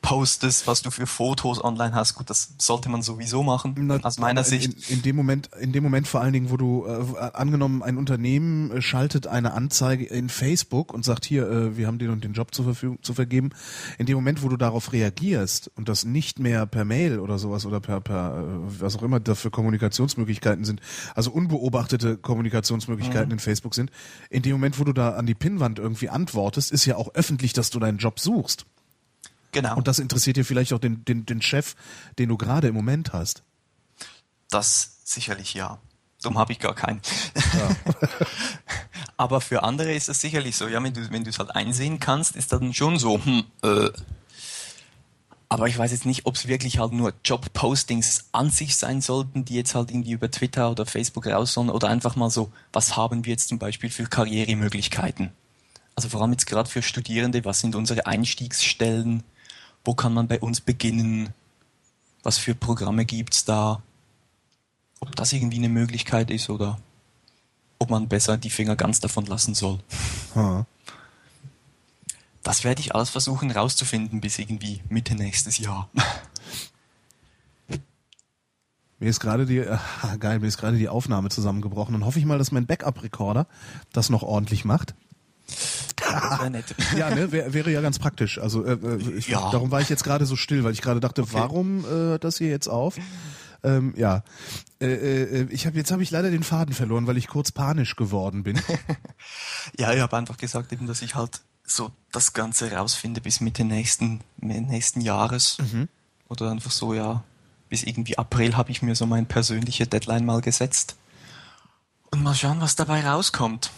postest, 0.00 0.66
was 0.66 0.82
du 0.82 0.90
für 0.90 1.06
Fotos 1.06 1.62
online 1.62 1.94
hast. 1.94 2.14
Gut, 2.14 2.30
das 2.30 2.54
sollte 2.58 2.88
man 2.88 3.02
sowieso 3.02 3.42
machen, 3.42 3.74
Na, 3.78 3.98
aus 4.02 4.18
meiner 4.18 4.44
Sicht. 4.44 4.90
In, 4.90 4.96
in, 4.96 5.02
dem 5.02 5.16
Moment, 5.16 5.50
in 5.60 5.72
dem 5.72 5.82
Moment 5.82 6.06
vor 6.06 6.20
allen 6.20 6.32
Dingen, 6.32 6.50
wo 6.50 6.56
du 6.56 6.86
äh, 6.86 7.18
angenommen, 7.32 7.82
ein 7.82 7.96
Unternehmen 7.96 8.70
äh, 8.70 8.82
schaltet 8.82 9.26
eine 9.26 9.52
Anzeige 9.52 10.04
in 10.04 10.28
Facebook 10.28 10.94
und 10.94 11.04
sagt 11.04 11.24
hier, 11.24 11.48
äh, 11.48 11.76
wir 11.76 11.86
haben 11.86 11.98
den 11.98 12.10
und 12.10 12.24
den 12.24 12.32
Job 12.32 12.54
zur 12.54 12.64
Verfügung 12.64 13.02
zu 13.02 13.14
vergeben. 13.14 13.50
In 13.98 14.06
dem 14.06 14.14
Moment, 14.14 14.42
wo 14.42 14.48
du 14.48 14.56
darauf 14.56 14.92
reagierst 14.92 15.70
und 15.76 15.88
das 15.88 16.04
nicht 16.04 16.38
mehr 16.38 16.66
per 16.66 16.84
Mail 16.84 17.18
oder 17.18 17.38
sowas 17.38 17.66
oder 17.66 17.80
per, 17.80 18.00
per 18.00 18.38
äh, 18.38 18.80
was 18.80 18.96
auch 18.96 19.02
immer 19.02 19.20
dafür 19.20 19.50
Kommunikationsmöglichkeiten 19.50 20.64
sind, 20.64 20.80
also 21.14 21.30
unbeobachtete 21.30 22.16
Kommunikationsmöglichkeiten 22.18 23.28
mhm. 23.28 23.34
in 23.34 23.38
Facebook 23.40 23.74
sind, 23.74 23.90
in 24.30 24.42
dem 24.42 24.52
Moment, 24.52 24.78
wo 24.78 24.84
du 24.84 24.92
da 24.92 25.10
an 25.10 25.26
die 25.26 25.34
Pinnwand 25.34 25.78
irgendwie 25.78 26.08
antwortest, 26.08 26.72
ist 26.72 26.84
ja 26.84 26.96
auch 26.96 27.14
öffentlich, 27.14 27.52
dass 27.52 27.70
du 27.70 27.78
deinen 27.78 27.98
Job 27.98 28.20
suchst. 28.20 28.66
Genau. 29.52 29.76
Und 29.76 29.88
das 29.88 29.98
interessiert 29.98 30.36
dir 30.36 30.44
vielleicht 30.44 30.72
auch 30.72 30.78
den, 30.78 31.04
den, 31.04 31.26
den 31.26 31.42
Chef, 31.42 31.74
den 32.18 32.28
du 32.28 32.36
gerade 32.36 32.68
im 32.68 32.74
Moment 32.74 33.12
hast. 33.12 33.42
Das 34.50 34.98
sicherlich 35.04 35.54
ja. 35.54 35.78
Dumm 36.22 36.36
habe 36.36 36.52
ich 36.52 36.58
gar 36.58 36.74
keinen. 36.74 37.00
Ja. 37.34 37.94
Aber 39.16 39.40
für 39.40 39.62
andere 39.62 39.92
ist 39.92 40.08
es 40.08 40.20
sicherlich 40.20 40.56
so, 40.56 40.66
ja, 40.68 40.82
wenn 40.82 40.92
du 40.92 41.10
wenn 41.10 41.26
es 41.26 41.38
halt 41.38 41.54
einsehen 41.54 42.00
kannst, 42.00 42.36
ist 42.36 42.52
das 42.52 42.60
dann 42.60 42.74
schon 42.74 42.98
so. 42.98 43.24
Hm, 43.24 43.44
äh, 43.62 43.90
aber 45.50 45.66
ich 45.66 45.78
weiß 45.78 45.92
jetzt 45.92 46.04
nicht, 46.04 46.26
ob 46.26 46.34
es 46.34 46.46
wirklich 46.46 46.78
halt 46.78 46.92
nur 46.92 47.14
Job-Postings 47.24 48.28
an 48.32 48.50
sich 48.50 48.76
sein 48.76 49.00
sollten, 49.00 49.46
die 49.46 49.54
jetzt 49.54 49.74
halt 49.74 49.90
irgendwie 49.90 50.12
über 50.12 50.30
Twitter 50.30 50.70
oder 50.70 50.84
Facebook 50.84 51.26
raus 51.26 51.54
sollen, 51.54 51.70
oder 51.70 51.88
einfach 51.88 52.16
mal 52.16 52.28
so, 52.28 52.52
was 52.72 52.96
haben 52.96 53.24
wir 53.24 53.32
jetzt 53.32 53.48
zum 53.48 53.58
Beispiel 53.58 53.88
für 53.88 54.04
Karrieremöglichkeiten? 54.04 55.32
Also 55.96 56.10
vor 56.10 56.20
allem 56.20 56.32
jetzt 56.32 56.46
gerade 56.46 56.68
für 56.68 56.82
Studierende, 56.82 57.44
was 57.44 57.60
sind 57.60 57.74
unsere 57.74 58.06
Einstiegsstellen? 58.06 59.24
Wo 59.84 59.94
kann 59.94 60.14
man 60.14 60.28
bei 60.28 60.40
uns 60.40 60.60
beginnen? 60.60 61.30
Was 62.22 62.38
für 62.38 62.54
Programme 62.54 63.04
gibt's 63.04 63.44
da? 63.44 63.82
Ob 65.00 65.14
das 65.16 65.32
irgendwie 65.32 65.58
eine 65.58 65.68
Möglichkeit 65.68 66.30
ist 66.30 66.50
oder 66.50 66.78
ob 67.78 67.90
man 67.90 68.08
besser 68.08 68.36
die 68.36 68.50
Finger 68.50 68.76
ganz 68.76 69.00
davon 69.00 69.26
lassen 69.26 69.54
soll. 69.54 69.78
Hm. 70.34 70.64
Das 72.42 72.64
werde 72.64 72.80
ich 72.80 72.94
alles 72.94 73.10
versuchen 73.10 73.50
rauszufinden 73.50 74.20
bis 74.20 74.38
irgendwie 74.38 74.82
Mitte 74.88 75.14
nächstes 75.14 75.58
Jahr. 75.58 75.88
Mir 79.00 79.10
ist 79.10 79.20
gerade 79.20 79.46
die, 79.46 79.58
äh, 79.58 79.78
geil, 80.18 80.40
mir 80.40 80.48
ist 80.48 80.58
gerade 80.58 80.76
die 80.76 80.88
Aufnahme 80.88 81.28
zusammengebrochen 81.28 81.94
und 81.94 82.04
hoffe 82.04 82.18
ich 82.18 82.24
mal, 82.24 82.38
dass 82.38 82.50
mein 82.50 82.66
Backup-Recorder 82.66 83.46
das 83.92 84.10
noch 84.10 84.22
ordentlich 84.22 84.64
macht. 84.64 84.94
Wäre 85.98 86.50
nett. 86.50 86.74
ja, 86.96 87.10
ne, 87.10 87.32
wär, 87.32 87.52
wäre 87.52 87.70
ja 87.70 87.80
ganz 87.80 87.98
praktisch. 87.98 88.38
Also 88.38 88.64
äh, 88.64 88.72
äh, 88.72 89.18
ich, 89.18 89.28
ja. 89.28 89.50
darum 89.50 89.70
war 89.70 89.80
ich 89.80 89.88
jetzt 89.88 90.04
gerade 90.04 90.26
so 90.26 90.36
still, 90.36 90.64
weil 90.64 90.72
ich 90.72 90.82
gerade 90.82 91.00
dachte, 91.00 91.22
okay. 91.22 91.30
warum 91.34 91.84
äh, 91.84 92.18
das 92.18 92.38
hier 92.38 92.48
jetzt 92.48 92.68
auf? 92.68 92.96
Ähm, 93.64 93.92
ja, 93.96 94.22
äh, 94.80 94.86
äh, 94.86 95.48
ich 95.50 95.66
habe 95.66 95.76
jetzt 95.76 95.90
habe 95.90 96.02
ich 96.02 96.10
leider 96.10 96.30
den 96.30 96.44
Faden 96.44 96.74
verloren, 96.74 97.06
weil 97.06 97.16
ich 97.16 97.26
kurz 97.26 97.50
panisch 97.50 97.96
geworden 97.96 98.44
bin. 98.44 98.60
ja, 99.78 99.92
ich 99.92 100.00
habe 100.00 100.16
einfach 100.16 100.36
gesagt, 100.36 100.72
eben, 100.72 100.86
dass 100.86 101.02
ich 101.02 101.16
halt 101.16 101.40
so 101.64 101.90
das 102.12 102.32
Ganze 102.32 102.72
rausfinde 102.72 103.20
bis 103.20 103.40
Mitte 103.40 103.64
nächsten 103.64 104.20
nächsten 104.38 105.00
Jahres 105.00 105.58
mhm. 105.58 105.88
oder 106.28 106.50
einfach 106.50 106.70
so 106.70 106.94
ja 106.94 107.24
bis 107.68 107.82
irgendwie 107.82 108.16
April 108.16 108.56
habe 108.56 108.70
ich 108.70 108.80
mir 108.80 108.94
so 108.94 109.04
mein 109.04 109.26
persönliche 109.26 109.86
Deadline 109.86 110.24
mal 110.24 110.40
gesetzt 110.40 110.96
und 112.10 112.22
mal 112.22 112.34
schauen, 112.34 112.60
was 112.60 112.76
dabei 112.76 113.06
rauskommt 113.06 113.70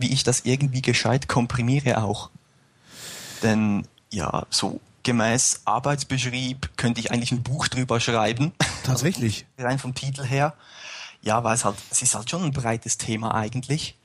wie 0.00 0.12
ich 0.12 0.24
das 0.24 0.40
irgendwie 0.44 0.82
gescheit 0.82 1.28
komprimiere 1.28 2.02
auch. 2.02 2.30
Denn 3.42 3.86
ja, 4.10 4.46
so 4.50 4.80
gemäß 5.02 5.62
Arbeitsbeschrieb 5.64 6.76
könnte 6.76 7.00
ich 7.00 7.10
eigentlich 7.10 7.32
ein 7.32 7.42
Buch 7.42 7.68
drüber 7.68 8.00
schreiben. 8.00 8.52
Tatsächlich. 8.84 9.46
Also, 9.56 9.68
rein 9.68 9.78
vom 9.78 9.94
Titel 9.94 10.24
her. 10.24 10.54
Ja, 11.22 11.44
weil 11.44 11.54
es 11.54 11.64
halt, 11.64 11.76
es 11.90 12.02
ist 12.02 12.14
halt 12.14 12.30
schon 12.30 12.42
ein 12.42 12.52
breites 12.52 12.98
Thema 12.98 13.34
eigentlich. 13.34 13.96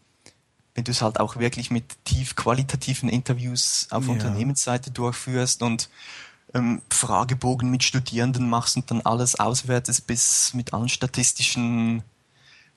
Wenn 0.74 0.84
du 0.84 0.92
es 0.92 1.02
halt 1.02 1.20
auch 1.20 1.38
wirklich 1.38 1.72
mit 1.72 2.04
tief 2.04 2.36
qualitativen 2.36 3.08
Interviews 3.08 3.88
auf 3.92 4.06
ja. 4.06 4.12
Unternehmensseite 4.12 4.92
durchführst 4.92 5.62
und 5.64 5.90
ähm, 6.54 6.82
Fragebogen 6.90 7.70
mit 7.72 7.84
Studierenden 7.84 8.50
machst 8.50 8.76
und 8.76 8.92
dann 8.92 9.02
alles 9.02 9.40
auswertest 9.40 10.08
bis 10.08 10.54
mit 10.54 10.74
allen 10.74 10.90
statistischen 10.90 12.04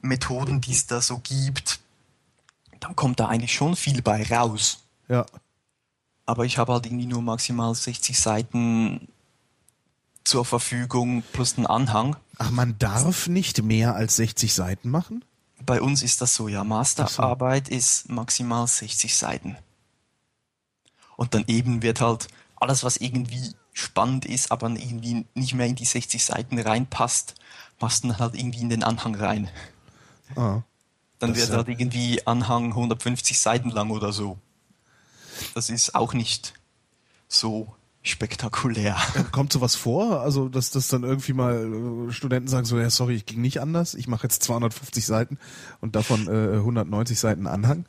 Methoden, 0.00 0.60
die 0.60 0.72
es 0.72 0.86
da 0.86 1.00
so 1.00 1.18
gibt, 1.18 1.80
dann 2.80 2.96
kommt 2.96 3.20
da 3.20 3.26
eigentlich 3.26 3.54
schon 3.54 3.76
viel 3.76 4.02
bei 4.02 4.22
raus. 4.24 4.84
Ja. 5.08 5.26
Aber 6.26 6.44
ich 6.44 6.58
habe 6.58 6.72
halt 6.72 6.86
irgendwie 6.86 7.06
nur 7.06 7.22
maximal 7.22 7.74
60 7.74 8.18
Seiten 8.18 9.08
zur 10.24 10.44
Verfügung 10.44 11.22
plus 11.32 11.56
einen 11.56 11.66
Anhang. 11.66 12.16
Ach, 12.36 12.50
man 12.50 12.78
darf 12.78 13.28
nicht 13.28 13.62
mehr 13.62 13.94
als 13.94 14.16
60 14.16 14.52
Seiten 14.52 14.90
machen? 14.90 15.24
Bei 15.64 15.80
uns 15.80 16.02
ist 16.02 16.20
das 16.20 16.34
so, 16.34 16.48
ja. 16.48 16.64
Masterarbeit 16.64 17.68
so. 17.68 17.74
ist 17.74 18.08
maximal 18.10 18.66
60 18.66 19.14
Seiten. 19.14 19.56
Und 21.16 21.34
dann 21.34 21.44
eben 21.46 21.82
wird 21.82 22.00
halt 22.00 22.28
alles, 22.56 22.84
was 22.84 22.98
irgendwie 22.98 23.52
spannend 23.72 24.24
ist, 24.24 24.52
aber 24.52 24.68
irgendwie 24.68 25.24
nicht 25.34 25.54
mehr 25.54 25.66
in 25.66 25.76
die 25.76 25.84
60 25.84 26.24
Seiten 26.24 26.58
reinpasst, 26.58 27.34
machst 27.80 28.04
du 28.04 28.08
dann 28.08 28.18
halt 28.18 28.34
irgendwie 28.34 28.60
in 28.60 28.68
den 28.68 28.82
Anhang 28.82 29.14
rein. 29.14 29.48
Ah. 30.36 30.62
Dann 31.18 31.34
das 31.34 31.48
wird 31.48 31.56
halt 31.56 31.68
irgendwie 31.68 32.26
Anhang 32.26 32.68
150 32.68 33.38
Seiten 33.38 33.70
lang 33.70 33.90
oder 33.90 34.12
so. 34.12 34.38
Das 35.54 35.70
ist 35.70 35.94
auch 35.94 36.14
nicht 36.14 36.54
so 37.28 37.74
spektakulär. 38.02 38.96
Kommt 39.32 39.52
sowas 39.52 39.74
vor? 39.74 40.20
Also, 40.20 40.48
dass 40.48 40.70
das 40.70 40.88
dann 40.88 41.02
irgendwie 41.02 41.32
mal 41.32 42.08
äh, 42.08 42.12
Studenten 42.12 42.48
sagen 42.48 42.64
so, 42.64 42.78
ja, 42.78 42.90
sorry, 42.90 43.14
ich 43.14 43.26
ging 43.26 43.40
nicht 43.40 43.60
anders, 43.60 43.94
ich 43.94 44.08
mache 44.08 44.24
jetzt 44.24 44.42
250 44.44 45.04
Seiten 45.04 45.38
und 45.80 45.96
davon 45.96 46.26
äh, 46.26 46.56
190 46.56 47.18
Seiten 47.18 47.46
Anhang? 47.46 47.84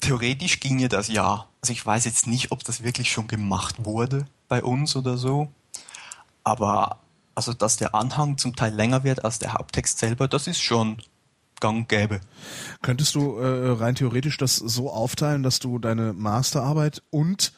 Theoretisch 0.00 0.60
ginge 0.60 0.88
das 0.88 1.08
ja. 1.08 1.46
Also 1.62 1.72
ich 1.72 1.84
weiß 1.84 2.04
jetzt 2.04 2.26
nicht, 2.26 2.52
ob 2.52 2.64
das 2.64 2.82
wirklich 2.82 3.10
schon 3.10 3.26
gemacht 3.26 3.84
wurde 3.84 4.26
bei 4.48 4.62
uns 4.62 4.94
oder 4.94 5.16
so. 5.16 5.50
Aber 6.44 7.00
also, 7.34 7.52
dass 7.52 7.76
der 7.76 7.94
Anhang 7.94 8.38
zum 8.38 8.56
Teil 8.56 8.74
länger 8.74 9.04
wird 9.04 9.24
als 9.24 9.38
der 9.38 9.54
Haupttext 9.54 9.98
selber, 9.98 10.26
das 10.26 10.46
ist 10.46 10.60
schon 10.60 11.00
gang 11.60 11.88
gäbe. 11.88 12.20
Könntest 12.82 13.14
du 13.14 13.38
äh, 13.38 13.70
rein 13.72 13.94
theoretisch 13.94 14.36
das 14.36 14.56
so 14.56 14.90
aufteilen, 14.90 15.42
dass 15.42 15.58
du 15.58 15.78
deine 15.78 16.12
Masterarbeit 16.12 17.02
und 17.10 17.52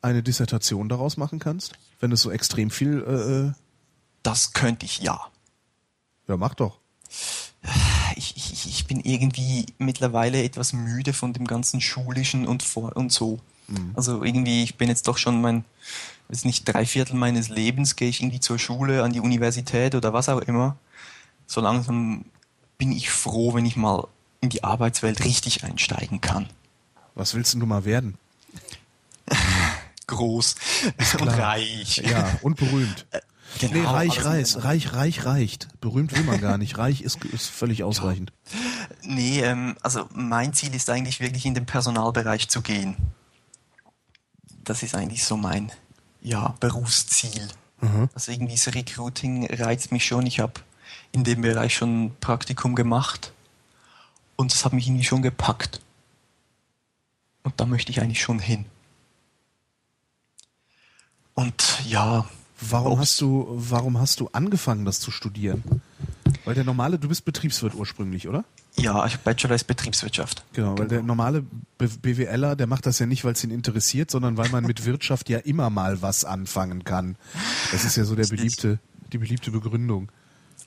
eine 0.00 0.22
Dissertation 0.22 0.88
daraus 0.88 1.16
machen 1.16 1.38
kannst? 1.38 1.72
Wenn 2.00 2.12
es 2.12 2.22
so 2.22 2.30
extrem 2.30 2.70
viel... 2.70 3.04
Äh, 3.06 3.48
äh 3.48 3.52
das 4.22 4.52
könnte 4.52 4.86
ich 4.86 5.00
ja. 5.00 5.20
Ja, 6.28 6.36
mach 6.36 6.54
doch. 6.54 6.78
Ich, 8.14 8.36
ich, 8.36 8.68
ich 8.68 8.86
bin 8.86 9.00
irgendwie 9.00 9.66
mittlerweile 9.78 10.42
etwas 10.42 10.72
müde 10.72 11.12
von 11.12 11.32
dem 11.32 11.46
ganzen 11.46 11.80
Schulischen 11.80 12.46
und, 12.46 12.62
vor 12.62 12.96
und 12.96 13.12
so. 13.12 13.40
Mhm. 13.68 13.92
Also 13.94 14.22
irgendwie, 14.24 14.62
ich 14.62 14.76
bin 14.76 14.88
jetzt 14.88 15.08
doch 15.08 15.18
schon 15.18 15.40
mein, 15.40 15.64
ist 16.28 16.44
nicht 16.44 16.64
drei 16.64 16.86
Viertel 16.86 17.16
meines 17.16 17.48
Lebens, 17.48 17.96
gehe 17.96 18.08
ich 18.08 18.20
irgendwie 18.20 18.40
zur 18.40 18.58
Schule, 18.58 19.02
an 19.02 19.12
die 19.12 19.20
Universität 19.20 19.94
oder 19.94 20.12
was 20.12 20.28
auch 20.28 20.40
immer. 20.40 20.76
So 21.46 21.60
langsam 21.60 22.24
bin 22.82 22.90
ich 22.90 23.10
froh, 23.10 23.54
wenn 23.54 23.64
ich 23.64 23.76
mal 23.76 24.08
in 24.40 24.48
die 24.48 24.64
Arbeitswelt 24.64 25.22
richtig 25.24 25.62
einsteigen 25.62 26.20
kann. 26.20 26.48
Was 27.14 27.32
willst 27.34 27.54
du 27.54 27.64
mal 27.64 27.84
werden? 27.84 28.18
Groß 30.08 30.56
und 31.20 31.28
reich. 31.28 31.98
Ja, 31.98 32.38
und 32.42 32.56
berühmt. 32.56 33.06
Äh, 33.60 33.68
genau, 33.68 33.74
nee, 33.74 33.86
reich, 33.86 34.24
reich, 34.24 34.56
reich, 34.64 34.94
reich 34.94 35.24
reicht. 35.26 35.68
Berühmt 35.80 36.16
will 36.16 36.24
man 36.24 36.40
gar 36.40 36.58
nicht. 36.58 36.76
Reich 36.78 37.02
ist, 37.02 37.24
ist 37.26 37.50
völlig 37.50 37.84
ausreichend. 37.84 38.32
Ja. 38.50 38.58
Nee, 39.02 39.40
ähm, 39.42 39.76
also 39.82 40.08
mein 40.14 40.52
Ziel 40.54 40.74
ist 40.74 40.90
eigentlich 40.90 41.20
wirklich 41.20 41.46
in 41.46 41.54
den 41.54 41.66
Personalbereich 41.66 42.48
zu 42.48 42.62
gehen. 42.62 42.96
Das 44.64 44.82
ist 44.82 44.96
eigentlich 44.96 45.24
so 45.24 45.36
mein 45.36 45.70
ja, 46.20 46.54
Berufsziel. 46.58 47.46
Mhm. 47.80 48.08
Also 48.14 48.32
irgendwie 48.32 48.54
das 48.54 48.74
Recruiting 48.74 49.46
reizt 49.54 49.92
mich 49.92 50.04
schon. 50.04 50.26
Ich 50.26 50.40
habe 50.40 50.54
in 51.12 51.24
dem 51.24 51.42
Bereich 51.42 51.74
schon 51.74 52.06
ein 52.06 52.16
Praktikum 52.20 52.74
gemacht 52.74 53.32
und 54.36 54.52
das 54.52 54.64
hat 54.64 54.72
mich 54.72 54.86
irgendwie 54.86 55.04
schon 55.04 55.22
gepackt. 55.22 55.80
Und 57.42 57.60
da 57.60 57.66
möchte 57.66 57.90
ich 57.90 58.00
eigentlich 58.00 58.22
schon 58.22 58.38
hin. 58.38 58.64
Und 61.34 61.80
ja. 61.86 62.26
Warum 62.60 63.00
hast 63.00 63.20
du, 63.20 63.46
warum 63.50 63.98
hast 63.98 64.20
du 64.20 64.28
angefangen, 64.32 64.84
das 64.84 65.00
zu 65.00 65.10
studieren? 65.10 65.64
Weil 66.44 66.54
der 66.54 66.62
normale, 66.62 66.98
du 66.98 67.08
bist 67.08 67.24
Betriebswirt 67.24 67.74
ursprünglich, 67.74 68.28
oder? 68.28 68.44
Ja, 68.76 69.04
ich 69.06 69.18
Bachelor 69.18 69.54
ist 69.54 69.64
Betriebswirtschaft. 69.64 70.44
Genau, 70.52 70.78
weil 70.78 70.88
der 70.88 71.02
normale 71.02 71.44
BWLer, 71.78 72.56
der 72.56 72.66
macht 72.66 72.86
das 72.86 73.00
ja 73.00 73.06
nicht, 73.06 73.24
weil 73.24 73.32
es 73.32 73.44
ihn 73.44 73.50
interessiert, 73.50 74.10
sondern 74.10 74.36
weil 74.36 74.48
man 74.50 74.64
mit 74.64 74.84
Wirtschaft 74.86 75.28
ja 75.28 75.38
immer 75.38 75.70
mal 75.70 76.02
was 76.02 76.24
anfangen 76.24 76.84
kann. 76.84 77.16
Das 77.72 77.84
ist 77.84 77.96
ja 77.96 78.04
so 78.04 78.14
der 78.14 78.26
beliebte, 78.26 78.78
die 79.12 79.18
beliebte 79.18 79.50
Begründung. 79.50 80.10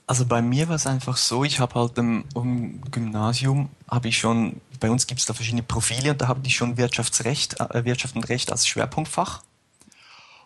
Also 0.06 0.24
bei 0.24 0.40
mir 0.40 0.68
war 0.68 0.76
es 0.76 0.86
einfach 0.86 1.16
so, 1.16 1.42
ich 1.42 1.58
habe 1.58 1.74
halt 1.74 1.98
im, 1.98 2.24
im 2.36 2.80
Gymnasium, 2.92 3.70
habe 3.90 4.08
ich 4.08 4.18
schon, 4.18 4.60
bei 4.78 4.88
uns 4.88 5.08
gibt 5.08 5.20
es 5.20 5.26
da 5.26 5.34
verschiedene 5.34 5.64
Profile 5.64 6.12
und 6.12 6.20
da 6.20 6.28
habe 6.28 6.40
ich 6.46 6.54
schon 6.54 6.76
Wirtschaftsrecht, 6.76 7.58
äh, 7.60 7.84
Wirtschaft 7.84 8.14
und 8.14 8.28
Recht 8.28 8.52
als 8.52 8.68
Schwerpunktfach. 8.68 9.42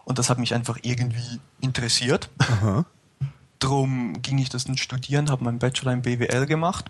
Und 0.05 0.19
das 0.19 0.31
hat 0.31 0.39
mich 0.39 0.55
einfach 0.55 0.79
irgendwie 0.83 1.41
interessiert. 1.61 2.31
Aha. 2.39 2.87
Drum 3.59 4.23
ging 4.23 4.39
ich 4.39 4.49
das 4.49 4.65
dann 4.65 4.79
studieren, 4.79 5.31
habe 5.31 5.45
meinen 5.45 5.59
Bachelor 5.59 5.93
in 5.93 6.03
BWL 6.03 6.47
gemacht 6.47 6.87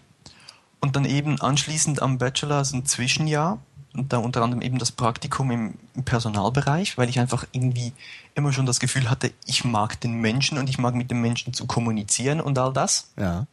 und 0.80 0.94
dann 0.94 1.04
eben 1.04 1.40
anschließend 1.40 2.00
am 2.00 2.18
Bachelor 2.18 2.64
so 2.64 2.76
ein 2.76 2.86
Zwischenjahr 2.86 3.58
und 3.94 4.12
da 4.12 4.18
unter 4.18 4.42
anderem 4.42 4.62
eben 4.62 4.78
das 4.78 4.92
Praktikum 4.92 5.50
im, 5.50 5.74
im, 5.94 6.04
Personalbereich, 6.04 6.96
weil 6.96 7.08
ich 7.08 7.18
einfach 7.18 7.46
irgendwie 7.52 7.92
immer 8.34 8.52
schon 8.52 8.66
das 8.66 8.78
Gefühl 8.78 9.10
hatte, 9.10 9.32
ich 9.46 9.64
mag 9.64 10.00
den 10.00 10.20
Menschen 10.20 10.58
und 10.58 10.68
ich 10.68 10.78
mag 10.78 10.94
mit 10.94 11.10
den 11.10 11.20
Menschen 11.20 11.52
zu 11.52 11.66
kommunizieren 11.66 12.40
und 12.40 12.58
all 12.58 12.72
das. 12.72 13.10
Ja. 13.16 13.46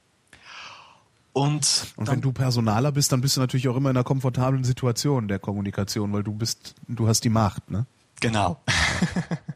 Und, 1.33 1.93
und 1.95 2.07
wenn 2.07 2.21
du 2.21 2.31
Personaler 2.31 2.91
bist, 2.91 3.11
dann 3.11 3.21
bist 3.21 3.37
du 3.37 3.41
natürlich 3.41 3.67
auch 3.67 3.75
immer 3.75 3.91
in 3.91 3.97
einer 3.97 4.03
komfortablen 4.03 4.63
Situation 4.63 5.27
der 5.27 5.37
Kommunikation, 5.37 6.11
weil 6.11 6.23
du 6.23 6.33
bist, 6.33 6.73
du 6.87 7.07
hast 7.07 7.23
die 7.23 7.29
Macht, 7.29 7.69
ne? 7.69 7.85
Genau. 8.19 8.59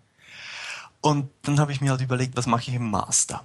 und 1.01 1.29
dann 1.41 1.59
habe 1.59 1.71
ich 1.71 1.81
mir 1.81 1.89
halt 1.89 2.01
überlegt, 2.01 2.37
was 2.37 2.45
mache 2.45 2.69
ich 2.69 2.75
im 2.75 2.91
Master? 2.91 3.43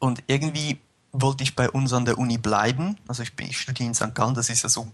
Und 0.00 0.24
irgendwie 0.26 0.80
wollte 1.12 1.44
ich 1.44 1.54
bei 1.54 1.70
uns 1.70 1.92
an 1.92 2.04
der 2.04 2.18
Uni 2.18 2.38
bleiben. 2.38 2.96
Also 3.06 3.22
ich, 3.22 3.34
bin, 3.34 3.46
ich 3.46 3.60
studiere 3.60 3.88
in 3.88 3.94
St. 3.94 4.14
Gallen, 4.14 4.34
das 4.34 4.50
ist 4.50 4.62
ja 4.62 4.68
so 4.68 4.88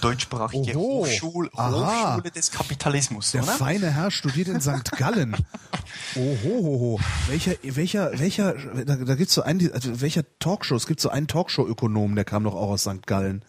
deutschsprachige 0.00 0.74
Hochschule, 0.74 1.50
Hochschule 1.52 2.30
des 2.30 2.50
Kapitalismus. 2.50 3.32
Der 3.32 3.42
oder? 3.42 3.52
feine 3.52 3.90
Herr 3.90 4.10
studiert 4.10 4.48
in 4.48 4.60
St. 4.60 4.92
Gallen. 4.92 5.36
Ohohoho. 6.16 7.00
Welcher, 7.28 7.54
welcher, 7.62 8.18
welcher, 8.18 8.54
da, 8.84 8.96
da 8.96 9.14
gibt's 9.14 9.34
so 9.34 9.42
einen, 9.42 9.72
also 9.72 10.00
welcher 10.00 10.24
Talkshow, 10.38 10.76
es 10.76 10.86
gibt 10.86 11.00
so 11.00 11.08
einen 11.08 11.28
Talkshow-Ökonom, 11.28 12.14
der 12.14 12.24
kam 12.24 12.44
doch 12.44 12.54
auch 12.54 12.70
aus 12.70 12.82
St. 12.82 13.06
Gallen. 13.06 13.44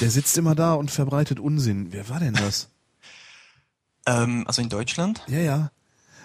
Der 0.00 0.10
sitzt 0.10 0.36
immer 0.38 0.54
da 0.54 0.74
und 0.74 0.90
verbreitet 0.90 1.38
Unsinn. 1.38 1.92
Wer 1.92 2.08
war 2.08 2.20
denn 2.20 2.34
das? 2.34 2.68
Ähm, 4.06 4.44
also 4.46 4.62
in 4.62 4.68
Deutschland? 4.68 5.22
Ja, 5.28 5.38
ja. 5.38 5.70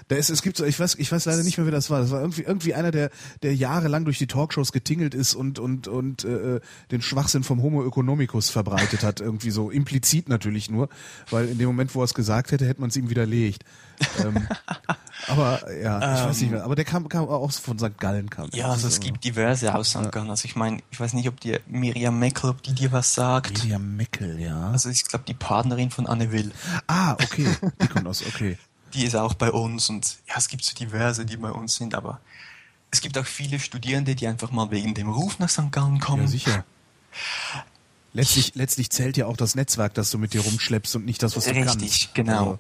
Da 0.08 0.16
ist, 0.16 0.30
es 0.30 0.42
gibt 0.42 0.56
so, 0.56 0.64
ich 0.64 0.80
weiß, 0.80 0.96
ich 0.96 1.12
weiß 1.12 1.26
leider 1.26 1.44
nicht 1.44 1.58
mehr, 1.58 1.66
wer 1.66 1.72
das 1.72 1.90
war. 1.90 2.00
Das 2.00 2.12
war 2.12 2.22
irgendwie, 2.22 2.44
irgendwie 2.44 2.74
einer, 2.74 2.92
der, 2.92 3.10
der 3.44 3.54
jahrelang 3.54 4.06
durch 4.06 4.18
die 4.18 4.28
Talkshows 4.28 4.72
getingelt 4.72 5.14
ist 5.14 5.36
und, 5.36 5.60
und, 5.60 5.90
und 5.90 6.24
äh, 6.24 6.62
den 6.92 7.02
Schwachsinn 7.02 7.44
vom 7.44 7.62
Homo 7.62 7.86
economicus 7.86 8.50
verbreitet 8.50 9.04
hat. 9.04 9.20
Irgendwie 9.20 9.52
so 9.52 9.70
implizit 9.70 10.30
natürlich 10.30 10.70
nur, 10.70 10.88
weil 11.30 11.50
in 11.50 11.58
dem 11.58 11.68
Moment, 11.68 11.94
wo 11.94 12.02
er 12.02 12.06
es 12.06 12.14
gesagt 12.14 12.52
hätte, 12.52 12.66
hätte 12.66 12.80
man 12.80 12.90
es 12.90 12.96
ihm 12.96 13.10
widerlegt. 13.10 13.64
ähm, 14.24 14.48
aber 15.28 15.74
ja, 15.74 15.98
ich 15.98 16.30
weiß 16.30 16.42
nicht 16.42 16.52
mehr. 16.52 16.64
Aber 16.64 16.76
der 16.76 16.86
kam, 16.86 17.10
kam 17.10 17.28
auch 17.28 17.52
von 17.52 17.78
St. 17.78 17.98
Gallen 17.98 18.30
kam. 18.30 18.50
Ja, 18.54 18.70
also 18.70 18.88
es 18.88 19.02
gibt 19.02 19.26
diverse 19.26 19.76
aus 19.76 19.90
St. 19.90 20.10
Gallen. 20.14 20.30
Also 20.30 20.46
ich 20.46 20.56
meine, 20.56 20.80
ich 20.90 21.00
weiß 21.02 21.14
nicht, 21.14 21.28
ob 21.28 21.42
dir 21.42 21.60
Miriam 21.68 22.18
Meckel, 22.18 22.52
ob 22.52 22.64
die 22.64 22.74
dir 22.74 22.94
was 22.94 23.14
sagt. 23.14 23.64
Miriam 23.64 23.98
Meckel, 23.98 24.40
ja. 24.40 24.72
Also 24.72 24.90
ich 24.90 25.06
glaube 25.06 25.26
die 25.28 25.34
Partnerin 25.34 25.90
von 25.90 26.08
Anne 26.08 26.32
Will. 26.32 26.52
Ah, 26.88 27.14
okay. 27.14 27.48
Die 27.82 27.88
kommt 27.88 28.08
aus, 28.08 28.26
okay 28.26 28.58
die 28.98 29.06
ist 29.06 29.16
auch 29.16 29.36
bei 29.36 29.52
uns 29.52 29.90
und 29.90 30.18
ja, 30.28 30.36
es 30.38 30.48
gibt 30.48 30.66
so 30.66 30.76
diverse, 30.76 31.26
die 31.26 31.38
bei 31.38 31.52
uns 31.52 31.76
sind, 31.76 31.94
aber 31.94 32.20
es 32.90 33.02
gibt 33.02 33.18
auch 33.18 33.26
viele 33.26 33.60
Studierende, 33.60 34.16
die 34.16 34.28
einfach 34.28 34.52
mal 34.52 34.72
wegen 34.72 34.94
dem 34.94 35.10
Ruf 35.10 35.40
nach 35.40 35.50
St. 35.50 35.72
Gallen 35.72 36.00
kommen. 36.00 36.24
Ja, 36.24 36.28
sicher. 36.28 36.66
Letztlich, 38.14 38.56
letztlich 38.56 38.90
zählt 38.90 39.18
ja 39.18 39.28
auch 39.28 39.38
das 39.38 39.54
Netzwerk, 39.54 39.94
das 39.94 40.10
du 40.10 40.18
mit 40.18 40.34
dir 40.34 40.42
rumschleppst 40.42 40.96
und 40.96 41.06
nicht 41.06 41.22
das, 41.22 41.36
was 41.36 41.44
du 41.44 41.52
Richtig, 41.52 41.66
kannst. 41.68 41.86
Richtig, 41.86 42.14
genau. 42.14 42.40
Also. 42.40 42.60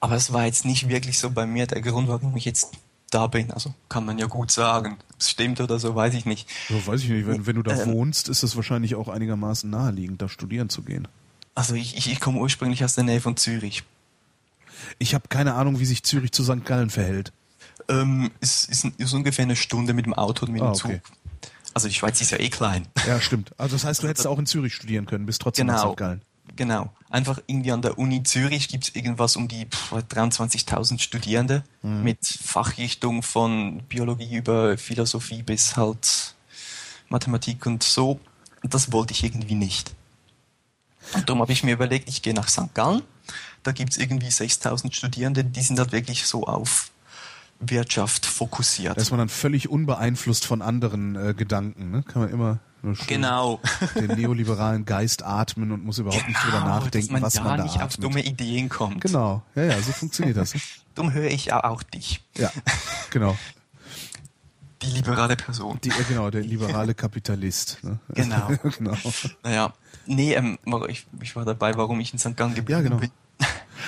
Aber 0.00 0.16
es 0.16 0.32
war 0.32 0.44
jetzt 0.44 0.64
nicht 0.64 0.88
wirklich 0.88 1.18
so 1.18 1.30
bei 1.30 1.46
mir 1.46 1.66
der 1.66 1.80
Grund, 1.80 2.08
warum 2.08 2.36
ich 2.36 2.44
jetzt 2.44 2.72
da 3.10 3.28
bin. 3.28 3.52
Also 3.52 3.72
kann 3.88 4.04
man 4.04 4.18
ja 4.18 4.26
gut 4.26 4.50
sagen. 4.50 4.98
Es 5.18 5.30
stimmt 5.30 5.60
oder 5.60 5.78
so, 5.78 5.94
weiß 5.94 6.14
ich 6.14 6.24
nicht. 6.24 6.48
So, 6.68 6.84
weiß 6.86 7.02
ich 7.02 7.10
nicht. 7.10 7.26
Wenn, 7.26 7.46
wenn 7.46 7.56
du 7.56 7.62
da 7.62 7.80
ähm, 7.80 7.92
wohnst, 7.92 8.28
ist 8.28 8.42
es 8.42 8.56
wahrscheinlich 8.56 8.96
auch 8.96 9.08
einigermaßen 9.08 9.70
naheliegend, 9.70 10.20
da 10.20 10.28
studieren 10.28 10.68
zu 10.68 10.82
gehen. 10.82 11.06
Also 11.54 11.74
ich, 11.74 11.96
ich, 11.96 12.10
ich 12.10 12.20
komme 12.20 12.40
ursprünglich 12.40 12.84
aus 12.84 12.96
der 12.96 13.04
Nähe 13.04 13.20
von 13.20 13.36
Zürich. 13.36 13.84
Ich 14.98 15.14
habe 15.14 15.28
keine 15.28 15.54
Ahnung, 15.54 15.78
wie 15.80 15.84
sich 15.84 16.02
Zürich 16.02 16.32
zu 16.32 16.44
St. 16.44 16.64
Gallen 16.64 16.90
verhält. 16.90 17.32
Ähm, 17.88 18.30
es 18.40 18.64
ist, 18.64 18.84
ist, 18.84 19.12
ungefähr 19.12 19.44
eine 19.44 19.56
Stunde 19.56 19.92
mit 19.94 20.06
dem 20.06 20.14
Auto 20.14 20.46
und 20.46 20.52
mit 20.52 20.60
dem 20.60 20.68
ah, 20.68 20.72
okay. 20.72 21.00
Zug. 21.04 21.50
Also 21.74 21.88
die 21.88 21.94
Schweiz 21.94 22.20
ist 22.20 22.30
ja 22.30 22.38
eh 22.38 22.48
klein. 22.48 22.86
Ja, 23.06 23.20
stimmt. 23.20 23.52
Also 23.58 23.76
das 23.76 23.84
heißt, 23.84 24.02
du 24.02 24.08
hättest 24.08 24.26
auch 24.26 24.38
in 24.38 24.46
Zürich 24.46 24.74
studieren 24.74 25.06
können, 25.06 25.26
bist 25.26 25.42
trotzdem 25.42 25.66
genau, 25.66 25.82
in 25.82 25.90
St. 25.90 25.96
Gallen. 25.96 26.22
Genau. 26.56 26.92
Einfach 27.10 27.40
irgendwie 27.46 27.72
an 27.72 27.82
der 27.82 27.98
Uni 27.98 28.22
Zürich 28.22 28.68
gibt 28.68 28.84
es 28.84 28.94
irgendwas 28.94 29.36
um 29.36 29.48
die 29.48 29.66
23.000 29.66 31.00
Studierende 31.00 31.64
mhm. 31.82 32.02
mit 32.02 32.24
Fachrichtung 32.24 33.22
von 33.22 33.82
Biologie 33.88 34.36
über 34.36 34.78
Philosophie 34.78 35.42
bis 35.42 35.76
halt 35.76 36.34
Mathematik 37.08 37.66
und 37.66 37.82
so. 37.82 38.20
Und 38.62 38.74
das 38.74 38.92
wollte 38.92 39.12
ich 39.12 39.24
irgendwie 39.24 39.54
nicht. 39.54 39.94
Und 41.12 41.28
darum 41.28 41.42
habe 41.42 41.52
ich 41.52 41.64
mir 41.64 41.72
überlegt, 41.72 42.08
ich 42.08 42.22
gehe 42.22 42.34
nach 42.34 42.48
St. 42.48 42.72
Gallen 42.74 43.02
da 43.64 43.72
gibt 43.72 43.92
es 43.92 43.98
irgendwie 43.98 44.30
6000 44.30 44.94
Studierende, 44.94 45.44
die 45.44 45.62
sind 45.62 45.78
halt 45.78 45.92
wirklich 45.92 46.26
so 46.26 46.46
auf 46.46 46.90
Wirtschaft 47.60 48.26
fokussiert. 48.26 48.96
Da 48.96 49.02
ist 49.02 49.10
man 49.10 49.18
dann 49.18 49.28
völlig 49.28 49.68
unbeeinflusst 49.68 50.44
von 50.44 50.62
anderen 50.62 51.16
äh, 51.16 51.34
Gedanken, 51.34 51.90
ne? 51.90 52.02
Kann 52.02 52.22
man 52.22 52.30
immer 52.30 52.60
genau. 53.06 53.60
den 53.94 54.18
neoliberalen 54.18 54.84
Geist 54.84 55.24
atmen 55.24 55.72
und 55.72 55.84
muss 55.84 55.98
überhaupt 55.98 56.26
genau, 56.26 56.28
nicht 56.28 56.44
drüber 56.44 56.58
genau, 56.58 56.80
nachdenken, 56.80 57.12
man 57.12 57.22
was 57.22 57.34
ja 57.34 57.42
man 57.42 57.58
da 57.58 57.64
nicht 57.64 57.76
atmet. 57.76 57.86
auf 57.86 57.96
dumme 57.96 58.22
Ideen 58.22 58.68
kommt. 58.68 59.00
Genau, 59.00 59.42
ja, 59.54 59.64
ja, 59.64 59.80
so 59.80 59.92
funktioniert 59.92 60.36
das. 60.36 60.54
Dumm 60.94 61.12
höre 61.12 61.30
ich 61.30 61.52
auch 61.52 61.82
dich. 61.82 62.22
Ja, 62.36 62.52
genau. 63.10 63.36
Die 64.82 64.90
liberale 64.90 65.34
Person. 65.34 65.78
Die, 65.82 65.88
äh, 65.88 66.04
genau, 66.08 66.30
der 66.30 66.42
liberale 66.42 66.94
Kapitalist. 66.94 67.78
Ne? 67.82 67.98
Genau. 68.12 68.50
genau. 68.76 68.94
Naja, 69.42 69.72
nee, 70.04 70.34
ähm, 70.34 70.58
ich, 70.88 71.06
ich 71.22 71.34
war 71.36 71.46
dabei, 71.46 71.74
warum 71.76 72.00
ich 72.00 72.12
in 72.12 72.18
St. 72.18 72.36
Gallen 72.36 72.54
geblieben 72.54 72.82
ja, 72.82 72.82
genau. 72.82 72.96
bin. 72.98 73.10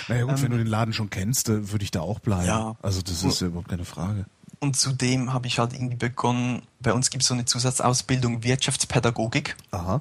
Naja 0.08 0.24
gut, 0.24 0.36
Ähm, 0.38 0.42
wenn 0.42 0.50
du 0.52 0.58
den 0.58 0.66
Laden 0.66 0.92
schon 0.94 1.10
kennst, 1.10 1.48
äh, 1.48 1.70
würde 1.72 1.84
ich 1.84 1.90
da 1.90 2.00
auch 2.00 2.18
bleiben. 2.20 2.46
Ja. 2.46 2.76
Also 2.82 3.02
das 3.02 3.22
ist 3.22 3.40
ja 3.40 3.48
überhaupt 3.48 3.68
keine 3.68 3.84
Frage. 3.84 4.26
Und 4.60 4.76
zudem 4.76 5.32
habe 5.32 5.46
ich 5.46 5.58
halt 5.58 5.74
irgendwie 5.74 5.96
begonnen, 5.96 6.62
bei 6.80 6.92
uns 6.92 7.10
gibt 7.10 7.22
es 7.22 7.28
so 7.28 7.34
eine 7.34 7.44
Zusatzausbildung 7.44 8.42
Wirtschaftspädagogik 8.42 9.54
Aha. 9.70 10.00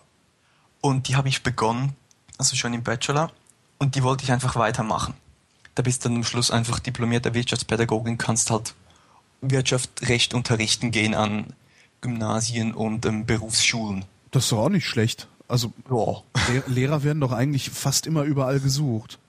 und 0.82 1.08
die 1.10 1.16
habe 1.16 1.28
ich 1.28 1.44
begonnen, 1.44 1.94
also 2.38 2.56
schon 2.56 2.74
im 2.74 2.82
Bachelor 2.84 3.32
und 3.80 3.96
die 3.96 4.04
wollte 4.04 4.24
ich 4.24 4.32
einfach 4.32 4.56
weitermachen. 4.56 5.14
Da 5.76 5.84
bist 5.84 6.06
du 6.06 6.10
dann 6.10 6.18
am 6.20 6.24
Schluss 6.24 6.52
einfach 6.52 6.80
diplomierter 6.80 7.34
Wirtschaftspädagogin, 7.34 8.18
kannst 8.18 8.50
halt 8.50 8.74
Wirtschaft, 9.42 9.90
Recht 10.08 10.34
unterrichten 10.34 10.92
gehen 10.92 11.14
an 11.14 11.48
Gymnasien 12.00 12.74
und 12.74 13.06
ähm, 13.06 13.26
Berufsschulen. 13.26 14.06
Das 14.32 14.44
ist 14.46 14.52
doch 14.54 14.60
auch 14.60 14.70
nicht 14.70 14.88
schlecht. 14.88 15.28
Also 15.50 15.74
Ja. 15.90 16.22
Le- 16.54 16.64
Lehrer 16.68 17.04
werden 17.04 17.20
doch 17.20 17.32
eigentlich 17.34 17.70
fast 17.72 18.08
immer 18.08 18.24
überall 18.24 18.60
gesucht. 18.62 19.20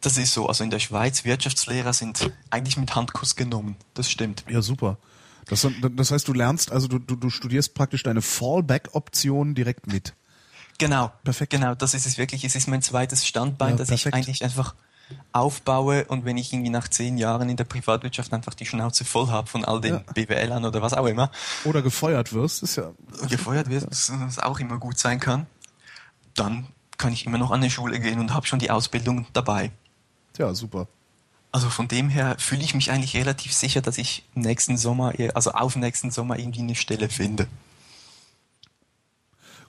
Das 0.00 0.16
ist 0.16 0.32
so. 0.32 0.46
Also 0.48 0.64
in 0.64 0.70
der 0.70 0.78
Schweiz, 0.78 1.24
Wirtschaftslehrer 1.24 1.92
sind 1.92 2.30
eigentlich 2.50 2.76
mit 2.76 2.94
Handkuss 2.94 3.36
genommen. 3.36 3.76
Das 3.94 4.10
stimmt. 4.10 4.44
Ja, 4.48 4.62
super. 4.62 4.96
Das, 5.46 5.66
das 5.96 6.10
heißt, 6.10 6.28
du 6.28 6.32
lernst, 6.32 6.70
also 6.72 6.86
du, 6.88 6.98
du, 6.98 7.16
du 7.16 7.28
studierst 7.28 7.74
praktisch 7.74 8.02
deine 8.02 8.22
Fallback-Option 8.22 9.54
direkt 9.54 9.86
mit. 9.88 10.14
Genau. 10.78 11.12
Perfekt. 11.24 11.50
Genau, 11.52 11.74
das 11.74 11.92
ist 11.94 12.06
es 12.06 12.18
wirklich. 12.18 12.44
Es 12.44 12.54
ist 12.54 12.68
mein 12.68 12.82
zweites 12.82 13.26
Standbein, 13.26 13.70
Ja, 13.72 13.76
das 13.76 13.88
perfekt. 13.88 14.14
ich 14.14 14.14
eigentlich 14.14 14.44
einfach 14.44 14.74
aufbaue 15.32 16.04
und 16.04 16.24
wenn 16.24 16.38
ich 16.38 16.52
irgendwie 16.52 16.70
nach 16.70 16.86
zehn 16.88 17.18
Jahren 17.18 17.48
in 17.48 17.56
der 17.56 17.64
Privatwirtschaft 17.64 18.32
einfach 18.32 18.54
die 18.54 18.64
Schnauze 18.64 19.04
voll 19.04 19.28
habe 19.28 19.48
von 19.48 19.64
all 19.64 19.80
den 19.80 19.94
Ja. 19.94 20.04
BWLern 20.14 20.64
oder 20.64 20.82
was 20.82 20.92
auch 20.94 21.06
immer, 21.06 21.32
Oder 21.64 21.82
gefeuert 21.82 22.32
wirst, 22.32 22.62
ist 22.62 22.76
ja. 22.76 22.92
gefeuert 23.28 23.68
wird, 23.68 23.90
was 23.90 24.12
was 24.14 24.38
auch 24.38 24.60
immer 24.60 24.78
gut 24.78 24.98
sein 25.00 25.18
kann, 25.18 25.46
dann 26.34 26.68
kann 26.96 27.12
ich 27.12 27.26
immer 27.26 27.38
noch 27.38 27.50
an 27.50 27.60
eine 27.60 27.70
Schule 27.70 27.98
gehen 27.98 28.20
und 28.20 28.32
habe 28.32 28.46
schon 28.46 28.60
die 28.60 28.70
Ausbildung 28.70 29.26
dabei. 29.32 29.72
Ja, 30.38 30.54
super. 30.54 30.86
Also 31.52 31.68
von 31.68 31.88
dem 31.88 32.08
her 32.08 32.36
fühle 32.38 32.62
ich 32.62 32.74
mich 32.74 32.90
eigentlich 32.90 33.16
relativ 33.16 33.52
sicher, 33.52 33.80
dass 33.80 33.98
ich 33.98 34.24
nächsten 34.34 34.76
Sommer, 34.76 35.12
also 35.34 35.52
auf 35.52 35.74
nächsten 35.76 36.10
Sommer 36.10 36.38
irgendwie 36.38 36.60
eine 36.60 36.76
Stelle 36.76 37.08
finde. 37.08 37.48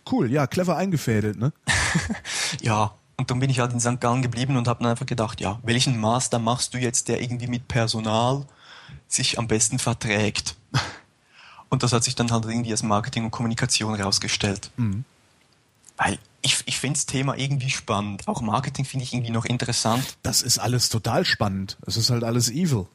Cool, 0.10 0.32
ja, 0.32 0.48
clever 0.48 0.78
eingefädelt, 0.78 1.38
ne? 1.38 1.54
Ja, 2.62 2.94
und 3.18 3.30
dann 3.30 3.40
bin 3.40 3.50
ich 3.50 3.60
halt 3.60 3.72
in 3.72 3.80
St. 3.80 4.02
Gallen 4.02 4.22
geblieben 4.22 4.58
und 4.58 4.68
habe 4.68 4.82
dann 4.84 4.92
einfach 4.92 5.06
gedacht, 5.06 5.42
ja, 5.42 5.60
welchen 5.64 6.00
Master 6.00 6.40
machst 6.40 6.74
du 6.74 6.80
jetzt, 6.80 7.08
der 7.08 7.22
irgendwie 7.22 7.48
mit 7.48 7.68
Personal 7.68 8.46
sich 9.08 9.38
am 9.38 9.48
besten 9.48 9.80
verträgt? 9.80 10.56
Und 11.70 11.84
das 11.84 11.94
hat 11.94 12.04
sich 12.04 12.16
dann 12.16 12.32
halt 12.32 12.44
irgendwie 12.46 12.72
als 12.72 12.84
Marketing 12.84 13.24
und 13.24 13.32
Kommunikation 13.32 13.94
rausgestellt. 13.96 14.72
Weil 15.98 16.18
ich, 16.42 16.64
ich 16.66 16.80
finde 16.80 16.98
das 16.98 17.06
Thema 17.06 17.38
irgendwie 17.38 17.70
spannend. 17.70 18.28
Auch 18.28 18.42
Marketing 18.42 18.86
finde 18.86 19.04
ich 19.04 19.14
irgendwie 19.14 19.32
noch 19.32 19.46
interessant. 19.46 20.18
Das 20.24 20.42
ist 20.42 20.58
alles 20.58 20.90
total 20.90 21.26
spannend. 21.26 21.78
Es 21.86 21.98
ist 21.98 22.10
halt 22.10 22.24
alles 22.24 22.50
evil. 22.50 22.88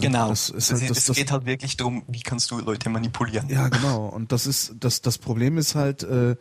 Genau. 0.00 0.30
das 0.30 0.50
es 0.50 0.72
halt- 0.72 0.90
das- 0.90 0.98
es 0.98 1.04
das- 1.04 1.16
geht 1.16 1.30
halt 1.30 1.46
wirklich 1.46 1.76
darum, 1.76 2.02
wie 2.08 2.20
kannst 2.20 2.50
du 2.50 2.58
Leute 2.58 2.90
manipulieren. 2.90 3.48
Ja, 3.48 3.68
genau. 3.68 4.06
Und 4.06 4.32
das 4.32 4.46
ist, 4.46 4.74
das, 4.80 5.02
das 5.02 5.18
Problem 5.18 5.56
ist 5.56 5.76
halt, 5.76 6.02
äh, 6.02 6.34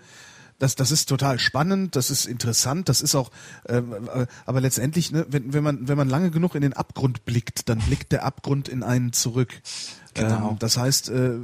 das, 0.58 0.74
das 0.76 0.92
ist 0.92 1.08
total 1.08 1.38
spannend, 1.40 1.96
das 1.96 2.10
ist 2.10 2.26
interessant, 2.26 2.88
das 2.90 3.02
ist 3.02 3.14
auch, 3.16 3.30
äh, 3.66 3.82
aber 4.46 4.62
letztendlich, 4.62 5.12
ne, 5.12 5.26
wenn, 5.30 5.54
wenn 5.54 5.64
man, 5.64 5.88
wenn 5.88 5.98
man 5.98 6.10
lange 6.10 6.32
genug 6.32 6.56
in 6.56 6.62
den 6.62 6.74
Abgrund 6.74 7.26
blickt, 7.26 7.70
dann 7.70 7.78
blickt 7.80 8.12
der 8.12 8.24
Abgrund 8.24 8.70
in 8.70 8.82
einen 8.82 9.14
zurück. 9.14 9.62
Genau. 10.16 10.52
Ähm, 10.52 10.60
das 10.60 10.78
heißt, 10.78 11.10
äh, 11.10 11.38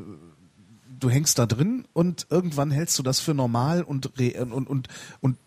du 1.00 1.10
hängst 1.10 1.40
da 1.40 1.45
drin 1.45 1.86
und 1.94 2.28
irgendwann 2.30 2.72
hältst 2.72 2.98
du 3.00 3.03
das 3.03 3.19
für 3.19 3.34
normal 3.34 3.84
und 3.84 4.08
und 4.18 4.68
und 4.68 4.88
und 5.22 5.38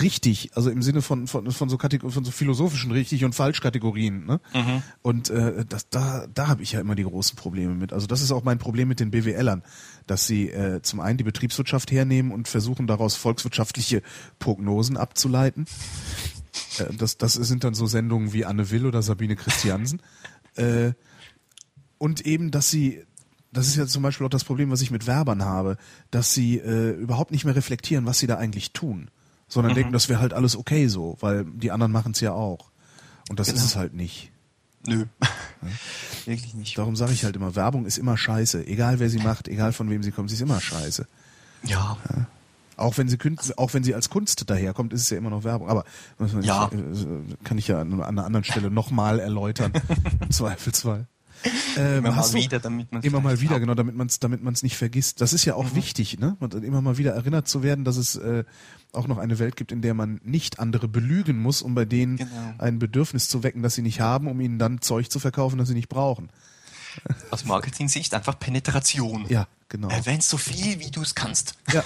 richtig, 0.00 0.50
also 0.54 0.70
im 0.70 0.80
Sinne 0.82 1.02
von 1.02 1.26
von 1.26 1.50
von 1.50 1.68
so 1.68 1.76
Kategor 1.76 2.10
von 2.12 2.24
so 2.24 2.30
philosophischen 2.30 2.92
richtig 2.92 3.24
und 3.24 3.34
falsch 3.34 3.60
Kategorien, 3.60 4.26
ne? 4.26 4.40
Und 5.02 5.30
äh, 5.30 5.64
das 5.68 5.88
da 5.88 6.26
da 6.32 6.46
habe 6.46 6.62
ich 6.62 6.72
ja 6.72 6.80
immer 6.80 6.94
die 6.94 7.02
großen 7.02 7.36
Probleme 7.36 7.74
mit. 7.74 7.92
Also 7.92 8.06
das 8.06 8.22
ist 8.22 8.30
auch 8.30 8.44
mein 8.44 8.58
Problem 8.58 8.88
mit 8.88 9.00
den 9.00 9.10
BWLern, 9.10 9.62
dass 10.06 10.26
sie 10.26 10.50
äh, 10.50 10.82
zum 10.82 11.00
einen 11.00 11.18
die 11.18 11.24
Betriebswirtschaft 11.24 11.90
hernehmen 11.90 12.30
und 12.30 12.46
versuchen 12.46 12.86
daraus 12.86 13.16
volkswirtschaftliche 13.16 14.02
Prognosen 14.38 14.96
abzuleiten. 14.96 15.66
Äh, 16.78 16.94
das 16.96 17.18
das 17.18 17.34
sind 17.34 17.64
dann 17.64 17.74
so 17.74 17.86
Sendungen 17.86 18.32
wie 18.32 18.44
Anne 18.44 18.70
Will 18.70 18.86
oder 18.86 19.02
Sabine 19.02 19.34
Christiansen. 19.34 20.00
äh, 20.56 20.92
und 21.98 22.26
eben, 22.26 22.50
dass 22.50 22.68
sie, 22.68 23.04
das 23.52 23.66
ist 23.66 23.76
ja 23.76 23.86
zum 23.86 24.02
Beispiel 24.02 24.26
auch 24.26 24.30
das 24.30 24.44
Problem, 24.44 24.70
was 24.70 24.80
ich 24.82 24.90
mit 24.90 25.06
Werbern 25.06 25.44
habe, 25.44 25.76
dass 26.10 26.32
sie 26.34 26.58
äh, 26.58 26.90
überhaupt 26.92 27.30
nicht 27.30 27.44
mehr 27.44 27.54
reflektieren, 27.56 28.06
was 28.06 28.18
sie 28.18 28.26
da 28.26 28.36
eigentlich 28.36 28.72
tun, 28.72 29.10
sondern 29.48 29.74
denken, 29.74 29.92
das 29.92 30.08
wäre 30.08 30.20
halt 30.20 30.32
alles 30.32 30.56
okay 30.56 30.88
so, 30.88 31.16
weil 31.20 31.44
die 31.44 31.70
anderen 31.70 31.92
machen 31.92 32.12
es 32.12 32.20
ja 32.20 32.32
auch. 32.32 32.70
Und 33.28 33.38
das 33.38 33.48
ist 33.48 33.54
Genau. 33.54 33.66
es 33.66 33.76
halt 33.76 33.94
nicht. 33.94 34.30
Nö. 34.86 35.04
Wirklich 36.24 36.54
nicht. 36.54 36.76
Darum 36.78 36.96
sage 36.96 37.12
ich 37.12 37.24
halt 37.24 37.36
immer, 37.36 37.54
Werbung 37.54 37.86
ist 37.86 37.98
immer 37.98 38.16
scheiße. 38.16 38.66
Egal 38.66 38.98
wer 38.98 39.08
sie 39.10 39.18
macht, 39.18 39.48
egal 39.48 39.72
von 39.72 39.88
wem 39.90 40.02
sie 40.02 40.10
kommt, 40.10 40.28
sie 40.30 40.34
ist 40.36 40.40
immer 40.42 40.60
scheiße. 40.60 41.06
Ja. 41.64 41.96
Auch 42.76 42.96
wenn 42.98 43.08
sie 43.08 43.18
auch 43.56 43.74
wenn 43.74 43.84
sie 43.84 43.94
als 43.94 44.08
Kunst 44.10 44.48
daherkommt, 44.50 44.92
ist 44.92 45.02
es 45.02 45.10
ja 45.10 45.18
immer 45.18 45.30
noch 45.30 45.44
Werbung. 45.44 45.68
Aber 45.68 45.84
Ja. 46.40 46.66
äh, 46.72 47.44
kann 47.44 47.58
ich 47.58 47.68
ja 47.68 47.80
an 47.80 47.92
an 47.92 48.02
einer 48.02 48.24
anderen 48.24 48.44
Stelle 48.44 48.70
nochmal 48.72 49.20
erläutern. 49.20 49.72
Im 50.20 50.30
Zweifelsfall. 50.30 51.06
Ähm, 51.76 51.98
Immer 52.04 52.12
mal 52.14 52.32
wieder, 52.34 52.60
damit 52.60 52.92
man 52.92 53.02
immer 53.02 53.20
mal 53.20 53.40
wieder, 53.40 53.58
genau, 53.58 53.74
damit 53.74 53.96
man 53.96 54.06
es 54.06 54.18
damit 54.20 54.42
man's 54.42 54.62
nicht 54.62 54.76
vergisst. 54.76 55.20
Das 55.20 55.32
ist 55.32 55.44
ja 55.44 55.54
auch 55.54 55.74
wichtig, 55.74 56.18
ne? 56.18 56.36
Und 56.40 56.54
immer 56.54 56.80
mal 56.82 56.98
wieder 56.98 57.12
erinnert 57.12 57.48
zu 57.48 57.62
werden, 57.62 57.84
dass 57.84 57.96
es 57.96 58.16
äh, 58.16 58.44
auch 58.92 59.08
noch 59.08 59.18
eine 59.18 59.38
Welt 59.38 59.56
gibt, 59.56 59.72
in 59.72 59.82
der 59.82 59.94
man 59.94 60.20
nicht 60.22 60.58
andere 60.60 60.86
belügen 60.88 61.40
muss, 61.40 61.62
um 61.62 61.74
bei 61.74 61.84
denen 61.84 62.16
Genau. 62.18 62.30
ein 62.58 62.78
Bedürfnis 62.78 63.28
zu 63.28 63.42
wecken, 63.42 63.62
das 63.62 63.74
sie 63.74 63.82
nicht 63.82 64.00
haben, 64.00 64.28
um 64.28 64.40
ihnen 64.40 64.58
dann 64.58 64.80
Zeug 64.82 65.10
zu 65.10 65.18
verkaufen, 65.18 65.58
das 65.58 65.68
sie 65.68 65.74
nicht 65.74 65.88
brauchen. 65.88 66.28
Aus 67.30 67.44
Marketing-Sicht 67.44 68.12
einfach 68.14 68.38
Penetration. 68.38 69.24
Ja, 69.28 69.48
genau. 69.68 69.88
Erwähn 69.88 70.20
so 70.20 70.36
viel, 70.36 70.78
wie 70.80 70.90
du 70.90 71.00
es 71.00 71.14
kannst. 71.14 71.54
Ja. 71.72 71.82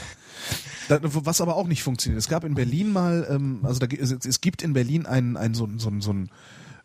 Was 0.89 1.41
aber 1.41 1.57
auch 1.57 1.67
nicht 1.67 1.83
funktioniert. 1.83 2.19
Es 2.21 2.29
gab 2.29 2.45
in 2.45 2.55
Berlin 2.55 2.93
mal, 2.93 3.27
ähm, 3.31 3.61
also 3.63 3.81
da, 3.81 3.87
es, 3.87 4.13
es 4.13 4.41
gibt 4.41 4.63
in 4.63 4.73
Berlin 4.73 5.07
einen, 5.07 5.37
einen 5.37 5.55
so, 5.55 5.69
so, 5.79 5.93
so 6.01 6.13
ein 6.13 6.31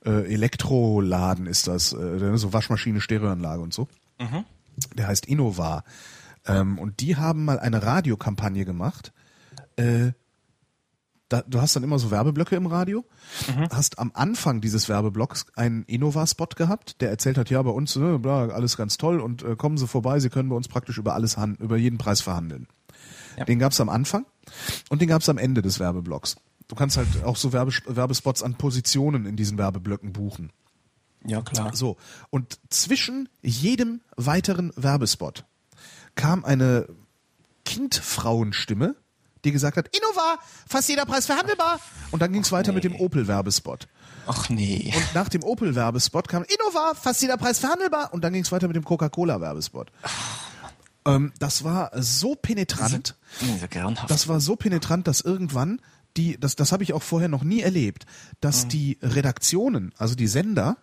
äh, 0.05 0.33
Elektroladen 0.33 1.45
ist 1.45 1.67
das, 1.67 1.93
äh, 1.93 2.38
so 2.38 2.53
Waschmaschine, 2.53 3.01
Stereoanlage 3.01 3.61
und 3.61 3.73
so. 3.73 3.88
Der 4.95 5.07
heißt 5.07 5.25
Innova. 5.25 5.83
Ähm, 6.45 6.80
und 6.80 6.99
die 7.01 7.17
haben 7.17 7.45
mal 7.45 7.59
eine 7.59 7.83
Radiokampagne 7.83 8.65
gemacht. 8.65 9.13
Äh, 9.75 10.11
da, 11.31 11.43
du 11.47 11.61
hast 11.61 11.75
dann 11.75 11.83
immer 11.83 11.97
so 11.97 12.11
Werbeblöcke 12.11 12.57
im 12.57 12.65
Radio, 12.65 13.05
hast 13.71 13.99
am 13.99 14.11
Anfang 14.13 14.59
dieses 14.59 14.89
Werbeblocks 14.89 15.45
einen 15.55 15.83
Innova-Spot 15.83 16.47
gehabt, 16.57 16.99
der 16.99 17.09
erzählt 17.09 17.38
hat, 17.38 17.49
ja, 17.49 17.61
bei 17.61 17.69
uns, 17.69 17.95
ne, 17.95 18.19
bla, 18.19 18.49
alles 18.49 18.75
ganz 18.75 18.97
toll 18.97 19.21
und 19.21 19.41
äh, 19.41 19.55
kommen 19.55 19.77
Sie 19.77 19.88
vorbei, 19.88 20.19
Sie 20.19 20.30
können 20.30 20.49
bei 20.49 20.57
uns 20.57 20.67
praktisch 20.67 20.97
über 20.97 21.13
alles 21.13 21.38
über 21.59 21.77
jeden 21.77 21.97
Preis 21.97 22.19
verhandeln. 22.19 22.67
Ja. 23.38 23.45
Den 23.45 23.59
gab's 23.59 23.80
am 23.80 23.88
Anfang 23.88 24.25
und 24.89 25.01
den 25.01 25.07
gab's 25.07 25.30
am 25.30 25.38
Ende 25.38 25.61
des 25.61 25.80
Werbeblocks. 25.80 26.35
Du 26.72 26.75
kannst 26.75 26.95
halt 26.95 27.25
auch 27.25 27.35
so 27.35 27.51
Werbes 27.51 27.82
Werbespots 27.85 28.41
an 28.43 28.56
Positionen 28.56 29.25
in 29.25 29.35
diesen 29.35 29.58
Werbeblöcken 29.58 30.14
buchen. 30.14 30.53
Ja, 31.25 31.41
klar. 31.41 31.75
So, 31.75 31.98
und 32.30 32.59
zwischen 32.69 33.27
jedem 33.41 34.00
weiteren 34.16 34.72
Werbespot 34.77 35.43
kam 36.16 36.45
eine 36.45 36.88
Kindfrauenstimme, 37.66 38.95
die 39.43 39.51
gesagt 39.51 39.75
hat, 39.75 39.93
Innova, 39.93 40.38
fast 40.66 40.88
jeder 40.88 41.06
Preis 41.06 41.25
verhandelbar. 41.25 41.82
Und 42.11 42.22
dann 42.22 42.32
ging's 42.32 42.53
weiter 42.53 42.72
mit 42.72 42.85
dem 42.85 42.95
Opel-Werbespot. 42.95 43.90
Ach 44.25 44.48
nee. 44.48 44.93
Und 44.95 45.14
nach 45.14 45.27
dem 45.27 45.43
Opel-Werbespot 45.43 46.30
kam 46.30 46.43
Innova, 46.43 46.93
fast 46.93 47.22
jeder 47.22 47.35
Preis 47.35 47.59
verhandelbar. 47.59 48.14
Und 48.14 48.24
dann 48.24 48.32
ging's 48.32 48.53
weiter 48.53 48.67
mit 48.67 48.77
dem 48.77 48.85
Coca-Cola-Werbespot. 48.85 49.91
Ähm, 51.06 51.33
das 51.38 51.66
war 51.66 51.91
so 52.01 52.35
penetrant. 52.35 53.17
Nee, 53.41 53.58
so 53.59 53.67
grauenhaft. 53.67 54.09
Das 54.09 54.30
war 54.30 54.40
so 54.40 54.56
penetrant, 54.56 55.08
dass 55.08 55.19
irgendwann 55.19 55.82
die, 56.17 56.38
das, 56.40 56.56
das 56.56 56.72
habe 56.72 56.83
ich 56.83 56.93
auch 56.93 57.03
vorher 57.03 57.30
noch 57.30 57.43
nie 57.43 57.61
erlebt, 57.61 58.06
dass 58.41 58.67
die 58.67 58.98
Redaktionen, 59.01 59.93
also 59.98 60.15
die 60.15 60.27
Sender, 60.27 60.77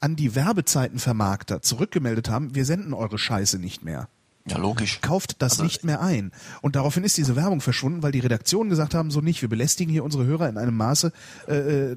an 0.00 0.16
die 0.16 0.34
Werbezeitenvermarkter 0.34 1.62
zurückgemeldet 1.62 2.28
haben, 2.28 2.54
wir 2.54 2.64
senden 2.64 2.94
eure 2.94 3.18
Scheiße 3.18 3.58
nicht 3.58 3.84
mehr. 3.84 4.08
ja, 4.44 4.56
logisch. 4.58 5.00
Kauft 5.02 5.40
das 5.40 5.52
Also- 5.52 5.62
nicht 5.64 5.84
mehr 5.84 6.00
ein. 6.00 6.32
Und 6.62 6.74
daraufhin 6.74 7.04
ist 7.04 7.16
diese 7.16 7.36
Werbung 7.36 7.60
verschwunden, 7.60 8.02
weil 8.02 8.10
die 8.10 8.18
Redaktionen 8.18 8.70
gesagt 8.70 8.92
haben, 8.92 9.12
so 9.12 9.20
nicht, 9.20 9.40
wir 9.40 9.48
belästigen 9.48 9.92
hier 9.92 10.02
unsere 10.02 10.24
Hörer 10.24 10.48
in 10.48 10.58
einem 10.58 10.76
Maße, 10.76 11.12
äh, 11.46 11.52
äh, 11.92 11.96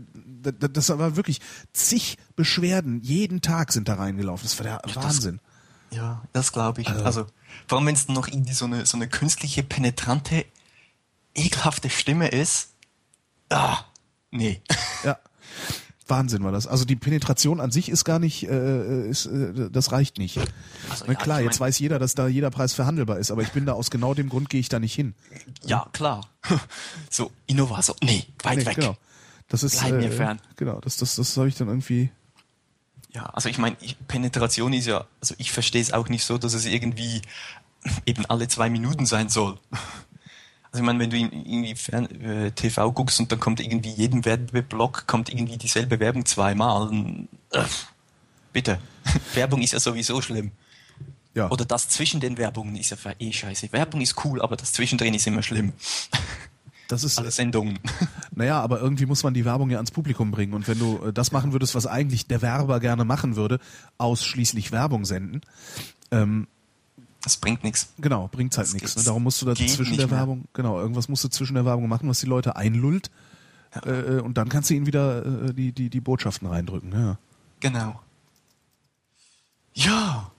das 0.71 0.89
war 0.89 1.15
wirklich 1.15 1.41
zig 1.73 2.17
Beschwerden, 2.35 3.01
jeden 3.01 3.41
Tag 3.41 3.73
sind 3.73 3.87
da 3.87 3.95
reingelaufen. 3.95 4.43
Das 4.47 4.59
war 4.59 4.63
der 4.63 4.77
das- 4.83 4.95
Wahnsinn. 4.95 5.39
Ja, 5.91 6.21
das 6.33 6.51
glaube 6.51 6.81
ich. 6.81 6.89
Also, 6.89 7.25
vor 7.67 7.77
allem 7.79 7.87
wenn 7.87 7.95
es 7.95 8.07
noch 8.09 8.27
irgendwie 8.27 8.53
so 8.53 8.65
eine, 8.65 8.85
so 8.85 8.95
eine 8.97 9.07
künstliche, 9.07 9.63
penetrante, 9.63 10.45
ekelhafte 11.35 11.89
Stimme 11.89 12.29
ist. 12.29 12.69
Ah, 13.49 13.79
nee. 14.31 14.61
Ja. 15.03 15.17
Wahnsinn 16.07 16.43
war 16.43 16.51
das. 16.51 16.67
Also 16.67 16.85
die 16.85 16.95
Penetration 16.95 17.59
an 17.59 17.71
sich 17.71 17.89
ist 17.89 18.05
gar 18.05 18.19
nicht, 18.19 18.43
äh, 18.47 19.09
ist, 19.09 19.25
äh, 19.25 19.69
das 19.71 19.91
reicht 19.91 20.19
nicht. 20.19 20.39
Also, 20.89 21.05
ja, 21.05 21.15
klar, 21.15 21.39
ich 21.39 21.45
jetzt 21.45 21.59
weiß 21.59 21.79
jeder, 21.79 21.97
dass 21.97 22.13
da 22.13 22.27
jeder 22.27 22.51
Preis 22.51 22.73
verhandelbar 22.73 23.17
ist, 23.17 23.31
aber 23.31 23.41
ich 23.41 23.51
bin 23.51 23.65
da 23.65 23.73
aus 23.73 23.89
genau 23.89 24.13
dem 24.13 24.29
Grund 24.29 24.49
gehe 24.49 24.59
ich 24.59 24.69
da 24.69 24.79
nicht 24.79 24.93
hin. 24.93 25.15
Ja, 25.65 25.87
klar. 25.93 26.27
So, 27.09 27.31
Innova, 27.47 27.81
so, 27.81 27.95
nee, 28.03 28.25
weit 28.43 28.59
Nee, 28.59 28.65
weg. 28.65 28.75
genau. 28.75 28.97
Das 29.47 29.63
ist 29.63 29.79
Bleib 29.79 29.93
mir 29.95 30.11
äh, 30.11 30.11
fern. 30.11 30.41
Genau, 30.57 30.79
das, 30.81 30.97
das, 30.97 31.15
das 31.15 31.35
habe 31.37 31.47
ich 31.47 31.55
dann 31.55 31.67
irgendwie. 31.67 32.11
Ja, 33.13 33.23
also 33.27 33.47
ich 33.49 33.57
meine, 33.57 33.77
Penetration 34.07 34.73
ist 34.73 34.85
ja, 34.87 35.05
also 35.21 35.33
ich 35.37 35.51
verstehe 35.51 35.81
es 35.81 35.93
auch 35.93 36.09
nicht 36.09 36.25
so, 36.25 36.37
dass 36.37 36.53
es 36.53 36.65
irgendwie 36.65 37.21
eben 38.05 38.25
alle 38.27 38.47
zwei 38.47 38.69
Minuten 38.69 39.05
sein 39.05 39.29
soll. 39.29 39.57
Also 40.75 40.83
ich 40.83 40.87
meine, 40.87 40.99
wenn 40.99 41.09
du 41.09 41.15
in- 41.15 41.31
irgendwie 41.31 41.73
Fern 41.75 42.05
äh, 42.21 42.51
TV 42.51 42.91
guckst 42.91 43.17
und 43.21 43.31
dann 43.31 43.39
kommt 43.39 43.61
irgendwie 43.61 43.91
jedem 43.91 44.25
Werbeblock 44.25 45.07
kommt 45.07 45.29
irgendwie 45.29 45.55
dieselbe 45.57 46.01
Werbung 46.01 46.25
zweimal, 46.25 46.91
äh, 47.51 47.63
bitte. 48.51 48.79
Werbung 49.35 49.61
ist 49.61 49.71
ja 49.71 49.79
sowieso 49.79 50.21
schlimm. 50.21 50.51
Ja. 51.33 51.49
Oder 51.49 51.63
das 51.63 51.87
zwischen 51.87 52.19
den 52.19 52.37
Werbungen 52.37 52.75
ist 52.75 52.89
ja 52.89 52.97
eh 53.19 53.31
scheiße. 53.31 53.71
Werbung 53.71 54.01
ist 54.01 54.25
cool, 54.25 54.41
aber 54.41 54.57
das 54.57 54.73
zwischendrin 54.73 55.13
ist 55.13 55.27
immer 55.27 55.43
schlimm. 55.43 55.71
Das 56.87 57.03
ist, 57.03 57.17
Alle 57.17 57.31
Sendungen. 57.31 57.79
naja, 58.35 58.61
aber 58.61 58.79
irgendwie 58.79 59.07
muss 59.07 59.23
man 59.23 59.33
die 59.33 59.43
Werbung 59.43 59.71
ja 59.71 59.77
ans 59.77 59.89
Publikum 59.89 60.29
bringen. 60.29 60.53
Und 60.53 60.67
wenn 60.67 60.77
du 60.77 61.03
äh, 61.03 61.13
das 61.13 61.31
machen 61.31 61.51
würdest, 61.51 61.73
was 61.73 61.87
eigentlich 61.87 62.27
der 62.27 62.43
Werber 62.43 62.79
gerne 62.79 63.05
machen 63.05 63.35
würde, 63.35 63.59
ausschließlich 63.97 64.71
Werbung 64.71 65.03
senden, 65.03 65.41
ähm, 66.11 66.47
Das 67.25 67.37
bringt 67.37 67.63
nichts. 67.63 67.89
genau, 67.97 68.29
bringt's 68.31 68.55
halt 68.59 68.71
nichts. 68.73 68.95
Ne? 68.95 69.01
Darum 69.03 69.23
musst 69.23 69.41
du 69.41 69.47
da 69.47 69.55
zwischen 69.55 69.97
der 69.97 70.05
mehr. 70.05 70.17
Werbung, 70.17 70.45
genau, 70.53 70.79
irgendwas 70.79 71.09
musst 71.09 71.23
du 71.23 71.27
zwischen 71.27 71.55
der 71.55 71.65
Werbung 71.65 71.89
machen, 71.89 72.07
was 72.07 72.19
die 72.19 72.27
Leute 72.27 72.55
einlullt. 72.55 73.09
Äh, 73.83 73.89
äh, 73.89 74.19
und 74.21 74.37
dann 74.37 74.47
kannst 74.47 74.69
du 74.69 74.75
ihnen 74.75 74.85
wieder 74.85 75.25
äh, 75.25 75.53
die, 75.53 75.71
die, 75.71 75.89
die 75.89 75.99
Botschaften 76.01 76.47
reindrücken. 76.47 76.91
Ja. 76.91 77.17
Genau. 77.61 77.99
Ja. 79.73 80.31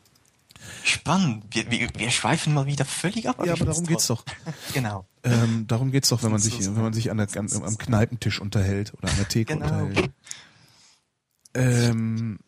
Spannend. 0.84 1.44
Wir, 1.50 1.68
wir, 1.72 1.88
wir 1.96 2.10
schweifen 2.12 2.54
mal 2.54 2.66
wieder 2.66 2.84
völlig 2.84 3.28
ab. 3.28 3.44
Ja, 3.44 3.54
aber 3.54 3.64
darum 3.64 3.84
geht's 3.84 4.06
doch. 4.06 4.24
Genau. 4.72 5.06
Ähm, 5.24 5.66
darum 5.66 5.90
geht's 5.90 6.10
doch, 6.10 6.22
wenn 6.22 6.30
man 6.30 6.40
sich, 6.40 6.64
wenn 6.64 6.80
man 6.82 6.92
sich 6.92 7.10
an 7.10 7.16
der, 7.16 7.28
an, 7.36 7.50
am 7.52 7.78
Kneipentisch 7.78 8.40
unterhält 8.40 8.94
oder 8.94 9.10
an 9.10 9.16
der 9.16 9.28
Theke 9.28 9.54
Genau. 9.54 9.86
unterhält. 9.86 10.10
Ähm, 11.54 12.38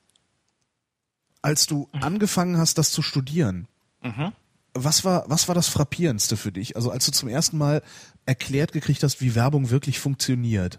als 1.42 1.67
du 1.67 1.89
angefangen 1.92 2.57
hast, 2.57 2.78
das 2.78 2.92
zu 2.92 3.02
studieren, 3.02 3.67
Mhm. 4.02 4.33
was 4.75 5.05
war, 5.05 5.25
was 5.28 5.49
war 5.49 5.55
das 5.55 5.68
frappierendste 5.68 6.36
für 6.36 6.52
dich? 6.52 6.77
Also 6.77 6.91
als 6.91 7.05
du 7.07 7.12
zum 7.12 7.28
ersten 7.28 7.59
Mal 7.59 7.83
erklärt 8.27 8.73
gekriegt 8.73 9.02
hast, 9.02 9.20
wie 9.20 9.35
Werbung 9.35 9.70
wirklich 9.70 9.99
funktioniert. 9.99 10.78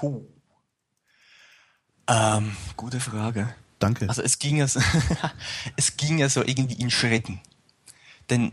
Huh. 0.00 0.22
Ähm, 2.08 2.56
gute 2.76 2.98
Frage. 3.00 3.54
Danke. 3.78 4.08
Also 4.08 4.22
es 4.22 4.38
ging 4.38 4.56
ja 4.56 4.66
so, 4.66 4.80
es 5.76 5.96
ging 5.96 6.18
ja 6.18 6.28
so 6.28 6.42
irgendwie 6.42 6.74
in 6.74 6.90
Schritten. 6.90 7.40
Denn 8.28 8.52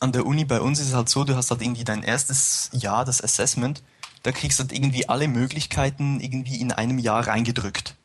an 0.00 0.12
der 0.12 0.26
Uni 0.26 0.44
bei 0.44 0.60
uns 0.60 0.78
ist 0.78 0.88
es 0.88 0.94
halt 0.94 1.08
so, 1.08 1.24
du 1.24 1.34
hast 1.34 1.50
halt 1.50 1.62
irgendwie 1.62 1.84
dein 1.84 2.02
erstes 2.02 2.70
Jahr, 2.72 3.04
das 3.04 3.22
Assessment, 3.22 3.82
da 4.22 4.32
kriegst 4.32 4.58
du 4.58 4.62
halt 4.62 4.72
irgendwie 4.72 5.08
alle 5.08 5.28
Möglichkeiten 5.28 6.20
irgendwie 6.20 6.60
in 6.60 6.72
einem 6.72 6.98
Jahr 6.98 7.26
reingedrückt. 7.26 7.96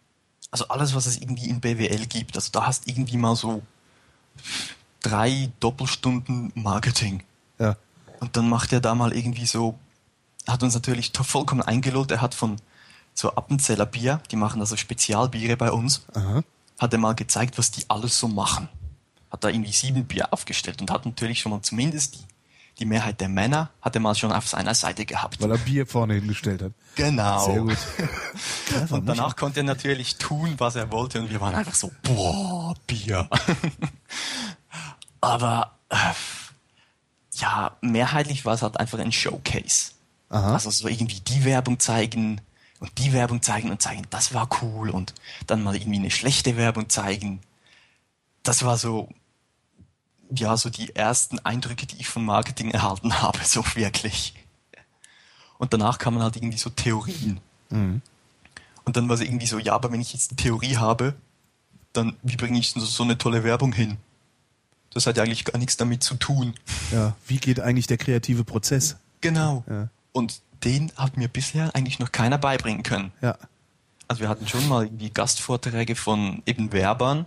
Also 0.51 0.67
alles, 0.67 0.95
was 0.95 1.05
es 1.05 1.17
irgendwie 1.17 1.49
in 1.49 1.59
BWL 1.61 2.05
gibt. 2.05 2.35
Also 2.35 2.51
da 2.51 2.65
hast 2.65 2.87
irgendwie 2.87 3.17
mal 3.17 3.35
so 3.35 3.63
drei 5.01 5.51
Doppelstunden 5.59 6.51
Marketing. 6.55 7.23
ja. 7.59 7.75
Und 8.19 8.37
dann 8.37 8.47
macht 8.47 8.71
er 8.71 8.79
da 8.79 8.95
mal 8.95 9.11
irgendwie 9.11 9.45
so, 9.45 9.77
hat 10.47 10.63
uns 10.63 10.73
natürlich 10.73 11.11
vollkommen 11.13 11.61
eingelullt. 11.61 12.09
Er 12.09 12.21
hat 12.21 12.33
von 12.33 12.55
so 13.13 13.35
Appenzeller 13.35 13.85
Bier, 13.85 14.21
die 14.31 14.37
machen 14.37 14.61
also 14.61 14.77
Spezialbiere 14.77 15.57
bei 15.57 15.73
uns, 15.73 16.05
Aha. 16.13 16.41
hat 16.79 16.93
er 16.93 16.99
mal 16.99 17.15
gezeigt, 17.15 17.57
was 17.57 17.71
die 17.71 17.83
alles 17.89 18.17
so 18.17 18.29
machen. 18.29 18.69
Hat 19.29 19.43
da 19.43 19.49
irgendwie 19.49 19.73
sieben 19.73 20.05
Bier 20.05 20.31
aufgestellt 20.31 20.79
und 20.79 20.89
hat 20.89 21.05
natürlich 21.05 21.41
schon 21.41 21.51
mal 21.51 21.61
zumindest 21.61 22.15
die, 22.15 22.23
die 22.79 22.85
Mehrheit 22.85 23.21
der 23.21 23.29
Männer 23.29 23.69
hat 23.81 23.95
er 23.95 24.01
mal 24.01 24.15
schon 24.15 24.31
auf 24.31 24.47
seiner 24.47 24.73
Seite 24.73 25.05
gehabt. 25.05 25.41
Weil 25.41 25.51
er 25.51 25.57
Bier 25.57 25.85
vorne 25.85 26.15
hingestellt 26.15 26.61
hat. 26.61 26.71
Genau. 26.95 27.45
Sehr 27.45 27.59
gut. 27.61 27.77
Und 28.91 29.05
danach 29.05 29.35
konnte 29.35 29.61
er 29.61 29.63
natürlich 29.63 30.17
tun, 30.17 30.55
was 30.57 30.75
er 30.75 30.91
wollte 30.91 31.21
und 31.21 31.29
wir 31.29 31.39
waren 31.39 31.53
einfach 31.53 31.75
so, 31.75 31.91
boah, 32.01 32.73
Bier. 32.87 33.29
Aber 35.21 35.71
äh, 35.89 35.95
ja, 37.35 37.77
mehrheitlich 37.81 38.45
war 38.45 38.55
es 38.55 38.61
halt 38.61 38.79
einfach 38.79 38.99
ein 38.99 39.11
Showcase. 39.11 39.91
Aha. 40.29 40.53
Also 40.53 40.71
so 40.71 40.87
irgendwie 40.87 41.19
die 41.19 41.45
Werbung 41.45 41.79
zeigen 41.79 42.41
und 42.79 42.97
die 42.97 43.13
Werbung 43.13 43.41
zeigen 43.41 43.71
und 43.71 43.81
zeigen, 43.81 44.03
das 44.09 44.33
war 44.33 44.49
cool 44.61 44.89
und 44.89 45.13
dann 45.47 45.63
mal 45.63 45.75
irgendwie 45.75 45.99
eine 45.99 46.11
schlechte 46.11 46.57
Werbung 46.57 46.89
zeigen. 46.89 47.41
Das 48.41 48.65
war 48.65 48.77
so, 48.77 49.09
ja, 50.35 50.57
so 50.57 50.69
die 50.69 50.95
ersten 50.95 51.39
Eindrücke, 51.39 51.85
die 51.85 51.97
ich 51.97 52.07
von 52.07 52.25
Marketing 52.25 52.71
erhalten 52.71 53.21
habe, 53.21 53.39
so 53.43 53.63
wirklich. 53.75 54.33
Und 55.57 55.73
danach 55.73 55.97
kamen 55.97 56.21
halt 56.21 56.35
irgendwie 56.35 56.57
so 56.57 56.69
Theorien. 56.69 57.39
Mhm. 57.69 58.01
Und 58.85 58.97
dann 58.97 59.07
war 59.07 59.15
es 59.15 59.21
irgendwie 59.21 59.45
so, 59.45 59.59
ja, 59.59 59.73
aber 59.73 59.91
wenn 59.91 60.01
ich 60.01 60.13
jetzt 60.13 60.31
eine 60.31 60.37
Theorie 60.37 60.77
habe, 60.77 61.15
dann 61.93 62.17
wie 62.21 62.35
bringe 62.35 62.59
ich 62.59 62.71
so, 62.71 62.79
so 62.81 63.03
eine 63.03 63.17
tolle 63.17 63.43
Werbung 63.43 63.71
hin? 63.71 63.97
Das 64.93 65.07
hat 65.07 65.17
ja 65.17 65.23
eigentlich 65.23 65.45
gar 65.45 65.57
nichts 65.57 65.77
damit 65.77 66.03
zu 66.03 66.15
tun. 66.15 66.53
Ja. 66.91 67.15
Wie 67.25 67.37
geht 67.37 67.59
eigentlich 67.59 67.87
der 67.87 67.97
kreative 67.97 68.43
Prozess? 68.43 68.97
Genau. 69.21 69.63
Ja. 69.69 69.89
Und 70.11 70.41
den 70.63 70.91
hat 70.95 71.17
mir 71.17 71.27
bisher 71.27 71.73
eigentlich 71.75 71.99
noch 71.99 72.11
keiner 72.11 72.37
beibringen 72.37 72.83
können. 72.83 73.11
Ja. 73.21 73.37
Also 74.07 74.21
wir 74.21 74.29
hatten 74.29 74.47
schon 74.47 74.67
mal 74.67 74.85
irgendwie 74.85 75.09
Gastvorträge 75.09 75.95
von 75.95 76.43
eben 76.45 76.71
Werbern, 76.71 77.25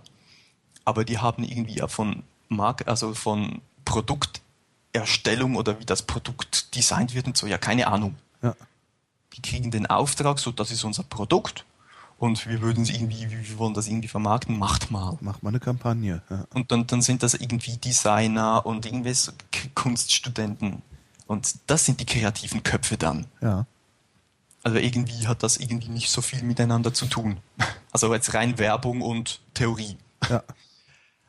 aber 0.85 1.03
die 1.03 1.17
haben 1.17 1.43
irgendwie 1.43 1.75
ja 1.75 1.87
von 1.87 2.23
Mark, 2.49 2.87
also 2.87 3.13
von 3.13 3.61
Produkterstellung 3.85 5.55
oder 5.55 5.79
wie 5.79 5.85
das 5.85 6.01
Produkt 6.01 6.75
designt 6.75 7.13
wird 7.13 7.27
und 7.27 7.37
so, 7.37 7.47
ja 7.47 7.57
keine 7.57 7.87
Ahnung. 7.87 8.15
Ja. 8.41 8.55
Die 9.33 9.41
kriegen 9.41 9.71
den 9.71 9.85
Auftrag, 9.85 10.39
so 10.39 10.51
das 10.51 10.71
ist 10.71 10.83
unser 10.83 11.03
Produkt 11.03 11.65
und 12.17 12.47
wir 12.47 12.61
würden 12.61 12.83
es 12.83 12.89
irgendwie, 12.89 13.29
wir 13.29 13.57
wollen 13.59 13.73
das 13.73 13.87
irgendwie 13.87 14.07
vermarkten, 14.07 14.57
macht 14.57 14.89
mal. 14.89 15.17
Mach 15.21 15.41
mal 15.41 15.49
eine 15.49 15.59
Kampagne. 15.59 16.21
Ja. 16.29 16.45
Und 16.53 16.71
dann, 16.71 16.87
dann 16.87 17.01
sind 17.01 17.21
das 17.21 17.35
irgendwie 17.35 17.77
Designer 17.77 18.65
und 18.65 18.85
K- 18.85 19.69
Kunststudenten. 19.75 20.81
Und 21.27 21.55
das 21.67 21.85
sind 21.85 21.99
die 21.99 22.05
kreativen 22.05 22.63
Köpfe 22.63 22.97
dann. 22.97 23.25
ja. 23.41 23.65
Also 24.63 24.79
irgendwie 24.79 25.27
hat 25.27 25.43
das 25.43 25.57
irgendwie 25.57 25.87
nicht 25.87 26.09
so 26.09 26.21
viel 26.21 26.41
miteinander 26.43 26.93
zu 26.93 27.05
tun. 27.05 27.37
Also 27.93 28.13
jetzt 28.13 28.33
rein 28.33 28.57
Werbung 28.57 29.01
und 29.01 29.39
Theorie. 29.53 29.95
Ja. 30.29 30.43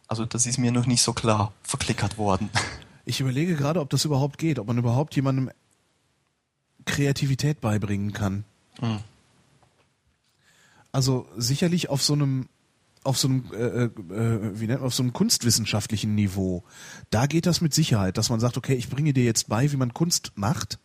Also 0.09 0.25
das 0.25 0.47
ist 0.47 0.59
mir 0.59 0.73
noch 0.73 0.87
nicht 0.87 1.03
so 1.03 1.13
klar 1.13 1.53
verklickert 1.63 2.19
worden. 2.19 2.51
Ich 3.05 3.21
überlege 3.21 3.57
gerade, 3.57 3.81
ob 3.81 3.89
das 3.89 4.05
überhaupt 4.05 4.37
geht, 4.37 4.59
ob 4.59 4.67
man 4.67 4.77
überhaupt 4.77 5.17
jemandem 5.17 5.51
Kreativität 6.85 7.59
beibringen 7.59 8.13
kann. 8.13 8.45
Hm. 8.81 8.99
Also 10.93 11.27
sicherlich 11.35 11.89
auf 11.89 12.03
so 12.03 12.13
einem 12.13 12.51
auf 13.05 13.17
so 13.17 13.29
einem 13.29 13.51
äh, 13.51 13.85
äh, 13.85 14.61
wie 14.61 14.67
nennt 14.67 14.81
man 14.81 14.87
auf 14.89 14.95
so 14.95 15.03
einem 15.03 15.15
kunstwissenschaftlichen 15.15 16.15
Niveau. 16.15 16.65
Da 17.09 17.25
geht 17.25 17.47
das 17.47 17.63
mit 17.63 17.73
Sicherheit, 17.73 18.19
dass 18.19 18.29
man 18.29 18.41
sagt, 18.41 18.59
okay, 18.59 18.75
ich 18.75 18.91
bringe 18.91 19.15
dir 19.15 19.25
jetzt 19.25 19.49
bei, 19.49 19.73
wie 19.73 19.79
man 19.79 19.95
Kunst 19.95 20.33
macht. 20.35 20.79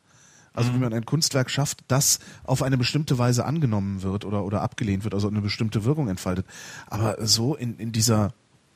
Also 0.54 0.74
wie 0.74 0.78
man 0.78 0.94
ein 0.94 1.06
Kunstwerk 1.06 1.50
schafft, 1.50 1.84
das 1.90 2.20
auf 2.46 2.62
eine 2.62 2.78
bestimmte 2.78 3.18
Weise 3.18 3.44
angenommen 3.44 4.02
wird 4.02 4.24
oder 4.24 4.46
oder 4.46 4.62
abgelehnt 4.62 5.04
wird, 5.04 5.14
also 5.14 5.28
eine 5.28 5.42
bestimmte 5.42 5.84
Wirkung 5.84 6.08
entfaltet. 6.08 6.46
Aber 6.88 7.18
so 7.26 7.54
in 7.54 7.78
in 7.80 7.92
dieser 7.92 8.34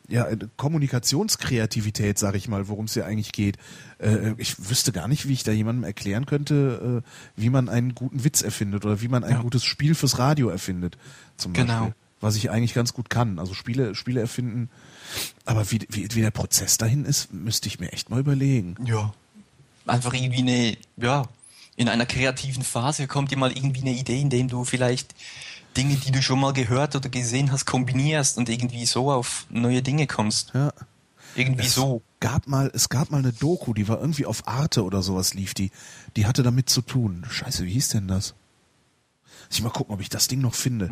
ja, 0.08 0.26
äh, 0.27 0.38
Kommunikationskreativität, 0.58 2.18
sag 2.18 2.36
ich 2.36 2.48
mal, 2.48 2.68
worum 2.68 2.86
es 2.86 2.95
ja 2.95 3.06
eigentlich 3.06 3.32
geht. 3.32 3.58
Äh, 4.00 4.34
ich 4.38 4.69
wüsste 4.69 4.92
gar 4.92 5.08
nicht, 5.08 5.27
wie 5.27 5.34
ich 5.34 5.44
da 5.44 5.52
jemandem 5.52 5.84
erklären 5.84 6.26
könnte, 6.26 7.03
äh, 7.03 7.40
wie 7.40 7.50
man 7.50 7.69
einen 7.69 7.95
guten 7.95 8.24
Witz 8.24 8.42
erfindet 8.42 8.86
oder 8.86 9.02
wie 9.02 9.08
man 9.08 9.24
ein 9.24 9.32
Ja. 9.36 9.42
gutes 9.42 9.64
Spiel 9.66 9.95
fürs 9.95 10.19
Radio 10.19 10.50
erfindet, 10.50 10.98
zum 11.38 11.53
Genau. 11.53 11.74
Beispiel. 11.86 11.94
Was 12.19 12.36
ich 12.36 12.50
eigentlich 12.50 12.74
ganz 12.74 12.94
gut 12.94 13.11
kann. 13.11 13.38
Also 13.38 13.53
Spiele, 13.53 13.94
Spiele 13.94 14.19
erfinden. 14.22 14.69
Aber 15.45 15.69
wie, 15.69 15.86
wie, 15.90 16.08
wie 16.16 16.22
der 16.22 16.32
Prozess 16.32 16.77
dahin 16.77 17.06
ist, 17.06 17.32
müsste 17.32 17.68
ich 17.68 17.80
mir 17.80 17.92
echt 17.94 18.10
mal 18.10 18.19
überlegen. 18.19 18.76
Ja. 18.86 19.14
Einfach 19.86 20.14
irgendwie 20.16 20.40
eine, 20.40 20.77
ja, 20.98 21.26
in 21.76 21.88
einer 21.90 22.08
kreativen 22.08 22.64
Phase 22.64 23.06
kommt 23.06 23.30
dir 23.32 23.38
mal 23.38 23.52
irgendwie 23.52 23.82
eine 23.82 23.92
Idee, 23.92 24.19
indem 24.19 24.48
du 24.48 24.64
vielleicht 24.66 25.14
Dinge, 25.77 25.95
die 25.95 26.11
du 26.11 26.22
schon 26.22 26.39
mal 26.39 26.53
gehört 26.53 26.95
oder 26.95 27.09
gesehen 27.09 27.51
hast, 27.51 27.65
kombinierst 27.65 28.38
und 28.38 28.49
irgendwie 28.49 28.85
so 28.85 29.11
auf 29.11 29.45
neue 29.49 29.81
Dinge 29.81 30.07
kommst. 30.07 30.51
Ja. 30.53 30.73
Irgendwie 31.35 31.65
Es 31.65 31.75
so. 31.75 32.01
Gab 32.19 32.47
mal, 32.47 32.72
es 32.73 32.89
gab 32.89 33.11
mal 33.11 33.19
eine 33.19 33.31
Doku, 33.31 33.75
die 33.75 33.88
war 33.88 33.99
irgendwie 33.99 34.25
auf 34.25 34.47
Arte 34.47 34.83
oder 34.83 35.03
sowas 35.03 35.35
lief 35.35 35.53
die. 35.53 35.69
Die 36.15 36.25
hatte 36.25 36.41
damit 36.41 36.67
zu 36.67 36.81
tun. 36.81 37.25
Scheiße, 37.30 37.64
wie 37.65 37.73
hieß 37.73 37.89
denn 37.89 38.07
das? 38.07 38.33
Muss 39.47 39.59
ich 39.59 39.64
mal 39.64 39.69
gucken, 39.69 39.93
ob 39.93 40.01
ich 40.01 40.09
das 40.09 40.27
Ding 40.27 40.41
noch 40.41 40.56
finde. 40.56 40.89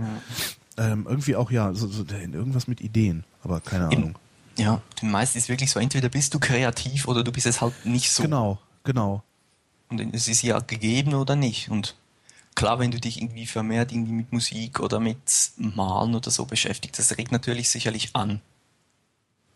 Ähm, 0.77 1.07
irgendwie 1.09 1.35
auch, 1.35 1.49
ja, 1.49 1.73
so, 1.73 1.87
so, 1.87 2.05
irgendwas 2.05 2.67
mit 2.67 2.79
Ideen, 2.79 3.23
aber 3.43 3.59
keine 3.59 3.85
Eben. 3.85 4.03
Ahnung. 4.03 4.19
Ja, 4.57 4.81
meist 5.01 5.35
ist 5.35 5.49
wirklich 5.49 5.71
so, 5.71 5.79
entweder 5.79 6.09
bist 6.09 6.33
du 6.33 6.39
kreativ 6.39 7.07
oder 7.07 7.23
du 7.23 7.31
bist 7.31 7.47
es 7.47 7.59
halt 7.59 7.85
nicht 7.85 8.11
so. 8.11 8.23
Genau, 8.23 8.59
genau. 8.83 9.23
Und 9.89 10.13
es 10.13 10.27
ist 10.27 10.43
ja 10.43 10.59
gegeben 10.59 11.13
oder 11.13 11.35
nicht. 11.35 11.69
Und 11.69 11.95
klar, 12.55 12.79
wenn 12.79 12.91
du 12.91 12.99
dich 12.99 13.21
irgendwie 13.21 13.45
vermehrt 13.45 13.91
irgendwie 13.91 14.13
mit 14.13 14.31
Musik 14.31 14.79
oder 14.79 14.99
mit 14.99 15.51
Malen 15.57 16.15
oder 16.15 16.31
so 16.31 16.45
beschäftigst, 16.45 16.99
das 16.99 17.17
regt 17.17 17.31
natürlich 17.31 17.69
sicherlich 17.69 18.15
an. 18.15 18.41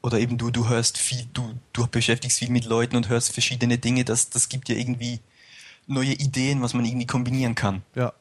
Oder 0.02 0.20
eben 0.20 0.38
du, 0.38 0.52
du 0.52 0.70
hörst 0.70 0.98
viel, 0.98 1.28
du, 1.34 1.54
du 1.74 1.88
beschäftigst 1.88 2.40
viel 2.40 2.52
mit 2.52 2.66
Leuten 2.66 2.96
und 2.96 3.10
hörst 3.10 3.34
verschiedene 3.34 3.78
Dinge, 3.78 4.06
das, 4.06 4.30
das 4.30 4.48
gibt 4.48 4.68
dir 4.68 4.78
irgendwie 4.78 5.20
neue 5.88 6.14
Ideen, 6.14 6.62
was 6.62 6.74
man 6.74 6.86
irgendwie 6.86 7.08
kombinieren 7.08 7.56
kann. 7.56 7.82
Ja. 7.96 8.14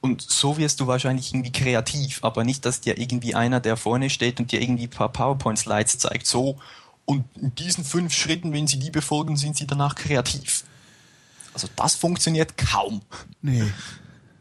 Und 0.00 0.20
so 0.20 0.58
wirst 0.58 0.80
du 0.80 0.86
wahrscheinlich 0.86 1.32
irgendwie 1.32 1.52
kreativ, 1.52 2.22
aber 2.22 2.44
nicht, 2.44 2.66
dass 2.66 2.82
dir 2.82 2.98
irgendwie 2.98 3.34
einer, 3.34 3.60
der 3.60 3.78
vorne 3.78 4.10
steht 4.10 4.38
und 4.38 4.52
dir 4.52 4.60
irgendwie 4.60 4.84
ein 4.84 4.90
paar 4.90 5.10
PowerPoint-Slides 5.10 5.98
zeigt, 5.98 6.26
so, 6.26 6.58
und 7.06 7.24
in 7.36 7.54
diesen 7.54 7.84
fünf 7.84 8.12
Schritten, 8.12 8.52
wenn 8.52 8.66
sie 8.66 8.78
die 8.78 8.90
befolgen, 8.90 9.36
sind 9.36 9.56
sie 9.56 9.66
danach 9.66 9.94
kreativ. 9.94 10.64
Also 11.54 11.68
das 11.76 11.94
funktioniert 11.94 12.56
kaum. 12.56 13.00
Nee. 13.40 13.64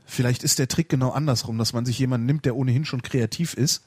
Vielleicht 0.05 0.43
ist 0.43 0.59
der 0.59 0.67
Trick 0.67 0.89
genau 0.89 1.11
andersrum, 1.11 1.57
dass 1.57 1.73
man 1.73 1.85
sich 1.85 1.97
jemanden 1.97 2.27
nimmt, 2.27 2.45
der 2.45 2.55
ohnehin 2.55 2.85
schon 2.85 3.01
kreativ 3.01 3.53
ist 3.53 3.83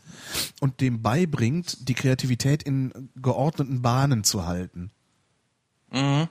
und 0.60 0.80
dem 0.80 1.02
beibringt, 1.02 1.88
die 1.88 1.94
Kreativität 1.94 2.62
in 2.62 3.10
geordneten 3.14 3.82
Bahnen 3.82 4.24
zu 4.24 4.46
halten. 4.46 4.90
Mhm. 5.92 6.28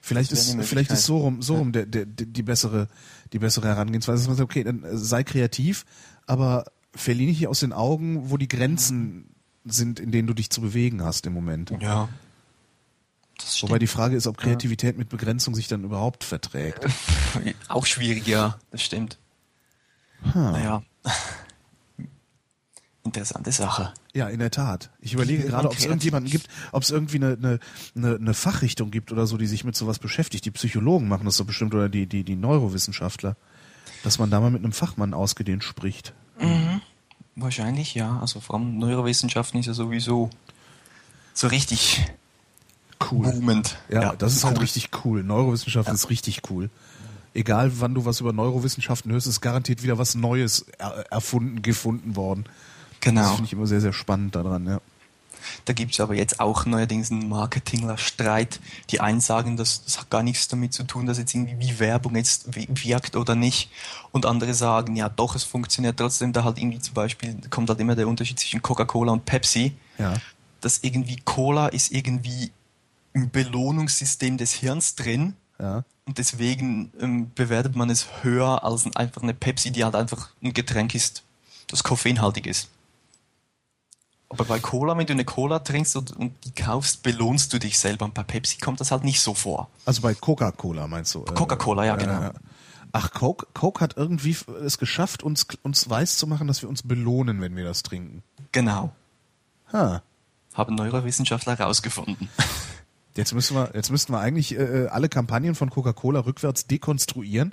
Vielleicht 0.00 0.32
ist, 0.32 0.56
vielleicht 0.62 0.90
ist 0.90 1.04
so 1.04 1.18
rum, 1.18 1.42
so 1.42 1.56
rum 1.56 1.72
der, 1.72 1.84
der, 1.84 2.06
der, 2.06 2.26
die 2.26 2.42
bessere, 2.42 2.88
die 3.32 3.38
bessere 3.38 3.68
Herangehensweise. 3.68 4.18
Dass 4.18 4.28
man 4.28 4.36
sagt, 4.36 4.50
okay, 4.50 4.64
dann 4.64 4.82
äh, 4.82 4.96
sei 4.96 5.22
kreativ, 5.22 5.84
aber 6.26 6.64
verliere 6.94 7.28
nicht 7.28 7.46
aus 7.46 7.60
den 7.60 7.72
Augen, 7.72 8.30
wo 8.30 8.38
die 8.38 8.48
Grenzen 8.48 9.34
sind, 9.64 10.00
in 10.00 10.10
denen 10.10 10.26
du 10.26 10.34
dich 10.34 10.50
zu 10.50 10.62
bewegen 10.62 11.04
hast 11.04 11.26
im 11.26 11.34
Moment. 11.34 11.72
Ja. 11.80 12.08
Das 13.38 13.62
Wobei 13.62 13.78
die 13.78 13.86
Frage 13.86 14.16
ist, 14.16 14.26
ob 14.26 14.36
Kreativität 14.36 14.98
mit 14.98 15.08
Begrenzung 15.08 15.54
sich 15.54 15.68
dann 15.68 15.84
überhaupt 15.84 16.24
verträgt. 16.24 16.84
Auch 17.68 17.86
schwierig, 17.86 18.26
ja, 18.26 18.58
das 18.70 18.82
stimmt. 18.82 19.18
Naja. 20.34 20.82
Interessante 23.04 23.52
Sache. 23.52 23.94
Ja, 24.12 24.28
in 24.28 24.40
der 24.40 24.50
Tat. 24.50 24.90
Ich 25.00 25.14
überlege 25.14 25.44
wird 25.44 25.52
gerade, 25.52 25.68
ob 25.68 25.78
es 25.78 25.84
irgendjemanden 25.86 26.30
gibt, 26.30 26.48
ob 26.72 26.82
es 26.82 26.90
irgendwie 26.90 27.16
eine, 27.16 27.38
eine, 27.38 27.58
eine, 27.96 28.16
eine 28.16 28.34
Fachrichtung 28.34 28.90
gibt 28.90 29.12
oder 29.12 29.26
so, 29.26 29.38
die 29.38 29.46
sich 29.46 29.64
mit 29.64 29.76
sowas 29.76 29.98
beschäftigt. 29.98 30.44
Die 30.44 30.50
Psychologen 30.50 31.08
machen 31.08 31.24
das 31.24 31.38
doch 31.38 31.46
bestimmt 31.46 31.72
oder 31.74 31.88
die, 31.88 32.06
die, 32.06 32.24
die 32.24 32.36
Neurowissenschaftler. 32.36 33.36
Dass 34.02 34.18
man 34.18 34.30
da 34.30 34.40
mal 34.40 34.50
mit 34.50 34.62
einem 34.62 34.72
Fachmann 34.72 35.14
ausgedehnt 35.14 35.64
spricht. 35.64 36.12
Wahrscheinlich, 37.34 37.94
ja. 37.94 38.18
Also 38.18 38.40
vor 38.40 38.56
allem 38.56 38.78
Neurowissenschaften 38.78 39.60
ist 39.60 39.66
ja 39.66 39.74
sowieso 39.74 40.28
so 41.34 41.46
richtig 41.46 42.04
Cool. 43.10 43.30
boomend. 43.32 43.78
Ja, 43.88 44.14
das 44.16 44.34
ist 44.34 44.44
halt 44.44 44.56
cool. 44.56 44.62
richtig 44.62 44.90
cool. 45.04 45.22
Neurowissenschaft 45.22 45.88
ist 45.90 46.10
richtig 46.10 46.42
cool. 46.50 46.68
Egal, 47.34 47.70
wann 47.80 47.94
du 47.94 48.04
was 48.04 48.20
über 48.20 48.32
Neurowissenschaften 48.32 49.12
hörst, 49.12 49.26
ist 49.26 49.40
garantiert 49.40 49.82
wieder 49.82 49.98
was 49.98 50.14
Neues 50.14 50.66
er 50.78 51.04
erfunden, 51.12 51.62
gefunden 51.62 52.16
worden. 52.16 52.44
Das 52.44 52.52
Genau. 53.00 53.28
finde 53.34 53.44
ich 53.44 53.52
immer 53.52 53.66
sehr, 53.66 53.80
sehr 53.80 53.92
spannend 53.92 54.34
daran, 54.34 54.66
ja. 54.66 54.80
Da 55.64 55.72
gibt 55.72 55.92
es 55.92 56.00
aber 56.00 56.14
jetzt 56.14 56.40
auch 56.40 56.66
neuerdings 56.66 57.12
einen 57.12 57.28
Marketingler-Streit. 57.28 58.60
Die 58.90 59.00
einen 59.00 59.20
sagen, 59.20 59.56
das, 59.56 59.84
das 59.84 60.00
hat 60.00 60.10
gar 60.10 60.22
nichts 60.22 60.48
damit 60.48 60.72
zu 60.72 60.82
tun, 60.84 61.06
dass 61.06 61.18
jetzt 61.18 61.34
irgendwie 61.34 61.58
wie 61.60 61.78
Werbung 61.78 62.16
jetzt 62.16 62.54
wi- 62.56 62.68
wirkt 62.70 63.14
oder 63.16 63.34
nicht. 63.34 63.70
Und 64.10 64.26
andere 64.26 64.52
sagen, 64.54 64.96
ja 64.96 65.08
doch, 65.08 65.36
es 65.36 65.44
funktioniert 65.44 65.96
trotzdem. 65.98 66.32
Da 66.32 66.44
halt 66.44 66.58
irgendwie 66.58 66.80
zum 66.80 66.94
Beispiel 66.94 67.36
kommt 67.50 67.70
halt 67.70 67.80
immer 67.80 67.94
der 67.94 68.08
Unterschied 68.08 68.38
zwischen 68.40 68.62
Coca-Cola 68.62 69.12
und 69.12 69.24
Pepsi. 69.24 69.74
Ja. 69.98 70.14
Dass 70.60 70.78
irgendwie 70.82 71.16
Cola 71.24 71.68
ist 71.68 71.92
irgendwie 71.92 72.50
im 73.12 73.30
Belohnungssystem 73.30 74.36
des 74.36 74.52
Hirns 74.52 74.94
drin. 74.94 75.34
Ja. 75.58 75.84
Und 76.06 76.18
deswegen 76.18 76.92
ähm, 77.00 77.30
bewertet 77.34 77.76
man 77.76 77.90
es 77.90 78.06
höher 78.22 78.64
als 78.64 78.86
einfach 78.96 79.22
eine 79.22 79.34
Pepsi, 79.34 79.70
die 79.70 79.84
halt 79.84 79.94
einfach 79.94 80.30
ein 80.42 80.54
Getränk 80.54 80.94
ist, 80.94 81.22
das 81.68 81.84
koffeinhaltig 81.84 82.46
ist. 82.46 82.68
Aber 84.30 84.44
bei 84.44 84.58
Cola, 84.58 84.96
wenn 84.96 85.06
du 85.06 85.14
eine 85.14 85.24
Cola 85.24 85.58
trinkst 85.58 85.96
und, 85.96 86.16
und 86.16 86.32
die 86.44 86.52
kaufst, 86.52 87.02
belohnst 87.02 87.52
du 87.52 87.58
dich 87.58 87.78
selber. 87.78 88.04
Und 88.04 88.14
bei 88.14 88.22
Pepsi 88.22 88.58
kommt 88.58 88.80
das 88.80 88.90
halt 88.90 89.04
nicht 89.04 89.20
so 89.20 89.34
vor. 89.34 89.70
Also 89.86 90.02
bei 90.02 90.14
Coca-Cola 90.14 90.86
meinst 90.86 91.14
du? 91.14 91.22
Äh, 91.22 91.32
Coca-Cola, 91.32 91.84
ja, 91.86 91.96
genau. 91.96 92.24
äh, 92.24 92.32
Ach, 92.92 93.10
Coke, 93.12 93.46
Coke 93.54 93.80
hat 93.80 93.96
irgendwie 93.96 94.36
es 94.64 94.78
geschafft, 94.78 95.22
uns, 95.22 95.46
uns 95.62 95.88
weiß 95.88 96.16
zu 96.16 96.26
machen, 96.26 96.46
dass 96.46 96.62
wir 96.62 96.68
uns 96.68 96.82
belohnen, 96.82 97.40
wenn 97.40 97.54
wir 97.54 97.64
das 97.64 97.82
trinken. 97.82 98.22
Genau. 98.52 98.92
Ha. 99.72 100.02
Haben 100.54 100.74
Neurowissenschaftler 100.74 101.56
herausgefunden. 101.56 102.28
Jetzt 103.18 103.34
müssen 103.34 103.56
wir, 103.56 103.72
jetzt 103.74 103.90
müssten 103.90 104.12
wir 104.12 104.20
eigentlich 104.20 104.56
äh, 104.56 104.86
alle 104.92 105.08
Kampagnen 105.08 105.56
von 105.56 105.70
Coca-Cola 105.70 106.20
rückwärts 106.20 106.68
dekonstruieren, 106.68 107.52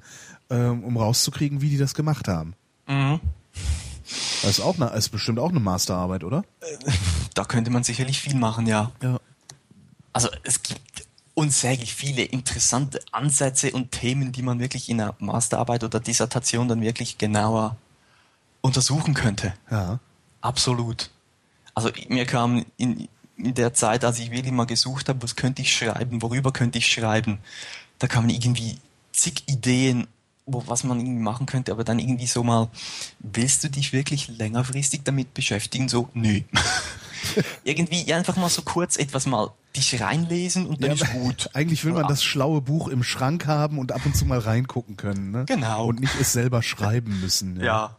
ähm, 0.51 0.83
um 0.83 0.95
rauszukriegen, 0.95 1.59
wie 1.61 1.69
die 1.71 1.79
das 1.79 1.95
gemacht 1.95 2.27
haben. 2.27 2.53
Mhm. 2.87 3.19
Das 4.43 4.51
ist 4.51 4.59
auch 4.59 4.75
eine, 4.79 4.95
ist 4.95 5.09
bestimmt 5.09 5.39
auch 5.39 5.49
eine 5.49 5.59
Masterarbeit, 5.59 6.23
oder? 6.23 6.43
Da 7.33 7.45
könnte 7.45 7.71
man 7.71 7.83
sicherlich 7.83 8.19
viel 8.19 8.35
machen, 8.35 8.67
ja. 8.67 8.91
Ja. 9.01 9.19
Also 10.13 10.29
es 10.43 10.61
gibt 10.61 11.07
unsäglich 11.33 11.95
viele 11.95 12.21
interessante 12.21 12.99
Ansätze 13.11 13.71
und 13.71 13.91
Themen, 13.91 14.31
die 14.31 14.43
man 14.43 14.59
wirklich 14.59 14.87
in 14.87 15.01
einer 15.01 15.15
Masterarbeit 15.17 15.83
oder 15.83 15.99
Dissertation 15.99 16.67
dann 16.67 16.81
wirklich 16.81 17.17
genauer 17.17 17.75
untersuchen 18.61 19.15
könnte. 19.15 19.55
Ja. 19.71 19.99
Absolut. 20.41 21.09
Also 21.73 21.89
mir 22.07 22.25
kam 22.25 22.65
in, 22.77 23.09
in 23.37 23.53
der 23.53 23.73
Zeit, 23.73 24.03
als 24.05 24.19
ich 24.19 24.31
wirklich 24.31 24.51
mal 24.51 24.65
gesucht 24.65 25.09
habe, 25.09 25.21
was 25.23 25.35
könnte 25.35 25.61
ich 25.61 25.75
schreiben, 25.75 26.21
worüber 26.21 26.51
könnte 26.51 26.77
ich 26.77 26.87
schreiben, 26.87 27.39
da 27.99 28.07
kamen 28.07 28.29
irgendwie 28.29 28.77
zig 29.11 29.43
Ideen, 29.47 30.07
wo, 30.45 30.63
was 30.67 30.83
man 30.83 30.99
irgendwie 30.99 31.21
machen 31.21 31.45
könnte, 31.45 31.71
aber 31.71 31.83
dann 31.83 31.99
irgendwie 31.99 32.27
so 32.27 32.43
mal, 32.43 32.69
willst 33.19 33.63
du 33.63 33.69
dich 33.69 33.93
wirklich 33.93 34.27
längerfristig 34.27 35.01
damit 35.03 35.33
beschäftigen? 35.33 35.89
So, 35.89 36.09
nö. 36.13 36.41
irgendwie 37.63 38.13
einfach 38.13 38.35
mal 38.35 38.49
so 38.49 38.61
kurz 38.61 38.97
etwas 38.97 39.25
mal 39.25 39.51
dich 39.75 39.99
reinlesen 39.99 40.67
und 40.67 40.83
dann 40.83 40.91
ist 40.91 41.11
gut. 41.11 41.49
Eigentlich 41.53 41.83
will 41.83 41.93
man 41.93 42.07
das 42.07 42.23
schlaue 42.23 42.61
Buch 42.61 42.87
im 42.87 43.03
Schrank 43.03 43.47
haben 43.47 43.77
und 43.79 43.91
ab 43.91 44.01
und 44.05 44.15
zu 44.15 44.25
mal 44.25 44.39
reingucken 44.39 44.95
können, 44.95 45.31
ne? 45.31 45.45
Genau. 45.45 45.87
Und 45.87 45.99
nicht 45.99 46.13
es 46.19 46.33
selber 46.33 46.61
schreiben 46.63 47.19
müssen. 47.19 47.59
Ja. 47.65 47.95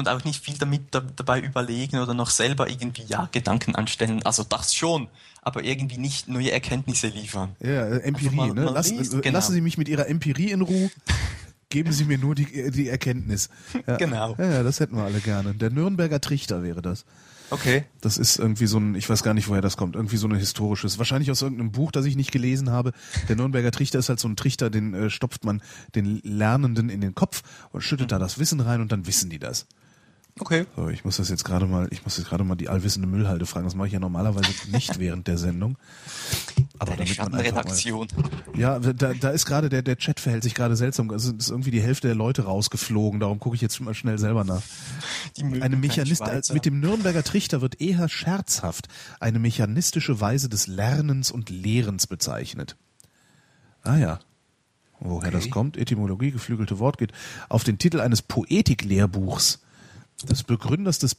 Und 0.00 0.08
auch 0.08 0.24
nicht 0.24 0.42
viel 0.42 0.56
damit 0.56 0.94
da, 0.94 1.00
dabei 1.00 1.40
überlegen 1.42 1.98
oder 1.98 2.14
noch 2.14 2.30
selber 2.30 2.70
irgendwie, 2.70 3.02
ja, 3.06 3.28
Gedanken 3.32 3.74
anstellen. 3.74 4.22
Also 4.24 4.44
das 4.44 4.74
schon, 4.74 5.08
aber 5.42 5.62
irgendwie 5.62 5.98
nicht 5.98 6.26
neue 6.26 6.50
Erkenntnisse 6.52 7.08
liefern. 7.08 7.54
Ja, 7.60 7.84
äh, 7.86 7.98
Empirie, 7.98 8.34
mal- 8.34 8.54
ne? 8.54 8.64
mal 8.64 8.72
Lass, 8.72 8.88
lesen, 8.90 9.18
äh, 9.18 9.22
genau. 9.22 9.36
Lassen 9.36 9.52
Sie 9.52 9.60
mich 9.60 9.76
mit 9.76 9.90
Ihrer 9.90 10.08
Empirie 10.08 10.52
in 10.52 10.62
Ruhe. 10.62 10.90
Geben 11.68 11.92
Sie 11.92 12.06
mir 12.06 12.16
nur 12.16 12.34
die, 12.34 12.70
die 12.70 12.88
Erkenntnis. 12.88 13.50
Ja. 13.86 13.98
Genau. 13.98 14.36
Ja, 14.38 14.62
das 14.62 14.80
hätten 14.80 14.96
wir 14.96 15.04
alle 15.04 15.20
gerne. 15.20 15.54
Der 15.54 15.68
Nürnberger 15.68 16.18
Trichter 16.20 16.62
wäre 16.62 16.80
das. 16.80 17.04
Okay. 17.50 17.84
Das 18.00 18.16
ist 18.16 18.38
irgendwie 18.38 18.66
so 18.66 18.78
ein, 18.78 18.94
ich 18.94 19.10
weiß 19.10 19.22
gar 19.22 19.34
nicht, 19.34 19.48
woher 19.48 19.60
das 19.60 19.76
kommt, 19.76 19.96
irgendwie 19.96 20.16
so 20.16 20.26
ein 20.28 20.34
historisches, 20.34 20.98
wahrscheinlich 20.98 21.30
aus 21.30 21.42
irgendeinem 21.42 21.72
Buch, 21.72 21.92
das 21.92 22.06
ich 22.06 22.16
nicht 22.16 22.32
gelesen 22.32 22.70
habe. 22.70 22.92
Der 23.28 23.36
Nürnberger 23.36 23.70
Trichter 23.70 23.98
ist 23.98 24.08
halt 24.08 24.18
so 24.20 24.28
ein 24.28 24.36
Trichter, 24.36 24.70
den 24.70 24.94
äh, 24.94 25.10
stopft 25.10 25.44
man 25.44 25.60
den 25.94 26.20
Lernenden 26.24 26.88
in 26.88 27.00
den 27.00 27.14
Kopf 27.14 27.42
und 27.72 27.82
schüttet 27.82 28.12
da 28.12 28.18
das 28.18 28.38
Wissen 28.38 28.60
rein 28.60 28.80
und 28.80 28.92
dann 28.92 29.06
wissen 29.06 29.30
die 29.30 29.38
das. 29.40 29.66
Okay. 30.40 30.64
So, 30.74 30.88
ich 30.88 31.04
muss 31.04 31.18
das 31.18 31.28
jetzt 31.28 31.44
gerade 31.44 31.66
mal, 31.66 31.86
ich 31.90 32.02
muss 32.04 32.16
jetzt 32.16 32.28
gerade 32.28 32.44
mal 32.44 32.54
die 32.54 32.68
allwissende 32.70 33.06
Müllhalde 33.06 33.44
fragen. 33.44 33.66
Das 33.66 33.74
mache 33.74 33.88
ich 33.88 33.92
ja 33.92 34.00
normalerweise 34.00 34.48
nicht 34.72 34.98
während 34.98 35.26
der 35.28 35.36
Sendung. 35.36 35.76
Aber 36.78 36.96
Deine 36.96 37.04
damit 37.14 37.18
man 37.32 37.40
einfach 37.40 37.64
mal- 37.66 38.06
ja, 38.56 38.78
da, 38.78 39.12
da 39.12 39.30
ist 39.30 39.44
gerade 39.44 39.68
der, 39.68 39.82
der 39.82 39.98
Chat 39.98 40.18
verhält 40.18 40.42
sich 40.42 40.54
gerade 40.54 40.76
seltsam. 40.76 41.10
Also 41.10 41.32
ist 41.34 41.50
irgendwie 41.50 41.70
die 41.70 41.82
Hälfte 41.82 42.08
der 42.08 42.14
Leute 42.14 42.44
rausgeflogen. 42.44 43.20
Darum 43.20 43.38
gucke 43.38 43.54
ich 43.54 43.60
jetzt 43.60 43.78
mal 43.80 43.92
schnell 43.94 44.16
selber 44.18 44.44
nach. 44.44 44.62
Eine 45.60 45.76
Mechanist 45.76 46.22
mit 46.54 46.64
dem 46.64 46.80
Nürnberger 46.80 47.22
Trichter 47.22 47.60
wird 47.60 47.80
eher 47.80 48.08
scherzhaft 48.08 48.88
eine 49.20 49.38
mechanistische 49.38 50.20
Weise 50.22 50.48
des 50.48 50.66
Lernens 50.66 51.30
und 51.30 51.50
Lehrens 51.50 52.06
bezeichnet. 52.06 52.76
Ah 53.82 53.96
ja. 53.96 54.20
Woher 55.00 55.28
Okay. 55.28 55.30
das 55.30 55.50
kommt, 55.50 55.76
Etymologie, 55.78 56.30
geflügelte 56.30 56.78
Wort, 56.78 56.98
geht 56.98 57.12
auf 57.48 57.64
den 57.64 57.78
Titel 57.78 58.00
eines 58.00 58.20
Poetiklehrbuchs 58.22 59.60
des 60.24 60.42
Begründers 60.42 60.98
des 60.98 61.16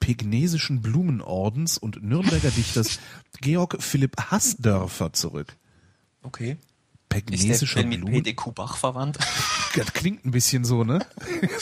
Pegnesischen 0.00 0.82
Blumenordens 0.82 1.78
und 1.78 2.02
Nürnberger 2.02 2.50
Dichters 2.50 3.00
Georg 3.40 3.76
Philipp 3.80 4.16
Hassdörfer 4.30 5.12
zurück. 5.12 5.56
Okay. 6.22 6.52
Ist 6.52 6.60
der 7.10 7.20
Pegnesischer 7.20 7.80
denn 7.80 7.88
mit 7.88 8.00
Blumen... 8.00 8.22
PDQ 8.22 8.54
Bach 8.54 8.76
verwandt? 8.76 9.18
Das 9.76 9.92
klingt 9.92 10.24
ein 10.24 10.30
bisschen 10.30 10.64
so, 10.64 10.84
ne? 10.84 11.04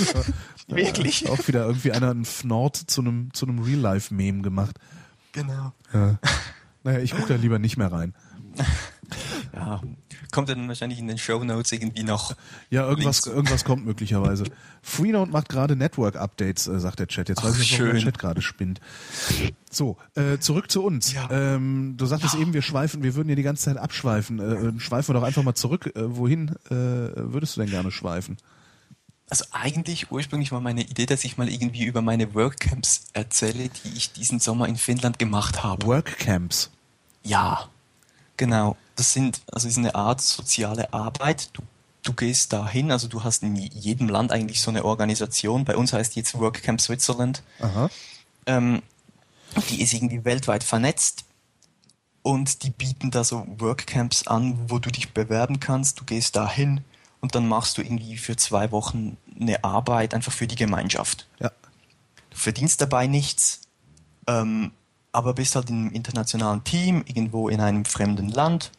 Wirklich? 0.69 1.29
Auch 1.29 1.49
wieder 1.49 1.67
irgendwie 1.67 1.91
einer 1.91 2.13
einen 2.13 2.25
Fnord 2.25 2.77
zu 2.77 3.01
einem, 3.01 3.35
zu 3.35 3.45
einem 3.45 3.59
Real-Life-Meme 3.59 4.41
gemacht. 4.41 4.79
Genau. 5.33 5.73
Ja. 5.93 6.21
Naja, 6.85 7.01
ich 7.01 7.11
gucke 7.11 7.27
da 7.27 7.35
lieber 7.35 7.59
nicht 7.59 7.77
mehr 7.77 7.91
rein. 7.91 8.15
Ja. 9.53 9.83
Kommt 10.35 10.49
dann 10.49 10.67
wahrscheinlich 10.67 10.99
in 10.99 11.07
den 11.07 11.17
Show 11.17 11.45
Notes 11.45 11.71
irgendwie 11.71 12.03
noch. 12.03 12.35
Ja, 12.69 12.89
irgendwas, 12.89 13.25
Links. 13.25 13.37
irgendwas 13.37 13.65
kommt 13.65 13.87
möglicherweise. 13.87 14.43
Freenode 14.83 15.31
macht 15.31 15.49
gerade 15.49 15.77
Network-Updates, 15.77 16.67
äh, 16.67 16.81
sagt 16.81 16.99
der 16.99 17.07
Chat. 17.07 17.29
Jetzt 17.29 17.45
weiß 17.45 17.53
Ach, 17.55 17.61
ich 17.61 17.71
nicht, 17.71 17.81
warum 17.81 17.95
der. 17.95 18.03
Chat 18.03 18.19
gerade 18.19 18.43
spinnt. 18.43 18.81
So, 19.71 19.97
äh, 20.17 20.39
zurück 20.39 20.73
zu 20.73 20.83
uns. 20.83 21.13
Ja. 21.13 21.31
Ähm, 21.31 21.95
du 21.97 22.05
sagtest 22.07 22.35
eben, 22.35 22.53
wir 22.53 22.63
schweifen, 22.63 23.05
wir 23.05 23.15
würden 23.15 23.29
ja 23.29 23.37
die 23.37 23.45
ganze 23.45 23.67
Zeit 23.67 23.77
abschweifen. 23.77 24.41
Äh, 24.41 24.55
äh, 24.55 24.81
schweifen 24.81 25.15
wir 25.15 25.21
doch 25.21 25.27
einfach 25.27 25.45
mal 25.45 25.55
zurück. 25.55 25.93
Äh, 25.95 26.17
wohin 26.17 26.49
äh, 26.69 26.73
würdest 26.73 27.57
du 27.57 27.61
denn 27.61 27.71
gerne 27.71 27.93
schweifen? 27.93 28.37
Also 29.31 29.45
eigentlich 29.53 30.11
ursprünglich 30.11 30.51
war 30.51 30.61
meine 30.61 30.83
Idee, 30.83 31.07
dass 31.07 31.23
ich 31.23 31.39
mal 31.39 31.49
irgendwie 31.49 31.85
über 31.85 32.03
meine 32.03 32.35
Workcamps 32.35 33.05
erzähle, 33.13 33.69
die 33.69 33.97
ich 33.97 34.13
diesen 34.13 34.41
Sommer 34.41 34.67
in 34.67 34.77
Finnland 34.77 35.21
gemacht 35.21 35.63
habe. 35.63 35.87
Workcamps. 35.87 36.71
Ja. 37.23 37.69
Genau, 38.37 38.77
das 38.97 39.13
sind, 39.13 39.43
also 39.53 39.69
ist 39.69 39.79
eine 39.79 39.95
Art 39.95 40.21
soziale 40.21 40.93
Arbeit. 40.93 41.51
Du, 41.53 41.63
du 42.03 42.13
gehst 42.13 42.53
dahin, 42.53 42.93
also 42.93 43.09
du 43.09 43.25
hast 43.25 43.43
in 43.43 43.57
jedem 43.57 44.09
Land 44.09 44.33
eigentlich 44.33 44.61
so 44.61 44.71
eine 44.71 44.85
Organisation. 44.85 45.65
Bei 45.65 45.77
uns 45.77 45.93
heißt 45.93 46.17
jetzt 46.17 46.39
WorkCamp 46.39 46.81
Switzerland. 46.81 47.43
Ähm, 48.47 48.83
die 49.71 49.83
ist 49.83 49.93
irgendwie 49.93 50.25
weltweit 50.25 50.65
vernetzt 50.65 51.25
und 52.23 52.63
die 52.63 52.71
bieten 52.71 53.11
da 53.11 53.23
so 53.23 53.47
Workcamps 53.59 54.27
an, 54.27 54.59
wo 54.69 54.79
du 54.79 54.91
dich 54.91 55.13
bewerben 55.13 55.61
kannst. 55.61 56.01
Du 56.01 56.05
gehst 56.05 56.37
da 56.37 56.49
hin 56.51 56.83
und 57.21 57.35
dann 57.35 57.47
machst 57.47 57.79
du 57.79 57.83
irgendwie 57.83 58.17
für 58.17 58.37
zwei 58.37 58.71
Wochen 58.71 59.17
eine 59.41 59.63
Arbeit 59.65 60.15
einfach 60.15 60.33
für 60.33 60.47
die 60.47 60.57
Gemeinschaft. 60.57 61.27
Ja. 61.41 61.51
Du 62.31 62.37
verdienst 62.37 62.81
dabei 62.81 63.07
nichts, 63.07 63.61
ähm, 64.27 64.73
aber 65.13 65.35
bist 65.35 65.55
halt 65.55 65.71
im 65.71 65.91
internationalen 65.93 66.65
Team, 66.65 67.05
irgendwo 67.07 67.49
in 67.49 67.61
einem 67.61 67.85
fremden 67.85 68.29
Land. 68.29 68.73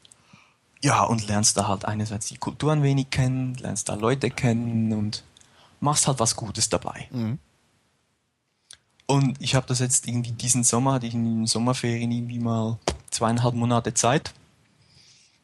Ja, 0.82 1.04
und 1.04 1.28
lernst 1.28 1.58
da 1.58 1.68
halt 1.68 1.86
einerseits 1.86 2.28
die 2.28 2.38
Kultur 2.38 2.72
ein 2.72 2.84
wenig 2.84 3.10
kennen, 3.10 3.56
lernst 3.56 3.90
da 3.90 3.96
Leute 3.96 4.30
kennen 4.30 4.94
und 4.94 5.24
machst 5.80 6.08
halt 6.08 6.20
was 6.20 6.36
Gutes 6.36 6.70
dabei. 6.70 7.08
Mhm. 7.12 7.40
Und 9.08 9.42
ich 9.42 9.56
habe 9.56 9.68
das 9.68 9.80
jetzt 9.80 10.08
irgendwie 10.08 10.32
diesen 10.32 10.64
Sommer, 10.64 10.94
hatte 10.94 11.06
ich 11.06 11.14
in 11.14 11.24
den 11.24 11.48
Sommerferien 11.48 12.12
irgendwie 12.12 12.40
mal 12.40 12.80
zweieinhalb 13.12 13.54
Monate 13.54 13.94
Zeit. 13.94 14.34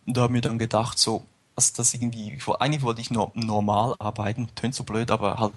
Und 0.06 0.18
da 0.18 0.22
habe 0.22 0.34
mir 0.34 0.42
dann 0.42 0.58
gedacht, 0.58 0.98
so, 0.98 1.24
dass 1.56 1.74
das 1.74 1.94
irgendwie, 1.94 2.38
eigentlich 2.60 2.82
wollte 2.82 3.02
ich 3.02 3.12
nur 3.12 3.32
normal 3.36 3.96
arbeiten, 4.00 4.50
tönt 4.56 4.74
so 4.74 4.84
blöd, 4.84 5.12
aber 5.12 5.38
halt 5.38 5.54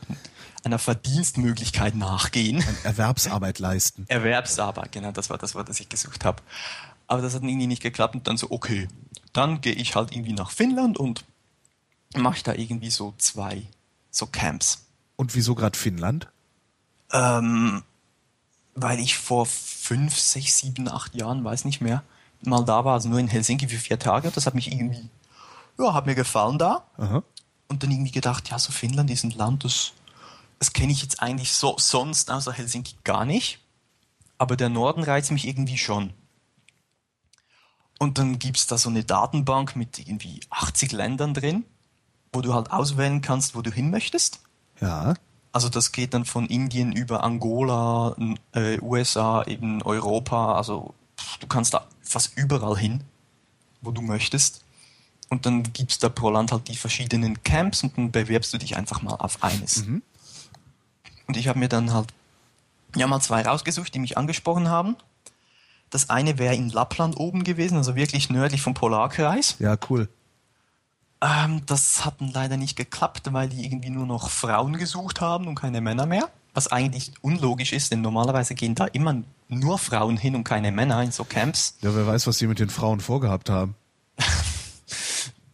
einer 0.65 0.79
Verdienstmöglichkeit 0.79 1.95
nachgehen. 1.95 2.63
Erwerbsarbeit 2.85 3.59
leisten. 3.59 4.05
Erwerbsarbeit, 4.09 4.93
genau, 4.93 5.13
das 5.13 5.31
war 5.31 5.39
das 5.39 5.55
Wort, 5.55 5.69
das 5.69 5.81
ich 5.81 5.89
gesucht 5.89 6.25
habe. 6.25 6.43
Aber 7.07 7.23
das 7.23 7.35
hat 7.35 7.43
irgendwie 7.43 7.67
nicht 7.67 7.83
geklappt 7.83 8.15
und 8.15 8.27
dann 8.27 8.37
so, 8.37 8.51
okay, 8.51 8.89
dann 9.35 9.61
gehe 9.61 9.75
ich 9.75 9.95
halt 9.95 10.13
irgendwie 10.13 10.33
nach 10.33 10.51
Finnland 10.51 10.97
und 10.97 11.25
mache 12.17 12.43
da 12.43 12.55
irgendwie 12.55 12.91
so 12.91 13.15
zwei, 13.19 13.67
so 14.11 14.27
Camps. 14.27 14.87
Und 15.17 15.35
wieso 15.35 15.55
gerade 15.55 15.79
Finnland? 15.79 16.29
Ähm, 17.13 17.83
weil 18.75 18.99
ich 19.01 19.19
vor 19.19 19.47
fünf, 19.47 20.19
sechs, 20.19 20.59
sieben, 20.59 20.89
acht 20.89 21.15
Jahren, 21.15 21.45
weiß 21.45 21.65
nicht 21.65 21.81
mehr, 21.81 22.03
mal 22.43 22.65
da 22.65 22.85
war, 22.85 22.95
also 22.95 23.09
nur 23.09 23.19
in 23.19 23.29
Helsinki 23.29 23.69
für 23.69 23.79
vier 23.79 23.99
Tage. 23.99 24.31
Das 24.31 24.47
hat 24.47 24.55
mich 24.55 24.73
irgendwie, 24.73 25.09
ja, 25.79 25.95
hat 25.95 26.07
mir 26.07 26.15
gefallen 26.15 26.59
da. 26.59 26.85
Aha. 26.97 27.23
Und 27.69 27.83
dann 27.83 27.91
irgendwie 27.91 28.13
gedacht, 28.13 28.51
ja, 28.51 28.59
so 28.59 28.73
Finnland 28.73 29.11
ist 29.11 29.25
ein 29.25 29.31
Land, 29.33 29.65
das, 29.65 29.93
das 30.59 30.73
kenne 30.73 30.93
ich 30.93 31.03
jetzt 31.03 31.21
eigentlich 31.23 31.53
so 31.53 31.77
sonst 31.79 32.31
außer 32.31 32.53
Helsinki 32.53 32.95
gar 33.05 33.25
nicht. 33.25 33.59
Aber 34.39 34.57
der 34.57 34.69
Norden 34.69 35.03
reizt 35.03 35.31
mich 35.31 35.47
irgendwie 35.47 35.79
schon. 35.79 36.13
Und 38.05 38.19
dann 38.19 38.39
gibt's 38.39 38.67
da 38.67 38.77
so 38.77 38.91
eine 38.91 39.03
Datenbank 39.03 39.77
mit 39.77 39.99
irgendwie 39.99 40.41
80 40.51 40.93
Ländern 40.93 41.33
drin, 41.33 41.65
wo 42.35 42.43
du 42.43 42.53
halt 42.53 42.71
auswählen 42.71 43.23
kannst, 43.23 43.55
wo 43.55 43.63
du 43.63 43.71
hin 43.71 43.91
möchtest. 43.91 44.41
Ja. 44.79 45.15
Also 45.53 45.71
das 45.71 45.91
geht 45.91 46.13
dann 46.13 46.27
von 46.27 46.45
Indien 46.45 46.93
über 46.93 47.25
Angola, 47.25 48.15
äh, 48.53 48.79
USA, 48.83 49.45
eben 49.45 49.81
Europa. 49.81 50.55
Also 50.55 50.93
pff, 51.19 51.39
du 51.39 51.47
kannst 51.47 51.73
da 51.73 51.87
fast 52.03 52.37
überall 52.37 52.77
hin, 52.77 53.05
wo 53.81 53.91
du 53.91 54.03
möchtest. 54.03 54.63
Und 55.31 55.47
dann 55.47 55.63
gibt's 55.73 55.99
da 55.99 56.11
pro 56.11 56.29
Land 56.29 56.53
halt 56.53 56.69
die 56.69 56.77
verschiedenen 56.77 57.43
Camps 57.43 57.85
und 57.85 57.97
dann 57.97 58.11
bewerbst 58.11 58.53
du 58.53 58.59
dich 58.59 58.77
einfach 58.77 59.01
mal 59.01 59.15
auf 59.15 59.43
eines. 59.43 59.87
Mhm. 59.87 60.03
Und 61.27 61.39
ich 61.39 61.49
habe 61.49 61.59
mir 61.59 61.71
dann 61.71 61.95
halt 61.95 62.13
ja 62.97 63.07
mal 63.07 63.21
zwei 63.21 63.41
rausgesucht, 63.41 63.95
die 63.95 63.99
mich 63.99 64.19
angesprochen 64.19 64.69
haben. 64.69 64.95
Das 65.95 66.11
eine 66.11 66.39
wäre 66.39 66.57
in 66.57 66.71
Lappland 66.71 67.17
oben 67.21 67.45
gewesen, 67.45 67.77
also 67.77 67.95
wirklich 67.95 68.29
nördlich 68.29 68.63
vom 68.63 68.75
Polarkreis. 68.75 69.55
Ja, 69.61 69.77
cool. 69.89 70.09
Ähm, 71.21 71.63
das 71.67 72.05
hat 72.05 72.21
dann 72.21 72.33
leider 72.33 72.57
nicht 72.57 72.75
geklappt, 72.75 73.33
weil 73.33 73.49
die 73.49 73.65
irgendwie 73.65 73.91
nur 73.91 74.05
noch 74.05 74.29
Frauen 74.29 74.77
gesucht 74.77 75.21
haben 75.21 75.47
und 75.47 75.55
keine 75.55 75.81
Männer 75.81 76.07
mehr. 76.07 76.29
Was 76.53 76.67
eigentlich 76.67 77.13
unlogisch 77.21 77.73
ist, 77.73 77.93
denn 77.93 78.01
normalerweise 78.01 78.57
gehen 78.57 78.75
da 78.75 78.87
immer 78.87 79.23
nur 79.47 79.79
Frauen 79.79 80.17
hin 80.17 80.35
und 80.35 80.43
keine 80.43 80.73
Männer 80.73 81.01
in 81.01 81.13
so 81.13 81.23
Camps. 81.23 81.77
Ja, 81.81 81.95
wer 81.95 82.09
weiß, 82.09 82.27
was 82.27 82.39
die 82.39 82.49
mit 82.49 82.59
den 82.59 82.71
Frauen 82.71 82.99
vorgehabt 82.99 83.49
haben. 83.49 83.77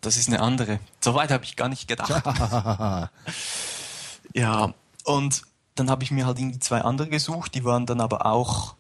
Das 0.01 0.17
ist 0.17 0.29
eine 0.29 0.41
andere. 0.41 0.81
So 1.05 1.13
weit 1.13 1.31
habe 1.31 1.45
ich 1.45 1.57
gar 1.57 1.69
nicht 1.69 1.87
gedacht. 1.87 2.11
Ja, 4.33 4.73
und 5.05 5.43
dann 5.75 5.91
habe 5.91 6.03
ich 6.03 6.11
mir 6.11 6.25
halt 6.25 6.39
irgendwie 6.39 6.61
zwei 6.61 6.81
andere 6.81 7.11
gesucht, 7.11 7.55
die 7.55 7.65
waren 7.65 7.85
dann 7.85 8.01
aber 8.01 8.25
auch 8.25 8.77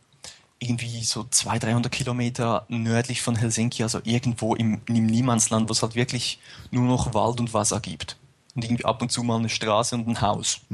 irgendwie 0.60 1.02
so 1.02 1.24
200, 1.24 1.64
300 1.64 1.92
Kilometer 1.92 2.66
nördlich 2.68 3.22
von 3.22 3.34
Helsinki, 3.34 3.82
also 3.82 4.00
irgendwo 4.04 4.54
im, 4.54 4.82
im 4.86 5.06
Niemandsland, 5.06 5.68
wo 5.68 5.72
es 5.72 5.82
halt 5.82 5.94
wirklich 5.94 6.38
nur 6.70 6.84
noch 6.84 7.14
Wald 7.14 7.40
und 7.40 7.54
Wasser 7.54 7.80
gibt. 7.80 8.16
Und 8.54 8.64
irgendwie 8.64 8.84
ab 8.84 9.00
und 9.00 9.10
zu 9.10 9.22
mal 9.22 9.38
eine 9.38 9.48
Straße 9.48 9.94
und 9.94 10.06
ein 10.06 10.20
Haus. 10.20 10.60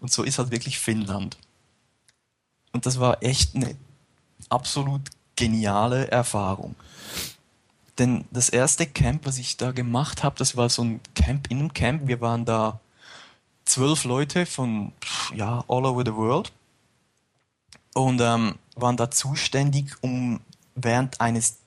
Und 0.00 0.10
so 0.10 0.22
ist 0.22 0.38
halt 0.38 0.50
wirklich 0.50 0.78
Finnland. 0.78 1.36
Und 2.72 2.86
das 2.86 2.98
war 2.98 3.22
echt 3.22 3.54
eine 3.54 3.76
absolut 4.48 5.02
geniale 5.36 6.10
Erfahrung. 6.10 6.74
Denn 7.98 8.24
das 8.30 8.48
erste 8.48 8.86
Camp, 8.86 9.26
was 9.26 9.36
ich 9.36 9.58
da 9.58 9.72
gemacht 9.72 10.24
habe, 10.24 10.36
das 10.38 10.56
war 10.56 10.70
so 10.70 10.82
ein 10.82 11.00
Camp 11.14 11.50
in 11.50 11.58
einem 11.58 11.74
Camp. 11.74 12.08
Wir 12.08 12.22
waren 12.22 12.46
da 12.46 12.80
zwölf 13.66 14.04
Leute 14.04 14.46
von 14.46 14.92
ja 15.34 15.62
all 15.68 15.84
over 15.84 16.02
the 16.02 16.14
world 16.14 16.50
und 17.94 18.20
ähm, 18.20 18.54
waren 18.76 18.96
da 18.96 19.10
zuständig, 19.10 19.94
um 20.00 20.40
während 20.74 21.20
eines 21.20 21.58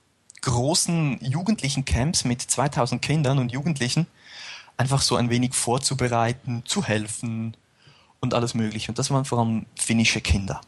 großen 0.41 1.19
jugendlichen 1.23 1.85
Camps 1.85 2.25
mit 2.25 2.41
2000 2.41 3.01
Kindern 3.01 3.39
und 3.39 3.51
Jugendlichen 3.51 4.07
einfach 4.77 5.01
so 5.01 5.15
ein 5.15 5.29
wenig 5.29 5.53
vorzubereiten, 5.53 6.63
zu 6.65 6.83
helfen 6.83 7.55
und 8.19 8.33
alles 8.33 8.53
Mögliche. 8.53 8.91
Und 8.91 8.99
das 8.99 9.11
waren 9.11 9.25
vor 9.25 9.39
allem 9.39 9.65
finnische 9.75 10.21
Kinder. 10.21 10.61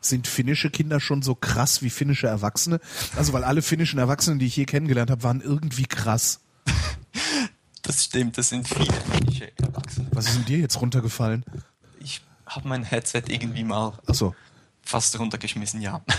Sind 0.00 0.26
finnische 0.26 0.70
Kinder 0.70 0.98
schon 0.98 1.22
so 1.22 1.34
krass 1.34 1.82
wie 1.82 1.90
finnische 1.90 2.26
Erwachsene? 2.26 2.80
Also, 3.16 3.32
weil 3.32 3.44
alle 3.44 3.60
finnischen 3.60 3.98
Erwachsenen, 3.98 4.38
die 4.38 4.46
ich 4.46 4.56
je 4.56 4.64
kennengelernt 4.64 5.10
habe, 5.10 5.22
waren 5.22 5.40
irgendwie 5.40 5.86
krass. 5.86 6.40
Das 7.82 8.04
stimmt, 8.04 8.36
das 8.36 8.50
sind 8.50 8.68
viele 8.68 8.92
finnische 8.92 9.50
Erwachsene. 9.58 10.06
Was 10.12 10.28
ist 10.28 10.36
denn 10.36 10.44
dir 10.44 10.58
jetzt 10.58 10.80
runtergefallen? 10.80 11.44
Ich 11.98 12.20
habe 12.50 12.68
mein 12.68 12.82
Headset 12.84 13.22
irgendwie 13.28 13.64
mal 13.64 13.94
Achso. 14.06 14.34
fast 14.82 15.18
runtergeschmissen, 15.18 15.80
ja. 15.80 16.02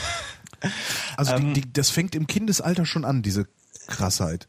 Also, 1.18 1.34
Ähm. 1.34 1.54
die, 1.56 1.62
die, 1.62 1.74
das 1.74 1.90
fängt 1.90 2.14
im 2.14 2.28
Kindesalter 2.28 2.86
schon 2.86 3.04
an, 3.04 3.24
diese 3.24 3.48
Krassheit. 3.88 4.48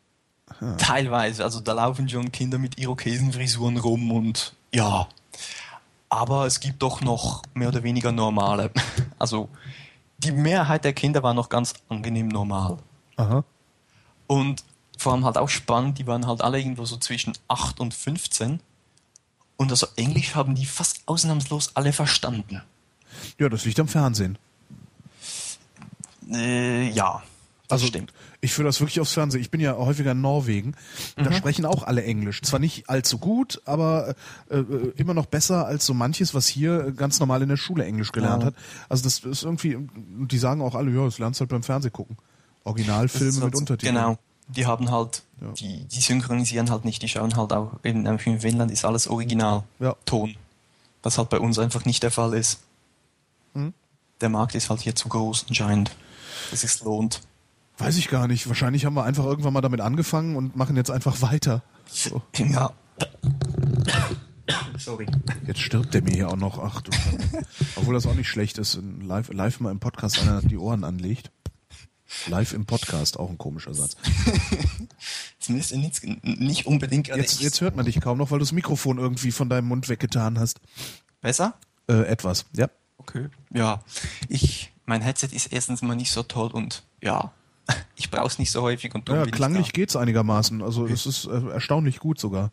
Teilweise, 0.77 1.43
also 1.43 1.61
da 1.61 1.73
laufen 1.73 2.09
schon 2.09 2.31
Kinder 2.31 2.59
mit 2.59 2.79
Irokesenfrisuren 2.79 3.79
rum 3.79 4.13
und 4.13 4.55
ja. 4.75 5.09
Aber 6.11 6.47
es 6.47 6.61
gibt 6.61 6.83
doch 6.83 7.01
noch 7.01 7.43
mehr 7.55 7.69
oder 7.69 7.83
weniger 7.83 8.13
normale. 8.13 8.71
Also 9.19 9.49
die 10.19 10.33
Mehrheit 10.33 10.85
der 10.85 10.93
Kinder 10.93 11.23
war 11.23 11.33
noch 11.33 11.49
ganz 11.49 11.75
angenehm 11.89 12.29
normal. 12.29 12.77
Aha. 13.17 13.45
Und 14.27 14.65
vor 14.99 15.13
allem 15.13 15.25
halt 15.25 15.39
auch 15.39 15.49
spannend, 15.49 15.99
die 15.99 16.07
waren 16.07 16.27
halt 16.27 16.43
alle 16.43 16.59
irgendwo 16.59 16.85
so 16.85 16.97
zwischen 16.97 17.33
8 17.49 17.81
und 17.81 17.95
15. 17.95 18.61
Und 19.63 19.71
also 19.71 19.87
Englisch 19.97 20.35
haben 20.35 20.55
die 20.55 20.67
fast 20.67 21.03
ausnahmslos 21.07 21.73
alle 21.75 21.93
verstanden. 21.93 22.61
Ja, 23.39 23.49
das 23.49 23.65
liegt 23.65 23.79
am 23.81 23.89
Fernsehen. 23.89 24.39
Äh, 26.31 26.91
ja, 26.91 27.23
Also 27.69 27.87
stimmt. 27.87 28.13
ich 28.41 28.53
führe 28.53 28.67
das 28.69 28.81
wirklich 28.81 29.01
aufs 29.01 29.13
Fernsehen. 29.13 29.41
Ich 29.41 29.51
bin 29.51 29.61
ja 29.61 29.77
häufiger 29.77 30.13
in 30.13 30.21
Norwegen. 30.21 30.75
Da 31.17 31.31
Mhm. 31.31 31.35
sprechen 31.35 31.65
auch 31.65 31.83
alle 31.83 32.05
Englisch. 32.05 32.43
Zwar 32.43 32.59
nicht 32.61 32.89
allzu 32.89 33.19
gut, 33.19 33.61
aber 33.65 34.15
äh, 34.51 34.59
äh, 34.59 34.93
immer 34.97 35.15
noch 35.15 35.27
besser 35.27 35.67
als 35.67 35.85
so 35.87 35.95
manches, 35.95 36.35
was 36.35 36.47
hier 36.47 36.93
ganz 36.93 37.19
normal 37.21 37.43
in 37.43 37.49
der 37.49 37.57
Schule 37.57 37.85
Englisch 37.85 38.13
gelernt 38.13 38.43
Ja. 38.43 38.47
hat. 38.49 38.55
Also 38.89 39.05
das 39.05 39.21
ist 39.21 39.43
irgendwie, 39.43 39.77
und 39.77 40.29
die 40.31 40.39
sagen 40.39 40.61
auch 40.63 40.75
alle, 40.75 40.91
ja, 40.91 41.05
das 41.05 41.19
lernst 41.19 41.41
du 41.41 41.43
halt 41.43 41.51
beim 41.51 41.63
Fernsehen 41.63 41.93
gucken. 41.93 42.17
Originalfilme 42.65 43.45
mit 43.47 43.55
Untertiteln. 43.57 43.95
Genau. 43.95 44.19
Die 44.57 44.67
haben 44.67 44.91
halt, 44.91 45.23
Ja. 45.41 45.49
die, 45.53 45.85
die 45.85 46.01
synchronisieren 46.01 46.71
halt 46.71 46.85
nicht, 46.85 47.03
die 47.03 47.09
schauen 47.09 47.37
halt 47.37 47.53
auch, 47.53 47.73
in, 47.83 48.07
in 48.07 48.19
Finnland 48.41 48.71
ist 48.71 48.85
alles 48.85 49.09
original. 49.09 49.65
Ja. 49.79 49.97
Ton. 50.05 50.37
Was 51.03 51.19
halt 51.19 51.31
bei 51.31 51.39
uns 51.41 51.59
einfach 51.59 51.85
nicht 51.85 52.03
der 52.03 52.11
Fall 52.11 52.35
ist. 52.35 52.61
Hm? 53.55 53.73
Der 54.21 54.29
Markt 54.29 54.55
ist 54.55 54.71
halt 54.71 54.81
hier 54.81 54.95
zu 54.95 55.09
groß 55.09 55.47
anscheinend. 55.49 55.91
dass 56.51 56.63
es 56.65 56.83
lohnt. 56.83 57.21
Weiß 57.79 57.97
ich 57.97 58.09
gar 58.09 58.29
nicht. 58.29 58.47
Wahrscheinlich 58.49 58.85
haben 58.85 58.95
wir 58.95 59.05
einfach 59.05 59.25
irgendwann 59.25 59.53
mal 59.55 59.61
damit 59.63 59.81
angefangen 59.81 60.37
und 60.37 60.55
machen 60.57 60.77
jetzt 60.77 60.91
einfach 60.91 61.23
weiter. 61.23 61.63
So. 61.91 62.23
Ja. 62.39 62.73
Sorry. 64.79 65.07
Jetzt 65.47 65.61
stirbt 65.61 65.95
der 65.95 66.03
mir 66.03 66.13
hier 66.13 66.29
auch 66.29 66.37
noch. 66.37 66.59
Ach 66.59 66.81
du 66.81 66.91
Scheiße. 66.93 67.47
Obwohl 67.77 67.95
das 67.95 68.07
auch 68.07 68.15
nicht 68.15 68.29
schlecht 68.29 68.59
ist, 68.59 68.79
live, 69.01 69.33
live 69.33 69.61
mal 69.61 69.71
im 69.71 69.79
Podcast 69.81 70.21
einer 70.21 70.41
die 70.43 70.57
Ohren 70.59 70.85
anlegt. 70.85 71.31
Live 72.29 72.53
im 72.53 72.67
Podcast, 72.67 73.19
auch 73.19 73.31
ein 73.31 73.39
komischer 73.39 73.75
Satz. 73.75 73.97
Jetzt 75.39 75.49
müsste 75.49 75.77
nicht, 75.79 76.03
nicht 76.25 76.67
unbedingt 76.67 77.09
Jetzt, 77.09 77.41
jetzt 77.41 77.61
hört 77.61 77.77
man 77.77 77.85
dich 77.85 78.01
kaum 78.01 78.19
noch, 78.19 78.31
weil 78.31 78.39
du 78.39 78.45
das 78.45 78.53
Mikrofon 78.53 78.99
irgendwie 78.99 79.33
von 79.33 79.49
deinem 79.49 79.69
Mund 79.69 79.89
weggetan 79.89 80.39
hast. 80.39 80.61
besser? 81.21 81.55
Äh, 81.89 82.03
etwas, 82.03 82.47
ja. 82.55 82.69
Okay. 82.99 83.29
Ja. 83.53 83.83
Ich, 84.29 84.73
mein 84.87 85.03
Headset 85.03 85.29
ist 85.33 85.53
erstens 85.53 85.83
mal 85.83 85.97
nicht 85.97 86.13
so 86.13 86.23
toll 86.23 86.51
und 86.53 86.85
ja. 87.01 87.33
Ich 87.97 88.11
brauche 88.11 88.27
es 88.27 88.39
nicht 88.39 88.51
so 88.51 88.63
häufig 88.63 88.95
und 88.95 89.09
Ja, 89.09 89.25
klanglich 89.27 89.69
ich 89.69 89.73
geht's 89.73 89.97
einigermaßen. 89.97 90.63
Also 90.63 90.87
es 90.87 91.07
ist 91.07 91.27
äh, 91.27 91.51
erstaunlich 91.51 91.99
gut 91.99 92.19
sogar. 92.19 92.51
da. 92.51 92.53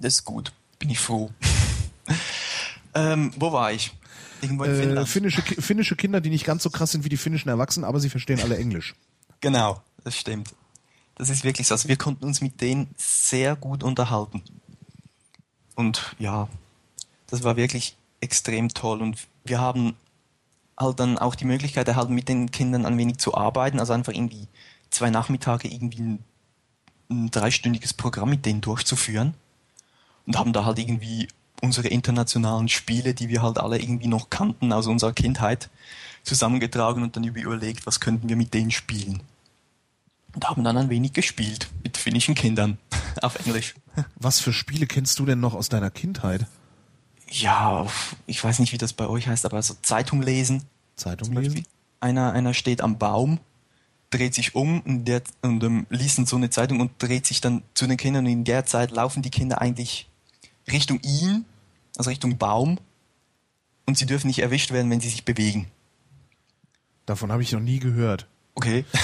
Das 0.00 0.14
ist 0.14 0.24
gut. 0.24 0.52
Bin 0.78 0.90
ich 0.90 0.98
froh. 0.98 1.30
ähm, 2.94 3.32
wo 3.36 3.52
war 3.52 3.72
ich? 3.72 3.92
Äh, 4.44 5.06
finnische, 5.06 5.42
finnische 5.42 5.96
Kinder, 5.96 6.20
die 6.20 6.30
nicht 6.30 6.44
ganz 6.44 6.62
so 6.62 6.70
krass 6.70 6.92
sind 6.92 7.04
wie 7.04 7.08
die 7.08 7.16
finnischen 7.16 7.48
Erwachsenen, 7.48 7.84
aber 7.84 8.00
sie 8.00 8.10
verstehen 8.10 8.40
alle 8.40 8.56
Englisch. 8.56 8.94
Genau, 9.40 9.82
das 10.04 10.16
stimmt. 10.16 10.54
Das 11.16 11.30
ist 11.30 11.44
wirklich 11.44 11.66
so. 11.66 11.74
Also 11.74 11.88
wir 11.88 11.96
konnten 11.96 12.24
uns 12.24 12.40
mit 12.40 12.60
denen 12.60 12.88
sehr 12.96 13.56
gut 13.56 13.82
unterhalten. 13.82 14.42
Und 15.74 16.14
ja, 16.18 16.48
das 17.28 17.42
war 17.42 17.56
wirklich 17.56 17.96
extrem 18.20 18.68
toll. 18.68 19.00
Und 19.00 19.26
wir 19.44 19.60
haben 19.60 19.94
halt 20.78 21.00
dann 21.00 21.18
auch 21.18 21.34
die 21.34 21.44
Möglichkeit 21.44 21.86
erhalten, 21.88 22.14
mit 22.14 22.28
den 22.28 22.50
Kindern 22.50 22.86
ein 22.86 22.98
wenig 22.98 23.18
zu 23.18 23.34
arbeiten. 23.34 23.78
Also 23.80 23.92
einfach 23.92 24.12
irgendwie 24.12 24.48
zwei 24.90 25.10
Nachmittage 25.10 25.68
irgendwie 25.68 26.00
ein, 26.00 26.24
ein 27.10 27.30
dreistündiges 27.30 27.92
Programm 27.92 28.30
mit 28.30 28.46
denen 28.46 28.60
durchzuführen. 28.60 29.34
Und 30.26 30.38
haben 30.38 30.52
da 30.52 30.64
halt 30.64 30.78
irgendwie 30.78 31.28
unsere 31.64 31.88
internationalen 31.88 32.68
Spiele, 32.68 33.14
die 33.14 33.28
wir 33.28 33.42
halt 33.42 33.58
alle 33.58 33.80
irgendwie 33.80 34.06
noch 34.06 34.30
kannten 34.30 34.72
aus 34.72 34.86
unserer 34.86 35.12
Kindheit, 35.12 35.70
zusammengetragen 36.22 37.02
und 37.02 37.16
dann 37.16 37.24
überlegt, 37.24 37.86
was 37.86 38.00
könnten 38.00 38.28
wir 38.28 38.36
mit 38.36 38.54
denen 38.54 38.70
spielen. 38.70 39.22
Und 40.34 40.48
haben 40.48 40.64
dann 40.64 40.76
ein 40.76 40.90
wenig 40.90 41.12
gespielt 41.12 41.68
mit 41.82 41.96
finnischen 41.96 42.34
Kindern 42.34 42.78
auf 43.22 43.38
Englisch. 43.44 43.74
Was 44.16 44.40
für 44.40 44.52
Spiele 44.52 44.86
kennst 44.86 45.18
du 45.18 45.26
denn 45.26 45.40
noch 45.40 45.54
aus 45.54 45.68
deiner 45.68 45.90
Kindheit? 45.90 46.46
Ja, 47.30 47.86
ich 48.26 48.42
weiß 48.42 48.58
nicht, 48.58 48.72
wie 48.72 48.78
das 48.78 48.92
bei 48.92 49.06
euch 49.06 49.28
heißt, 49.28 49.44
aber 49.44 49.62
so 49.62 49.74
Zeitung 49.82 50.22
lesen. 50.22 50.62
Zeitung 50.96 51.32
lesen? 51.32 51.64
Einer, 52.00 52.32
einer 52.32 52.54
steht 52.54 52.80
am 52.80 52.98
Baum, 52.98 53.38
dreht 54.10 54.34
sich 54.34 54.54
um 54.54 54.80
und, 54.80 55.04
der, 55.06 55.22
und 55.42 55.62
ähm, 55.62 55.86
liest 55.90 56.26
so 56.26 56.36
eine 56.36 56.50
Zeitung 56.50 56.80
und 56.80 56.92
dreht 56.98 57.26
sich 57.26 57.40
dann 57.40 57.62
zu 57.74 57.86
den 57.86 57.96
Kindern 57.96 58.26
und 58.26 58.32
in 58.32 58.44
der 58.44 58.66
Zeit 58.66 58.90
laufen 58.90 59.22
die 59.22 59.30
Kinder 59.30 59.60
eigentlich 59.60 60.08
Richtung 60.70 61.00
ihn, 61.02 61.44
also 61.96 62.10
Richtung 62.10 62.38
Baum 62.38 62.78
und 63.86 63.98
sie 63.98 64.06
dürfen 64.06 64.26
nicht 64.26 64.40
erwischt 64.40 64.72
werden, 64.72 64.90
wenn 64.90 65.00
sie 65.00 65.08
sich 65.08 65.24
bewegen. 65.24 65.70
Davon 67.06 67.30
habe 67.30 67.42
ich 67.42 67.52
noch 67.52 67.60
nie 67.60 67.78
gehört. 67.78 68.26
Okay. 68.54 68.84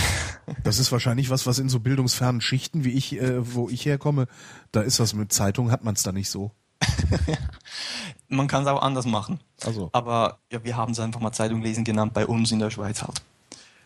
Das 0.65 0.81
ist 0.81 0.91
wahrscheinlich 0.91 1.31
was, 1.31 1.47
was 1.47 1.61
in 1.61 1.69
so 1.69 1.79
bildungsfernen 1.79 2.41
Schichten, 2.41 2.83
wie 2.83 2.91
ich, 2.91 3.13
äh, 3.21 3.55
wo 3.55 3.69
ich 3.69 3.87
herkomme, 3.87 4.27
da 4.73 4.81
ist 4.81 4.99
das 4.99 5.15
mit 5.15 5.33
Zeitung, 5.33 5.71
hat 5.71 5.85
man 5.85 5.95
es 5.95 6.03
da 6.03 6.11
nicht 6.11 6.29
so. 6.29 6.51
Man 8.29 8.49
kann 8.49 8.63
es 8.63 8.69
auch 8.69 8.83
anders 8.83 9.07
machen. 9.07 9.39
Also. 9.63 9.91
Aber 9.93 10.39
ja, 10.51 10.65
wir 10.65 10.77
haben 10.77 10.91
es 10.93 10.99
einfach 10.99 11.21
mal 11.21 11.31
Zeitung 11.33 11.63
lesen 11.63 11.85
genannt, 11.85 12.15
bei 12.15 12.27
uns 12.27 12.51
in 12.51 12.59
der 12.59 12.71
Schweiz 12.71 13.03
halt. 13.03 13.23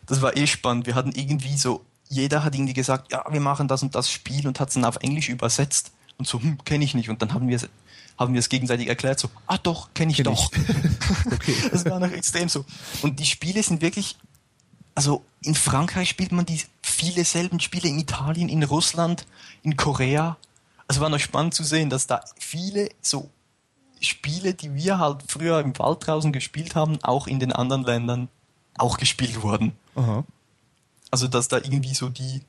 Das 0.07 0.23
war 0.23 0.37
eh 0.37 0.47
spannend. 0.47 0.87
Wir 0.87 0.95
hatten 0.95 1.13
irgendwie 1.13 1.57
so, 1.57 1.85
jeder 2.09 2.45
hat 2.45 2.55
irgendwie 2.55 2.73
gesagt, 2.73 3.13
ja, 3.13 3.25
wir 3.31 3.41
machen 3.41 3.69
das 3.69 3.83
und 3.83 3.95
das 3.95 4.11
Spiel 4.11 4.47
und 4.47 4.61
hat 4.61 4.69
es 4.69 4.75
dann 4.75 4.85
auf 4.85 4.97
Englisch 4.97 5.29
übersetzt. 5.29 5.93
Und 6.17 6.27
so, 6.27 6.41
hm, 6.41 6.65
kenne 6.65 6.85
ich 6.85 6.95
nicht. 6.95 7.11
Und 7.11 7.23
dann 7.23 7.35
haben 7.35 7.49
wir 7.49 7.57
es 7.57 7.69
haben 8.19 8.33
wir 8.33 8.39
es 8.39 8.49
gegenseitig 8.49 8.89
erklärt, 8.89 9.19
so, 9.19 9.29
ah 9.47 9.59
doch, 9.59 9.93
kenne 9.95 10.13
ich 10.13 10.19
Kenn 10.19 10.25
doch. 10.25 10.51
Okay. 11.33 11.55
Das 11.71 11.85
war 11.85 11.99
noch 11.99 12.11
extrem 12.11 12.49
so. 12.49 12.65
Und 13.03 13.19
die 13.19 13.27
Spiele 13.27 13.63
sind 13.63 13.83
wirklich, 13.83 14.17
also 14.95 15.25
in 15.43 15.55
Frankreich 15.55 16.09
spielt 16.09 16.33
man 16.33 16.47
die 16.47 16.61
viele 16.83 17.25
selben 17.25 17.61
Spiele, 17.61 17.89
in 17.89 17.99
Italien, 17.99 18.49
in 18.49 18.63
Russland, 18.63 19.27
in 19.63 19.77
Korea. 19.77 20.37
Also 20.87 21.01
war 21.01 21.09
noch 21.09 21.19
spannend 21.19 21.55
zu 21.55 21.65
sehen, 21.65 21.91
dass 21.91 22.07
da 22.07 22.23
viele 22.39 22.89
so 23.01 23.31
Spiele, 24.01 24.55
die 24.55 24.75
wir 24.75 24.99
halt 24.99 25.23
früher 25.27 25.61
im 25.61 25.77
Wald 25.79 26.07
draußen 26.07 26.33
gespielt 26.33 26.75
haben, 26.75 26.99
auch 27.03 27.27
in 27.27 27.41
den 27.41 27.53
anderen 27.53 27.85
Ländern 27.85 28.29
auch 28.77 28.99
gespielt 28.99 29.43
wurden. 29.43 29.73
Aha. 29.95 30.25
Also 31.11 31.29
dass 31.29 31.49
da 31.49 31.59
irgendwie 31.59 31.95
so 31.95 32.09
die 32.09 32.43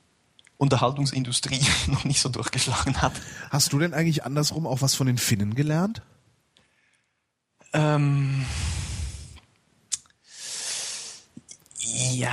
Unterhaltungsindustrie 0.58 1.66
noch 1.88 2.04
nicht 2.06 2.20
so 2.22 2.30
durchgeschlagen 2.30 3.02
hat. 3.02 3.14
Hast 3.50 3.74
du 3.74 3.80
denn 3.80 3.94
eigentlich 3.94 4.24
andersrum 4.26 4.66
auch 4.68 4.82
was 4.82 4.96
von 4.96 5.08
den 5.08 5.18
Finnen 5.18 5.56
gelernt? 5.56 6.02
Ähm, 7.74 8.46
ja, 11.80 12.32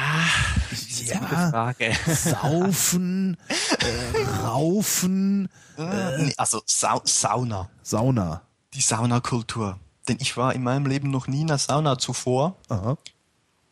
Ja. 1.04 1.50
Frage. 1.50 1.92
Saufen, 2.06 3.36
äh, 3.80 4.22
Raufen, 4.44 5.48
Nee, 5.76 6.34
also 6.36 6.62
Sau 6.66 7.00
Sauna, 7.04 7.68
Sauna. 7.82 8.42
die 8.74 8.80
Saunakultur. 8.82 9.78
Denn 10.06 10.18
ich 10.20 10.36
war 10.36 10.54
in 10.54 10.62
meinem 10.62 10.86
Leben 10.86 11.10
noch 11.10 11.26
nie 11.26 11.40
in 11.42 11.48
einer 11.50 11.58
Sauna 11.58 11.98
zuvor 11.98 12.56
Aha. 12.68 12.96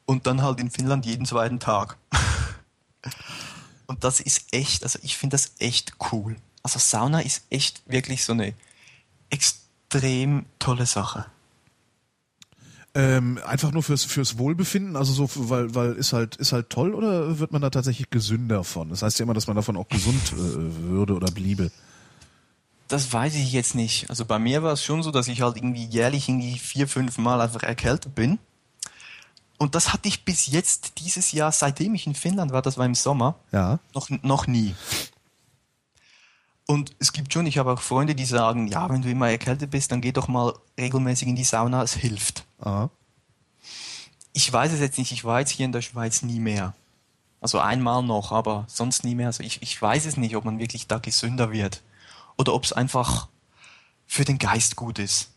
und 0.07 0.27
dann 0.27 0.43
halt 0.43 0.59
in 0.61 0.71
Finnland 0.71 1.07
jeden 1.07 1.25
zweiten 1.27 1.61
Tag. 1.61 1.99
Und 3.91 4.05
das 4.05 4.21
ist 4.21 4.45
echt, 4.53 4.85
also 4.85 5.01
ich 5.03 5.17
finde 5.19 5.35
das 5.35 5.55
echt 5.59 5.95
cool. 6.13 6.37
Also 6.63 6.79
Sauna 6.79 7.23
ist 7.23 7.43
echt 7.51 7.83
wirklich 7.87 8.25
so 8.25 8.33
eine 8.33 8.55
extrem 9.31 10.45
tolle 10.61 10.87
Sache. 10.87 11.27
Ähm, 12.95 13.41
einfach 13.45 13.73
nur 13.73 13.83
fürs 13.83 14.05
fürs 14.05 14.39
Wohlbefinden, 14.39 14.95
also 14.95 15.13
so, 15.13 15.29
weil 15.51 15.75
weil 15.75 15.95
ist 15.95 16.13
halt 16.13 16.37
ist 16.37 16.53
halt 16.53 16.71
toll 16.71 16.95
oder 16.95 17.41
wird 17.41 17.51
man 17.51 17.63
da 17.63 17.71
tatsächlich 17.71 18.11
gesünder 18.11 18.63
von? 18.63 18.91
Das 18.91 19.03
heißt 19.03 19.19
ja 19.19 19.25
immer, 19.25 19.35
dass 19.35 19.49
man 19.49 19.57
davon 19.57 19.77
auch 19.77 19.89
gesund 19.89 20.35
äh, 20.35 20.37
würde 20.37 21.15
oder 21.15 21.33
bliebe. 21.33 21.73
Das 22.87 23.13
weiß 23.13 23.35
ich 23.35 23.51
jetzt 23.53 23.75
nicht. 23.75 24.09
Also 24.09 24.25
bei 24.25 24.39
mir 24.39 24.63
war 24.63 24.75
es 24.75 24.85
schon 24.85 25.03
so, 25.03 25.11
dass 25.11 25.27
ich 25.27 25.43
halt 25.43 25.57
irgendwie 25.57 25.87
jährlich 25.87 26.29
irgendwie 26.29 26.61
vier, 26.61 26.87
fünf 26.87 27.19
Mal 27.19 27.41
einfach 27.41 27.65
erkältet 27.65 28.15
bin. 28.15 28.39
Und 29.61 29.75
das 29.75 29.93
hatte 29.93 30.09
ich 30.09 30.25
bis 30.25 30.47
jetzt 30.47 30.95
dieses 31.01 31.33
Jahr, 31.33 31.53
seitdem 31.53 31.95
ich 31.95 32.07
in 32.07 32.15
Finnland 32.15 32.51
war, 32.51 32.63
das 32.63 32.79
war 32.79 32.87
im 32.87 32.95
Sommer, 32.95 33.35
Ja. 33.53 33.79
noch, 33.95 34.09
noch 34.09 34.47
nie. 34.47 34.75
Und 36.67 36.97
es 36.99 37.13
gibt 37.13 37.31
schon, 37.31 37.45
ich 37.45 37.59
habe 37.59 37.73
auch 37.73 37.81
Freunde, 37.83 38.15
die 38.15 38.25
sagen, 38.25 38.69
ja, 38.69 38.89
wenn 38.89 39.03
du 39.03 39.11
immer 39.11 39.29
erkältet 39.29 39.71
bist, 39.71 39.93
dann 39.93 40.01
geh 40.01 40.13
doch 40.13 40.29
mal 40.29 40.55
regelmäßig 40.79 41.29
in 41.29 41.37
die 41.37 41.45
Sauna, 41.45 41.83
es 41.83 41.93
hilft. 41.93 42.47
Aha. 42.61 42.89
Ich 44.33 44.51
weiß 44.51 44.73
es 44.73 44.81
jetzt 44.81 44.97
nicht, 44.97 45.13
ich 45.13 45.25
war 45.25 45.41
jetzt 45.41 45.51
hier 45.51 45.67
in 45.67 45.73
der 45.73 45.83
Schweiz 45.83 46.23
nie 46.23 46.41
mehr. 46.41 46.73
Also 47.43 47.59
einmal 47.59 48.03
noch, 48.03 48.33
aber 48.33 48.65
sonst 48.67 49.05
nie 49.05 49.15
mehr. 49.15 49.27
Also 49.27 49.43
ich, 49.43 49.61
ich 49.61 49.81
weiß 49.83 50.07
es 50.07 50.17
nicht, 50.17 50.37
ob 50.37 50.47
man 50.47 50.59
wirklich 50.59 50.87
da 50.87 50.97
gesünder 50.99 51.53
wird. 51.53 51.83
Oder 52.39 52.55
ob 52.55 52.65
es 52.65 52.73
einfach 52.73 53.29
für 54.07 54.25
den 54.25 54.39
Geist 54.39 54.75
gut 54.77 54.99
ist. 54.99 55.29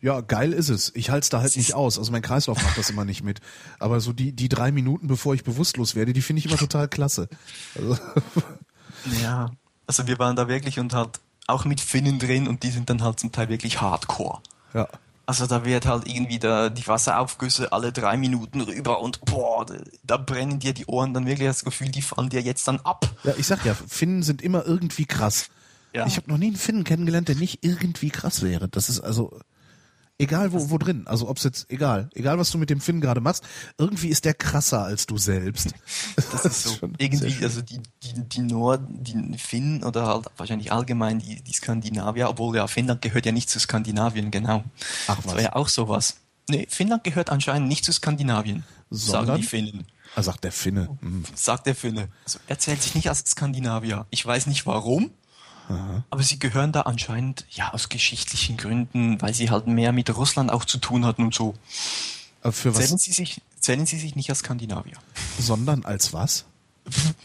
Ja, 0.00 0.20
geil 0.20 0.52
ist 0.52 0.68
es. 0.68 0.92
Ich 0.94 1.10
halte 1.10 1.24
es 1.24 1.28
da 1.30 1.40
halt 1.40 1.56
nicht 1.56 1.74
aus. 1.74 1.98
Also 1.98 2.12
mein 2.12 2.22
Kreislauf 2.22 2.62
macht 2.62 2.78
das 2.78 2.90
immer 2.90 3.04
nicht 3.04 3.22
mit. 3.22 3.40
Aber 3.78 4.00
so 4.00 4.12
die, 4.12 4.32
die 4.32 4.48
drei 4.48 4.72
Minuten, 4.72 5.06
bevor 5.06 5.34
ich 5.34 5.44
bewusstlos 5.44 5.94
werde, 5.94 6.12
die 6.12 6.22
finde 6.22 6.40
ich 6.40 6.46
immer 6.46 6.56
total 6.58 6.88
klasse. 6.88 7.28
Also, 7.76 7.98
Ja. 9.22 9.50
Also 9.86 10.06
wir 10.06 10.18
waren 10.18 10.36
da 10.36 10.48
wirklich 10.48 10.78
und 10.78 10.94
halt 10.94 11.20
auch 11.46 11.64
mit 11.64 11.80
Finnen 11.80 12.18
drin 12.18 12.48
und 12.48 12.62
die 12.64 12.70
sind 12.70 12.90
dann 12.90 13.02
halt 13.02 13.20
zum 13.20 13.30
Teil 13.32 13.48
wirklich 13.48 13.80
hardcore. 13.80 14.40
ja. 14.74 14.88
Also 15.28 15.48
da 15.48 15.64
wird 15.64 15.86
halt 15.86 16.06
irgendwie 16.06 16.38
da 16.38 16.68
die 16.68 16.86
Wasseraufgüsse 16.86 17.72
alle 17.72 17.90
drei 17.90 18.16
Minuten 18.16 18.60
rüber 18.60 19.00
und 19.00 19.20
boah, 19.24 19.66
da 20.04 20.18
brennen 20.18 20.60
dir 20.60 20.72
die 20.72 20.86
Ohren 20.86 21.14
dann 21.14 21.26
wirklich 21.26 21.48
das 21.48 21.64
Gefühl, 21.64 21.88
die 21.88 22.00
fallen 22.00 22.28
dir 22.28 22.40
jetzt 22.42 22.68
dann 22.68 22.78
ab. 22.78 23.10
Ja, 23.24 23.32
ich 23.36 23.44
sag 23.48 23.64
ja, 23.64 23.74
Finnen 23.74 24.22
sind 24.22 24.40
immer 24.40 24.64
irgendwie 24.64 25.04
krass. 25.04 25.48
Ja. 25.92 26.06
Ich 26.06 26.16
habe 26.16 26.30
noch 26.30 26.38
nie 26.38 26.46
einen 26.46 26.56
Finnen 26.56 26.84
kennengelernt, 26.84 27.26
der 27.26 27.34
nicht 27.34 27.64
irgendwie 27.64 28.10
krass 28.10 28.42
wäre. 28.42 28.68
Das 28.68 28.88
ist 28.88 29.00
also 29.00 29.36
egal 30.18 30.52
wo, 30.52 30.70
wo 30.70 30.78
drin. 30.78 31.06
Also 31.06 31.28
ob's 31.28 31.44
jetzt 31.44 31.70
egal, 31.70 32.08
egal 32.14 32.38
was 32.38 32.50
du 32.50 32.58
mit 32.58 32.70
dem 32.70 32.80
Finnen 32.80 33.00
gerade 33.00 33.20
machst, 33.20 33.44
irgendwie 33.78 34.08
ist 34.08 34.24
der 34.24 34.34
krasser 34.34 34.82
als 34.84 35.06
du 35.06 35.18
selbst. 35.18 35.74
Das 36.32 36.44
ist 36.44 36.62
so 36.80 36.88
irgendwie, 36.98 37.44
also 37.44 37.62
die, 37.62 37.80
die, 38.02 38.28
die 38.28 38.40
Nord, 38.40 38.80
die 38.88 39.38
Finnen 39.38 39.82
oder 39.84 40.06
halt 40.06 40.26
wahrscheinlich 40.36 40.72
allgemein 40.72 41.18
die, 41.18 41.42
die 41.42 41.52
Skandinavier, 41.52 42.28
obwohl 42.28 42.56
ja 42.56 42.66
Finnland 42.66 43.02
gehört 43.02 43.26
ja 43.26 43.32
nicht 43.32 43.50
zu 43.50 43.58
Skandinavien, 43.60 44.30
genau. 44.30 44.64
Ach 45.06 45.16
Das 45.16 45.26
was. 45.26 45.34
war 45.34 45.42
ja 45.42 45.54
auch 45.54 45.68
sowas. 45.68 46.16
Nee, 46.48 46.66
Finnland 46.70 47.04
gehört 47.04 47.30
anscheinend 47.30 47.68
nicht 47.68 47.84
zu 47.84 47.92
Skandinavien, 47.92 48.64
sagen 48.90 49.26
Sondern? 49.26 49.40
die 49.40 49.46
Finnen. 49.46 49.86
Er 50.14 50.22
sagt 50.22 50.44
der 50.44 50.52
Finne. 50.52 50.96
Hm. 51.00 51.24
Sagt 51.34 51.66
der 51.66 51.74
Finne. 51.74 52.08
Also 52.24 52.38
er 52.46 52.58
zählt 52.58 52.82
sich 52.82 52.94
nicht 52.94 53.08
als 53.08 53.18
Skandinavier. 53.20 54.06
Ich 54.10 54.24
weiß 54.24 54.46
nicht 54.46 54.64
warum, 54.64 55.10
aber 56.10 56.22
sie 56.22 56.38
gehören 56.38 56.72
da 56.72 56.82
anscheinend, 56.82 57.46
ja, 57.50 57.72
aus 57.72 57.88
geschichtlichen 57.88 58.56
Gründen, 58.56 59.20
weil 59.20 59.34
sie 59.34 59.50
halt 59.50 59.66
mehr 59.66 59.92
mit 59.92 60.14
Russland 60.16 60.50
auch 60.50 60.64
zu 60.64 60.78
tun 60.78 61.04
hatten 61.04 61.24
und 61.24 61.34
so. 61.34 61.54
Aber 62.42 62.52
Für 62.52 62.72
Zählen 62.72 62.92
was? 62.92 63.02
sie 63.02 63.12
sich, 63.12 63.40
zählen 63.58 63.86
sie 63.86 63.98
sich 63.98 64.14
nicht 64.14 64.30
als 64.30 64.40
Skandinavier. 64.40 64.96
Sondern 65.38 65.84
als 65.84 66.12
was? 66.12 66.44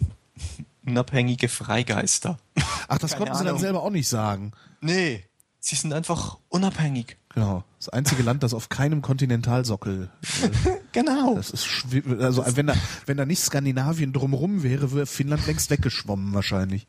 Unabhängige 0.85 1.47
Freigeister. 1.47 2.39
Ach, 2.87 2.97
das 2.97 3.11
Keine 3.11 3.19
konnten 3.25 3.33
sie 3.37 3.43
dann 3.43 3.47
Ahnung. 3.49 3.61
selber 3.61 3.83
auch 3.83 3.91
nicht 3.91 4.07
sagen. 4.07 4.51
Nee, 4.81 5.23
sie 5.59 5.75
sind 5.75 5.93
einfach 5.93 6.37
unabhängig. 6.49 7.17
Genau. 7.29 7.63
Das 7.77 7.89
einzige 7.89 8.23
Land, 8.23 8.43
das 8.43 8.53
auf 8.53 8.69
keinem 8.69 9.01
Kontinentalsockel. 9.01 10.09
Äh, 10.43 10.49
Genau. 10.93 11.35
das 11.35 11.51
ist 11.51 11.85
also 12.19 12.43
wenn 12.57 12.67
da 12.67 12.73
wenn 13.05 13.15
da 13.15 13.25
nicht 13.25 13.41
Skandinavien 13.41 14.11
drumrum 14.11 14.61
wäre, 14.61 14.91
wäre 14.91 15.05
Finnland 15.05 15.45
längst 15.47 15.69
weggeschwommen 15.69 16.33
wahrscheinlich. 16.33 16.85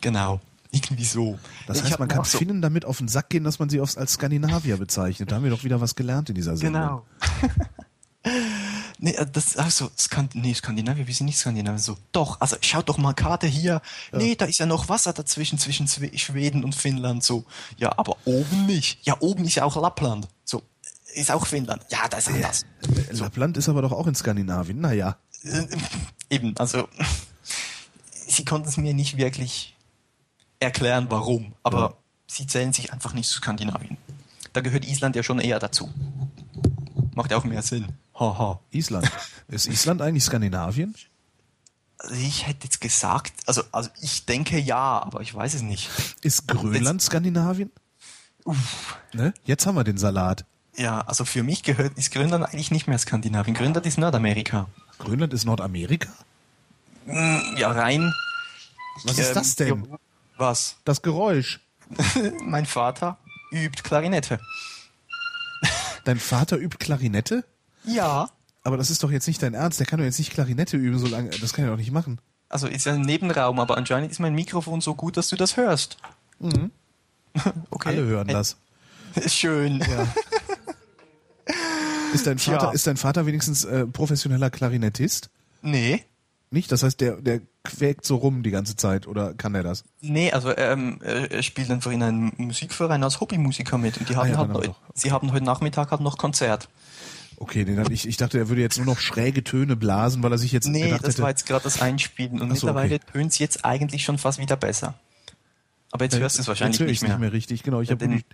Genau. 0.00 0.40
Irgendwie 0.74 1.04
so. 1.04 1.38
Das 1.66 1.78
Ich 1.78 1.84
heißt, 1.84 1.98
man 1.98 2.08
kann 2.08 2.24
so- 2.24 2.38
Finnen 2.38 2.60
damit 2.60 2.84
auf 2.84 2.98
den 2.98 3.08
Sack 3.08 3.30
gehen, 3.30 3.44
dass 3.44 3.58
man 3.58 3.68
sie 3.68 3.80
als 3.80 3.94
Skandinavier 3.94 4.76
bezeichnet. 4.76 5.30
Da 5.30 5.36
haben 5.36 5.44
wir 5.44 5.50
doch 5.50 5.64
wieder 5.64 5.80
was 5.80 5.94
gelernt 5.94 6.28
in 6.28 6.34
dieser 6.34 6.56
Sendung. 6.56 6.82
Genau. 6.82 7.06
Nee, 8.98 9.12
äh, 9.12 9.26
das, 9.30 9.56
also, 9.56 9.90
Skand 9.98 10.34
nee, 10.34 10.54
Skandinavien, 10.54 11.06
wir 11.06 11.14
sind 11.14 11.26
nicht 11.26 11.38
Skandinavien. 11.38 11.78
So, 11.78 11.96
doch, 12.12 12.40
also 12.40 12.56
schaut 12.60 12.88
doch 12.88 12.96
mal 12.96 13.12
Karte 13.12 13.46
hier. 13.46 13.82
Ja. 14.12 14.18
Nee, 14.18 14.34
da 14.34 14.46
ist 14.46 14.58
ja 14.58 14.66
noch 14.66 14.88
Wasser 14.88 15.12
dazwischen, 15.12 15.58
zwischen 15.58 15.86
Schweden 15.88 16.64
und 16.64 16.74
Finnland. 16.74 17.22
So, 17.22 17.44
ja, 17.76 17.92
aber 17.98 18.16
oben 18.24 18.66
nicht. 18.66 19.04
Ja, 19.06 19.16
oben 19.20 19.44
ist 19.44 19.56
ja 19.56 19.64
auch 19.64 19.76
Lappland. 19.76 20.28
So, 20.44 20.62
ist 21.14 21.30
auch 21.30 21.46
Finnland. 21.46 21.82
Ja, 21.90 22.08
das 22.08 22.28
ist 22.28 22.34
anders. 22.34 22.64
So. 23.12 23.24
Lappland 23.24 23.56
ist 23.58 23.68
aber 23.68 23.82
doch 23.82 23.92
auch 23.92 24.06
in 24.06 24.14
Skandinavien, 24.14 24.80
naja. 24.80 25.18
Äh, 25.42 25.66
eben, 26.30 26.56
also, 26.56 26.88
sie 28.26 28.44
konnten 28.44 28.68
es 28.68 28.76
mir 28.76 28.94
nicht 28.94 29.16
wirklich 29.18 29.73
erklären, 30.64 31.06
warum. 31.10 31.54
Aber 31.62 31.80
ja. 31.80 31.94
sie 32.26 32.46
zählen 32.46 32.72
sich 32.72 32.92
einfach 32.92 33.12
nicht 33.14 33.28
zu 33.28 33.38
Skandinavien. 33.38 33.96
Da 34.52 34.60
gehört 34.60 34.84
Island 34.84 35.16
ja 35.16 35.22
schon 35.22 35.38
eher 35.38 35.58
dazu. 35.58 35.92
Macht 37.14 37.30
ja 37.30 37.36
auch 37.36 37.44
mehr 37.44 37.62
Sinn. 37.62 37.86
Haha. 38.18 38.60
Island. 38.70 39.10
Ist 39.48 39.66
Island 39.66 40.02
eigentlich 40.02 40.24
Skandinavien? 40.24 40.94
Also 41.98 42.14
ich 42.16 42.46
hätte 42.46 42.64
jetzt 42.64 42.80
gesagt, 42.80 43.32
also, 43.46 43.62
also 43.72 43.90
ich 44.00 44.26
denke 44.26 44.58
ja, 44.58 45.02
aber 45.02 45.20
ich 45.20 45.34
weiß 45.34 45.54
es 45.54 45.62
nicht. 45.62 45.90
Ist 46.22 46.46
Grönland 46.48 47.00
jetzt, 47.00 47.06
Skandinavien? 47.06 47.70
Uff. 48.44 48.98
Ne? 49.12 49.32
Jetzt 49.44 49.66
haben 49.66 49.74
wir 49.74 49.84
den 49.84 49.96
Salat. 49.96 50.44
Ja, 50.76 51.00
also 51.02 51.24
für 51.24 51.42
mich 51.42 51.62
gehört, 51.62 51.96
ist 51.96 52.12
Grönland 52.12 52.44
eigentlich 52.44 52.70
nicht 52.70 52.88
mehr 52.88 52.98
Skandinavien. 52.98 53.54
Grönland 53.54 53.86
ist 53.86 53.96
Nordamerika. 53.96 54.66
Grönland 54.98 55.32
ist 55.32 55.44
Nordamerika? 55.44 56.10
Hm, 57.06 57.56
ja, 57.56 57.70
rein. 57.70 58.12
Was 59.04 59.18
ist 59.18 59.28
ähm, 59.28 59.34
das 59.34 59.56
denn? 59.56 59.98
Was? 60.36 60.76
Das 60.84 61.02
Geräusch. 61.02 61.60
mein 62.42 62.66
Vater 62.66 63.18
übt 63.52 63.82
Klarinette. 63.82 64.40
Dein 66.04 66.18
Vater 66.18 66.56
übt 66.56 66.78
Klarinette? 66.78 67.44
Ja. 67.84 68.30
Aber 68.62 68.76
das 68.76 68.90
ist 68.90 69.02
doch 69.02 69.10
jetzt 69.10 69.26
nicht 69.26 69.42
dein 69.42 69.54
Ernst. 69.54 69.78
Der 69.80 69.86
kann 69.86 69.98
doch 69.98 70.04
jetzt 70.04 70.18
nicht 70.18 70.32
Klarinette 70.32 70.76
üben, 70.76 70.98
so 70.98 71.06
lange. 71.06 71.30
Das 71.30 71.52
kann 71.52 71.64
er 71.64 71.70
doch 71.70 71.76
nicht 71.76 71.92
machen. 71.92 72.20
Also 72.48 72.66
ist 72.66 72.86
ja 72.86 72.94
ein 72.94 73.02
Nebenraum, 73.02 73.58
aber 73.58 73.76
anscheinend 73.76 74.10
ist 74.10 74.20
mein 74.20 74.34
Mikrofon 74.34 74.80
so 74.80 74.94
gut, 74.94 75.16
dass 75.16 75.28
du 75.28 75.36
das 75.36 75.56
hörst. 75.56 75.96
Mhm. 76.38 76.70
Okay. 77.70 77.88
Alle 77.88 78.04
hören 78.04 78.28
das. 78.28 78.56
Schön. 79.26 79.80
Ja. 79.80 80.06
Ist 82.14 82.28
dein 82.28 82.38
Vater, 82.38 82.72
ist 82.72 82.86
dein 82.86 82.96
Vater 82.96 83.26
wenigstens 83.26 83.64
äh, 83.64 83.86
professioneller 83.86 84.48
Klarinettist? 84.48 85.30
Nee. 85.62 86.04
Nicht? 86.54 86.70
Das 86.70 86.84
heißt, 86.84 87.00
der, 87.00 87.16
der 87.16 87.40
quäkt 87.64 88.06
so 88.06 88.14
rum 88.14 88.44
die 88.44 88.52
ganze 88.52 88.76
Zeit 88.76 89.08
oder 89.08 89.34
kann 89.34 89.56
er 89.56 89.64
das? 89.64 89.82
Nee, 90.00 90.30
also 90.30 90.56
ähm, 90.56 91.00
er 91.02 91.42
spielt 91.42 91.68
einfach 91.68 91.90
in 91.90 92.00
einem 92.00 92.32
Musikverein 92.36 93.02
als 93.02 93.20
Hobbymusiker 93.20 93.76
mit 93.76 93.98
und 93.98 94.08
die 94.08 94.14
haben 94.14 94.28
ah, 94.28 94.32
ja, 94.32 94.38
halt 94.38 94.54
heute, 94.54 94.74
sie 94.94 95.10
haben 95.10 95.32
heute 95.32 95.44
Nachmittag 95.44 95.90
halt 95.90 96.00
noch 96.00 96.16
Konzert. 96.16 96.68
Okay, 97.38 97.64
den 97.64 97.84
ich, 97.90 98.06
ich 98.06 98.16
dachte, 98.18 98.38
er 98.38 98.48
würde 98.48 98.60
jetzt 98.60 98.76
nur 98.76 98.86
noch 98.86 99.00
schräge 99.00 99.42
Töne 99.42 99.74
blasen, 99.74 100.22
weil 100.22 100.30
er 100.30 100.38
sich 100.38 100.52
jetzt 100.52 100.68
nee, 100.68 100.90
das 100.90 101.02
hätte. 101.02 101.22
war 101.22 101.30
jetzt 101.30 101.44
gerade 101.44 101.64
das 101.64 101.82
Einspielen 101.82 102.40
und 102.40 102.46
so, 102.50 102.54
mittlerweile 102.68 102.94
okay. 102.94 103.04
tönt 103.12 103.32
es 103.32 103.40
jetzt 103.40 103.64
eigentlich 103.64 104.04
schon 104.04 104.18
fast 104.18 104.38
wieder 104.38 104.54
besser. 104.54 104.94
Aber 105.90 106.04
jetzt 106.04 106.16
hörst 106.20 106.38
du 106.38 106.42
es 106.42 106.48
wahrscheinlich 106.48 106.78
nicht 106.78 107.02
mehr. 107.02 107.10
nicht 107.10 107.20
mehr 107.20 107.32
richtig, 107.32 107.64
genau. 107.64 107.80
Ich 107.80 107.88
ja, 107.88 107.96
habe 107.96 108.06
die, 108.06 108.24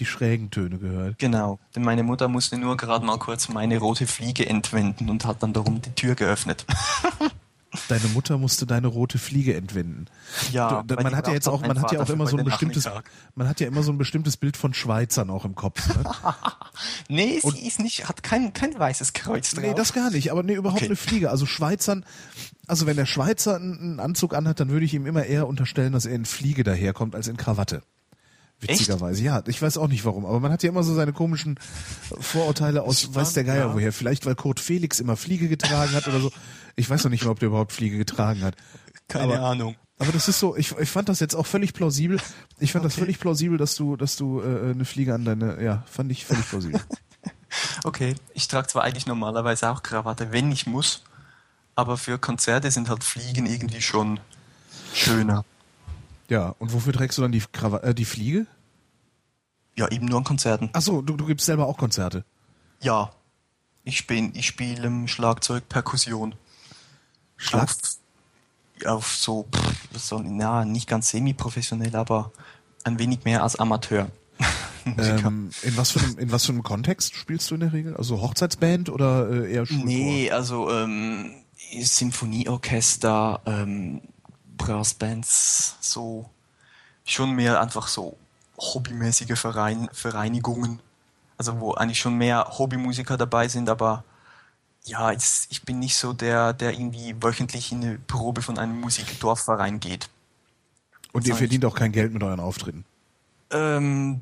die 0.00 0.04
schrägen 0.04 0.50
Töne 0.50 0.78
gehört. 0.78 1.18
Genau, 1.18 1.60
denn 1.76 1.84
meine 1.84 2.02
Mutter 2.02 2.26
musste 2.26 2.58
nur 2.58 2.76
gerade 2.76 3.06
mal 3.06 3.18
kurz 3.18 3.48
meine 3.48 3.78
rote 3.78 4.08
Fliege 4.08 4.48
entwenden 4.48 5.10
und 5.10 5.24
hat 5.24 5.44
dann 5.44 5.52
darum 5.52 5.80
die 5.80 5.92
Tür 5.92 6.16
geöffnet. 6.16 6.66
Deine 7.88 8.08
Mutter 8.14 8.38
musste 8.38 8.64
deine 8.66 8.86
rote 8.86 9.18
Fliege 9.18 9.54
entwenden. 9.54 10.06
Ja, 10.52 10.82
du, 10.82 10.94
man 10.94 11.14
hat 11.14 11.26
ja 11.26 11.34
jetzt 11.34 11.48
auch, 11.48 11.60
man 11.60 11.80
hat 11.80 11.92
ja 11.92 12.00
auch 12.00 12.08
immer 12.08 12.26
so 12.26 12.38
ein 12.38 12.44
bestimmtes, 12.44 12.88
man 13.34 13.46
hat 13.46 13.60
ja 13.60 13.66
immer 13.66 13.82
so 13.82 13.92
ein 13.92 13.98
bestimmtes 13.98 14.38
Bild 14.38 14.56
von 14.56 14.72
Schweizern 14.72 15.28
auch 15.28 15.44
im 15.44 15.54
Kopf. 15.54 15.86
Ne? 15.88 16.04
nee, 17.10 17.40
sie 17.42 17.66
ist 17.66 17.80
nicht, 17.80 18.08
hat 18.08 18.22
kein, 18.22 18.54
kein 18.54 18.78
weißes 18.78 19.12
Kreuz 19.12 19.50
drauf. 19.50 19.62
Nee, 19.62 19.74
das 19.74 19.92
gar 19.92 20.10
nicht, 20.10 20.32
aber 20.32 20.42
nee, 20.42 20.54
überhaupt 20.54 20.80
okay. 20.80 20.86
eine 20.86 20.96
Fliege. 20.96 21.30
Also 21.30 21.44
Schweizern, 21.44 22.06
also 22.66 22.86
wenn 22.86 22.96
der 22.96 23.06
Schweizer 23.06 23.56
einen 23.56 24.00
Anzug 24.00 24.34
anhat, 24.34 24.60
dann 24.60 24.70
würde 24.70 24.86
ich 24.86 24.94
ihm 24.94 25.04
immer 25.04 25.24
eher 25.24 25.46
unterstellen, 25.46 25.92
dass 25.92 26.06
er 26.06 26.14
in 26.14 26.24
Fliege 26.24 26.64
daherkommt 26.64 27.14
als 27.14 27.28
in 27.28 27.36
Krawatte. 27.36 27.82
Witzigerweise, 28.60 29.20
Echt? 29.20 29.26
ja. 29.26 29.42
Ich 29.46 29.62
weiß 29.62 29.78
auch 29.78 29.86
nicht 29.86 30.04
warum, 30.04 30.26
aber 30.26 30.40
man 30.40 30.50
hat 30.50 30.64
ja 30.64 30.70
immer 30.70 30.82
so 30.82 30.92
seine 30.92 31.12
komischen 31.12 31.60
Vorurteile 32.18 32.82
aus, 32.82 33.02
Spannend, 33.02 33.16
weiß 33.16 33.32
der 33.34 33.44
Geier 33.44 33.68
ja. 33.68 33.74
woher. 33.74 33.92
Vielleicht, 33.92 34.26
weil 34.26 34.34
Kurt 34.34 34.58
Felix 34.58 34.98
immer 34.98 35.16
Fliege 35.16 35.48
getragen 35.48 35.92
hat 35.92 36.08
oder 36.08 36.18
so. 36.18 36.32
Ich 36.78 36.88
weiß 36.88 37.02
noch 37.02 37.10
nicht 37.10 37.24
mal, 37.24 37.32
ob 37.32 37.40
der 37.40 37.48
überhaupt 37.48 37.72
Fliege 37.72 37.98
getragen 37.98 38.42
hat. 38.42 38.54
Keine 39.08 39.34
aber, 39.34 39.40
Ahnung. 39.40 39.76
Aber 39.98 40.12
das 40.12 40.28
ist 40.28 40.38
so, 40.38 40.56
ich, 40.56 40.78
ich 40.78 40.88
fand 40.88 41.08
das 41.08 41.18
jetzt 41.18 41.34
auch 41.34 41.46
völlig 41.46 41.74
plausibel. 41.74 42.20
Ich 42.60 42.70
fand 42.70 42.84
okay. 42.84 42.92
das 42.92 42.98
völlig 43.00 43.18
plausibel, 43.18 43.58
dass 43.58 43.74
du, 43.74 43.96
dass 43.96 44.14
du 44.14 44.40
äh, 44.40 44.70
eine 44.70 44.84
Fliege 44.84 45.12
an 45.12 45.24
deine, 45.24 45.60
ja, 45.60 45.82
fand 45.90 46.12
ich 46.12 46.24
völlig 46.24 46.48
plausibel. 46.48 46.80
okay, 47.84 48.14
ich 48.32 48.46
trage 48.46 48.68
zwar 48.68 48.84
eigentlich 48.84 49.06
normalerweise 49.06 49.70
auch 49.70 49.82
Krawatte, 49.82 50.30
wenn 50.30 50.52
ich 50.52 50.68
muss, 50.68 51.02
aber 51.74 51.96
für 51.96 52.16
Konzerte 52.16 52.70
sind 52.70 52.88
halt 52.88 53.02
Fliegen 53.02 53.46
irgendwie 53.46 53.82
schon 53.82 54.20
schöner. 54.94 55.44
Ja, 56.28 56.54
und 56.60 56.72
wofür 56.72 56.92
trägst 56.92 57.18
du 57.18 57.22
dann 57.22 57.32
die, 57.32 57.42
Krawa 57.52 57.78
äh, 57.78 57.92
die 57.92 58.04
Fliege? 58.04 58.46
Ja, 59.76 59.88
eben 59.88 60.06
nur 60.06 60.18
an 60.18 60.24
Konzerten. 60.24 60.70
Ach 60.74 60.82
so, 60.82 61.02
du, 61.02 61.16
du 61.16 61.26
gibst 61.26 61.46
selber 61.46 61.66
auch 61.66 61.76
Konzerte? 61.76 62.24
Ja. 62.80 63.10
Ich 63.82 63.96
spiele 63.96 64.30
ich 64.34 64.46
spiel 64.46 64.84
im 64.84 65.08
Schlagzeug 65.08 65.68
Perkussion. 65.68 66.36
Schlag? 67.38 67.62
Auf, 67.62 68.86
auf 68.86 69.06
so, 69.16 69.48
pff, 69.50 69.98
so, 69.98 70.18
na, 70.18 70.64
nicht 70.64 70.88
ganz 70.88 71.08
semi-professionell, 71.08 71.96
aber 71.96 72.32
ein 72.84 72.98
wenig 72.98 73.24
mehr 73.24 73.42
als 73.42 73.56
Amateur. 73.56 74.10
ähm, 74.84 75.50
in, 75.62 75.76
was 75.76 75.92
für 75.92 76.00
einem, 76.00 76.18
in 76.18 76.32
was 76.32 76.46
für 76.46 76.52
einem 76.52 76.62
Kontext 76.62 77.14
spielst 77.14 77.50
du 77.50 77.54
in 77.54 77.60
der 77.60 77.72
Regel? 77.72 77.96
Also 77.96 78.20
Hochzeitsband 78.20 78.90
oder 78.90 79.30
äh, 79.30 79.52
eher 79.52 79.66
Schulchor? 79.66 79.86
Nee, 79.86 80.30
also 80.30 80.70
ähm, 80.70 81.34
Symphonieorchester, 81.80 83.40
ähm, 83.46 84.02
Brassbands, 84.56 85.76
so 85.80 86.28
schon 87.04 87.32
mehr 87.32 87.60
einfach 87.60 87.88
so 87.88 88.16
hobbymäßige 88.58 89.38
Verein, 89.38 89.88
Vereinigungen. 89.92 90.80
Also 91.36 91.60
wo 91.60 91.72
eigentlich 91.72 92.00
schon 92.00 92.16
mehr 92.16 92.58
Hobbymusiker 92.58 93.16
dabei 93.16 93.48
sind, 93.48 93.68
aber 93.68 94.04
ja, 94.88 95.12
jetzt, 95.12 95.50
ich 95.50 95.62
bin 95.62 95.78
nicht 95.78 95.96
so 95.96 96.12
der, 96.12 96.52
der 96.52 96.72
irgendwie 96.72 97.14
wöchentlich 97.22 97.72
in 97.72 97.84
eine 97.84 97.98
Probe 97.98 98.42
von 98.42 98.58
einem 98.58 98.80
Musikdorfverein 98.80 99.80
geht. 99.80 100.08
Und 101.12 101.26
ihr 101.26 101.34
verdient 101.34 101.64
auch 101.64 101.74
kein 101.74 101.92
Geld 101.92 102.12
mit 102.12 102.22
euren 102.22 102.40
Auftritten? 102.40 102.84
Ähm, 103.50 104.20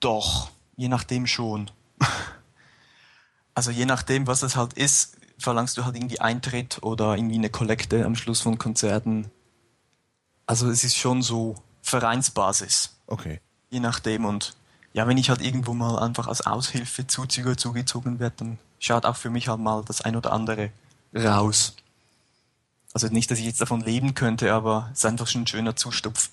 doch, 0.00 0.50
je 0.76 0.88
nachdem 0.88 1.26
schon. 1.26 1.70
also 3.54 3.70
je 3.70 3.86
nachdem, 3.86 4.26
was 4.26 4.42
es 4.42 4.56
halt 4.56 4.72
ist, 4.74 5.16
verlangst 5.38 5.76
du 5.76 5.84
halt 5.84 5.96
irgendwie 5.96 6.20
Eintritt 6.20 6.82
oder 6.82 7.16
irgendwie 7.16 7.36
eine 7.36 7.50
Kollekte 7.50 8.04
am 8.04 8.16
Schluss 8.16 8.40
von 8.40 8.58
Konzerten. 8.58 9.30
Also 10.46 10.70
es 10.70 10.84
ist 10.84 10.96
schon 10.96 11.22
so 11.22 11.56
Vereinsbasis. 11.82 12.96
Okay. 13.06 13.40
Je 13.70 13.80
nachdem 13.80 14.24
und 14.24 14.56
ja, 14.96 15.06
wenn 15.06 15.18
ich 15.18 15.28
halt 15.28 15.42
irgendwo 15.42 15.74
mal 15.74 15.98
einfach 15.98 16.26
als 16.26 16.46
Aushilfe 16.46 17.06
Zuzüger 17.06 17.54
zugezogen 17.58 18.18
werde, 18.18 18.36
dann 18.38 18.58
schaut 18.78 19.04
auch 19.04 19.16
für 19.16 19.28
mich 19.28 19.46
halt 19.46 19.60
mal 19.60 19.84
das 19.84 20.00
ein 20.00 20.16
oder 20.16 20.32
andere 20.32 20.70
raus. 21.14 21.76
Also 22.94 23.08
nicht, 23.08 23.30
dass 23.30 23.38
ich 23.38 23.44
jetzt 23.44 23.60
davon 23.60 23.82
leben 23.82 24.14
könnte, 24.14 24.54
aber 24.54 24.88
es 24.92 25.00
ist 25.00 25.04
einfach 25.04 25.26
schon 25.26 25.42
ein 25.42 25.46
schöner 25.46 25.76
Zustupf. 25.76 26.30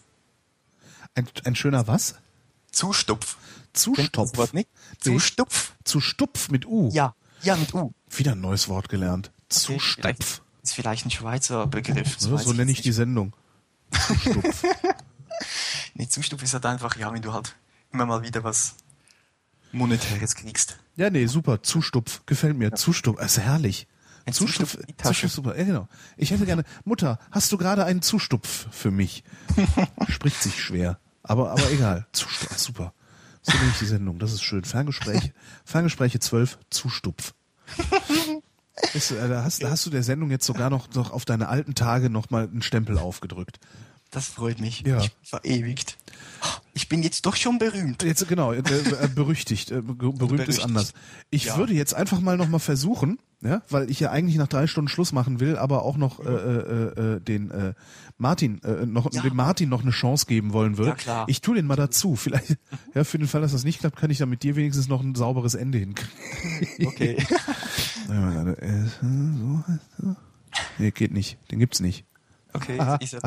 Ein, 1.13 1.27
ein 1.43 1.55
schöner 1.57 1.87
was? 1.87 2.15
Zustupf. 2.71 3.35
Zustupf. 3.73 4.37
Wort 4.37 4.53
nicht? 4.53 4.69
Zustupf. 5.01 5.73
Zustupf 5.83 6.47
mit 6.47 6.65
U. 6.65 6.89
Ja, 6.93 7.15
ja 7.41 7.57
mit 7.57 7.73
U. 7.73 7.91
Wieder 8.11 8.31
ein 8.31 8.39
neues 8.39 8.69
Wort 8.69 8.87
gelernt. 8.87 9.27
Okay, 9.27 9.43
Zustupf. 9.49 10.41
Ist 10.61 10.73
vielleicht 10.73 11.05
ein 11.05 11.11
Schweizer 11.11 11.67
Begriff. 11.67 12.15
So, 12.17 12.37
so 12.37 12.53
nenne 12.53 12.71
ich 12.71 12.81
die 12.81 12.93
Sendung. 12.93 13.33
Zustupf. 13.91 14.63
nee, 15.95 16.07
Zustupf 16.07 16.41
ist 16.43 16.53
halt 16.53 16.65
einfach, 16.65 16.95
ja, 16.95 17.11
wenn 17.11 17.21
du 17.21 17.33
halt 17.33 17.57
immer 17.93 18.05
mal 18.05 18.23
wieder 18.23 18.43
was 18.43 18.75
Monetäres 19.71 20.35
kriegst. 20.35 20.77
Ja, 20.95 21.09
nee, 21.09 21.25
super. 21.25 21.63
Zustupf. 21.63 22.21
Gefällt 22.25 22.57
mir. 22.57 22.69
Ja. 22.69 22.75
Zustupf. 22.75 23.21
ist 23.21 23.39
herrlich. 23.39 23.87
Ein 24.25 24.33
Zustupf, 24.33 24.77
Zustupf, 24.77 25.03
Zustupf 25.03 25.31
super. 25.31 25.57
Ja, 25.57 25.63
genau. 25.65 25.87
Ich 26.15 26.31
hätte 26.31 26.45
gerne, 26.45 26.63
Mutter, 26.85 27.19
hast 27.31 27.51
du 27.51 27.57
gerade 27.57 27.83
einen 27.83 28.01
Zustupf 28.01 28.67
für 28.71 28.89
mich? 28.89 29.23
Spricht 30.07 30.41
sich 30.41 30.61
schwer. 30.61 30.97
Aber, 31.23 31.51
aber 31.51 31.69
egal. 31.71 32.07
Zustupf, 32.13 32.57
super. 32.57 32.93
So 33.41 33.57
nenne 33.57 33.71
ich 33.71 33.79
die 33.79 33.85
Sendung. 33.85 34.19
Das 34.19 34.31
ist 34.31 34.43
schön. 34.43 34.63
Ferngespräche, 34.63 35.33
Ferngespräche 35.65 36.19
12, 36.19 36.57
Zustupf. 36.69 37.33
Ist, 38.93 39.11
äh, 39.11 39.29
da, 39.29 39.43
hast, 39.43 39.61
da 39.61 39.69
hast 39.69 39.85
du 39.85 39.91
der 39.91 40.01
Sendung 40.01 40.31
jetzt 40.31 40.45
sogar 40.45 40.71
noch, 40.71 40.91
noch 40.95 41.11
auf 41.11 41.25
deine 41.25 41.47
alten 41.47 41.75
Tage 41.75 42.09
noch 42.09 42.31
mal 42.31 42.45
einen 42.45 42.63
Stempel 42.63 42.97
aufgedrückt. 42.97 43.59
Das 44.13 44.27
freut 44.27 44.61
mich. 44.61 44.83
Ja. 44.85 44.99
Ich 44.99 45.11
verewigt. 45.23 45.97
Ich 46.75 46.87
bin 46.87 47.01
jetzt 47.01 47.25
doch 47.25 47.35
schon 47.35 47.57
berühmt. 47.57 48.03
Jetzt 48.03 48.27
genau, 48.27 48.53
äh, 48.53 48.59
äh 48.59 49.07
berüchtigt. 49.13 49.71
Äh, 49.71 49.81
berühmt 49.81 50.19
berüchtigt. 50.19 50.49
ist 50.49 50.59
anders. 50.59 50.93
Ich 51.31 51.45
ja. 51.45 51.57
würde 51.57 51.73
jetzt 51.73 51.95
einfach 51.95 52.19
mal 52.19 52.37
noch 52.37 52.47
mal 52.47 52.59
versuchen, 52.59 53.17
ja, 53.41 53.63
weil 53.69 53.89
ich 53.89 53.99
ja 53.99 54.11
eigentlich 54.11 54.35
nach 54.37 54.47
drei 54.47 54.67
Stunden 54.67 54.87
Schluss 54.87 55.13
machen 55.13 55.39
will, 55.39 55.57
aber 55.57 55.83
auch 55.83 55.97
noch 55.97 56.19
äh, 56.19 56.29
äh, 56.29 57.15
äh, 57.15 57.19
den 57.21 57.49
äh, 57.49 57.73
Martin 58.17 58.61
äh, 58.63 58.85
noch 58.85 59.11
ja. 59.11 59.21
dem 59.21 59.35
Martin 59.35 59.69
noch 59.69 59.81
eine 59.81 59.91
Chance 59.91 60.27
geben 60.27 60.53
wollen 60.53 60.77
würde. 60.77 60.91
Ja, 60.91 60.95
klar. 60.95 61.25
Ich 61.27 61.41
tue 61.41 61.55
den 61.55 61.65
mal 61.65 61.75
dazu. 61.75 62.15
Vielleicht 62.15 62.57
ja 62.93 63.03
für 63.03 63.17
den 63.17 63.27
Fall, 63.27 63.41
dass 63.41 63.51
das 63.51 63.63
nicht 63.63 63.79
klappt, 63.79 63.97
kann 63.97 64.11
ich 64.11 64.19
da 64.19 64.27
mit 64.27 64.43
dir 64.43 64.55
wenigstens 64.55 64.87
noch 64.87 65.01
ein 65.01 65.15
sauberes 65.15 65.55
Ende 65.55 65.79
hinkriegen. 65.79 66.13
Okay. 66.85 67.17
Nee, 70.77 70.91
geht 70.91 71.11
nicht. 71.11 71.39
Den 71.49 71.57
gibt's 71.57 71.79
nicht. 71.79 72.05
Okay, 72.53 72.77
ist 72.99 73.13
er, 73.13 73.21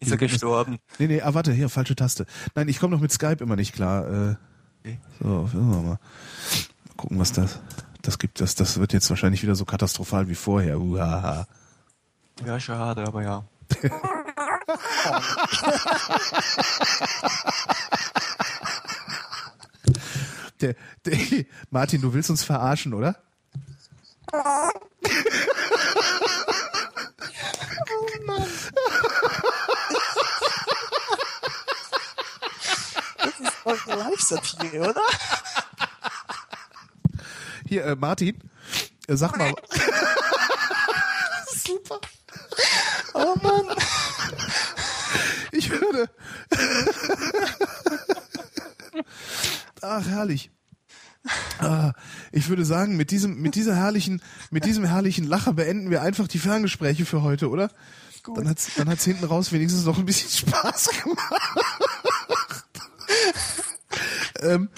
ist 0.00 0.10
er 0.10 0.16
gestorben. 0.16 0.78
Nee, 0.98 1.06
nee, 1.06 1.22
ah, 1.22 1.34
warte, 1.34 1.52
hier, 1.52 1.68
falsche 1.68 1.94
Taste. 1.94 2.26
Nein, 2.54 2.68
ich 2.68 2.80
komme 2.80 2.94
noch 2.94 3.00
mit 3.00 3.12
Skype 3.12 3.42
immer 3.42 3.56
nicht 3.56 3.72
klar. 3.74 4.30
Äh, 4.30 4.36
Okay. 4.84 4.98
so, 5.20 5.48
mal. 5.54 5.82
mal 5.82 5.98
gucken, 6.96 7.18
was 7.20 7.30
das, 7.30 7.60
das 8.02 8.18
gibt. 8.18 8.40
Das, 8.40 8.56
das 8.56 8.80
wird 8.80 8.92
jetzt 8.92 9.08
wahrscheinlich 9.10 9.42
wieder 9.42 9.54
so 9.54 9.64
katastrophal 9.64 10.28
wie 10.28 10.34
vorher. 10.34 10.80
Uhaha. 10.80 11.46
Ja, 12.44 12.58
schade, 12.58 13.04
aber 13.06 13.22
ja. 13.22 13.44
Der, 20.60 20.76
der, 21.04 21.18
Martin, 21.70 22.00
du 22.00 22.14
willst 22.14 22.30
uns 22.30 22.44
verarschen, 22.44 22.94
oder? 22.94 23.16
Live-Satire, 33.86 34.90
oder? 34.90 35.02
Hier, 37.68 37.84
äh, 37.84 37.96
Martin, 37.96 38.38
äh, 39.08 39.16
sag 39.16 39.36
mal. 39.36 39.54
Super. 41.54 42.00
Oh 43.14 43.34
Mann. 43.42 43.76
Ich 45.52 45.70
würde. 45.70 46.08
Ach, 49.80 50.06
herrlich. 50.06 50.50
Ah, 51.58 51.92
ich 52.32 52.48
würde 52.48 52.64
sagen, 52.64 52.96
mit 52.96 53.10
diesem, 53.10 53.40
mit 53.40 53.54
dieser 53.54 53.76
herrlichen, 53.76 54.22
mit 54.50 54.64
diesem 54.64 54.84
herrlichen 54.84 55.24
Lacher 55.24 55.52
beenden 55.52 55.90
wir 55.90 56.02
einfach 56.02 56.26
die 56.26 56.38
Ferngespräche 56.38 57.06
für 57.06 57.22
heute, 57.22 57.48
oder? 57.48 57.70
Dann 58.34 58.48
hat's, 58.48 58.68
dann 58.76 58.88
hat's 58.88 59.04
hinten 59.04 59.24
raus 59.24 59.52
wenigstens 59.52 59.84
noch 59.84 59.98
ein 59.98 60.04
bisschen 60.04 60.48
Spaß 60.48 60.90
gemacht. 61.04 61.72
Ähm, 64.40 64.68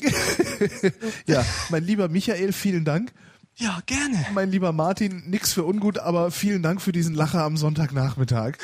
ja, 1.26 1.44
mein 1.68 1.84
lieber 1.84 2.08
Michael, 2.08 2.52
vielen 2.52 2.84
Dank. 2.84 3.12
Ja, 3.56 3.80
gerne. 3.84 4.24
Mein 4.32 4.50
lieber 4.50 4.72
Martin, 4.72 5.24
nix 5.26 5.52
für 5.52 5.64
ungut, 5.64 5.98
aber 5.98 6.30
vielen 6.30 6.62
Dank 6.62 6.80
für 6.80 6.92
diesen 6.92 7.14
Lacher 7.14 7.42
am 7.42 7.56
Sonntagnachmittag. 7.56 8.54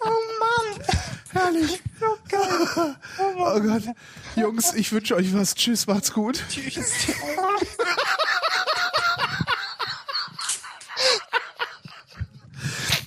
Oh 0.00 0.10
Mann. 0.40 0.82
Herrlich. 1.32 1.82
Oh 3.38 3.60
Gott. 3.60 3.82
Jungs, 4.36 4.74
ich 4.74 4.92
wünsche 4.92 5.16
euch 5.16 5.32
was. 5.34 5.54
Tschüss, 5.54 5.86
macht's 5.86 6.12
gut. 6.12 6.44
Tschüss. 6.50 7.06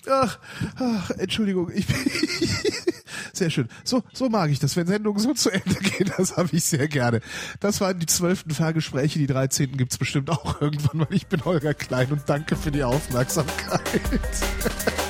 Ach, 0.10 0.40
ach 0.78 1.12
Entschuldigung, 1.12 1.72
ich 1.74 1.86
bin 1.86 1.96
sehr 3.34 3.50
schön. 3.50 3.70
So, 3.84 4.04
so 4.14 4.30
mag 4.30 4.50
ich 4.50 4.60
das, 4.60 4.76
wenn 4.76 4.88
Sendungen 4.88 5.20
so 5.20 5.34
zu 5.34 5.50
Ende 5.50 5.76
gehen, 5.76 6.12
das 6.18 6.38
habe 6.38 6.50
ich 6.52 6.64
sehr 6.64 6.88
gerne. 6.88 7.22
Das 7.60 7.80
waren 7.82 8.00
die 8.00 8.06
zwölften 8.06 8.52
Fahrgespräche, 8.52 9.20
die 9.20 9.28
13. 9.28 9.78
gibt's 9.78 9.98
bestimmt 9.98 10.30
auch 10.30 10.62
irgendwann, 10.62 11.02
weil 11.02 11.14
ich 11.16 11.28
bin 11.28 11.46
Holger 11.46 11.74
Klein 11.74 12.12
und 12.12 12.24
danke 12.28 12.56
für 12.56 12.72
die 12.72 12.84
Aufmerksamkeit. 12.84 13.82